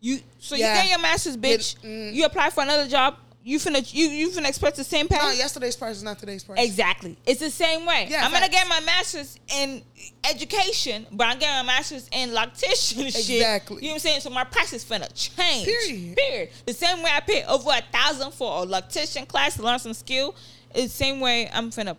you 0.00 0.20
so 0.38 0.54
Yeah. 0.54 0.74
you 0.76 0.82
get 0.82 0.90
your 0.90 1.00
masters, 1.00 1.36
bitch. 1.36 1.82
Get- 1.82 1.90
mm. 1.90 2.14
You 2.14 2.26
apply 2.26 2.50
for 2.50 2.62
another 2.62 2.86
job. 2.86 3.16
You 3.48 3.58
finna 3.58 3.80
you 3.94 4.08
you 4.08 4.28
finna 4.28 4.48
expect 4.48 4.76
the 4.76 4.84
same 4.84 5.08
pay. 5.08 5.16
No, 5.16 5.30
yesterday's 5.30 5.74
price 5.74 5.96
is 5.96 6.02
not 6.02 6.18
today's 6.18 6.44
price. 6.44 6.58
Exactly. 6.62 7.16
It's 7.24 7.40
the 7.40 7.48
same 7.50 7.86
way. 7.86 8.06
Yeah, 8.10 8.24
I'm 8.26 8.30
gonna 8.30 8.48
get 8.50 8.68
my 8.68 8.80
master's 8.80 9.38
in 9.56 9.82
education, 10.28 11.06
but 11.12 11.26
I'm 11.28 11.38
getting 11.38 11.56
my 11.56 11.62
master's 11.74 12.08
in 12.12 12.34
lactation 12.34 13.04
shit. 13.10 13.30
Exactly. 13.30 13.76
You 13.76 13.82
know 13.82 13.88
what 13.88 13.94
I'm 13.94 13.98
saying? 14.00 14.20
So 14.20 14.30
my 14.30 14.44
price 14.44 14.72
is 14.74 14.84
finna 14.84 15.08
change. 15.14 15.64
Period. 15.66 16.16
Period. 16.16 16.48
The 16.66 16.74
same 16.74 17.02
way 17.02 17.10
I 17.10 17.20
pay 17.20 17.44
over 17.44 17.70
a 17.70 17.82
thousand 17.90 18.32
for 18.32 18.62
a 18.62 18.66
lactation 18.66 19.24
class 19.24 19.56
to 19.56 19.62
learn 19.62 19.78
some 19.78 19.94
skill, 19.94 20.34
it's 20.74 20.92
the 20.92 21.04
same 21.04 21.20
way 21.20 21.48
I'm 21.50 21.70
finna 21.70 21.96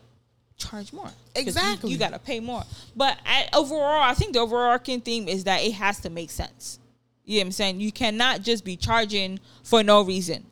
charge 0.58 0.94
more. 0.94 1.08
you- 1.08 1.42
Exactly. 1.42 1.90
You, 1.92 1.98
got 1.98 2.14
to 2.14 2.20
pay 2.20 2.40
more. 2.40 2.64
But 2.96 3.18
I, 3.26 3.48
overall, 3.54 4.02
I 4.04 4.14
think 4.14 4.34
the 4.34 4.40
overarching 4.40 5.02
theme 5.02 5.28
is 5.28 5.46
that 5.46 5.64
it 5.64 5.74
has 5.74 6.00
to 6.02 6.10
make 6.10 6.30
sense. 6.30 6.80
You 7.26 7.38
know 7.38 7.42
what 7.42 7.46
I'm 7.48 7.52
saying? 7.54 7.80
You 7.80 7.92
cannot 7.92 8.42
just 8.42 8.66
be 8.66 8.76
charging 8.76 9.40
for 9.64 9.84
no 9.84 10.02
reason. 10.04 10.46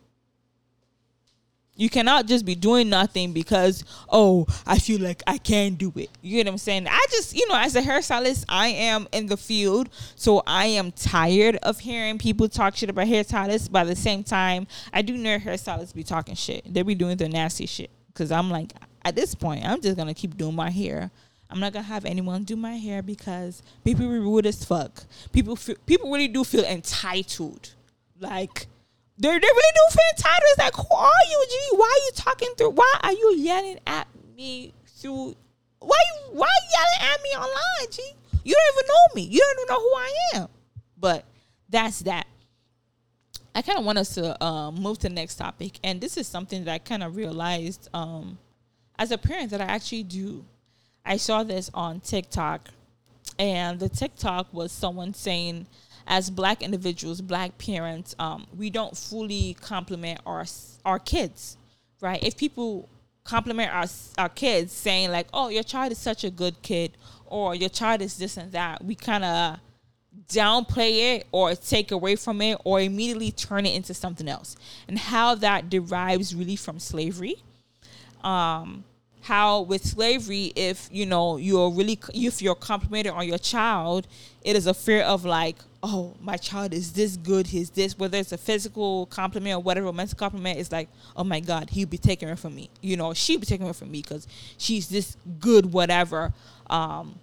You 1.78 1.88
cannot 1.88 2.26
just 2.26 2.44
be 2.44 2.56
doing 2.56 2.88
nothing 2.88 3.32
because, 3.32 3.84
oh, 4.08 4.46
I 4.66 4.80
feel 4.80 5.00
like 5.00 5.22
I 5.28 5.38
can 5.38 5.74
do 5.74 5.92
it. 5.94 6.10
You 6.20 6.42
know 6.42 6.48
what 6.48 6.54
I'm 6.54 6.58
saying? 6.58 6.88
I 6.88 7.06
just, 7.12 7.36
you 7.36 7.46
know, 7.48 7.54
as 7.56 7.76
a 7.76 7.80
hairstylist, 7.80 8.46
I 8.48 8.66
am 8.68 9.06
in 9.12 9.26
the 9.26 9.36
field. 9.36 9.88
So 10.16 10.42
I 10.44 10.66
am 10.66 10.90
tired 10.90 11.54
of 11.62 11.78
hearing 11.78 12.18
people 12.18 12.48
talk 12.48 12.74
shit 12.74 12.90
about 12.90 13.06
hairstylists. 13.06 13.72
At 13.72 13.86
the 13.86 13.94
same 13.94 14.24
time, 14.24 14.66
I 14.92 15.02
do 15.02 15.16
know 15.16 15.38
hairstylists 15.38 15.94
be 15.94 16.02
talking 16.02 16.34
shit. 16.34 16.62
They 16.66 16.82
be 16.82 16.96
doing 16.96 17.16
the 17.16 17.28
nasty 17.28 17.66
shit. 17.66 17.90
Because 18.08 18.32
I'm 18.32 18.50
like, 18.50 18.72
at 19.04 19.14
this 19.14 19.36
point, 19.36 19.64
I'm 19.64 19.80
just 19.80 19.96
to 19.96 20.14
keep 20.14 20.36
doing 20.36 20.56
my 20.56 20.70
hair. 20.70 21.12
I'm 21.48 21.60
not 21.60 21.72
gonna 21.72 21.84
have 21.84 22.04
anyone 22.04 22.42
do 22.42 22.56
my 22.56 22.76
hair 22.76 23.02
because 23.02 23.62
people 23.84 24.08
be 24.08 24.18
rude 24.18 24.46
as 24.46 24.64
fuck. 24.64 25.04
People 25.32 25.54
feel, 25.54 25.76
people 25.86 26.10
really 26.10 26.28
do 26.28 26.42
feel 26.42 26.64
entitled. 26.64 27.72
Like 28.18 28.66
they 29.18 29.28
they 29.28 29.32
really 29.32 29.90
feel 29.90 30.00
entitled. 30.16 30.42
It's 30.44 30.58
like, 30.58 30.74
who 30.74 30.94
are 30.94 31.24
you, 31.30 31.46
G? 31.48 31.76
Why 31.76 31.86
are 31.86 32.04
you 32.06 32.12
talking 32.14 32.48
through? 32.56 32.70
Why 32.70 32.94
are 33.02 33.12
you 33.12 33.34
yelling 33.36 33.80
at 33.86 34.06
me 34.36 34.72
through? 34.86 35.34
Why 35.80 35.96
you 35.96 36.38
why 36.38 36.46
you 36.46 36.68
yelling 36.72 37.12
at 37.12 37.22
me 37.22 37.30
online, 37.30 37.90
G? 37.90 38.02
You 38.44 38.54
don't 38.54 38.74
even 38.74 38.88
know 38.88 39.14
me. 39.14 39.22
You 39.22 39.40
don't 39.40 39.58
even 39.58 39.74
know 39.74 39.80
who 39.80 39.94
I 39.94 40.12
am. 40.34 40.48
But 40.96 41.24
that's 41.68 42.00
that. 42.00 42.26
I 43.54 43.62
kind 43.62 43.78
of 43.78 43.84
want 43.84 43.98
us 43.98 44.14
to 44.14 44.42
um, 44.44 44.76
move 44.76 44.98
to 44.98 45.08
the 45.08 45.14
next 45.14 45.34
topic, 45.34 45.80
and 45.82 46.00
this 46.00 46.16
is 46.16 46.28
something 46.28 46.64
that 46.64 46.72
I 46.72 46.78
kind 46.78 47.02
of 47.02 47.16
realized 47.16 47.88
um, 47.92 48.38
as 48.98 49.10
a 49.10 49.18
parent 49.18 49.50
that 49.50 49.60
I 49.60 49.64
actually 49.64 50.04
do. 50.04 50.44
I 51.04 51.16
saw 51.16 51.42
this 51.42 51.68
on 51.74 52.00
TikTok, 52.00 52.68
and 53.38 53.80
the 53.80 53.88
TikTok 53.88 54.52
was 54.52 54.70
someone 54.70 55.12
saying, 55.12 55.66
as 56.08 56.30
black 56.30 56.62
individuals, 56.62 57.20
black 57.20 57.56
parents, 57.58 58.16
um, 58.18 58.46
we 58.56 58.70
don't 58.70 58.96
fully 58.96 59.54
compliment 59.60 60.20
our 60.26 60.44
our 60.84 60.98
kids, 60.98 61.58
right? 62.00 62.18
If 62.24 62.36
people 62.36 62.88
compliment 63.24 63.72
our 63.72 63.84
our 64.16 64.30
kids, 64.30 64.72
saying 64.72 65.12
like, 65.12 65.28
"Oh, 65.34 65.50
your 65.50 65.62
child 65.62 65.92
is 65.92 65.98
such 65.98 66.24
a 66.24 66.30
good 66.30 66.60
kid," 66.62 66.96
or 67.26 67.54
"Your 67.54 67.68
child 67.68 68.00
is 68.00 68.16
this 68.16 68.38
and 68.38 68.50
that," 68.52 68.82
we 68.82 68.94
kind 68.94 69.24
of 69.24 69.58
downplay 70.28 71.16
it 71.16 71.26
or 71.30 71.54
take 71.54 71.92
away 71.92 72.16
from 72.16 72.40
it 72.40 72.58
or 72.64 72.80
immediately 72.80 73.30
turn 73.30 73.66
it 73.66 73.74
into 73.74 73.94
something 73.94 74.28
else 74.28 74.56
and 74.88 74.98
how 74.98 75.34
that 75.34 75.70
derives 75.70 76.34
really 76.34 76.56
from 76.56 76.80
slavery 76.80 77.36
um 78.24 78.82
how 79.22 79.60
with 79.60 79.86
slavery 79.86 80.52
if 80.56 80.88
you 80.90 81.06
know 81.06 81.36
you're 81.36 81.70
really 81.70 81.98
if 82.12 82.42
you're 82.42 82.56
complimented 82.56 83.12
on 83.12 83.26
your 83.28 83.38
child 83.38 84.08
it 84.42 84.56
is 84.56 84.66
a 84.66 84.74
fear 84.74 85.02
of 85.02 85.24
like 85.24 85.56
oh 85.82 86.14
my 86.20 86.36
child 86.36 86.74
is 86.74 86.92
this 86.92 87.16
good 87.16 87.46
he's 87.46 87.70
this 87.70 87.96
whether 87.98 88.18
it's 88.18 88.32
a 88.32 88.38
physical 88.38 89.06
compliment 89.06 89.56
or 89.56 89.62
whatever 89.62 89.92
mental 89.92 90.18
compliment 90.18 90.58
it's 90.58 90.72
like 90.72 90.88
oh 91.16 91.22
my 91.22 91.38
god 91.38 91.70
he'll 91.70 91.86
be 91.86 91.98
taking 91.98 92.28
her 92.28 92.36
from 92.36 92.54
me. 92.54 92.68
You 92.80 92.96
know 92.96 93.14
she'll 93.14 93.38
be 93.38 93.46
taking 93.46 93.66
her 93.66 93.72
from 93.72 93.90
me 93.90 94.02
because 94.02 94.26
she's 94.56 94.88
this 94.88 95.16
good 95.38 95.72
whatever 95.72 96.32
um 96.68 97.18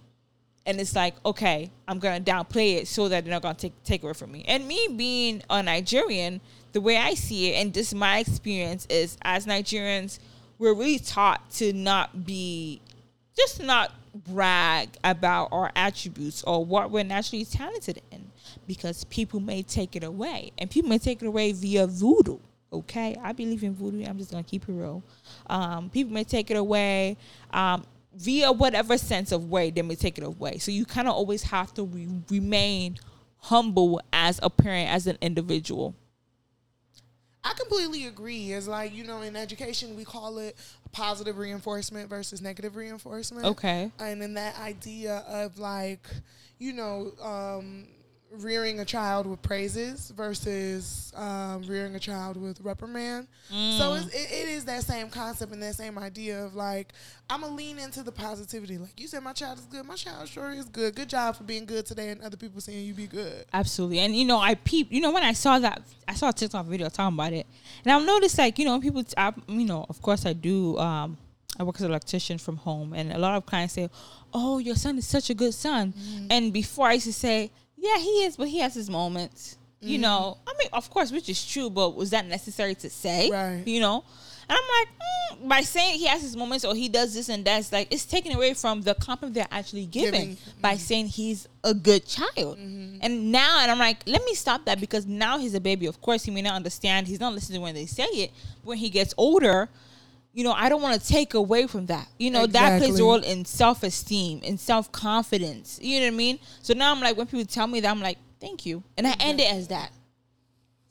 and 0.64 0.80
it's 0.80 0.96
like 0.96 1.14
okay 1.24 1.70
i'm 1.86 1.98
gonna 1.98 2.20
downplay 2.20 2.76
it 2.76 2.88
so 2.88 3.08
that 3.08 3.24
they're 3.24 3.32
not 3.32 3.42
gonna 3.42 3.54
take 3.54 3.82
take 3.84 4.02
away 4.02 4.14
from 4.14 4.32
me. 4.32 4.44
And 4.48 4.66
me 4.66 4.88
being 4.96 5.42
a 5.50 5.62
nigerian 5.62 6.40
the 6.72 6.80
way 6.80 6.96
i 6.96 7.12
see 7.14 7.52
it 7.52 7.60
and 7.60 7.74
this 7.74 7.88
is 7.88 7.94
my 7.94 8.18
experience 8.18 8.86
is 8.88 9.18
as 9.22 9.44
nigerians 9.44 10.18
we're 10.58 10.74
really 10.74 10.98
taught 10.98 11.50
to 11.50 11.74
not 11.74 12.24
be 12.24 12.80
just 13.36 13.62
not 13.62 13.92
brag 14.14 14.88
about 15.04 15.48
our 15.52 15.70
attributes 15.76 16.42
or 16.44 16.64
what 16.64 16.90
we're 16.90 17.04
naturally 17.04 17.44
talented 17.44 18.00
in 18.10 18.30
because 18.66 19.04
people 19.04 19.40
may 19.40 19.62
take 19.62 19.96
it 19.96 20.04
away. 20.04 20.52
And 20.58 20.70
people 20.70 20.90
may 20.90 20.98
take 20.98 21.22
it 21.22 21.26
away 21.26 21.52
via 21.52 21.86
voodoo 21.86 22.38
okay? 22.72 23.16
I 23.22 23.32
believe 23.32 23.62
in 23.62 23.74
voodoo. 23.74 24.04
I'm 24.04 24.18
just 24.18 24.30
gonna 24.30 24.42
keep 24.42 24.68
it 24.68 24.72
real. 24.72 25.02
Um, 25.48 25.90
people 25.90 26.12
may 26.12 26.24
take 26.24 26.50
it 26.50 26.56
away 26.56 27.16
um, 27.52 27.84
via 28.14 28.52
whatever 28.52 28.98
sense 28.98 29.32
of 29.32 29.50
way 29.50 29.70
they 29.70 29.82
may 29.82 29.94
take 29.94 30.18
it 30.18 30.24
away. 30.24 30.58
So 30.58 30.70
you 30.70 30.84
kind 30.84 31.08
of 31.08 31.14
always 31.14 31.42
have 31.44 31.72
to 31.74 31.84
re- 31.84 32.08
remain 32.30 32.98
humble 33.38 34.00
as 34.12 34.40
a 34.42 34.50
parent 34.50 34.90
as 34.90 35.06
an 35.06 35.18
individual. 35.20 35.94
I 37.44 37.52
completely 37.52 38.06
agree. 38.06 38.52
It's 38.52 38.66
like, 38.66 38.92
you 38.92 39.04
know, 39.04 39.22
in 39.22 39.36
education, 39.36 39.94
we 39.94 40.04
call 40.04 40.38
it 40.38 40.56
positive 40.90 41.38
reinforcement 41.38 42.10
versus 42.10 42.42
negative 42.42 42.74
reinforcement. 42.74 43.46
okay. 43.46 43.92
And 44.00 44.20
then 44.20 44.34
that 44.34 44.58
idea 44.58 45.22
of 45.28 45.56
like, 45.56 46.08
you 46.58 46.72
know, 46.72 47.12
um, 47.22 47.86
rearing 48.32 48.80
a 48.80 48.84
child 48.84 49.26
with 49.26 49.40
praises 49.40 50.10
versus 50.10 51.12
um, 51.16 51.62
rearing 51.66 51.94
a 51.94 51.98
child 51.98 52.36
with 52.36 52.60
reprimand. 52.60 53.28
So 53.48 53.94
it's, 53.94 54.06
it, 54.08 54.30
it 54.30 54.48
is 54.48 54.64
that 54.66 54.82
same 54.82 55.08
concept 55.08 55.52
and 55.52 55.62
that 55.62 55.74
same 55.74 55.98
idea 55.98 56.44
of 56.44 56.54
like, 56.54 56.92
I'm 57.30 57.40
going 57.40 57.52
to 57.52 57.56
lean 57.56 57.78
into 57.78 58.02
the 58.02 58.12
positivity. 58.12 58.78
Like 58.78 58.98
you 59.00 59.06
said, 59.06 59.22
my 59.22 59.32
child 59.32 59.58
is 59.58 59.66
good. 59.66 59.86
My 59.86 59.94
child 59.94 60.28
sure 60.28 60.50
is 60.50 60.66
good. 60.66 60.94
Good 60.94 61.08
job 61.08 61.36
for 61.36 61.44
being 61.44 61.66
good 61.66 61.86
today 61.86 62.10
and 62.10 62.20
other 62.22 62.36
people 62.36 62.60
saying 62.60 62.84
you 62.84 62.94
be 62.94 63.06
good. 63.06 63.44
Absolutely. 63.52 64.00
And 64.00 64.14
you 64.14 64.24
know, 64.24 64.38
I 64.38 64.54
peeped, 64.54 64.92
you 64.92 65.00
know, 65.00 65.12
when 65.12 65.22
I 65.22 65.32
saw 65.32 65.58
that, 65.58 65.82
I 66.06 66.14
saw 66.14 66.28
a 66.28 66.32
TikTok 66.32 66.66
video 66.66 66.88
talking 66.88 67.16
about 67.16 67.32
it. 67.32 67.46
And 67.84 67.92
I've 67.92 68.04
noticed, 68.04 68.38
like, 68.38 68.58
you 68.58 68.64
know, 68.64 68.80
people, 68.80 69.04
I, 69.16 69.32
you 69.48 69.64
know, 69.64 69.86
of 69.88 70.02
course 70.02 70.26
I 70.26 70.32
do, 70.32 70.76
um, 70.78 71.16
I 71.58 71.62
work 71.62 71.76
as 71.76 71.82
an 71.82 71.90
electrician 71.90 72.38
from 72.38 72.56
home. 72.56 72.92
And 72.92 73.12
a 73.12 73.18
lot 73.18 73.36
of 73.36 73.46
clients 73.46 73.74
say, 73.74 73.88
oh, 74.34 74.58
your 74.58 74.74
son 74.74 74.98
is 74.98 75.06
such 75.06 75.30
a 75.30 75.34
good 75.34 75.54
son. 75.54 75.94
And 76.28 76.52
before 76.52 76.88
I 76.88 76.94
used 76.94 77.06
to 77.06 77.12
say, 77.12 77.50
yeah, 77.86 77.98
he 77.98 78.24
is, 78.24 78.36
but 78.36 78.48
he 78.48 78.58
has 78.58 78.74
his 78.74 78.90
moments. 78.90 79.56
You 79.80 79.94
mm-hmm. 79.94 80.02
know, 80.02 80.38
I 80.46 80.52
mean, 80.58 80.68
of 80.72 80.90
course, 80.90 81.12
which 81.12 81.28
is 81.28 81.44
true, 81.44 81.70
but 81.70 81.94
was 81.94 82.10
that 82.10 82.26
necessary 82.26 82.74
to 82.76 82.90
say? 82.90 83.30
Right. 83.30 83.62
You 83.66 83.80
know? 83.80 84.04
And 84.48 84.56
I'm 84.56 84.64
like, 84.78 84.88
mm, 85.42 85.48
by 85.48 85.60
saying 85.62 85.98
he 85.98 86.06
has 86.06 86.22
his 86.22 86.36
moments 86.36 86.64
or 86.64 86.74
he 86.74 86.88
does 86.88 87.14
this 87.14 87.28
and 87.28 87.44
that's 87.44 87.72
like, 87.72 87.88
it's 87.92 88.04
taken 88.04 88.32
away 88.32 88.54
from 88.54 88.82
the 88.82 88.94
compliment 88.94 89.34
they're 89.34 89.46
actually 89.50 89.86
giving 89.86 90.30
Giving. 90.30 90.36
by 90.60 90.74
mm-hmm. 90.74 90.78
saying 90.78 91.06
he's 91.08 91.48
a 91.64 91.74
good 91.74 92.06
child. 92.06 92.58
Mm-hmm. 92.58 92.98
And 93.02 93.32
now, 93.32 93.58
and 93.60 93.70
I'm 93.70 93.78
like, 93.78 93.98
let 94.06 94.24
me 94.24 94.34
stop 94.34 94.64
that 94.66 94.80
because 94.80 95.04
now 95.04 95.38
he's 95.38 95.54
a 95.54 95.60
baby. 95.60 95.86
Of 95.86 96.00
course, 96.00 96.22
he 96.22 96.30
may 96.30 96.42
not 96.42 96.54
understand. 96.54 97.08
He's 97.08 97.20
not 97.20 97.34
listening 97.34 97.60
when 97.60 97.74
they 97.74 97.86
say 97.86 98.04
it. 98.04 98.32
When 98.62 98.78
he 98.78 98.88
gets 98.88 99.14
older, 99.16 99.68
you 100.36 100.44
know, 100.44 100.52
I 100.52 100.68
don't 100.68 100.82
want 100.82 101.00
to 101.00 101.08
take 101.08 101.32
away 101.32 101.66
from 101.66 101.86
that. 101.86 102.06
You 102.18 102.30
know, 102.30 102.46
that 102.46 102.78
plays 102.78 103.00
a 103.00 103.02
role 103.02 103.14
in 103.22 103.46
self 103.46 103.82
esteem 103.82 104.42
and 104.44 104.60
self 104.60 104.92
confidence. 104.92 105.78
You 105.80 105.98
know 105.98 106.06
what 106.06 106.12
I 106.12 106.16
mean? 106.16 106.38
So 106.60 106.74
now 106.74 106.92
I'm 106.92 107.00
like, 107.00 107.16
when 107.16 107.26
people 107.26 107.46
tell 107.46 107.66
me 107.66 107.80
that, 107.80 107.90
I'm 107.90 108.02
like, 108.02 108.18
thank 108.38 108.66
you. 108.66 108.82
And 108.98 109.06
I 109.06 109.14
end 109.18 109.40
it 109.40 109.46
mm-hmm. 109.46 109.56
as 109.56 109.68
that. 109.68 109.92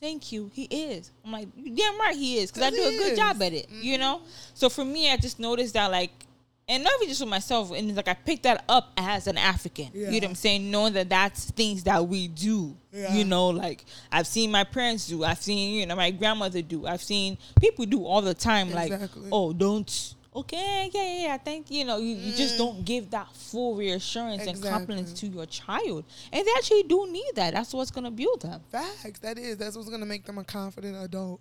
Thank 0.02 0.32
you. 0.32 0.50
He 0.52 0.64
is. 0.64 1.12
I'm 1.24 1.32
like, 1.32 1.48
damn 1.56 2.00
right 2.00 2.16
he 2.16 2.40
is. 2.40 2.52
Because 2.52 2.64
I 2.64 2.70
do 2.72 2.82
a 2.82 2.98
good 2.98 3.12
is. 3.12 3.20
job 3.20 3.40
at 3.44 3.54
it. 3.54 3.70
You 3.70 3.94
mm-hmm. 3.94 4.02
know? 4.02 4.22
So 4.56 4.68
for 4.68 4.84
me, 4.84 5.12
I 5.12 5.18
just 5.18 5.40
noticed 5.40 5.76
that, 5.76 5.92
like, 5.92 6.25
and 6.68 6.84
not 6.84 6.94
even 6.98 7.10
just 7.10 7.22
with 7.22 7.30
myself, 7.30 7.72
and 7.72 7.90
it's 7.90 7.98
like 7.98 8.08
I 8.08 8.14
picked 8.14 8.44
that 8.44 8.64
up 8.68 8.92
as 8.98 9.28
an 9.28 9.38
African. 9.38 9.90
You 9.94 10.06
know 10.08 10.12
what 10.12 10.24
I'm 10.24 10.36
saying? 10.36 10.72
Knowing 10.72 10.94
that 10.94 11.10
that's 11.10 11.52
things 11.52 11.84
that 11.84 12.08
we 12.08 12.28
do. 12.28 12.76
Yeah. 12.92 13.14
You 13.14 13.26
know, 13.26 13.50
like 13.50 13.86
I've 14.12 14.28
seen 14.28 14.52
my 14.52 14.64
parents 14.64 15.08
do. 15.08 15.24
I've 15.24 15.42
seen, 15.42 15.76
you 15.76 15.86
know, 15.86 15.96
my 15.96 16.12
grandmother 16.12 16.62
do. 16.62 16.88
I've 16.88 17.04
seen 17.04 17.38
people 17.60 17.86
do 17.86 18.06
all 18.06 18.22
the 18.22 18.34
time. 18.34 18.72
Like, 18.72 18.94
oh, 19.32 19.54
don't. 19.54 20.14
Okay, 20.36 20.90
yeah, 20.94 21.02
yeah, 21.02 21.24
yeah. 21.24 21.38
Thank 21.38 21.72
you 21.72 21.86
know, 21.86 21.98
you, 21.98 22.14
you 22.16 22.34
just 22.34 22.56
mm. 22.56 22.58
don't 22.58 22.84
give 22.84 23.10
that 23.12 23.34
full 23.34 23.76
reassurance 23.76 24.46
and 24.46 24.62
confidence 24.62 25.14
to 25.14 25.28
your 25.28 25.46
child, 25.46 26.04
and 26.34 26.46
they 26.46 26.52
actually 26.58 26.84
do 26.84 27.10
need 27.10 27.32
that. 27.36 27.54
That's 27.54 27.74
what's 27.74 27.90
gonna 27.92 28.12
build 28.12 28.42
them. 28.42 28.60
Facts. 28.70 29.20
That 29.20 29.38
is. 29.38 29.56
That's 29.58 29.78
what's 29.78 29.88
going 29.88 30.02
to 30.02 30.06
make 30.06 30.26
them 30.26 30.38
a 30.38 30.44
confident 30.44 30.98
adult. 31.02 31.40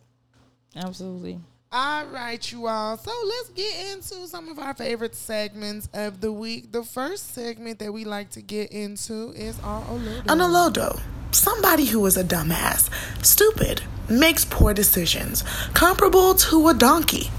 Absolutely. 0.76 1.40
All 1.76 2.06
right, 2.06 2.52
you 2.52 2.68
all. 2.68 2.96
So 2.96 3.10
let's 3.26 3.48
get 3.48 3.92
into 3.92 4.28
some 4.28 4.48
of 4.48 4.60
our 4.60 4.74
favorite 4.74 5.16
segments 5.16 5.88
of 5.92 6.20
the 6.20 6.30
week. 6.30 6.70
The 6.70 6.84
first 6.84 7.34
segment 7.34 7.80
that 7.80 7.92
we 7.92 8.04
like 8.04 8.30
to 8.30 8.40
get 8.40 8.70
into 8.70 9.32
is 9.32 9.58
our 9.58 9.82
Olodo. 9.82 10.30
An 10.30 10.38
Olodo, 10.38 11.00
somebody 11.32 11.86
who 11.86 12.06
is 12.06 12.16
a 12.16 12.22
dumbass, 12.22 12.88
stupid, 13.26 13.82
makes 14.08 14.44
poor 14.44 14.72
decisions, 14.72 15.42
comparable 15.74 16.34
to 16.34 16.68
a 16.68 16.74
donkey. 16.74 17.32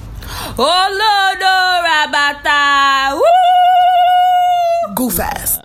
Lord, 0.57 1.39
Rabata. 1.39 3.15
Woo! 3.15 4.95
Goof 4.95 5.17
ass. 5.17 5.61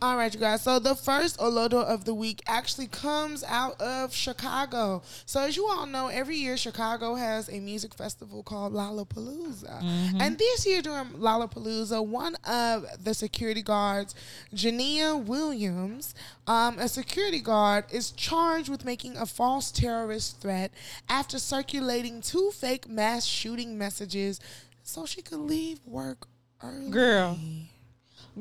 All 0.00 0.16
right, 0.16 0.32
you 0.32 0.38
guys. 0.38 0.62
So 0.62 0.78
the 0.78 0.94
first 0.94 1.38
Olodo 1.38 1.82
of 1.82 2.04
the 2.04 2.14
week 2.14 2.40
actually 2.46 2.86
comes 2.86 3.42
out 3.42 3.80
of 3.80 4.14
Chicago. 4.14 5.02
So 5.26 5.40
as 5.40 5.56
you 5.56 5.66
all 5.66 5.86
know, 5.86 6.06
every 6.06 6.36
year 6.36 6.56
Chicago 6.56 7.16
has 7.16 7.48
a 7.48 7.58
music 7.58 7.94
festival 7.94 8.44
called 8.44 8.72
Lollapalooza. 8.74 9.82
And 10.20 10.38
this 10.38 10.64
year 10.64 10.82
during 10.82 11.06
Lollapalooza, 11.06 12.06
one 12.06 12.36
of 12.44 12.86
the 13.02 13.12
security 13.12 13.60
guards, 13.60 14.14
Jania 14.54 15.20
Williams, 15.20 16.14
um, 16.46 16.78
a 16.78 16.88
security 16.88 17.40
guard, 17.40 17.84
is 17.90 18.12
charged 18.12 18.68
with 18.68 18.84
making 18.84 19.16
a 19.16 19.26
false 19.26 19.72
terrorist 19.72 20.40
threat 20.40 20.70
after 21.08 21.40
circulating 21.40 22.20
two 22.20 22.52
fake 22.52 22.88
mass 22.88 23.24
shooting 23.24 23.76
messages 23.76 24.38
so 24.84 25.04
she 25.06 25.22
could 25.22 25.40
leave 25.40 25.80
work 25.84 26.28
early. 26.62 26.90
Girl. 26.90 27.36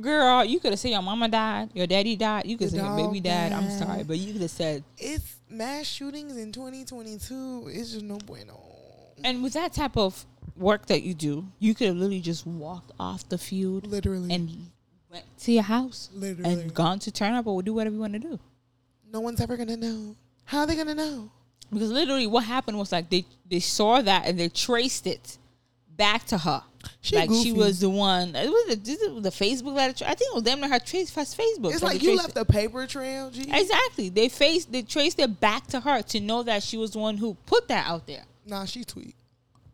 Girl, 0.02 0.44
you 0.45 0.60
could 0.60 0.72
have 0.72 0.80
said 0.80 0.91
your 0.91 1.02
mama 1.02 1.28
died, 1.28 1.69
your 1.74 1.88
daddy 1.88 2.15
died. 2.15 2.45
You 2.45 2.57
could 2.57 2.65
have 2.72 2.80
said 2.80 2.86
your 2.86 2.95
baby 3.07 3.19
dog 3.19 3.34
died. 3.34 3.52
I'm 3.53 3.69
sorry, 3.69 4.03
but 4.03 4.18
you 4.18 4.34
could 4.34 4.41
have 4.41 4.52
said. 4.52 4.84
It's 4.98 5.36
mass 5.49 5.86
shootings 5.86 6.38
in 6.38 6.52
2022. 6.52 7.69
It's 7.72 7.91
just 7.94 8.03
no 8.03 8.18
bueno. 8.18 8.60
And 9.24 9.41
with 9.41 9.53
that 9.53 9.74
type 9.74 9.98
of 9.98 10.26
work 10.56 10.86
that 10.88 11.03
you 11.03 11.14
do, 11.14 11.48
you 11.60 11.74
could 11.74 11.88
have 11.88 11.95
literally 11.95 12.22
just 12.22 12.45
walked 12.45 12.91
off 12.99 13.28
the 13.30 13.38
field 13.38 13.88
Literally. 13.88 14.34
and 14.34 14.49
went 15.11 15.26
to 15.40 15.52
your 15.52 15.64
house 15.64 16.10
Literally. 16.14 16.53
and 16.61 16.74
gone 16.74 16.99
to 16.99 17.11
turn 17.11 17.34
up 17.34 17.48
or 17.48 17.64
do 17.64 17.74
whatever 17.74 17.95
you 17.95 18.02
want 18.02 18.14
to 18.14 18.19
do. 18.19 18.40
no 19.11 19.19
one's 19.19 19.41
ever 19.41 19.57
gonna 19.57 19.78
know. 19.78 20.15
How 20.45 20.60
are 20.60 20.68
they 20.68 20.76
gonna 20.76 20.95
know? 20.95 21.32
Because 21.72 21.91
literally, 21.91 22.28
what 22.28 22.44
happened 22.45 22.78
was 22.78 22.91
like 22.91 23.10
they 23.10 23.26
they 23.49 23.60
saw 23.60 24.02
that 24.02 24.26
and 24.28 24.40
they 24.40 24.49
traced 24.49 25.07
it 25.07 25.38
back 25.98 26.26
to 26.28 26.38
her. 26.38 26.64
She 27.02 27.15
like 27.15 27.30
she 27.30 27.52
was 27.52 27.80
the 27.80 27.90
one. 27.90 28.36
It 28.36 28.48
was 28.49 28.69
the, 28.69 28.76
this 28.76 29.02
is 29.02 29.22
the 29.22 29.30
Facebook 29.30 29.76
that 29.76 30.02
I 30.03 30.14
think 30.14 30.32
it 30.32 30.36
was 30.36 30.44
them 30.44 30.61
that 30.61 30.69
had 30.69 30.86
traced 30.86 31.14
first 31.14 31.38
Facebook. 31.38 31.74
It's 31.74 31.84
like 31.84 32.02
you 32.02 32.15
left 32.15 32.38
a 32.38 32.45
paper 32.45 32.88
trail, 32.88 33.30
G. 33.30 33.45
Exactly. 33.52 34.10
They 34.10 34.30
faced. 34.30 34.72
They 34.72 34.84
traced 34.84 35.19
it 35.19 35.40
back 35.40 35.68
to 35.68 35.80
her 35.82 36.02
to 36.02 36.19
know 36.19 36.44
that 36.44 36.64
she 36.64 36.78
was 36.78 36.91
the 36.91 36.99
one 36.99 37.18
who 37.18 37.36
put 37.45 37.68
that 37.68 37.88
out 37.88 38.07
there. 38.07 38.24
Nah, 38.45 38.65
she 38.65 38.84
tweet. 38.84 39.15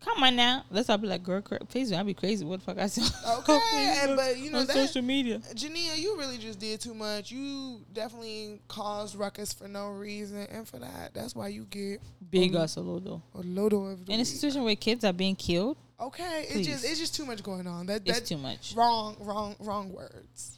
Come 0.03 0.21
on 0.21 0.35
now. 0.35 0.65
Let's 0.69 0.89
all 0.89 0.97
be 0.97 1.07
like, 1.07 1.23
girl, 1.23 1.41
cra- 1.41 1.59
Facebook. 1.59 1.97
I'd 1.97 2.05
be 2.05 2.13
crazy. 2.13 2.43
What 2.43 2.59
the 2.59 2.65
fuck 2.65 2.77
I 2.77 2.87
said? 2.87 3.09
Okay, 3.39 3.99
and 4.01 4.15
but 4.17 4.37
you 4.37 4.51
know 4.51 4.59
on 4.59 4.67
that 4.67 4.73
social 4.73 5.01
media. 5.01 5.39
Jania, 5.53 5.97
you 5.97 6.17
really 6.17 6.37
just 6.37 6.59
did 6.59 6.81
too 6.81 6.93
much. 6.93 7.31
You 7.31 7.79
definitely 7.93 8.59
caused 8.67 9.15
ruckus 9.15 9.53
for 9.53 9.67
no 9.67 9.89
reason, 9.91 10.45
and 10.51 10.67
for 10.67 10.79
that, 10.79 11.13
that's 11.13 11.35
why 11.35 11.47
you 11.47 11.65
get 11.69 12.01
Big 12.29 12.55
us 12.55 12.75
a 12.75 12.81
little. 12.81 13.23
a 13.33 13.43
lodo 13.43 13.93
of 13.93 14.05
the 14.05 14.11
In 14.11 14.19
a 14.19 14.25
situation 14.25 14.63
where 14.63 14.75
kids 14.75 15.05
are 15.05 15.13
being 15.13 15.35
killed, 15.35 15.77
Okay, 15.99 16.47
it's 16.49 16.67
just 16.67 16.83
it's 16.83 16.99
just 16.99 17.15
too 17.15 17.25
much 17.25 17.43
going 17.43 17.67
on. 17.67 17.85
That 17.85 18.01
it's 18.05 18.19
that's 18.19 18.29
too 18.29 18.37
much. 18.37 18.73
wrong, 18.75 19.15
wrong, 19.19 19.55
wrong 19.59 19.91
words. 19.93 20.57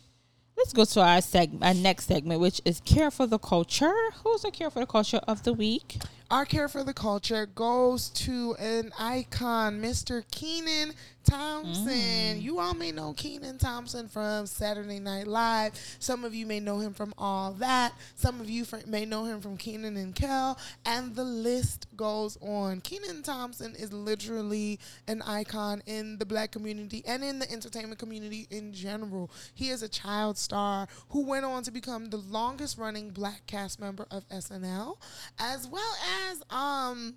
Let's 0.57 0.71
go 0.71 0.85
to 0.85 1.01
our 1.01 1.21
segment, 1.21 1.63
our 1.63 1.73
next 1.73 2.07
segment, 2.07 2.39
which 2.39 2.61
is 2.63 2.79
care 2.81 3.11
for 3.11 3.27
the 3.27 3.37
culture. 3.37 3.93
Who's 4.23 4.43
the 4.43 4.51
care 4.51 4.69
for 4.69 4.79
the 4.79 4.85
culture 4.85 5.19
of 5.27 5.43
the 5.43 5.51
week? 5.53 5.97
Our 6.31 6.45
care 6.45 6.67
for 6.67 6.83
the 6.83 6.93
culture 6.93 7.45
goes 7.45 8.09
to 8.09 8.55
an 8.55 8.91
icon, 8.97 9.79
Mr. 9.79 10.23
Kenan 10.31 10.93
Thompson. 11.25 12.37
Mm. 12.37 12.41
You 12.41 12.59
all 12.59 12.73
may 12.73 12.91
know 12.91 13.13
Kenan 13.13 13.57
Thompson 13.57 14.07
from 14.07 14.45
Saturday 14.45 14.99
Night 14.99 15.27
Live. 15.27 15.73
Some 15.99 16.23
of 16.23 16.33
you 16.33 16.45
may 16.45 16.59
know 16.59 16.79
him 16.79 16.93
from 16.93 17.13
All 17.17 17.51
That. 17.53 17.93
Some 18.15 18.39
of 18.39 18.49
you 18.49 18.65
may 18.87 19.05
know 19.05 19.25
him 19.25 19.41
from 19.41 19.57
Kenan 19.57 19.97
and 19.97 20.15
Kel. 20.15 20.57
And 20.85 21.15
the 21.15 21.23
list 21.23 21.87
goes 21.97 22.37
on. 22.41 22.81
Kenan 22.81 23.23
Thompson 23.23 23.75
is 23.75 23.91
literally 23.91 24.79
an 25.07 25.21
icon 25.23 25.81
in 25.85 26.17
the 26.17 26.25
black 26.25 26.51
community 26.51 27.03
and 27.07 27.23
in 27.23 27.39
the 27.39 27.51
entertainment 27.51 27.99
community 27.99 28.47
in 28.51 28.71
general. 28.73 29.31
He 29.53 29.69
is 29.69 29.81
a 29.81 29.89
child 29.89 30.37
star 30.37 30.87
who 31.09 31.25
went 31.25 31.45
on 31.45 31.63
to 31.63 31.71
become 31.71 32.09
the 32.09 32.17
longest 32.17 32.77
running 32.77 33.09
black 33.09 33.47
cast 33.47 33.79
member 33.79 34.05
of 34.11 34.27
SNL, 34.29 34.97
as 35.39 35.67
well 35.67 35.95
as 36.29 36.43
um 36.49 37.15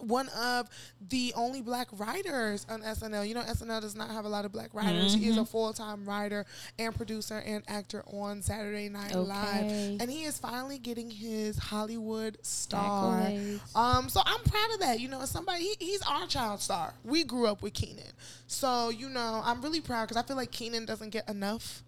one 0.00 0.28
of 0.30 0.68
the 1.08 1.32
only 1.36 1.62
black 1.62 1.88
writers 1.92 2.66
on 2.68 2.82
SNL. 2.82 3.26
You 3.26 3.34
know, 3.34 3.42
SNL 3.42 3.80
does 3.80 3.94
not 3.94 4.10
have 4.10 4.24
a 4.24 4.28
lot 4.28 4.44
of 4.44 4.52
black 4.52 4.74
writers. 4.74 5.14
He 5.14 5.28
is 5.28 5.36
a 5.36 5.44
full 5.44 5.72
time 5.72 6.04
writer 6.04 6.44
and 6.78 6.94
producer 6.94 7.38
and 7.38 7.62
actor 7.68 8.02
on 8.06 8.42
Saturday 8.42 8.88
Night 8.88 9.14
Live. 9.14 10.00
And 10.00 10.10
he 10.10 10.24
is 10.24 10.38
finally 10.38 10.78
getting 10.78 11.10
his 11.10 11.58
Hollywood 11.58 12.38
star. 12.42 13.20
Accolades. 13.20 13.76
Um, 13.76 14.08
so 14.08 14.20
I'm 14.24 14.40
proud 14.42 14.74
of 14.74 14.80
that. 14.80 15.00
You 15.00 15.08
know, 15.08 15.20
as 15.22 15.30
somebody, 15.30 15.64
he, 15.64 15.76
he's 15.78 16.02
our 16.02 16.26
child 16.26 16.60
star. 16.60 16.94
We 17.04 17.24
grew 17.24 17.46
up 17.46 17.62
with 17.62 17.74
Kenan. 17.74 18.04
So, 18.46 18.90
you 18.90 19.08
know, 19.08 19.42
I'm 19.44 19.62
really 19.62 19.80
proud 19.80 20.08
because 20.08 20.16
I 20.16 20.26
feel 20.26 20.36
like 20.36 20.50
Kenan 20.50 20.86
doesn't 20.86 21.10
get 21.10 21.28
enough 21.28 21.82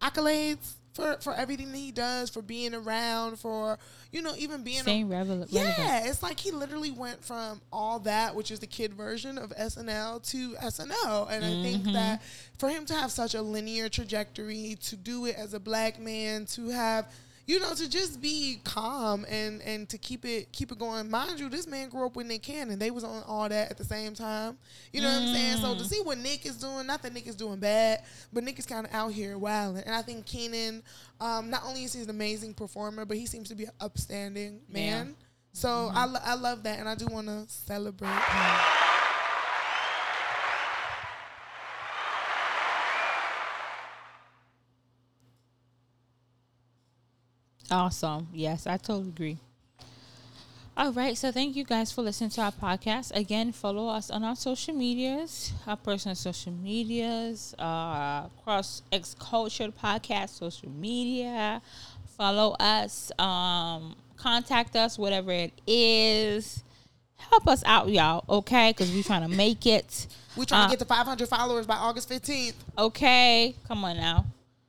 accolades. 0.00 0.74
For, 0.92 1.16
for 1.20 1.32
everything 1.32 1.72
that 1.72 1.78
he 1.78 1.90
does, 1.90 2.28
for 2.28 2.42
being 2.42 2.74
around, 2.74 3.38
for 3.38 3.78
you 4.10 4.20
know, 4.20 4.34
even 4.36 4.62
being 4.62 4.80
a- 4.80 4.82
Staying 4.82 5.08
relevant. 5.08 5.50
yeah, 5.50 6.06
it's 6.06 6.22
like 6.22 6.38
he 6.38 6.50
literally 6.50 6.90
went 6.90 7.24
from 7.24 7.62
all 7.72 7.98
that, 8.00 8.34
which 8.34 8.50
is 8.50 8.60
the 8.60 8.66
kid 8.66 8.92
version 8.92 9.38
of 9.38 9.56
SNL, 9.56 10.22
to 10.30 10.52
SNL. 10.56 11.30
And 11.30 11.44
I 11.44 11.62
think 11.62 11.84
mm-hmm. 11.84 11.92
that 11.94 12.22
for 12.58 12.68
him 12.68 12.84
to 12.86 12.94
have 12.94 13.10
such 13.10 13.34
a 13.34 13.40
linear 13.40 13.88
trajectory, 13.88 14.76
to 14.82 14.96
do 14.96 15.24
it 15.24 15.36
as 15.36 15.54
a 15.54 15.60
black 15.60 15.98
man, 15.98 16.44
to 16.46 16.68
have 16.68 17.10
you 17.46 17.58
know, 17.58 17.74
to 17.74 17.88
just 17.88 18.20
be 18.20 18.60
calm 18.64 19.26
and 19.28 19.60
and 19.62 19.88
to 19.88 19.98
keep 19.98 20.24
it 20.24 20.52
keep 20.52 20.70
it 20.70 20.78
going. 20.78 21.10
Mind 21.10 21.40
you, 21.40 21.48
this 21.48 21.66
man 21.66 21.88
grew 21.88 22.06
up 22.06 22.14
with 22.14 22.26
Nick 22.26 22.42
Cannon. 22.42 22.78
They 22.78 22.90
was 22.90 23.04
on 23.04 23.22
all 23.26 23.48
that 23.48 23.70
at 23.70 23.76
the 23.76 23.84
same 23.84 24.14
time. 24.14 24.56
You 24.92 25.02
know 25.02 25.08
what 25.08 25.22
I'm 25.22 25.34
saying? 25.34 25.56
So 25.58 25.74
to 25.74 25.84
see 25.84 26.00
what 26.02 26.18
Nick 26.18 26.46
is 26.46 26.56
doing, 26.56 26.86
not 26.86 27.02
that 27.02 27.12
Nick 27.12 27.26
is 27.26 27.34
doing 27.34 27.58
bad, 27.58 28.02
but 28.32 28.44
Nick 28.44 28.58
is 28.58 28.66
kind 28.66 28.86
of 28.86 28.94
out 28.94 29.12
here 29.12 29.36
wilding. 29.38 29.82
And 29.84 29.94
I 29.94 30.02
think 30.02 30.24
Kenan, 30.24 30.82
um, 31.20 31.50
not 31.50 31.62
only 31.64 31.84
is 31.84 31.92
he 31.92 32.02
an 32.02 32.10
amazing 32.10 32.54
performer, 32.54 33.04
but 33.04 33.16
he 33.16 33.26
seems 33.26 33.48
to 33.48 33.54
be 33.54 33.64
an 33.64 33.72
upstanding 33.80 34.60
man. 34.68 35.16
So 35.52 35.90
I, 35.92 36.06
lo- 36.06 36.20
I 36.24 36.34
love 36.34 36.62
that, 36.62 36.78
and 36.78 36.88
I 36.88 36.94
do 36.94 37.06
want 37.06 37.26
to 37.26 37.44
celebrate 37.48 38.08
him. 38.08 38.91
Awesome. 47.72 48.28
Yes, 48.32 48.66
I 48.66 48.76
totally 48.76 49.08
agree. 49.08 49.38
All 50.76 50.92
right, 50.92 51.16
so 51.16 51.30
thank 51.32 51.54
you 51.54 51.64
guys 51.64 51.92
for 51.92 52.00
listening 52.02 52.30
to 52.30 52.40
our 52.42 52.52
podcast. 52.52 53.14
Again, 53.14 53.52
follow 53.52 53.88
us 53.88 54.10
on 54.10 54.24
our 54.24 54.34
social 54.36 54.74
medias, 54.74 55.52
our 55.66 55.76
personal 55.76 56.14
social 56.14 56.52
medias, 56.52 57.54
uh, 57.58 58.28
Cross 58.44 58.82
X 58.90 59.14
Culture 59.18 59.68
Podcast 59.68 60.30
social 60.30 60.70
media. 60.70 61.60
Follow 62.16 62.52
us, 62.60 63.10
um, 63.18 63.94
contact 64.16 64.74
us, 64.76 64.98
whatever 64.98 65.30
it 65.32 65.52
is. 65.66 66.62
Help 67.16 67.46
us 67.48 67.62
out, 67.66 67.88
y'all, 67.90 68.24
okay? 68.28 68.70
Because 68.70 68.90
we're 68.92 69.02
trying 69.02 69.28
to 69.28 69.34
make 69.36 69.66
it. 69.66 70.06
We're 70.36 70.44
trying 70.46 70.62
Uh, 70.62 70.66
to 70.68 70.70
get 70.72 70.78
to 70.78 70.84
500 70.86 71.28
followers 71.28 71.66
by 71.66 71.76
August 71.76 72.08
15th. 72.08 72.54
Okay, 72.78 73.54
come 73.68 73.84
on 73.84 73.96
now. 73.96 74.24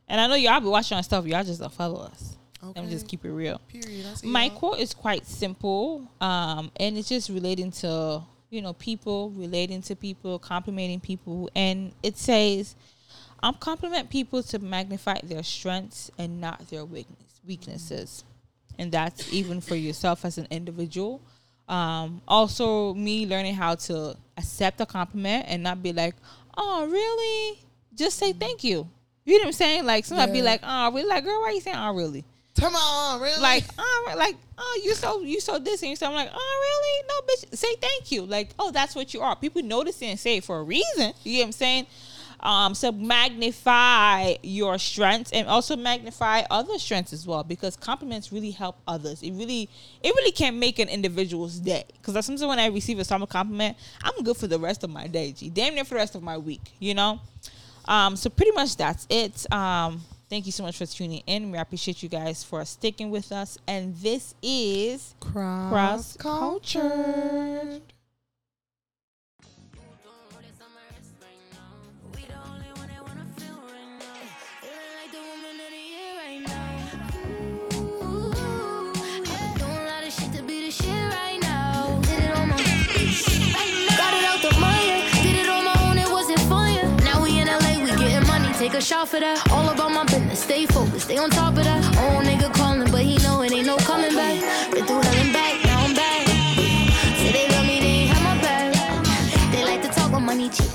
And 0.07 0.19
I 0.19 0.27
know 0.27 0.35
y'all 0.35 0.59
be 0.59 0.67
watching 0.67 0.97
our 0.97 1.03
stuff. 1.03 1.25
Y'all 1.25 1.43
just 1.43 1.61
don't 1.61 1.71
follow 1.71 2.01
us. 2.01 2.35
Let 2.63 2.75
me 2.77 2.81
Okay. 2.83 2.89
just 2.91 3.07
keep 3.07 3.25
it 3.25 3.31
real. 3.31 3.59
Period. 3.67 4.05
My 4.23 4.49
quote 4.49 4.79
is 4.79 4.93
quite 4.93 5.25
simple, 5.25 6.07
um, 6.21 6.71
and 6.77 6.97
it's 6.97 7.09
just 7.09 7.29
relating 7.29 7.71
to 7.71 8.23
you 8.49 8.61
know 8.61 8.73
people, 8.73 9.31
relating 9.31 9.81
to 9.83 9.95
people, 9.95 10.39
complimenting 10.39 10.99
people, 10.99 11.49
and 11.55 11.91
it 12.03 12.17
says, 12.17 12.75
"I'm 13.41 13.55
compliment 13.55 14.09
people 14.09 14.41
to 14.43 14.59
magnify 14.59 15.19
their 15.23 15.43
strengths 15.43 16.09
and 16.17 16.39
not 16.39 16.69
their 16.69 16.85
weakness, 16.85 17.41
weaknesses," 17.45 18.23
and 18.79 18.91
that's 18.91 19.31
even 19.33 19.59
for 19.59 19.75
yourself 19.75 20.23
as 20.23 20.37
an 20.37 20.47
individual. 20.49 21.19
Um, 21.67 22.21
also, 22.27 22.93
me 22.93 23.25
learning 23.25 23.55
how 23.55 23.75
to 23.75 24.15
accept 24.37 24.79
a 24.81 24.85
compliment 24.85 25.45
and 25.49 25.63
not 25.63 25.83
be 25.83 25.91
like, 25.91 26.15
"Oh, 26.57 26.85
really?" 26.87 27.59
Just 27.95 28.17
say 28.17 28.33
thank 28.33 28.63
you. 28.63 28.89
You 29.25 29.37
know 29.37 29.43
what 29.43 29.47
I'm 29.47 29.53
saying? 29.53 29.85
Like 29.85 30.05
somebody 30.05 30.31
be 30.31 30.37
Yeah. 30.39 30.43
like, 30.45 30.61
"Oh, 30.63 30.91
really?" 30.91 31.07
Like, 31.07 31.23
girl, 31.23 31.41
why 31.41 31.51
you 31.51 31.61
saying, 31.61 31.77
"Oh, 31.77 31.93
really?" 31.93 32.23
Come 32.59 32.75
on, 32.75 33.21
really? 33.21 33.41
like, 33.41 33.65
oh, 33.77 34.13
like, 34.15 34.35
oh, 34.57 34.81
you 34.83 34.93
so 34.93 35.21
you 35.21 35.39
so 35.39 35.57
this 35.57 35.81
and 35.81 35.97
so 35.97 36.07
I'm 36.07 36.13
like, 36.13 36.29
oh, 36.33 36.61
really? 36.61 37.07
No, 37.07 37.33
bitch. 37.33 37.57
Say 37.57 37.75
thank 37.81 38.11
you. 38.11 38.25
Like, 38.25 38.51
oh, 38.59 38.71
that's 38.71 38.95
what 38.95 39.13
you 39.13 39.21
are. 39.21 39.35
People 39.35 39.63
notice 39.63 40.01
it 40.01 40.05
and 40.05 40.19
say 40.19 40.39
for 40.39 40.59
a 40.59 40.63
reason. 40.63 41.13
You 41.23 41.37
get 41.37 41.39
what 41.39 41.45
I'm 41.45 41.51
saying? 41.51 41.87
Um, 42.43 42.75
so 42.75 42.91
magnify 42.91 44.35
your 44.43 44.77
strengths 44.77 45.31
and 45.31 45.47
also 45.47 45.77
magnify 45.77 46.43
other 46.51 46.77
strengths 46.77 47.13
as 47.13 47.25
well 47.25 47.41
because 47.41 47.77
compliments 47.77 48.33
really 48.33 48.51
help 48.51 48.77
others. 48.85 49.23
It 49.23 49.31
really, 49.31 49.69
it 50.03 50.13
really 50.13 50.33
can 50.33 50.59
make 50.59 50.77
an 50.77 50.89
individual's 50.89 51.57
day. 51.57 51.85
Because 51.93 52.25
sometimes 52.25 52.45
when 52.45 52.59
I 52.59 52.67
receive 52.67 52.99
a 52.99 53.05
summer 53.05 53.27
compliment, 53.27 53.77
I'm 54.03 54.23
good 54.23 54.35
for 54.35 54.47
the 54.47 54.59
rest 54.59 54.83
of 54.83 54.89
my 54.89 55.07
day. 55.07 55.31
G, 55.31 55.49
damn 55.49 55.73
near 55.73 55.85
for 55.85 55.91
the 55.91 55.99
rest 55.99 56.15
of 56.15 56.21
my 56.21 56.37
week. 56.37 56.61
You 56.79 56.93
know. 56.93 57.21
Um, 57.85 58.15
so 58.15 58.29
pretty 58.29 58.51
much 58.51 58.75
that's 58.75 59.07
it. 59.09 59.51
Um, 59.51 60.01
thank 60.33 60.47
you 60.47 60.51
so 60.51 60.63
much 60.63 60.75
for 60.79 60.87
tuning 60.87 61.21
in. 61.27 61.51
We 61.51 61.59
appreciate 61.59 62.01
you 62.01 62.09
guys 62.09 62.43
for 62.43 62.65
sticking 62.65 63.11
with 63.11 63.31
us. 63.31 63.59
And 63.67 63.95
this 63.97 64.33
is 64.41 65.13
cross, 65.19 65.71
Cross 65.71 66.17
culture. 66.17 67.79
We 67.79 67.81
take 88.73 88.81
a 88.81 88.85
shot 88.85 89.07
for 89.07 89.19
that. 89.19 89.51
All 89.51 89.69
about 89.69 89.91
my 89.91 90.03
business, 90.05 90.39
stay 90.39 90.65
focused, 90.65 91.05
stay 91.05 91.17
on 91.17 91.29
top 91.29 91.57
of 91.57 91.63
that. 91.63 91.83
Old 91.97 92.25
nigga 92.25 92.51
calling, 92.53 92.89
but 92.91 93.01
he 93.01 93.17
know 93.17 93.41
it 93.41 93.51
ain't 93.51 93.67
no 93.67 93.77
coming 93.77 94.15
back. 94.15 94.39
Been 94.71 94.85
through 94.85 95.01
hell 95.01 95.15
and 95.23 95.33
back, 95.33 95.63
now 95.65 95.85
I'm 95.85 95.93
back. 95.93 96.27
Say 97.19 97.31
they 97.31 97.47
love 97.49 97.67
me, 97.67 97.79
they 97.79 97.95
ain't 98.01 98.11
have 98.11 98.23
my 98.23 98.41
back. 98.41 99.51
They 99.51 99.63
like 99.63 99.81
to 99.83 99.89
talk 99.89 100.09
about 100.09 100.21
money, 100.21 100.49
chit 100.49 100.71